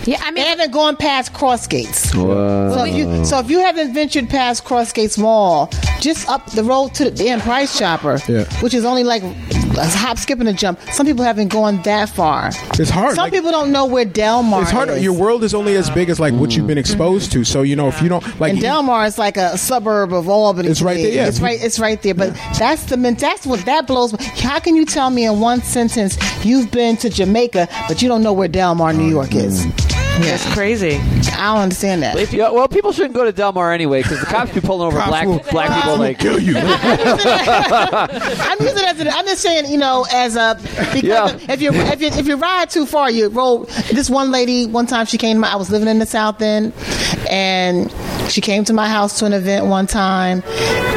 Yeah, 0.05 0.17
I 0.23 0.31
mean, 0.31 0.43
they 0.43 0.49
haven't 0.49 0.73
gone 0.73 0.97
past 0.97 1.33
Crossgates. 1.35 2.15
Wow. 2.17 2.75
So 2.75 2.85
if 2.85 2.95
you 2.97 3.25
so 3.25 3.39
if 3.39 3.51
you 3.51 3.61
haven't 3.61 3.95
ventured 3.95 4.29
past 4.29 4.65
Cross 4.65 4.93
Gates 4.93 5.19
Mall, 5.19 5.71
just 6.01 6.29
up 6.29 6.51
the 6.53 6.65
road 6.65 6.95
to 6.95 7.05
the 7.05 7.11
damn 7.13 7.41
Price 7.41 7.79
Chopper, 7.79 8.19
Yeah. 8.27 8.45
which 8.61 8.75
is 8.75 8.85
only 8.85 9.05
like 9.05 9.23
a 9.79 9.87
hop, 9.87 10.19
skip, 10.19 10.41
and 10.41 10.49
a 10.49 10.53
jump. 10.53 10.81
Some 10.93 11.07
people 11.07 11.25
haven't 11.25 11.49
gone 11.49 11.81
that 11.83 12.09
far. 12.09 12.49
It's 12.79 12.91
hard. 12.91 13.15
Some 13.15 13.25
like- 13.25 13.33
people 13.33 13.51
don't 13.51 13.73
know 13.73 13.87
where 13.87 14.05
Delmar 14.05 14.63
it's 14.63 14.71
hard. 14.71 14.91
is. 14.91 15.03
Your 15.03 15.13
world 15.13 15.45
is 15.45 15.55
only 15.55 15.75
as 15.77 15.91
big 15.91 16.11
as 16.11 16.21
like 16.21 16.35
what 16.35 16.55
you've 16.57 16.67
been 16.67 16.79
exposed 16.79 17.33
to. 17.33 17.45
So 17.45 17.63
you 17.63 17.77
know, 17.77 17.89
if 17.89 18.01
you 18.03 18.09
don't 18.09 18.25
like, 18.41 18.53
and 18.53 18.61
Delmar 18.61 19.07
is 19.07 19.19
like 19.19 19.37
a 19.37 19.57
suburb 19.57 20.13
of 20.13 20.29
Albany. 20.29 20.69
It's 20.69 20.83
right 20.83 20.97
there, 20.97 21.13
yeah. 21.13 21.27
It's 21.27 21.41
right. 21.41 21.63
It's 21.63 21.79
right 21.79 22.01
there. 22.03 22.15
But 22.15 22.35
that's 22.59 22.85
the 22.85 22.97
that's 23.19 23.47
what 23.47 23.65
that 23.67 23.87
blows. 23.87 24.13
How 24.41 24.59
can 24.59 24.77
you 24.77 24.85
tell 24.85 25.11
me 25.11 25.27
in 25.27 25.41
one 25.41 25.63
sentence 25.63 26.19
you've 26.45 26.71
been 26.71 26.97
to 26.99 27.09
Jamaica, 27.09 27.69
but 27.89 28.03
you 28.03 28.09
don't 28.09 28.23
know 28.23 28.33
where 28.33 28.49
Delmar, 28.49 28.93
New 28.93 29.09
York 29.09 29.35
is? 29.35 29.67
Mm. 29.67 29.98
That's 30.21 30.53
crazy. 30.55 30.97
I 31.33 31.53
don't 31.55 31.63
understand 31.63 32.03
that. 32.03 32.33
Yeah, 32.33 32.51
well, 32.51 32.67
people 32.69 32.93
shouldn't 32.93 33.15
go 33.15 33.25
to 33.25 33.33
Delmar 33.33 33.73
anyway 33.73 34.03
because 34.03 34.21
the 34.21 34.27
cops 34.27 34.53
be 34.53 34.61
pulling 34.61 34.87
over 34.89 34.99
Cops 34.99 35.09
black 35.11 35.27
will- 35.27 35.39
black 35.51 35.69
people. 35.69 35.81
cops 35.83 35.87
will 35.87 35.99
Like 35.99 36.19
kill 36.19 36.39
you. 36.41 36.57
I'm 37.39 38.59
using 38.61 38.79
it 38.79 38.85
as 38.85 39.01
an, 39.01 39.09
I'm 39.09 39.27
just 39.27 39.43
saying, 39.43 39.71
you 39.71 39.79
know, 39.79 40.07
as 40.13 40.37
a 40.37 40.59
because 40.93 41.03
Yeah. 41.03 41.37
if 41.53 41.61
you 41.63 41.73
if 41.73 42.01
you 42.01 42.09
if 42.09 42.27
you 42.27 42.37
ride 42.37 42.71
too 42.71 42.87
far, 42.87 43.11
you 43.11 43.29
roll. 43.29 43.65
This 43.93 44.11
one 44.11 44.31
lady, 44.31 44.67
one 44.67 44.87
time 44.87 45.07
she 45.07 45.19
came. 45.19 45.37
to 45.37 45.41
my 45.41 45.53
I 45.53 45.57
was 45.57 45.71
living 45.71 45.89
in 45.89 45.99
the 45.99 46.07
South 46.07 46.41
End, 46.43 46.73
and 47.31 47.93
she 48.31 48.41
came 48.41 48.65
to 48.65 48.73
my 48.73 48.89
house 48.89 49.19
to 49.21 49.27
an 49.27 49.33
event 49.33 49.67
one 49.67 49.87
time, 49.87 50.43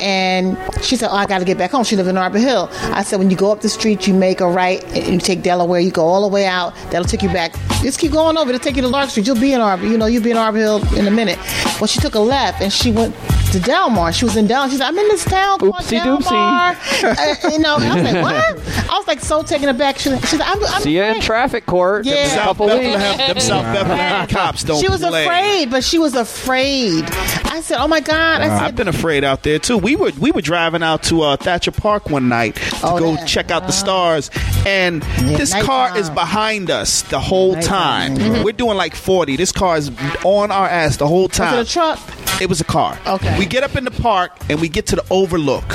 and 0.02 0.58
she 0.84 0.96
said, 0.96 1.10
"Oh, 1.12 1.16
I 1.16 1.26
got 1.26 1.40
to 1.40 1.46
get 1.46 1.58
back 1.58 1.72
home." 1.72 1.84
She 1.84 1.96
lived 1.96 2.10
in 2.10 2.18
Arbor 2.18 2.40
Hill. 2.40 2.70
I 2.72 3.04
said, 3.04 3.20
"When 3.20 3.30
you 3.30 3.38
go 3.38 3.52
up 3.52 3.62
the 3.62 3.70
street, 3.70 4.08
you 4.08 4.14
make 4.14 4.42
a 4.42 4.48
right, 4.50 4.84
and 4.96 5.14
you 5.14 5.20
take 5.20 5.42
Delaware. 5.44 5.80
You 5.80 5.92
go 5.92 6.06
all 6.06 6.22
the 6.22 6.28
way 6.34 6.46
out. 6.46 6.74
That'll 6.90 7.04
take 7.06 7.22
you 7.22 7.30
back. 7.30 7.54
Just 7.82 8.00
keep 8.00 8.12
going 8.12 8.38
over. 8.38 8.50
It'll 8.50 8.60
take 8.64 8.76
you 8.76 8.82
to 8.82 8.88
Lark 8.88 9.10
Street. 9.12 9.28
You'll 9.28 9.40
be 9.40 9.54
in 9.54 9.62
Arbor. 9.62 9.86
You 9.86 9.98
know, 9.98 10.06
you'll 10.08 10.24
be 10.24 10.32
in 10.32 10.38
Arbor 10.38 10.58
Hill 10.58 10.96
in 10.98 11.08
a 11.08 11.12
minute." 11.12 11.38
Well, 11.80 11.88
she 11.88 12.00
took 12.00 12.16
a 12.16 12.20
left, 12.20 12.62
and 12.62 12.72
she 12.72 12.92
went. 12.92 13.16
To 13.52 13.60
Delmar, 13.60 14.14
she 14.14 14.24
was 14.24 14.38
in 14.38 14.48
Delmar. 14.48 14.70
She 14.70 14.78
said, 14.78 14.88
"I'm 14.88 14.98
in 14.98 15.10
this 15.10 15.26
town 15.26 15.60
called 15.60 15.74
Oopsie 15.76 16.02
Delmar." 16.02 16.74
doopsie. 16.76 17.48
Uh, 17.48 17.50
you 17.52 17.60
know, 17.60 17.76
I 17.82 17.96
was 17.96 18.04
like, 18.14 18.24
"What?" 18.24 18.90
I 18.90 18.98
was 18.98 19.08
like 19.08 19.20
so 19.20 19.44
taken 19.44 19.68
aback. 19.68 20.00
She, 20.00 20.10
she 20.20 20.26
said, 20.38 20.42
"I'm, 20.42 20.64
I'm 20.68 20.82
see 20.82 20.96
you 20.96 21.04
in 21.04 21.20
traffic 21.20 21.66
court. 21.66 22.08
in 22.08 22.14
a 22.14 22.16
Yeah. 22.16 22.44
couple 22.46 22.70
South. 22.70 22.80
Bethlehem, 22.80 23.18
them 23.28 23.40
South 23.42 23.64
Bethlehem 23.74 24.28
cops 24.30 24.64
don't 24.64 24.80
she 24.80 24.88
was 24.88 25.02
play. 25.02 25.24
afraid, 25.26 25.70
but 25.70 25.84
she 25.84 26.00
was 26.00 26.16
afraid. 26.16 27.04
I 27.44 27.60
said, 27.62 27.78
"Oh 27.82 27.90
my 27.90 28.00
God!" 28.00 28.40
I 28.40 28.68
I've 28.68 28.76
been 28.78 28.88
afraid 28.88 29.26
out 29.26 29.44
there 29.44 29.60
too. 29.60 29.78
We 29.78 29.98
were 29.98 30.14
we 30.18 30.32
were 30.32 30.42
driving 30.42 30.82
out 30.82 31.04
to 31.04 31.22
uh, 31.24 31.36
Thatcher 31.36 31.72
Park 31.72 32.10
one 32.10 32.30
night 32.30 32.56
to 32.56 32.64
Oh, 32.84 33.00
go 33.00 33.16
that- 33.16 33.28
check 33.28 33.52
out 33.52 33.66
the 33.68 33.74
stars, 33.74 34.32
and 34.66 35.02
this 35.20 35.52
car 35.54 35.90
nighttime. 35.90 35.98
is 35.98 36.10
behind 36.10 36.72
us 36.72 37.02
the 37.02 37.20
whole 37.20 37.56
time. 37.58 38.16
Mhm. 38.16 38.44
We're 38.46 38.54
doing 38.54 38.78
like 38.78 38.96
forty. 39.02 39.36
This 39.36 39.52
car 39.52 39.78
is 39.78 39.92
on 40.24 40.52
our 40.52 40.68
ass 40.68 40.98
the 40.98 41.08
whole 41.08 41.28
time. 41.28 41.58
Was 41.58 41.68
it 41.68 41.72
a 41.72 41.74
truck? 41.74 42.42
It 42.42 42.48
was 42.50 42.62
a 42.62 42.66
car. 42.66 42.98
Okay. 43.06 43.38
We 43.38 43.46
get 43.46 43.64
up 43.64 43.76
in 43.76 43.84
the 43.84 43.92
park 43.92 44.32
and 44.50 44.62
we 44.62 44.70
get 44.70 44.86
to 44.88 44.96
the 44.96 45.06
overlook. 45.10 45.66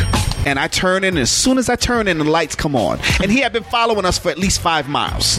And 0.47 0.59
I 0.60 0.68
turn 0.68 1.02
in, 1.02 1.14
and 1.14 1.18
as 1.18 1.31
soon 1.31 1.59
as 1.59 1.68
I 1.68 1.74
turn 1.74 2.06
in, 2.06 2.18
the 2.18 2.24
lights 2.24 2.55
come 2.55 2.77
on. 2.77 3.01
And 3.20 3.32
he 3.32 3.40
had 3.40 3.52
been 3.52 3.64
following 3.64 4.05
us 4.05 4.16
for 4.18 4.31
at 4.31 4.39
least 4.39 4.60
five 4.60 4.89
miles. 4.89 5.39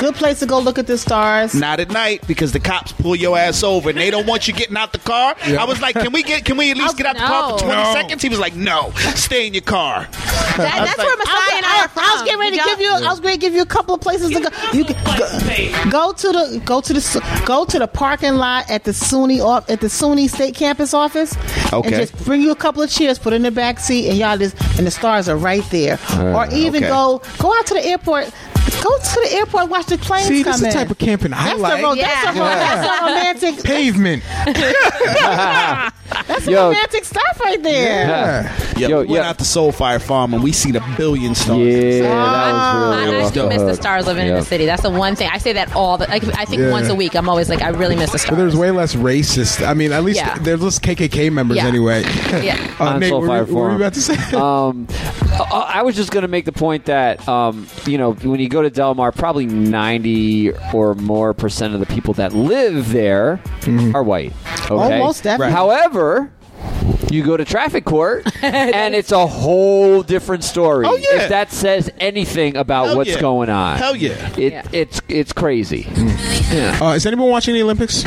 "Good 0.00 0.14
place 0.14 0.38
to 0.40 0.46
go 0.46 0.58
look 0.58 0.78
at 0.78 0.86
the 0.86 0.96
stars." 0.96 1.54
Not 1.54 1.80
at 1.80 1.90
night 1.90 2.26
because 2.26 2.52
the 2.52 2.60
cops 2.60 2.92
pull 2.92 3.14
your 3.14 3.36
ass 3.36 3.62
over 3.62 3.90
and 3.90 3.98
they 3.98 4.10
don't 4.10 4.26
want 4.26 4.48
you 4.48 4.54
getting 4.54 4.76
out 4.76 4.92
the 4.92 5.00
car. 5.00 5.36
I 5.44 5.64
was 5.64 5.82
like, 5.82 5.94
"Can 5.94 6.12
we 6.12 6.22
get? 6.22 6.46
Can 6.46 6.56
we 6.56 6.70
at 6.70 6.78
least 6.78 6.94
oh, 6.94 6.96
get 6.96 7.06
out 7.06 7.16
the 7.16 7.20
car 7.20 7.58
for 7.58 7.66
no. 7.66 7.72
twenty 7.72 7.92
seconds?" 7.92 8.22
He 8.22 8.30
was 8.30 8.38
like, 8.40 8.54
"No, 8.54 8.92
stay 9.14 9.46
in 9.46 9.52
your 9.52 9.62
car." 9.62 10.08
That, 10.56 10.56
that's 10.56 10.98
like- 10.98 11.06
where 11.06 11.16
Messiah 11.16 11.56
and 11.56 11.66
I 11.66 11.72
I, 11.72 11.84
are 11.84 11.88
from. 11.88 12.04
I 12.04 12.12
was 12.14 12.22
getting 12.22 12.40
ready 12.40 12.58
to 12.58 12.64
give 12.64 12.80
you. 12.80 12.92
I 12.92 13.08
was 13.08 13.20
going 13.20 13.34
to 13.34 13.40
give 13.40 13.54
you 13.54 13.62
a 13.62 13.66
couple 13.66 13.94
of 13.94 14.00
places 14.00 14.30
to 14.30 14.40
go. 14.40 14.48
You 14.72 14.84
can 14.84 14.96
go, 15.90 15.90
go 15.90 16.12
to 16.12 16.32
the 16.32 16.62
go 16.64 16.80
to 16.80 16.92
the 16.92 17.42
go 17.44 17.64
to 17.64 17.78
the 17.78 17.86
parking 17.86 18.34
lot 18.34 18.70
at 18.70 18.84
the 18.84 18.92
SUNY 18.92 19.40
off 19.44 19.68
at 19.70 19.80
the 19.80 19.88
SUNY 19.88 20.28
State 20.28 20.54
Campus 20.54 20.94
office. 20.94 21.36
Okay. 21.72 21.88
And 21.88 21.96
just 21.96 22.24
bring 22.24 22.42
you 22.42 22.50
a 22.50 22.56
couple 22.56 22.82
of 22.82 22.90
chairs, 22.90 23.18
put 23.18 23.32
in 23.32 23.42
the 23.42 23.50
back 23.50 23.78
seat, 23.80 24.08
and 24.08 24.18
and 24.22 24.86
the 24.86 24.90
stars 24.90 25.28
are 25.28 25.36
right 25.36 25.64
there. 25.70 25.98
Uh, 26.10 26.36
or 26.36 26.46
even 26.52 26.84
okay. 26.84 26.92
go 26.92 27.22
go 27.38 27.56
out 27.56 27.66
to 27.66 27.74
the 27.74 27.84
airport. 27.84 28.30
Go 28.82 28.98
to 28.98 29.20
the 29.24 29.30
airport, 29.36 29.68
watch 29.68 29.86
the 29.86 29.98
planes 29.98 30.26
See, 30.26 30.42
come 30.42 30.52
this 30.52 30.62
is 30.62 30.66
the 30.68 30.72
type 30.72 30.90
of 30.90 30.98
camping 30.98 31.32
I 31.32 31.44
that's 31.56 31.60
like. 31.60 31.76
The, 31.80 31.82
ro- 31.86 31.94
that's, 31.94 32.34
the, 32.34 32.40
ro- 32.40 32.46
that's 32.46 33.00
the 33.00 33.06
romantic. 33.06 33.64
Pavement. 33.64 34.22
That's 36.26 36.44
the 36.44 36.52
Yo. 36.52 36.68
romantic 36.68 37.04
stuff 37.06 37.40
right 37.40 37.62
there. 37.62 38.42
Yeah, 38.76 38.88
Yo, 38.88 38.88
we 38.88 38.94
went 38.94 39.10
yeah. 39.10 39.28
out 39.30 39.38
to 39.38 39.44
Soulfire 39.44 40.00
Farm 40.00 40.34
and 40.34 40.42
we 40.42 40.52
see 40.52 40.70
the 40.70 40.80
billion 40.96 41.34
stars. 41.34 41.58
Yeah, 41.58 42.10
Ah. 42.12 42.90
that 42.90 42.96
was 43.00 43.06
really 43.06 43.16
I 43.22 43.26
actually 43.26 43.48
miss 43.48 43.62
the 43.62 43.74
stars 43.82 44.06
living 44.06 44.26
in 44.26 44.34
the 44.34 44.42
city. 44.44 44.66
That's 44.66 44.82
the 44.82 44.90
one 44.90 45.16
thing 45.16 45.30
I 45.32 45.38
say 45.38 45.54
that 45.54 45.74
all 45.74 45.96
the. 45.96 46.06
Like, 46.08 46.22
I 46.38 46.44
think 46.44 46.60
Yeah. 46.62 46.70
once 46.70 46.88
a 46.88 46.94
week, 46.94 47.14
I'm 47.16 47.30
always 47.30 47.48
like, 47.48 47.62
I 47.62 47.68
really 47.70 47.96
miss 47.96 48.10
the 48.10 48.14
But 48.14 48.20
stars. 48.20 48.36
there's 48.38 48.56
way 48.56 48.70
less 48.70 48.94
racist. 48.94 49.66
I 49.66 49.72
mean, 49.72 49.90
at 49.92 50.04
least 50.04 50.18
Yeah. 50.18 50.36
there's 50.38 50.60
less 50.60 50.78
KKK 50.78 51.30
members 51.32 51.56
Yeah. 51.56 51.66
anyway. 51.66 52.02
Yeah. 52.42 52.74
Uh, 52.78 52.84
on 52.84 53.00
Nate, 53.00 53.12
what, 53.12 53.22
were 53.22 53.28
Soulfire 53.28 53.48
you- 53.48 53.54
what 53.54 53.62
were 53.62 53.70
you 53.70 53.76
about 53.76 53.94
to 53.94 54.00
say? 54.02 54.36
Um, 54.36 54.86
I 55.32 55.70
I 55.76 55.82
was 55.82 55.96
just 55.96 56.10
going 56.10 56.22
to 56.22 56.28
make 56.28 56.44
the 56.44 56.52
point 56.52 56.84
that 56.86 57.26
um, 57.26 57.66
you 57.86 57.96
know 57.98 58.12
when 58.12 58.38
you 58.40 58.48
go 58.50 58.60
to 58.62 58.68
Delmar, 58.72 59.12
probably 59.12 59.46
ninety 59.46 60.52
or 60.72 60.94
more 60.94 61.34
percent 61.34 61.74
of 61.74 61.80
the 61.80 61.86
people 61.86 62.14
that 62.14 62.32
live 62.32 62.92
there 62.92 63.40
Mm-hmm. 63.62 63.94
are 63.94 64.02
white. 64.02 64.32
Okay? 64.70 64.74
Almost 65.00 65.22
definitely. 65.24 65.52
However. 65.52 66.32
You 67.10 67.22
go 67.22 67.36
to 67.36 67.44
traffic 67.44 67.84
court, 67.84 68.26
and 68.42 68.94
it's 68.94 69.12
a 69.12 69.26
whole 69.26 70.02
different 70.02 70.44
story. 70.44 70.86
Oh, 70.86 70.96
yeah. 70.96 71.22
If 71.22 71.28
that 71.28 71.52
says 71.52 71.90
anything 72.00 72.56
about 72.56 72.86
Hell 72.86 72.96
what's 72.96 73.10
yeah. 73.10 73.20
going 73.20 73.50
on, 73.50 73.76
Hell 73.76 73.94
yeah. 73.94 74.30
it, 74.38 74.52
Yeah. 74.52 74.66
it's 74.72 75.02
it's 75.08 75.32
crazy. 75.32 75.86
Uh, 76.80 76.92
is 76.96 77.06
anyone 77.06 77.28
watching 77.30 77.54
the 77.54 77.62
Olympics? 77.62 78.04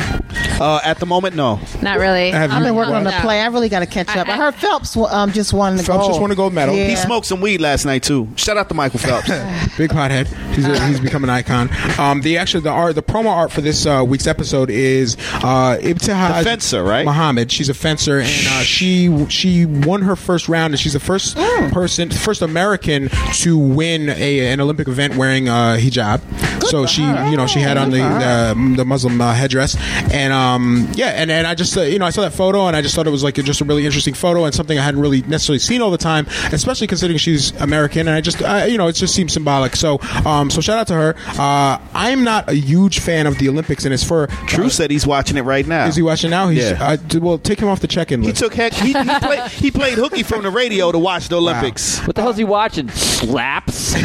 Uh, 0.60 0.80
at 0.84 0.98
the 0.98 1.06
moment, 1.06 1.36
no. 1.36 1.60
Not 1.82 1.98
really. 1.98 2.30
Have 2.30 2.50
I've 2.50 2.58
you- 2.58 2.64
been 2.66 2.74
working 2.74 2.94
on 2.94 3.04
the 3.04 3.10
No. 3.10 3.20
play. 3.20 3.40
I 3.40 3.46
really 3.46 3.68
got 3.68 3.80
to 3.80 3.86
catch 3.86 4.08
up. 4.16 4.28
I, 4.28 4.36
heard 4.36 4.54
Phelps 4.54 4.96
um, 4.96 5.32
just 5.32 5.52
won 5.52 5.76
the 5.76 5.82
Phelps 5.82 6.00
gold. 6.02 6.10
just 6.12 6.20
won 6.20 6.30
a 6.30 6.34
gold 6.34 6.52
medal. 6.54 6.74
Yeah. 6.74 6.86
He 6.88 6.96
smoked 6.96 7.26
some 7.26 7.40
weed 7.40 7.60
last 7.60 7.84
night 7.84 8.02
too. 8.02 8.28
Shout 8.36 8.56
out 8.56 8.68
to 8.68 8.74
Michael 8.74 8.98
Phelps. 8.98 9.28
Big 9.76 9.90
pothead. 9.90 10.26
He's, 10.54 10.66
a, 10.66 10.86
he's 10.88 11.00
become 11.00 11.24
an 11.24 11.30
icon. 11.30 11.68
Um, 11.98 12.22
the 12.22 12.38
actual 12.38 12.60
the 12.62 12.70
art, 12.70 12.94
the 12.94 13.02
promo 13.02 13.26
art 13.28 13.52
for 13.52 13.60
this 13.60 13.84
uh, 13.86 14.02
week's 14.06 14.26
episode 14.26 14.70
is 14.70 15.16
uh, 15.34 15.76
Ibtihaj 15.80 16.38
The 16.38 16.44
fencer, 16.44 16.82
right? 16.82 17.04
Muhammad. 17.04 17.52
She's 17.52 17.68
a 17.68 17.74
fencer, 17.74 18.20
and 18.20 18.28
uh, 18.48 18.60
she 18.62 19.26
she 19.28 19.66
won 19.66 20.02
her 20.02 20.16
first 20.16 20.48
round, 20.48 20.72
and 20.74 20.80
she's 20.80 20.92
the 20.94 21.00
first 21.00 21.36
Hmm. 21.38 21.70
person, 21.70 22.10
first 22.10 22.42
American 22.42 23.08
to 23.34 23.58
win 23.58 24.08
a, 24.08 24.48
an 24.52 24.60
Olympic 24.60 24.88
event 24.88 25.16
wearing 25.16 25.48
uh, 25.48 25.76
hijab. 25.78 26.20
so 26.68 26.84
she, 26.86 27.02
you 27.02 27.36
know, 27.36 27.46
she 27.46 27.60
had 27.60 27.76
on 27.76 27.90
the 27.90 27.98
the, 27.98 28.74
the 28.78 28.84
Muslim 28.84 29.20
uh, 29.20 29.32
headdress, 29.34 29.76
and 30.12 30.32
um, 30.32 30.88
yeah, 30.94 31.08
and, 31.08 31.30
and 31.30 31.46
I 31.46 31.54
just 31.54 31.76
uh, 31.76 31.82
you 31.82 31.98
know 31.98 32.06
I 32.06 32.10
saw 32.10 32.22
that 32.22 32.32
photo 32.32 32.66
and 32.66 32.76
I 32.76 32.82
just 32.82 32.94
thought 32.94 33.06
it 33.06 33.10
was 33.10 33.22
like 33.24 33.34
just 33.36 33.60
a 33.60 33.64
really 33.64 33.86
interesting 33.86 34.14
photo 34.14 34.44
and 34.44 34.54
something 34.54 34.78
I 34.78 34.82
hadn't 34.82 35.00
really 35.00 35.22
necessarily 35.22 35.58
seen 35.60 35.80
all 35.82 35.90
the 35.90 35.98
time, 35.98 36.26
especially 36.52 36.86
considering 36.86 37.18
she's 37.18 37.52
American. 37.60 38.08
And 38.08 38.16
I 38.16 38.20
just 38.20 38.42
I, 38.42 38.66
you 38.66 38.78
know 38.78 38.88
it 38.88 38.94
just 38.94 39.14
seems 39.14 39.32
symbolic. 39.32 39.76
So 39.76 39.98
um, 40.24 40.50
so 40.50 40.60
shout 40.60 40.78
out 40.78 40.86
to 40.88 40.94
her. 40.94 41.14
Uh, 41.38 41.78
I'm 41.94 42.24
not 42.24 42.48
a 42.48 42.54
huge 42.54 42.98
fan 43.00 43.26
of 43.26 43.38
the 43.38 43.48
Olympics, 43.48 43.84
and 43.84 43.94
it's 43.94 44.04
for 44.04 44.26
True 44.46 44.68
said 44.70 44.90
he's 44.90 45.06
watching 45.06 45.36
it 45.36 45.42
right 45.42 45.66
now. 45.66 45.86
Is 45.86 45.96
he 45.96 46.02
watching 46.02 46.30
now? 46.30 46.48
He's, 46.48 46.62
Yeah. 46.70 46.78
uh, 47.12 47.18
well, 47.20 47.38
take 47.38 47.60
him 47.60 47.68
off 47.68 47.80
the 47.80 47.86
check-in 47.86 48.20
He 48.22 48.28
list. 48.28 48.35
Took 48.36 48.54
heck. 48.54 48.72
He, 48.74 48.92
he, 48.92 49.18
played, 49.18 49.50
he 49.50 49.70
played 49.70 49.94
hooky 49.98 50.22
from 50.22 50.42
the 50.42 50.50
radio 50.50 50.92
to 50.92 50.98
watch 50.98 51.28
the 51.28 51.36
Olympics. 51.36 51.98
What 52.06 52.14
the 52.16 52.22
hell's 52.22 52.36
he 52.36 52.44
watching? 52.44 52.88
Slaps, 52.90 53.96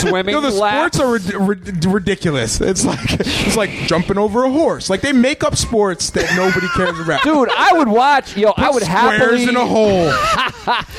swimming 0.00 0.34
No, 0.34 0.40
the 0.40 0.50
laps. 0.50 0.96
sports 0.96 1.00
are 1.00 1.12
rid- 1.48 1.66
rid- 1.66 1.84
ridiculous. 1.84 2.60
It's 2.60 2.84
like 2.84 2.98
it's 3.20 3.56
like 3.56 3.70
jumping 3.86 4.18
over 4.18 4.44
a 4.44 4.50
horse. 4.50 4.90
Like 4.90 5.00
they 5.00 5.12
make 5.12 5.42
up 5.42 5.56
sports 5.56 6.10
that 6.10 6.34
nobody 6.36 6.68
cares 6.76 6.98
about. 7.00 7.22
Dude, 7.22 7.48
I 7.56 7.72
would 7.78 7.88
watch. 7.88 8.36
Yo, 8.36 8.50
I 8.56 8.66
Put 8.66 8.74
would 8.74 8.82
squares 8.84 9.18
happily 9.18 9.42
in 9.44 9.56
a 9.56 9.66
hole. 9.66 10.10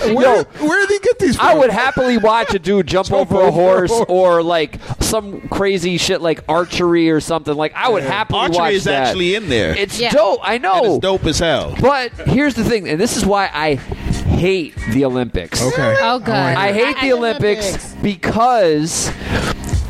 Where, 0.02 0.38
Yo, 0.38 0.44
where 0.44 0.82
do 0.82 0.88
they 0.88 1.00
get 1.00 1.20
these? 1.20 1.38
I 1.40 1.54
would 1.54 1.70
happily 1.70 2.18
watch 2.18 2.54
a 2.54 2.60
dude 2.60 2.88
jump 2.88 3.08
Jump 3.08 3.32
over 3.32 3.36
a 3.36 3.40
over 3.44 3.48
a 3.48 3.52
horse 3.52 3.92
horse. 3.92 4.06
or 4.10 4.44
like 4.44 4.80
some 5.00 5.48
crazy 5.50 5.98
shit 5.98 6.20
like 6.22 6.44
archery 6.50 7.10
or 7.10 7.20
something. 7.20 7.56
Like 7.56 7.74
I 7.76 7.90
would 7.90 8.04
happily 8.04 8.40
watch. 8.40 8.50
Archery 8.52 8.62
watch 8.64 8.74
is 8.74 8.84
that. 8.86 9.08
actually 9.08 9.36
in 9.36 9.48
there. 9.50 9.76
It's 9.78 10.00
Yeah. 10.00 10.10
dope. 10.12 10.40
I 10.44 10.56
And 10.56 10.64
know. 10.64 10.96
it's 10.96 11.02
dope 11.02 11.26
as 11.26 11.40
hell. 11.40 11.76
But 11.80 12.12
here's 12.14 12.56
the 12.56 12.64
thing, 12.64 12.71
and 12.80 13.00
this 13.00 13.18
is 13.18 13.26
why 13.26 13.50
I 13.54 13.76
hate 13.76 14.76
the 14.92 15.06
Olympics. 15.06 15.62
Okay. 15.62 15.98
Oh, 16.02 16.20
good. 16.20 16.34
I 16.34 16.72
hate 16.72 16.96
the 17.02 17.14
Olympics 17.14 17.94
because 17.96 19.12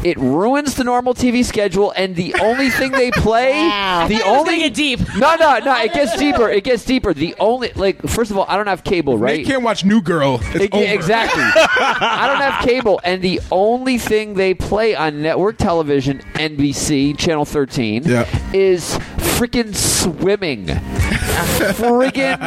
it 0.03 0.17
ruins 0.17 0.73
the 0.75 0.83
normal 0.83 1.13
TV 1.13 1.45
schedule, 1.45 1.91
and 1.95 2.15
the 2.15 2.33
only 2.41 2.71
thing 2.71 2.91
they 2.91 3.11
play, 3.11 3.51
Wow. 3.69 4.07
the 4.07 4.15
I 4.15 4.17
thought 4.17 4.25
it 4.25 4.31
was 4.31 4.39
only 4.39 4.57
get 4.57 4.73
deep. 4.73 4.99
No, 5.15 5.35
no, 5.35 5.59
no. 5.59 5.77
It 5.77 5.93
gets 5.93 6.17
deeper. 6.17 6.49
It 6.49 6.63
gets 6.63 6.83
deeper. 6.83 7.13
The 7.13 7.35
only 7.39 7.71
like, 7.75 8.01
first 8.09 8.31
of 8.31 8.37
all, 8.39 8.45
I 8.49 8.57
don't 8.57 8.65
have 8.65 8.83
cable, 8.83 9.17
Right. 9.19 9.37
They 9.45 9.51
can't 9.51 9.61
watch 9.61 9.85
New 9.85 10.01
Girl. 10.01 10.39
It's 10.41 10.55
Ex- 10.65 10.73
over. 10.75 10.83
Exactly. 10.83 11.43
I 11.45 12.25
don't 12.27 12.41
have 12.41 12.65
cable, 12.65 12.99
and 13.03 13.21
the 13.21 13.39
only 13.51 13.99
thing 13.99 14.33
they 14.33 14.55
play 14.55 14.95
on 14.95 15.21
network 15.21 15.57
television, 15.57 16.19
NBC 16.33 17.15
Channel 17.15 17.45
13, 17.45 18.03
Yeah. 18.03 18.25
is 18.53 18.97
freaking 19.17 19.75
swimming, 19.75 20.65
friggin' 21.11 22.37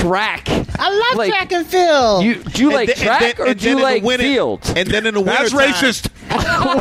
track. 0.00 0.48
I 0.78 0.90
love 0.90 1.16
Like, 1.18 1.30
track 1.30 1.52
and 1.52 1.66
field. 1.66 2.24
You 2.24 2.36
do 2.36 2.62
you 2.62 2.68
And 2.70 2.74
like 2.74 2.88
then- 2.88 2.96
track 3.04 3.20
then- 3.20 3.34
or 3.38 3.46
and 3.50 3.58
do 3.60 3.64
you 3.66 3.72
in 3.72 3.76
the 3.78 3.82
like 3.82 4.02
winter- 4.02 4.24
field? 4.24 4.72
And 4.76 4.88
then 4.88 5.06
in 5.06 5.14
the 5.14 5.20
winter, 5.20 5.48
That's 5.48 5.52
racist. 5.54 6.08
Oh, 6.36 6.80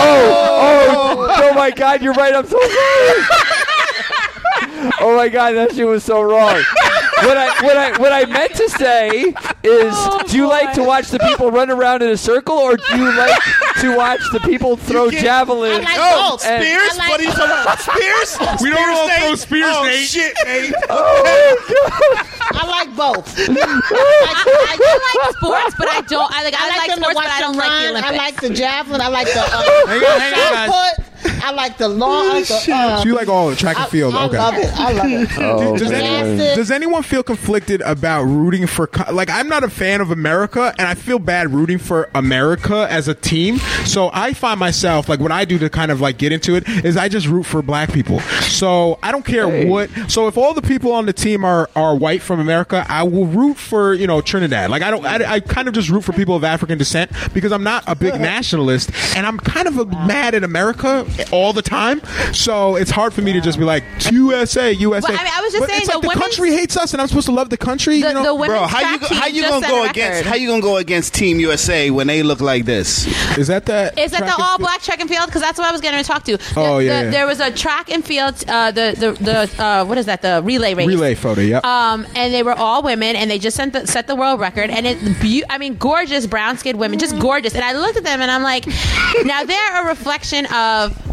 oh, 0.00 1.26
oh, 1.30 1.50
oh 1.50 1.54
my 1.54 1.70
God! 1.70 2.02
You're 2.02 2.12
right. 2.14 2.34
I'm 2.34 2.46
so 2.46 2.58
sorry. 2.58 2.68
oh 5.00 5.14
my 5.16 5.28
God, 5.28 5.52
that 5.52 5.72
shit 5.74 5.86
was 5.86 6.04
so 6.04 6.20
wrong. 6.22 6.62
What 7.22 7.36
I 7.36 7.64
what 7.64 7.76
I 7.76 7.98
what 7.98 8.12
I 8.12 8.24
meant 8.26 8.54
to 8.56 8.68
say 8.70 9.08
is, 9.08 9.34
oh, 9.64 10.22
do 10.28 10.36
you 10.36 10.46
like 10.48 10.72
to 10.74 10.82
watch 10.84 11.08
the 11.08 11.18
people 11.18 11.50
run 11.50 11.70
around 11.70 12.02
in 12.02 12.10
a 12.10 12.16
circle, 12.16 12.56
or 12.56 12.76
do 12.76 12.96
you 12.96 13.12
like 13.16 13.38
to 13.80 13.96
watch 13.96 14.20
the 14.32 14.40
people 14.40 14.76
throw 14.76 15.10
javelins? 15.10 15.78
I 15.78 15.80
like 15.82 15.96
Oh, 15.98 16.30
both. 16.32 16.44
and- 16.46 16.62
Spears? 16.62 16.90
I 16.92 16.96
like- 16.96 17.08
what 17.10 17.20
are 17.20 17.24
you 17.24 17.30
talking 17.32 17.62
about? 17.62 17.78
Spears? 17.80 18.38
We 18.62 18.70
don't 18.70 18.94
all 18.94 19.08
throw 19.08 19.34
Spears, 19.34 19.74
oh, 19.76 19.82
Nate. 19.84 20.08
shit, 20.08 20.34
Nate. 20.44 20.74
I 20.90 22.66
like 22.66 22.96
both. 22.96 23.34
I, 23.38 23.42
I 23.48 24.98
like 25.14 25.36
sports, 25.36 25.74
but 25.78 25.88
I 25.88 26.00
don't. 26.02 26.30
I 26.34 26.42
like. 26.44 26.54
I, 26.54 26.64
I 26.64 26.68
like, 26.68 26.88
like 26.88 26.90
sports, 26.98 27.08
to 27.08 27.14
watch 27.14 27.24
but 27.24 27.32
I 27.32 27.40
don't 27.40 27.52
them 27.52 27.60
like 27.60 27.70
the. 27.82 27.88
Olympics. 27.90 28.12
I 28.12 28.16
like 28.16 28.40
the 28.40 28.50
javelin. 28.50 29.00
I 29.00 29.08
like 29.08 29.26
the 29.26 29.40
uh, 29.40 29.86
Hang 29.86 30.02
on, 30.02 30.20
hang 30.20 30.32
on, 30.34 30.34
shot 30.34 30.52
guys. 30.52 30.68
Put. 31.40 31.44
I 31.48 31.50
like 31.52 31.78
the 31.78 31.88
long. 31.88 32.26
I 32.26 32.32
like 32.34 32.46
the, 32.48 32.72
uh, 32.74 32.98
So 33.00 33.04
you 33.08 33.14
like 33.14 33.28
all 33.28 33.50
the 33.50 33.56
track 33.56 33.76
and 33.76 33.86
I, 33.86 33.88
field? 33.88 34.14
I 34.14 34.26
okay. 34.26 34.38
love 34.38 34.54
it. 34.54 34.70
I 34.74 34.92
love 34.92 35.06
it. 35.10 35.28
Oh, 35.38 35.76
does, 35.76 35.90
man. 35.90 36.02
anyone, 36.02 36.56
does 36.56 36.70
anyone 36.70 37.02
feel 37.02 37.22
conflicted 37.22 37.80
about 37.82 38.24
rooting 38.24 38.66
for 38.66 38.88
like 39.12 39.30
I'm 39.30 39.48
not 39.48 39.62
a 39.64 39.70
fan 39.70 40.00
of 40.00 40.10
America 40.10 40.74
and 40.78 40.86
I 40.88 40.94
feel 40.94 41.18
bad 41.18 41.52
rooting 41.52 41.78
for 41.78 42.08
America 42.14 42.86
as 42.90 43.08
a 43.08 43.14
team 43.14 43.58
so 43.84 44.10
I 44.12 44.32
find 44.32 44.58
myself 44.60 45.08
like 45.08 45.20
what 45.20 45.32
I 45.32 45.44
do 45.44 45.58
to 45.58 45.70
kind 45.70 45.90
of 45.90 46.00
like 46.00 46.18
get 46.18 46.32
into 46.32 46.54
it 46.56 46.68
is 46.84 46.96
I 46.96 47.08
just 47.08 47.26
root 47.28 47.44
for 47.44 47.62
black 47.62 47.92
people 47.92 48.20
so 48.20 48.98
I 49.02 49.12
don't 49.12 49.24
care 49.24 49.48
Hey. 49.48 49.66
what 49.66 49.90
so 50.08 50.26
if 50.28 50.36
all 50.36 50.54
the 50.54 50.62
people 50.62 50.92
on 50.92 51.06
the 51.06 51.12
team 51.12 51.44
are 51.44 51.70
are 51.76 51.94
white 51.96 52.20
from 52.22 52.40
America 52.40 52.84
I 52.88 53.04
will 53.04 53.26
root 53.26 53.56
for 53.56 53.94
you 53.94 54.06
know 54.06 54.20
Trinidad 54.20 54.70
like 54.70 54.82
I 54.82 54.90
don't 54.90 55.04
I, 55.06 55.34
I 55.34 55.40
kind 55.40 55.68
of 55.68 55.74
just 55.74 55.88
root 55.88 56.02
for 56.04 56.12
people 56.12 56.34
of 56.34 56.44
African 56.44 56.78
descent 56.78 57.10
because 57.32 57.52
I'm 57.52 57.62
not 57.64 57.84
a 57.86 57.94
big 57.94 58.20
nationalist 58.20 58.90
and 59.16 59.26
I'm 59.26 59.38
kind 59.38 59.68
of 59.68 59.78
a, 59.78 59.84
mad 59.86 60.34
at 60.34 60.44
America 60.44 61.06
all 61.32 61.52
the 61.52 61.62
time 61.62 62.00
so 62.32 62.76
it's 62.76 62.90
hard 62.90 63.12
for 63.14 63.22
me 63.22 63.32
to 63.32 63.40
just 63.40 63.58
be 63.58 63.64
like 63.64 63.84
USA 64.10 64.72
USA 64.72 65.08
Well, 65.08 65.18
I 65.20 65.24
mean, 65.24 65.32
I 65.34 65.40
was 65.40 65.52
just 65.52 65.62
But 65.62 65.68
saying 65.70 65.82
it's 65.82 65.88
like 65.94 66.02
the 66.02 66.08
the 66.08 66.14
country 66.14 66.52
hates 66.52 66.76
us, 66.76 66.92
and 66.92 67.00
I'm 67.02 67.08
supposed 67.08 67.26
to 67.26 67.32
love 67.32 67.50
the 67.50 67.56
country. 67.56 68.00
The, 68.00 68.08
you 68.08 68.14
know? 68.14 68.22
the 68.22 68.34
women's 68.34 68.58
Bro, 68.58 68.66
how 68.68 68.92
you 68.92 68.98
go- 68.98 69.14
how 69.14 69.26
you 69.26 69.42
gonna 69.42 69.66
go 69.66 69.84
against 69.88 70.24
how 70.28 70.34
you 70.36 70.48
gonna 70.48 70.62
go 70.62 70.76
against 70.78 71.14
Team 71.14 71.38
USA 71.40 71.90
when 71.90 72.06
they 72.06 72.22
look 72.22 72.40
like 72.40 72.64
this? 72.64 73.06
is 73.38 73.48
that 73.48 73.66
that? 73.66 73.98
Is 73.98 74.12
that 74.12 74.20
the 74.24 74.32
all 74.32 74.56
field? 74.56 74.60
black 74.60 74.80
track 74.82 75.00
and 75.00 75.08
field? 75.08 75.26
Because 75.26 75.42
that's 75.42 75.58
what 75.58 75.68
I 75.68 75.72
was 75.72 75.80
going 75.80 75.94
to 75.94 76.02
talk 76.02 76.24
to. 76.24 76.36
The- 76.36 76.44
Oh, 76.56 76.78
yeah, 76.78 76.98
the- 77.00 77.04
yeah. 77.06 77.10
There 77.10 77.26
was 77.26 77.40
a 77.40 77.50
track 77.50 77.90
and 77.90 78.04
field. 78.04 78.42
Uh, 78.48 78.70
the 78.70 78.94
the 78.98 79.12
the 79.24 79.62
uh, 79.62 79.84
what 79.84 79.98
is 79.98 80.06
that? 80.06 80.22
The 80.22 80.40
relay 80.44 80.74
race. 80.74 80.86
relay 80.86 81.14
photo? 81.14 81.40
Yep. 81.40 81.64
Um, 81.64 82.06
and 82.14 82.32
they 82.32 82.42
were 82.42 82.52
all 82.54 82.82
women, 82.82 83.16
and 83.16 83.30
they 83.30 83.38
just 83.38 83.56
sent 83.56 83.72
the, 83.72 83.86
set 83.86 84.06
the 84.06 84.16
world 84.16 84.40
record. 84.40 84.70
And 84.70 84.86
it, 84.86 84.98
beau- 85.20 85.46
I 85.50 85.58
mean, 85.58 85.76
gorgeous 85.76 86.26
brown 86.26 86.58
skinned 86.58 86.78
women, 86.78 86.98
just 86.98 87.18
gorgeous. 87.18 87.54
And 87.54 87.64
I 87.64 87.72
looked 87.74 87.96
at 87.96 88.04
them, 88.04 88.20
and 88.20 88.30
I'm 88.30 88.42
like, 88.42 88.66
now 89.24 89.44
they're 89.44 89.84
a 89.84 89.88
reflection 89.88 90.46
of 90.46 90.96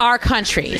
our 0.00 0.18
country 0.18 0.76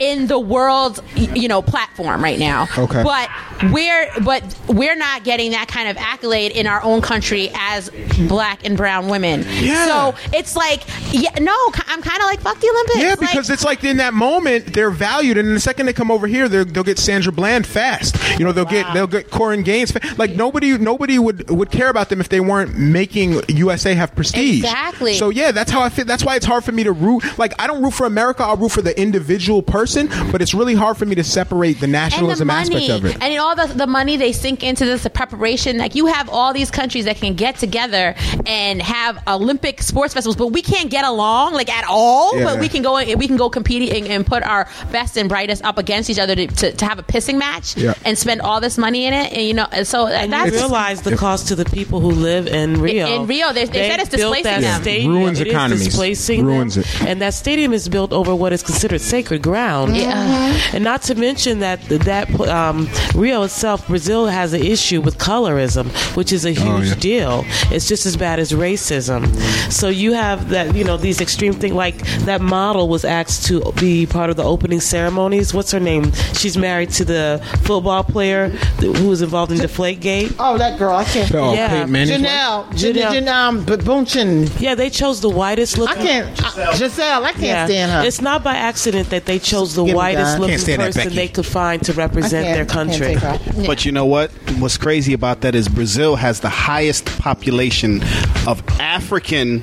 in 0.00 0.26
the 0.26 0.38
world, 0.38 1.02
you 1.16 1.48
know, 1.48 1.62
platform 1.62 2.22
right 2.22 2.38
now. 2.38 2.66
Okay. 2.76 3.02
But 3.02 3.28
we're 3.72 4.10
but 4.24 4.42
we're 4.68 4.96
not 4.96 5.22
getting 5.24 5.52
that 5.52 5.68
kind 5.68 5.88
of 5.88 5.96
accolade 5.96 6.52
in 6.52 6.66
our 6.66 6.82
own 6.82 7.00
country 7.00 7.50
as 7.54 7.90
black 8.28 8.64
and 8.64 8.76
brown 8.76 9.08
women. 9.08 9.44
Yeah. 9.60 9.86
So 9.86 10.14
it's 10.36 10.56
like, 10.56 10.82
yeah, 11.12 11.30
no, 11.40 11.54
I'm 11.86 12.02
kind 12.02 12.18
of 12.20 12.24
like 12.26 12.40
fuck 12.40 12.58
the 12.60 12.68
Olympics. 12.68 12.98
yeah, 12.98 13.08
Like, 13.10 13.20
because 13.20 13.50
it's 13.50 13.64
like 13.64 13.84
in 13.84 13.98
that 13.98 14.14
moment 14.14 14.72
they're 14.74 14.90
valued, 14.90 15.38
and 15.38 15.46
in 15.48 15.54
the 15.54 15.60
second 15.60 15.86
they 15.86 15.92
come 15.92 16.10
over 16.10 16.26
here, 16.26 16.48
they'll 16.48 16.82
get 16.84 16.98
Sandra 16.98 17.32
Bland 17.32 17.66
fast. 17.66 18.16
You 18.38 18.44
know, 18.44 18.52
they'll 18.52 18.64
get 18.64 18.92
they'll 18.94 19.06
get 19.06 19.30
Korryn 19.30 19.64
Gaines. 19.64 19.92
fa- 19.92 20.00
Like 20.18 20.32
nobody 20.32 20.76
nobody 20.78 21.18
would 21.18 21.48
would 21.50 21.70
care 21.70 21.88
about 21.88 22.08
them 22.08 22.20
if 22.20 22.28
they 22.28 22.40
weren't 22.40 22.76
making 22.76 23.40
USA 23.48 23.94
have 23.94 24.14
prestige. 24.16 24.64
Exactly. 24.64 25.14
So 25.14 25.30
yeah, 25.30 25.52
that's 25.52 25.70
how 25.70 25.82
I 25.82 25.88
feel. 25.88 26.04
That's 26.04 26.24
why 26.24 26.36
it's 26.36 26.46
hard 26.46 26.64
for 26.64 26.72
me 26.72 26.82
to 26.84 26.92
root. 26.92 27.22
Like 27.38 27.52
I 27.60 27.66
don't 27.68 27.82
root 27.82 27.94
for 27.94 28.06
America. 28.06 28.31
I'll 28.40 28.56
root 28.56 28.72
for 28.72 28.82
the 28.82 28.98
individual 29.00 29.62
person, 29.62 30.08
but 30.30 30.40
it's 30.42 30.54
really 30.54 30.74
hard 30.74 30.96
for 30.96 31.06
me 31.06 31.14
to 31.16 31.24
separate 31.24 31.74
the 31.80 31.84
and 31.86 31.94
the 31.94 31.98
nationalism 31.98 32.50
aspect 32.50 32.88
of 32.90 33.04
it. 33.04 33.14
and 33.22 33.32
in 33.32 33.38
all 33.38 33.54
the, 33.56 33.66
the 33.66 33.86
money 33.86 34.16
they 34.16 34.32
sink 34.32 34.62
into 34.62 34.84
this 34.84 35.02
the 35.02 35.10
preparation 35.10 35.78
like 35.78 35.94
you 35.94 36.06
have 36.06 36.28
all 36.28 36.52
these 36.52 36.70
countries 36.70 37.04
that 37.06 37.16
can 37.16 37.34
get 37.34 37.56
together 37.56 38.14
and 38.46 38.80
have 38.80 39.18
olympic 39.26 39.82
sports 39.82 40.14
festivals 40.14 40.36
but 40.36 40.48
we 40.48 40.62
can't 40.62 40.90
get 40.90 41.04
along 41.04 41.52
like 41.54 41.68
at 41.68 41.84
all 41.88 42.36
Yeah. 42.38 42.44
but 42.44 42.60
we 42.60 42.68
can 42.68 42.82
go 42.82 42.94
we 43.16 43.26
can 43.26 43.36
go 43.36 43.50
competing 43.50 44.08
and 44.08 44.24
put 44.26 44.42
our 44.42 44.68
best 44.92 45.16
and 45.16 45.28
brightest 45.28 45.64
up 45.64 45.78
against 45.78 46.08
each 46.10 46.18
other 46.18 46.34
to, 46.36 46.46
to, 46.46 46.72
to 46.72 46.84
have 46.84 46.98
a 46.98 47.02
pissing 47.02 47.36
match 47.38 47.76
Yeah. 47.76 47.94
and 48.04 48.16
spend 48.16 48.40
all 48.42 48.60
this 48.60 48.78
money 48.78 49.06
in 49.06 49.12
it 49.12 49.32
and 49.32 49.42
you 49.42 49.54
know 49.54 49.66
and 49.72 49.86
so 49.86 50.06
uh, 50.06 50.10
And 50.10 50.32
that's 50.32 50.52
realize 50.52 51.02
the 51.02 51.16
cost 51.16 51.48
to 51.48 51.54
the 51.56 51.64
people 51.64 52.00
who 52.00 52.10
live 52.10 52.46
in 52.46 52.80
Rio. 52.80 53.06
in 53.22 53.26
Rio, 53.26 53.52
they- 53.52 53.64
they 53.66 53.88
said 53.88 54.00
it's 54.00 54.10
displacing 54.10 54.44
that 54.44 54.60
them. 54.60 54.82
Stadium. 54.82 55.12
Ruins 55.12 55.40
It 55.40 55.46
is 55.48 55.52
economies. 55.52 55.84
displacing 55.86 56.44
Ruins 56.44 56.74
them. 56.76 56.84
it. 56.84 57.02
And 57.08 57.22
that 57.22 57.34
stadium 57.34 57.72
is 57.72 57.88
built 57.88 58.12
over 58.12 58.21
what 58.30 58.52
is 58.52 58.62
considered 58.62 59.00
sacred 59.00 59.42
ground. 59.42 59.96
Yeah. 59.96 60.52
And 60.72 60.84
not 60.84 61.02
to 61.02 61.14
mention 61.14 61.58
that 61.60 61.80
that 61.88 62.30
um, 62.40 62.88
Rio 63.14 63.42
itself, 63.42 63.86
Brazil 63.88 64.26
has 64.26 64.52
an 64.52 64.62
issue 64.62 65.00
with 65.00 65.18
colorism, 65.18 65.86
which 66.16 66.32
is 66.32 66.44
a 66.44 66.50
huge 66.52 66.62
Oh, 66.62 66.80
yeah. 66.82 66.94
deal. 66.94 67.44
It's 67.70 67.86
just 67.88 68.06
as 68.06 68.16
bad 68.16 68.38
as 68.38 68.52
racism. 68.52 69.26
So 69.70 69.88
you 69.88 70.12
have 70.14 70.48
that, 70.50 70.74
you 70.74 70.84
know, 70.84 70.96
these 70.96 71.20
extreme 71.20 71.52
things. 71.52 71.74
Like 71.74 71.96
that 72.24 72.40
model 72.40 72.88
was 72.88 73.04
asked 73.04 73.46
to 73.46 73.60
be 73.80 74.06
part 74.06 74.30
of 74.30 74.36
the 74.36 74.44
opening 74.44 74.80
ceremonies. 74.80 75.52
What's 75.52 75.70
her 75.72 75.80
name? 75.80 76.12
She's 76.34 76.56
married 76.56 76.90
to 76.90 77.04
the 77.04 77.40
football 77.62 78.04
player 78.04 78.48
who 78.80 79.08
was 79.08 79.22
involved 79.22 79.52
in 79.52 79.58
Deflategate. 79.58 80.34
Oh, 80.38 80.56
that 80.58 80.78
girl. 80.78 80.94
I 80.96 81.04
can't. 81.04 81.32
Oh, 81.34 81.54
Peyton 81.54 81.90
Manning's 81.90 82.22
Janelle. 82.22 82.66
Janelle. 82.66 82.92
Janelle. 82.92 83.12
Janelle. 83.26 83.42
Um, 83.42 83.64
but 83.64 84.60
Yeah, 84.60 84.74
they 84.74 84.90
chose 84.90 85.20
the 85.20 85.28
whitest 85.28 85.78
looking. 85.78 85.98
I 85.98 86.06
can't. 86.06 86.44
I, 86.58 86.76
Gisele. 86.76 87.24
I 87.24 87.32
can't 87.32 87.68
stand 87.68 87.92
her. 87.92 88.02
It's 88.06 88.11
not 88.20 88.42
by 88.44 88.54
accident 88.56 89.10
that 89.10 89.26
they 89.26 89.38
chose 89.38 89.74
the 89.74 89.84
whitest 89.84 90.38
looking 90.38 90.56
Can't 90.58 90.66
that 90.66 90.78
person 90.94 91.14
they 91.14 91.28
could 91.28 91.46
find 91.46 91.82
to 91.84 91.92
represent 91.92 92.44
their 92.44 92.66
country. 92.66 93.16
can't 93.16 93.40
take 93.42 93.54
her. 93.54 93.66
But 93.66 93.84
you 93.84 93.92
know 93.92 94.06
what? 94.06 94.30
What's 94.58 94.76
crazy 94.76 95.12
about 95.12 95.40
that 95.42 95.54
is 95.54 95.68
Brazil 95.68 96.16
has 96.16 96.40
the 96.40 96.48
highest 96.48 97.06
population 97.18 98.02
of 98.46 98.62
African 98.80 99.62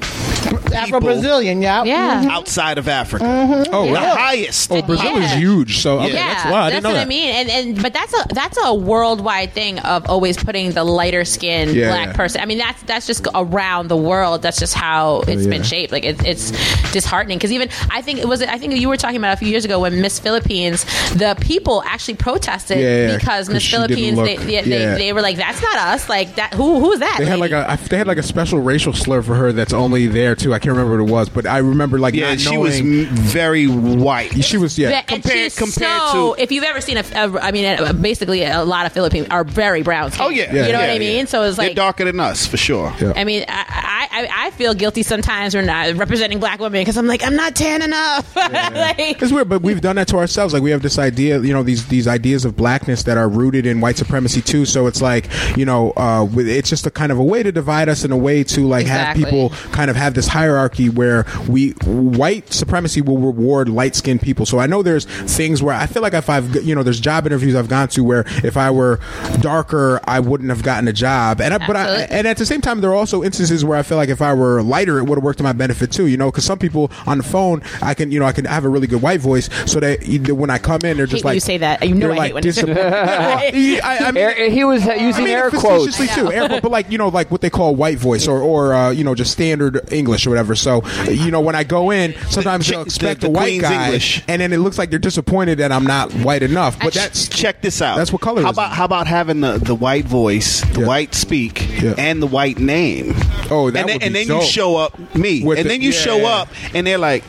Afro 0.71 0.99
Brazilian, 0.99 1.61
yeah. 1.61 1.83
Yeah. 1.83 1.95
Mm-hmm. 1.99 2.19
Mm-hmm. 2.21 2.31
outside 2.31 2.77
of 2.77 2.87
Africa. 2.87 3.23
Mm-hmm. 3.25 3.73
Oh, 3.73 3.85
the 3.85 3.91
wow. 3.93 4.15
highest. 4.15 4.71
Oh, 4.71 4.81
Brazil 4.81 5.17
is 5.17 5.31
huge. 5.33 5.79
So 5.79 5.99
okay, 5.99 6.13
yeah, 6.13 6.33
that's 6.33 6.51
wow. 6.51 6.63
I 6.63 6.69
didn't 6.69 6.83
know 6.83 6.89
what 6.89 6.95
that. 6.95 7.01
I 7.01 7.05
mean. 7.05 7.29
And, 7.35 7.49
and 7.49 7.81
but 7.81 7.93
that's 7.93 8.13
a 8.13 8.25
that's 8.33 8.57
a 8.63 8.73
worldwide 8.73 9.53
thing 9.53 9.79
of 9.79 10.09
always 10.09 10.37
putting 10.37 10.71
the 10.71 10.83
lighter 10.83 11.25
skinned 11.25 11.73
Yeah, 11.75 11.89
black 11.89 12.15
person. 12.15 12.41
I 12.41 12.45
mean, 12.45 12.57
that's 12.57 12.81
that's 12.83 13.07
just 13.07 13.27
around 13.33 13.87
the 13.87 13.97
world. 13.97 14.41
That's 14.41 14.59
just 14.59 14.73
how 14.73 15.17
oh, 15.17 15.23
it's 15.27 15.43
yeah. 15.43 15.49
been 15.49 15.63
shaped. 15.63 15.91
Like 15.91 16.03
it, 16.05 16.25
it's 16.25 16.51
disheartening 16.91 17.37
because 17.37 17.51
even 17.51 17.69
I 17.91 18.01
think 18.01 18.19
it 18.19 18.27
was 18.27 18.41
I 18.41 18.57
think 18.57 18.73
you 18.75 18.89
were 18.89 18.97
talking 18.97 19.17
about 19.17 19.33
a 19.33 19.37
few 19.37 19.47
years 19.47 19.65
ago 19.65 19.79
when 19.79 20.01
Miss 20.01 20.19
Philippines, 20.19 20.83
the 21.13 21.37
people 21.41 21.83
actually 21.85 22.15
protested 22.15 22.79
Yeah, 22.79 23.07
yeah, 23.11 23.17
because 23.17 23.47
'cause 23.47 23.49
Miss 23.49 23.63
she 23.63 23.75
didn't 23.77 23.87
Philippines 23.89 24.17
they, 24.17 24.37
look- 24.37 24.45
they, 24.45 24.53
yeah. 24.55 24.95
they, 24.95 24.97
they 25.05 25.13
were 25.13 25.21
like 25.21 25.37
that's 25.37 25.61
not 25.61 25.77
us. 25.77 26.09
Like 26.09 26.35
that 26.35 26.53
who 26.53 26.79
who's 26.79 26.99
that? 26.99 27.15
They 27.19 27.25
had 27.25 27.39
like 27.39 27.51
a 27.51 27.69
I- 27.71 27.75
they 27.75 27.97
had 27.97 28.07
like 28.07 28.17
a 28.17 28.23
special 28.23 28.59
racial 28.59 28.93
slur 28.93 29.21
for 29.21 29.35
her 29.35 29.51
that's 29.51 29.73
only 29.73 30.07
there 30.07 30.35
too. 30.35 30.53
I 30.53 30.58
can't 30.59 30.75
remember 30.75 31.01
what 31.03 31.09
it 31.09 31.11
was, 31.11 31.29
but 31.29 31.45
I 31.45 31.57
remember 31.59 31.99
like 31.99 32.13
Yeah, 32.13 32.29
not 32.31 32.39
she 32.39 32.57
was 32.57 32.79
knowing- 32.81 33.07
m- 33.07 33.15
very 33.15 33.65
white. 33.67 34.43
She 34.43 34.57
was 34.57 34.77
yeah. 34.77 34.89
That- 34.91 35.11
and 35.11 35.25
she's 35.25 35.53
so, 35.53 36.33
if 36.33 36.51
you've 36.51 36.63
ever 36.63 36.81
seen 36.81 36.97
a, 36.97 37.03
a 37.15 37.39
I 37.39 37.51
mean, 37.51 37.65
uh, 37.65 37.93
basically 37.93 38.43
a 38.43 38.63
lot 38.63 38.85
of 38.85 38.93
Philippines 38.93 39.27
are 39.31 39.43
very 39.43 39.81
brown. 39.81 40.11
Oh 40.19 40.29
yeah, 40.29 40.53
you 40.53 40.71
know 40.71 40.79
what 40.79 40.89
I 40.89 40.99
mean. 40.99 41.19
yeah. 41.19 41.25
So 41.25 41.43
it's 41.43 41.57
like 41.57 41.65
they're 41.65 41.69
like 41.69 41.75
darker 41.75 42.05
than 42.05 42.19
us 42.19 42.45
for 42.45 42.57
sure. 42.57 42.93
I 43.15 43.23
mean, 43.23 43.45
I, 43.47 43.65
I 43.69 44.19
I- 44.21 44.45
I 44.47 44.51
feel 44.51 44.73
guilty 44.73 45.03
sometimes 45.03 45.55
when 45.55 45.69
I 45.69 45.91
representing 45.91 46.39
black 46.39 46.59
women 46.59 46.81
because 46.81 46.97
I'm 46.97 47.07
like 47.07 47.23
I'm 47.23 47.35
not 47.35 47.55
tan 47.55 47.81
enough. 47.81 48.35
like, 48.35 49.21
It's 49.21 49.31
weird, 49.31 49.47
but 49.49 49.61
we've 49.61 49.81
done 49.81 49.95
that 49.97 50.07
to 50.09 50.17
ourselves. 50.17 50.53
Like 50.53 50.63
we 50.63 50.71
have 50.71 50.81
this 50.81 50.97
idea, 50.99 51.39
you 51.39 51.53
know, 51.53 51.63
these 51.63 51.87
these 51.87 52.07
ideas 52.07 52.45
of 52.45 52.55
blackness 52.55 53.03
that 53.03 53.17
are 53.17 53.29
rooted 53.29 53.65
in 53.65 53.79
white 53.81 53.97
supremacy 53.97 54.41
too. 54.41 54.65
So 54.65 54.87
it's 54.87 55.01
like, 55.01 55.27
you 55.57 55.65
know, 55.65 55.91
uh, 55.95 56.25
with- 56.25 56.47
it's 56.49 56.69
just 56.69 56.85
a 56.87 56.91
kind 56.91 57.11
of 57.11 57.19
a 57.19 57.23
way 57.23 57.43
to 57.43 57.51
divide 57.51 57.87
us 57.89 58.03
in 58.03 58.11
a 58.11 58.17
way 58.17 58.43
to 58.45 58.67
like 58.67 58.81
Exactly. 58.83 59.23
have 59.23 59.29
people 59.31 59.49
kind 59.71 59.89
of 59.89 59.95
have 59.95 60.13
this 60.13 60.27
hierarchy 60.49 60.89
where 60.89 61.25
we 61.47 61.71
white 61.85 62.51
supremacy 62.51 63.01
will 63.01 63.17
reward 63.19 63.69
light 63.69 63.95
skinned 63.95 64.21
people. 64.21 64.45
So 64.45 64.59
I 64.59 64.65
know 64.67 64.81
there's 64.81 65.05
things 65.05 65.61
where 65.61 65.75
I 65.75 65.85
feel 65.85 66.01
like 66.01 66.13
if 66.13 66.29
I've 66.29 66.63
you 66.65 66.73
know 66.75 66.83
there's 66.83 66.99
job 66.99 67.25
interviews 67.25 67.55
I've 67.55 67.67
gone 67.69 67.87
to 67.89 68.03
where 68.03 68.23
if 68.43 68.57
I 68.57 68.71
were 68.71 68.99
darker 69.41 69.99
I 70.05 70.19
wouldn't 70.19 70.49
have 70.49 70.63
gotten 70.63 70.87
a 70.87 70.93
job. 70.93 71.41
And 71.41 71.53
I, 71.53 71.67
but 71.67 71.75
I, 71.75 72.01
and 72.09 72.27
at 72.27 72.37
the 72.37 72.45
same 72.45 72.61
time 72.61 72.81
there 72.81 72.89
are 72.89 72.95
also 72.95 73.23
instances 73.23 73.63
where 73.63 73.77
I 73.77 73.83
feel 73.83 73.97
like 73.97 74.09
if 74.09 74.21
I 74.21 74.33
were 74.33 74.61
lighter 74.63 74.97
it 74.97 75.03
would 75.05 75.17
have 75.17 75.23
worked 75.23 75.37
to 75.39 75.43
my 75.43 75.53
benefit 75.53 75.91
too. 75.91 76.07
You 76.07 76.17
know, 76.17 76.31
because 76.31 76.45
some 76.45 76.59
people 76.59 76.91
on 77.05 77.17
the 77.19 77.23
phone 77.23 77.61
I 77.81 77.93
can 77.93 78.11
you 78.11 78.19
know 78.19 78.25
I 78.25 78.31
can 78.31 78.45
have 78.45 78.65
a 78.65 78.69
really 78.69 78.87
good 78.87 79.01
white 79.01 79.19
voice 79.19 79.49
so 79.71 79.79
that 79.79 79.99
when 80.33 80.49
I 80.49 80.57
come 80.57 80.81
in 80.83 80.97
they're 80.97 81.05
just 81.05 81.23
when 81.23 81.31
like 81.31 81.35
you 81.35 81.39
say 81.41 81.57
that. 81.59 81.87
You 81.87 81.93
know 81.95 82.07
they're 82.07 82.11
I 82.13 82.17
like 82.17 82.27
hate 82.29 82.33
when 82.33 82.43
you 82.43 82.51
say 82.51 82.61
disappointed. 82.65 82.93
that. 82.93 83.53
Yeah, 83.59 83.79
well, 83.83 84.05
I, 84.05 84.07
I 84.07 84.11
mean, 84.11 84.23
Air- 84.23 84.49
he 84.49 84.63
was 84.63 84.85
using 84.85 85.23
I 85.23 85.27
mean, 85.27 85.27
air 85.29 85.51
facetiously 85.51 86.07
quotes. 86.07 86.15
too, 86.29 86.31
air 86.31 86.47
quote, 86.47 86.61
but 86.63 86.71
like 86.71 86.89
you 86.91 86.97
know, 86.97 87.09
like 87.09 87.29
what 87.31 87.41
they 87.41 87.49
call 87.49 87.75
white 87.75 87.97
voice 87.97 88.27
or 88.27 88.39
or 88.41 88.73
uh, 88.73 88.89
you 88.91 89.03
know 89.03 89.13
just 89.15 89.31
standard 89.31 89.91
English 89.91 90.25
or 90.25 90.31
whatever. 90.39 90.55
So 90.55 90.83
you 91.09 91.31
know, 91.31 91.41
when 91.41 91.55
I 91.55 91.63
go 91.63 91.91
in, 91.91 92.13
sometimes 92.29 92.67
they'll 92.67 92.81
expect 92.81 93.21
the 93.21 93.27
a 93.27 93.29
white 93.29 93.43
Queen's 93.43 93.61
guy, 93.63 93.85
English. 93.85 94.23
and 94.27 94.41
then 94.41 94.53
it 94.53 94.57
looks 94.57 94.77
like 94.77 94.89
they're 94.89 94.99
disappointed 94.99 95.57
that 95.59 95.71
I'm 95.71 95.83
not 95.85 96.11
white 96.13 96.43
enough. 96.43 96.79
But 96.79 96.93
that's 96.93 97.27
check 97.27 97.61
this 97.61 97.81
out. 97.81 97.97
That's 97.97 98.11
what 98.11 98.21
color 98.21 98.41
How 98.41 98.49
is. 98.49 98.55
about 98.55 98.71
how 98.71 98.85
about 98.85 99.07
having 99.07 99.41
the, 99.41 99.57
the 99.57 99.75
white 99.75 100.05
voice, 100.05 100.61
the 100.73 100.85
white 100.85 101.13
speak, 101.13 101.83
and 101.97 102.21
the 102.21 102.27
white 102.27 102.57
name? 102.59 103.13
Oh, 103.51 103.69
that 103.71 103.79
and 103.81 103.89
then, 103.89 103.95
would 103.95 103.99
be 103.99 104.05
and 104.05 104.15
then 104.15 104.27
dope. 104.27 104.41
you 104.43 104.47
show 104.47 104.75
up 104.77 105.15
me, 105.15 105.43
With 105.43 105.57
and 105.59 105.65
the- 105.65 105.69
then 105.69 105.81
you 105.81 105.89
yeah, 105.91 105.99
show 105.99 106.25
up, 106.25 106.49
and 106.73 106.85
they're 106.87 106.97
like, 106.97 107.23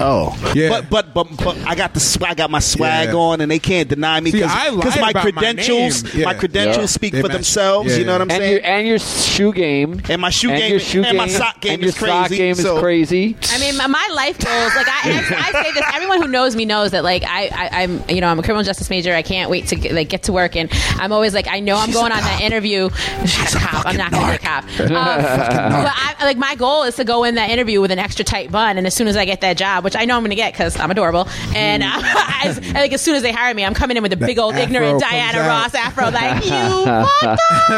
oh, 0.00 0.52
Yeah. 0.54 0.68
But 0.68 0.90
but 0.90 1.14
but 1.14 1.36
but 1.44 1.56
I 1.66 1.74
got 1.74 1.94
the 1.94 2.00
swag, 2.00 2.32
I 2.32 2.34
got 2.34 2.50
my 2.50 2.58
swag 2.60 3.08
Yeah. 3.08 3.14
on, 3.14 3.40
and 3.40 3.50
they 3.50 3.58
can't 3.58 3.88
deny 3.88 4.20
me 4.20 4.30
because 4.32 4.50
my 4.80 5.12
my 5.12 5.12
credentials, 5.12 6.04
my, 6.04 6.10
Yeah. 6.20 6.34
credentials 6.34 6.78
Yeah. 6.78 6.86
speak 6.86 7.12
They 7.12 7.20
for 7.22 7.28
match. 7.28 7.36
themselves. 7.36 7.92
Yeah, 7.92 7.98
you 7.98 8.04
know 8.04 8.12
what 8.12 8.22
I'm 8.22 8.30
and 8.30 8.38
saying? 8.40 8.52
your 8.52 8.64
and 8.64 8.88
your 8.88 8.98
shoe 8.98 9.52
game 9.52 10.00
and 10.08 10.20
my 10.20 10.30
shoe 10.30 10.50
and 10.50 10.58
game 10.58 10.68
your 10.70 10.76
is- 10.80 10.86
shoe 10.86 11.02
and 11.04 11.16
my 11.16 11.28
sock 11.28 11.60
game 11.60 11.74
and 11.74 11.82
your 11.82 11.88
is 11.90 11.96
sock 11.96 12.26
crazy, 12.28 12.36
game 12.36 12.52
is 12.58 12.66
crazy. 12.80 13.36
I 13.52 13.58
mean, 13.58 13.76
my- 13.76 13.86
my 13.86 14.08
life 14.14 14.38
goals. 14.38 14.74
Like 14.76 14.88
I, 14.88 15.00
I, 15.04 15.52
I 15.52 15.62
say 15.64 15.72
this. 15.72 15.84
Everyone 15.94 16.20
who 16.22 16.28
knows 16.28 16.56
me 16.56 16.64
knows 16.64 16.90
that. 16.92 17.04
Like 17.04 17.22
I, 17.24 17.46
I, 17.48 17.82
I'm, 17.82 18.02
you 18.08 18.20
know, 18.20 18.28
I'm 18.28 18.38
a 18.38 18.42
criminal 18.42 18.64
justice 18.64 18.90
major. 18.90 19.14
I 19.14 19.22
can't 19.22 19.50
wait 19.50 19.68
to 19.68 19.76
get, 19.76 19.92
like 19.92 20.08
get 20.08 20.24
to 20.24 20.32
work, 20.32 20.56
and 20.56 20.70
I'm 20.98 21.12
always 21.12 21.34
like, 21.34 21.46
I 21.48 21.60
know 21.60 21.76
I'm 21.76 21.90
going 21.92 22.12
on 22.12 22.18
that 22.18 22.40
interview. 22.42 22.90
She's 23.22 23.54
a 23.54 23.58
cop. 23.58 23.86
I'm 23.86 23.96
not 23.96 24.10
going 24.12 24.24
to 24.24 24.30
be 24.30 24.36
a 24.36 24.38
cop. 24.38 24.64
Um, 24.96 25.82
but 25.84 25.92
I, 25.94 26.14
like 26.24 26.36
my 26.38 26.54
goal 26.54 26.82
is 26.84 26.96
to 26.96 27.04
go 27.04 27.24
in 27.24 27.34
that 27.36 27.50
interview 27.50 27.80
with 27.80 27.90
an 27.90 27.98
extra 27.98 28.24
tight 28.24 28.50
bun, 28.50 28.78
and 28.78 28.86
as 28.86 28.94
soon 28.94 29.08
as 29.08 29.16
I 29.16 29.24
get 29.24 29.40
that 29.42 29.56
job, 29.56 29.84
which 29.86 29.94
I 29.94 30.04
know 30.04 30.16
I'm 30.16 30.22
going 30.22 30.30
to 30.30 30.36
get 30.36 30.52
because 30.52 30.76
I'm 30.80 30.90
adorable, 30.90 31.28
and 31.54 31.84
uh, 31.84 31.86
as, 32.44 32.58
like 32.74 32.92
as 32.92 33.00
soon 33.00 33.14
as 33.14 33.22
they 33.22 33.30
hire 33.30 33.54
me, 33.54 33.64
I'm 33.64 33.72
coming 33.72 33.96
in 33.96 34.02
with 34.02 34.12
a 34.12 34.16
big 34.16 34.36
old 34.36 34.54
afro 34.54 34.64
ignorant 34.64 35.00
comes 35.00 35.12
Diana 35.12 35.38
out. 35.38 35.48
Ross 35.48 35.74
afro, 35.76 36.10
like 36.10 36.44
you 36.44 36.50
fucked 36.50 37.22
up. 37.22 37.38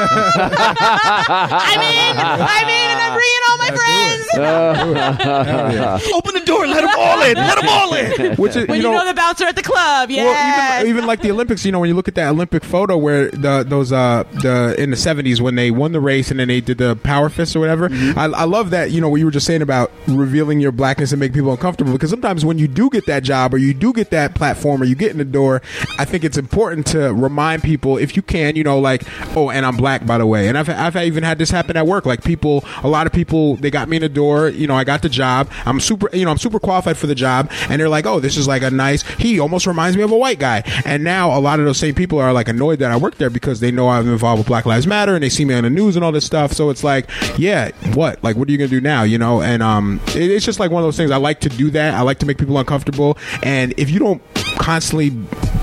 I 1.60 1.76
mean, 1.76 2.16
I 2.16 2.64
mean, 2.64 2.88
and 2.88 3.00
I'm 3.04 3.12
bringing 3.12 3.44
all 3.50 3.58
my 3.58 3.68
friends. 3.76 4.07
Open 6.14 6.34
the 6.34 6.42
door, 6.44 6.64
and 6.64 6.72
let 6.72 6.82
them 6.82 6.90
all 6.96 7.22
in, 7.22 7.34
let 7.34 7.60
them 7.60 7.68
all 7.68 7.94
in. 7.94 8.36
Which 8.36 8.56
is, 8.56 8.66
when 8.66 8.80
you, 8.80 8.90
know, 8.90 9.06
the 9.06 9.14
bouncer 9.14 9.44
at 9.44 9.56
the 9.56 9.62
club, 9.62 10.10
yeah. 10.10 10.24
Well, 10.24 10.80
even, 10.80 10.90
even 10.90 11.06
like 11.06 11.20
the 11.22 11.30
Olympics, 11.30 11.64
you 11.64 11.72
know, 11.72 11.80
when 11.80 11.88
you 11.88 11.94
look 11.94 12.08
at 12.08 12.14
that 12.16 12.28
Olympic 12.28 12.64
photo 12.64 12.96
where 12.96 13.30
the 13.30 13.64
those 13.66 13.92
uh 13.92 14.24
the 14.42 14.74
in 14.78 14.90
the 14.90 14.96
seventies 14.96 15.40
when 15.40 15.54
they 15.54 15.70
won 15.70 15.92
the 15.92 16.00
race 16.00 16.30
and 16.30 16.40
then 16.40 16.48
they 16.48 16.60
did 16.60 16.78
the 16.78 16.96
power 16.96 17.28
fist 17.28 17.54
or 17.56 17.60
whatever, 17.60 17.88
Mm-hmm. 17.88 18.18
I, 18.18 18.24
I 18.24 18.44
love 18.44 18.70
that 18.70 18.90
you 18.90 19.00
know 19.00 19.08
what 19.08 19.16
you 19.16 19.24
were 19.24 19.30
just 19.30 19.46
saying 19.46 19.62
about 19.62 19.90
revealing 20.06 20.60
your 20.60 20.72
blackness 20.72 21.12
and 21.12 21.20
make 21.20 21.32
people 21.32 21.50
uncomfortable 21.50 21.92
because 21.92 22.10
sometimes 22.10 22.44
when 22.44 22.58
you 22.58 22.68
do 22.68 22.90
get 22.90 23.06
that 23.06 23.22
job 23.22 23.54
or 23.54 23.58
you 23.58 23.72
do 23.74 23.92
get 23.92 24.10
that 24.10 24.34
platform 24.34 24.82
or 24.82 24.84
you 24.84 24.94
get 24.94 25.10
in 25.10 25.18
the 25.18 25.24
door, 25.24 25.62
I 25.98 26.04
think 26.04 26.22
it's 26.24 26.36
important 26.36 26.86
to 26.88 27.12
remind 27.12 27.62
people 27.62 27.96
if 27.98 28.16
you 28.16 28.22
can, 28.22 28.56
you 28.56 28.64
know, 28.64 28.78
like 28.78 29.04
oh, 29.36 29.50
and 29.50 29.64
I'm 29.64 29.76
black 29.76 30.06
by 30.06 30.18
the 30.18 30.26
way, 30.26 30.48
and 30.48 30.58
I've 30.58 30.68
I've 30.68 30.96
even 30.96 31.24
had 31.24 31.38
this 31.38 31.50
happen 31.50 31.76
at 31.76 31.86
work, 31.86 32.06
like 32.06 32.22
people, 32.22 32.64
a 32.82 32.88
lot 32.88 33.06
of 33.06 33.12
people, 33.12 33.56
they 33.56 33.70
got 33.70 33.88
me 33.88 33.96
in 33.96 34.02
the 34.02 34.08
door, 34.18 34.48
you 34.48 34.66
know, 34.66 34.74
I 34.74 34.84
got 34.84 35.02
the 35.02 35.08
job, 35.08 35.50
I'm 35.64 35.80
super, 35.80 36.08
you 36.14 36.24
know, 36.24 36.30
I'm 36.30 36.38
super 36.38 36.58
qualified 36.58 36.96
for 36.96 37.06
the 37.06 37.14
job, 37.14 37.50
and 37.68 37.80
they're 37.80 37.88
like, 37.88 38.06
oh, 38.06 38.20
this 38.20 38.36
is 38.36 38.46
like 38.48 38.62
a 38.62 38.70
nice, 38.70 39.02
he 39.16 39.38
almost 39.38 39.66
reminds 39.66 39.96
me 39.96 40.02
of 40.02 40.10
a 40.10 40.16
white 40.16 40.38
guy, 40.38 40.62
and 40.84 41.04
now 41.04 41.36
a 41.36 41.40
lot 41.40 41.60
of 41.60 41.66
those 41.66 41.78
same 41.78 41.94
people 41.94 42.18
are 42.18 42.32
like 42.32 42.48
annoyed 42.48 42.80
that 42.80 42.90
I 42.90 42.96
work 42.96 43.16
there 43.16 43.30
because 43.30 43.60
they 43.60 43.70
know 43.70 43.88
I'm 43.88 44.08
involved 44.08 44.40
with 44.40 44.48
Black 44.48 44.66
Lives 44.66 44.86
Matter 44.86 45.14
and 45.14 45.22
they 45.22 45.28
see 45.28 45.44
me 45.44 45.54
on 45.54 45.64
the 45.64 45.70
news 45.70 45.96
and 45.96 46.04
all 46.04 46.12
this 46.12 46.24
stuff, 46.24 46.52
so 46.52 46.70
it's 46.70 46.84
like, 46.84 47.08
yeah, 47.38 47.70
what, 47.94 48.22
like, 48.24 48.36
what 48.36 48.48
are 48.48 48.52
you 48.52 48.58
gonna 48.58 48.68
do 48.68 48.80
now, 48.80 49.02
you 49.02 49.18
know, 49.18 49.40
and 49.40 49.62
um, 49.62 50.00
it, 50.08 50.30
it's 50.30 50.44
just 50.44 50.58
like 50.60 50.70
one 50.70 50.82
of 50.82 50.86
those 50.86 50.96
things. 50.96 51.10
I 51.10 51.16
like 51.16 51.40
to 51.40 51.48
do 51.48 51.70
that. 51.70 51.94
I 51.94 52.02
like 52.02 52.18
to 52.18 52.26
make 52.26 52.38
people 52.38 52.58
uncomfortable, 52.58 53.16
and 53.42 53.72
if 53.76 53.90
you 53.90 53.98
don't 53.98 54.22
constantly 54.58 55.10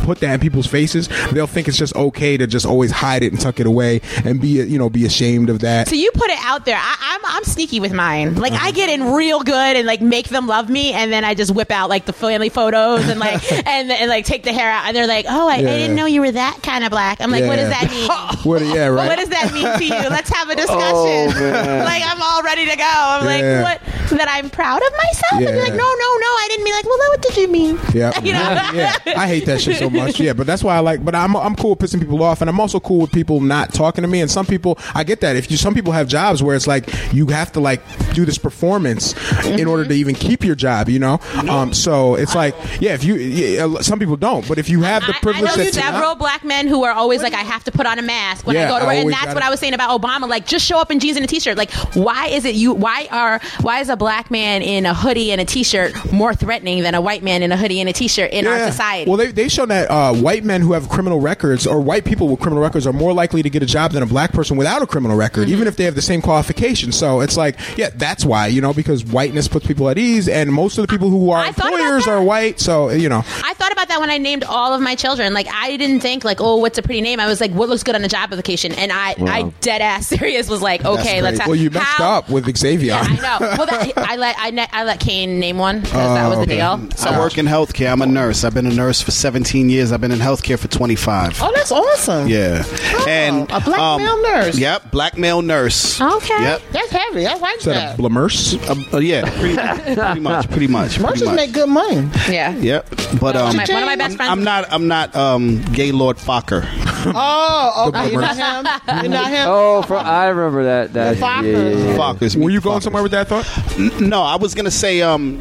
put 0.06 0.20
that 0.20 0.34
in 0.36 0.40
people's 0.40 0.68
faces, 0.68 1.10
they'll 1.32 1.48
think 1.48 1.68
it's 1.68 1.78
just 1.78 1.96
okay 1.96 2.38
to 2.38 2.48
just 2.48 2.66
always 2.66 2.92
hide 2.92 3.24
it 3.24 3.32
and 3.32 3.42
tuck 3.42 3.60
it 3.60 3.66
away 3.68 4.02
and 4.24 4.40
be, 4.40 4.48
you 4.64 4.78
know, 4.78 4.90
be 4.90 5.06
ashamed 5.06 5.50
of 5.50 5.60
that. 5.60 5.88
So 5.88 5.96
you 5.96 6.12
put 6.14 6.30
it 6.30 6.40
out 6.42 6.66
there. 6.66 6.78
I, 6.80 6.96
I'm 7.02 7.22
I'm 7.38 7.44
sneaky 7.44 7.80
with 7.80 7.92
mine. 7.94 8.36
Like 8.36 8.54
I 8.54 8.72
get 8.72 8.90
in 8.90 9.14
real 9.14 9.42
good 9.42 9.76
and 9.78 9.86
like 9.88 10.02
make 10.02 10.30
them 10.30 10.48
love 10.48 10.70
me, 10.70 10.94
and 10.94 11.12
then 11.12 11.24
I 11.26 11.34
just 11.34 11.54
whip 11.54 11.72
out 11.72 11.90
like 11.90 12.06
the 12.06 12.14
family 12.14 12.50
photos 12.50 13.08
and 13.10 13.20
like 13.20 13.52
and, 13.68 13.92
and 13.92 14.10
like 14.10 14.26
take 14.26 14.44
the 14.44 14.54
hair 14.54 14.70
out, 14.70 14.86
and 14.86 14.96
they're 14.96 15.08
like, 15.08 15.26
"Oh, 15.28 15.48
I, 15.50 15.58
Yeah. 15.58 15.72
I 15.72 15.78
didn't 15.78 15.96
know 15.96 16.06
you 16.06 16.22
were 16.22 16.32
that 16.32 16.60
kind 16.64 16.84
of 16.84 16.92
black." 16.92 17.20
I'm 17.22 17.32
like, 17.32 17.46
"What 17.46 17.56
does 17.58 17.70
that 17.70 17.90
mean?" 17.90 18.06
What, 18.46 18.62
yeah, 18.62 18.86
right. 18.88 19.08
What 19.08 19.18
does 19.18 19.30
that 19.30 19.52
mean 19.54 19.66
to 19.66 19.84
you? 19.84 20.10
Let's 20.10 20.30
have 20.30 20.50
a 20.50 20.52
oh, 20.54 20.56
discussion. 20.56 21.44
Oh, 21.44 21.84
like 21.84 22.04
I'm 22.06 22.22
all 22.22 22.44
ready 22.44 22.66
to 22.70 22.76
go. 22.76 22.84
I'm 22.86 23.26
Yeah. 23.26 23.62
like, 23.64 23.82
what? 23.82 24.10
That 24.20 24.28
I'm 24.30 24.52
proud 24.52 24.82
of 24.86 24.92
myself? 24.94 25.32
And 25.34 25.42
Yeah. 25.42 25.52
be 25.52 25.60
like, 25.62 25.72
no, 25.74 25.78
no, 25.78 26.10
no. 26.18 26.28
I 26.44 26.46
didn't 26.50 26.64
mean 26.64 26.74
like. 26.76 26.86
Well, 26.86 26.98
then 27.00 27.08
what 27.10 27.22
did 27.24 27.38
you 27.38 27.48
mean? 27.48 27.80
Yeah, 27.94 28.12
You 28.22 28.34
know? 28.34 28.40
yeah. 28.74 28.96
I 29.18 29.28
hate 29.28 29.46
that 29.48 29.62
shit 29.62 29.78
so 29.78 29.90
much. 29.90 29.95
Yeah, 30.20 30.34
but 30.34 30.48
that's 30.48 30.64
why 30.64 30.76
I 30.76 30.80
like. 30.80 31.04
But 31.04 31.16
I'm 31.16 31.36
I'm 31.36 31.56
cool 31.56 31.72
with 31.72 31.80
pissing 31.80 32.00
people 32.00 32.22
off, 32.24 32.42
and 32.42 32.50
I'm 32.50 32.60
also 32.60 32.80
cool 32.80 33.00
with 33.00 33.12
people 33.12 33.42
not 33.42 33.74
talking 33.74 34.02
to 34.04 34.08
me. 34.08 34.22
And 34.22 34.30
some 34.30 34.46
people, 34.46 34.78
I 34.94 35.04
get 35.04 35.22
that. 35.22 35.36
If 35.36 35.50
you 35.52 35.58
some 35.58 35.74
people 35.74 35.94
have 35.94 36.08
jobs 36.08 36.42
where 36.44 36.56
it's 36.56 36.68
like 36.68 36.90
you 37.14 37.28
have 37.28 37.52
to 37.54 37.60
like 37.60 37.82
do 38.14 38.26
this 38.26 38.38
performance 38.38 39.14
in 39.46 39.68
order 39.68 39.86
to 39.86 39.94
even 39.94 40.16
keep 40.16 40.44
your 40.44 40.56
job, 40.56 40.90
you 40.90 41.00
know. 41.00 41.20
Um, 41.50 41.74
so 41.74 42.16
it's 42.16 42.36
like, 42.36 42.56
yeah, 42.80 42.94
if 42.94 43.04
you, 43.04 43.16
yeah, 43.16 43.82
some 43.82 44.00
people 44.00 44.18
don't, 44.18 44.48
but 44.48 44.58
if 44.58 44.70
you 44.70 44.82
have 44.82 45.06
the 45.06 45.16
I 45.16 45.20
privilege, 45.20 45.58
know 45.58 45.64
several 45.72 46.16
black 46.16 46.44
men 46.44 46.68
who 46.68 46.84
are 46.84 46.92
always 46.92 47.22
like, 47.22 47.34
I 47.34 47.42
have 47.42 47.64
to 47.66 47.72
put 47.72 47.86
on 47.86 48.00
a 48.00 48.02
mask 48.02 48.48
when 48.48 48.56
Yeah, 48.56 48.66
I 48.66 48.68
go 48.70 48.80
to 48.80 48.86
work, 48.86 48.96
and 48.96 49.12
that's 49.12 49.34
what 49.34 49.44
I 49.44 49.50
was 49.50 49.60
saying 49.60 49.74
about 49.74 50.00
Obama. 50.00 50.28
Like, 50.28 50.46
just 50.46 50.66
show 50.66 50.80
up 50.80 50.92
in 50.92 51.00
jeans 51.00 51.18
and 51.18 51.24
a 51.24 51.28
t-shirt. 51.28 51.58
Like, 51.58 51.72
why 51.96 52.28
is 52.28 52.46
it 52.46 52.56
you? 52.56 52.74
Why 52.74 53.08
are 53.12 53.40
why 53.62 53.80
is 53.80 53.90
a 53.90 53.96
black 53.98 54.32
man 54.32 54.62
in 54.62 54.86
a 54.86 54.94
hoodie 54.94 55.32
and 55.32 55.42
a 55.42 55.46
t-shirt 55.46 56.12
more 56.12 56.34
threatening 56.34 56.84
than 56.84 56.96
a 56.96 57.02
white 57.02 57.24
man 57.24 57.44
in 57.44 57.52
a 57.52 57.58
hoodie 57.58 57.80
and 57.80 57.90
a 57.90 57.94
t-shirt 57.94 58.32
in 58.32 58.48
our 58.48 58.60
society? 58.60 59.10
Well, 59.10 59.18
they 59.18 59.32
they 59.32 59.50
shown 59.50 59.70
that 59.70 59.85
uh, 59.90 60.14
white 60.14 60.44
men 60.44 60.62
who 60.62 60.74
have 60.74 60.90
criminal 60.90 61.20
records 61.20 61.66
or 61.68 61.80
white 61.82 62.06
people 62.06 62.28
with 62.28 62.40
criminal 62.40 62.62
records 62.64 62.86
are 62.88 62.94
more 62.94 63.14
likely 63.14 63.42
to 63.44 63.50
get 63.50 63.64
a 63.64 63.66
job 63.66 63.92
than 63.92 64.04
a 64.04 64.06
black 64.06 64.32
person 64.34 64.58
without 64.58 64.82
a 64.82 64.88
criminal 64.88 65.16
record, 65.18 65.44
Mm-hmm. 65.46 65.54
even 65.54 65.68
if 65.68 65.76
they 65.78 65.84
have 65.86 65.96
the 65.96 66.02
same 66.02 66.22
qualifications. 66.22 66.98
So 66.98 67.22
it's 67.22 67.38
like, 67.38 67.58
yeah, 67.78 67.90
that's 67.94 68.24
why 68.26 68.48
you 68.48 68.62
know 68.62 68.74
because 68.74 69.04
whiteness 69.06 69.48
puts 69.48 69.66
people 69.68 69.90
at 69.90 69.98
ease, 69.98 70.28
and 70.30 70.52
most 70.52 70.78
of 70.78 70.88
the 70.88 70.92
people 70.92 71.10
who 71.10 71.30
are 71.32 71.52
thought 71.54 71.72
employers 71.74 72.08
are 72.08 72.22
white. 72.24 72.60
So 72.60 72.90
you 72.90 73.10
know, 73.10 73.20
I 73.44 73.54
thought 73.56 73.72
about 73.72 73.88
that 73.90 74.00
when 74.00 74.10
I 74.10 74.18
named 74.18 74.44
all 74.44 74.74
of 74.74 74.82
my 74.82 74.96
children. 74.96 75.34
Like, 75.34 75.48
I 75.52 75.76
didn't 75.78 76.00
think 76.02 76.24
like, 76.24 76.40
oh, 76.42 76.58
what's 76.58 76.78
a 76.78 76.82
pretty 76.82 77.02
name? 77.02 77.20
I 77.20 77.28
was 77.28 77.42
like, 77.42 77.52
what 77.52 77.70
looks 77.70 77.84
good 77.84 77.96
on 77.96 78.04
a 78.04 78.08
job 78.08 78.32
application? 78.32 78.72
And 78.74 78.92
I, 78.92 79.16
Wow. 79.18 79.28
I 79.32 79.42
dead 79.62 79.82
ass 79.82 80.08
serious 80.16 80.50
was 80.50 80.62
like, 80.62 80.84
okay, 80.86 81.22
let's 81.22 81.40
have. 81.40 81.48
well, 81.48 81.56
you 81.56 81.70
messed 81.70 81.86
how- 81.86 82.18
up 82.20 82.30
with 82.30 82.56
Xavier. 82.58 82.94
I 82.94 83.16
know. 83.16 83.38
Well, 83.40 83.66
that, 83.66 83.94
I 83.98 84.16
let 84.18 84.36
I, 84.40 84.52
ne- 84.52 84.68
I 84.72 84.84
let 84.84 85.00
Kane 85.00 85.40
name 85.40 85.58
one 85.58 85.82
'cause 85.82 85.92
that 85.92 86.28
was 86.30 86.40
the 86.40 86.46
deal. 86.46 86.90
So 86.96 87.10
I 87.10 87.20
work 87.20 87.38
in 87.38 87.46
healthcare. 87.46 87.92
I'm 87.92 88.02
a 88.02 88.06
nurse. 88.06 88.44
I've 88.44 88.54
been 88.54 88.66
a 88.68 88.74
nurse 88.74 89.02
for 89.02 89.12
17 89.12 89.70
years. 89.70 89.75
I've 89.80 90.02
been 90.02 90.12
in 90.12 90.20
healthcare 90.20 90.58
for 90.60 90.68
25. 90.68 91.42
Oh, 91.42 91.52
that's 91.56 91.72
awesome. 91.72 92.28
Yeah. 92.28 92.64
and 93.08 93.44
a 93.52 93.60
black 93.62 93.80
um, 93.80 94.02
male 94.02 94.22
nurse. 94.24 94.58
Yep, 94.58 94.92
black 94.92 95.18
male 95.18 95.42
nurse. 95.42 96.00
Okay. 96.02 96.42
Yep. 96.44 96.62
That's 96.72 96.92
heavy. 96.92 97.26
I 97.28 97.36
like 97.36 97.58
Is 97.60 97.66
that 97.66 97.98
that. 97.98 98.00
a 98.00 98.02
blamers? 98.02 98.56
Uh, 98.70 98.96
uh, 98.98 99.00
yeah, 99.00 99.22
pretty, 99.40 99.56
pretty 99.96 100.20
much, 100.22 100.50
pretty 100.50 100.68
much. 100.68 100.90
pretty 100.98 101.04
Nurses 101.04 101.24
much. 101.26 101.36
make 101.36 101.54
good 101.54 101.70
money. 101.70 102.10
Yeah. 102.30 102.56
Yep, 102.56 102.90
but 103.20 103.22
One 103.22 103.38
um, 103.38 103.50
of 103.50 103.56
my- 103.56 103.66
one 103.74 103.84
of 103.84 103.88
my 103.88 103.96
best 103.96 104.10
I'm- 104.12 104.18
friends- 104.18 104.32
I'm 104.32 104.44
not. 104.44 104.66
I'm 104.72 104.88
not. 104.88 105.16
Um, 105.16 105.62
Gaylord 105.74 106.18
Focker. 106.18 106.66
Oh, 107.08 107.86
okay. 107.90 108.12
You're 108.12 108.22
not 108.22 108.36
him. 108.36 109.02
You're 109.04 109.12
not 109.12 109.30
him. 109.30 109.46
Oh, 109.48 109.82
for, 109.84 109.96
I 109.98 110.28
remember 110.30 110.64
that. 110.64 110.94
that 110.94 111.18
yeah, 111.18 111.42
yeah, 111.42 111.58
yeah. 111.70 111.98
Fockers. 111.98 112.36
Were 112.36 112.50
you 112.50 112.62
going 112.62 112.82
somewhere 112.82 113.04
with 113.04 113.12
that 113.12 113.28
thought? 113.28 113.46
N- 113.78 114.10
No, 114.10 114.22
I 114.24 114.36
was 114.38 114.56
gonna 114.56 114.72
say 114.72 115.02
um, 115.02 115.40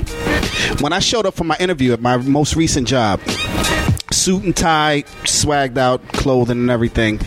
when 0.81 0.93
I 0.93 0.99
showed 0.99 1.27
up 1.27 1.35
for 1.35 1.45
my 1.45 1.57
interview 1.59 1.93
at 1.93 2.01
my 2.01 2.17
most 2.19 2.55
recent 2.57 2.87
job, 2.89 3.21
suit 4.15 4.45
and 4.45 4.57
tie, 4.57 5.03
swagged 5.25 5.77
out 5.77 6.07
clothing 6.09 6.59
and 6.59 6.71
everything. 6.71 7.21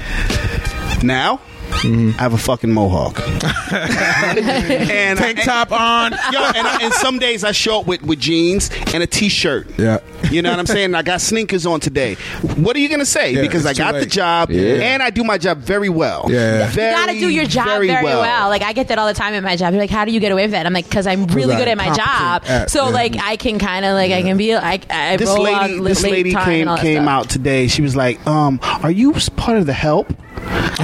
Now. 1.03 1.41
I 1.85 2.15
have 2.23 2.33
a 2.33 2.37
fucking 2.37 2.71
mohawk. 2.71 3.19
and 3.71 5.17
Tank 5.19 5.43
top 5.43 5.71
on. 5.71 6.11
Yo, 6.31 6.41
and, 6.41 6.67
and 6.83 6.93
some 6.93 7.19
days 7.19 7.43
I 7.43 7.51
show 7.51 7.81
up 7.81 7.87
with, 7.87 8.01
with 8.03 8.19
jeans 8.19 8.69
and 8.93 9.03
a 9.03 9.07
t-shirt. 9.07 9.67
Yeah. 9.77 9.99
You 10.31 10.41
know 10.41 10.49
what 10.49 10.59
I'm 10.59 10.65
saying? 10.65 10.95
I 10.95 11.03
got 11.03 11.21
sneakers 11.21 11.65
on 11.65 11.79
today. 11.79 12.15
What 12.55 12.75
are 12.75 12.79
you 12.79 12.89
gonna 12.89 13.05
say? 13.05 13.33
Yeah, 13.33 13.41
because 13.41 13.65
I 13.65 13.69
it's 13.71 13.77
too 13.79 13.83
got 13.83 13.93
the 13.93 14.05
job 14.05 14.49
Yeah. 14.49 14.73
and 14.93 15.03
I 15.03 15.09
do 15.11 15.23
my 15.23 15.37
job 15.37 15.59
very 15.59 15.89
well. 15.89 16.25
Yeah. 16.29 16.67
Very, 16.71 16.89
you 16.91 16.97
gotta 16.97 17.19
do 17.19 17.29
your 17.29 17.45
job 17.45 17.65
very, 17.65 17.87
well. 17.89 18.49
Like 18.49 18.63
I 18.63 18.73
get 18.73 18.87
that 18.87 18.97
all 18.97 19.07
the 19.07 19.13
time 19.13 19.33
at 19.35 19.43
my 19.43 19.55
job. 19.55 19.73
You're 19.73 19.81
like, 19.81 19.89
how 19.91 20.05
do 20.05 20.11
you 20.11 20.19
get 20.19 20.31
away 20.31 20.43
with 20.43 20.51
that? 20.51 20.65
I'm 20.65 20.73
like, 20.73 20.85
because 20.89 21.05
I'm 21.05 21.25
really 21.27 21.55
good 21.55 21.67
at 21.67 21.77
my 21.77 21.93
job. 21.93 22.43
at- 22.45 22.69
so 22.71 22.85
yeah. 22.85 22.93
like 22.93 23.15
I 23.21 23.35
can 23.37 23.59
kind 23.59 23.85
of 23.85 23.93
like 23.93 24.11
I 24.11 24.23
can 24.23 24.37
be 24.37 24.55
like 24.55 24.91
I 24.91 25.17
This 25.17 25.29
roll 25.29 25.43
lady, 25.43 25.77
on 25.77 25.83
this 25.83 26.01
lady 26.03 26.31
time 26.31 26.45
came 26.45 26.61
and 26.61 26.69
all 26.71 26.75
that 26.77 26.81
came 26.81 27.03
stuff. 27.03 27.07
out 27.09 27.29
today. 27.29 27.67
She 27.67 27.81
was 27.83 27.95
like, 27.95 28.25
um, 28.25 28.59
"Are 28.63 28.91
you 28.91 29.13
part 29.35 29.57
of 29.57 29.65
the 29.67 29.73
help?" 29.73 30.11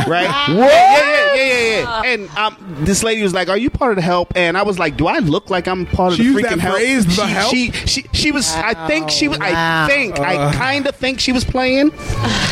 Right? 0.07 0.30
What? 0.53 0.72
Yeah, 0.84 1.35
yeah, 1.35 1.35
yeah, 1.35 1.43
yeah, 1.43 1.80
yeah. 1.80 2.01
And 2.14 2.30
um, 2.38 2.57
this 2.85 3.03
lady 3.03 3.23
was 3.23 3.34
like, 3.34 3.49
"Are 3.49 3.57
you 3.57 3.69
part 3.69 3.91
of 3.91 3.95
the 3.97 4.01
help?" 4.01 4.34
And 4.35 4.57
I 4.57 4.64
was 4.64 4.80
like, 4.80 4.97
"Do 4.97 5.07
I 5.07 5.19
look 5.19 5.49
like 5.49 5.68
I'm 5.68 5.85
part 5.85 6.14
of 6.14 6.18
the 6.18 6.23
used 6.23 6.39
freaking 6.39 6.49
that 6.49 6.60
help?" 6.60 6.76
phrase, 6.76 7.05
the 7.05 7.11
she, 7.11 7.34
help? 7.34 7.51
She, 7.53 7.72
she, 7.72 8.05
she 8.14 8.31
was. 8.31 8.51
I 8.53 8.88
think 8.88 9.10
she 9.10 9.27
was. 9.27 9.39
Wow. 9.39 9.85
I 9.85 9.88
think. 9.88 10.19
Uh. 10.19 10.23
I 10.23 10.53
kind 10.53 10.88
of 10.88 10.95
think 10.95 11.19
she 11.19 11.31
was 11.31 11.43
playing. 11.43 11.88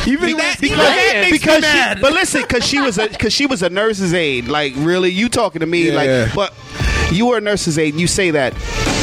Even 0.07 0.37
that, 0.37 0.57
because, 0.59 0.63
even 0.63 0.77
that 0.77 1.27
makes 1.29 1.39
because 1.39 1.61
me 1.63 1.95
she, 1.95 2.01
but 2.01 2.13
listen, 2.13 2.41
because 2.41 2.65
she 2.65 2.79
was 2.79 2.97
a 2.97 3.07
because 3.07 3.33
she 3.33 3.45
was 3.45 3.61
a 3.61 3.69
nurse's 3.69 4.13
aide. 4.13 4.47
Like 4.47 4.73
really, 4.77 5.09
you 5.09 5.29
talking 5.29 5.59
to 5.59 5.65
me? 5.65 5.89
Yeah. 5.89 5.93
Like, 5.95 6.35
but 6.35 6.53
you 7.11 7.27
were 7.27 7.37
a 7.37 7.41
nurse's 7.41 7.77
aide. 7.77 7.95
You 7.95 8.07
say 8.07 8.31
that, 8.31 8.53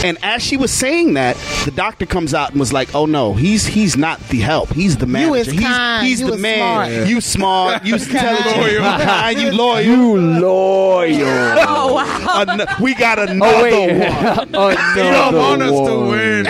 and 0.05 0.17
as 0.23 0.43
she 0.43 0.57
was 0.57 0.71
saying 0.73 1.15
that, 1.15 1.37
the 1.65 1.71
doctor 1.71 2.07
comes 2.07 2.33
out 2.35 2.51
and 2.51 2.61
was 2.61 2.73
like, 2.73 2.95
"Oh 2.95 3.07
no, 3.07 3.35
he's 3.35 3.67
he's 3.67 3.97
not 3.97 4.21
the 4.29 4.39
help. 4.41 4.73
He's 4.73 4.97
the 4.97 5.07
manager. 5.07 5.37
is 5.37 5.47
he's 5.49 5.61
kind. 5.61 6.07
he's 6.07 6.21
You 6.21 6.31
the 6.31 6.39
man. 6.39 6.89
smart. 6.91 7.09
You 7.09 7.21
smart. 7.21 7.85
You 7.85 7.95
intelligent. 7.97 8.57
Loyal. 8.57 8.83
kind, 8.83 9.41
you 9.41 9.51
loyal. 9.53 9.85
You 9.85 10.17
loyal. 10.41 11.19
Oh 11.71 11.95
wow. 11.95 12.45
Ano- 12.49 12.67
we 12.81 12.95
got 12.95 13.19
oh, 13.19 13.23
another 13.23 13.57
Oh 13.57 13.63
wait. 13.63 13.99
one. 13.99 14.49
oh, 14.55 14.69
You 14.71 14.77
don't 15.13 15.33
no, 15.35 15.39
want 15.39 15.63
us 15.63 15.71
to 15.71 15.75
one. 15.99 16.09
win. 16.09 16.47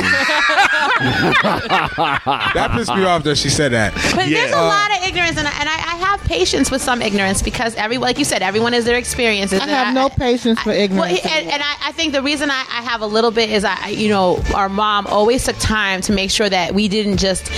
That 0.98 2.70
pissed 2.74 2.94
me 2.94 3.04
off 3.04 3.22
that 3.24 3.36
she 3.36 3.48
said 3.48 3.72
that. 3.72 3.94
But 3.94 4.28
there's 4.28 4.52
a 4.52 4.56
Uh, 4.56 4.62
lot 4.64 4.90
of 4.96 5.06
ignorance, 5.06 5.36
and, 5.38 5.46
I, 5.46 5.52
and 5.60 5.68
I, 5.68 5.74
I 5.74 5.96
have 6.06 6.20
patience 6.24 6.70
with 6.70 6.82
some 6.82 7.00
ignorance 7.02 7.42
because 7.42 7.74
every, 7.76 7.98
like 7.98 8.18
you 8.18 8.24
said, 8.24 8.42
everyone 8.42 8.72
has 8.72 8.84
their 8.84 8.96
experiences. 8.96 9.60
I 9.60 9.62
and 9.64 9.70
have 9.70 9.94
no 9.94 10.08
patience 10.08 10.60
for 10.60 10.70
Well, 10.70 10.78
ignorance. 10.78 11.20
and, 11.24 11.48
and 11.50 11.62
I, 11.62 11.74
I 11.88 11.92
think 11.92 12.12
the 12.12 12.22
reason 12.22 12.50
I, 12.50 12.60
I 12.70 12.82
have 12.82 13.00
a 13.02 13.06
little 13.06 13.30
bit 13.30 13.50
is 13.50 13.64
I, 13.64 13.88
you 13.88 14.08
know, 14.08 14.42
our 14.54 14.68
mom 14.68 15.06
always 15.06 15.44
took 15.44 15.58
time 15.58 16.00
to 16.02 16.12
make 16.12 16.30
sure 16.30 16.48
that 16.48 16.74
we 16.74 16.88
didn't 16.88 17.18
just 17.18 17.50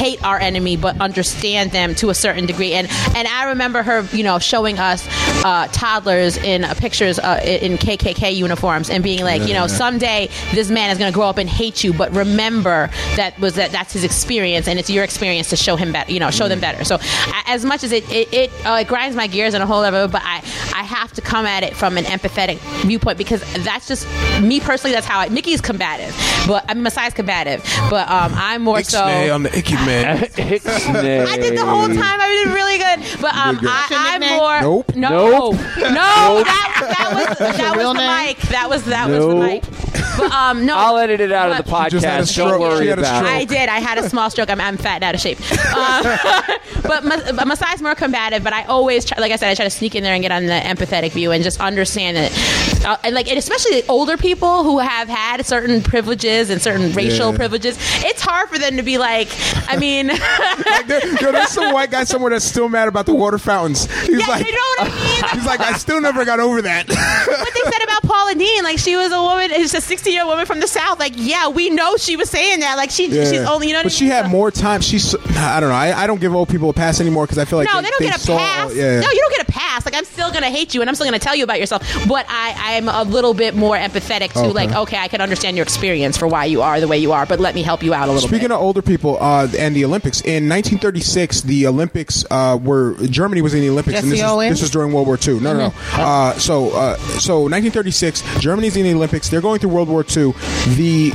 hate 0.00 0.22
our 0.24 0.38
enemy, 0.38 0.76
but 0.76 0.98
understand 1.00 1.70
them 1.72 1.94
to 1.96 2.08
a 2.10 2.14
certain 2.14 2.46
degree. 2.46 2.72
And 2.72 2.88
and 3.16 3.28
I 3.28 3.44
remember 3.52 3.82
her, 3.82 3.98
you 4.16 4.24
know, 4.24 4.38
showing 4.38 4.78
us 4.78 5.06
uh, 5.44 5.66
toddlers 5.72 6.36
in 6.38 6.64
uh, 6.64 6.74
pictures 6.74 7.18
uh, 7.18 7.40
in 7.44 7.76
KKK 7.76 8.34
uniforms 8.34 8.88
and 8.90 9.02
being 9.04 9.22
like, 9.22 9.42
you 9.48 9.54
know, 9.54 9.66
someday 9.66 10.28
this 10.54 10.70
man 10.70 10.90
is 10.90 10.98
going 10.98 11.12
to 11.12 11.14
grow 11.14 11.28
up 11.28 11.38
and 11.38 11.48
hate 11.48 11.84
you, 11.84 11.92
but 11.92 12.10
remember 12.14 12.88
that 13.16 13.38
was 13.38 13.54
that 13.56 13.72
that's 13.72 13.92
his 13.92 14.04
experience, 14.04 14.66
and 14.68 14.78
it's 14.78 14.88
your 14.90 15.04
experience 15.04 15.50
to 15.50 15.56
show 15.56 15.76
him 15.76 15.92
better, 15.92 16.10
you 16.12 16.20
know, 16.20 16.30
show 16.30 16.48
them 16.48 16.60
better. 16.60 16.82
So 16.84 16.96
a- 16.96 17.50
as 17.50 17.64
much 17.64 17.84
as 17.84 17.92
it 17.92 18.04
it, 18.10 18.32
it, 18.32 18.50
uh, 18.66 18.78
it 18.80 18.88
grinds 18.88 19.14
my 19.16 19.26
gears 19.26 19.52
and 19.54 19.62
a 19.62 19.66
whole 19.66 19.80
level, 19.80 20.08
but 20.08 20.22
I 20.24 20.36
I 20.74 20.82
have 20.82 21.12
to 21.14 21.20
come 21.20 21.44
at 21.46 21.62
it 21.62 21.76
from 21.76 21.98
an 21.98 22.04
empathetic 22.04 22.58
viewpoint 22.86 23.18
because 23.18 23.42
that's 23.64 23.86
just 23.86 24.06
me 24.40 24.60
personally. 24.60 24.94
That's 24.94 25.06
how 25.06 25.18
I. 25.20 25.28
Mickey's 25.28 25.60
combative, 25.60 26.14
but 26.46 26.64
I 26.68 26.74
mean 26.74 26.84
Masai's 26.84 27.14
combative, 27.14 27.60
but 27.90 28.08
um, 28.08 28.32
I'm 28.34 28.62
more 28.62 28.78
so. 28.82 29.04
On 29.34 29.42
the 29.44 29.52
icky 29.58 29.74
man. 29.74 29.89
Ixnay. 29.90 31.26
I 31.26 31.36
did 31.36 31.56
the 31.58 31.64
whole 31.64 31.86
time. 31.88 32.20
I 32.20 32.44
did 32.44 32.54
really 32.54 32.78
good, 32.78 33.20
but 33.20 33.34
um, 33.34 33.56
good. 33.56 33.68
I, 33.70 34.18
I'm 34.20 34.36
more. 34.38 34.60
Nope. 34.60 34.96
No. 34.96 35.10
Nope. 35.30 35.54
No. 35.76 36.42
That, 36.44 36.94
that 36.98 37.28
was 37.28 37.38
that 37.38 37.76
was 37.76 37.84
the 37.86 37.92
name? 37.94 38.26
mic. 38.26 38.38
That 38.48 38.68
was 38.68 38.84
that 38.84 39.08
was 39.08 39.18
the 39.26 39.34
Nope. 39.34 39.42
mic. 39.44 39.64
But 40.18 40.32
um, 40.32 40.66
no. 40.66 40.76
I'll 40.76 40.98
edit 40.98 41.20
it 41.20 41.32
out 41.32 41.50
of 41.50 41.64
the 41.64 41.84
She 41.84 41.90
just 41.90 42.04
had 42.04 42.20
a 42.20 42.24
podcast. 42.24 42.36
Don't 42.36 42.60
worry 42.60 42.84
She 42.84 42.88
had 42.88 42.98
a 42.98 43.02
about 43.02 43.16
stroke. 43.24 43.32
I 43.32 43.44
did. 43.44 43.68
I 43.68 43.78
had 43.80 43.98
a 43.98 44.08
small 44.08 44.28
stroke. 44.30 44.50
I'm, 44.50 44.60
I'm 44.60 44.76
fat 44.76 44.96
and 44.96 45.04
out 45.04 45.14
of 45.14 45.20
shape. 45.20 45.38
Uh, 45.74 46.58
but 46.82 47.04
Ma- 47.04 47.16
but 47.32 47.46
Masai's 47.46 47.80
more 47.80 47.94
combative. 47.94 48.42
But 48.42 48.52
I 48.52 48.64
always 48.64 49.04
try, 49.04 49.18
like 49.20 49.32
I 49.32 49.36
said, 49.36 49.48
I 49.50 49.54
try 49.54 49.64
to 49.64 49.70
sneak 49.70 49.94
in 49.94 50.02
there 50.02 50.12
and 50.12 50.22
get 50.22 50.32
on 50.32 50.46
the 50.46 50.52
empathetic 50.52 51.12
view 51.12 51.30
and 51.32 51.42
just 51.44 51.60
understand 51.60 52.16
that, 52.16 52.84
uh, 52.84 52.96
and 53.04 53.14
like, 53.14 53.28
and 53.28 53.38
especially 53.38 53.86
older 53.88 54.16
people 54.16 54.64
who 54.64 54.78
have 54.80 55.08
had 55.08 55.44
certain 55.46 55.80
privileges 55.82 56.50
and 56.50 56.60
certain 56.60 56.92
racial 56.92 57.30
Yeah. 57.30 57.36
privileges. 57.36 57.78
It's 58.04 58.20
hard 58.20 58.48
for 58.48 58.58
them 58.58 58.76
to 58.76 58.82
be 58.82 58.98
like. 58.98 59.28
I 59.68 59.76
mean, 59.80 60.06
Like, 60.08 60.86
there, 60.86 61.06
yo, 61.20 61.32
there's 61.32 61.48
some 61.48 61.72
white 61.72 61.90
guy 61.90 62.04
somewhere 62.04 62.30
that's 62.30 62.44
still 62.44 62.68
mad 62.68 62.88
about 62.88 63.06
the 63.06 63.14
water 63.14 63.38
fountains. 63.38 63.90
He's 64.02 64.20
yeah, 64.20 64.26
like, 64.26 64.46
you 64.46 64.52
know 64.52 64.58
what 64.78 64.80
I 64.80 64.84
mean. 65.22 65.34
he's 65.34 65.46
like, 65.46 65.60
I 65.60 65.72
still 65.72 66.00
never 66.00 66.24
got 66.24 66.38
over 66.40 66.62
that. 66.62 66.88
what 66.88 67.54
they 67.54 67.70
said 67.70 67.82
about 67.84 68.02
Paula 68.02 68.34
Deen, 68.34 68.62
like 68.64 68.78
she 68.78 68.96
was 68.96 69.10
a 69.12 69.20
woman, 69.20 69.50
it's 69.50 69.74
a 69.74 69.80
60 69.80 70.10
year 70.10 70.22
old 70.22 70.30
woman 70.30 70.46
from 70.46 70.60
the 70.60 70.66
South. 70.68 70.98
Like, 70.98 71.14
yeah, 71.16 71.48
we 71.48 71.70
know 71.70 71.96
she 71.96 72.16
was 72.16 72.30
saying 72.30 72.60
that. 72.60 72.76
Like, 72.76 72.90
she 72.90 73.08
she's 73.10 73.32
only, 73.40 73.68
you 73.68 73.72
know 73.72 73.78
what 73.80 73.84
but 73.84 73.92
I 73.92 73.96
she 73.96 74.06
had 74.06 74.30
more 74.30 74.50
time. 74.50 74.80
She's, 74.80 75.14
I 75.36 75.60
don't 75.60 75.70
know. 75.70 75.74
I, 75.74 76.02
I 76.04 76.06
don't 76.06 76.20
give 76.20 76.34
old 76.34 76.48
people 76.48 76.70
a 76.70 76.74
pass 76.74 77.00
anymore 77.00 77.24
because 77.24 77.38
I 77.38 77.44
feel 77.44 77.58
like 77.58 77.68
no, 77.68 77.76
they, 77.76 77.82
they 77.82 77.90
don't 77.90 78.00
get 78.02 78.16
a 78.16 78.20
saw- 78.20 78.38
pass. 78.38 78.74
yeah. 78.74 79.00
No, 79.00 79.08
you 79.10 79.20
don't 79.20 79.36
get 79.36 79.48
a 79.48 79.52
pass. 79.52 79.59
Like 79.84 79.94
I'm 79.94 80.04
still 80.04 80.30
gonna 80.32 80.50
hate 80.50 80.74
you, 80.74 80.80
and 80.80 80.88
I'm 80.90 80.94
still 80.94 81.06
gonna 81.06 81.18
tell 81.18 81.34
you 81.36 81.44
about 81.44 81.60
yourself. 81.60 81.82
But 82.08 82.26
I, 82.28 82.76
I'm 82.76 82.88
a 82.88 83.04
little 83.04 83.34
bit 83.34 83.54
more 83.54 83.76
empathetic 83.76 84.32
to 84.32 84.40
Okay. 84.40 84.50
like, 84.50 84.72
okay, 84.74 84.96
I 84.98 85.08
can 85.08 85.20
understand 85.20 85.56
your 85.56 85.62
experience 85.64 86.16
for 86.16 86.26
why 86.26 86.46
you 86.46 86.62
are 86.62 86.80
the 86.80 86.88
way 86.88 86.98
you 86.98 87.12
are, 87.12 87.26
but 87.26 87.38
let 87.40 87.54
me 87.54 87.62
help 87.62 87.82
you 87.82 87.94
out 87.94 88.08
a 88.08 88.12
little 88.12 88.28
Speaking 88.28 88.48
bit. 88.48 88.54
of 88.56 88.60
older 88.60 88.82
people 88.82 89.16
uh, 89.20 89.46
and 89.58 89.74
the 89.76 89.84
Olympics, 89.84 90.20
in 90.22 90.48
1936, 90.48 91.42
the 91.42 91.66
Olympics 91.66 92.24
uh, 92.30 92.58
were 92.60 92.94
Germany 93.06 93.42
was 93.42 93.54
in 93.54 93.60
the 93.60 93.68
Olympics, 93.70 94.00
and 94.02 94.10
this 94.10 94.20
is, 94.20 94.38
this 94.50 94.60
was 94.62 94.70
during 94.70 94.92
World 94.92 95.06
War 95.06 95.18
II. 95.24 95.40
No, 95.40 95.52
no, 95.52 95.58
no. 95.68 95.74
Uh, 95.92 96.32
so, 96.34 96.70
uh, 96.70 96.96
so 97.18 97.40
1936, 97.42 98.22
Germany's 98.40 98.76
in 98.76 98.84
the 98.84 98.94
Olympics. 98.94 99.28
They're 99.28 99.40
going 99.40 99.60
through 99.60 99.70
World 99.70 99.88
War 99.88 100.00
II. 100.04 100.32
The 100.76 101.12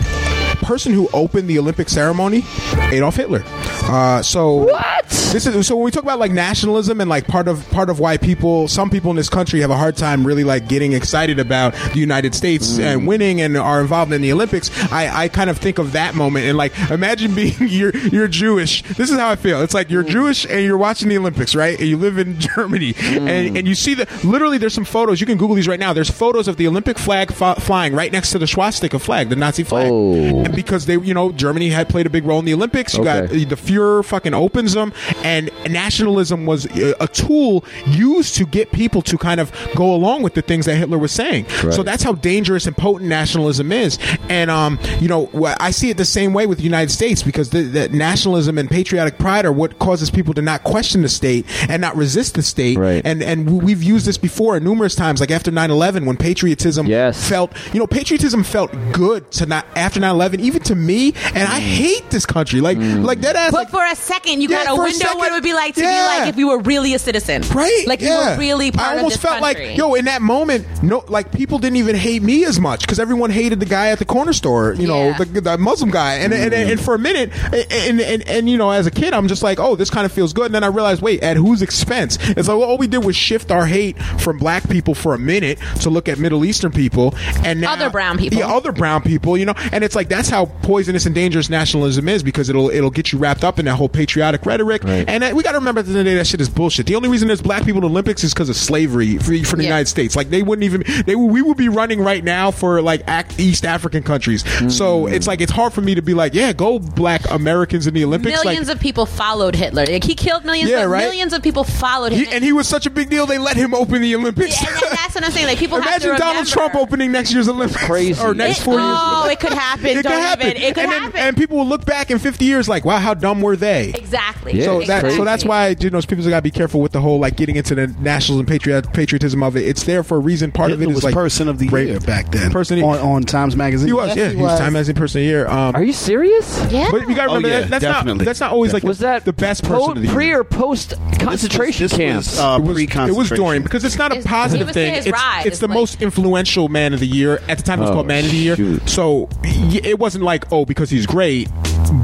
person 0.56 0.94
who 0.94 1.10
opened 1.14 1.48
the 1.48 1.60
Olympic 1.60 1.90
ceremony, 1.90 2.44
Adolf 2.92 3.16
Hitler. 3.16 3.44
Uh, 3.84 4.22
so 4.22 4.66
What? 4.66 4.96
This 5.36 5.46
is 5.46 5.68
so 5.68 5.76
when 5.76 5.86
we 5.86 5.92
talk 5.92 6.04
about 6.04 6.20
like 6.20 6.32
nationalism 6.32 7.02
and 7.02 7.10
like 7.10 7.28
part 7.28 7.48
of 7.48 7.70
part 7.72 7.90
of 7.90 8.00
why 8.00 8.18
people, 8.18 8.68
some 8.68 8.90
people 8.90 9.12
in 9.12 9.18
this 9.18 9.30
country 9.30 9.60
have 9.62 9.70
a 9.70 9.76
hard 9.76 9.98
time 9.98 10.26
really 10.26 10.44
like 10.44 10.68
getting 10.68 10.94
excited 10.94 11.40
about 11.40 11.74
the 11.74 12.00
United 12.00 12.34
States 12.34 12.78
mm. 12.78 12.84
and 12.84 13.08
winning 13.08 13.42
and 13.42 13.58
are 13.58 13.82
involved 13.82 14.14
in 14.14 14.22
the 14.22 14.32
Olympics. 14.32 14.72
I, 14.92 15.24
I 15.24 15.28
kind 15.28 15.50
of 15.50 15.58
think 15.58 15.78
of 15.78 15.92
that 15.92 16.16
moment 16.16 16.46
and 16.46 16.58
like 16.58 16.74
imagine 16.90 17.36
being 17.36 17.54
you're 17.60 17.96
you're 17.96 18.28
Jewish. 18.28 18.82
This 18.84 19.12
is 19.12 19.18
how 19.18 19.30
I 19.30 19.36
feel. 19.36 19.62
It's 19.62 19.74
like 19.74 19.90
you're 19.90 20.04
mm. 20.04 20.10
Jewish 20.10 20.46
and 20.46 20.64
you're 20.64 20.78
watching 20.78 21.10
the 21.10 21.18
Olympics, 21.18 21.54
right? 21.54 21.78
And 21.78 21.88
you 21.88 21.98
live 21.98 22.18
in 22.18 22.40
Germany 22.56 22.96
and 22.98 23.56
mm. 23.56 23.60
and 23.60 23.68
you 23.68 23.76
see 23.76 23.94
the 23.94 24.08
literally 24.24 24.58
there's 24.58 24.74
some 24.74 24.86
photos. 24.86 25.20
You 25.20 25.28
can 25.28 25.38
Google 25.38 25.56
these 25.56 25.68
right 25.68 25.80
now. 25.80 25.92
There's 25.92 26.10
photos 26.10 26.48
of 26.48 26.58
the 26.58 26.68
Olympic 26.68 26.98
flag 26.98 27.32
f- 27.32 27.62
flying 27.62 27.94
right 27.94 28.12
next 28.12 28.32
to 28.32 28.40
the 28.40 28.48
swastika 28.48 29.00
flag, 29.00 29.30
the 29.30 29.36
Nazi 29.36 29.64
flag. 29.64 29.92
Oh. 29.92 30.45
And 30.46 30.56
because 30.56 30.86
they, 30.86 30.98
you 30.98 31.14
know, 31.14 31.32
Germany 31.32 31.70
had 31.70 31.90
played 31.90 32.06
a 32.06 32.10
big 32.10 32.26
role 32.26 32.40
in 32.40 32.46
the 32.46 32.54
Olympics. 32.54 32.94
You 32.96 33.04
got 33.04 33.30
the 33.30 33.46
Fuhrer 33.46 34.04
fucking 34.06 34.34
opens 34.34 34.74
them, 34.74 34.94
and 35.24 35.50
nationalism 35.70 36.46
was 36.46 36.68
uh, 36.68 36.94
a 37.00 37.08
tool 37.08 37.66
used 37.88 38.36
to 38.36 38.46
get 38.46 38.72
people 38.72 39.02
to 39.04 39.18
kind 39.18 39.40
of 39.40 39.52
go 39.76 39.94
along 39.94 40.22
with 40.22 40.34
the 40.34 40.42
things 40.42 40.66
that 40.66 40.76
Hitler 40.76 40.98
was 40.98 41.12
saying. 41.12 41.48
So 41.72 41.84
that's 41.84 42.04
how 42.04 42.14
dangerous 42.14 42.66
and 42.68 42.76
potent 42.78 43.10
nationalism 43.10 43.72
is. 43.72 43.98
And 44.30 44.52
um, 44.52 44.80
you 45.00 45.08
know, 45.08 45.30
I 45.60 45.72
see 45.72 45.90
it 45.90 45.98
the 45.98 46.06
same 46.06 46.34
way 46.34 46.46
with 46.48 46.60
the 46.60 46.64
United 46.64 46.92
States 46.92 47.24
because 47.24 47.50
the, 47.50 47.64
the 47.64 47.90
nationalism 47.90 48.58
and 48.58 48.70
patriotic 48.70 49.18
pride 49.18 49.46
are 49.46 49.52
what 49.52 49.80
causes 49.80 50.10
people 50.10 50.34
to 50.36 50.42
not 50.42 50.64
question 50.64 51.02
the 51.02 51.10
state 51.10 51.46
and 51.70 51.82
not 51.82 51.96
resist 51.96 52.36
the 52.36 52.44
state. 52.44 52.78
Right. 52.78 53.02
And 53.06 53.24
and 53.24 53.62
we've 53.64 53.84
used 53.84 54.06
this 54.06 54.18
before 54.18 54.60
numerous 54.60 54.96
times, 54.96 55.20
like 55.20 55.32
after 55.32 55.52
9-11 55.52 56.06
when 56.06 56.18
patriotism 56.18 56.88
felt, 57.12 57.52
you 57.74 57.80
know, 57.80 57.88
patriotism 57.88 58.44
felt 58.44 58.72
good 58.92 59.32
to 59.32 59.46
not 59.46 59.66
after 59.76 60.00
9-11, 60.00 60.35
even 60.40 60.62
to 60.64 60.76
me. 60.76 61.14
And 61.34 61.48
I 61.48 61.60
mm. 61.60 61.64
hate 61.64 62.10
this 62.10 62.26
country, 62.26 62.62
like 62.62 62.78
mm. 62.78 63.04
like 63.04 63.22
that 63.22 63.36
ass. 63.36 63.52
But 63.52 63.66
Like, 63.66 63.70
for 63.70 63.86
a 63.86 63.96
second, 63.96 64.42
you 64.42 64.50
Yeah, 64.50 64.64
gotta 64.66 64.76
for 64.76 64.82
a 64.82 64.86
window 64.86 65.00
second- 65.00 65.18
what 65.18 65.32
it 65.32 65.34
would 65.34 65.44
be 65.44 65.54
like 65.54 65.76
to 65.76 65.82
Yeah. 65.82 65.92
be 65.92 66.20
like 66.20 66.30
if 66.30 66.38
you 66.38 66.48
were 66.48 66.60
really 66.60 66.94
a 66.94 67.00
citizen, 67.00 67.44
Right? 67.54 67.84
Like 67.88 68.02
you 68.02 68.10
were 68.12 68.36
really 68.38 68.72
part 68.72 68.90
I 68.90 68.92
of 68.94 68.98
almost 69.00 69.16
this 69.16 69.22
felt 69.22 69.42
country. 69.42 69.70
like, 69.70 69.78
yo, 69.78 69.94
in 69.94 70.06
that 70.06 70.22
moment, 70.22 70.66
no, 70.84 71.04
like 71.08 71.32
people 71.32 71.60
didn't 71.60 71.78
even 71.78 71.96
hate 71.96 72.22
me 72.24 72.46
as 72.46 72.60
much 72.60 72.82
because 72.82 73.00
everyone 73.00 73.30
hated 73.30 73.60
the 73.60 73.66
guy 73.66 73.90
at 73.90 74.00
the 74.00 74.06
corner 74.06 74.34
store, 74.34 74.74
you 74.74 74.88
know, 74.88 75.14
the, 75.14 75.26
the 75.26 75.58
Muslim 75.58 75.90
guy. 75.92 76.16
And, 76.16 76.34
and, 76.34 76.54
and, 76.54 76.80
mm. 76.80 76.84
for 76.84 76.96
a 76.96 77.00
minute, 77.00 77.32
and, 77.54 78.00
and, 78.02 78.28
and, 78.28 78.50
you 78.50 78.58
know, 78.58 78.72
as 78.72 78.86
a 78.88 78.92
kid, 78.92 79.14
I'm 79.14 79.28
just 79.28 79.44
like, 79.44 79.60
oh, 79.60 79.76
this 79.76 79.90
kind 79.90 80.06
of 80.06 80.12
feels 80.12 80.34
good. 80.34 80.48
And 80.48 80.56
then 80.56 80.64
I 80.64 80.68
realized, 80.68 81.02
wait, 81.02 81.24
at 81.24 81.38
whose 81.38 81.62
expense? 81.62 82.18
It's 82.22 82.48
like, 82.48 82.58
well, 82.58 82.64
all 82.64 82.78
we 82.78 82.88
did 82.88 83.04
was 83.04 83.16
shift 83.16 83.52
our 83.52 83.66
hate 83.66 83.98
from 84.00 84.38
black 84.38 84.68
people 84.70 84.94
for 84.96 85.14
a 85.14 85.18
minute 85.18 85.60
to 85.82 85.90
look 85.90 86.10
at 86.10 86.18
Middle 86.20 86.44
Eastern 86.46 86.72
people 86.72 87.14
and 87.44 87.62
now, 87.62 87.74
Other 87.74 87.90
brown 87.90 88.18
people. 88.18 88.40
Yeah, 88.40 88.48
other 88.54 88.72
brown 88.72 89.02
people, 89.02 89.38
you 89.38 89.46
know, 89.46 89.54
and 89.72 89.84
it's 89.84 89.96
like 89.96 90.10
that's 90.10 90.25
how 90.30 90.46
poisonous 90.64 91.06
and 91.06 91.16
dangerous 91.16 91.50
nationalism 91.50 92.08
is 92.10 92.24
because 92.24 92.50
it'll 92.50 92.70
it'll 92.70 92.90
get 92.92 93.12
you 93.12 93.20
wrapped 93.20 93.44
up 93.44 93.60
in 93.60 93.66
that 93.66 93.76
whole 93.76 93.90
patriotic 93.90 94.46
rhetoric. 94.46 94.84
And 94.86 95.24
uh, 95.24 95.32
we 95.36 95.44
got 95.44 95.54
to 95.54 95.60
remember 95.60 95.80
at 95.80 95.86
the 95.86 95.92
end 95.92 96.00
of 96.00 96.06
the 96.06 96.12
day 96.12 96.16
that 96.16 96.28
shit 96.28 96.42
is 96.42 96.50
bullshit. 96.50 96.86
The 96.86 96.96
only 96.96 97.10
reason 97.10 97.28
there's 97.28 97.42
black 97.42 97.64
people 97.66 97.78
in 97.78 97.84
the 97.84 97.90
Olympics 97.90 98.24
is 98.24 98.34
because 98.34 98.50
of 98.50 98.56
slavery 98.56 99.18
for, 99.18 99.36
for 99.46 99.56
the 99.56 99.64
Yeah. 99.64 99.70
United 99.70 99.88
States. 99.88 100.16
Like 100.16 100.30
they 100.30 100.44
wouldn't 100.44 100.64
even 100.64 100.84
they 101.06 101.16
we 101.16 101.42
would 101.42 101.58
be 101.58 101.70
running 101.70 102.02
right 102.02 102.24
now 102.24 102.52
for 102.52 102.82
like 102.82 103.04
East 103.40 103.66
African 103.66 104.04
countries. 104.04 104.44
So 104.76 105.08
it's 105.08 105.28
like 105.28 105.42
it's 105.42 105.52
hard 105.52 105.74
for 105.74 105.82
me 105.82 105.96
to 105.96 106.02
be 106.02 106.14
like, 106.14 106.34
yeah, 106.34 106.54
go 106.54 106.80
black 106.80 107.30
Americans 107.30 107.88
in 107.88 107.94
the 107.94 108.04
Olympics. 108.04 108.44
Millions 108.44 108.68
like, 108.68 108.78
of 108.78 108.82
people 108.82 109.06
followed 109.06 109.56
Hitler. 109.56 109.86
Like 109.86 110.04
he 110.04 110.16
killed 110.16 110.46
millions. 110.46 110.70
Yeah, 110.70 110.84
but 110.84 110.90
right? 110.90 111.04
Millions 111.04 111.34
of 111.34 111.44
people 111.44 111.64
followed 111.64 112.12
him. 112.12 112.26
he, 112.26 112.32
and 112.34 112.44
he 112.44 112.54
was 112.54 112.68
such 112.68 112.86
a 112.86 112.90
big 112.90 113.10
deal. 113.10 113.26
They 113.26 113.38
let 113.38 113.58
him 113.58 113.74
open 113.74 114.02
the 114.02 114.16
Olympics. 114.16 114.62
and 114.62 114.85
that's 115.16 115.24
what 115.24 115.26
I'm 115.26 115.32
saying. 115.32 115.48
Like 115.48 115.58
people 115.58 115.80
have 115.82 115.88
Imagine 115.88 116.12
to 116.12 116.18
Donald 116.18 116.36
remember. 116.48 116.50
Trump 116.52 116.76
opening 116.76 117.12
next 117.12 117.34
year's 117.34 117.48
Olympics 117.50 117.84
Crazy. 117.86 118.22
or 118.22 118.34
next 118.34 118.60
It- 118.60 118.64
four 118.64 118.74
years. 118.76 118.84
oh, 118.86 119.28
it 119.32 119.40
could 119.40 119.54
happen. 119.54 119.86
It 119.88 119.94
Don't 119.96 120.04
could 120.04 120.12
happen. 120.12 120.48
even. 120.48 120.62
It 120.62 120.74
could 120.76 120.84
and, 120.84 120.92
then- 120.92 121.02
happen. 121.02 121.20
and 121.20 121.38
people 121.38 121.58
will 121.58 121.68
look 121.68 121.86
back 121.86 122.12
in 122.12 122.20
50 122.20 122.46
years 122.46 122.68
like, 122.70 122.86
wow, 122.86 123.00
how 123.00 123.14
dumb 123.14 123.42
were 123.42 123.56
they? 123.56 123.90
Exactly. 123.96 124.62
so 124.62 124.82
that 124.84 125.12
so 125.14 125.24
that's 125.24 125.44
why 125.46 125.76
you 125.80 125.90
know 125.90 126.02
people 126.02 126.24
got 126.30 126.38
to 126.38 126.42
be 126.42 126.52
careful 126.52 126.82
with 126.82 126.92
the 126.92 127.02
whole 127.02 127.20
like 127.20 127.36
getting 127.36 127.56
into 127.56 127.74
the 127.76 127.88
nationalism 128.00 128.42
and 128.42 128.48
patriot, 128.48 128.92
patriotism 128.94 129.42
of 129.44 129.56
it. 129.58 129.68
It's 129.68 129.84
there 129.84 130.04
for 130.04 130.18
a 130.18 130.20
reason. 130.20 130.52
Part 130.52 130.72
of 130.72 130.80
Hitler 130.80 130.92
it 130.92 130.92
is 130.92 130.96
was 130.98 131.04
like 131.06 131.14
person 131.14 131.48
of 131.48 131.58
the 131.60 131.68
year 131.68 132.00
back 132.02 132.32
then. 132.32 132.52
Person 132.52 132.82
on, 132.84 133.00
on 133.00 133.24
Times 133.24 133.56
Magazine. 133.56 133.88
he 133.88 133.94
was 133.94 134.16
yeah 134.16 134.30
he 134.30 134.36
was 134.36 134.60
Time 134.60 134.74
Magazine 134.74 134.96
Person 134.96 135.22
of 135.22 135.24
the 135.24 135.30
Year. 135.30 135.48
Um, 135.48 135.76
Are 135.76 135.84
you 135.84 135.94
serious? 135.94 136.60
Yeah. 136.72 136.90
but 136.92 137.08
you 137.08 137.16
got 137.16 137.26
to 137.26 137.32
Oh, 137.32 137.36
remember 137.36 137.48
yeah, 137.50 137.60
that, 137.62 137.70
that's 137.70 137.84
definitely. 137.84 138.20
not 138.20 138.26
that's 138.26 138.40
not 138.40 138.52
always 138.52 138.74
like 138.74 138.84
Was 138.84 139.00
that 139.00 139.26
the 139.26 139.34
best 139.34 139.64
po- 139.64 139.70
person 139.80 139.98
of 139.98 140.04
the 140.04 140.10
pre 140.10 140.32
or 140.34 140.44
post 140.44 140.94
concentration 141.20 141.90
camps? 141.90 142.38
it 142.38 142.42
was, 142.42 142.60
it 142.60 142.62
was 142.62 142.76
pre-concentration. 142.76 143.36
during 143.38 143.64
because 143.64 143.84
it's 143.84 143.98
not 143.98 144.16
a 144.16 144.22
positive 144.22 144.72
thing. 144.72 145.05
To 145.06 145.10
his 145.10 145.14
It's, 145.16 145.24
rise. 145.24 145.46
it's 145.46 145.60
the 145.60 145.68
Like- 145.68 145.76
most 145.76 146.02
influential 146.02 146.68
man 146.70 146.94
of 146.94 147.00
the 147.00 147.08
year 147.08 147.42
at 147.48 147.58
the 147.58 147.64
time. 147.64 147.80
It 147.80 147.84
was 147.84 147.92
Oh, 147.92 147.94
called 147.94 148.08
Man 148.08 148.26
of 148.26 148.32
the 148.32 148.38
Year. 148.38 148.56
shoot. 148.56 148.90
So 148.90 149.30
y- 149.44 149.82
it 149.84 150.00
wasn't 150.00 150.24
like 150.24 150.46
oh 150.52 150.66
because 150.66 150.90
he's 150.90 151.06
great, 151.06 151.50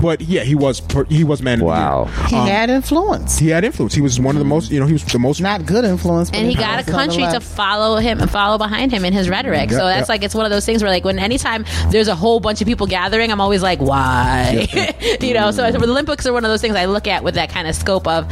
but 0.02 0.22
yeah 0.22 0.44
he 0.44 0.56
was 0.56 0.80
per- 0.80 1.06
he 1.06 1.24
was 1.24 1.42
Man 1.42 1.60
of 1.62 1.68
Wow. 1.68 2.06
the 2.06 2.20
Year. 2.20 2.28
He 2.30 2.36
Um, 2.36 2.48
had 2.48 2.70
influence. 2.70 3.38
he 3.38 3.50
had 3.50 3.64
influence. 3.66 3.94
He 3.94 4.02
was 4.02 4.20
one 4.20 4.36
of 4.36 4.40
the 4.40 4.46
most 4.46 4.72
you 4.72 4.80
know 4.80 4.86
he 4.86 4.94
was 4.94 5.04
the 5.04 5.20
most 5.20 5.42
Not 5.42 5.66
good 5.66 5.86
influence. 5.86 6.30
but 6.30 6.40
and 6.40 6.48
he 6.50 6.56
got 6.56 6.80
a 6.80 6.84
country 6.92 7.24
to 7.24 7.40
follow 7.40 7.98
him 7.98 8.20
and 8.20 8.30
follow 8.30 8.58
behind 8.58 8.92
him 8.92 9.04
in 9.06 9.14
his 9.14 9.30
rhetoric. 9.30 9.72
Yeah, 9.72 9.78
so 9.78 9.86
that's 9.86 10.08
yeah. 10.08 10.14
like 10.14 10.24
it's 10.24 10.36
one 10.36 10.46
of 10.46 10.52
those 10.52 10.66
things 10.66 10.82
where 10.84 10.92
like 10.92 11.04
when 11.06 11.20
anytime 11.20 11.66
there's 11.90 12.08
a 12.08 12.16
whole 12.16 12.40
bunch 12.40 12.62
of 12.62 12.68
people 12.68 12.88
gathering, 12.88 13.32
I'm 13.32 13.42
always 13.42 13.62
like, 13.64 13.80
why? 13.82 14.68
you 15.22 15.34
know. 15.34 15.52
So 15.52 15.70
the 15.72 15.78
Olympics 15.84 16.26
are 16.26 16.34
one 16.34 16.46
of 16.46 16.52
those 16.52 16.62
things 16.62 16.76
I 16.76 16.86
look 16.86 17.08
at 17.08 17.24
with 17.24 17.36
that 17.36 17.50
kind 17.50 17.68
of 17.68 17.76
scope 17.76 18.08
of, 18.08 18.26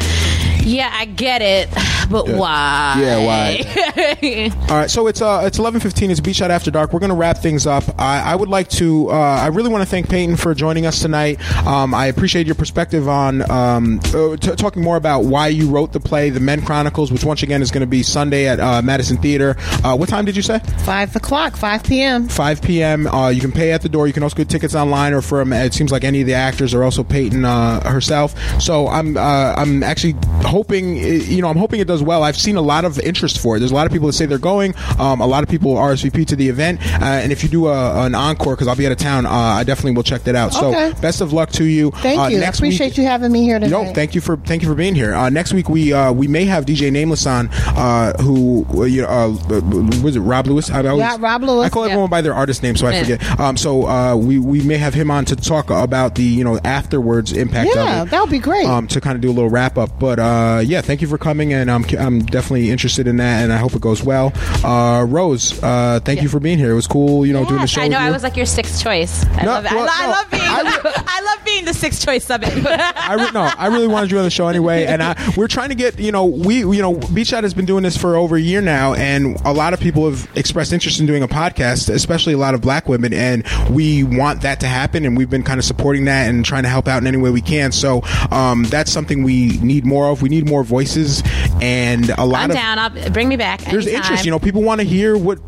yeah, 0.70 0.90
I 0.94 1.06
get 1.06 1.42
it, 1.42 1.70
but 2.10 2.30
why? 2.30 2.96
Yeah, 3.00 3.26
why? 3.26 4.52
All 4.70 4.78
right, 4.78 4.90
so 4.90 5.08
it's 5.08 5.22
uh 5.22 5.42
it's 5.46 5.58
eleven 5.60 5.82
fifteen. 5.82 6.12
It's 6.12 6.20
Beat 6.20 6.36
Shot 6.36 6.52
After 6.52 6.72
Dark. 6.72 6.94
We're 6.94 7.00
gonna 7.00 7.16
wrap 7.16 7.38
things 7.40 7.66
up. 7.66 7.84
I, 7.98 8.22
I 8.22 8.36
would 8.36 8.50
like 8.50 8.70
to. 8.70 9.10
Uh, 9.10 9.14
I 9.14 9.48
really 9.48 9.70
want 9.70 9.82
to 9.82 9.90
thank 9.90 10.10
Peyton 10.10 10.36
for 10.36 10.54
joining 10.54 10.86
us 10.86 11.02
tonight. 11.02 11.40
Um, 11.66 11.94
I 11.94 12.08
appreciate 12.08 12.46
your 12.46 12.56
perspective 12.56 13.08
on 13.08 13.50
um, 13.50 14.00
uh, 14.14 14.38
t- 14.38 14.56
talking 14.56 14.84
more 14.84 14.98
about 14.98 15.22
why 15.22 15.48
you 15.48 15.70
wrote 15.70 15.92
the 15.92 16.00
play, 16.00 16.30
The 16.30 16.40
Men 16.40 16.64
Chronicles, 16.64 17.12
which 17.12 17.24
once 17.24 17.44
again 17.44 17.62
is 17.62 17.72
going 17.72 17.82
to 17.82 17.88
be 17.88 18.04
Sunday 18.04 18.48
at 18.48 18.60
uh, 18.60 18.82
Madison 18.82 19.18
Theater. 19.18 19.56
Uh, 19.84 19.96
what 19.96 20.10
time 20.10 20.26
did 20.26 20.36
you 20.36 20.42
say? 20.44 20.60
Five 20.86 21.16
o'clock, 21.16 21.56
five 21.58 21.84
p.m. 21.84 22.28
5 22.28 22.62
p.m. 22.62 23.08
Uh, 23.08 23.30
you 23.30 23.42
can 23.42 23.52
pay 23.52 23.72
at 23.72 23.82
the 23.82 23.90
door. 23.90 24.08
You 24.08 24.14
can 24.14 24.24
also 24.24 24.36
get 24.36 24.50
tickets 24.50 24.76
online 24.76 25.14
or 25.14 25.22
from. 25.22 25.52
It 25.52 25.74
seems 25.74 25.92
like 25.92 26.04
any 26.04 26.22
of 26.22 26.28
the 26.28 26.36
actors 26.36 26.74
are 26.74 26.84
also 26.84 27.04
Peyton 27.04 27.44
uh, 27.46 27.90
herself. 27.90 28.38
So 28.62 28.88
I'm 28.88 29.18
uh, 29.18 29.56
I'm 29.58 29.84
actually 29.84 30.16
hoping 30.44 30.59
uh, 30.64 30.74
you 31.08 31.42
know 31.42 31.48
I'm 31.50 31.58
hoping 31.58 31.80
it 31.80 31.88
does 31.88 32.04
well. 32.04 32.24
I've 32.24 32.38
seen 32.38 32.56
a 32.56 32.62
lot 32.62 32.86
of 32.86 33.00
interest 33.00 33.40
for 33.40 33.56
it. 33.56 33.60
There's 33.60 33.72
a 33.72 33.76
lot 33.76 33.86
of 33.88 33.94
people 33.94 34.08
that 34.08 34.14
say 34.14 34.26
they're 34.26 34.38
going. 34.38 34.74
Um, 35.00 35.22
a 35.22 35.28
lot 35.28 35.44
of 35.44 35.50
people 35.50 35.76
RSVP 35.76 36.26
to 36.28 36.36
the 36.36 36.48
event. 36.50 36.82
Uh, 37.02 37.06
and 37.06 37.32
if 37.32 37.44
you 37.44 37.50
do 37.50 37.68
a, 37.68 38.06
an 38.06 38.16
encore, 38.16 38.56
because 38.56 38.68
I'll 38.68 38.76
be 38.76 38.86
out 38.86 38.92
of 38.92 38.98
town, 38.98 39.26
uh, 39.26 39.30
I 39.32 39.64
definitely 39.64 39.94
will 39.96 40.04
check 40.04 40.24
that 40.24 40.36
out. 40.36 40.56
Okay. 40.56 40.92
So 40.94 41.02
best 41.02 41.22
of 41.22 41.34
luck 41.34 41.52
to 41.54 41.64
you. 41.66 41.92
Thank 41.92 42.20
Uh, 42.20 42.28
you. 42.28 42.40
I 42.42 42.46
appreciate 42.48 42.90
week, 42.92 42.98
you 42.98 43.04
having 43.06 43.32
me 43.32 43.44
here 43.44 43.60
tonight. 43.60 43.72
no, 43.72 43.94
thank 43.94 44.16
you 44.16 44.22
for 44.22 44.38
thank 44.38 44.62
you 44.62 44.68
for 44.68 44.76
being 44.76 44.96
here. 44.96 45.14
Uh, 45.14 45.30
next 45.30 45.54
week 45.54 45.70
we 45.70 45.94
uh, 45.94 46.12
we 46.12 46.28
may 46.28 46.46
have 46.46 46.66
DJ 46.66 46.92
Nameless 46.92 47.26
on, 47.26 47.50
uh, 47.52 48.14
who 48.22 48.86
you 48.86 49.02
know, 49.04 49.08
uh, 49.08 49.30
was 50.04 50.16
it 50.16 50.20
Rob 50.22 50.48
Lewis? 50.48 50.70
I 50.70 50.86
always, 50.86 51.00
Yeah, 51.06 51.18
Rob 51.20 51.44
Lewis. 51.44 51.66
I 51.66 51.70
call 51.70 51.86
Yeah. 51.86 51.92
everyone 51.94 52.10
by 52.10 52.22
their 52.22 52.34
artist 52.34 52.64
name, 52.64 52.76
so 52.76 52.88
I 52.88 52.92
Yeah. 52.92 53.02
forget. 53.04 53.40
Um, 53.40 53.58
so 53.58 53.88
uh, 53.88 54.16
we 54.16 54.40
we 54.40 54.62
may 54.62 54.78
have 54.78 54.94
him 54.94 55.12
on 55.12 55.26
to 55.26 55.36
talk 55.36 55.70
about 55.70 56.16
the 56.16 56.24
you 56.24 56.44
know 56.44 56.60
afterwards 56.64 57.32
impact 57.34 57.70
Yeah, 57.76 58.06
that 58.06 58.22
would 58.22 58.30
be 58.30 58.40
great. 58.40 58.66
Um, 58.66 58.88
to 58.88 59.02
kind 59.02 59.16
of 59.16 59.22
do 59.22 59.30
a 59.30 59.34
little 59.34 59.50
wrap 59.50 59.78
up, 59.78 60.00
but 60.00 60.20
uh, 60.50 60.60
yeah, 60.60 60.82
thank 60.82 61.02
you 61.02 61.08
for 61.08 61.18
coming, 61.18 61.54
and 61.54 61.70
I'm 61.70 61.84
I'm 61.98 62.26
definitely 62.26 62.70
interested 62.72 63.08
in 63.08 63.18
that, 63.18 63.44
and 63.44 63.52
I 63.54 63.58
hope 63.58 63.74
it 63.74 63.82
goes 63.82 64.04
well. 64.04 64.32
Uh, 64.64 65.06
Rose, 65.08 65.62
uh, 65.64 66.00
thank 66.04 66.22
you 66.22 66.30
for 66.30 66.40
being 66.40 66.58
here. 66.58 66.72
It 66.72 66.76
was 66.76 66.88
cool, 66.88 67.26
you 67.26 67.34
know, 67.34 67.46
doing 67.46 67.62
the 67.62 67.68
show. 67.68 67.82
I 67.82 67.88
know 67.88 67.98
I 67.98 68.12
was 68.12 68.24
like 68.24 68.36
your 68.38 68.46
sixth 68.46 68.82
choice. 68.82 69.26
I 69.38 69.44
No, 69.46 69.52
love 69.52 69.66
it. 69.66 69.72
well, 69.72 69.82
I, 69.82 69.86
lo- 69.86 69.92
I 69.94 70.06
no, 70.06 70.12
love 70.12 70.32
being. 70.32 70.44
I, 71.08 71.22
love 71.36 71.46
being 71.46 71.66
the 71.66 71.74
sixth 71.74 72.04
choice 72.04 72.26
summit. 72.26 72.50
I 72.66 73.14
re- 73.16 73.32
no, 73.32 73.42
I 73.58 73.68
really 73.68 73.88
wanted 73.88 74.12
you 74.12 74.18
on 74.18 74.24
the 74.24 74.30
show 74.30 74.48
anyway, 74.48 74.86
and 74.88 75.02
I, 75.04 75.34
we're 75.38 75.48
trying 75.48 75.70
to 75.70 75.76
get 75.76 76.00
you 76.00 76.12
know 76.12 76.26
we 76.26 76.60
you 76.60 76.82
know 76.82 76.96
Beat 77.14 77.28
Shot 77.28 77.44
has 77.44 77.54
been 77.54 77.66
doing 77.66 77.84
this 77.84 77.98
for 77.98 78.16
over 78.16 78.36
a 78.36 78.42
year 78.42 78.62
now, 78.62 78.94
and 78.94 79.40
a 79.46 79.54
lot 79.54 79.74
of 79.74 79.80
people 79.80 80.10
have 80.10 80.30
expressed 80.36 80.74
interest 80.74 81.00
in 81.00 81.06
doing 81.06 81.24
a 81.24 81.28
podcast, 81.28 81.90
especially 81.94 82.34
a 82.34 82.38
lot 82.38 82.54
of 82.54 82.62
Black 82.62 82.88
women, 82.88 83.14
and 83.14 83.44
we 83.70 84.04
want 84.04 84.42
that 84.42 84.60
to 84.62 84.68
happen, 84.68 85.06
and 85.06 85.18
we've 85.18 85.30
been 85.30 85.44
kind 85.44 85.60
of 85.60 85.66
supporting 85.66 86.06
that 86.06 86.30
and 86.30 86.44
trying 86.46 86.64
to 86.64 86.70
help 86.70 86.88
out 86.88 87.02
in 87.02 87.08
any 87.08 87.18
way 87.18 87.30
we 87.30 87.42
can. 87.42 87.72
So 87.72 88.02
um, 88.32 88.64
that's 88.66 88.92
something 88.92 89.24
we 89.24 89.58
need 89.60 89.86
more 89.86 90.10
of. 90.10 90.22
We 90.22 90.29
need 90.30 90.48
more 90.48 90.64
voices, 90.64 91.22
and 91.62 92.10
a 92.10 92.26
lot 92.26 92.44
I'm 92.44 92.52
of 92.52 92.56
down. 92.56 92.80
I'll 92.80 93.12
bring 93.12 93.28
me 93.28 93.38
back. 93.38 93.62
there's 93.62 93.86
anytime. 93.86 94.04
interest. 94.04 94.26
You 94.26 94.32
know, 94.32 94.40
people 94.40 94.62
want 94.62 94.82
to 94.82 94.88
hear 94.88 95.18
what 95.18 95.40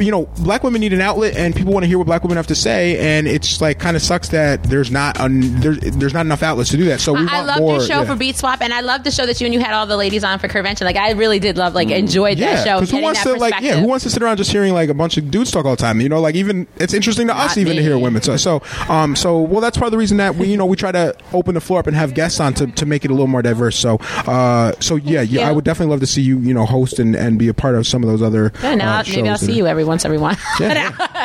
you 0.00 0.10
know. 0.10 0.26
Black 0.40 0.62
women 0.62 0.80
need 0.80 0.92
an 0.92 1.00
outlet, 1.00 1.36
and 1.36 1.54
people 1.54 1.72
want 1.72 1.84
to 1.84 1.88
hear 1.88 1.98
what 1.98 2.06
black 2.06 2.22
women 2.22 2.36
have 2.36 2.46
to 2.48 2.54
say. 2.54 2.98
And 2.98 3.26
it's 3.26 3.60
like 3.60 3.78
kind 3.78 3.96
of 3.96 4.02
sucks 4.02 4.28
that 4.30 4.64
there's 4.64 4.90
not 4.90 5.20
un, 5.20 5.60
there's 5.60 5.78
there's 5.78 6.14
not 6.14 6.26
enough 6.26 6.42
outlets 6.42 6.70
to 6.70 6.76
do 6.76 6.84
that. 6.86 7.00
So 7.00 7.12
we 7.12 7.20
I, 7.20 7.44
want 7.44 7.50
I 7.50 7.58
more. 7.58 7.72
your 7.74 7.80
show 7.80 8.00
yeah. 8.00 8.04
for 8.04 8.16
Beat 8.16 8.36
Shot, 8.36 8.62
and 8.62 8.72
I 8.72 8.80
love 8.80 9.04
the 9.04 9.10
show 9.10 9.26
that 9.26 9.40
you 9.40 9.46
and 9.46 9.54
you 9.54 9.60
had 9.60 9.72
all 9.72 9.86
the 9.86 9.96
ladies 9.96 10.24
on 10.24 10.38
for 10.38 10.48
Convention. 10.48 10.86
Like 10.86 10.96
I 10.96 11.12
really 11.12 11.38
did 11.38 11.56
love, 11.56 11.74
like 11.74 11.90
enjoyed 11.90 12.38
that 12.38 12.64
show. 12.64 12.80
because 12.80 12.90
who 12.90 13.00
wants 13.00 13.22
to 13.22 13.34
like 13.34 13.60
yeah? 13.60 13.80
Who 13.80 13.86
wants 13.86 14.04
to 14.04 14.10
sit 14.10 14.22
around 14.22 14.38
just 14.38 14.50
hearing 14.50 14.74
like 14.74 14.88
a 14.88 14.94
bunch 14.94 15.16
of 15.16 15.30
dudes 15.30 15.50
talk 15.50 15.64
all 15.64 15.76
the 15.76 15.82
time? 15.82 16.00
You 16.00 16.08
know, 16.08 16.20
like 16.20 16.34
even 16.34 16.66
it's 16.76 16.94
interesting 16.94 17.28
to 17.28 17.36
us 17.36 17.56
Not 17.56 17.58
even 17.58 17.76
to 17.76 17.82
hear 17.82 17.98
women. 17.98 18.22
So 18.22 18.36
so 18.36 18.62
um 18.88 19.16
so 19.16 19.40
well 19.40 19.60
that's 19.60 19.76
part 19.76 19.86
of 19.86 19.92
the 19.92 19.98
reason 19.98 20.16
that 20.18 20.34
we 20.36 20.48
you 20.48 20.56
know 20.56 20.66
we 20.66 20.76
try 20.76 20.92
to 20.92 21.14
open 21.32 21.54
the 21.54 21.60
floor 21.60 21.80
up 21.80 21.86
and 21.86 21.96
have 21.96 22.14
guests 22.14 22.40
on 22.40 22.54
to, 22.54 22.66
to 22.66 22.86
make 22.86 23.04
it 23.04 23.10
a 23.10 23.14
little 23.14 23.26
more 23.26 23.42
diverse. 23.42 23.76
So 23.76 23.98
uh 24.26 24.72
so 24.80 24.96
yeah 24.96 25.22
yeah 25.22 25.51
I 25.52 25.54
would 25.54 25.64
definitely 25.64 25.90
love 25.90 26.00
to 26.00 26.06
see 26.06 26.22
you 26.22 26.38
you 26.38 26.54
know 26.54 26.64
host 26.66 26.98
and, 26.98 27.14
and 27.14 27.38
be 27.38 27.48
a 27.48 27.54
part 27.54 27.74
of 27.74 27.86
some 27.86 28.02
of 28.02 28.08
those 28.08 28.22
other 28.22 28.52
Yeah, 28.62 28.74
now 28.74 29.00
uh, 29.00 29.04
maybe 29.08 29.28
I'll 29.28 29.38
see 29.38 29.52
you 29.56 29.66
every 29.66 29.84
once 29.84 30.04
every 30.04 30.18
one. 30.18 30.36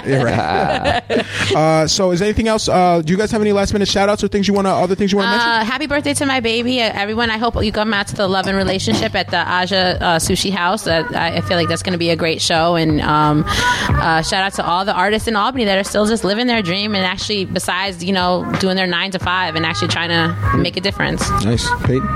Yeah, 0.05 0.21
right. 0.23 1.55
uh, 1.55 1.87
so 1.87 2.11
is 2.11 2.21
anything 2.21 2.47
else? 2.47 2.69
Uh, 2.69 3.01
do 3.01 3.11
you 3.11 3.17
guys 3.17 3.31
have 3.31 3.41
any 3.41 3.51
last 3.51 3.73
minute 3.73 3.87
shout 3.87 4.09
outs 4.09 4.23
or 4.23 4.27
things 4.27 4.47
you 4.47 4.53
want 4.53 4.67
to 4.67 4.71
other 4.71 4.95
things 4.95 5.11
you 5.11 5.17
want 5.17 5.27
to 5.27 5.31
mention? 5.31 5.49
Uh, 5.49 5.65
happy 5.65 5.87
birthday 5.87 6.13
to 6.13 6.25
my 6.25 6.39
baby, 6.39 6.81
uh, 6.81 6.91
everyone! 6.93 7.31
I 7.31 7.37
hope 7.37 7.61
you 7.63 7.71
come 7.71 7.93
out 7.93 8.07
to 8.09 8.15
the 8.15 8.27
Love 8.27 8.45
and 8.47 8.55
Relationship 8.55 9.15
at 9.15 9.29
the 9.29 9.37
Aja 9.37 9.97
uh, 9.99 10.19
Sushi 10.19 10.51
House. 10.51 10.85
Uh, 10.85 11.03
I 11.15 11.37
I 11.37 11.41
feel 11.41 11.57
like 11.57 11.67
that's 11.67 11.83
going 11.83 11.93
to 11.93 11.97
be 11.97 12.09
a 12.11 12.15
great 12.15 12.41
show, 12.41 12.75
and 12.75 13.01
um, 13.01 13.43
uh, 13.47 14.21
shout 14.21 14.43
out 14.43 14.53
to 14.53 14.65
all 14.65 14.85
the 14.85 14.93
artists 14.93 15.27
in 15.27 15.35
Albany 15.35 15.65
that 15.65 15.77
are 15.77 15.83
still 15.83 16.05
just 16.05 16.23
living 16.23 16.47
their 16.47 16.61
dream 16.61 16.93
and 16.95 17.03
actually, 17.05 17.45
besides 17.45 18.03
you 18.03 18.13
know, 18.13 18.49
doing 18.59 18.75
their 18.75 18.87
nine 18.87 19.11
to 19.11 19.19
five 19.19 19.55
and 19.55 19.65
actually 19.65 19.87
trying 19.89 20.09
to 20.09 20.57
make 20.57 20.77
a 20.77 20.81
difference. 20.81 21.27
Nice, 21.43 21.67
Peyton. 21.85 22.07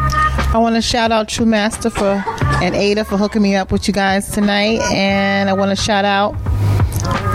I 0.53 0.57
want 0.57 0.76
to 0.76 0.82
shout 0.82 1.14
out 1.14 1.30
True 1.30 1.45
Master 1.45 1.90
for 1.90 2.22
and 2.61 2.76
Ada 2.76 3.06
for 3.06 3.18
hooking 3.18 3.41
me 3.41 3.56
up 3.56 3.72
with 3.72 3.88
you 3.88 3.94
guys 3.94 4.30
tonight, 4.32 4.82
and 4.94 5.49
I 5.49 5.53
want 5.53 5.69
to 5.69 5.82
shout 5.82 6.03
out 6.03 6.36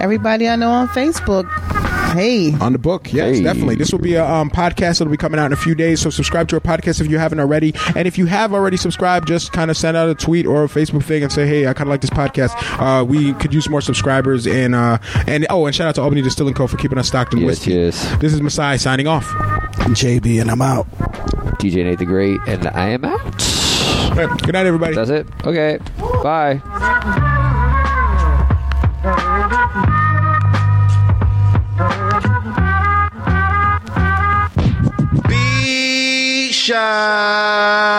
everybody 0.03 0.47
I 0.47 0.57
know 0.57 0.71
on 0.71 0.89
Facebook. 0.89 1.47
Hey, 2.13 2.53
on 2.55 2.73
the 2.73 2.79
book, 2.79 3.13
yes, 3.13 3.41
definitely. 3.41 3.75
This 3.75 3.93
will 3.93 3.99
be 3.99 4.15
a 4.15 4.25
um, 4.25 4.51
podcast 4.51 4.99
that'll 4.99 5.09
be 5.11 5.17
coming 5.17 5.39
out 5.39 5.47
in 5.47 5.53
a 5.53 5.57
few 5.57 5.75
days. 5.75 6.01
So 6.01 6.09
subscribe 6.11 6.49
to 6.49 6.57
our 6.57 6.61
podcast 6.61 7.01
if 7.01 7.09
you 7.11 7.19
haven't 7.19 7.41
already, 7.41 7.75
and 7.95 8.09
if 8.09 8.17
you 8.17 8.27
have 8.27 8.55
already 8.55 8.77
subscribed, 8.77 9.29
just 9.29 9.53
kind 9.53 9.71
of 9.71 9.77
send 9.77 9.97
out 9.97 10.09
a 10.09 10.15
tweet 10.15 10.47
or 10.47 10.65
a 10.65 10.69
Facebook 10.69 11.05
thing 11.05 11.23
and 11.23 11.31
say, 11.33 11.47
"Hey, 11.47 11.67
I 11.67 11.75
kind 11.75 11.89
of 11.89 11.91
like 11.91 12.01
this 12.01 12.11
podcast. 12.11 12.55
Uh, 12.81 13.05
we 13.05 13.35
could 13.35 13.53
use 13.53 13.69
more 13.69 13.81
subscribers." 13.81 14.47
And 14.47 14.75
uh, 14.75 14.99
and 15.27 15.47
oh, 15.51 15.67
and 15.67 15.75
shout 15.75 15.89
out 15.89 15.95
to 15.97 16.03
Albany 16.03 16.23
Distilling 16.23 16.55
Co. 16.55 16.67
for 16.67 16.77
keeping 16.79 16.97
us 16.99 17.09
stocked 17.09 17.33
in 17.35 17.41
Yes, 17.41 17.47
whiskey. 17.47 17.73
yes. 17.73 18.17
This 18.19 18.33
is 18.33 18.41
Masai 18.41 18.79
signing 18.79 19.07
off. 19.07 19.27
JB, 19.77 20.41
and 20.41 20.51
I'm 20.51 20.63
out. 20.63 20.89
DJ 21.59 21.85
Nate 21.85 21.99
the 21.99 22.07
Great, 22.07 22.41
and 22.47 22.67
I 22.69 22.89
am 22.89 23.05
out. 23.05 23.23
Good 24.43 24.53
night, 24.55 24.65
everybody. 24.67 24.95
That's 24.95 25.11
it. 25.11 25.27
Okay. 25.45 25.79
Bye. 26.23 27.33
Shabbat. 36.67 37.96